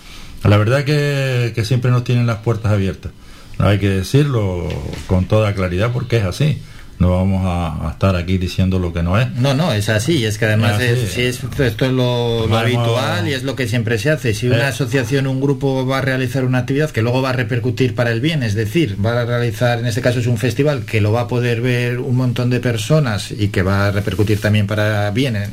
la 0.45 0.57
verdad 0.57 0.85
que, 0.85 1.53
que 1.55 1.65
siempre 1.65 1.91
nos 1.91 2.05
tienen 2.05 2.27
las 2.27 2.39
puertas 2.39 2.73
abiertas. 2.73 3.13
Hay 3.59 3.79
que 3.79 3.89
decirlo 3.89 4.69
con 5.07 5.25
toda 5.25 5.55
claridad 5.55 5.93
porque 5.93 6.19
es 6.19 6.25
así. 6.25 6.59
No 6.99 7.11
vamos 7.13 7.45
a, 7.47 7.87
a 7.89 7.93
estar 7.93 8.17
aquí 8.17 8.39
diciendo 8.39 8.81
lo 8.81 8.93
que 8.93 9.05
no 9.05 9.19
es. 9.21 9.31
No, 9.37 9.55
no, 9.55 9.73
es 9.73 9.89
así, 9.89 10.25
es 10.25 10.37
que 10.37 10.47
además 10.47 10.81
Es 10.81 11.11
así. 11.13 11.23
es, 11.23 11.41
esto 11.61 11.85
es 11.87 11.93
lo, 11.93 12.49
habitual 12.57 13.29
y 13.29 13.35
es 13.35 13.45
lo 13.45 13.55
que 13.55 13.69
siempre 13.69 13.99
se 13.99 14.11
hace. 14.11 14.35
Si 14.35 14.49
una 14.49 14.59
Eh. 14.59 14.63
asociación, 14.65 15.29
un 15.29 15.41
grupo 15.41 15.87
va 15.87 15.99
a 15.99 16.01
realizar 16.01 16.45
una 16.45 16.59
actividad 16.59 16.91
que 16.91 17.03
luego 17.03 17.23
va 17.23 17.31
a 17.31 17.35
repercutir 17.35 17.95
para 17.95 18.11
el 18.11 18.21
bien, 18.21 18.43
es 18.43 18.55
decir, 18.55 18.97
va 19.05 19.21
a 19.21 19.25
realizar, 19.25 19.79
en 19.79 19.87
este 19.87 20.01
caso 20.01 20.19
es 20.19 20.27
un 20.27 20.39
festival 20.39 20.85
que 20.87 21.01
lo 21.01 21.13
va 21.13 21.23
a 21.23 21.29
poder 21.29 21.61
ver 21.61 22.01
un 22.01 22.17
montón 22.17 22.51
de 22.51 22.59
personas 22.59 23.31
y 23.31 23.49
que 23.49 23.63
va 23.63 23.87
a 23.87 23.91
repercutir 23.93 24.41
también 24.41 24.67
para 24.67 25.11
bien 25.13 25.37
en, 25.37 25.51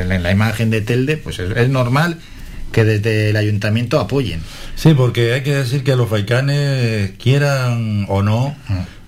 en- 0.00 0.12
en 0.12 0.22
la 0.22 0.30
imagen 0.30 0.70
de 0.70 0.80
Telde, 0.80 1.18
pues 1.18 1.38
es, 1.40 1.54
es 1.56 1.68
normal 1.68 2.16
que 2.72 2.84
desde 2.84 3.30
el 3.30 3.36
ayuntamiento 3.36 4.00
apoyen. 4.00 4.40
Sí, 4.74 4.92
porque 4.94 5.32
hay 5.34 5.42
que 5.42 5.54
decir 5.56 5.84
que 5.84 5.94
los 5.94 6.08
faicanes, 6.08 7.12
quieran 7.22 8.06
o 8.08 8.22
no, 8.22 8.54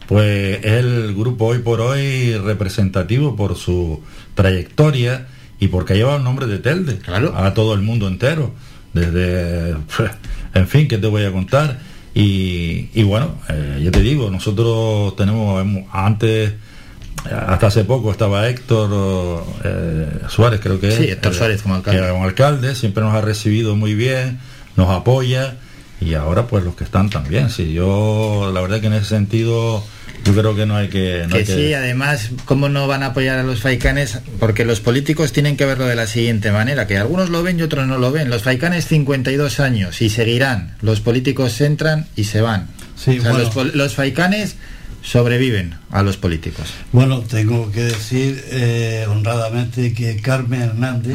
pues 0.08 0.58
es 0.64 0.72
el 0.72 1.14
grupo 1.14 1.46
hoy 1.48 1.58
por 1.58 1.80
hoy 1.82 2.34
representativo 2.38 3.36
por 3.36 3.54
su 3.56 4.02
trayectoria 4.34 5.26
y 5.60 5.68
porque 5.68 5.94
lleva 5.94 6.16
el 6.16 6.24
nombre 6.24 6.46
de 6.46 6.58
Telde 6.58 6.98
a 7.36 7.52
todo 7.54 7.74
el 7.74 7.82
mundo 7.82 8.08
entero. 8.08 8.52
Desde, 8.94 9.76
en 10.54 10.66
fin, 10.66 10.88
¿qué 10.88 10.96
te 10.98 11.06
voy 11.06 11.24
a 11.24 11.30
contar? 11.30 11.78
Y, 12.14 12.88
y 12.94 13.02
bueno, 13.02 13.34
eh, 13.50 13.80
yo 13.84 13.90
te 13.90 14.00
digo, 14.00 14.30
nosotros 14.30 15.14
tenemos, 15.14 15.60
hemos- 15.60 15.84
antes, 15.92 16.54
hasta 17.30 17.66
hace 17.66 17.84
poco 17.84 18.10
estaba 18.10 18.48
Héctor 18.48 19.44
eh, 19.62 20.08
Suárez, 20.28 20.60
creo 20.62 20.80
que 20.80 20.88
es. 20.88 20.94
Sí, 20.94 21.04
Héctor 21.04 21.34
Suárez 21.34 21.62
como 21.62 21.74
alcalde. 21.74 21.98
era 22.00 22.10
como 22.12 22.24
alcalde, 22.24 22.74
siempre 22.74 23.04
nos 23.04 23.14
ha 23.14 23.20
recibido 23.20 23.76
muy 23.76 23.94
bien, 23.94 24.38
nos 24.74 24.88
apoya 24.88 25.56
y 26.00 26.14
ahora 26.14 26.46
pues 26.46 26.64
los 26.64 26.74
que 26.76 26.84
están 26.84 27.10
también. 27.10 27.50
Sí, 27.50 27.72
yo 27.74 28.50
la 28.54 28.60
verdad 28.62 28.80
que 28.80 28.86
en 28.86 28.94
ese 28.94 29.04
sentido 29.06 29.84
yo 30.28 30.34
creo 30.40 30.54
que 30.54 30.66
no 30.66 30.76
hay 30.76 30.88
que... 30.88 31.22
no 31.24 31.30
que 31.30 31.38
hay 31.38 31.44
que- 31.44 31.54
sí, 31.54 31.72
además, 31.74 32.30
¿cómo 32.44 32.68
no 32.68 32.86
van 32.86 33.02
a 33.02 33.06
apoyar 33.06 33.38
a 33.38 33.42
los 33.42 33.60
faicanes? 33.62 34.18
Porque 34.38 34.64
los 34.64 34.80
políticos 34.80 35.32
tienen 35.32 35.56
que 35.56 35.64
verlo 35.64 35.86
de 35.86 35.96
la 35.96 36.06
siguiente 36.06 36.52
manera, 36.52 36.86
que 36.86 36.98
algunos 36.98 37.30
lo 37.30 37.42
ven 37.42 37.58
y 37.58 37.62
otros 37.62 37.86
no 37.86 37.96
lo 37.98 38.12
ven. 38.12 38.28
Los 38.30 38.42
faicanes 38.42 38.86
52 38.86 39.60
años 39.60 40.02
y 40.02 40.10
seguirán. 40.10 40.76
Los 40.82 41.00
políticos 41.00 41.60
entran 41.62 42.06
y 42.14 42.24
se 42.24 42.40
van. 42.42 42.68
Sí, 42.96 43.18
O 43.18 43.22
sea, 43.22 43.32
bueno. 43.32 43.50
los, 43.54 43.74
los 43.74 43.94
faicanes 43.94 44.56
sobreviven 45.02 45.74
a 45.90 46.02
los 46.02 46.16
políticos. 46.18 46.66
Bueno, 46.92 47.20
tengo 47.20 47.70
que 47.72 47.82
decir 47.84 48.44
eh, 48.50 49.06
honradamente 49.08 49.94
que 49.94 50.16
Carmen 50.20 50.60
Hernández, 50.62 51.14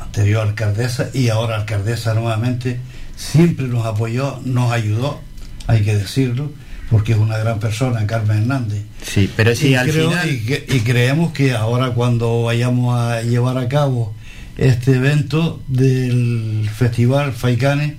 anterior 0.00 0.46
alcaldesa 0.46 1.08
y 1.14 1.28
ahora 1.28 1.56
alcaldesa 1.56 2.14
nuevamente, 2.14 2.80
siempre 3.16 3.66
nos 3.68 3.86
apoyó, 3.86 4.40
nos 4.44 4.72
ayudó, 4.72 5.20
hay 5.66 5.82
que 5.82 5.94
decirlo, 5.96 6.52
porque 6.92 7.12
es 7.12 7.18
una 7.18 7.38
gran 7.38 7.58
persona, 7.58 8.06
Carmen 8.06 8.42
Hernández. 8.42 8.82
Sí, 9.04 9.28
pero 9.34 9.50
y, 9.60 9.74
al 9.74 9.90
creo- 9.90 10.10
final... 10.10 10.30
y, 10.30 10.76
y 10.76 10.80
creemos 10.80 11.32
que 11.32 11.52
ahora 11.54 11.90
cuando 11.90 12.42
vayamos 12.44 12.96
a 12.96 13.22
llevar 13.22 13.58
a 13.58 13.66
cabo 13.68 14.14
este 14.58 14.92
evento 14.96 15.60
del 15.66 16.68
Festival 16.72 17.32
Faicanes, 17.32 17.94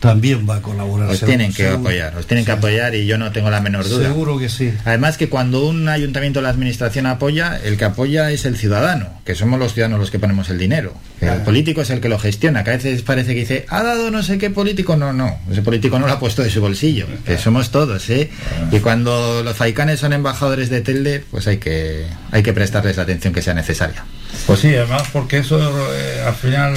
también 0.00 0.48
va 0.48 0.56
a 0.56 0.62
colaborar. 0.62 1.08
Os 1.08 1.18
seguro, 1.18 1.36
tienen 1.36 1.52
que 1.52 1.64
seguro. 1.64 1.80
apoyar, 1.80 2.16
os 2.16 2.26
tienen 2.26 2.44
que 2.44 2.52
apoyar 2.52 2.94
y 2.94 3.06
yo 3.06 3.18
no 3.18 3.32
tengo 3.32 3.50
la 3.50 3.60
menor 3.60 3.88
duda. 3.88 4.08
Seguro 4.08 4.38
que 4.38 4.48
sí. 4.48 4.72
Además 4.84 5.16
que 5.16 5.28
cuando 5.28 5.66
un 5.66 5.88
ayuntamiento 5.88 6.40
o 6.40 6.42
la 6.42 6.50
administración 6.50 7.06
apoya, 7.06 7.58
el 7.62 7.76
que 7.76 7.84
apoya 7.84 8.30
es 8.30 8.44
el 8.44 8.56
ciudadano, 8.56 9.08
que 9.24 9.34
somos 9.34 9.58
los 9.58 9.74
ciudadanos 9.74 10.00
los 10.00 10.10
que 10.10 10.18
ponemos 10.18 10.50
el 10.50 10.58
dinero. 10.58 10.94
El 11.20 11.42
político 11.42 11.80
es 11.80 11.90
el 11.90 12.00
que 12.00 12.08
lo 12.08 12.18
gestiona, 12.18 12.62
que 12.64 12.70
a 12.70 12.76
veces 12.76 13.02
parece 13.02 13.34
que 13.34 13.40
dice, 13.40 13.66
ha 13.68 13.82
dado 13.82 14.10
no 14.10 14.22
sé 14.22 14.38
qué 14.38 14.50
político, 14.50 14.96
no, 14.96 15.12
no, 15.12 15.38
ese 15.50 15.62
político 15.62 15.98
no 15.98 16.06
lo 16.06 16.12
ha 16.12 16.20
puesto 16.20 16.42
de 16.42 16.50
su 16.50 16.60
bolsillo, 16.60 17.06
que 17.24 17.38
somos 17.38 17.70
todos, 17.70 18.08
¿eh? 18.10 18.30
Y 18.70 18.78
cuando 18.80 19.42
los 19.42 19.56
faicanes 19.56 20.00
son 20.00 20.12
embajadores 20.12 20.70
de 20.70 20.80
Telde, 20.80 21.24
pues 21.30 21.46
hay 21.48 21.58
que, 21.58 22.06
hay 22.30 22.42
que 22.42 22.52
prestarles 22.52 22.96
la 22.96 23.02
atención 23.02 23.34
que 23.34 23.42
sea 23.42 23.54
necesaria. 23.54 24.04
Pues 24.46 24.60
sí, 24.60 24.74
además 24.74 25.04
porque 25.12 25.38
eso 25.38 25.58
eh, 25.92 26.22
al 26.26 26.34
final 26.34 26.74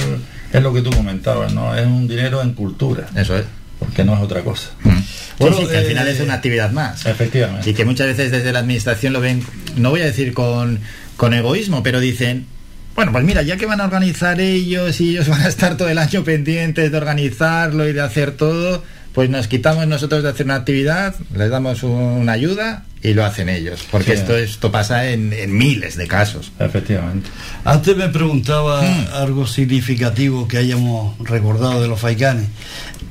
es 0.52 0.62
lo 0.62 0.72
que 0.72 0.82
tú 0.82 0.90
comentabas, 0.90 1.52
¿no? 1.52 1.74
Es 1.74 1.86
un 1.86 2.06
dinero 2.06 2.42
en 2.42 2.52
cultura. 2.52 3.06
Eso 3.16 3.36
es. 3.36 3.44
Porque 3.78 4.04
no 4.04 4.14
es 4.14 4.20
otra 4.20 4.42
cosa. 4.42 4.70
Sí, 4.84 5.46
sí, 5.58 5.66
que 5.66 5.76
al 5.76 5.84
final 5.84 6.06
es 6.06 6.20
una 6.20 6.34
actividad 6.34 6.70
más. 6.70 7.04
Efectivamente. 7.04 7.70
Y 7.70 7.74
que 7.74 7.84
muchas 7.84 8.06
veces 8.06 8.30
desde 8.30 8.52
la 8.52 8.60
administración 8.60 9.12
lo 9.12 9.20
ven, 9.20 9.44
no 9.76 9.90
voy 9.90 10.02
a 10.02 10.04
decir 10.04 10.34
con, 10.34 10.78
con 11.16 11.34
egoísmo, 11.34 11.82
pero 11.82 11.98
dicen, 11.98 12.46
bueno, 12.94 13.10
pues 13.10 13.24
mira, 13.24 13.42
ya 13.42 13.56
que 13.56 13.66
van 13.66 13.80
a 13.80 13.84
organizar 13.84 14.40
ellos 14.40 15.00
y 15.00 15.10
ellos 15.10 15.28
van 15.30 15.42
a 15.42 15.48
estar 15.48 15.76
todo 15.76 15.88
el 15.88 15.98
año 15.98 16.22
pendientes 16.22 16.92
de 16.92 16.96
organizarlo 16.96 17.88
y 17.88 17.92
de 17.92 18.02
hacer 18.02 18.32
todo, 18.32 18.84
pues 19.14 19.30
nos 19.30 19.48
quitamos 19.48 19.86
nosotros 19.86 20.22
de 20.22 20.28
hacer 20.28 20.46
una 20.46 20.56
actividad, 20.56 21.14
les 21.34 21.50
damos 21.50 21.82
una 21.82 22.32
ayuda 22.32 22.84
y 23.02 23.14
lo 23.14 23.24
hacen 23.24 23.48
ellos. 23.48 23.84
Porque 23.90 24.12
Sí. 24.14 24.20
esto, 24.20 24.36
esto 24.36 24.70
pasa 24.70 25.08
en, 25.10 25.32
en 25.32 25.56
miles 25.56 25.96
de 25.96 26.06
casos. 26.06 26.52
Efectivamente. 26.60 27.28
Antes 27.64 27.96
me 27.96 28.08
preguntaba 28.08 28.80
algo 29.12 29.46
significativo 29.46 30.46
que 30.46 30.58
hayamos 30.58 31.18
recordado 31.18 31.82
de 31.82 31.88
los 31.88 31.98
faicanes. 32.00 32.46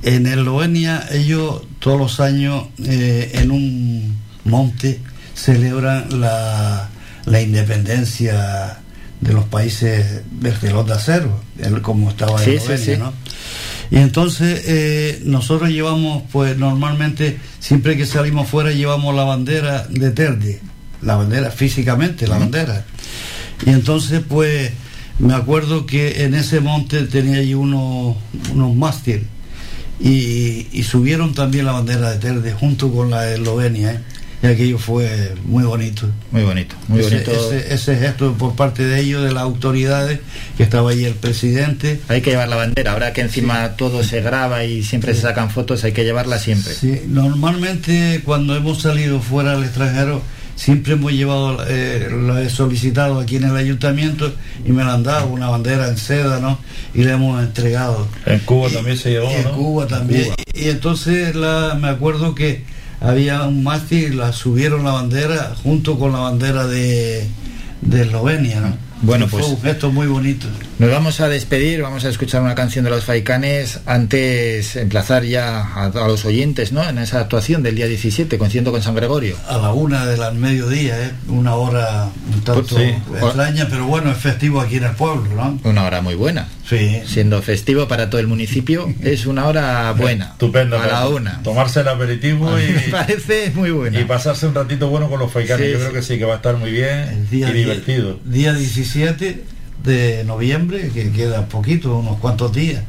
En 0.03 0.25
Eslovenia 0.27 1.07
ellos 1.11 1.63
todos 1.79 1.99
los 1.99 2.19
años 2.19 2.67
eh, 2.85 3.31
en 3.35 3.51
un 3.51 4.17
monte 4.45 4.99
celebran 5.35 6.21
la, 6.21 6.89
la 7.25 7.41
independencia 7.41 8.77
de 9.19 9.33
los 9.33 9.45
países 9.45 10.21
del 10.31 10.53
telón 10.57 10.87
de 10.87 10.93
acero, 10.93 11.39
el- 11.59 11.81
como 11.81 12.09
estaba 12.09 12.39
Sí, 12.39 12.51
sí, 12.51 12.55
Eslovenia, 12.57 12.85
sí. 12.85 12.97
¿no? 12.99 13.13
Y 13.91 13.97
entonces 13.97 14.63
eh, 14.67 15.21
nosotros 15.25 15.69
llevamos, 15.69 16.23
pues 16.31 16.57
normalmente, 16.57 17.37
siempre 17.59 17.97
que 17.97 18.05
salimos 18.05 18.47
fuera, 18.47 18.71
llevamos 18.71 19.13
la 19.13 19.25
bandera 19.25 19.85
de 19.89 20.11
Terde, 20.11 20.61
la 21.01 21.17
bandera 21.17 21.51
físicamente, 21.51 22.25
la 22.25 22.37
bandera. 22.37 22.85
Y 23.65 23.71
entonces, 23.71 24.21
pues, 24.27 24.71
me 25.19 25.33
acuerdo 25.33 25.85
que 25.85 26.23
en 26.23 26.35
ese 26.35 26.61
monte 26.61 27.03
tenía 27.03 27.39
allí 27.39 27.53
unos, 27.53 28.15
unos 28.53 28.75
mástiles 28.75 29.23
y, 29.99 30.67
y 30.71 30.83
subieron 30.83 31.33
también 31.33 31.65
la 31.65 31.73
bandera 31.73 32.11
de 32.11 32.19
Terde 32.19 32.53
junto 32.53 32.91
con 32.93 33.09
la 33.09 33.23
de 33.23 33.35
Eslovenia, 33.35 33.91
¿eh? 33.91 33.99
Y 34.41 34.47
aquello 34.47 34.77
fue 34.77 35.33
muy 35.45 35.63
bonito. 35.63 36.09
Muy 36.31 36.43
bonito, 36.43 36.75
muy 36.87 37.01
ese, 37.01 37.09
bonito. 37.09 37.31
Ese, 37.31 37.73
ese 37.73 37.95
gesto 37.97 38.33
por 38.33 38.55
parte 38.55 38.83
de 38.83 38.99
ellos, 38.99 39.23
de 39.23 39.31
las 39.31 39.43
autoridades, 39.43 40.19
que 40.57 40.63
estaba 40.63 40.91
ahí 40.91 41.05
el 41.05 41.13
presidente. 41.13 42.01
Hay 42.07 42.21
que 42.21 42.31
llevar 42.31 42.49
la 42.49 42.55
bandera. 42.55 42.93
Ahora 42.93 43.13
que 43.13 43.21
encima 43.21 43.75
todo 43.75 44.03
se 44.03 44.21
graba 44.21 44.63
y 44.63 44.83
siempre 44.83 45.13
se 45.13 45.21
sacan 45.21 45.51
fotos, 45.51 45.83
hay 45.83 45.91
que 45.91 46.03
llevarla 46.03 46.39
siempre. 46.39 46.73
Sí, 46.73 47.01
normalmente 47.07 48.21
cuando 48.25 48.55
hemos 48.55 48.81
salido 48.81 49.21
fuera 49.21 49.53
al 49.53 49.63
extranjero 49.63 50.21
siempre 50.55 50.93
hemos 50.93 51.11
llevado, 51.11 51.65
eh, 51.67 52.07
lo 52.11 52.37
he 52.37 52.49
solicitado 52.49 53.19
aquí 53.19 53.37
en 53.37 53.45
el 53.45 53.55
ayuntamiento 53.55 54.31
y 54.63 54.71
me 54.71 54.83
la 54.83 54.93
han 54.93 55.03
dado 55.03 55.27
una 55.27 55.49
bandera 55.49 55.87
en 55.87 55.97
seda, 55.97 56.39
¿no? 56.39 56.59
Y 56.93 57.03
le 57.03 57.13
hemos 57.13 57.41
entregado. 57.41 58.07
En 58.25 58.39
Cuba 58.39 58.69
también 58.69 58.97
se 58.97 59.11
llevó, 59.11 59.31
Y 59.31 59.35
en 59.35 59.43
¿no? 59.43 59.53
Cuba 59.53 59.87
también. 59.87 60.25
Cuba. 60.25 60.35
Y, 60.53 60.65
y 60.65 60.69
entonces 60.69 61.35
la, 61.35 61.77
me 61.79 61.89
acuerdo 61.89 62.35
que 62.35 62.63
había 63.01 63.43
un 63.43 63.63
mástil, 63.63 64.17
la 64.17 64.31
subieron 64.31 64.83
la 64.85 64.91
bandera 64.91 65.53
junto 65.63 65.97
con 65.99 66.11
la 66.13 66.19
bandera 66.19 66.67
de, 66.67 67.27
de 67.81 68.01
Eslovenia, 68.03 68.61
¿no? 68.61 68.73
Bueno, 69.01 69.25
Y 69.25 69.29
fue 69.29 69.39
pues- 69.41 69.51
un 69.53 69.61
gesto 69.61 69.91
muy 69.91 70.07
bonito. 70.07 70.47
Nos 70.81 70.89
vamos 70.89 71.21
a 71.21 71.29
despedir, 71.29 71.83
vamos 71.83 72.05
a 72.05 72.09
escuchar 72.09 72.41
una 72.41 72.55
canción 72.55 72.83
de 72.83 72.89
los 72.89 73.03
Faicanes. 73.05 73.81
Antes, 73.85 74.75
emplazar 74.75 75.23
ya 75.23 75.59
a, 75.59 75.85
a 75.85 76.07
los 76.07 76.25
oyentes, 76.25 76.71
¿no? 76.71 76.83
En 76.89 76.97
esa 76.97 77.19
actuación 77.19 77.61
del 77.61 77.75
día 77.75 77.85
17, 77.85 78.35
concierto 78.39 78.71
con 78.71 78.81
San 78.81 78.95
Gregorio. 78.95 79.37
A 79.47 79.59
la 79.59 79.73
una 79.73 80.07
del 80.07 80.33
mediodía, 80.39 80.99
¿eh? 81.05 81.11
una 81.27 81.53
hora 81.53 82.09
un 82.33 82.41
tanto 82.41 82.79
Sí. 82.79 82.95
extraña, 83.13 83.67
pero 83.69 83.85
bueno, 83.85 84.09
es 84.09 84.17
festivo 84.17 84.59
aquí 84.59 84.77
en 84.77 84.85
el 84.85 84.93
pueblo, 84.95 85.29
¿no? 85.35 85.59
Una 85.69 85.83
hora 85.85 86.01
muy 86.01 86.15
buena. 86.15 86.47
Sí. 86.67 86.99
Siendo 87.05 87.43
festivo 87.43 87.87
para 87.87 88.09
todo 88.09 88.19
el 88.19 88.25
municipio, 88.25 88.91
es 89.03 89.27
una 89.27 89.45
hora 89.45 89.91
buena. 89.91 90.31
Estupendo. 90.31 90.77
A 90.77 90.79
la 90.79 90.85
para 90.85 91.07
una. 91.09 91.43
Tomarse 91.43 91.81
el 91.81 91.89
aperitivo 91.89 92.49
Me 92.53 92.65
y, 92.87 92.89
parece 92.89 93.51
muy 93.53 93.69
buena. 93.69 93.99
y 94.01 94.05
pasarse 94.05 94.47
un 94.47 94.55
ratito 94.55 94.89
bueno 94.89 95.11
con 95.11 95.19
los 95.19 95.31
faicanes. 95.31 95.63
Sí, 95.67 95.73
Yo 95.73 95.77
creo 95.77 95.93
que 95.93 96.01
sí, 96.01 96.17
que 96.17 96.25
va 96.25 96.33
a 96.33 96.37
estar 96.37 96.57
muy 96.57 96.71
bien 96.71 97.27
y 97.31 97.35
día 97.35 97.51
divertido. 97.51 98.17
Día 98.25 98.53
17 98.53 99.60
de 99.83 100.23
noviembre, 100.23 100.89
que 100.93 101.11
queda 101.11 101.45
poquito, 101.45 101.97
unos 101.97 102.19
cuantos 102.19 102.53
días, 102.53 102.83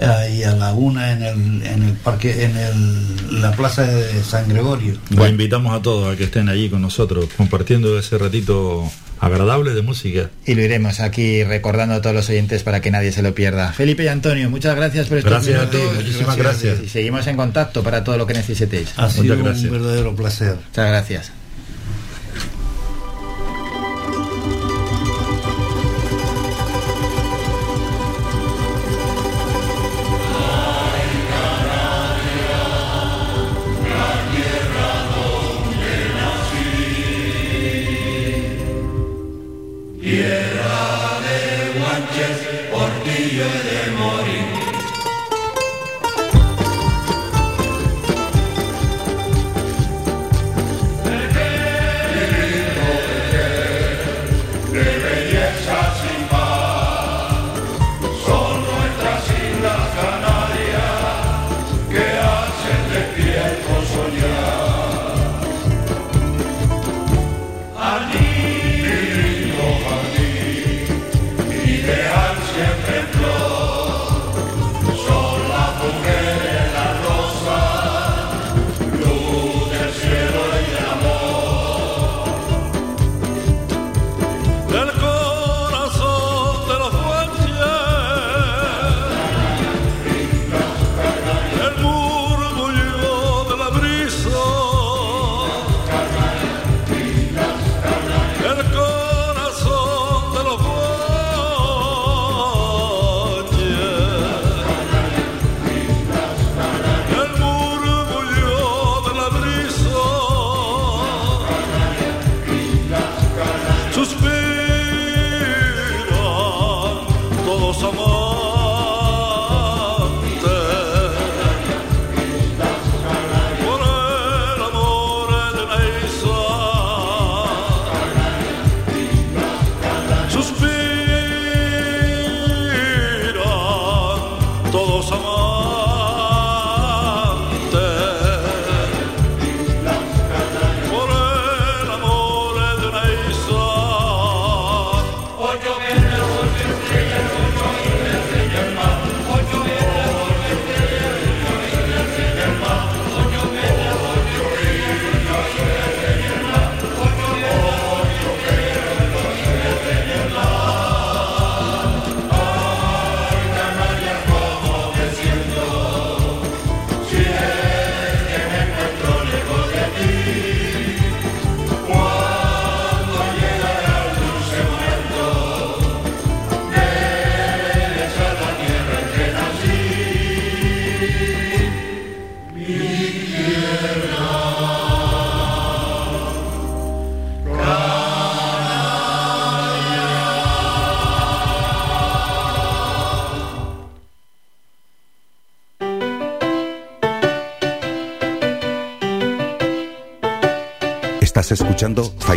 ahí 0.00 0.42
a 0.42 0.52
la 0.52 0.72
una 0.72 1.12
en 1.12 1.22
el, 1.22 1.66
en 1.66 1.82
el 1.82 1.92
parque, 1.94 2.44
en 2.44 2.56
el, 2.56 3.40
la 3.40 3.52
plaza 3.52 3.82
de 3.82 4.22
San 4.22 4.48
Gregorio. 4.48 4.98
Los 5.10 5.28
invitamos 5.28 5.74
a 5.74 5.82
todos 5.82 6.12
a 6.12 6.16
que 6.16 6.24
estén 6.24 6.48
allí 6.48 6.68
con 6.68 6.82
nosotros, 6.82 7.28
compartiendo 7.36 7.98
ese 7.98 8.18
ratito 8.18 8.90
agradable 9.18 9.72
de 9.72 9.80
música. 9.82 10.30
Y 10.44 10.54
lo 10.54 10.62
iremos 10.62 11.00
aquí 11.00 11.42
recordando 11.42 11.94
a 11.94 12.02
todos 12.02 12.14
los 12.14 12.28
oyentes 12.28 12.62
para 12.62 12.80
que 12.80 12.90
nadie 12.90 13.12
se 13.12 13.22
lo 13.22 13.34
pierda. 13.34 13.72
Felipe 13.72 14.04
y 14.04 14.08
Antonio, 14.08 14.50
muchas 14.50 14.76
gracias 14.76 15.06
por 15.06 15.18
estos 15.18 15.32
Gracias 15.32 15.60
a 15.62 15.70
ti, 15.70 15.78
minutos. 15.78 15.96
muchísimas 15.96 16.36
gracias. 16.36 16.80
Y 16.84 16.88
seguimos 16.88 17.26
en 17.26 17.36
contacto 17.36 17.82
para 17.82 18.04
todo 18.04 18.18
lo 18.18 18.26
que 18.26 18.34
necesitéis. 18.34 18.92
Ha 18.98 19.08
sido 19.08 19.34
un 19.34 19.42
verdadero 19.42 20.14
placer. 20.14 20.56
Muchas 20.68 20.88
gracias. 20.88 21.32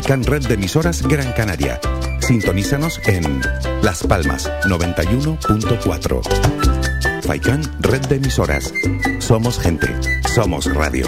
Red 0.09 0.47
de 0.47 0.55
Emisoras 0.55 1.03
Gran 1.03 1.31
Canaria. 1.33 1.79
Sintonízanos 2.19 2.99
en 3.05 3.41
Las 3.83 4.01
Palmas 4.01 4.51
91.4. 4.65 7.21
Faikan 7.21 7.61
Red 7.79 8.07
de 8.07 8.15
Emisoras. 8.15 8.73
Somos 9.19 9.59
gente. 9.59 9.87
Somos 10.33 10.65
radio. 10.73 11.05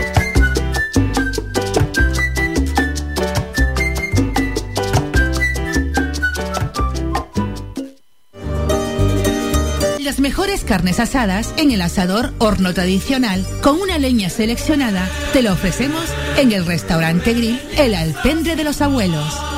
Carnes 10.72 11.01
asadas 11.01 11.53
en 11.58 11.72
el 11.72 11.82
asador 11.82 12.32
horno 12.38 12.74
tradicional 12.74 13.45
con 13.61 13.82
una 13.82 13.98
leña 13.98 14.30
seleccionada 14.30 15.09
te 15.33 15.41
lo 15.41 15.51
ofrecemos 15.51 16.06
en 16.38 16.53
el 16.53 16.66
restaurante 16.66 17.33
grill 17.33 17.59
El 17.75 17.93
Alpendre 17.93 18.56
de 18.56 18.64
los 18.64 18.80
Abuelos. 18.80 19.50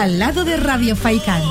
al 0.00 0.18
lado 0.18 0.44
de 0.44 0.56
Radio 0.56 0.96
Faicán. 0.96 1.42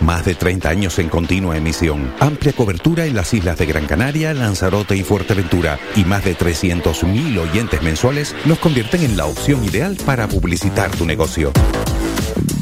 Más 0.00 0.24
de 0.24 0.36
30 0.36 0.68
años 0.68 0.98
en 1.00 1.08
continua 1.08 1.56
emisión, 1.56 2.14
amplia 2.20 2.52
cobertura 2.52 3.06
en 3.06 3.16
las 3.16 3.34
islas 3.34 3.58
de 3.58 3.66
Gran 3.66 3.86
Canaria, 3.86 4.32
Lanzarote 4.34 4.96
y 4.96 5.02
Fuerteventura 5.02 5.80
y 5.96 6.04
más 6.04 6.24
de 6.24 6.36
300.000 6.36 7.38
oyentes 7.38 7.82
mensuales 7.82 8.36
nos 8.44 8.60
convierten 8.60 9.02
en 9.02 9.16
la 9.16 9.26
opción 9.26 9.64
ideal 9.64 9.96
para 10.06 10.28
publicitar 10.28 10.92
tu 10.92 11.04
negocio. 11.04 11.52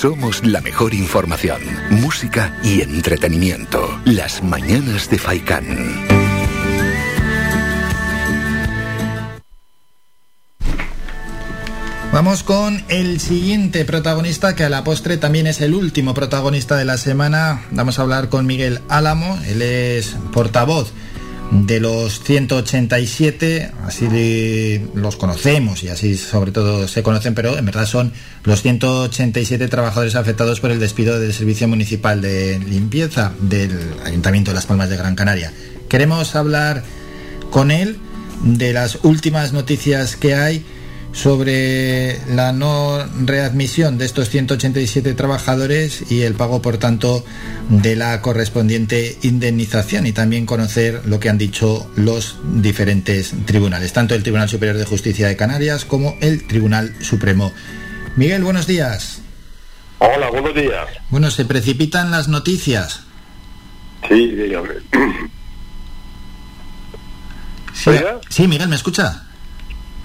Somos 0.00 0.42
la 0.46 0.62
mejor 0.62 0.94
información, 0.94 1.60
música 1.90 2.58
y 2.64 2.80
entretenimiento. 2.80 4.00
Las 4.06 4.42
mañanas 4.42 5.10
de 5.10 5.18
Faikán. 5.18 5.66
Vamos 12.14 12.42
con 12.42 12.82
el 12.88 13.20
siguiente 13.20 13.84
protagonista, 13.84 14.56
que 14.56 14.64
a 14.64 14.70
la 14.70 14.84
postre 14.84 15.18
también 15.18 15.46
es 15.46 15.60
el 15.60 15.74
último 15.74 16.14
protagonista 16.14 16.78
de 16.78 16.86
la 16.86 16.96
semana. 16.96 17.66
Vamos 17.70 17.98
a 17.98 18.02
hablar 18.02 18.30
con 18.30 18.46
Miguel 18.46 18.80
Álamo, 18.88 19.38
él 19.48 19.60
es 19.60 20.16
portavoz 20.32 20.94
de 21.50 21.80
los 21.80 22.22
187, 22.22 23.72
así 23.84 24.80
los 24.94 25.16
conocemos 25.16 25.82
y 25.82 25.88
así 25.88 26.16
sobre 26.16 26.52
todo 26.52 26.86
se 26.86 27.02
conocen, 27.02 27.34
pero 27.34 27.58
en 27.58 27.64
verdad 27.64 27.86
son 27.86 28.12
los 28.44 28.62
187 28.62 29.68
trabajadores 29.68 30.14
afectados 30.14 30.60
por 30.60 30.70
el 30.70 30.78
despido 30.78 31.18
del 31.18 31.32
Servicio 31.32 31.66
Municipal 31.66 32.20
de 32.20 32.58
Limpieza 32.58 33.32
del 33.40 33.76
Ayuntamiento 34.04 34.52
de 34.52 34.54
Las 34.54 34.66
Palmas 34.66 34.90
de 34.90 34.96
Gran 34.96 35.16
Canaria. 35.16 35.52
Queremos 35.88 36.36
hablar 36.36 36.84
con 37.50 37.70
él 37.70 37.98
de 38.44 38.72
las 38.72 39.00
últimas 39.02 39.52
noticias 39.52 40.16
que 40.16 40.34
hay 40.34 40.64
sobre 41.12 42.18
la 42.28 42.52
no 42.52 42.98
readmisión 43.24 43.98
de 43.98 44.04
estos 44.04 44.30
187 44.30 45.14
trabajadores 45.14 46.10
y 46.10 46.22
el 46.22 46.34
pago, 46.34 46.62
por 46.62 46.78
tanto, 46.78 47.24
de 47.68 47.96
la 47.96 48.20
correspondiente 48.22 49.18
indemnización 49.22 50.06
y 50.06 50.12
también 50.12 50.46
conocer 50.46 51.02
lo 51.06 51.20
que 51.20 51.28
han 51.28 51.38
dicho 51.38 51.90
los 51.96 52.38
diferentes 52.42 53.34
tribunales, 53.44 53.92
tanto 53.92 54.14
el 54.14 54.22
Tribunal 54.22 54.48
Superior 54.48 54.76
de 54.76 54.84
Justicia 54.84 55.28
de 55.28 55.36
Canarias 55.36 55.84
como 55.84 56.16
el 56.20 56.46
Tribunal 56.46 56.94
Supremo. 57.00 57.52
Miguel, 58.16 58.42
buenos 58.44 58.66
días. 58.66 59.22
Hola, 59.98 60.30
buenos 60.30 60.54
días. 60.54 60.88
Bueno, 61.10 61.30
se 61.30 61.44
precipitan 61.44 62.10
las 62.10 62.28
noticias. 62.28 63.02
Sí, 64.08 64.28
dígame. 64.28 64.74
Sí, 67.72 67.90
sí, 68.28 68.46
Miguel, 68.46 68.68
¿me 68.68 68.76
escucha? 68.76 69.29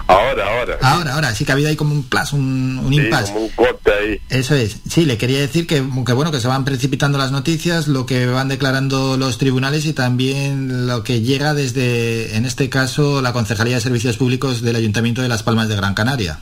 Ahora, 0.08 0.46
ahora. 0.60 0.78
Ahora, 0.82 1.14
ahora, 1.14 1.34
sí 1.34 1.44
que 1.44 1.50
ha 1.50 1.54
habido 1.54 1.68
ahí 1.68 1.74
como 1.76 1.92
un 1.92 2.04
plus, 2.04 2.32
un, 2.32 2.78
un 2.78 2.90
Sí, 2.92 3.00
impasse. 3.00 3.32
como 3.32 3.44
un 3.46 3.50
corte 3.50 3.90
ahí. 3.92 4.20
Eso 4.30 4.54
es. 4.54 4.78
Sí, 4.88 5.04
le 5.04 5.18
quería 5.18 5.40
decir 5.40 5.66
que, 5.66 5.82
que 6.06 6.12
bueno, 6.12 6.30
que 6.30 6.38
se 6.40 6.46
van 6.46 6.64
precipitando 6.64 7.18
las 7.18 7.32
noticias, 7.32 7.88
lo 7.88 8.06
que 8.06 8.26
van 8.26 8.46
declarando 8.48 9.16
los 9.16 9.36
tribunales 9.38 9.84
y 9.84 9.92
también 9.92 10.86
lo 10.86 11.02
que 11.02 11.22
llega 11.22 11.54
desde, 11.54 12.36
en 12.36 12.44
este 12.46 12.68
caso, 12.70 13.20
la 13.20 13.32
Concejalía 13.32 13.74
de 13.74 13.80
Servicios 13.80 14.16
Públicos 14.16 14.62
del 14.62 14.76
Ayuntamiento 14.76 15.22
de 15.22 15.28
Las 15.28 15.42
Palmas 15.42 15.68
de 15.68 15.74
Gran 15.76 15.94
Canaria. 15.94 16.38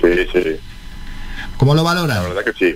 Sí, 0.00 0.08
sí. 0.32 0.56
¿Cómo 1.58 1.74
lo 1.74 1.84
valora? 1.84 2.14
La 2.14 2.22
verdad 2.22 2.44
que 2.44 2.52
sí. 2.54 2.74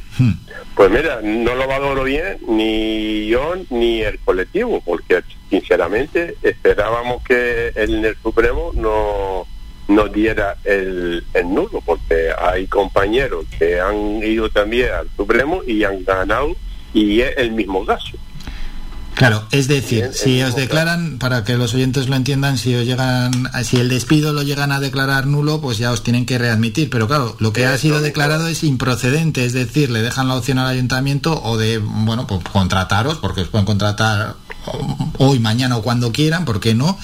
Pues 0.74 0.90
mira, 0.90 1.20
no 1.22 1.54
lo 1.54 1.66
valoro 1.66 2.04
bien 2.04 2.36
ni 2.46 3.26
yo 3.28 3.54
ni 3.70 4.02
el 4.02 4.18
colectivo, 4.18 4.82
porque 4.84 5.22
sinceramente 5.48 6.36
esperábamos 6.42 7.22
que 7.22 7.72
en 7.76 8.04
el 8.04 8.14
Supremo 8.22 8.72
no 8.74 9.46
nos 9.88 10.12
diera 10.12 10.56
el, 10.64 11.24
el 11.34 11.54
nulo, 11.54 11.82
porque 11.84 12.30
hay 12.38 12.66
compañeros 12.66 13.44
que 13.58 13.80
han 13.80 14.22
ido 14.22 14.48
también 14.48 14.92
al 14.92 15.08
Supremo 15.16 15.62
y 15.66 15.84
han 15.84 16.04
ganado 16.04 16.56
y 16.92 17.20
es 17.20 17.36
el 17.36 17.52
mismo 17.52 17.84
caso. 17.84 18.16
Claro, 19.14 19.46
es 19.52 19.68
decir, 19.68 20.10
si 20.12 20.42
os 20.42 20.56
declaran, 20.56 21.18
para 21.18 21.44
que 21.44 21.56
los 21.56 21.72
oyentes 21.72 22.08
lo 22.08 22.16
entiendan, 22.16 22.58
si 22.58 22.74
os 22.74 22.84
llegan, 22.84 23.48
si 23.62 23.76
el 23.76 23.88
despido 23.88 24.32
lo 24.32 24.42
llegan 24.42 24.72
a 24.72 24.80
declarar 24.80 25.26
nulo, 25.26 25.60
pues 25.60 25.78
ya 25.78 25.92
os 25.92 26.02
tienen 26.02 26.26
que 26.26 26.36
readmitir. 26.36 26.90
Pero 26.90 27.06
claro, 27.06 27.36
lo 27.38 27.52
que 27.52 27.64
ha 27.64 27.78
sido 27.78 28.00
declarado 28.00 28.48
es 28.48 28.64
improcedente, 28.64 29.44
es 29.44 29.52
decir, 29.52 29.90
le 29.90 30.02
dejan 30.02 30.26
la 30.26 30.34
opción 30.34 30.58
al 30.58 30.66
ayuntamiento 30.66 31.40
o 31.44 31.56
de, 31.56 31.78
bueno, 31.78 32.26
pues 32.26 32.40
contrataros, 32.52 33.18
porque 33.18 33.42
os 33.42 33.48
pueden 33.48 33.66
contratar 33.66 34.34
hoy, 35.18 35.38
mañana 35.38 35.76
o 35.76 35.82
cuando 35.82 36.10
quieran, 36.10 36.44
¿por 36.44 36.58
qué 36.58 36.74
no? 36.74 36.98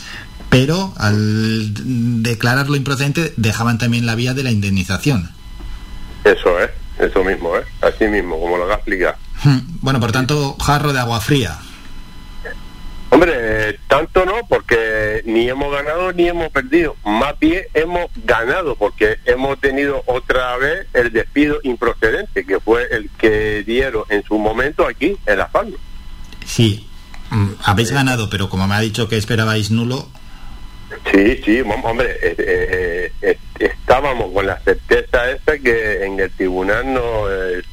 Pero 0.51 0.93
al 0.99 2.23
declararlo 2.23 2.77
improcedente 2.77 3.33
dejaban 3.37 3.79
también 3.79 4.05
la 4.05 4.17
vía 4.17 4.35
de 4.35 4.43
la 4.43 4.51
indemnización. 4.51 5.31
Eso 6.25 6.59
es, 6.61 6.71
eso 6.99 7.25
mismo, 7.25 7.57
¿eh? 7.57 7.63
Así 7.81 8.05
mismo, 8.05 8.39
como 8.39 8.59
lo 8.59 8.71
ha 8.71 8.75
explicado. 8.75 9.17
Bueno, 9.81 10.01
por 10.01 10.13
tanto, 10.13 10.57
jarro 10.59 10.93
de 10.93 11.01
agua 11.01 11.21
fría. 11.21 11.59
Hombre, 13.11 13.79
tanto 13.89 14.25
no, 14.25 14.35
porque 14.49 15.23
ni 15.25 15.49
hemos 15.49 15.73
ganado 15.73 16.13
ni 16.13 16.29
hemos 16.29 16.51
perdido. 16.53 16.95
Más 17.05 17.37
bien 17.41 17.65
hemos 17.75 18.09
ganado, 18.25 18.77
porque 18.77 19.19
hemos 19.25 19.59
tenido 19.61 20.03
otra 20.07 20.57
vez 20.59 20.87
el 20.95 21.13
despido 21.13 21.59
improcedente, 21.65 22.45
que 22.45 22.61
fue 22.61 22.87
el 22.91 23.11
que 23.19 23.65
dieron 23.67 24.05
en 24.11 24.23
su 24.23 24.39
momento 24.39 24.87
aquí, 24.87 25.17
en 25.27 25.39
La 25.39 25.49
Palma. 25.49 25.77
Sí, 26.45 26.89
mm, 27.31 27.51
habéis 27.65 27.91
ganado, 27.91 28.31
pero 28.31 28.49
como 28.49 28.69
me 28.69 28.77
ha 28.77 28.81
dicho 28.81 29.09
que 29.09 29.17
esperabais 29.17 29.73
nulo, 29.73 30.09
Sí, 31.13 31.41
sí, 31.45 31.61
hom- 31.63 31.85
hombre, 31.85 32.09
eh, 32.23 32.35
eh, 32.39 33.13
eh, 33.23 33.39
estábamos 33.59 34.33
con 34.33 34.47
la 34.47 34.59
certeza 34.61 35.31
esa 35.31 35.59
que 35.59 36.05
en 36.05 36.19
el 36.19 36.31
tribunal 36.31 36.93
no, 36.93 37.29
el- 37.31 37.65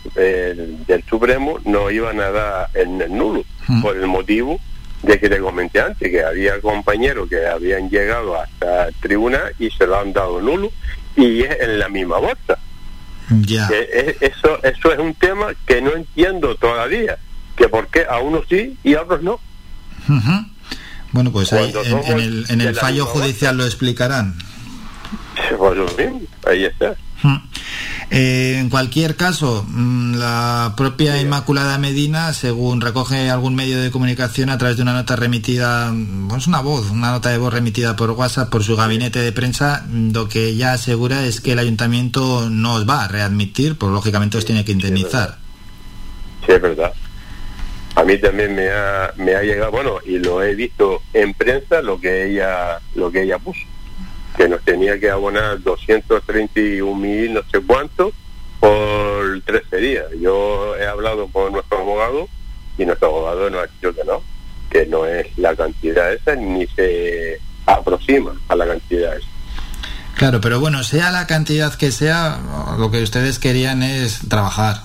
del 0.86 1.04
Supremo 1.10 1.60
no 1.66 1.90
iban 1.92 2.20
a 2.20 2.30
dar 2.32 2.70
el, 2.74 3.02
el 3.02 3.16
nulo, 3.16 3.44
por 3.82 3.96
el 3.98 4.06
motivo 4.08 4.60
de 5.04 5.20
que 5.20 5.30
te 5.30 5.40
comenté 5.40 5.80
antes, 5.82 6.10
que 6.12 6.24
había 6.24 6.60
compañeros 6.62 7.30
que 7.30 7.46
habían 7.48 7.90
llegado 7.90 8.40
hasta 8.40 8.88
el 8.88 8.94
tribunal 8.96 9.54
y 9.60 9.70
se 9.72 9.86
lo 9.88 10.00
han 10.00 10.14
dado 10.14 10.42
nulo 10.42 10.72
y 11.16 11.42
es 11.44 11.60
en 11.62 11.80
la 11.80 11.90
misma 11.90 12.18
bolsa. 12.20 12.58
es- 13.92 14.22
eso, 14.22 14.64
eso 14.64 14.92
es 14.94 15.00
un 15.00 15.14
tema 15.16 15.48
que 15.66 15.82
no 15.82 15.92
entiendo 15.94 16.56
todavía, 16.56 17.18
que 17.56 17.68
por 17.68 17.88
qué 17.88 18.06
a 18.10 18.20
unos 18.20 18.46
sí 18.50 18.78
y 18.84 18.94
a 18.96 19.02
otros 19.02 19.22
no. 19.24 19.40
Bueno, 21.18 21.32
pues 21.32 21.52
ahí, 21.52 21.74
en, 21.84 22.20
el, 22.20 22.46
en 22.48 22.62
el 22.62 22.76
fallo 22.76 23.08
judicial 23.08 23.58
lo 23.58 23.66
explicarán. 23.66 24.36
Pues 25.58 25.76
lo 25.76 25.86
mismo, 25.94 26.22
ahí 26.46 26.66
está. 26.66 26.96
Eh, 28.12 28.60
en 28.60 28.70
cualquier 28.70 29.16
caso, 29.16 29.66
mm, 29.68 30.14
la 30.14 30.76
propia 30.78 31.20
Inmaculada 31.20 31.80
Medina, 31.80 32.34
según 32.34 32.82
recoge 32.82 33.32
algún 33.32 33.56
medio 33.56 33.82
de 33.82 33.90
comunicación 33.90 34.52
a 34.52 34.60
través 34.60 34.78
de 34.78 34.84
una 34.84 34.94
nota 34.94 35.16
remitida, 35.16 35.92
mm, 35.92 36.28
pues 36.28 36.46
una 36.46 36.62
voz, 36.62 36.92
una 36.92 37.10
nota 37.10 37.30
de 37.30 37.40
voz 37.40 37.52
remitida 37.52 37.96
por 37.96 38.12
WhatsApp 38.12 38.52
por 38.52 38.64
su 38.64 38.76
gabinete 38.76 39.18
de 39.18 39.32
prensa, 39.32 39.88
mm, 39.90 40.12
lo 40.12 40.30
que 40.30 40.50
ella 40.50 40.74
asegura 40.74 41.26
es 41.26 41.42
que 41.42 41.54
el 41.54 41.60
ayuntamiento 41.60 42.48
no 42.52 42.76
os 42.76 42.88
va 42.88 43.06
a 43.06 43.08
readmitir, 43.08 43.76
pues 43.76 43.92
lógicamente 43.92 44.38
os 44.38 44.46
tiene 44.46 44.64
que 44.64 44.74
indemnizar. 44.74 45.40
Sí, 46.46 46.52
es 46.52 46.62
verdad. 46.62 46.94
A 47.98 48.04
mí 48.04 48.16
también 48.20 48.54
me 48.54 48.70
ha, 48.70 49.12
me 49.16 49.34
ha 49.34 49.42
llegado, 49.42 49.72
bueno, 49.72 49.98
y 50.06 50.20
lo 50.20 50.44
he 50.44 50.54
visto 50.54 51.02
en 51.14 51.34
prensa 51.34 51.82
lo 51.82 52.00
que 52.00 52.26
ella 52.26 52.80
lo 52.94 53.12
que 53.12 53.24
ella 53.24 53.40
puso, 53.40 53.62
que 54.38 54.48
nos 54.48 54.62
tenía 54.64 55.00
que 55.00 55.10
abonar 55.10 55.64
231 55.64 56.94
mil 56.94 57.34
no 57.34 57.42
sé 57.52 57.60
cuánto 57.66 58.14
por 58.60 59.42
13 59.44 59.78
días. 59.78 60.06
Yo 60.22 60.76
he 60.78 60.86
hablado 60.86 61.28
con 61.30 61.52
nuestro 61.54 61.80
abogado 61.80 62.30
y 62.78 62.86
nuestro 62.86 63.08
abogado 63.08 63.50
nos 63.50 63.64
ha 63.64 63.66
dicho 63.66 63.96
que 63.96 64.04
no, 64.04 64.22
que 64.70 64.86
no 64.86 65.08
es 65.08 65.36
la 65.36 65.56
cantidad 65.56 66.14
esa 66.14 66.36
ni 66.36 66.68
se 66.68 67.40
aproxima 67.66 68.40
a 68.48 68.56
la 68.56 68.68
cantidad 68.68 69.18
esa. 69.18 69.28
Claro, 70.18 70.40
pero 70.40 70.60
bueno, 70.60 70.84
sea 70.84 71.10
la 71.10 71.26
cantidad 71.26 71.74
que 71.74 71.92
sea, 71.92 72.76
lo 72.78 72.92
que 72.92 73.02
ustedes 73.02 73.40
querían 73.40 73.82
es 73.82 74.20
trabajar. 74.30 74.82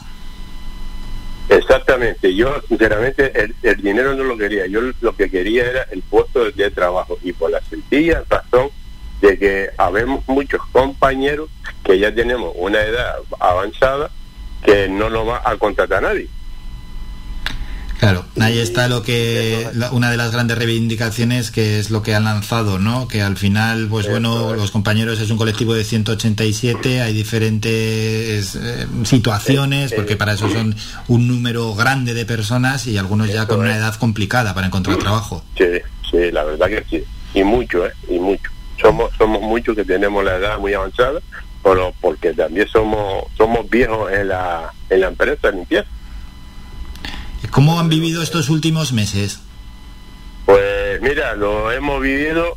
Exactamente, 1.53 2.35
yo 2.35 2.63
sinceramente 2.67 3.31
el, 3.39 3.55
el 3.63 3.83
dinero 3.83 4.15
no 4.15 4.25
lo 4.25 4.39
quería, 4.39 4.67
yo 4.67 4.81
lo 5.01 5.15
que 5.15 5.31
quería 5.31 5.69
era 5.69 5.87
el 5.91 6.01
puesto 6.01 6.45
de, 6.45 6.53
de 6.53 6.71
trabajo 6.71 7.19
y 7.23 7.35
por 7.35 7.51
la 7.51 7.61
sencilla 7.61 8.25
razón 8.29 8.71
de 9.21 9.39
que 9.39 9.71
habemos 9.77 10.27
muchos 10.29 10.63
compañeros 10.73 11.51
que 11.85 11.99
ya 11.99 12.15
tenemos 12.15 12.55
una 12.57 12.81
edad 12.81 13.17
avanzada 13.39 14.11
que 14.65 14.89
no 14.89 15.11
nos 15.11 15.29
va 15.29 15.43
a 15.45 15.57
contratar 15.59 16.03
nadie. 16.03 16.27
Claro, 18.03 18.25
ahí 18.41 18.59
está 18.59 18.89
lo 18.89 19.05
que 19.05 19.69
la- 19.75 19.93
una 19.93 20.11
de 20.11 20.17
las 20.17 20.33
grandes 20.33 20.59
reivindicaciones 20.59 21.53
que 21.53 21.79
es 21.79 21.91
lo 21.93 22.03
que 22.03 22.17
han 22.17 22.25
lanzado, 22.25 22.81
¿no? 22.81 23.07
Que 23.07 23.23
al 23.23 23.37
final, 23.37 23.87
pues 23.89 24.11
bueno, 24.11 24.55
los 24.55 24.73
compañeros 24.73 25.21
es 25.21 25.31
un 25.31 25.39
colectivo 25.39 25.73
de 25.73 25.85
187, 25.85 27.01
hay 27.01 27.13
diferentes 27.13 28.57
eh, 28.57 28.87
situaciones, 29.05 29.93
porque 29.93 30.17
para 30.17 30.33
eso 30.33 30.49
son 30.51 30.75
un 31.07 31.29
número 31.29 31.75
grande 31.77 32.13
de 32.13 32.27
personas 32.27 32.89
y 32.89 32.99
algunos 32.99 33.33
ya 33.33 33.47
con 33.47 33.61
una 33.61 33.77
edad 33.77 33.95
complicada 33.95 34.53
para 34.53 34.67
encontrar 34.67 34.97
trabajo. 34.97 35.45
Sí, 35.57 35.65
sí, 36.11 36.33
la 36.33 36.43
verdad 36.43 36.67
que 36.67 36.85
sí. 36.91 37.05
Y 37.35 37.45
mucho, 37.45 37.87
¿eh? 37.87 37.93
Y 38.09 38.19
mucho. 38.19 38.51
Somos, 38.81 39.13
somos 39.17 39.41
muchos 39.43 39.77
que 39.77 39.85
tenemos 39.85 40.25
la 40.25 40.39
edad 40.39 40.59
muy 40.59 40.75
avanzada, 40.75 41.21
pero 41.63 41.95
porque 42.01 42.33
también 42.33 42.67
somos, 42.67 43.27
somos 43.37 43.71
viejos 43.71 44.11
en 44.11 44.27
la, 44.27 44.73
en 44.91 45.01
la 45.03 45.07
empresa 45.07 45.53
de 45.53 45.57
limpieza. 45.59 45.87
¿Cómo 47.51 47.79
han 47.81 47.89
vivido 47.89 48.23
estos 48.23 48.49
últimos 48.51 48.93
meses? 48.93 49.41
Pues 50.47 51.01
mira, 51.03 51.35
lo 51.37 51.71
hemos 51.71 52.01
vivido 52.01 52.57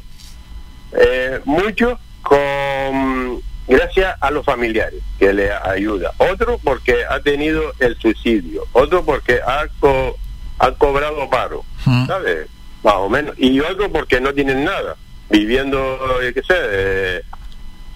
eh, 0.94 1.40
mucho 1.46 2.00
con 2.22 3.42
gracias 3.68 4.16
a 4.22 4.32
los 4.32 4.46
familiares 4.46 5.02
que 5.20 5.34
le 5.34 5.52
ayuda. 5.52 6.12
Otro 6.18 6.60
porque 6.64 6.96
ha 7.10 7.20
tenido 7.20 7.62
el 7.80 7.98
suicidio. 7.98 8.64
Otro 8.74 9.04
porque 9.06 9.40
ha, 9.46 9.66
co- 9.80 10.16
ha 10.60 10.72
cobrado 10.72 11.30
paro. 11.30 11.64
¿Sabes? 12.08 12.48
Más 12.84 12.96
o 12.96 13.10
menos. 13.10 13.36
Y 13.38 13.60
otro 13.60 13.92
porque 13.92 14.20
no 14.22 14.34
tienen 14.34 14.64
nada. 14.64 14.96
Viviendo, 15.30 15.98
qué 16.34 16.42
sé, 16.44 16.54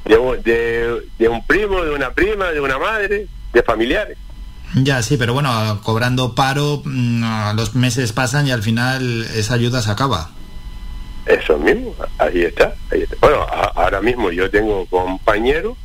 de, 0.05 0.17
un- 0.17 0.41
de, 0.43 1.01
de 1.17 1.29
un 1.29 1.45
primo, 1.45 1.83
de 1.83 1.91
una 1.91 2.11
prima, 2.11 2.47
de 2.51 2.59
una 2.59 2.77
madre, 2.79 3.27
de 3.53 3.63
familiares. 3.63 4.17
Ya, 4.75 5.01
sí, 5.01 5.17
pero 5.17 5.33
bueno, 5.33 5.81
cobrando 5.83 6.35
paro, 6.35 6.81
mm, 6.85 7.55
los 7.55 7.75
meses 7.75 8.13
pasan 8.13 8.47
y 8.47 8.51
al 8.51 8.61
final 8.61 9.23
esa 9.35 9.55
ayuda 9.55 9.81
se 9.81 9.91
acaba. 9.91 10.29
Eso 11.25 11.57
mismo, 11.57 11.95
ahí 12.17 12.43
está. 12.43 12.73
Bueno, 13.21 13.45
ahora 13.75 14.01
mismo 14.01 14.31
yo 14.31 14.49
tengo 14.49 14.85
compañeros 14.87 15.77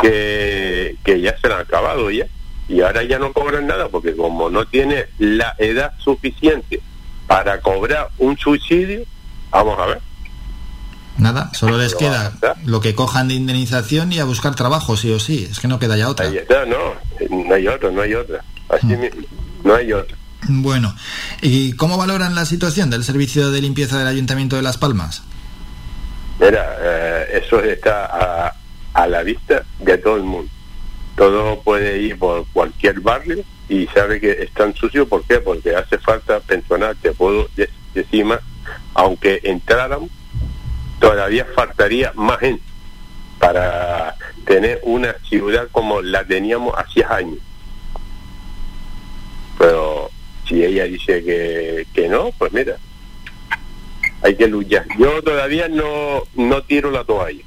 que, 0.00 0.96
que 1.04 1.20
ya 1.20 1.36
se 1.38 1.46
han 1.46 1.60
acabado 1.60 2.10
ya 2.10 2.26
y 2.68 2.80
ahora 2.80 3.02
ya 3.04 3.18
no 3.18 3.32
cobran 3.32 3.66
nada 3.66 3.88
porque 3.88 4.16
como 4.16 4.50
no 4.50 4.66
tiene 4.66 5.06
la 5.18 5.54
edad 5.58 5.92
suficiente 5.98 6.80
para 7.26 7.60
cobrar 7.60 8.08
un 8.18 8.36
subsidio, 8.36 9.04
vamos 9.50 9.78
a 9.78 9.86
ver. 9.86 10.05
Nada, 11.18 11.50
solo 11.54 11.78
les 11.78 11.94
queda 11.94 12.32
lo 12.64 12.80
que 12.80 12.94
cojan 12.94 13.28
de 13.28 13.34
indemnización 13.34 14.12
y 14.12 14.18
a 14.18 14.24
buscar 14.24 14.54
trabajo, 14.54 14.96
sí 14.96 15.10
o 15.12 15.18
sí. 15.18 15.48
Es 15.50 15.60
que 15.60 15.68
no 15.68 15.78
queda 15.78 15.96
ya 15.96 16.08
otra. 16.10 16.28
No, 16.28 16.94
no 17.46 17.54
hay 17.54 17.66
otra, 17.68 17.90
no 17.90 18.02
hay 18.02 18.14
otra. 18.14 18.44
Así 18.68 18.86
mismo, 18.86 19.22
no 19.64 19.74
hay 19.74 19.92
otra. 19.92 20.16
Bueno, 20.48 20.94
¿y 21.42 21.72
cómo 21.72 21.96
valoran 21.96 22.34
la 22.34 22.44
situación 22.44 22.90
del 22.90 23.02
servicio 23.02 23.50
de 23.50 23.60
limpieza 23.62 23.98
del 23.98 24.06
Ayuntamiento 24.08 24.56
de 24.56 24.62
Las 24.62 24.76
Palmas? 24.76 25.22
Mira, 26.38 26.76
eh, 26.80 27.40
eso 27.44 27.60
está 27.62 28.06
a, 28.06 28.54
a 28.92 29.06
la 29.06 29.22
vista 29.22 29.62
de 29.80 29.98
todo 29.98 30.16
el 30.16 30.22
mundo. 30.24 30.50
Todo 31.16 31.60
puede 31.62 31.98
ir 32.02 32.18
por 32.18 32.46
cualquier 32.52 33.00
barrio 33.00 33.42
y 33.70 33.86
sabe 33.86 34.20
que 34.20 34.32
están 34.42 34.74
sucios. 34.74 35.08
¿Por 35.08 35.24
qué? 35.24 35.38
Porque 35.40 35.74
hace 35.74 35.96
falta 35.98 36.40
personal. 36.40 36.94
Te 37.00 37.12
puedo 37.12 37.48
de- 37.56 37.70
decir 37.94 38.26
más, 38.26 38.40
aunque 38.94 39.40
entraran, 39.44 40.10
todavía 41.00 41.46
faltaría 41.54 42.12
más 42.14 42.38
gente 42.40 42.62
para 43.38 44.16
tener 44.46 44.80
una 44.84 45.14
ciudad 45.28 45.68
como 45.72 46.00
la 46.02 46.24
teníamos 46.24 46.74
hacía 46.76 47.08
años. 47.14 47.38
Pero 49.58 50.10
si 50.48 50.62
ella 50.62 50.84
dice 50.84 51.24
que, 51.24 51.86
que 51.94 52.08
no, 52.08 52.30
pues 52.38 52.52
mira, 52.52 52.76
hay 54.22 54.36
que 54.36 54.46
luchar. 54.48 54.86
Yo 54.98 55.22
todavía 55.22 55.68
no, 55.68 56.22
no 56.34 56.62
tiro 56.62 56.90
la 56.90 57.04
toalla. 57.04 57.42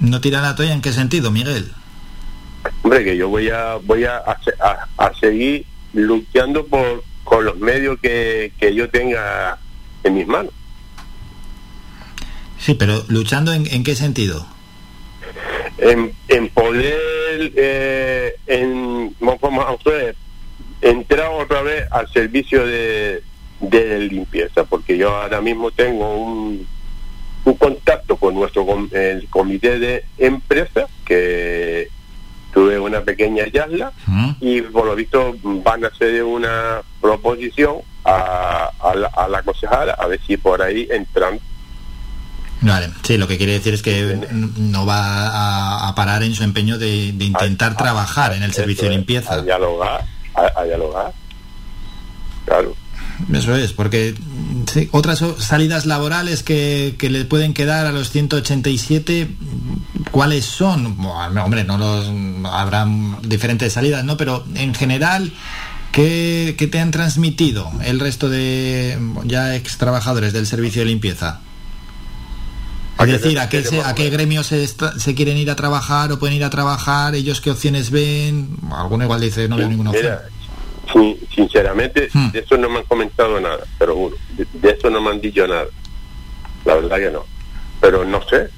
¿No 0.00 0.20
tiran 0.20 0.42
la 0.42 0.54
toalla 0.54 0.72
en 0.74 0.80
qué 0.82 0.92
sentido, 0.92 1.30
Miguel? 1.30 1.72
Hombre, 2.82 3.04
que 3.04 3.16
yo 3.16 3.28
voy 3.28 3.50
a 3.50 3.76
voy 3.76 4.04
a, 4.04 4.18
a- 4.18 4.88
a 4.96 5.14
seguir 5.18 5.64
luchando 5.92 6.66
por 6.66 7.02
con 7.24 7.44
los 7.44 7.56
medios 7.58 7.98
que, 8.00 8.52
que 8.58 8.74
yo 8.74 8.88
tenga 8.90 9.58
en 10.04 10.14
mis 10.14 10.26
manos. 10.26 10.52
Sí, 12.58 12.74
pero 12.74 13.04
luchando 13.08 13.52
en, 13.52 13.66
en 13.72 13.84
qué 13.84 13.94
sentido? 13.94 14.46
En, 15.78 16.12
en 16.28 16.48
poder, 16.48 17.52
eh, 17.56 18.34
en, 18.46 19.14
vamos 19.20 19.64
a 19.64 19.72
ustedes, 19.72 20.16
entrar 20.80 21.30
otra 21.32 21.62
vez 21.62 21.86
al 21.90 22.08
servicio 22.12 22.66
de, 22.66 23.22
de 23.60 23.98
limpieza, 24.00 24.64
porque 24.64 24.96
yo 24.98 25.14
ahora 25.14 25.40
mismo 25.40 25.70
tengo 25.70 26.16
un, 26.16 26.66
un 27.44 27.54
contacto 27.54 28.16
con 28.16 28.34
nuestro 28.34 28.66
com- 28.66 28.88
el 28.92 29.28
comité 29.28 29.78
de 29.78 30.04
empresa 30.18 30.86
que 31.04 31.88
tuve 32.52 32.78
una 32.78 33.02
pequeña 33.02 33.44
charla 33.52 33.92
y 34.40 34.62
por 34.62 34.86
lo 34.86 34.96
visto 34.96 35.36
van 35.42 35.84
a 35.84 35.88
hacer 35.88 36.22
una 36.24 36.80
proposición 37.00 37.76
a, 38.04 38.70
a, 38.80 38.94
la, 38.96 39.06
a 39.08 39.28
la 39.28 39.42
concejala 39.42 39.92
a 39.92 40.06
ver 40.06 40.20
si 40.26 40.36
por 40.38 40.60
ahí 40.62 40.88
entran 40.90 41.38
Vale, 42.60 42.90
sí, 43.02 43.16
lo 43.16 43.28
que 43.28 43.36
quiere 43.36 43.52
decir 43.52 43.74
es 43.74 43.82
que 43.82 44.18
no 44.56 44.84
va 44.84 45.28
a, 45.28 45.88
a 45.88 45.94
parar 45.94 46.22
en 46.24 46.34
su 46.34 46.42
empeño 46.42 46.76
de, 46.76 47.12
de 47.12 47.24
intentar 47.24 47.76
trabajar 47.76 48.32
en 48.32 48.42
el 48.42 48.52
servicio 48.52 48.88
de 48.88 48.96
limpieza. 48.96 49.34
a 49.34 49.42
dialogar 49.42 50.04
a, 50.34 50.64
dialogar 50.64 51.12
claro 52.46 52.74
Eso 53.32 53.54
es, 53.54 53.72
porque 53.72 54.14
sí, 54.72 54.88
otras 54.90 55.22
salidas 55.38 55.86
laborales 55.86 56.42
que, 56.42 56.96
que 56.98 57.10
le 57.10 57.24
pueden 57.24 57.54
quedar 57.54 57.86
a 57.86 57.92
los 57.92 58.10
187, 58.10 59.28
¿cuáles 60.10 60.44
son? 60.44 60.96
Bueno, 60.96 61.44
hombre, 61.44 61.62
no 61.64 61.78
los 61.78 62.10
habrá 62.52 62.86
diferentes 63.22 63.72
salidas, 63.72 64.04
¿no? 64.04 64.16
Pero 64.16 64.44
en 64.54 64.74
general, 64.74 65.32
¿qué, 65.92 66.56
qué 66.58 66.66
te 66.66 66.80
han 66.80 66.90
transmitido 66.90 67.70
el 67.84 68.00
resto 68.00 68.28
de 68.28 68.98
ya 69.24 69.54
ex 69.54 69.78
trabajadores 69.78 70.32
del 70.32 70.46
servicio 70.46 70.82
de 70.82 70.86
limpieza? 70.86 71.40
Es 73.00 73.22
decir, 73.22 73.38
¿a 73.38 73.48
qué, 73.48 73.62
se- 73.64 73.80
a 73.82 73.94
qué 73.94 74.10
gremios 74.10 74.46
se, 74.48 74.64
está- 74.64 74.98
se 74.98 75.14
quieren 75.14 75.36
ir 75.36 75.50
a 75.50 75.56
trabajar 75.56 76.10
o 76.12 76.18
pueden 76.18 76.36
ir 76.36 76.44
a 76.44 76.50
trabajar? 76.50 77.14
¿Ellos 77.14 77.40
qué 77.40 77.50
opciones 77.50 77.90
ven? 77.90 78.56
Alguno 78.72 79.04
igual 79.04 79.20
dice, 79.20 79.48
no 79.48 79.56
veo 79.56 79.68
ninguna 79.68 79.90
opción. 79.90 80.06
Mira, 80.06 80.28
sin- 80.92 81.18
sinceramente, 81.34 82.08
de 82.32 82.38
eso 82.40 82.56
no 82.56 82.68
me 82.68 82.78
han 82.78 82.84
comentado 82.84 83.40
nada, 83.40 83.60
pero 83.78 83.94
juro. 83.94 84.16
De, 84.36 84.46
de 84.52 84.70
eso 84.70 84.90
no 84.90 85.00
me 85.00 85.10
han 85.10 85.20
dicho 85.20 85.46
nada. 85.46 85.66
La 86.64 86.74
verdad 86.74 86.96
que 86.96 87.10
no. 87.10 87.24
Pero 87.80 88.04
no 88.04 88.20
sé. 88.28 88.48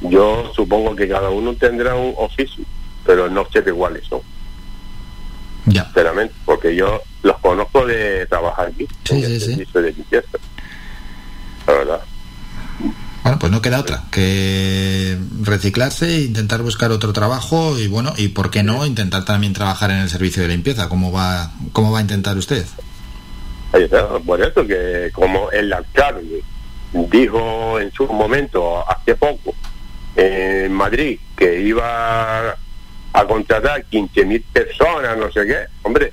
Yo 0.00 0.52
supongo 0.54 0.94
que 0.96 1.08
cada 1.08 1.30
uno 1.30 1.54
tendrá 1.54 1.94
un 1.94 2.12
oficio, 2.18 2.64
pero 3.04 3.30
no 3.30 3.46
sé 3.52 3.62
de 3.62 3.72
cuáles 3.72 4.04
son. 4.06 4.20
Ya. 5.66 5.84
Sinceramente, 5.84 6.34
porque 6.44 6.74
yo 6.76 7.00
los 7.22 7.38
conozco 7.38 7.86
de 7.86 8.26
trabajar 8.26 8.66
aquí. 8.68 8.86
Sí, 9.04 9.14
en 9.16 9.24
el 9.24 9.40
sí, 9.40 9.40
sí. 9.40 9.46
servicio 9.52 9.82
de 9.82 9.92
limpieza. 9.92 10.38
La 11.66 11.72
verdad. 11.72 12.00
Bueno, 13.26 13.40
pues 13.40 13.50
no 13.50 13.60
queda 13.60 13.80
otra 13.80 14.04
que 14.12 15.18
reciclarse, 15.42 16.20
intentar 16.20 16.62
buscar 16.62 16.92
otro 16.92 17.12
trabajo 17.12 17.76
y 17.76 17.88
bueno, 17.88 18.12
y 18.16 18.28
por 18.28 18.52
qué 18.52 18.62
no 18.62 18.86
intentar 18.86 19.24
también 19.24 19.52
trabajar 19.52 19.90
en 19.90 19.96
el 19.96 20.08
servicio 20.08 20.42
de 20.42 20.48
limpieza. 20.50 20.88
¿Cómo 20.88 21.10
va, 21.10 21.50
cómo 21.72 21.90
va 21.90 21.98
a 21.98 22.02
intentar 22.02 22.36
usted? 22.36 22.64
Por 24.24 24.40
eso 24.40 24.64
que 24.64 25.10
como 25.12 25.50
el 25.50 25.72
alcalde 25.72 26.40
dijo 26.92 27.80
en 27.80 27.90
su 27.90 28.06
momento, 28.06 28.88
hace 28.88 29.16
poco, 29.16 29.56
en 30.14 30.72
Madrid, 30.72 31.18
que 31.36 31.62
iba 31.62 32.50
a 32.50 33.24
contratar 33.26 33.84
15.000 33.90 34.44
personas, 34.52 35.18
no 35.18 35.32
sé 35.32 35.44
qué, 35.48 35.66
hombre, 35.82 36.12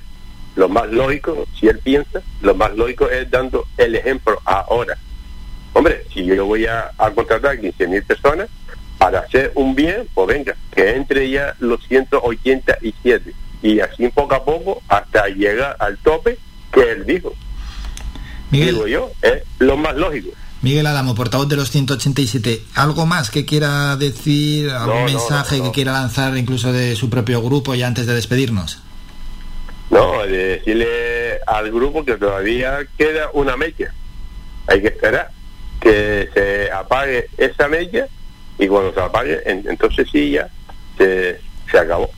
lo 0.56 0.68
más 0.68 0.88
lógico, 0.88 1.46
si 1.60 1.68
él 1.68 1.78
piensa, 1.78 2.22
lo 2.42 2.56
más 2.56 2.74
lógico 2.74 3.08
es 3.08 3.30
dando 3.30 3.68
el 3.76 3.94
ejemplo 3.94 4.36
ahora. 4.44 4.98
Hombre, 5.74 6.04
si 6.12 6.24
yo 6.24 6.46
voy 6.46 6.66
a, 6.66 6.90
a 6.96 7.10
contratar 7.10 7.58
15.000 7.58 8.06
personas 8.06 8.48
para 8.96 9.18
hacer 9.20 9.52
un 9.54 9.74
bien, 9.74 10.08
pues 10.14 10.28
venga, 10.28 10.56
que 10.74 10.94
entre 10.96 11.28
ya 11.28 11.54
los 11.58 11.86
187 11.86 13.34
y 13.62 13.80
así 13.80 14.08
poco 14.08 14.34
a 14.34 14.44
poco 14.44 14.82
hasta 14.88 15.26
llegar 15.28 15.76
al 15.78 15.98
tope 15.98 16.38
que 16.72 16.92
él 16.92 17.04
dijo. 17.04 17.34
Digo 18.50 18.86
yo, 18.86 19.10
es 19.20 19.42
lo 19.58 19.76
más 19.76 19.96
lógico. 19.96 20.30
Miguel 20.62 20.86
Álamo, 20.86 21.14
portavoz 21.14 21.48
de 21.48 21.56
los 21.56 21.70
187, 21.70 22.62
¿algo 22.74 23.04
más 23.04 23.30
que 23.30 23.44
quiera 23.44 23.96
decir, 23.96 24.70
algún 24.70 25.00
no, 25.00 25.04
mensaje 25.04 25.58
no, 25.58 25.64
no. 25.64 25.70
que 25.70 25.74
quiera 25.74 25.92
lanzar 25.92 26.36
incluso 26.38 26.72
de 26.72 26.96
su 26.96 27.10
propio 27.10 27.42
grupo 27.42 27.74
ya 27.74 27.86
antes 27.86 28.06
de 28.06 28.14
despedirnos? 28.14 28.80
No, 29.90 30.22
de 30.22 30.58
decirle 30.58 31.40
al 31.46 31.70
grupo 31.70 32.04
que 32.04 32.16
todavía 32.16 32.78
queda 32.96 33.28
una 33.34 33.56
mecha. 33.56 33.92
Hay 34.66 34.80
que 34.80 34.88
esperar 34.88 35.30
que 35.80 36.28
se 36.34 36.70
apague 36.72 37.26
esa 37.36 37.68
mecha 37.68 38.06
y 38.58 38.66
cuando 38.68 38.92
se 38.94 39.00
apague, 39.00 39.40
en- 39.46 39.64
entonces 39.68 40.08
sí 40.10 40.30
ya 40.32 40.48
se, 40.98 41.40
se 41.70 41.78
acabó. 41.78 42.10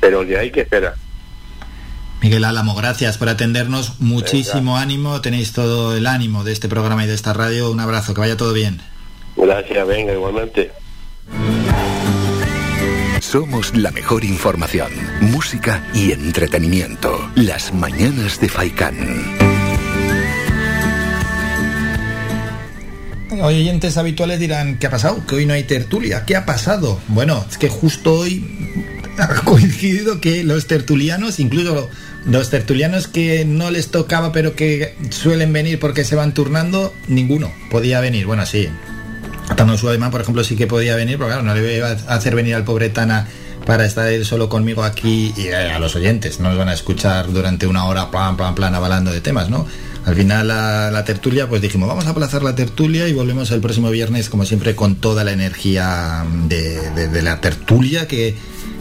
Pero 0.00 0.26
que 0.26 0.38
hay 0.38 0.50
que 0.50 0.60
esperar. 0.62 0.94
Miguel 2.22 2.44
Álamo, 2.44 2.74
gracias 2.74 3.16
por 3.18 3.28
atendernos, 3.30 3.98
muchísimo 4.00 4.76
ánimo, 4.76 5.20
tenéis 5.22 5.52
todo 5.52 5.96
el 5.96 6.06
ánimo 6.06 6.44
de 6.44 6.52
este 6.52 6.68
programa 6.68 7.04
y 7.04 7.06
de 7.08 7.14
esta 7.14 7.32
radio, 7.32 7.70
un 7.70 7.80
abrazo, 7.80 8.12
que 8.14 8.20
vaya 8.20 8.36
todo 8.36 8.52
bien. 8.52 8.80
Gracias, 9.36 9.86
venga, 9.86 10.12
igualmente. 10.12 10.70
Somos 13.20 13.74
la 13.76 13.90
mejor 13.90 14.24
información, 14.24 14.90
música 15.20 15.82
y 15.94 16.12
entretenimiento. 16.12 17.30
Las 17.36 17.72
mañanas 17.72 18.40
de 18.40 18.48
Faikán. 18.48 19.49
Oyentes 23.30 23.96
habituales 23.96 24.40
dirán, 24.40 24.78
¿qué 24.78 24.88
ha 24.88 24.90
pasado? 24.90 25.24
Que 25.26 25.36
hoy 25.36 25.46
no 25.46 25.54
hay 25.54 25.62
tertulia. 25.62 26.24
¿Qué 26.26 26.34
ha 26.34 26.44
pasado? 26.44 27.00
Bueno, 27.08 27.44
es 27.48 27.58
que 27.58 27.68
justo 27.68 28.14
hoy 28.14 28.44
ha 29.18 29.28
coincidido 29.42 30.20
que 30.20 30.42
los 30.42 30.66
tertulianos, 30.66 31.38
incluso 31.38 31.88
los 32.26 32.50
tertulianos 32.50 33.06
que 33.06 33.44
no 33.44 33.70
les 33.70 33.88
tocaba 33.90 34.32
pero 34.32 34.54
que 34.56 34.96
suelen 35.10 35.52
venir 35.52 35.78
porque 35.78 36.04
se 36.04 36.16
van 36.16 36.34
turnando, 36.34 36.92
ninguno 37.06 37.52
podía 37.70 38.00
venir. 38.00 38.26
Bueno, 38.26 38.44
sí. 38.46 38.68
Tano 39.56 39.76
Suaimán, 39.78 40.10
por 40.10 40.20
ejemplo, 40.20 40.44
sí 40.44 40.56
que 40.56 40.66
podía 40.66 40.96
venir, 40.96 41.16
pero 41.16 41.28
claro, 41.28 41.42
no 41.42 41.54
le 41.54 41.76
iba 41.76 41.88
a 41.88 42.14
hacer 42.14 42.34
venir 42.34 42.54
al 42.54 42.64
pobre 42.64 42.88
Tana 42.88 43.28
para 43.64 43.84
estar 43.84 44.08
él 44.08 44.24
solo 44.24 44.48
conmigo 44.48 44.82
aquí 44.82 45.32
y 45.36 45.48
eh, 45.48 45.72
a 45.72 45.78
los 45.78 45.94
oyentes. 45.94 46.40
No 46.40 46.48
nos 46.48 46.58
van 46.58 46.68
a 46.68 46.72
escuchar 46.72 47.32
durante 47.32 47.66
una 47.66 47.84
hora, 47.84 48.10
plan, 48.10 48.36
plan, 48.36 48.54
plan, 48.54 48.74
avalando 48.74 49.12
de 49.12 49.20
temas, 49.20 49.50
¿no? 49.50 49.66
Al 50.06 50.14
final 50.14 50.48
la, 50.48 51.04
tertulia, 51.04 51.48
pues 51.48 51.60
dijimos, 51.62 51.88
vamos 51.88 52.06
a 52.06 52.10
aplazar 52.10 52.42
la 52.42 52.54
tertulia 52.54 53.06
y 53.08 53.12
volvemos 53.12 53.50
el 53.50 53.60
próximo 53.60 53.90
viernes, 53.90 54.30
como 54.30 54.44
siempre, 54.44 54.74
con 54.74 54.96
toda 54.96 55.24
la 55.24 55.32
energía 55.32 56.24
de 56.48 57.22
la 57.22 57.40
tertulia 57.40 58.08
que 58.08 58.34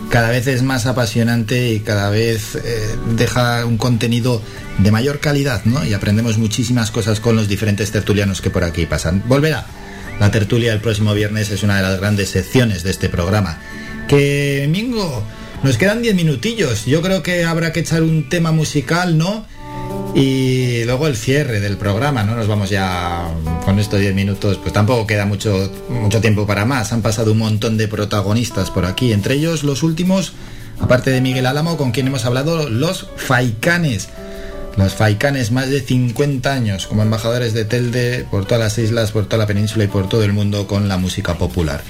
cada 0.09 0.29
vez 0.29 0.47
es 0.47 0.63
más 0.63 0.85
apasionante 0.87 1.71
y 1.71 1.79
cada 1.81 2.09
vez 2.09 2.55
eh, 2.55 2.95
deja 3.15 3.65
un 3.65 3.77
contenido 3.77 4.41
de 4.79 4.91
mayor 4.91 5.19
calidad, 5.19 5.63
¿no? 5.65 5.85
Y 5.85 5.93
aprendemos 5.93 6.37
muchísimas 6.37 6.89
cosas 6.91 7.19
con 7.19 7.35
los 7.35 7.47
diferentes 7.47 7.91
tertulianos 7.91 8.41
que 8.41 8.49
por 8.49 8.63
aquí 8.63 8.85
pasan. 8.85 9.23
Volverá. 9.27 9.65
La 10.19 10.31
tertulia 10.31 10.73
el 10.73 10.81
próximo 10.81 11.13
viernes 11.13 11.51
es 11.51 11.63
una 11.63 11.77
de 11.77 11.83
las 11.83 11.99
grandes 11.99 12.29
secciones 12.29 12.83
de 12.83 12.91
este 12.91 13.07
programa. 13.07 13.59
Que, 14.07 14.67
Mingo, 14.69 15.23
nos 15.63 15.77
quedan 15.77 16.01
10 16.01 16.15
minutillos. 16.15 16.85
Yo 16.85 17.01
creo 17.01 17.21
que 17.21 17.45
habrá 17.45 17.71
que 17.71 17.81
echar 17.81 18.01
un 18.01 18.27
tema 18.27 18.51
musical, 18.51 19.17
¿no? 19.17 19.45
Y 20.15 20.83
luego 20.85 21.07
el 21.07 21.15
cierre 21.15 21.59
del 21.59 21.77
programa, 21.77 22.23
¿no? 22.23 22.35
Nos 22.35 22.47
vamos 22.47 22.69
ya 22.69 23.27
con 23.63 23.79
estos 23.79 23.99
10 23.99 24.15
minutos, 24.15 24.57
pues 24.57 24.73
tampoco 24.73 25.05
queda 25.05 25.25
mucho, 25.25 25.71
mucho 25.89 26.19
tiempo 26.19 26.47
para 26.47 26.65
más. 26.65 26.91
Han 26.91 27.01
pasado 27.01 27.31
un 27.31 27.37
montón 27.37 27.77
de 27.77 27.87
protagonistas 27.87 28.71
por 28.71 28.85
aquí, 28.85 29.13
entre 29.13 29.35
ellos 29.35 29.63
los 29.63 29.83
últimos, 29.83 30.33
aparte 30.79 31.11
de 31.11 31.21
Miguel 31.21 31.45
Álamo, 31.45 31.77
con 31.77 31.91
quien 31.91 32.07
hemos 32.07 32.25
hablado, 32.25 32.69
los 32.69 33.07
Faicanes. 33.15 34.09
Los 34.77 34.93
Faicanes, 34.93 35.51
más 35.51 35.69
de 35.69 35.81
50 35.81 36.53
años 36.53 36.87
como 36.87 37.03
embajadores 37.03 37.53
de 37.53 37.65
Telde 37.65 38.25
por 38.29 38.45
todas 38.45 38.63
las 38.63 38.77
islas, 38.77 39.11
por 39.11 39.25
toda 39.25 39.39
la 39.39 39.47
península 39.47 39.83
y 39.83 39.87
por 39.87 40.07
todo 40.07 40.23
el 40.23 40.31
mundo 40.31 40.67
con 40.67 40.87
la 40.87 40.97
música 40.97 41.35
popular. 41.37 41.83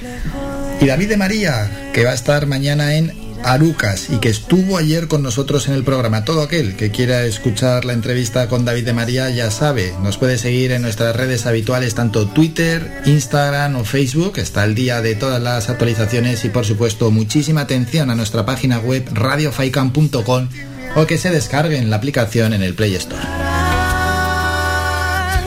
Y 0.82 0.86
David 0.86 1.10
de 1.10 1.18
María, 1.18 1.92
que 1.94 2.04
va 2.04 2.12
a 2.12 2.16
estar 2.16 2.48
mañana 2.48 2.96
en 2.96 3.29
Arucas 3.44 4.10
y 4.10 4.18
que 4.18 4.30
estuvo 4.30 4.78
ayer 4.78 5.08
con 5.08 5.24
nosotros 5.24 5.68
en 5.68 5.74
el 5.74 5.84
programa. 5.84 6.26
Todo 6.26 6.42
aquel 6.42 6.76
que 6.76 6.92
quiera 6.92 7.24
escuchar 7.24 7.86
la 7.86 7.94
entrevista 7.94 8.48
con 8.48 8.66
David 8.66 8.86
de 8.86 8.94
María 8.94 9.30
ya 9.30 9.52
sabe, 9.52 9.94
nos 10.02 10.18
puede 10.18 10.38
seguir 10.38 10.72
en 10.72 10.82
nuestras 10.82 11.16
redes 11.16 11.46
habituales, 11.46 11.96
tanto 11.96 12.28
Twitter, 12.28 13.02
Instagram 13.06 13.76
o 13.78 13.84
Facebook. 13.84 14.38
Está 14.38 14.64
el 14.66 14.76
día 14.76 15.02
de 15.02 15.16
todas 15.16 15.42
las 15.42 15.70
actualizaciones 15.70 16.46
y 16.46 16.50
por 16.50 16.66
supuesto 16.66 17.12
muchísima 17.12 17.62
atención 17.62 18.10
a 18.10 18.16
nuestra 18.16 18.46
página 18.46 18.80
web 18.80 19.08
radiofaikan.com 19.12 20.50
o 20.96 21.06
que 21.06 21.18
se 21.18 21.32
descarguen 21.32 21.90
la 21.90 21.98
aplicación 21.98 22.54
en 22.54 22.64
el 22.64 22.74
Play 22.74 22.96
Store. 22.96 23.24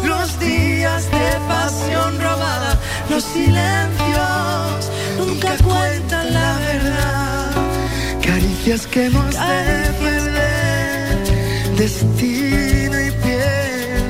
Los 0.04 0.38
días 0.40 1.10
de 1.10 1.38
pasión 1.48 2.20
robada, 2.20 2.78
los 3.10 3.24
silencios 3.24 4.90
nunca 5.18 5.56
cuentan. 5.62 6.01
Caricias 8.64 8.86
que 8.86 9.10
de 9.10 9.92
perder, 10.04 11.18
destino 11.76 13.00
y 13.00 13.10
piel, 13.10 14.04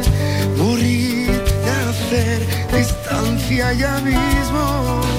morir, 0.58 1.42
nacer, 1.64 2.46
distancia 2.76 3.72
ya 3.72 3.98
mismo. 4.00 5.11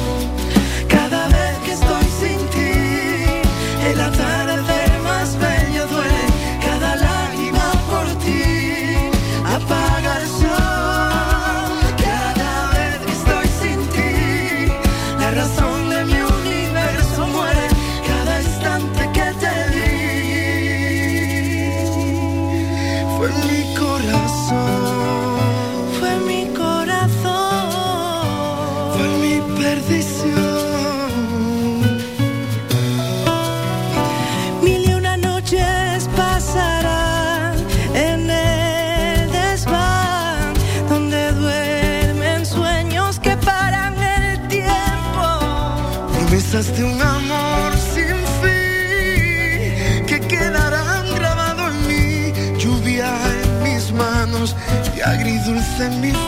En 55.79 55.99
mis 56.01 56.22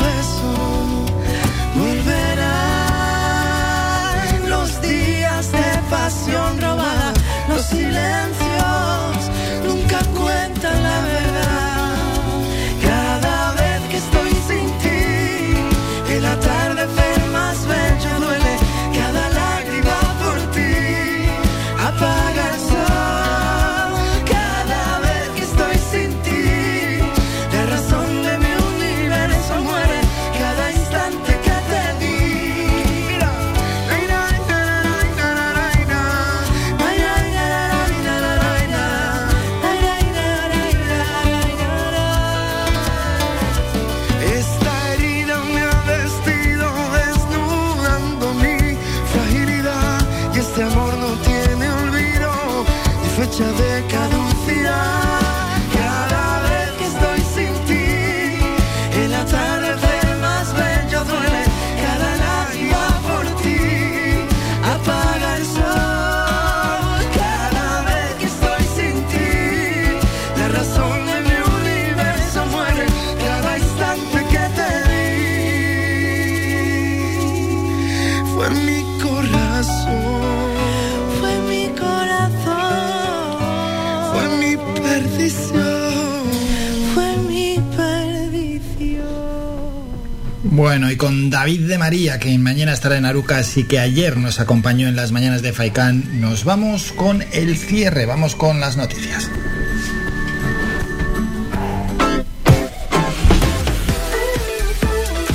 con 91.05 91.29
David 91.29 91.67
de 91.67 91.77
María, 91.77 92.17
que 92.17 92.35
mañana 92.39 92.73
estará 92.73 92.97
en 92.97 93.05
Arucas 93.05 93.57
y 93.57 93.65
que 93.65 93.77
ayer 93.77 94.17
nos 94.17 94.39
acompañó 94.39 94.87
en 94.87 94.95
las 94.95 95.11
mañanas 95.11 95.43
de 95.43 95.53
Faikán, 95.53 96.19
nos 96.19 96.45
vamos 96.45 96.93
con 96.93 97.23
el 97.31 97.57
cierre, 97.57 98.07
vamos 98.07 98.33
con 98.33 98.59
las 98.59 98.75
noticias. 98.75 99.29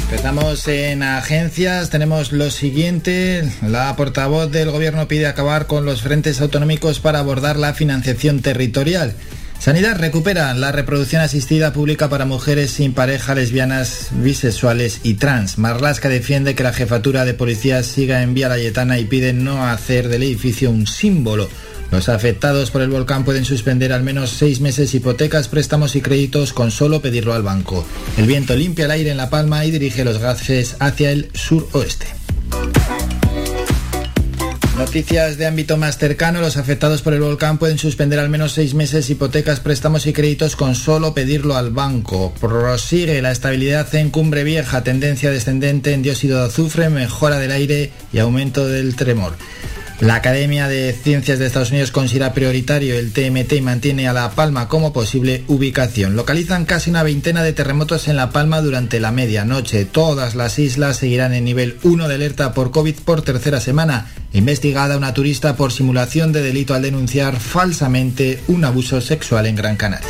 Empezamos 0.02 0.66
en 0.66 1.04
agencias, 1.04 1.88
tenemos 1.88 2.32
lo 2.32 2.50
siguiente, 2.50 3.48
la 3.62 3.94
portavoz 3.94 4.50
del 4.50 4.72
gobierno 4.72 5.06
pide 5.06 5.28
acabar 5.28 5.68
con 5.68 5.84
los 5.84 6.02
frentes 6.02 6.40
autonómicos 6.40 6.98
para 6.98 7.20
abordar 7.20 7.56
la 7.56 7.74
financiación 7.74 8.42
territorial. 8.42 9.14
Sanidad 9.60 9.98
recupera 9.98 10.54
la 10.54 10.72
reproducción 10.72 11.20
asistida 11.20 11.74
pública 11.74 12.08
para 12.08 12.24
mujeres 12.24 12.70
sin 12.70 12.94
pareja, 12.94 13.34
lesbianas, 13.34 14.08
bisexuales 14.12 15.00
y 15.02 15.14
trans. 15.14 15.58
Marlasca 15.58 16.08
defiende 16.08 16.54
que 16.54 16.62
la 16.62 16.72
jefatura 16.72 17.26
de 17.26 17.34
policía 17.34 17.82
siga 17.82 18.22
en 18.22 18.32
Vía 18.32 18.48
Layetana 18.48 18.98
y 18.98 19.04
pide 19.04 19.34
no 19.34 19.66
hacer 19.66 20.08
del 20.08 20.22
edificio 20.22 20.70
un 20.70 20.86
símbolo. 20.86 21.50
Los 21.90 22.08
afectados 22.08 22.70
por 22.70 22.80
el 22.80 22.88
volcán 22.88 23.26
pueden 23.26 23.44
suspender 23.44 23.92
al 23.92 24.02
menos 24.02 24.30
seis 24.30 24.62
meses 24.62 24.94
hipotecas, 24.94 25.48
préstamos 25.48 25.94
y 25.94 26.00
créditos 26.00 26.54
con 26.54 26.70
solo 26.70 27.02
pedirlo 27.02 27.34
al 27.34 27.42
banco. 27.42 27.84
El 28.16 28.26
viento 28.26 28.56
limpia 28.56 28.86
el 28.86 28.92
aire 28.92 29.10
en 29.10 29.18
La 29.18 29.28
Palma 29.28 29.66
y 29.66 29.70
dirige 29.70 30.06
los 30.06 30.16
gases 30.16 30.76
hacia 30.78 31.10
el 31.10 31.28
suroeste. 31.34 32.06
Noticias 34.80 35.36
de 35.36 35.46
ámbito 35.46 35.76
más 35.76 35.98
cercano. 35.98 36.40
Los 36.40 36.56
afectados 36.56 37.02
por 37.02 37.12
el 37.12 37.20
volcán 37.20 37.58
pueden 37.58 37.76
suspender 37.76 38.18
al 38.18 38.30
menos 38.30 38.52
seis 38.52 38.72
meses 38.72 39.10
hipotecas, 39.10 39.60
préstamos 39.60 40.06
y 40.06 40.14
créditos 40.14 40.56
con 40.56 40.74
solo 40.74 41.12
pedirlo 41.12 41.54
al 41.54 41.70
banco. 41.70 42.32
Prosigue 42.40 43.20
la 43.20 43.30
estabilidad 43.30 43.94
en 43.94 44.08
Cumbre 44.08 44.42
Vieja, 44.42 44.82
tendencia 44.82 45.30
descendente 45.30 45.92
en 45.92 46.00
dióxido 46.00 46.38
de 46.38 46.46
azufre, 46.46 46.88
mejora 46.88 47.38
del 47.38 47.50
aire 47.50 47.92
y 48.10 48.20
aumento 48.20 48.66
del 48.66 48.96
tremor. 48.96 49.34
La 50.00 50.14
Academia 50.14 50.66
de 50.66 50.94
Ciencias 50.94 51.38
de 51.38 51.44
Estados 51.44 51.72
Unidos 51.72 51.90
considera 51.90 52.32
prioritario 52.32 52.98
el 52.98 53.12
TMT 53.12 53.52
y 53.52 53.60
mantiene 53.60 54.08
a 54.08 54.14
La 54.14 54.30
Palma 54.30 54.66
como 54.66 54.94
posible 54.94 55.44
ubicación. 55.46 56.16
Localizan 56.16 56.64
casi 56.64 56.88
una 56.88 57.02
veintena 57.02 57.42
de 57.42 57.52
terremotos 57.52 58.08
en 58.08 58.16
La 58.16 58.30
Palma 58.30 58.62
durante 58.62 58.98
la 58.98 59.12
medianoche. 59.12 59.84
Todas 59.84 60.34
las 60.34 60.58
islas 60.58 60.96
seguirán 60.96 61.34
en 61.34 61.44
nivel 61.44 61.76
1 61.82 62.08
de 62.08 62.14
alerta 62.14 62.54
por 62.54 62.70
COVID 62.70 62.94
por 63.04 63.20
tercera 63.20 63.60
semana. 63.60 64.10
Investigada 64.32 64.96
una 64.96 65.12
turista 65.12 65.54
por 65.54 65.70
simulación 65.70 66.32
de 66.32 66.40
delito 66.40 66.72
al 66.72 66.80
denunciar 66.80 67.38
falsamente 67.38 68.40
un 68.48 68.64
abuso 68.64 69.02
sexual 69.02 69.44
en 69.44 69.56
Gran 69.56 69.76
Canaria. 69.76 70.08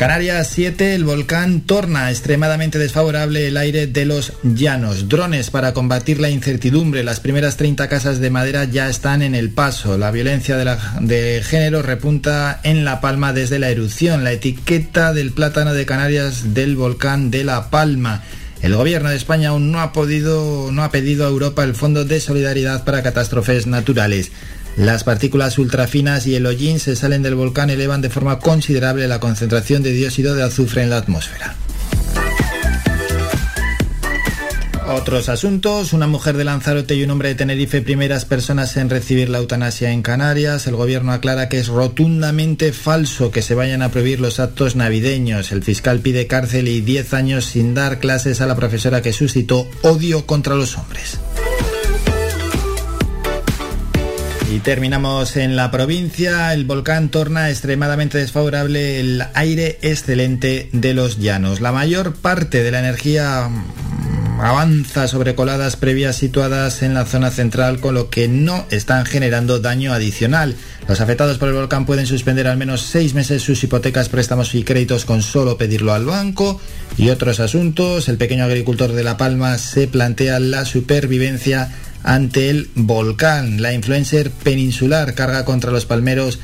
Canarias 0.00 0.48
7, 0.54 0.94
el 0.94 1.04
volcán 1.04 1.60
torna 1.60 2.08
extremadamente 2.08 2.78
desfavorable 2.78 3.46
el 3.46 3.58
aire 3.58 3.86
de 3.86 4.06
los 4.06 4.32
llanos. 4.42 5.10
Drones 5.10 5.50
para 5.50 5.74
combatir 5.74 6.20
la 6.20 6.30
incertidumbre. 6.30 7.04
Las 7.04 7.20
primeras 7.20 7.58
30 7.58 7.86
casas 7.90 8.18
de 8.18 8.30
madera 8.30 8.64
ya 8.64 8.88
están 8.88 9.20
en 9.20 9.34
el 9.34 9.50
paso. 9.50 9.98
La 9.98 10.10
violencia 10.10 10.56
de, 10.56 10.64
la, 10.64 10.78
de 11.02 11.42
género 11.44 11.82
repunta 11.82 12.60
en 12.62 12.86
La 12.86 13.02
Palma 13.02 13.34
desde 13.34 13.58
la 13.58 13.68
erupción. 13.68 14.24
La 14.24 14.32
etiqueta 14.32 15.12
del 15.12 15.32
plátano 15.32 15.74
de 15.74 15.84
Canarias 15.84 16.54
del 16.54 16.76
volcán 16.76 17.30
de 17.30 17.44
La 17.44 17.68
Palma. 17.68 18.22
El 18.62 18.74
gobierno 18.74 19.10
de 19.10 19.16
España 19.16 19.50
aún 19.50 19.70
no 19.70 19.80
ha 19.80 19.92
podido, 19.92 20.72
no 20.72 20.82
ha 20.82 20.90
pedido 20.90 21.26
a 21.26 21.30
Europa 21.30 21.62
el 21.62 21.74
Fondo 21.74 22.06
de 22.06 22.20
Solidaridad 22.20 22.84
para 22.84 23.02
Catástrofes 23.02 23.66
Naturales. 23.66 24.32
Las 24.76 25.04
partículas 25.04 25.58
ultrafinas 25.58 26.26
y 26.26 26.34
el 26.34 26.46
hollín 26.46 26.80
se 26.80 26.96
salen 26.96 27.22
del 27.22 27.34
volcán 27.34 27.70
elevan 27.70 28.00
de 28.00 28.10
forma 28.10 28.38
considerable 28.38 29.08
la 29.08 29.20
concentración 29.20 29.82
de 29.82 29.92
dióxido 29.92 30.34
de 30.34 30.42
azufre 30.42 30.82
en 30.82 30.90
la 30.90 30.96
atmósfera. 30.96 31.56
Otros 34.92 35.28
asuntos. 35.28 35.92
Una 35.92 36.08
mujer 36.08 36.36
de 36.36 36.42
Lanzarote 36.42 36.96
y 36.96 37.04
un 37.04 37.10
hombre 37.12 37.28
de 37.28 37.34
Tenerife, 37.36 37.80
primeras 37.80 38.24
personas 38.24 38.76
en 38.76 38.90
recibir 38.90 39.28
la 39.28 39.38
eutanasia 39.38 39.92
en 39.92 40.02
Canarias. 40.02 40.66
El 40.66 40.74
gobierno 40.74 41.12
aclara 41.12 41.48
que 41.48 41.60
es 41.60 41.68
rotundamente 41.68 42.72
falso 42.72 43.30
que 43.30 43.40
se 43.40 43.54
vayan 43.54 43.82
a 43.82 43.90
prohibir 43.90 44.18
los 44.18 44.40
actos 44.40 44.74
navideños. 44.74 45.52
El 45.52 45.62
fiscal 45.62 46.00
pide 46.00 46.26
cárcel 46.26 46.66
y 46.66 46.80
10 46.80 47.14
años 47.14 47.44
sin 47.44 47.72
dar 47.72 48.00
clases 48.00 48.40
a 48.40 48.46
la 48.46 48.56
profesora 48.56 49.00
que 49.00 49.12
suscitó 49.12 49.68
odio 49.82 50.26
contra 50.26 50.56
los 50.56 50.76
hombres. 50.76 51.20
Y 54.50 54.58
terminamos 54.58 55.36
en 55.36 55.54
la 55.54 55.70
provincia. 55.70 56.52
El 56.52 56.64
volcán 56.64 57.08
torna 57.08 57.50
extremadamente 57.50 58.18
desfavorable 58.18 58.98
el 58.98 59.22
aire 59.34 59.78
excelente 59.82 60.68
de 60.72 60.92
los 60.92 61.20
llanos. 61.20 61.60
La 61.60 61.70
mayor 61.70 62.16
parte 62.16 62.64
de 62.64 62.72
la 62.72 62.80
energía 62.80 63.48
mm, 63.48 64.40
avanza 64.40 65.06
sobre 65.06 65.36
coladas 65.36 65.76
previas 65.76 66.16
situadas 66.16 66.82
en 66.82 66.94
la 66.94 67.06
zona 67.06 67.30
central, 67.30 67.78
con 67.78 67.94
lo 67.94 68.10
que 68.10 68.26
no 68.26 68.66
están 68.70 69.06
generando 69.06 69.60
daño 69.60 69.92
adicional. 69.92 70.56
Los 70.88 71.00
afectados 71.00 71.38
por 71.38 71.48
el 71.48 71.54
volcán 71.54 71.86
pueden 71.86 72.06
suspender 72.06 72.48
al 72.48 72.58
menos 72.58 72.82
seis 72.82 73.14
meses 73.14 73.42
sus 73.42 73.62
hipotecas, 73.62 74.08
préstamos 74.08 74.52
y 74.56 74.64
créditos 74.64 75.04
con 75.04 75.22
solo 75.22 75.58
pedirlo 75.58 75.92
al 75.92 76.06
banco. 76.06 76.60
Y 76.98 77.10
otros 77.10 77.38
asuntos. 77.38 78.08
El 78.08 78.18
pequeño 78.18 78.42
agricultor 78.46 78.94
de 78.94 79.04
La 79.04 79.16
Palma 79.16 79.58
se 79.58 79.86
plantea 79.86 80.40
la 80.40 80.64
supervivencia 80.64 81.70
ante 82.02 82.50
el 82.50 82.70
volcán. 82.74 83.62
La 83.62 83.72
influencer 83.72 84.30
peninsular 84.30 85.14
carga 85.14 85.44
contra 85.44 85.70
los 85.70 85.86
palmeros 85.86 86.38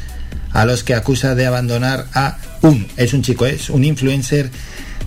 a 0.52 0.65
los 0.65 0.85
que 0.85 0.94
acusa 0.94 1.35
de 1.35 1.47
abandonar 1.47 2.07
a 2.15 2.39
un, 2.62 2.86
es 2.97 3.12
un 3.12 3.23
chico, 3.23 3.47
es 3.47 3.68
un 3.68 3.85
influencer 3.85 4.51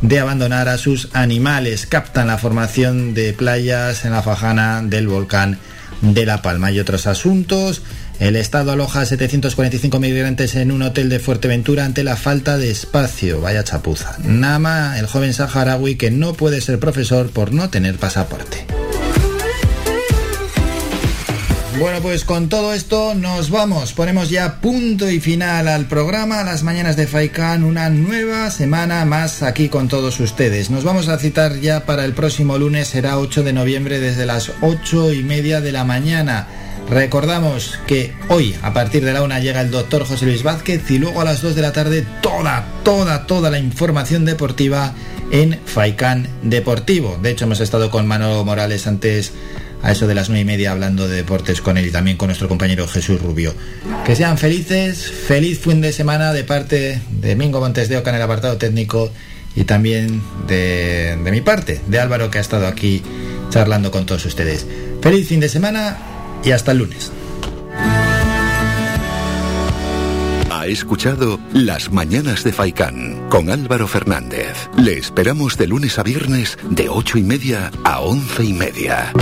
de 0.01 0.19
abandonar 0.19 0.69
a 0.69 0.77
sus 0.77 1.09
animales. 1.13 1.85
Captan 1.85 2.27
la 2.27 2.37
formación 2.37 3.13
de 3.13 3.33
playas 3.33 4.05
en 4.05 4.11
la 4.11 4.21
fajana 4.21 4.81
del 4.83 5.07
volcán 5.07 5.57
de 6.01 6.25
La 6.25 6.41
Palma 6.41 6.71
y 6.71 6.79
otros 6.79 7.07
asuntos. 7.07 7.81
El 8.19 8.35
Estado 8.35 8.73
aloja 8.73 9.01
a 9.01 9.05
745 9.05 9.99
migrantes 9.99 10.55
en 10.55 10.71
un 10.71 10.81
hotel 10.81 11.07
de 11.09 11.19
Fuerteventura 11.19 11.85
ante 11.85 12.03
la 12.03 12.17
falta 12.17 12.57
de 12.57 12.69
espacio. 12.69 13.39
Vaya 13.39 13.63
chapuza. 13.63 14.17
Nama, 14.23 14.99
el 14.99 15.07
joven 15.07 15.33
saharaui 15.33 15.95
que 15.95 16.11
no 16.11 16.33
puede 16.33 16.59
ser 16.59 16.79
profesor 16.79 17.29
por 17.29 17.53
no 17.53 17.69
tener 17.69 17.95
pasaporte. 17.97 18.65
Bueno, 21.79 22.01
pues 22.01 22.25
con 22.25 22.49
todo 22.49 22.73
esto 22.73 23.15
nos 23.15 23.51
vamos. 23.51 23.93
Ponemos 23.93 24.29
ya 24.29 24.59
punto 24.59 25.09
y 25.09 25.21
final 25.21 25.69
al 25.69 25.85
programa, 25.85 26.43
las 26.43 26.61
mañanas 26.61 26.97
de 26.97 27.07
Faikán, 27.07 27.63
una 27.63 27.89
nueva 27.89 28.51
semana 28.51 29.05
más 29.05 29.43
aquí 29.43 29.69
con 29.69 29.87
todos 29.87 30.19
ustedes. 30.19 30.69
Nos 30.69 30.83
vamos 30.83 31.07
a 31.07 31.17
citar 31.17 31.61
ya 31.61 31.85
para 31.85 32.03
el 32.03 32.11
próximo 32.11 32.57
lunes, 32.57 32.89
será 32.89 33.17
8 33.17 33.43
de 33.43 33.53
noviembre 33.53 34.01
desde 34.01 34.25
las 34.25 34.51
8 34.59 35.13
y 35.13 35.23
media 35.23 35.61
de 35.61 35.71
la 35.71 35.85
mañana. 35.85 36.47
Recordamos 36.89 37.79
que 37.87 38.13
hoy, 38.27 38.53
a 38.61 38.73
partir 38.73 39.05
de 39.05 39.13
la 39.13 39.23
una, 39.23 39.39
llega 39.39 39.61
el 39.61 39.71
doctor 39.71 40.03
José 40.03 40.25
Luis 40.25 40.43
Vázquez 40.43 40.91
y 40.91 40.97
luego 40.97 41.21
a 41.21 41.25
las 41.25 41.41
2 41.41 41.55
de 41.55 41.61
la 41.61 41.71
tarde 41.71 42.05
toda, 42.21 42.65
toda, 42.83 43.25
toda 43.25 43.49
la 43.49 43.59
información 43.59 44.25
deportiva 44.25 44.95
en 45.31 45.57
Faikán 45.65 46.27
Deportivo. 46.43 47.17
De 47.21 47.29
hecho, 47.29 47.45
hemos 47.45 47.61
estado 47.61 47.89
con 47.89 48.05
Manolo 48.05 48.43
Morales 48.43 48.85
antes 48.85 49.31
a 49.81 49.91
eso 49.91 50.07
de 50.07 50.15
las 50.15 50.29
nueve 50.29 50.41
y 50.41 50.45
media 50.45 50.71
hablando 50.71 51.07
de 51.07 51.17
deportes 51.17 51.61
con 51.61 51.77
él 51.77 51.87
y 51.87 51.91
también 51.91 52.17
con 52.17 52.27
nuestro 52.27 52.47
compañero 52.47 52.87
Jesús 52.87 53.21
Rubio. 53.21 53.53
Que 54.05 54.15
sean 54.15 54.37
felices, 54.37 55.11
feliz 55.11 55.59
fin 55.59 55.81
de 55.81 55.93
semana 55.93 56.33
de 56.33 56.43
parte 56.43 57.01
de 57.09 57.35
Mingo 57.35 57.59
Montes 57.59 57.89
de 57.89 57.97
Oca 57.97 58.09
en 58.09 58.17
el 58.17 58.21
apartado 58.21 58.57
técnico 58.57 59.11
y 59.55 59.63
también 59.63 60.21
de, 60.47 61.17
de 61.23 61.31
mi 61.31 61.41
parte, 61.41 61.81
de 61.87 61.99
Álvaro 61.99 62.29
que 62.29 62.37
ha 62.37 62.41
estado 62.41 62.67
aquí 62.67 63.01
charlando 63.49 63.91
con 63.91 64.05
todos 64.05 64.25
ustedes. 64.25 64.65
Feliz 65.01 65.27
fin 65.27 65.39
de 65.39 65.49
semana 65.49 65.97
y 66.43 66.51
hasta 66.51 66.71
el 66.71 66.79
lunes. 66.79 67.11
Ha 70.51 70.67
escuchado 70.67 71.39
Las 71.53 71.91
Mañanas 71.91 72.43
de 72.43 72.51
Faicán 72.51 73.27
con 73.29 73.49
Álvaro 73.49 73.87
Fernández. 73.87 74.69
Le 74.77 74.97
esperamos 74.97 75.57
de 75.57 75.67
lunes 75.67 75.97
a 75.97 76.03
viernes 76.03 76.57
de 76.69 76.89
ocho 76.89 77.17
y 77.17 77.23
media 77.23 77.71
a 77.85 78.01
once 78.01 78.43
y 78.43 78.53
media. 78.53 79.13